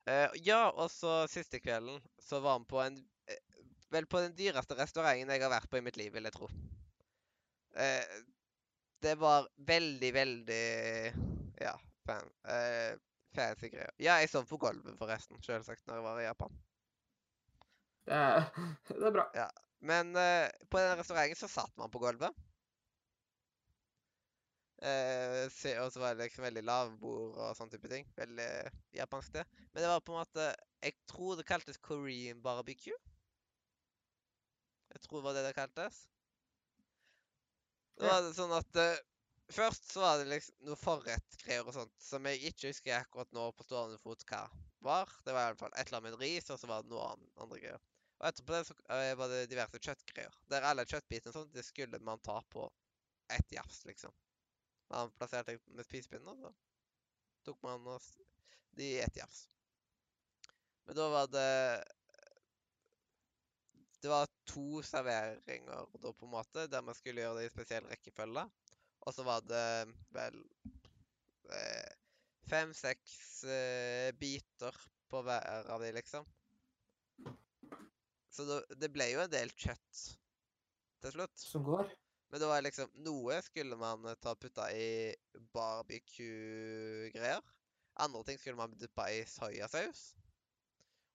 Uh, 0.06 0.30
ja, 0.46 0.68
og 0.70 0.86
så 0.94 1.24
siste 1.26 1.58
kvelden 1.58 1.98
så 2.22 2.38
var 2.44 2.60
vi 2.62 2.70
på 2.70 2.78
en 2.84 3.00
eh, 3.26 3.40
Vel, 3.90 4.06
på 4.06 4.20
den 4.22 4.34
dyreste 4.38 4.76
restauranten 4.78 5.30
jeg 5.30 5.42
har 5.42 5.50
vært 5.50 5.70
på 5.70 5.80
i 5.80 5.82
mitt 5.82 5.98
liv, 5.98 6.12
vil 6.14 6.26
jeg 6.26 6.34
tro. 6.34 6.46
Eh, 7.76 8.22
det 9.04 9.14
var 9.20 9.48
veldig, 9.56 10.12
veldig 10.14 10.64
Ja, 11.60 11.74
fan, 12.06 12.30
eh, 12.48 12.96
fancy 13.36 13.68
greier. 13.68 13.92
Ja, 14.00 14.16
jeg 14.20 14.32
sov 14.32 14.48
på 14.48 14.58
gulvet, 14.60 14.96
forresten, 14.98 15.40
selvsagt, 15.44 15.84
når 15.86 16.00
jeg 16.00 16.06
var 16.08 16.20
i 16.20 16.26
Japan. 16.26 16.58
Det 18.06 18.18
er, 18.18 18.44
det 18.88 19.06
er 19.10 19.16
bra. 19.18 19.26
Men 19.86 20.16
eh, 20.16 20.48
på 20.70 20.80
den 20.80 20.98
restauranten 20.98 21.38
så 21.38 21.50
satt 21.52 21.76
man 21.76 21.92
på 21.92 22.00
gulvet. 22.02 22.32
Eh, 24.84 25.44
og 25.80 25.88
så 25.92 26.00
var 26.00 26.14
det 26.14 26.26
liksom 26.26 26.44
veldig 26.44 26.64
lavbord 26.64 27.36
og 27.40 27.54
sånn 27.56 27.72
type 27.72 27.88
ting. 27.92 28.08
Veldig 28.16 28.48
japansk, 28.96 29.32
det. 29.36 29.44
Men 29.72 29.82
det 29.82 29.92
var 29.92 30.04
på 30.04 30.12
en 30.14 30.20
måte 30.22 30.48
Jeg 30.84 30.96
tror 31.10 31.36
det 31.36 31.46
kaltes 31.48 31.80
Korean 31.80 32.42
barbecue. 32.44 32.98
Jeg 34.92 35.02
tror 35.04 35.20
det 35.20 35.26
var 35.26 35.36
det 35.36 35.46
det 35.48 35.56
kaltes. 35.56 36.04
Det 37.97 38.09
var 38.09 38.32
sånn 38.36 38.55
at 38.56 38.81
uh, 38.81 38.97
Først 39.55 39.93
så 39.93 40.01
var 40.02 40.16
det 40.18 40.24
liksom 40.27 40.66
noe 40.66 40.78
forrettgreier 40.81 41.68
og 41.68 41.74
sånt 41.77 41.93
som 42.02 42.24
jeg 42.27 42.48
ikke 42.48 42.73
husker 42.73 42.97
akkurat 42.97 43.31
nå 43.36 43.44
på 43.55 43.62
stående 43.62 44.01
fot 44.02 44.24
hva 44.27 44.40
var. 44.82 45.12
Det 45.23 45.35
var 45.36 45.44
i 45.44 45.51
alle 45.52 45.60
fall 45.60 45.77
et 45.77 45.86
eller 45.86 46.01
annet 46.01 46.16
med 46.16 46.24
ris, 46.24 46.48
og 46.51 46.59
så 46.59 46.66
var 46.66 46.82
det 46.82 46.90
noe 46.90 47.05
annet, 47.12 47.31
andre 47.44 47.60
greier. 47.62 47.85
Og 48.16 48.27
etterpå 48.27 48.56
det 48.56 48.64
så 48.66 48.74
uh, 48.90 49.12
var 49.20 49.31
det 49.31 49.44
diverse 49.52 49.81
kjøttgreier. 49.86 50.35
Der 50.51 50.66
alle 50.66 50.86
kjøttbitene 50.89 51.31
og 51.31 51.39
sånt, 51.39 51.55
det 51.55 51.62
skulle 51.66 52.01
man 52.02 52.23
ta 52.27 52.40
på 52.51 52.66
ett 53.36 53.55
jafs, 53.55 53.85
liksom. 53.86 54.14
Man 54.90 55.14
plasserte 55.18 55.59
med 55.66 55.86
spisepinnen, 55.86 56.27
og 56.32 56.43
så 56.43 56.55
tok 57.47 57.62
man 57.66 57.86
oss 57.94 58.16
de 58.77 58.90
i 58.97 59.01
ett 59.02 59.23
jafs. 59.23 59.47
Men 60.86 60.98
da 60.98 61.09
var 61.10 61.31
det 61.31 61.48
Det 64.02 64.10
var 64.12 64.28
to 64.47 64.82
serveringer 64.85 65.86
da, 65.97 66.12
på 66.12 66.27
en 66.27 66.32
måte, 66.32 66.66
der 66.70 66.85
man 66.85 66.94
skulle 66.94 67.24
gjøre 67.24 67.40
det 67.40 67.48
i 67.48 67.52
spesiell 67.55 67.86
rekkefølge. 67.90 68.44
Og 69.06 69.14
så 69.14 69.24
var 69.27 69.44
det 69.47 69.66
vel 70.14 70.36
eh, 71.55 71.93
fem-seks 72.51 73.44
eh, 73.44 74.10
biter 74.18 74.77
på 75.10 75.23
hver 75.27 75.70
av 75.73 75.82
de, 75.82 75.93
liksom. 75.97 76.27
Så 78.31 78.44
det, 78.44 78.59
det 78.82 78.93
ble 78.93 79.09
jo 79.12 79.23
en 79.23 79.32
del 79.32 79.52
kjøtt 79.55 80.02
til 81.02 81.14
slutt. 81.14 81.39
Som 81.40 81.64
går. 81.66 81.89
Men 82.32 82.43
det 82.43 82.48
var 82.51 82.64
liksom 82.64 82.90
Noe 83.06 83.39
skulle 83.47 83.78
man 83.81 84.05
eh, 84.10 84.18
ta 84.20 84.35
og 84.35 84.40
putta 84.43 84.68
i 84.74 85.14
barbecue-greier. 85.55 87.43
Andre 88.02 88.24
ting 88.28 88.40
skulle 88.40 88.59
man 88.59 88.74
duppa 88.77 89.09
i 89.14 89.23
soyasaus. 89.31 90.10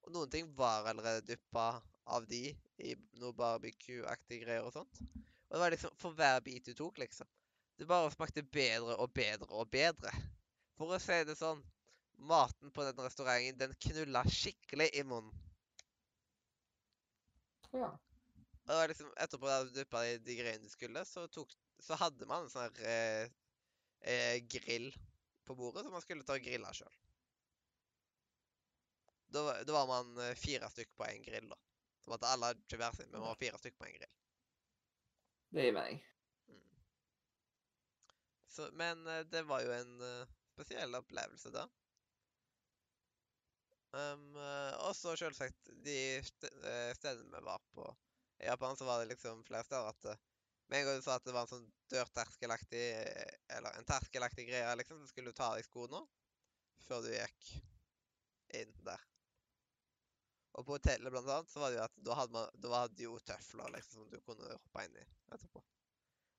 Og 0.02 0.16
noen 0.16 0.32
ting 0.34 0.48
var 0.58 0.88
allerede 0.90 1.28
dyppa 1.28 1.76
av 2.18 2.26
de 2.30 2.44
i 2.88 2.96
noe 3.22 3.34
barbecue-aktige 3.38 4.46
greier 4.46 4.68
og 4.68 4.74
sånt. 4.76 5.02
Og 5.02 5.56
det 5.56 5.62
var 5.64 5.74
liksom 5.76 5.96
for 6.00 6.16
hver 6.18 6.40
bit 6.46 6.68
du 6.70 6.74
tok, 6.78 7.00
liksom. 7.02 7.28
Det 7.80 7.88
bare 7.90 8.12
smakte 8.14 8.44
bedre 8.44 8.96
og 9.02 9.12
bedre 9.18 9.48
og 9.50 9.70
bedre. 9.74 10.12
For 10.80 10.96
å 10.96 11.00
si 11.02 11.18
det 11.28 11.36
sånn, 11.40 11.62
maten 12.32 12.72
på 12.76 12.86
den 12.88 13.00
restauranten, 13.04 13.58
den 13.60 13.76
knulla 13.88 14.24
skikkelig 14.30 14.90
i 15.02 15.04
munnen. 15.08 15.34
Ja. 17.74 17.88
Og 18.62 18.68
det 18.72 18.78
var 18.78 18.92
liksom, 18.92 19.12
etterpå 19.26 19.48
da 19.50 19.60
du 19.66 19.72
duppa 19.76 20.04
i 20.08 20.18
de 20.24 20.36
greiene 20.38 20.64
du 20.66 20.72
skulle, 20.72 21.04
så, 21.08 21.26
tok, 21.34 21.54
så 21.82 21.98
hadde 22.00 22.28
man 22.30 22.46
en 22.46 22.52
sånn 22.54 22.82
eh, 22.86 23.26
eh, 24.14 24.38
grill 24.52 24.92
på 25.48 25.56
bordet 25.58 25.84
som 25.86 25.96
man 25.96 26.04
skulle 26.06 26.28
ta 26.28 26.38
og 26.38 26.46
grille 26.46 26.74
sjøl. 26.78 26.94
Da, 29.32 29.44
var- 29.44 29.64
da 29.66 29.74
var 29.74 29.88
man 29.90 30.18
eh, 30.28 30.36
fire 30.36 30.70
stykk 30.70 30.94
på 30.98 31.08
én 31.10 31.26
grill, 31.26 31.50
da. 31.52 31.60
Som 32.02 32.16
at 32.18 32.26
alle 32.32 32.54
ikke 32.58 32.80
hver 32.82 32.96
sin, 32.98 33.12
men 33.12 33.22
vi 33.22 33.28
var 33.28 33.40
fire 33.40 33.60
stykker 33.62 33.82
på 33.82 33.90
en 33.90 34.00
grill. 34.00 34.16
Det 35.52 35.68
gir 35.68 35.76
mening. 35.76 36.02
Så, 38.52 38.70
men 38.74 39.08
eh, 39.08 39.26
det 39.32 39.44
var 39.48 39.64
jo 39.64 39.72
en 39.76 40.02
eh, 40.08 40.34
spesiell 40.52 40.96
opplevelse, 40.98 41.52
da. 41.56 41.68
Um, 43.92 44.36
eh, 44.40 44.74
og 44.88 44.96
så 44.96 45.18
selvsagt 45.20 45.72
de 45.86 45.96
stedene 46.24 47.28
vi 47.28 47.44
var 47.44 47.64
på 47.76 47.86
i 48.40 48.48
Japan, 48.48 48.78
så 48.80 48.88
var 48.88 49.02
det 49.02 49.12
liksom 49.12 49.44
flere 49.48 49.68
steder 49.68 49.92
at 49.92 50.28
med 50.72 50.80
en 50.80 50.88
gang 50.88 51.00
du 51.00 51.04
sa 51.04 51.18
at 51.20 51.26
det 51.28 51.36
var 51.36 51.44
en 51.44 51.52
sånn 51.52 51.66
dørterskelaktig 51.92 52.84
Eller 53.52 53.76
en 53.76 53.88
terskelaktig 53.90 54.46
greie, 54.48 54.76
liksom, 54.80 55.02
så 55.02 55.12
skulle 55.12 55.34
du 55.34 55.36
ta 55.36 55.50
av 55.52 55.60
deg 55.60 55.68
skoene 55.68 56.00
før 56.88 57.04
du 57.04 57.12
gikk 57.12 57.50
inn 58.62 58.72
der. 58.88 59.11
Og 60.60 60.66
på 60.68 60.76
hotellet 60.76 61.14
blant 61.14 61.30
annet, 61.32 61.52
så 61.52 61.62
var 61.62 61.72
det 61.72 61.78
jo 61.80 61.84
at 61.86 62.00
da 62.06 62.16
hadde, 62.20 62.36
man, 62.36 62.56
da 62.64 62.72
hadde 62.84 63.06
jo 63.06 63.20
tøfler 63.24 63.72
liksom, 63.76 64.02
som 64.02 64.10
du 64.12 64.18
kunne 64.26 64.50
hoppe 64.52 64.86
inn 64.88 64.98
i 65.00 65.06
etterpå. 65.36 65.62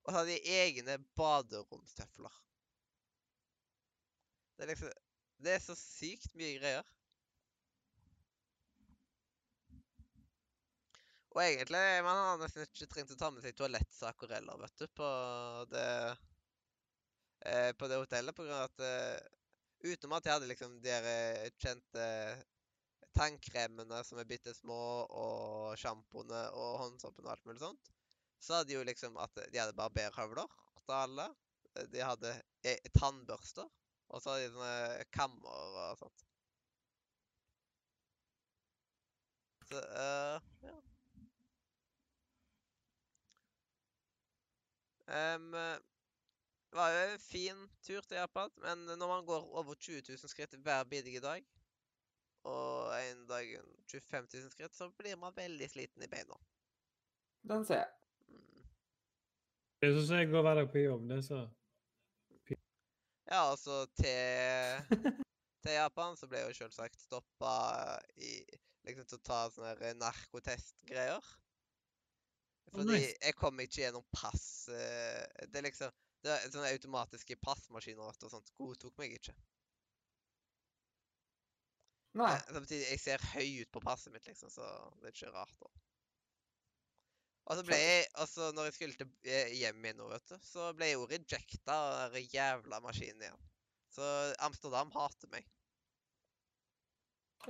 Og 0.02 0.10
så 0.10 0.16
hadde 0.18 0.34
de 0.34 0.56
egne 0.58 0.98
baderomstøfler. 1.16 2.40
Det 4.56 4.66
er 4.66 4.74
liksom 4.74 4.98
Det 5.42 5.54
er 5.54 5.62
så 5.64 5.74
sykt 5.74 6.34
mye 6.38 6.58
greier. 6.60 6.90
Og 11.32 11.40
egentlig 11.42 11.80
man 12.04 12.18
har 12.20 12.40
nesten 12.42 12.66
ikke 12.66 12.86
trengt 12.92 13.14
å 13.14 13.18
ta 13.18 13.30
med 13.32 13.42
seg 13.42 13.56
toalettsaker 13.56 14.34
heller, 14.36 14.60
vet 14.60 14.82
du, 14.82 14.86
på 14.92 15.08
det 15.72 15.86
eh, 17.48 17.70
På 17.80 17.88
det 17.88 17.98
hotellet, 18.02 18.36
på 18.36 18.44
grunn 18.44 18.60
av 18.60 18.68
at 18.68 18.84
eh, 18.84 19.30
Utenom 19.82 20.18
at 20.18 20.26
de 20.26 20.30
hadde 20.30 20.50
liksom 20.50 20.76
de 20.84 20.98
kjente 21.58 22.04
tannkremene 23.16 24.00
som 24.06 24.20
er 24.20 24.28
bitte 24.28 24.54
små, 24.56 24.80
og 25.08 25.78
sjampoene 25.80 26.42
og 26.58 26.80
håndsåpen 26.82 27.26
og 27.26 27.34
alt 27.34 27.46
mulig 27.48 27.62
sånt, 27.62 27.92
så 28.42 28.58
hadde 28.58 28.72
de 28.72 28.78
jo 28.78 28.86
liksom 28.86 29.16
at 29.22 29.44
de 29.52 29.60
hadde 29.60 29.76
barberhøvler 29.78 30.58
til 30.82 30.96
alle. 30.96 31.28
De 31.92 32.02
hadde 32.04 32.34
eh, 32.68 32.90
tannbørster, 32.98 33.68
og 34.12 34.22
så 34.22 34.34
hadde 34.34 34.48
de 34.48 34.54
sånne 34.56 35.06
kammer 35.14 35.78
og 35.86 36.00
sånt. 36.02 36.26
Så 39.70 39.78
uh, 39.78 40.50
ja. 40.66 40.78
Um, 45.12 45.52
det 45.52 46.78
var 46.78 46.92
jo 46.92 47.00
en 47.04 47.18
fin 47.20 47.58
tur 47.84 48.00
til 48.00 48.16
Japan, 48.16 48.52
men 48.64 48.84
når 48.96 49.08
man 49.08 49.26
går 49.28 49.48
over 49.60 49.74
20 49.74 50.02
000 50.08 50.28
skritt 50.28 50.54
hver 50.64 50.84
bidige 50.84 51.20
dag, 51.20 51.44
og 52.48 52.92
en 52.96 53.26
dag 53.28 53.50
25 53.90 54.28
000 54.34 54.50
skritt, 54.52 54.76
så 54.76 54.88
blir 54.98 55.18
man 55.20 55.34
veldig 55.36 55.68
sliten 55.70 56.02
i 56.02 56.10
beina. 56.10 56.38
Den 57.48 57.66
ser 57.66 57.82
jeg. 57.82 57.92
Mm. 58.28 58.64
Det 59.80 59.88
er 59.88 59.94
sånn 59.96 60.08
som 60.08 60.20
jeg 60.20 60.30
går 60.32 60.46
hver 60.46 60.60
dag 60.60 60.72
på 60.72 60.84
jobb. 60.84 61.06
Det 61.10 61.20
så 61.26 61.42
Ja, 63.30 63.44
altså 63.48 63.84
til, 63.96 64.90
til 65.62 65.76
Japan 65.78 66.18
så 66.18 66.26
ble 66.28 66.42
jeg 66.42 66.50
jo 66.50 66.58
selvsagt 66.64 67.00
stoppa 67.00 67.54
i 68.18 68.34
liksom 68.86 69.06
til 69.06 69.20
å 69.20 69.26
ta 69.26 69.38
sånne 69.54 69.92
narkotestgreier. 70.00 71.32
Fordi 72.72 72.98
jeg 73.04 73.36
kom 73.36 73.60
ikke 73.60 73.82
gjennom 73.82 74.04
pass 74.14 74.70
eh, 74.72 75.46
Det 75.50 75.58
er 75.60 75.66
liksom 75.66 75.90
det 76.22 76.30
er 76.30 76.52
Sånne 76.52 76.70
automatiske 76.70 77.36
passmaskiner 77.42 78.06
og 78.06 78.30
sånt 78.30 78.52
godtok 78.54 78.94
meg 79.00 79.16
ikke. 79.16 79.34
Nei. 82.20 82.32
Eh, 82.36 82.52
Samtidig, 82.56 82.84
jeg 82.90 83.00
ser 83.00 83.24
høy 83.32 83.62
ut 83.62 83.72
på 83.72 83.82
passet 83.84 84.12
mitt, 84.14 84.26
liksom, 84.28 84.52
så 84.52 84.68
det 85.00 85.10
er 85.10 85.16
ikke 85.16 85.32
rart. 85.36 85.54
da. 85.62 85.70
Og 87.42 87.58
så 87.58 87.64
ble 87.66 87.78
jeg, 87.80 88.04
altså 88.22 88.50
når 88.54 88.68
jeg 88.68 88.76
skulle 88.76 88.98
til, 89.00 89.14
eh, 89.26 89.54
hjem 89.58 89.80
igjen 89.84 89.98
nå, 89.98 90.08
vet 90.12 90.28
du, 90.30 90.36
så 90.46 90.68
ble 90.78 90.90
jeg 90.90 90.98
jo 90.98 91.08
rejecta 91.10 91.78
av 91.78 92.14
den 92.14 92.28
jævla 92.30 92.82
maskinen 92.84 93.26
igjen. 93.26 93.48
Så 93.92 94.08
Amsterdam 94.46 94.92
hater 94.94 95.32
meg. 95.32 95.48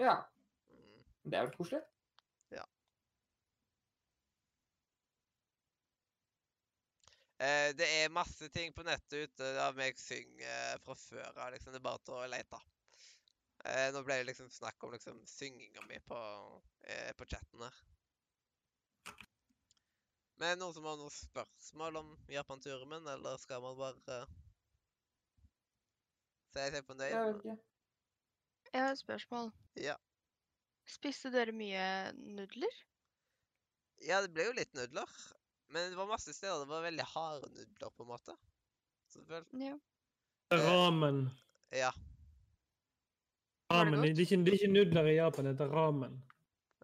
Ja. 0.01 0.17
Mm. 0.73 1.03
Det 1.27 1.39
er 1.39 1.45
vel 1.47 1.57
koselig? 1.59 1.83
Eh, 7.43 7.73
det 7.75 7.87
er 7.91 8.13
masse 8.15 8.47
ting 8.55 8.71
på 8.75 8.85
nettet 8.87 9.27
ute 9.27 9.47
av 9.65 9.75
meg 9.75 9.99
synger 9.99 10.79
fra 10.85 10.95
før 10.95 11.31
av. 11.33 11.49
Liksom. 11.55 11.73
Det 11.75 11.81
er 11.81 11.87
bare 11.89 12.03
til 12.07 12.15
å 12.15 12.29
lete. 12.31 12.61
Eh, 13.63 13.89
nå 13.95 14.03
ble 14.03 14.19
det 14.19 14.29
liksom 14.33 14.51
snakk 14.51 14.83
om 14.83 14.93
liksom 14.95 15.21
synginga 15.27 15.85
mi 15.87 15.99
på, 16.07 16.19
eh, 16.83 17.13
på 17.19 17.27
chatten 17.31 17.63
her. 17.63 17.83
Men 20.43 20.59
noen 20.59 20.75
som 20.75 20.87
har 20.89 20.97
noen 20.99 21.15
spørsmål 21.15 22.01
om 22.01 22.09
Japan-turen 22.33 22.89
min, 22.91 23.07
eller 23.07 23.37
skal 23.39 23.63
man 23.63 23.77
bare 23.79 24.19
se 26.51 26.65
seg 26.75 26.89
fornøyd? 26.89 27.13
Jeg 27.13 27.29
vet 27.29 27.45
ikke. 27.45 27.59
Jeg 28.73 28.83
har 28.83 28.97
et 28.97 29.03
spørsmål. 29.03 29.53
Ja. 29.79 29.95
Spiste 30.91 31.31
dere 31.31 31.55
mye 31.55 31.85
nudler? 32.19 32.83
Ja, 34.03 34.19
det 34.25 34.33
ble 34.35 34.49
jo 34.49 34.57
litt 34.57 34.75
nudler. 34.75 35.09
Men 35.73 35.93
det 35.93 35.97
var 35.97 36.11
masse 36.11 36.35
steder 36.35 36.65
det 36.65 36.73
var 36.73 36.83
veldig 36.85 37.07
harde 37.15 37.53
nudler, 37.55 37.93
på 37.95 38.05
en 38.05 38.11
måte. 38.11 38.35
Selvfølgelig. 39.15 39.71
Ja. 39.71 39.79
Ramen. 40.59 41.29
ja. 41.73 41.93
Ramen. 43.73 44.03
Det, 44.03 44.11
er 44.11 44.25
ikke, 44.27 44.39
det 44.45 44.53
er 44.53 44.59
ikke 44.61 44.73
nudler 44.73 45.09
i 45.11 45.17
Japan, 45.17 45.49
det 45.49 45.55
heter 45.55 45.73
ramen. 45.73 46.19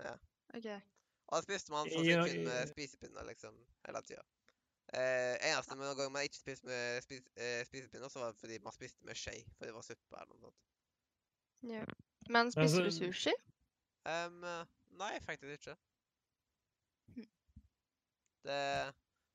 Ja. 0.02 0.14
OK. 0.56 0.68
Og 1.28 1.36
da 1.36 1.44
spiste 1.44 1.74
man 1.74 1.88
sånn 1.92 2.06
Ja, 2.08 2.24
kun 2.24 2.46
med 2.46 2.70
spisepinner 2.72 3.26
liksom 3.28 3.56
hele 3.86 4.02
tida. 4.08 4.24
Eh, 4.96 5.34
eneste 5.50 5.76
gang 5.76 6.12
man 6.12 6.24
ikke 6.24 6.38
spiste 6.38 6.66
med 6.66 7.02
spis, 7.04 7.20
eh, 7.36 7.64
spisepinner, 7.68 8.08
så 8.08 8.22
var 8.22 8.32
det 8.32 8.40
fordi 8.40 8.58
man 8.64 8.72
spiste 8.72 9.04
med 9.04 9.14
skje. 9.14 9.34
For 9.56 9.68
det 9.68 9.74
var 9.74 9.84
suppe 9.84 10.22
eller 10.22 10.32
noe 10.32 10.46
sånt. 10.46 10.62
Ja. 11.72 11.84
Men 12.32 12.52
spiser 12.52 12.86
du 12.86 12.90
sushi? 12.96 13.34
Eh, 14.08 14.30
nei, 15.02 15.12
faktisk 15.26 15.52
ikke. 15.58 15.76
Hm. 17.16 17.28
Det, 18.48 18.62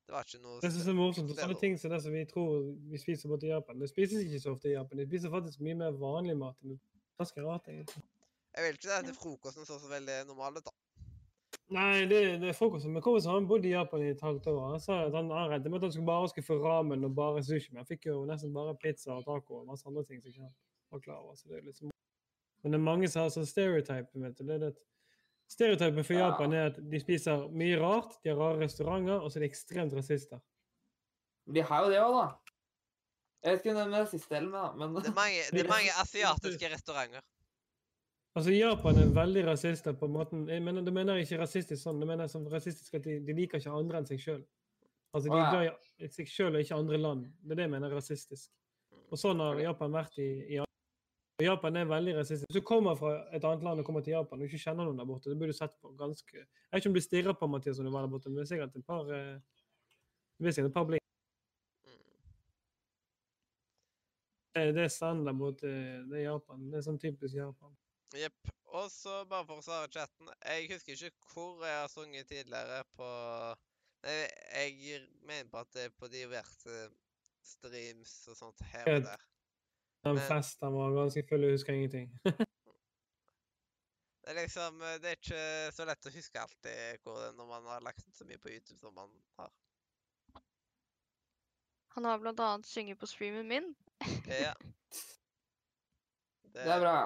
det 0.07 0.15
var 0.15 0.25
ikke 0.25 0.41
noe 0.41 0.61
Det 0.63 0.71
som 0.71 0.81
er 0.81 0.87
så 0.87 0.95
morsomt, 0.97 1.35
sånne 1.37 1.59
ting 1.61 1.77
som 1.79 1.93
det 1.93 2.01
som 2.01 2.17
vi 2.17 2.25
tror 2.33 2.65
vi 2.89 3.03
spiser 3.05 3.29
borte 3.29 3.47
i 3.47 3.53
Japan, 3.53 3.77
det 3.79 3.91
spises 3.91 4.25
ikke 4.25 4.41
så 4.41 4.55
ofte 4.57 4.71
i 4.71 4.73
Japan. 4.73 5.03
De 5.03 5.05
spiser 5.11 5.31
faktisk 5.31 5.61
mye 5.61 5.77
mer 5.83 5.93
vanlig 6.01 6.37
mat. 6.41 6.57
enn. 6.65 6.81
Ganske 7.23 7.43
rart, 7.47 7.67
egentlig. 7.71 8.03
Jeg 8.53 8.63
vil 8.63 8.75
ikke 8.77 8.85
si 8.85 8.95
at 8.99 9.07
det 9.07 9.15
frokosten 9.17 9.65
så 9.65 9.79
så 9.81 9.89
veldig 9.89 10.19
normal 10.29 10.59
ut, 10.59 10.67
da. 10.67 10.73
Nei, 11.73 12.05
det, 12.09 12.19
det 12.41 12.49
er 12.51 12.57
frokosten. 12.57 12.91
Men 12.93 13.01
kompisen 13.05 13.31
han 13.31 13.47
bodde 13.49 13.69
i 13.69 13.73
Japan 13.73 14.03
i 14.03 14.11
et 14.13 14.21
halvt 14.21 14.47
år. 14.51 14.59
Han 14.75 14.81
sa 14.83 14.99
at 15.07 15.15
han 15.15 15.31
regnet 15.31 15.71
med 15.71 15.79
at 15.79 15.87
han 15.87 15.93
skulle 15.95 16.11
bare 16.11 16.29
skulle 16.29 16.45
få 16.45 16.59
ramen 16.61 17.07
og 17.07 17.15
bare 17.17 17.43
sushi, 17.45 17.71
men 17.71 17.81
han 17.81 17.89
fikk 17.89 18.09
jo 18.11 18.19
nesten 18.29 18.53
bare 18.53 18.75
pizza 18.81 19.15
og 19.15 19.25
taco 19.25 19.61
og 19.61 19.69
masse 19.71 19.87
andre 19.89 20.03
ting 20.05 20.21
som 20.21 20.29
ikke 20.29 20.43
han 20.43 20.53
var 20.91 21.03
klar 21.05 21.21
over. 21.23 21.37
Så 21.39 21.49
det 21.49 21.57
er 21.57 21.69
liksom... 21.69 21.93
Men 22.63 22.75
det 22.75 22.79
er 22.79 22.83
mange 22.83 23.09
som 23.11 23.23
har 23.23 23.31
sånn 23.33 23.47
stereotype, 23.47 24.11
vet 24.21 24.37
du. 24.37 24.43
Det 24.45 24.57
er 24.57 24.65
det 24.67 24.73
at 24.75 24.83
Stereotypen 25.53 26.05
for 26.05 26.13
Ja. 26.13 26.29
Japan 26.29 26.53
er 26.53 26.65
at 26.71 26.77
de 26.91 26.99
spiser 26.99 27.47
mye 27.51 27.77
rart, 27.77 28.15
de 28.23 28.31
har 28.31 28.39
rare 28.39 28.61
restauranter, 28.63 29.19
og 29.19 29.31
så 29.31 29.39
er 29.39 29.43
de 29.43 29.49
ekstremt 29.51 29.93
rasister. 29.93 30.39
De 31.53 31.61
har 31.61 31.83
jo 31.83 31.91
det 31.91 31.99
òg, 31.99 32.15
da. 32.15 32.27
Jeg 33.43 33.51
vet 33.51 33.65
ikke 33.65 33.75
om 33.75 33.91
det 33.91 33.99
er 33.99 34.09
siste 34.09 34.31
delen, 34.31 34.51
da, 34.55 34.71
men 34.79 34.95
Det 34.95 35.11
er 35.11 35.15
mange, 35.17 35.45
det 35.51 35.61
er 35.65 35.69
mange 35.69 35.95
asiatiske 36.01 36.69
restauranter. 36.71 37.23
Altså, 38.33 38.51
Japan 38.55 38.97
er 38.97 39.09
veldig 39.13 39.43
rasister 39.45 39.93
på 39.93 40.07
måten 40.09 40.47
Jeg 40.49 40.61
mener, 40.63 40.81
det 40.81 40.93
mener 40.93 41.19
jeg 41.19 41.27
ikke 41.27 41.41
rasistisk 41.43 41.83
sånn, 41.83 41.99
det 42.01 42.07
mener 42.09 42.25
jeg 42.25 42.33
som 42.33 42.47
rasistisk 42.49 42.95
at 42.97 43.03
de, 43.05 43.19
de 43.27 43.35
liker 43.37 43.61
ikke 43.61 43.75
andre 43.77 43.99
enn 43.99 44.09
seg 44.09 44.23
sjøl. 44.23 44.41
Altså, 45.13 45.27
de 45.27 45.35
liker 45.35 45.59
er 45.59 45.67
ja. 45.67 45.75
glad 45.75 46.07
i 46.07 46.13
seg 46.15 46.31
sjøl 46.31 46.55
og 46.55 46.63
ikke 46.63 46.79
andre 46.79 47.01
land. 47.03 47.27
Det 47.43 47.53
er 47.53 47.59
det 47.59 47.67
jeg 47.67 47.73
mener 47.75 47.91
er 47.91 47.99
rasistisk. 47.99 48.49
Og 49.13 49.21
sånn 49.21 49.43
har 49.43 49.59
Japan 49.61 49.93
vært 49.93 50.17
i, 50.23 50.29
i 50.55 50.63
og 50.63 51.45
Japan 51.45 51.77
er 51.77 51.89
veldig 51.89 52.15
rasistisk. 52.21 52.47
Hvis 52.47 52.61
du 52.61 52.65
kommer 52.65 52.97
fra 52.97 53.13
et 53.33 53.43
annet 53.43 53.63
land 53.65 53.81
og 53.81 53.85
kommer 53.85 54.05
til 54.05 54.15
Japan 54.15 54.41
og 54.41 54.49
ikke 54.49 54.63
kjenner 54.63 54.87
noen 54.87 54.99
der 55.01 55.07
borte, 55.09 55.29
det 55.29 55.37
burde 55.37 55.53
du 55.53 55.57
sett 55.57 55.73
på 55.81 55.91
ganske 55.99 56.37
Jeg 56.37 56.45
vet 56.45 56.81
ikke 56.81 56.91
om 56.91 56.97
du 56.97 57.01
stirrer 57.03 57.37
på 57.37 57.49
Mathias 57.49 57.79
når 57.81 57.89
du 57.89 57.93
var 57.93 58.05
der 58.05 58.13
borte, 58.13 58.29
men 58.29 58.39
det 58.39 58.45
er 58.45 58.51
sikkert 58.53 58.77
et 58.77 58.85
par 58.87 59.09
eh, 59.13 59.39
det 60.37 60.45
blir 60.45 60.55
sikkert 60.55 60.71
et 60.71 60.77
par 60.77 60.89
blikk. 60.89 61.02
Det, 64.53 64.65
det 64.75 64.83
er 64.83 64.91
standard 64.93 65.35
mot 65.35 65.61
Det 65.61 65.71
er 66.19 66.27
Japan. 66.27 66.67
Det 66.71 66.77
er 66.77 66.85
sånn 66.85 66.99
typisk 67.01 67.35
Japan. 67.37 67.73
Jepp. 68.13 68.51
Og 68.73 68.89
så, 68.93 69.23
bare 69.29 69.45
for 69.45 69.61
å 69.61 69.65
svare 69.65 69.89
chatten 69.93 70.29
Jeg 70.45 70.67
husker 70.71 70.97
ikke 70.97 71.29
hvor 71.33 71.65
jeg 71.65 71.77
har 71.77 71.89
sunget 71.93 72.29
tidligere 72.29 72.83
på 72.97 73.09
Nei, 74.03 74.17
jeg 74.53 75.03
mener 75.23 75.47
på 75.49 75.61
at 75.61 75.69
det 75.73 75.85
er 75.87 75.93
på 75.95 76.09
diverse 76.11 76.79
streams 77.43 78.11
og 78.27 78.35
sånt 78.35 78.63
her 78.73 78.89
og 78.97 79.05
der. 79.05 79.21
Den 80.03 80.17
Men- 80.17 80.27
festen 80.27 80.73
var 80.75 80.97
ganske 80.97 81.23
full, 81.29 81.45
jeg 81.47 81.55
husker 81.55 81.73
ingenting. 81.77 82.09
Det 84.23 84.31
er 84.31 84.37
liksom 84.39 84.81
eh, 84.81 84.99
Det 85.03 85.09
er 85.09 85.17
ikke 85.17 85.71
så 85.75 85.85
lett 85.87 86.05
å 86.07 86.11
huske 86.15 86.39
alltid 86.39 87.01
hvor 87.03 87.17
det 87.19 87.25
er 87.29 87.33
når 87.35 87.47
man 87.49 87.65
har 87.67 87.81
lagt 87.83 88.05
så 88.15 88.23
mye 88.27 88.39
på 88.39 88.51
YouTube 88.53 88.79
som 88.79 88.93
man 88.95 89.09
har. 89.39 89.49
Han 91.97 92.07
har 92.07 92.21
blant 92.23 92.39
annet 92.39 92.67
synget 92.67 92.99
på 93.01 93.09
streamen 93.11 93.47
min. 93.47 93.67
Ja. 94.27 94.53
det 96.53 96.65
er 96.69 96.79
bra. 96.83 96.97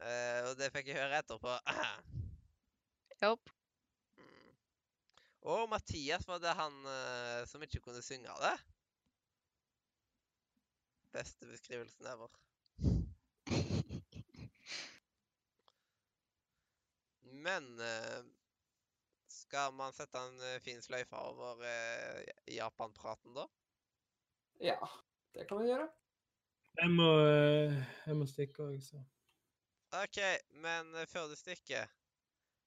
eh, 0.00 0.40
og 0.48 0.54
det 0.60 0.70
fikk 0.74 0.90
jeg 0.92 0.98
høre 1.00 1.18
etterpå. 1.22 1.54
Jopp. 3.22 3.50
Mm. 4.18 4.54
Og 5.54 5.68
Mathias, 5.72 6.26
var 6.28 6.38
det 6.42 6.54
han 6.58 6.76
eh, 6.90 7.42
som 7.50 7.62
ikke 7.64 7.80
kunne 7.84 8.02
synge 8.04 8.34
det? 8.44 8.54
Beste 11.14 11.46
beskrivelsen 11.46 12.06
ever. 12.10 12.32
Men 17.44 17.80
eh, 17.80 18.24
skal 19.30 19.74
man 19.76 19.92
sette 19.92 20.18
en 20.18 20.40
eh, 20.48 20.60
fin 20.64 20.80
sløyfe 20.82 21.18
over 21.18 21.60
eh, 21.68 22.24
Japan-praten, 22.56 23.34
da? 23.36 23.44
Ja, 24.62 24.78
det 25.34 25.48
kan 25.48 25.60
vi 25.60 25.68
gjøre. 25.68 25.88
Jeg 26.80 26.90
må, 26.90 27.08
eh, 27.26 27.74
jeg 28.06 28.16
må 28.18 28.26
stikke 28.26 28.66
òg, 28.66 28.78
så. 28.82 29.02
OK, 29.94 30.18
men 30.64 30.94
eh, 30.98 31.06
før 31.06 31.28
du 31.30 31.36
stikker 31.38 31.86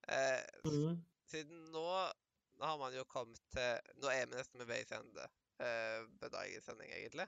eh, 0.07 0.43
mm 0.63 0.71
-hmm. 0.71 0.97
Siden 1.27 1.71
nå 1.71 1.87
har 2.61 2.77
man 2.77 2.95
jo 2.95 3.03
kommet 3.03 3.41
til 3.51 3.79
Nå 3.95 4.07
er 4.07 4.25
vi 4.25 4.35
nesten 4.35 4.59
ved 4.59 4.67
veis 4.67 4.91
ende 4.91 5.27
eh, 5.59 6.05
på 6.19 6.27
dagens 6.27 6.65
sending, 6.65 6.91
egentlig. 6.91 7.27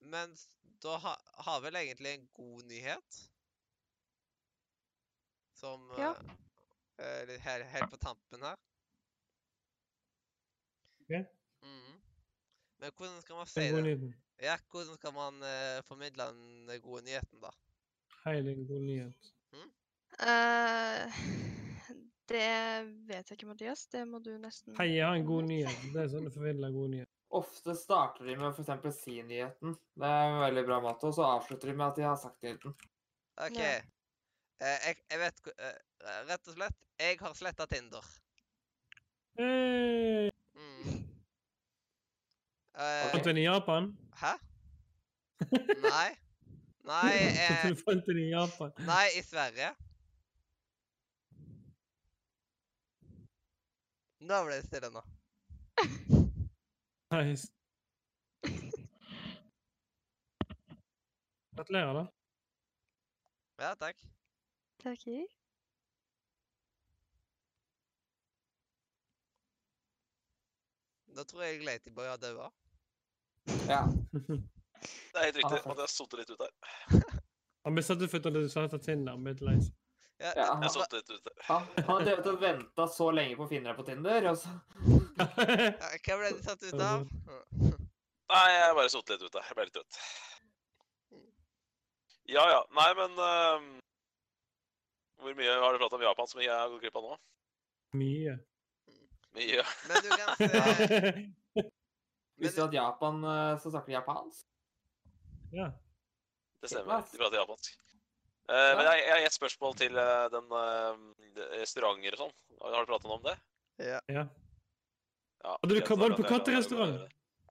Men 0.00 0.36
da 0.82 0.96
ha, 0.96 1.14
har 1.44 1.60
vel 1.60 1.76
egentlig 1.76 2.14
en 2.14 2.28
god 2.28 2.62
nyhet 2.62 3.30
Som 5.54 5.90
Ja. 5.98 6.14
eh, 6.98 7.22
eh, 7.22 7.40
helt, 7.40 7.90
på 7.90 7.96
tampen 7.96 8.42
her. 8.42 8.56
Ok. 11.00 11.37
Men 12.78 12.94
hvordan 12.94 13.22
skal 13.22 13.36
man 13.40 13.50
si 13.50 13.64
det? 13.64 13.82
nyheten. 13.82 14.14
Ja, 14.38 14.54
hvordan 14.70 14.94
skal 15.00 15.14
man 15.16 15.42
uh, 15.42 15.80
formidle 15.88 16.30
den 16.30 16.80
gode 16.82 17.02
nyheten, 17.06 17.40
da? 17.42 17.50
Hele 18.24 18.54
en 18.54 18.66
god 18.66 18.84
nyhet. 18.86 19.34
Eh, 20.18 21.12
det 22.28 22.84
vet 23.06 23.30
jeg 23.30 23.36
ikke, 23.36 23.46
Mathias. 23.46 23.86
Det 23.92 24.02
må 24.08 24.18
du 24.18 24.32
nesten 24.40 24.76
Hei, 24.78 24.90
jeg 24.96 25.06
har 25.06 25.18
en 25.18 25.26
god 25.26 25.46
nyhet. 25.48 25.84
Det 25.94 26.02
er 26.02 26.10
sånn 26.12 26.26
du 26.26 26.32
formidler 26.34 26.74
god 26.74 26.94
nyhet. 26.94 27.12
Ofte 27.38 27.74
starter 27.76 28.26
de 28.26 28.38
med 28.40 28.56
f.eks. 28.56 29.02
si 29.02 29.18
nyheten. 29.22 29.76
Det 29.98 30.08
er 30.08 30.32
en 30.32 30.40
veldig 30.42 30.64
bra 30.66 30.80
måte. 30.84 31.10
Og 31.10 31.18
så 31.18 31.26
avslutter 31.28 31.70
de 31.70 31.76
med 31.76 31.86
at 31.90 32.00
de 32.00 32.06
har 32.08 32.16
sagt 32.20 32.40
nyheten. 32.42 32.74
OK. 33.38 33.60
Ja. 33.60 33.76
Uh, 34.58 34.74
jeg, 34.88 34.96
jeg 35.12 35.20
vet 35.22 35.52
eh, 35.54 35.76
Rett 36.26 36.48
og 36.50 36.56
slett, 36.56 36.80
jeg 36.98 37.20
har 37.20 37.36
sletta 37.38 37.68
Tinder. 37.70 38.08
Hey! 39.38 40.32
Fant 42.78 43.14
Eh, 43.14 43.22
du 43.22 43.28
den 43.28 43.36
i 43.36 43.42
Japan? 43.44 43.88
hæ? 44.20 44.32
Nei. 45.90 46.08
Nei, 46.88 47.16
eh, 47.44 47.68
Du 47.70 47.74
fant 47.84 48.06
den 48.06 48.18
i 48.22 48.28
Japan. 48.30 48.72
nei, 48.86 49.08
i 49.18 49.22
Sverige. 49.22 49.70
Nå 54.28 54.38
ble 54.46 54.56
det 54.60 54.64
stille 54.66 54.90
nå. 54.94 55.02
Nice. 57.14 57.48
Gratulerer, 61.56 61.92
da. 61.98 62.04
Ja, 63.64 63.74
takk. 63.74 63.96
Takker. 64.82 65.26
Da 71.16 71.24
tror 71.24 71.42
jeg 71.42 71.62
Ladyboy 71.64 72.06
har 72.06 72.16
daua. 72.22 72.50
Ja. 73.68 73.82
Det 75.12 75.18
er 75.18 75.24
helt 75.24 75.36
riktig. 75.40 75.58
Ah, 75.58 75.66
Måtte 75.68 75.82
jeg 75.86 75.90
sote 75.90 76.16
litt 76.20 76.30
ut 76.30 76.38
der. 76.38 76.52
Han 77.66 77.74
ble 77.74 77.82
satt 77.82 78.00
ut 78.02 78.10
for 78.12 78.22
at 78.22 78.34
du 78.36 78.44
startet 78.48 78.84
Tinder. 78.86 79.16
Han 79.16 79.24
ble 79.26 79.32
litt 79.34 79.42
lei 79.48 79.56
seg. 79.64 79.74
Ja, 80.18 80.30
Ja, 80.34 80.46
hva- 80.54 80.66
Jeg 80.66 80.92
litt 80.94 81.10
ut 81.16 81.24
der. 81.26 81.34
Han 81.48 81.66
han 81.78 81.88
har 81.90 82.04
drevet 82.06 82.26
og 82.32 82.38
venta 82.42 82.86
så 82.90 83.08
lenge 83.14 83.36
på 83.38 83.44
å 83.46 83.50
finne 83.50 83.70
deg 83.72 83.78
på 83.80 83.86
Tinder, 83.88 84.28
og 84.30 84.38
så 84.38 84.54
Hva 85.18 86.18
ble 86.20 86.30
du 86.36 86.40
satt 86.46 86.62
ut 86.62 86.80
av? 86.82 87.04
Nei, 88.28 88.46
jeg 88.54 88.74
bare 88.78 88.90
sote 88.92 89.14
litt 89.16 89.26
ut 89.26 89.34
der. 89.34 89.46
Jeg 89.50 89.56
ble 89.58 89.66
litt 89.68 89.76
trøtt. 89.78 90.00
Ja 92.28 92.44
ja. 92.52 92.60
Nei, 92.76 92.88
men 92.98 93.14
ehm, 93.24 93.68
Hvor 95.22 95.34
mye 95.38 95.54
har 95.62 95.72
du 95.74 95.78
pratet 95.80 95.96
om 95.98 96.04
Japan 96.06 96.28
som 96.30 96.42
jeg 96.44 96.52
har 96.52 96.68
gått 96.70 96.82
glipp 96.84 96.98
av 97.00 97.06
nå? 97.08 97.16
Mye. 97.98 98.34
Mye. 99.38 99.64
Men 99.88 100.04
du 100.04 100.10
kan 100.12 100.30
se 100.38 101.12
Visste 102.38 102.60
du 102.60 102.64
at 102.68 102.74
Japan 102.78 103.16
eh, 103.24 103.58
så 103.62 103.70
snakker 103.72 103.88
de 103.92 103.96
japansk? 103.98 104.42
ja. 105.52 105.68
Det 106.60 106.68
stemmer. 106.72 106.98
De 107.12 107.18
prater 107.20 107.36
japansk. 107.38 107.70
Eh, 108.50 108.72
men 108.76 108.84
jeg, 108.88 108.98
jeg 109.04 109.12
har 109.14 109.20
et 109.28 109.32
spørsmål 109.36 109.72
til 109.78 109.92
eh, 110.02 110.24
den 110.32 110.46
eh, 110.58 110.94
restauranter 111.60 112.12
og 112.16 112.20
sånn. 112.24 112.34
Har 112.64 112.82
du 112.82 112.86
pratet 112.90 113.10
om 113.14 113.22
det? 113.28 113.36
ja. 113.78 114.00
Ja, 114.10 114.24
ja 115.44 115.52
du- 115.62 115.68
var 115.68 115.70
du 115.70 115.80
kan 115.86 115.96
på 115.98 116.02
jeg- 116.08 116.16
katterestaurant? 116.32 116.96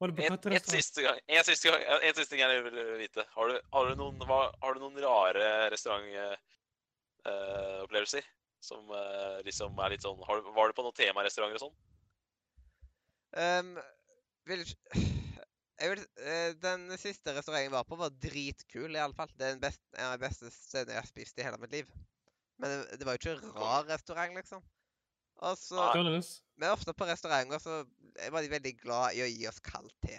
Var 0.01 0.07
du 0.07 0.13
på 0.17 0.21
en 0.25 0.29
katterestaurant? 0.35 0.83
siste 0.83 0.99
gang. 1.05 1.19
En 1.27 1.43
siste 1.47 1.65
gang. 1.71 1.81
En 2.03 2.13
siste 2.13 2.29
ting 2.35 2.41
jeg 2.43 2.63
vil 2.67 2.77
vite. 2.99 3.23
Har 3.33 3.45
du, 3.49 3.55
har 3.73 3.83
du, 3.87 3.93
noen, 3.95 4.17
hva, 4.27 4.39
har 4.61 4.71
du 4.75 4.79
noen 4.83 4.97
rare 5.05 5.69
restaurantopplevelser? 5.73 8.23
som 8.67 8.83
liksom 9.45 9.77
er 9.79 9.89
litt 9.93 10.01
sånn 10.03 10.19
har 10.27 10.41
Var 10.41 10.67
du 10.67 10.73
på 10.75 10.83
noen 10.83 10.93
temarestauranter 10.97 11.55
og 11.59 11.63
sånn? 11.67 11.75
Ehm, 13.37 13.77
vil 14.49 14.63
jeg 15.81 15.91
vil, 15.93 16.03
eh, 16.25 16.51
Den 16.63 16.87
siste 16.97 17.35
restauranten 17.35 17.67
jeg 17.67 17.75
var 17.75 17.85
på, 17.87 17.99
var 17.99 18.15
dritkul, 18.23 18.95
i 18.95 19.01
alle 19.01 19.17
fall. 19.17 19.29
Det 19.37 19.45
er 19.45 19.55
den 19.55 19.63
beste, 19.63 19.85
en 19.97 20.09
av 20.09 20.17
de 20.17 20.25
beste 20.25 20.51
stedene 20.53 20.95
jeg 20.95 21.03
har 21.03 21.09
spist 21.11 21.37
i 21.37 21.45
hele 21.45 21.59
mitt 21.61 21.75
liv. 21.75 21.91
Men 22.57 22.73
det, 22.73 22.99
det 22.99 23.05
var 23.05 23.17
jo 23.17 23.21
ikke 23.21 23.35
en 23.37 23.53
rar 23.59 23.85
restaurant, 23.91 24.33
liksom. 24.39 24.63
Og 25.45 25.57
så. 25.61 25.77
Johannes? 25.93 26.31
Men 26.57 26.73
ofte 26.73 26.93
på 26.97 27.05
restauranter 27.05 27.61
så 27.61 27.83
var 28.33 28.41
de 28.41 28.49
veldig 28.49 28.73
glad 28.81 29.17
i 29.17 29.21
å 29.21 29.29
gi 29.29 29.45
oss 29.49 29.61
kald 29.61 29.93
te. 30.01 30.17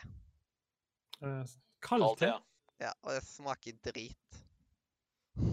Uh, 1.19 1.43
Kald 1.83 2.07
te, 2.21 2.31
ja. 2.31 2.39
Ja, 2.79 2.93
Og 3.03 3.17
det 3.17 3.25
smaker 3.27 3.75
drit. 3.83 4.39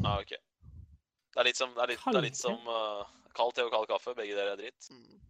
Ah, 0.06 0.20
ok. 0.20 0.36
Det 0.36 1.42
er 1.42 1.48
litt 1.50 1.58
som, 1.58 1.74
det 1.74 1.82
er 1.82 1.94
litt, 1.96 2.04
det 2.06 2.20
er 2.20 2.26
litt 2.28 2.38
te? 2.38 2.44
som 2.46 2.70
uh, 2.70 3.02
kald 3.34 3.56
te 3.58 3.66
og 3.66 3.74
kald 3.74 3.90
kaffe. 3.90 4.14
Begge 4.18 4.38
deler 4.38 4.54
er 4.54 4.62
dritt. 4.62 4.90
Mm. 4.94 5.24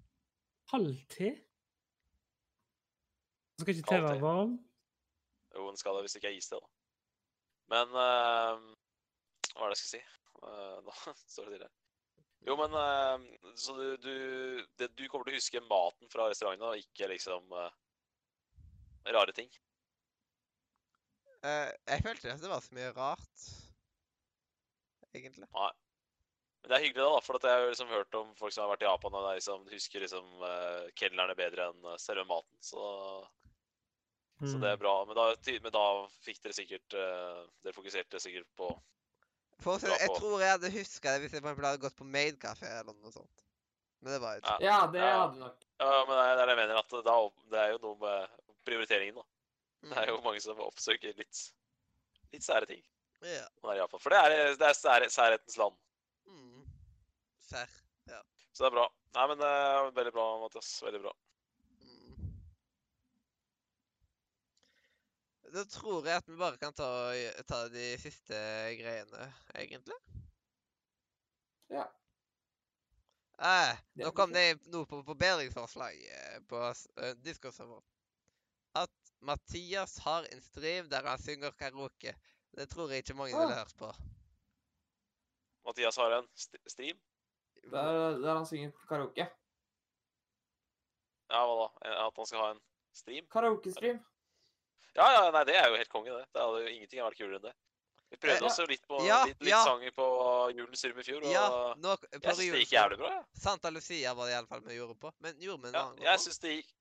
Kald 0.71 0.91
te? 1.15 1.31
Skal 3.59 3.71
ikke 3.75 3.87
til 3.87 4.03
være 4.03 4.21
varm? 4.21 4.57
Jo, 5.55 5.69
den 5.69 5.79
skal 5.79 5.95
det 5.95 6.03
hvis 6.05 6.15
det 6.15 6.21
ikke 6.23 6.33
er 6.33 6.37
is 6.39 6.49
til, 6.51 6.59
da. 6.59 6.71
Men 7.73 7.95
uh, 7.95 8.65
Hva 9.55 9.65
er 9.65 9.71
det 9.71 9.77
jeg 9.77 9.81
skal 9.81 9.93
si? 9.95 10.01
Uh, 10.43 10.77
nå 10.85 10.95
står 11.31 11.47
det 11.47 11.55
stille. 11.55 11.69
Jo, 12.45 12.57
men 12.59 12.75
uh, 12.77 13.53
Så 13.57 13.73
du, 13.77 13.85
du, 14.03 14.15
det, 14.77 14.91
du 14.97 15.07
kommer 15.09 15.25
til 15.25 15.37
å 15.37 15.39
huske 15.39 15.63
maten 15.69 16.11
fra 16.11 16.27
restauranten, 16.29 16.67
og 16.67 16.81
ikke 16.81 17.09
liksom 17.09 17.55
eh, 17.55 17.71
rare 19.15 19.33
ting? 19.37 19.49
Eh, 21.45 21.71
jeg 21.71 22.03
følte 22.03 22.27
ikke 22.27 22.35
at 22.35 22.43
det 22.43 22.51
var 22.51 22.61
så 22.65 22.75
mye 22.77 22.91
rart, 22.97 23.47
egentlig. 25.13 25.47
Nei. 25.47 25.71
Men 26.61 26.71
det 26.71 26.77
er 26.77 26.85
hyggelig, 26.87 27.05
da, 27.05 27.23
for 27.23 27.37
at 27.37 27.45
jeg 27.45 27.57
har 27.61 27.67
liksom 27.69 27.91
hørt 27.93 28.17
om 28.17 28.31
folk 28.37 28.53
som 28.53 28.65
har 28.65 28.71
vært 28.73 28.85
i 28.85 28.89
Japan 28.89 29.17
og 29.17 29.27
liksom, 29.29 29.65
husker 29.69 30.01
liksom 30.01 30.29
uh, 30.41 30.87
kelnerne 30.97 31.35
bedre 31.37 31.67
enn 31.69 31.99
selve 32.01 32.25
maten. 32.25 32.57
Så, 32.65 32.81
så 34.41 34.59
det 34.59 34.67
er 34.69 34.75
Mm. 34.75 34.81
bra. 34.83 34.95
Men 35.05 35.15
da, 35.15 35.25
men 35.63 35.71
da 35.71 35.83
fikk 36.25 36.41
dere 36.43 36.53
sikkert 36.53 36.93
uh, 36.93 37.45
Dere 37.63 37.73
fokuserte 37.73 38.19
sikkert 38.19 38.47
på 38.59 38.67
For 39.63 39.75
å 39.75 39.79
si 39.79 39.87
Bra 39.87 39.95
det, 39.95 40.01
jeg 40.01 40.09
på. 40.11 40.17
tror 40.19 40.39
jeg 40.43 40.51
hadde 40.51 40.71
huska 40.73 41.13
det 41.13 41.21
hvis 41.23 41.33
jeg 41.37 41.41
for 41.45 41.55
hadde 41.69 41.81
gått 41.85 41.95
på 41.95 42.03
Made 42.05 42.35
Café 42.41 42.67
eller 42.81 42.93
noe 42.99 43.11
sånt. 43.15 43.45
Men 44.01 44.11
det 44.13 44.21
var 44.21 44.33
jo 44.35 44.41
ikke. 44.43 44.57
Ja. 44.61 44.73
Ja, 44.81 44.87
det 44.91 44.99
Ja. 44.99 45.13
hadde 45.21 45.33
du 45.33 45.39
nok. 45.45 45.63
Ja, 45.79 46.05
men 46.05 46.15
det 46.17 46.25
er 46.25 46.35
det 46.35 46.47
jeg 46.49 46.59
mener, 46.59 46.75
at 46.81 46.89
da, 47.05 47.15
det 47.53 47.59
er 47.63 47.71
jo 47.71 47.79
noe 47.85 47.95
med 48.03 48.29
prioriteringen, 48.67 49.15
da. 49.15 49.23
Det 49.85 49.97
er 49.97 50.05
Mm. 50.11 50.15
jo 50.15 50.21
mange 50.21 50.41
som 50.41 50.57
oppsøker 50.59 51.15
litt, 51.17 51.39
litt 52.33 52.43
sære 52.43 52.67
ting 52.67 52.83
Ja. 53.21 53.47
er 53.71 53.77
i 53.77 53.79
For 53.99 54.09
det 54.09 54.19
er, 54.19 54.55
det 54.55 54.67
er 54.67 54.73
sære, 54.73 55.07
særhetens 55.09 55.57
land. 55.57 55.75
Mm. 56.27 56.65
ja. 58.07 58.21
Så 58.51 58.63
det 58.63 58.67
er 58.73 58.75
bra. 58.75 58.87
Nei, 59.15 59.27
men 59.27 59.37
er 59.47 59.91
veldig 59.91 60.11
bra, 60.13 60.25
Mathias. 60.41 60.81
Veldig 60.83 61.01
bra. 61.01 61.11
Da 65.55 65.63
tror 65.71 66.03
jeg 66.03 66.19
at 66.19 66.27
vi 66.27 66.35
bare 66.35 66.57
kan 66.59 66.73
ta, 66.75 66.87
ta 67.47 67.61
de 67.71 67.83
siste 68.01 68.39
greiene, 68.75 69.27
egentlig. 69.55 69.95
Ja. 71.71 71.85
Eh, 73.39 73.77
nå 74.01 74.11
kom 74.15 74.33
det 74.35 74.43
noe 74.73 74.87
på 74.89 74.99
forbedringsforslag 75.07 76.01
eh, 76.17 76.41
på 76.49 76.59
uh, 76.59 77.11
Discord-serveren. 77.23 77.83
At 78.75 79.13
Mathias 79.23 79.97
har 80.03 80.27
en 80.31 80.41
stream 80.43 80.89
der 80.91 81.07
han 81.07 81.23
synger 81.23 81.55
karaoke. 81.59 82.15
Det 82.55 82.67
tror 82.71 82.91
jeg 82.91 83.03
ikke 83.03 83.15
mange 83.15 83.37
ville 83.39 83.55
Ah. 83.55 83.63
hørt 83.63 83.75
på. 83.79 83.91
Mathias 85.65 85.95
har 85.95 86.17
en 86.17 86.27
st 86.35 86.59
stream. 86.67 86.99
Der, 87.71 88.17
der 88.19 88.35
han 88.35 88.45
synger 88.45 88.71
karaoke. 88.89 89.29
Ja, 91.31 91.45
hva 91.47 91.55
da? 91.63 91.95
At 92.07 92.19
han 92.19 92.25
skal 92.25 92.43
ha 92.43 92.51
en 92.51 92.61
stream? 92.93 93.27
Karaokestream. 93.31 94.03
Ja, 94.95 95.07
ja, 95.11 95.23
nei, 95.35 95.43
det 95.47 95.55
er 95.59 95.69
jo 95.69 95.79
helt 95.79 95.91
konge, 95.91 96.11
det. 96.15 96.27
Det 96.33 96.41
hadde 96.43 96.61
jo 96.63 96.73
ingenting 96.73 97.01
vært 97.03 97.17
kulere 97.19 97.39
enn 97.39 97.47
det. 97.49 97.55
Vi 98.13 98.19
prøvde 98.21 98.45
Eh, 98.45 98.47
oss 98.47 98.59
jo 98.61 98.65
litt 98.69 98.83
på 98.87 98.99
ja, 99.03 99.17
litt, 99.27 99.41
litt 99.43 99.51
ja. 99.51 99.63
sanger 99.65 99.91
på 99.95 100.05
Julens 100.55 100.85
rum 100.85 100.99
i 101.01 101.05
fjor, 101.07 101.23
og 101.25 101.33
Ja, 101.33 101.45
nå, 101.81 101.95
jeg 102.13 102.21
syns 102.23 102.39
det 102.39 102.61
gikk 102.63 102.73
jævlig 102.77 102.97
bra, 103.01 103.11
Ja. 103.15 103.21
Santa 103.43 103.71
Lucia 103.73 104.13
var 104.13 104.29
det 104.29 104.35
iallfall 104.37 104.63
vi 104.63 104.77
gjorde 104.77 104.95
på. 105.01 105.11
Men 105.25 105.41
gjorde 105.41 105.63
vi 105.63 105.71
en 105.71 105.77
Ja, 105.79 105.85
annen 105.89 106.03
jeg 106.03 106.11
gang 106.11 106.25
syns 106.25 106.39
det 106.39 106.57
gikk 106.57 106.73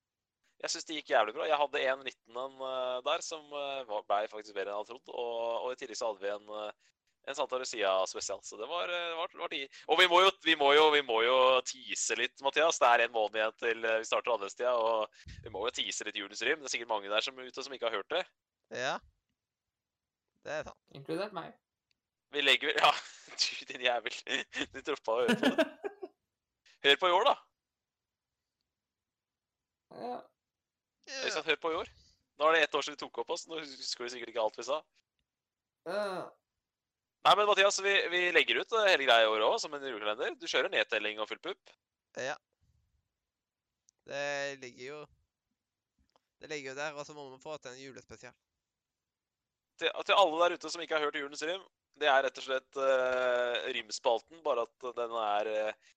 jeg 0.65 0.71
synes 0.71 0.87
det 0.89 0.95
gikk 0.97 1.11
jævlig 1.11 1.35
bra. 1.35 1.45
Jeg 1.45 1.59
hadde 1.61 1.81
en 1.91 2.05
19 2.07 2.37
en 2.41 3.03
der 3.05 3.21
som 3.27 3.43
uh, 3.53 3.83
ble 3.85 4.21
faktisk 4.33 4.55
bedre 4.55 4.71
enn 4.71 4.79
jeg 4.79 4.79
hadde 4.79 4.93
trodd. 4.93 5.11
Og, 5.13 5.41
og 5.65 5.73
i 5.75 5.77
tillegg 5.81 5.99
så 5.99 6.09
hadde 6.09 6.23
vi 6.23 6.31
en, 6.33 6.47
en 7.27 7.35
Santa 7.35 7.59
Lucia-spesial. 7.59 8.41
Så 8.43 8.57
det 8.61 8.67
var, 8.69 8.89
det 8.89 9.15
var, 9.17 9.33
var 9.41 9.53
tid. 9.53 9.81
Og 9.89 10.01
vi 10.01 10.09
må, 10.11 10.21
jo, 10.25 10.31
vi, 10.45 10.57
må 10.61 10.71
jo, 10.77 10.85
vi 10.93 11.03
må 11.07 11.23
jo 11.25 11.39
tease 11.69 12.19
litt, 12.21 12.37
Mathias. 12.45 12.81
Det 12.83 12.91
er 12.91 13.07
en 13.07 13.15
måned 13.15 13.41
igjen 13.41 13.59
til 13.63 13.87
uh, 13.87 13.97
vi 14.03 14.09
starter 14.09 14.35
adventstida. 14.35 14.75
Og 14.77 15.45
vi 15.47 15.53
må 15.55 15.65
jo 15.67 15.75
tease 15.79 16.07
litt 16.09 16.21
Julens 16.21 16.45
Rym. 16.45 16.61
Det 16.61 16.69
er 16.69 16.77
sikkert 16.77 16.93
mange 16.93 17.13
der 17.13 17.25
som 17.25 17.41
ute 17.41 17.67
som 17.67 17.77
ikke 17.77 17.89
har 17.89 17.97
hørt 17.99 18.13
det. 18.13 18.25
Ja. 18.75 18.99
Det 20.45 20.59
er 20.59 20.69
sant. 20.69 20.81
Inkludert 20.97 21.37
meg. 21.37 21.55
Vi 22.35 22.45
legger 22.45 22.73
vel 22.73 22.81
Ja, 22.85 22.93
du 23.41 23.73
din 23.73 23.89
jævel. 23.89 24.21
Du 24.75 24.81
droppa 24.85 25.17
å 25.17 25.25
høre 25.25 25.41
på 25.41 25.57
det. 25.57 25.69
Hør 26.85 27.01
på 27.01 27.09
i 27.09 27.15
år, 27.17 27.31
da. 27.31 27.35
Ja. 29.95 30.17
Hør 31.47 31.61
på 31.63 31.71
i 31.73 31.79
år. 31.79 31.89
Nå 32.37 32.49
er 32.49 32.57
det 32.57 32.65
ett 32.67 32.75
år 32.75 32.85
siden 32.85 32.99
vi 32.99 33.05
tok 33.07 33.23
opp 33.23 33.33
oss. 33.33 33.47
Nå 33.49 33.61
husker 33.63 34.05
vi 34.05 34.11
sikkert 34.13 34.33
ikke 34.33 34.43
alt 34.43 34.59
vi 34.59 34.67
sa. 34.67 34.81
Eh, 35.89 36.23
Nei, 37.25 37.37
men 37.37 37.47
Mathias, 37.49 37.81
vi, 37.81 37.93
vi 38.13 38.21
legger 38.37 38.61
ut 38.61 38.75
eh, 38.77 38.91
hele 38.91 39.07
greia 39.07 39.25
i 39.25 39.29
år 39.33 39.47
òg, 39.47 39.55
som 39.63 39.73
en 39.73 39.85
julekalender. 39.89 40.35
Du 40.37 40.45
kjører 40.45 40.69
nedtelling 40.73 41.23
og 41.23 41.31
full 41.31 41.41
pupp. 41.47 41.73
Ja. 42.21 42.35
Det 44.05 44.25
ligger 44.61 44.85
jo 44.91 44.99
Det 46.43 46.51
ligger 46.51 46.75
jo 46.75 46.77
der, 46.77 46.99
og 46.99 47.07
så 47.09 47.17
må 47.17 47.25
vi 47.31 47.41
få 47.41 47.57
til 47.57 47.73
en 47.73 47.81
julespesial. 47.81 48.35
Til, 49.81 49.89
til 50.05 50.21
alle 50.21 50.43
der 50.43 50.59
ute 50.59 50.71
som 50.71 50.83
ikke 50.85 50.99
har 50.99 51.07
hørt 51.07 51.17
Julens 51.17 51.43
rim, 51.49 51.63
det 51.99 52.11
er 52.11 52.21
rett 52.27 52.37
og 52.39 52.45
slett 52.45 52.79
uh, 52.79 53.57
rimspalten, 53.73 54.43
bare 54.45 54.67
at 54.67 54.87
den 54.99 55.15
er 55.19 55.51
uh, 55.51 55.91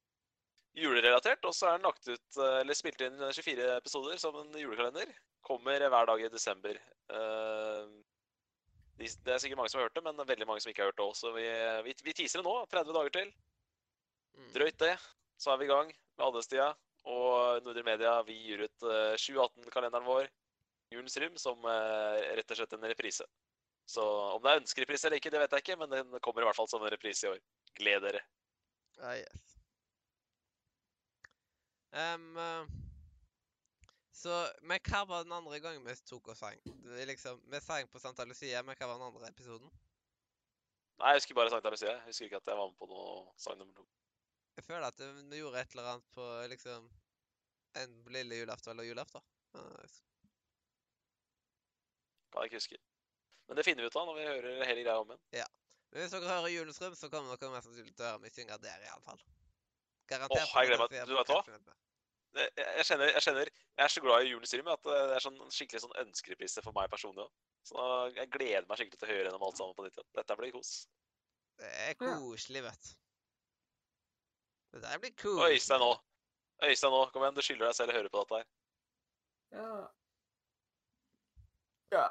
julerelatert. 0.80 1.44
Og 1.46 1.54
så 1.54 1.68
er 1.68 1.78
den 1.78 1.90
lagt 1.90 2.08
ut, 2.08 2.28
uh, 2.40 2.62
eller 2.62 2.78
spilt 2.78 3.04
inn 3.04 3.20
24 3.20 3.68
episoder 3.76 4.22
som 4.22 4.40
en 4.40 4.56
julekalender. 4.62 5.12
Kommer 5.46 5.84
hver 5.84 6.10
dag 6.10 6.24
i 6.24 6.32
desember. 6.32 6.80
De, 9.08 9.14
det 9.24 9.34
er 9.34 9.40
sikkert 9.42 9.62
mange 9.62 9.72
som 9.72 9.80
har 9.80 9.88
hørt 9.88 9.96
det, 9.96 10.04
men 10.04 10.20
veldig 10.20 10.48
mange 10.50 10.64
som 10.64 10.72
ikke 10.72 10.84
har 10.84 10.92
hørt 10.92 11.00
det 11.00 11.06
òg. 11.06 11.16
Så 11.16 11.32
vi, 11.36 11.46
vi, 11.88 11.96
vi 12.04 12.16
teaser 12.18 12.42
det 12.42 12.48
nå. 12.48 12.56
30 12.74 12.98
dager 12.98 13.16
til. 13.16 13.32
Mm. 14.38 14.52
Drøyt 14.60 14.80
det. 14.84 14.94
Så 15.40 15.54
er 15.54 15.62
vi 15.62 15.68
i 15.68 15.72
gang 15.72 15.92
med 15.94 16.28
adventstida. 16.28 16.72
Og 17.08 17.64
Nordre 17.64 17.86
Media 17.88 18.18
vi 18.28 18.36
gir 18.36 18.66
ut 18.68 18.84
2018-kalenderen 18.84 20.04
vår, 20.04 20.28
Julens 20.92 21.16
Rym, 21.24 21.38
som 21.40 21.64
rett 21.64 22.52
og 22.52 22.60
slett 22.60 22.74
en 22.76 22.88
reprise. 22.92 23.24
Så 23.88 24.04
om 24.04 24.44
det 24.44 24.52
er 24.52 24.60
ønskereprise 24.60 25.08
eller 25.08 25.22
ikke, 25.22 25.32
det 25.32 25.40
vet 25.40 25.54
jeg 25.56 25.64
ikke, 25.64 25.78
men 25.80 25.94
den 25.94 26.20
kommer 26.20 26.44
i 26.44 26.50
hvert 26.50 26.58
fall 26.58 26.68
som 26.68 26.84
en 26.84 26.92
reprise 26.92 27.24
i 27.24 27.32
år. 27.32 27.40
Gled 27.80 28.04
dere. 28.04 28.20
Ah, 29.00 29.16
yes. 29.16 29.46
Um, 31.96 32.36
så, 34.18 34.34
men 34.66 34.82
hva 34.90 35.04
var 35.06 35.26
den 35.26 35.36
andre 35.36 35.60
gangen 35.62 35.84
vi 35.86 35.94
tok 36.10 36.32
og 36.34 36.38
sang? 36.40 36.58
Liksom, 37.10 37.42
vi 37.52 37.60
sang 37.62 37.90
på 37.92 38.02
Santa 38.02 38.26
Lucia, 38.26 38.64
men 38.66 38.78
hva 38.80 38.90
var 38.90 38.98
den 38.98 39.12
andre 39.12 39.30
episoden? 39.30 39.70
Nei, 40.98 41.12
Jeg 41.14 41.22
husker 41.22 41.38
bare 41.38 41.54
Santa 41.54 41.70
Lucia. 41.70 41.92
Jeg 41.94 42.08
husker 42.10 42.26
ikke 42.26 42.40
at 42.42 42.50
jeg 42.50 42.58
var 42.58 42.72
med 42.72 42.80
på 42.80 42.90
noe 42.90 43.12
sang 43.38 43.60
nummer 43.60 43.78
to. 43.78 43.86
Jeg 44.58 44.66
føler 44.66 44.88
at 44.88 45.04
vi 45.30 45.38
gjorde 45.44 45.62
et 45.62 45.76
eller 45.76 45.92
annet 45.92 46.10
på 46.18 46.26
liksom 46.50 46.88
en 47.78 47.94
lille 48.16 48.40
julaften 48.42 48.74
eller 48.74 48.90
julaften. 48.90 49.22
Kan 52.34 52.48
ikke 52.50 52.58
huske. 52.58 52.80
Men 53.48 53.60
det 53.60 53.66
finner 53.68 53.86
vi 53.86 53.92
ut 53.92 54.00
av 54.02 54.10
når 54.10 54.18
vi 54.18 54.26
hører 54.28 54.66
hele 54.66 54.82
greia 54.82 55.00
om 55.04 55.14
igjen. 55.14 55.26
Ja. 55.44 55.46
Men 55.92 56.02
hvis 56.04 56.16
dere 56.16 56.32
hører 56.32 56.52
Julens 56.52 56.82
Rum, 56.82 56.96
så 57.00 57.10
kommer 57.14 57.38
dere 57.38 57.54
mest 57.54 57.70
sannsynlig 57.70 57.94
til 57.96 58.04
å 58.04 58.10
høre 58.10 58.24
meg 58.26 58.34
synge 58.36 58.58
der, 58.66 58.82
iallfall. 58.90 59.22
Garantert. 60.10 60.42
Åh, 60.42 60.58
jeg 60.58 60.74
gleder 60.74 60.90
meg. 60.92 61.06
Du 61.08 61.16
vet 61.16 61.32
hva? 61.32 61.78
Jeg, 62.36 62.84
kjenner, 62.86 63.10
jeg 63.16 63.24
kjenner 63.24 63.50
Jeg 63.50 63.84
er 63.86 63.92
så 63.92 64.02
glad 64.04 64.26
i 64.26 64.30
Julens 64.30 64.54
at 64.54 64.84
det 64.86 64.98
er 65.16 65.24
sånn 65.24 65.40
skikkelig 65.54 65.82
sånn 65.84 65.96
ønskereprise 66.04 66.62
for 66.66 66.76
meg 66.76 66.90
personlig 66.92 67.24
òg. 67.24 67.32
Så 67.66 67.86
jeg 68.18 68.32
gleder 68.34 68.68
meg 68.68 68.80
skikkelig 68.80 69.00
til 69.00 69.08
å 69.08 69.12
høre 69.12 69.26
gjennom 69.26 69.46
alt 69.48 69.60
sammen 69.60 69.78
på 69.78 69.86
nytt 69.86 69.98
igjen. 69.98 70.10
Dette 70.20 70.38
blir 70.40 70.54
kos. 70.56 70.72
Det 71.58 71.72
er 71.88 71.98
koselig, 71.98 72.64
vet 72.68 72.90
du. 72.90 72.94
Dette 74.78 75.00
blir 75.02 75.16
kos. 75.18 75.40
Og 75.40 75.56
Øystein 75.56 75.84
nå. 75.84 75.92
Øystein 76.68 76.94
nå, 76.94 77.02
Kom 77.14 77.26
igjen, 77.26 77.38
du 77.38 77.46
skylder 77.46 77.70
deg 77.70 77.80
selv 77.80 77.94
å 77.94 77.98
høre 77.98 78.14
på 78.14 78.24
dette 78.24 78.42
her. 78.42 78.48
Ja. 79.58 79.72
Ja. 81.96 82.06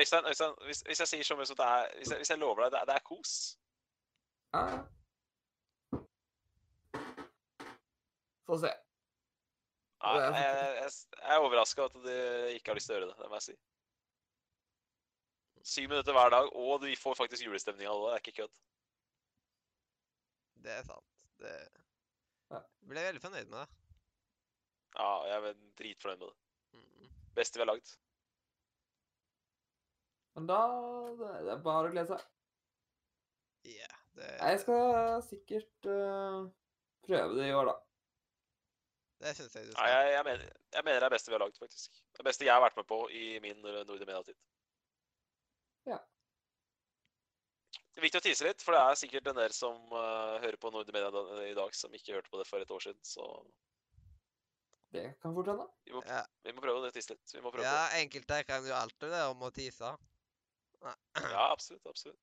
Øystein, 0.00 0.26
Øystein 0.26 0.54
hvis, 0.64 0.82
hvis, 0.86 1.00
jeg 1.00 1.08
sier 1.08 1.24
så 1.24 1.36
mye 1.36 1.46
som 1.46 1.56
det 1.56 1.66
er 1.66 1.96
Hvis 1.96 2.10
jeg, 2.10 2.18
hvis 2.18 2.30
jeg 2.30 2.38
lover 2.38 2.62
deg, 2.64 2.72
det 2.72 2.80
er, 2.80 2.84
det 2.90 2.94
er 2.94 3.04
kos. 3.06 3.32
Ja. 4.54 4.62
Få 8.46 8.58
se. 8.62 8.72
Nei, 10.06 10.18
jeg, 10.20 10.34
jeg, 10.76 10.90
jeg 11.16 11.32
er 11.34 11.42
overraska 11.42 11.86
at 11.88 11.96
du 11.96 12.10
ikke 12.52 12.70
har 12.70 12.78
lyst 12.78 12.90
til 12.90 12.96
å 12.96 12.98
gjøre 12.98 13.08
det. 13.10 13.18
Det 13.22 13.30
må 13.30 13.40
jeg 13.40 13.46
si. 13.48 13.56
Syv 15.66 15.90
minutter 15.90 16.14
hver 16.14 16.30
dag, 16.30 16.48
og 16.54 16.84
du 16.84 16.90
får 17.00 17.16
faktisk 17.18 17.42
julestemning 17.42 17.88
av 17.90 17.98
det. 17.98 18.06
Det 18.06 18.14
er 18.14 18.22
ikke 18.22 18.36
kødd. 18.42 18.58
Det 20.66 20.74
er 20.76 20.86
sant. 20.86 21.12
Det 21.42 21.54
Jeg 22.54 22.90
ble 22.92 23.06
veldig 23.08 23.22
fornøyd 23.24 23.50
med 23.50 23.58
det. 23.58 23.68
Ja, 24.96 25.08
jeg 25.28 25.36
er 25.50 25.56
dritfornøyd 25.80 26.22
med 26.22 26.28
det. 26.30 27.10
Beste 27.36 27.58
vi 27.58 27.64
har 27.64 27.72
lagd. 27.72 27.90
Men 30.36 30.46
da 30.48 30.60
Det 31.16 31.52
er 31.56 31.64
bare 31.64 31.88
å 31.88 31.92
glede 31.92 32.12
seg. 32.12 32.22
Ja, 33.66 33.90
det 34.14 34.30
Jeg 34.36 34.62
skal 34.62 35.22
sikkert 35.26 35.90
uh, 35.90 36.46
prøve 37.08 37.40
det 37.40 37.50
i 37.50 37.56
år, 37.56 37.72
da. 37.72 37.76
Det 39.22 39.32
syns 39.36 39.54
jeg 39.56 39.68
du 39.68 39.72
skal. 39.72 39.80
Nei, 39.80 39.92
jeg, 39.92 40.12
jeg, 40.12 40.24
mener, 40.28 40.50
jeg, 40.74 40.84
mener, 40.84 41.00
det 41.00 41.08
er 41.08 41.14
beste 41.14 41.30
vi 41.30 41.36
har 41.36 41.42
lagd, 41.44 41.58
faktisk. 41.60 42.00
Det 42.18 42.26
beste 42.26 42.46
jeg 42.46 42.52
har 42.52 42.64
vært 42.64 42.76
med 42.76 42.88
på 42.90 43.00
i 43.16 43.24
min 43.44 43.62
Nordre 43.64 44.04
Media-tid. 44.04 44.38
Ja. 45.88 46.00
Det 47.72 48.02
er 48.02 48.04
viktig 48.04 48.20
å 48.20 48.26
tise 48.26 48.44
litt, 48.44 48.64
for 48.64 48.76
det 48.76 48.82
er 48.82 48.98
sikkert 49.00 49.30
en 49.30 49.38
del 49.38 49.54
som 49.56 49.78
uh, 49.94 50.36
hører 50.42 50.58
på 50.60 50.72
nordic 50.74 50.92
Media 50.92 51.46
i 51.46 51.54
dag, 51.56 51.72
som 51.78 51.94
ikke 51.96 52.18
hørte 52.18 52.32
på 52.32 52.42
det 52.42 52.48
for 52.48 52.60
et 52.60 52.74
år 52.76 52.84
siden, 52.84 53.00
så 53.08 53.24
det 54.92 55.06
kan 55.22 55.34
fort 55.34 55.48
hende. 55.50 55.64
Vi, 55.84 55.92
ja. 56.06 56.20
vi, 56.44 56.52
må 56.54 56.62
prøve 56.64 56.88
å 56.88 56.92
tise 56.94 57.14
litt. 57.14 57.32
Vi 57.34 57.42
må 57.44 57.50
prøve 57.52 57.66
ja, 57.66 57.88
enkelte 57.98 58.42
kan 58.48 58.66
jo 58.68 58.74
alltid 58.76 59.12
det 59.12 59.22
om 59.28 59.42
å 59.44 59.50
tise. 59.54 59.92
ja, 60.84 61.46
absolutt. 61.48 61.82
Absolutt. 61.88 62.20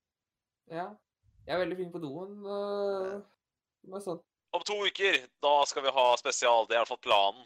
Ja. 0.72 0.88
Jeg 1.44 1.56
er 1.56 1.60
veldig 1.60 1.78
flink 1.80 1.92
på 1.94 2.02
doen. 2.02 2.38
Uh, 2.48 4.00
sånn. 4.02 4.22
Om 4.54 4.64
to 4.68 4.76
uker, 4.86 5.18
da 5.42 5.54
skal 5.66 5.86
vi 5.86 5.94
ha 5.96 6.08
spesial. 6.20 6.68
Det 6.70 6.76
er 6.76 6.82
i 6.82 6.84
hvert 6.84 6.94
fall 6.94 7.06
planen. 7.06 7.46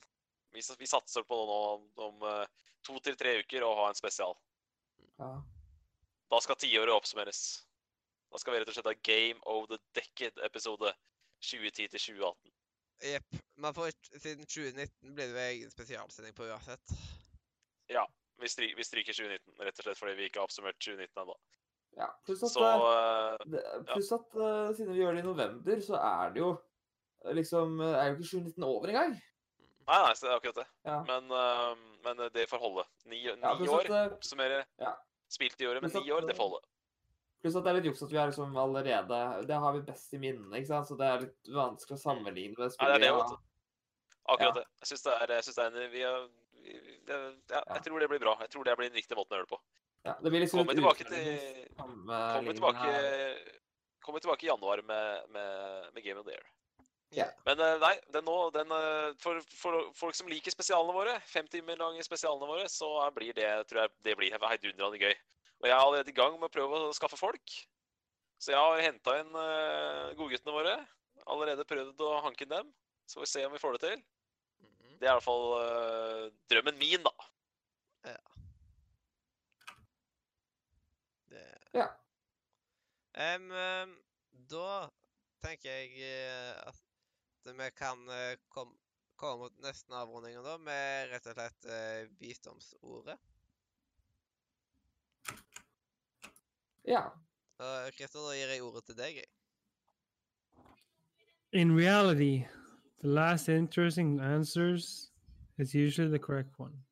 Vi, 0.56 0.64
vi 0.80 0.90
satser 0.90 1.24
på 1.28 1.38
det 1.40 1.48
nå 1.48 1.60
om 1.76 2.08
om 2.08 2.26
to 2.88 3.00
til 3.04 3.16
tre 3.20 3.38
uker 3.44 3.64
å 3.64 3.74
ha 3.82 3.88
en 3.92 3.98
spesial. 3.98 4.36
Ja. 5.20 5.32
Da 6.32 6.40
skal 6.44 6.60
tiåret 6.60 6.94
oppsummeres. 6.94 7.42
Da 8.32 8.40
skal 8.42 8.54
vi 8.54 8.62
rett 8.62 8.72
og 8.72 8.76
slett 8.76 8.90
ha 8.92 8.96
Game 9.08 9.40
of 9.48 9.68
the 9.72 9.80
Decade-episode 9.96 10.92
2010 11.44 11.88
til 11.94 12.00
2018. 12.00 12.54
Jepp. 13.08 13.38
Men 13.56 13.76
for 13.78 13.92
siden 14.18 14.46
2019 14.46 15.14
blir 15.16 15.28
det 15.28 15.34
jo 15.34 15.44
egen 15.44 15.72
spesialsending 15.72 16.36
på 16.36 16.48
uansett. 16.50 16.96
Ja. 17.94 18.04
Vi, 18.38 18.50
stry 18.50 18.74
vi, 18.78 18.84
stryker 18.86 19.16
2019, 19.18 19.54
rett 19.66 19.80
og 19.80 19.86
slett 19.88 19.98
fordi 19.98 20.18
vi 20.18 20.28
ikke 20.28 20.42
har 20.42 20.50
oppsummert 20.50 20.78
2019 20.84 21.24
ennå. 21.24 21.38
Ja, 21.98 22.12
pluss 22.28 22.44
at, 22.46 22.52
så, 22.54 22.68
uh, 22.68 23.86
pluss 23.90 24.12
at 24.14 24.36
uh, 24.38 24.68
siden 24.78 24.92
vi 24.94 25.00
gjør 25.00 25.16
det 25.18 25.24
i 25.24 25.26
november, 25.26 25.80
så 25.82 25.98
er 25.98 26.36
det 26.36 26.44
jo 26.44 26.52
liksom 27.38 27.82
Er 27.82 28.12
jo 28.12 28.18
ikke 28.18 28.30
2019 28.30 28.68
over 28.68 28.94
engang. 28.94 29.18
Nei, 29.88 30.00
nei, 30.04 30.14
det 30.20 30.28
er 30.28 30.36
akkurat 30.36 30.58
det. 30.60 30.66
Ja. 30.84 30.98
Men, 31.08 31.30
uh, 31.32 32.00
men, 32.04 32.24
det 32.36 32.48
får 32.52 32.60
holde. 32.60 32.84
Ni, 33.06 33.22
ni 33.24 33.44
ja, 33.44 33.54
år 33.56 33.92
oppsummere. 34.18 34.66
Ja. 34.84 34.98
Spilt 35.32 35.62
i 35.62 35.68
året, 35.68 35.84
men 35.84 35.92
ni 35.96 36.12
år, 36.12 36.28
det 36.28 36.36
får 36.36 36.50
holde. 36.50 36.66
Pluss 37.44 37.56
at 37.60 37.68
det 37.68 37.72
er 37.72 37.78
litt 37.78 37.88
juks 37.92 38.02
at 38.04 38.12
vi 38.12 38.18
har 38.18 38.30
liksom 38.32 38.56
allerede 38.58 39.18
Det 39.46 39.58
har 39.62 39.76
vi 39.76 39.84
best 39.86 40.14
i 40.18 40.20
minnet, 40.22 40.50
ikke 40.58 40.70
sant? 40.72 40.90
Så 40.90 40.98
det 41.00 41.08
er 41.08 41.26
litt 41.28 41.52
vanskelig 41.54 42.00
å 42.00 42.02
sammenligne 42.02 42.58
med 42.58 42.74
spillet. 42.74 42.98
Nei, 42.98 43.04
det 43.06 43.12
er 43.12 43.20
det. 43.22 43.40
Akkurat 44.28 44.60
det. 44.60 44.66
Jeg 44.82 44.92
syns 44.92 45.06
det 45.06 45.16
er, 45.16 45.34
jeg 45.38 45.48
synes 45.48 45.60
det 45.60 45.66
er 45.66 45.78
en, 45.84 45.92
vi 45.94 46.04
har, 46.04 46.26
vi, 46.58 46.78
det, 47.08 47.20
ja, 47.54 47.62
Jeg 47.78 47.86
tror 47.86 48.04
det 48.04 48.10
blir 48.12 48.24
bra. 48.24 48.34
Jeg 48.44 48.54
tror 48.56 48.68
det 48.68 48.76
blir 48.80 48.90
den 48.90 49.00
riktige 49.00 49.20
måten 49.20 49.36
å 49.36 49.40
gjøre 49.40 49.48
det 49.48 49.54
på. 49.54 49.62
Ja, 50.08 50.18
det 50.24 50.34
blir 50.34 50.44
liksom 50.44 50.62
Kommer 50.62 50.78
tilbake 50.78 51.08
til 51.08 51.24
Kommer 51.78 52.60
tilbake, 52.60 52.92
kommer 54.04 54.24
tilbake 54.24 54.48
i 54.48 54.50
januar 54.50 54.84
med, 54.88 55.32
med, 55.36 55.88
med 55.94 56.04
Game 56.04 56.20
of 56.20 56.28
the 56.28 56.36
Year. 56.36 56.46
Yeah. 57.16 57.32
Men 57.48 57.62
nei, 57.80 57.94
den 58.12 58.26
nå, 58.28 58.36
den, 58.52 58.72
for, 59.24 59.40
for, 59.56 59.78
folk 59.96 60.16
som 60.18 60.28
liker 60.28 60.52
spesialene 60.52 60.92
våre, 60.92 61.14
fem 61.24 61.48
timer 61.48 61.80
lange 61.80 62.04
spesialene 62.04 62.50
våre, 62.50 62.66
så 62.68 62.90
blir 63.16 63.32
det 63.38 63.48
tror 63.70 63.86
jeg, 63.86 63.94
det 64.04 64.16
blir 64.20 64.36
heidundrende 64.36 65.00
gøy. 65.00 65.16
Og 65.62 65.70
jeg 65.70 65.74
er 65.74 65.82
allerede 65.82 66.12
i 66.12 66.18
gang 66.18 66.36
med 66.36 66.50
å 66.50 66.54
prøve 66.54 66.82
å 66.86 66.94
skaffe 66.96 67.18
folk. 67.20 67.54
Så 68.38 68.54
jeg 68.54 68.62
har 68.62 68.84
henta 68.86 69.16
inn 69.22 69.32
uh, 69.34 70.14
godguttene 70.18 70.54
våre. 70.54 70.76
Allerede 71.28 71.66
prøvd 71.68 72.04
å 72.06 72.20
hanke 72.26 72.46
inn 72.46 72.54
dem. 72.54 72.70
Så 73.10 73.18
får 73.18 73.26
vi 73.26 73.32
se 73.32 73.46
om 73.48 73.56
vi 73.56 73.62
får 73.62 73.78
det 73.78 73.84
til. 73.88 74.04
Mhm. 74.62 74.98
Det 75.00 75.08
er 75.08 75.12
i 75.12 75.16
hvert 75.16 75.26
fall 75.26 75.48
uh, 75.58 76.28
drømmen 76.52 76.78
min, 76.82 77.08
da. 77.08 77.30
Ja. 78.12 78.20
Det 81.32 81.48
Ja. 81.78 81.88
Um, 83.18 83.50
um, 83.50 83.94
da 84.52 84.74
tenker 85.42 85.72
jeg 85.72 86.12
at 86.62 86.78
vi 87.56 87.70
kan 87.76 88.10
eh, 88.10 88.36
kom, 88.50 88.74
komme 89.16 89.46
mot 89.46 89.60
nesten 89.64 89.96
avrundingen 89.96 90.44
da, 90.44 90.58
med 90.58 91.12
rett 91.12 91.30
og 91.30 91.38
slett 91.38 91.70
eh, 91.72 92.10
visdomsordet. 92.20 93.18
Ja. 96.88 97.08
Christer, 97.98 98.22
da 98.22 98.36
gir 98.38 98.52
jeg 98.54 98.64
ordet 98.64 98.84
til 98.86 98.98
deg. 98.98 99.24
In 101.52 101.74
reality, 101.76 102.46
the 103.02 103.08
last 103.08 103.50
interesting 103.50 104.20
answers 104.20 105.12
is 105.58 105.74
usually 105.74 106.12
the 106.12 106.20
correct 106.20 106.60
one. 106.60 106.87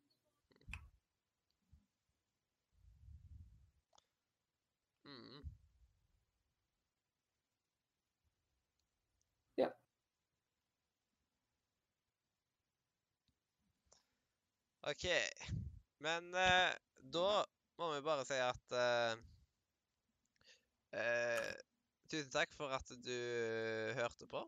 OK. 14.85 15.05
Men 16.05 16.27
eh, 16.37 16.73
da 17.13 17.29
må 17.79 17.89
vi 17.95 18.03
bare 18.05 18.25
si 18.27 18.37
at 18.37 18.75
eh, 18.77 19.23
eh, 20.99 21.53
Tusen 22.05 22.29
takk 22.29 22.51
for 22.53 22.69
at 22.69 22.91
du 23.01 23.15
hørte 23.97 24.27
på. 24.29 24.43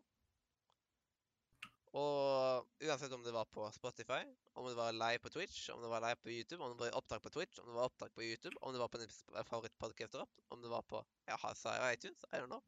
Og 1.98 2.68
uansett 2.86 3.14
om 3.16 3.24
det 3.26 3.34
var 3.34 3.48
på 3.50 3.64
Spotify, 3.74 4.20
om 4.54 4.68
det 4.68 4.76
var 4.78 4.94
live 4.94 5.24
på 5.24 5.32
Twitch, 5.34 5.72
om 5.74 5.82
det 5.82 5.90
var 5.90 6.04
live 6.04 6.20
på 6.22 6.30
YouTube, 6.30 6.62
om 6.62 6.76
det 6.76 6.84
var 6.84 7.00
opptak 7.00 7.24
på 7.24 7.32
Twitch, 7.34 7.58
om 7.64 7.72
det 7.72 7.78
var 7.80 7.90
opptak 7.90 8.14
på 8.14 8.22
YouTube, 8.22 8.54
om 8.62 8.76
det 8.76 8.82
var 8.84 8.92
på 8.94 9.02
din 9.02 9.16
favorittpodcaster 9.50 10.22
opp, 10.22 10.44
om 10.54 10.62
det 10.62 10.70
var 10.70 10.86
på 10.86 11.02
ja, 11.26 11.40
sa 11.58 11.74
jeg 11.80 11.98
iTunes, 11.98 12.28
I 12.30 12.44
don't 12.44 12.52
know. 12.52 12.62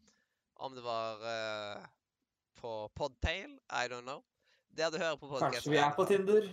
Om 0.58 0.74
det 0.76 0.84
var 0.84 1.22
uh, 1.22 1.86
på 2.58 2.74
Podtail, 2.96 3.60
I 3.70 3.86
don't 3.94 4.08
know. 4.08 4.26
Der 4.74 4.90
du 4.90 4.98
hører 4.98 5.22
på 5.22 5.30
podcasten. 5.30 5.54
Kanskje 5.54 5.76
vi 5.78 5.84
er 5.84 5.94
på 5.94 6.08
Tinder? 6.10 6.50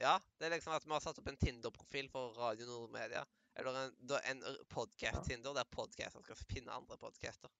Ja, 0.00 0.16
det 0.38 0.48
er 0.48 0.54
liksom 0.56 0.74
at 0.76 0.86
vi 0.86 0.94
har 0.94 1.02
satt 1.04 1.18
opp 1.20 1.28
en 1.28 1.38
Tinder-profil 1.40 2.08
for 2.12 2.36
Radio 2.40 2.66
Nordmedia. 2.66 3.24
Eller 3.54 3.76
en, 3.76 4.16
en 4.24 4.44
podcast-Tinder 4.72 5.54
der 5.54 5.68
podkaster 5.70 6.24
skal 6.24 6.38
finne 6.48 6.72
andre 6.72 6.96
podcaster. 6.98 7.52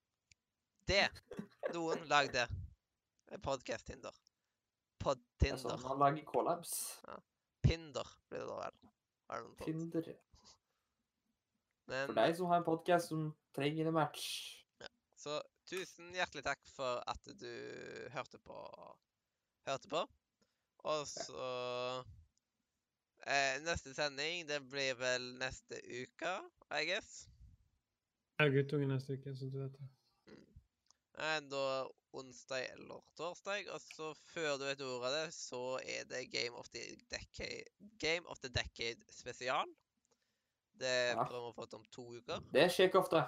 Det! 0.89 1.05
Noen 1.77 2.07
lag 2.09 2.33
det. 2.33 2.47
Podcast-Tinder. 3.45 4.17
Pod-Tinder. 5.03 5.77
Sånn 5.77 5.85
man 5.85 6.01
lager 6.01 6.25
collabs. 6.29 6.75
Ja. 7.07 7.19
Pinder 7.63 8.09
blir 8.31 8.43
det 8.43 8.49
da 8.49 8.59
vel. 8.65 9.53
Tinder, 9.63 10.09
ja. 10.13 10.19
Men, 11.91 12.09
For 12.09 12.17
deg 12.17 12.35
som 12.39 12.51
har 12.51 12.61
en 12.61 12.67
podkast 12.67 13.13
som 13.13 13.29
trenger 13.57 13.89
en 13.91 13.97
match. 13.97 14.25
Ja. 14.81 14.91
Så 15.19 15.39
tusen 15.69 16.13
hjertelig 16.17 16.45
takk 16.47 16.63
for 16.73 17.03
at 17.09 17.33
du 17.41 17.53
hørte 18.15 18.41
på. 18.43 18.59
Hørte 19.69 19.91
på. 19.93 20.03
Og 20.93 21.07
så 21.07 21.49
eh, 23.27 23.59
Neste 23.67 23.95
sending, 23.95 24.47
det 24.49 24.61
blir 24.71 24.95
vel 25.01 25.33
neste 25.41 25.81
uke, 25.87 26.37
I 26.71 26.85
guess. 26.89 27.27
Ja, 28.39 28.49
guttungen 28.51 28.91
neste 28.95 29.19
uke, 29.19 29.35
så 29.37 29.51
du 29.51 29.59
vet 29.63 29.75
det. 29.79 29.89
Eh, 31.19 31.41
da 31.51 31.67
onsdag 32.13 32.65
eller 32.73 33.01
torsdag. 33.17 33.69
Og 33.75 33.81
så 33.81 34.13
før 34.33 34.57
du 34.59 34.67
vet 34.67 34.83
ordet 34.85 35.09
av 35.09 35.15
det, 35.17 35.27
så 35.37 35.63
er 35.85 36.09
det 36.09 36.27
Game 36.33 36.57
of 36.59 36.69
the 36.73 36.85
Decade, 37.11 37.65
Game 37.99 38.27
of 38.27 38.41
the 38.41 38.49
Decade 38.49 39.13
spesial. 39.13 39.69
Det 40.73 41.13
ja. 41.13 41.25
prøver 41.25 41.47
vi 41.47 41.53
å 41.53 41.57
få 41.57 41.69
til 41.69 41.81
om 41.81 41.89
to 41.93 42.07
uker. 42.17 42.45
Det 42.53 42.67
skjer 42.73 42.91
ikke 42.91 43.03
ofte. 43.03 43.23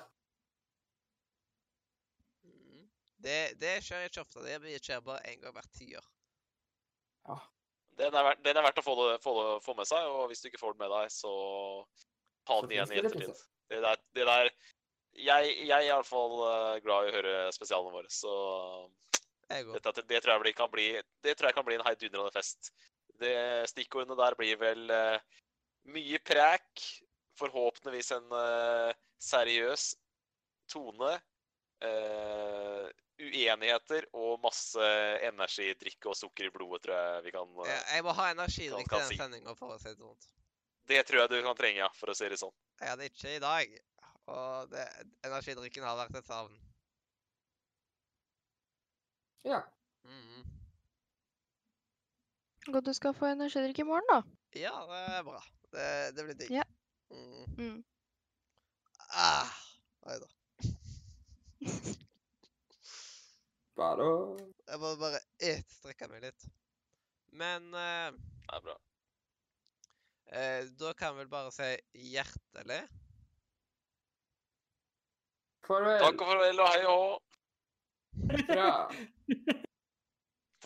Mm. 2.44 2.86
Det, 3.26 3.39
det, 3.60 3.74
skjer 3.84 4.08
ikke 4.08 4.24
ofte. 4.24 4.44
Det 4.44 4.78
skjer 4.81 5.05
bare 5.05 5.24
én 5.31 5.42
gang 5.42 5.55
hvert 5.56 5.76
tiår. 5.76 6.08
Ja. 7.28 7.39
Den 7.98 8.16
er, 8.18 8.34
den 8.42 8.58
er 8.58 8.66
verdt 8.66 8.81
å 8.81 8.84
få, 8.84 8.94
det, 8.98 9.18
få, 9.23 9.34
få, 9.62 9.74
med 9.78 9.86
seg, 9.86 10.06
og 10.10 10.26
hvis 10.31 10.42
du 10.42 10.48
ikke 10.50 10.60
får 10.62 10.74
den 10.74 10.82
med 10.82 10.94
deg, 10.94 11.12
så 11.14 11.34
ta 12.48 12.60
den 12.64 12.74
igjen 12.74 12.94
i 12.94 13.00
ettertid. 13.02 13.44
Det 13.70 13.81
der, 13.84 14.00
det 14.16 14.26
der 14.28 14.50
jeg, 15.14 15.52
jeg 15.68 15.76
er 15.76 15.86
iallfall 15.86 16.34
uh, 16.42 16.74
glad 16.82 17.06
i 17.06 17.12
å 17.12 17.14
høre 17.14 17.34
spesialene 17.55 17.94
våre, 17.94 18.10
så 18.10 18.34
dette, 19.48 20.02
det, 20.08 20.20
tror 20.24 20.42
jeg 20.42 20.56
kan 20.58 20.70
bli, 20.73 20.89
det 21.23 21.36
tror 21.36 21.50
jeg 21.50 21.56
kan 21.56 21.66
bli 21.66 21.78
en 21.78 21.86
heidundrende 21.86 22.34
fest. 22.34 22.73
Det 23.20 23.36
Stikkordene 23.70 24.16
der 24.18 24.36
blir 24.39 24.58
vel 24.58 24.90
uh, 24.90 25.18
mye 25.94 26.20
prek, 26.26 26.82
forhåpentligvis 27.39 28.10
en 28.16 28.34
uh, 28.34 28.90
seriøs 29.23 29.92
tone, 30.73 31.12
uh, 31.84 32.86
uenigheter 33.20 34.07
og 34.17 34.41
masse 34.43 34.86
energidrikke 35.26 36.10
og 36.10 36.17
sukker 36.18 36.49
i 36.49 36.52
blodet, 36.55 36.83
tror 36.84 36.99
jeg 36.99 37.25
vi 37.26 37.34
kan 37.34 37.59
uh, 37.60 37.68
Jeg 37.70 38.05
må 38.07 38.15
ha 38.18 38.31
energidrikk 38.34 38.91
til 38.91 38.99
den 38.99 39.10
si. 39.12 39.18
sendinga, 39.20 39.55
for 39.59 39.75
å 39.75 39.78
si 39.78 39.93
det 39.93 39.99
sånn. 40.01 40.31
Det 40.91 41.01
tror 41.09 41.23
jeg 41.23 41.33
du 41.33 41.39
kan 41.47 41.59
trenge, 41.59 41.81
ja, 41.81 41.91
for 41.97 42.12
å 42.12 42.17
si 42.18 42.28
det 42.28 42.41
sånn. 42.41 42.55
Jeg 42.81 42.91
hadde 42.91 43.09
ikke 43.09 43.36
i 43.36 43.43
dag. 43.43 43.78
Og 44.34 44.70
det, 44.73 44.84
energidrikken 45.25 45.86
har 45.86 45.97
vært 46.01 46.18
et 46.20 46.28
savn. 46.28 46.55
Ja. 49.44 49.60
Mm. 50.09 50.44
Godt 52.73 52.89
du 52.89 52.94
skal 52.97 53.17
få 53.17 53.28
energidrikk 53.33 53.83
i 53.84 53.89
morgen, 53.89 54.09
da. 54.09 54.23
Ja, 54.57 54.73
det 54.89 55.02
er 55.18 55.26
bra. 55.26 55.43
Det, 55.75 55.89
det 56.17 56.25
blir 56.25 56.39
digg. 56.41 56.55
Ja. 56.55 56.65
Mm. 57.12 57.59
Mm. 57.59 57.84
Ah, 59.15 59.52
Nei 60.05 60.17
da. 60.20 60.28
bare 63.77 64.09
Jeg 64.69 64.81
må 64.83 64.94
bare 65.01 65.20
et 65.43 65.78
strekke 65.78 66.09
meg 66.11 66.27
litt. 66.28 66.47
Men 67.35 67.70
uh, 67.75 68.11
Det 68.15 68.59
er 68.59 68.67
bra. 68.67 68.77
Uh, 70.35 70.61
da 70.81 70.93
kan 70.99 71.15
vi 71.15 71.23
vel 71.23 71.33
bare 71.33 71.53
si 71.55 71.70
hjertelig 72.12 72.83
Farvel. 75.65 76.01
Takk 76.03 76.20
og 76.20 76.28
farvel 76.28 76.61
og 76.61 76.70
hei 76.75 76.81
og 76.85 76.99
hå. 77.01 77.12
Bra. 78.51 78.70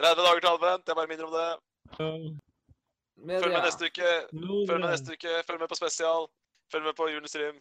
30 0.01 0.23
dager 0.27 0.41
til 0.43 0.51
advent. 0.51 0.91
Jeg 0.91 0.99
bare 0.99 1.11
minner 1.13 1.29
om 1.29 1.37
det. 1.37 1.51
Følg 1.95 3.55
med 3.55 3.63
neste 3.63 3.91
uke. 3.93 4.15
Følg 4.33 4.81
med 4.81 4.89
neste 4.91 5.15
uke. 5.15 5.37
Følg 5.47 5.63
med 5.63 5.71
på 5.71 5.79
spesial. 5.79 6.27
Følg 6.73 6.89
med 6.91 6.99
på 6.99 7.09
Julestream. 7.13 7.61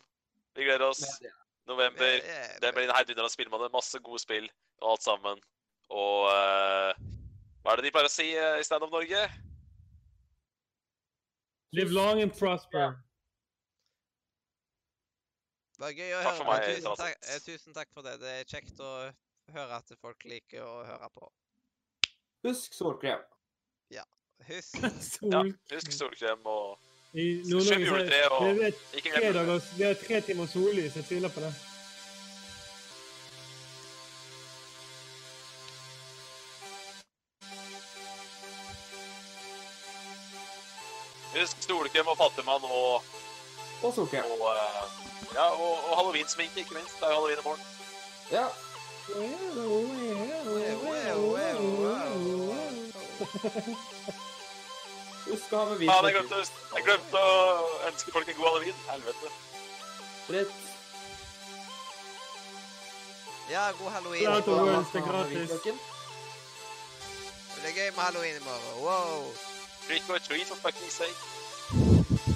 Vi 0.58 0.66
gleder 0.66 0.90
oss. 0.90 1.04
Media. 1.22 1.36
November. 1.68 2.24
Det 2.62 2.74
blir 2.74 2.88
en 2.88 2.96
heidundrende 2.96 3.34
spillmåned. 3.34 3.74
Masse 3.74 4.00
gode 4.04 4.22
spill 4.24 4.48
og 4.82 4.94
alt 4.94 5.06
sammen. 5.06 5.44
Og 5.94 6.28
uh, 6.28 6.94
hva 7.64 7.74
er 7.74 7.80
det 7.80 7.88
de 7.88 7.94
pleier 7.96 8.10
å 8.10 8.12
si 8.12 8.30
uh, 8.36 8.56
i 8.60 8.66
Stand 8.68 8.86
Up 8.88 8.94
Norge? 8.94 9.22
Live 11.76 11.92
long 11.92 12.22
and 12.24 12.34
prosper. 12.36 12.96
Det 15.78 15.84
var 15.84 15.94
gøy 15.94 16.14
å 16.16 16.22
høre. 16.26 16.46
Meg, 16.48 16.64
tusen, 16.66 16.94
takk, 16.98 17.18
eh, 17.22 17.42
tusen, 17.46 17.74
takk, 17.76 17.90
for 17.94 18.08
det. 18.08 18.16
Det 18.24 18.32
er 18.34 18.48
kjekt 18.50 18.80
å 18.82 18.92
høre 19.54 19.78
at 19.78 19.92
folk 20.02 20.24
liker 20.26 20.64
å 20.66 20.78
høre 20.88 21.10
på. 21.14 21.28
Husk 22.48 22.74
solkrem. 22.74 23.22
Ja. 23.94 24.08
Husk 24.48 24.80
Sol. 25.12 25.34
ja, 25.36 25.44
husk 25.76 25.94
solkrem 25.94 26.48
og 26.50 26.87
Kjøp 27.14 27.80
juletre 27.80 28.28
og 28.36 28.56
det. 28.60 28.74
Vi 29.78 29.84
har 29.84 29.94
tre 29.94 30.22
timer 30.22 30.46
sollys. 30.52 30.96
Jeg 30.96 31.06
tviler 31.06 31.30
på 31.30 31.40
det. 31.40 31.54
Husk 41.38 41.58
solkrem 41.64 42.08
og 42.08 42.18
fattigmann 42.18 42.64
og 42.64 43.04
Og 43.84 43.94
solkrem. 43.94 44.24
Og, 44.26 44.40
uh, 44.42 44.56
ja, 45.36 45.48
og, 45.54 45.90
og 45.90 45.98
halloweensminke, 45.98 46.60
ikke 46.60 46.74
minst. 46.74 47.00
Det 47.00 47.04
er 47.04 47.10
jo 47.10 47.16
halloween 47.16 47.40
i 47.40 47.44
morgen. 47.44 47.62
Ja. 48.32 48.48
Å 55.28 55.38
ha 55.58 55.66
med 55.70 55.78
vin. 55.82 55.90
Faen, 55.92 56.06
jeg 56.08 56.16
glemte, 56.16 56.40
jeg 56.76 56.86
glemte 56.88 57.18
å 57.20 57.36
ønske 57.90 58.14
folk 58.16 58.30
en 58.32 58.38
god 58.40 58.48
halloween. 58.50 58.82
Helvete. 58.88 59.32
Britt. 60.28 60.52
Ja, 63.52 63.72
god 63.80 63.92
halloween. 63.92 64.24
det 64.24 64.58
er 64.58 64.74
ønske 64.80 65.04
gratis. 65.08 65.50
Det 67.58 67.72
er 67.72 67.76
gøy 67.80 67.90
med 67.96 68.04
halloween 68.04 68.36
i 68.36 68.44
morgen. 68.46 68.84
Wow. 68.84 69.32
Trick 69.88 70.10
or 70.10 70.20
treat, 70.20 70.48
for 70.48 70.56
fucking 70.56 70.92
sake. 70.92 71.16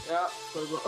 Ja, 0.09 0.25
så 0.53 0.59
gå. 0.71 0.79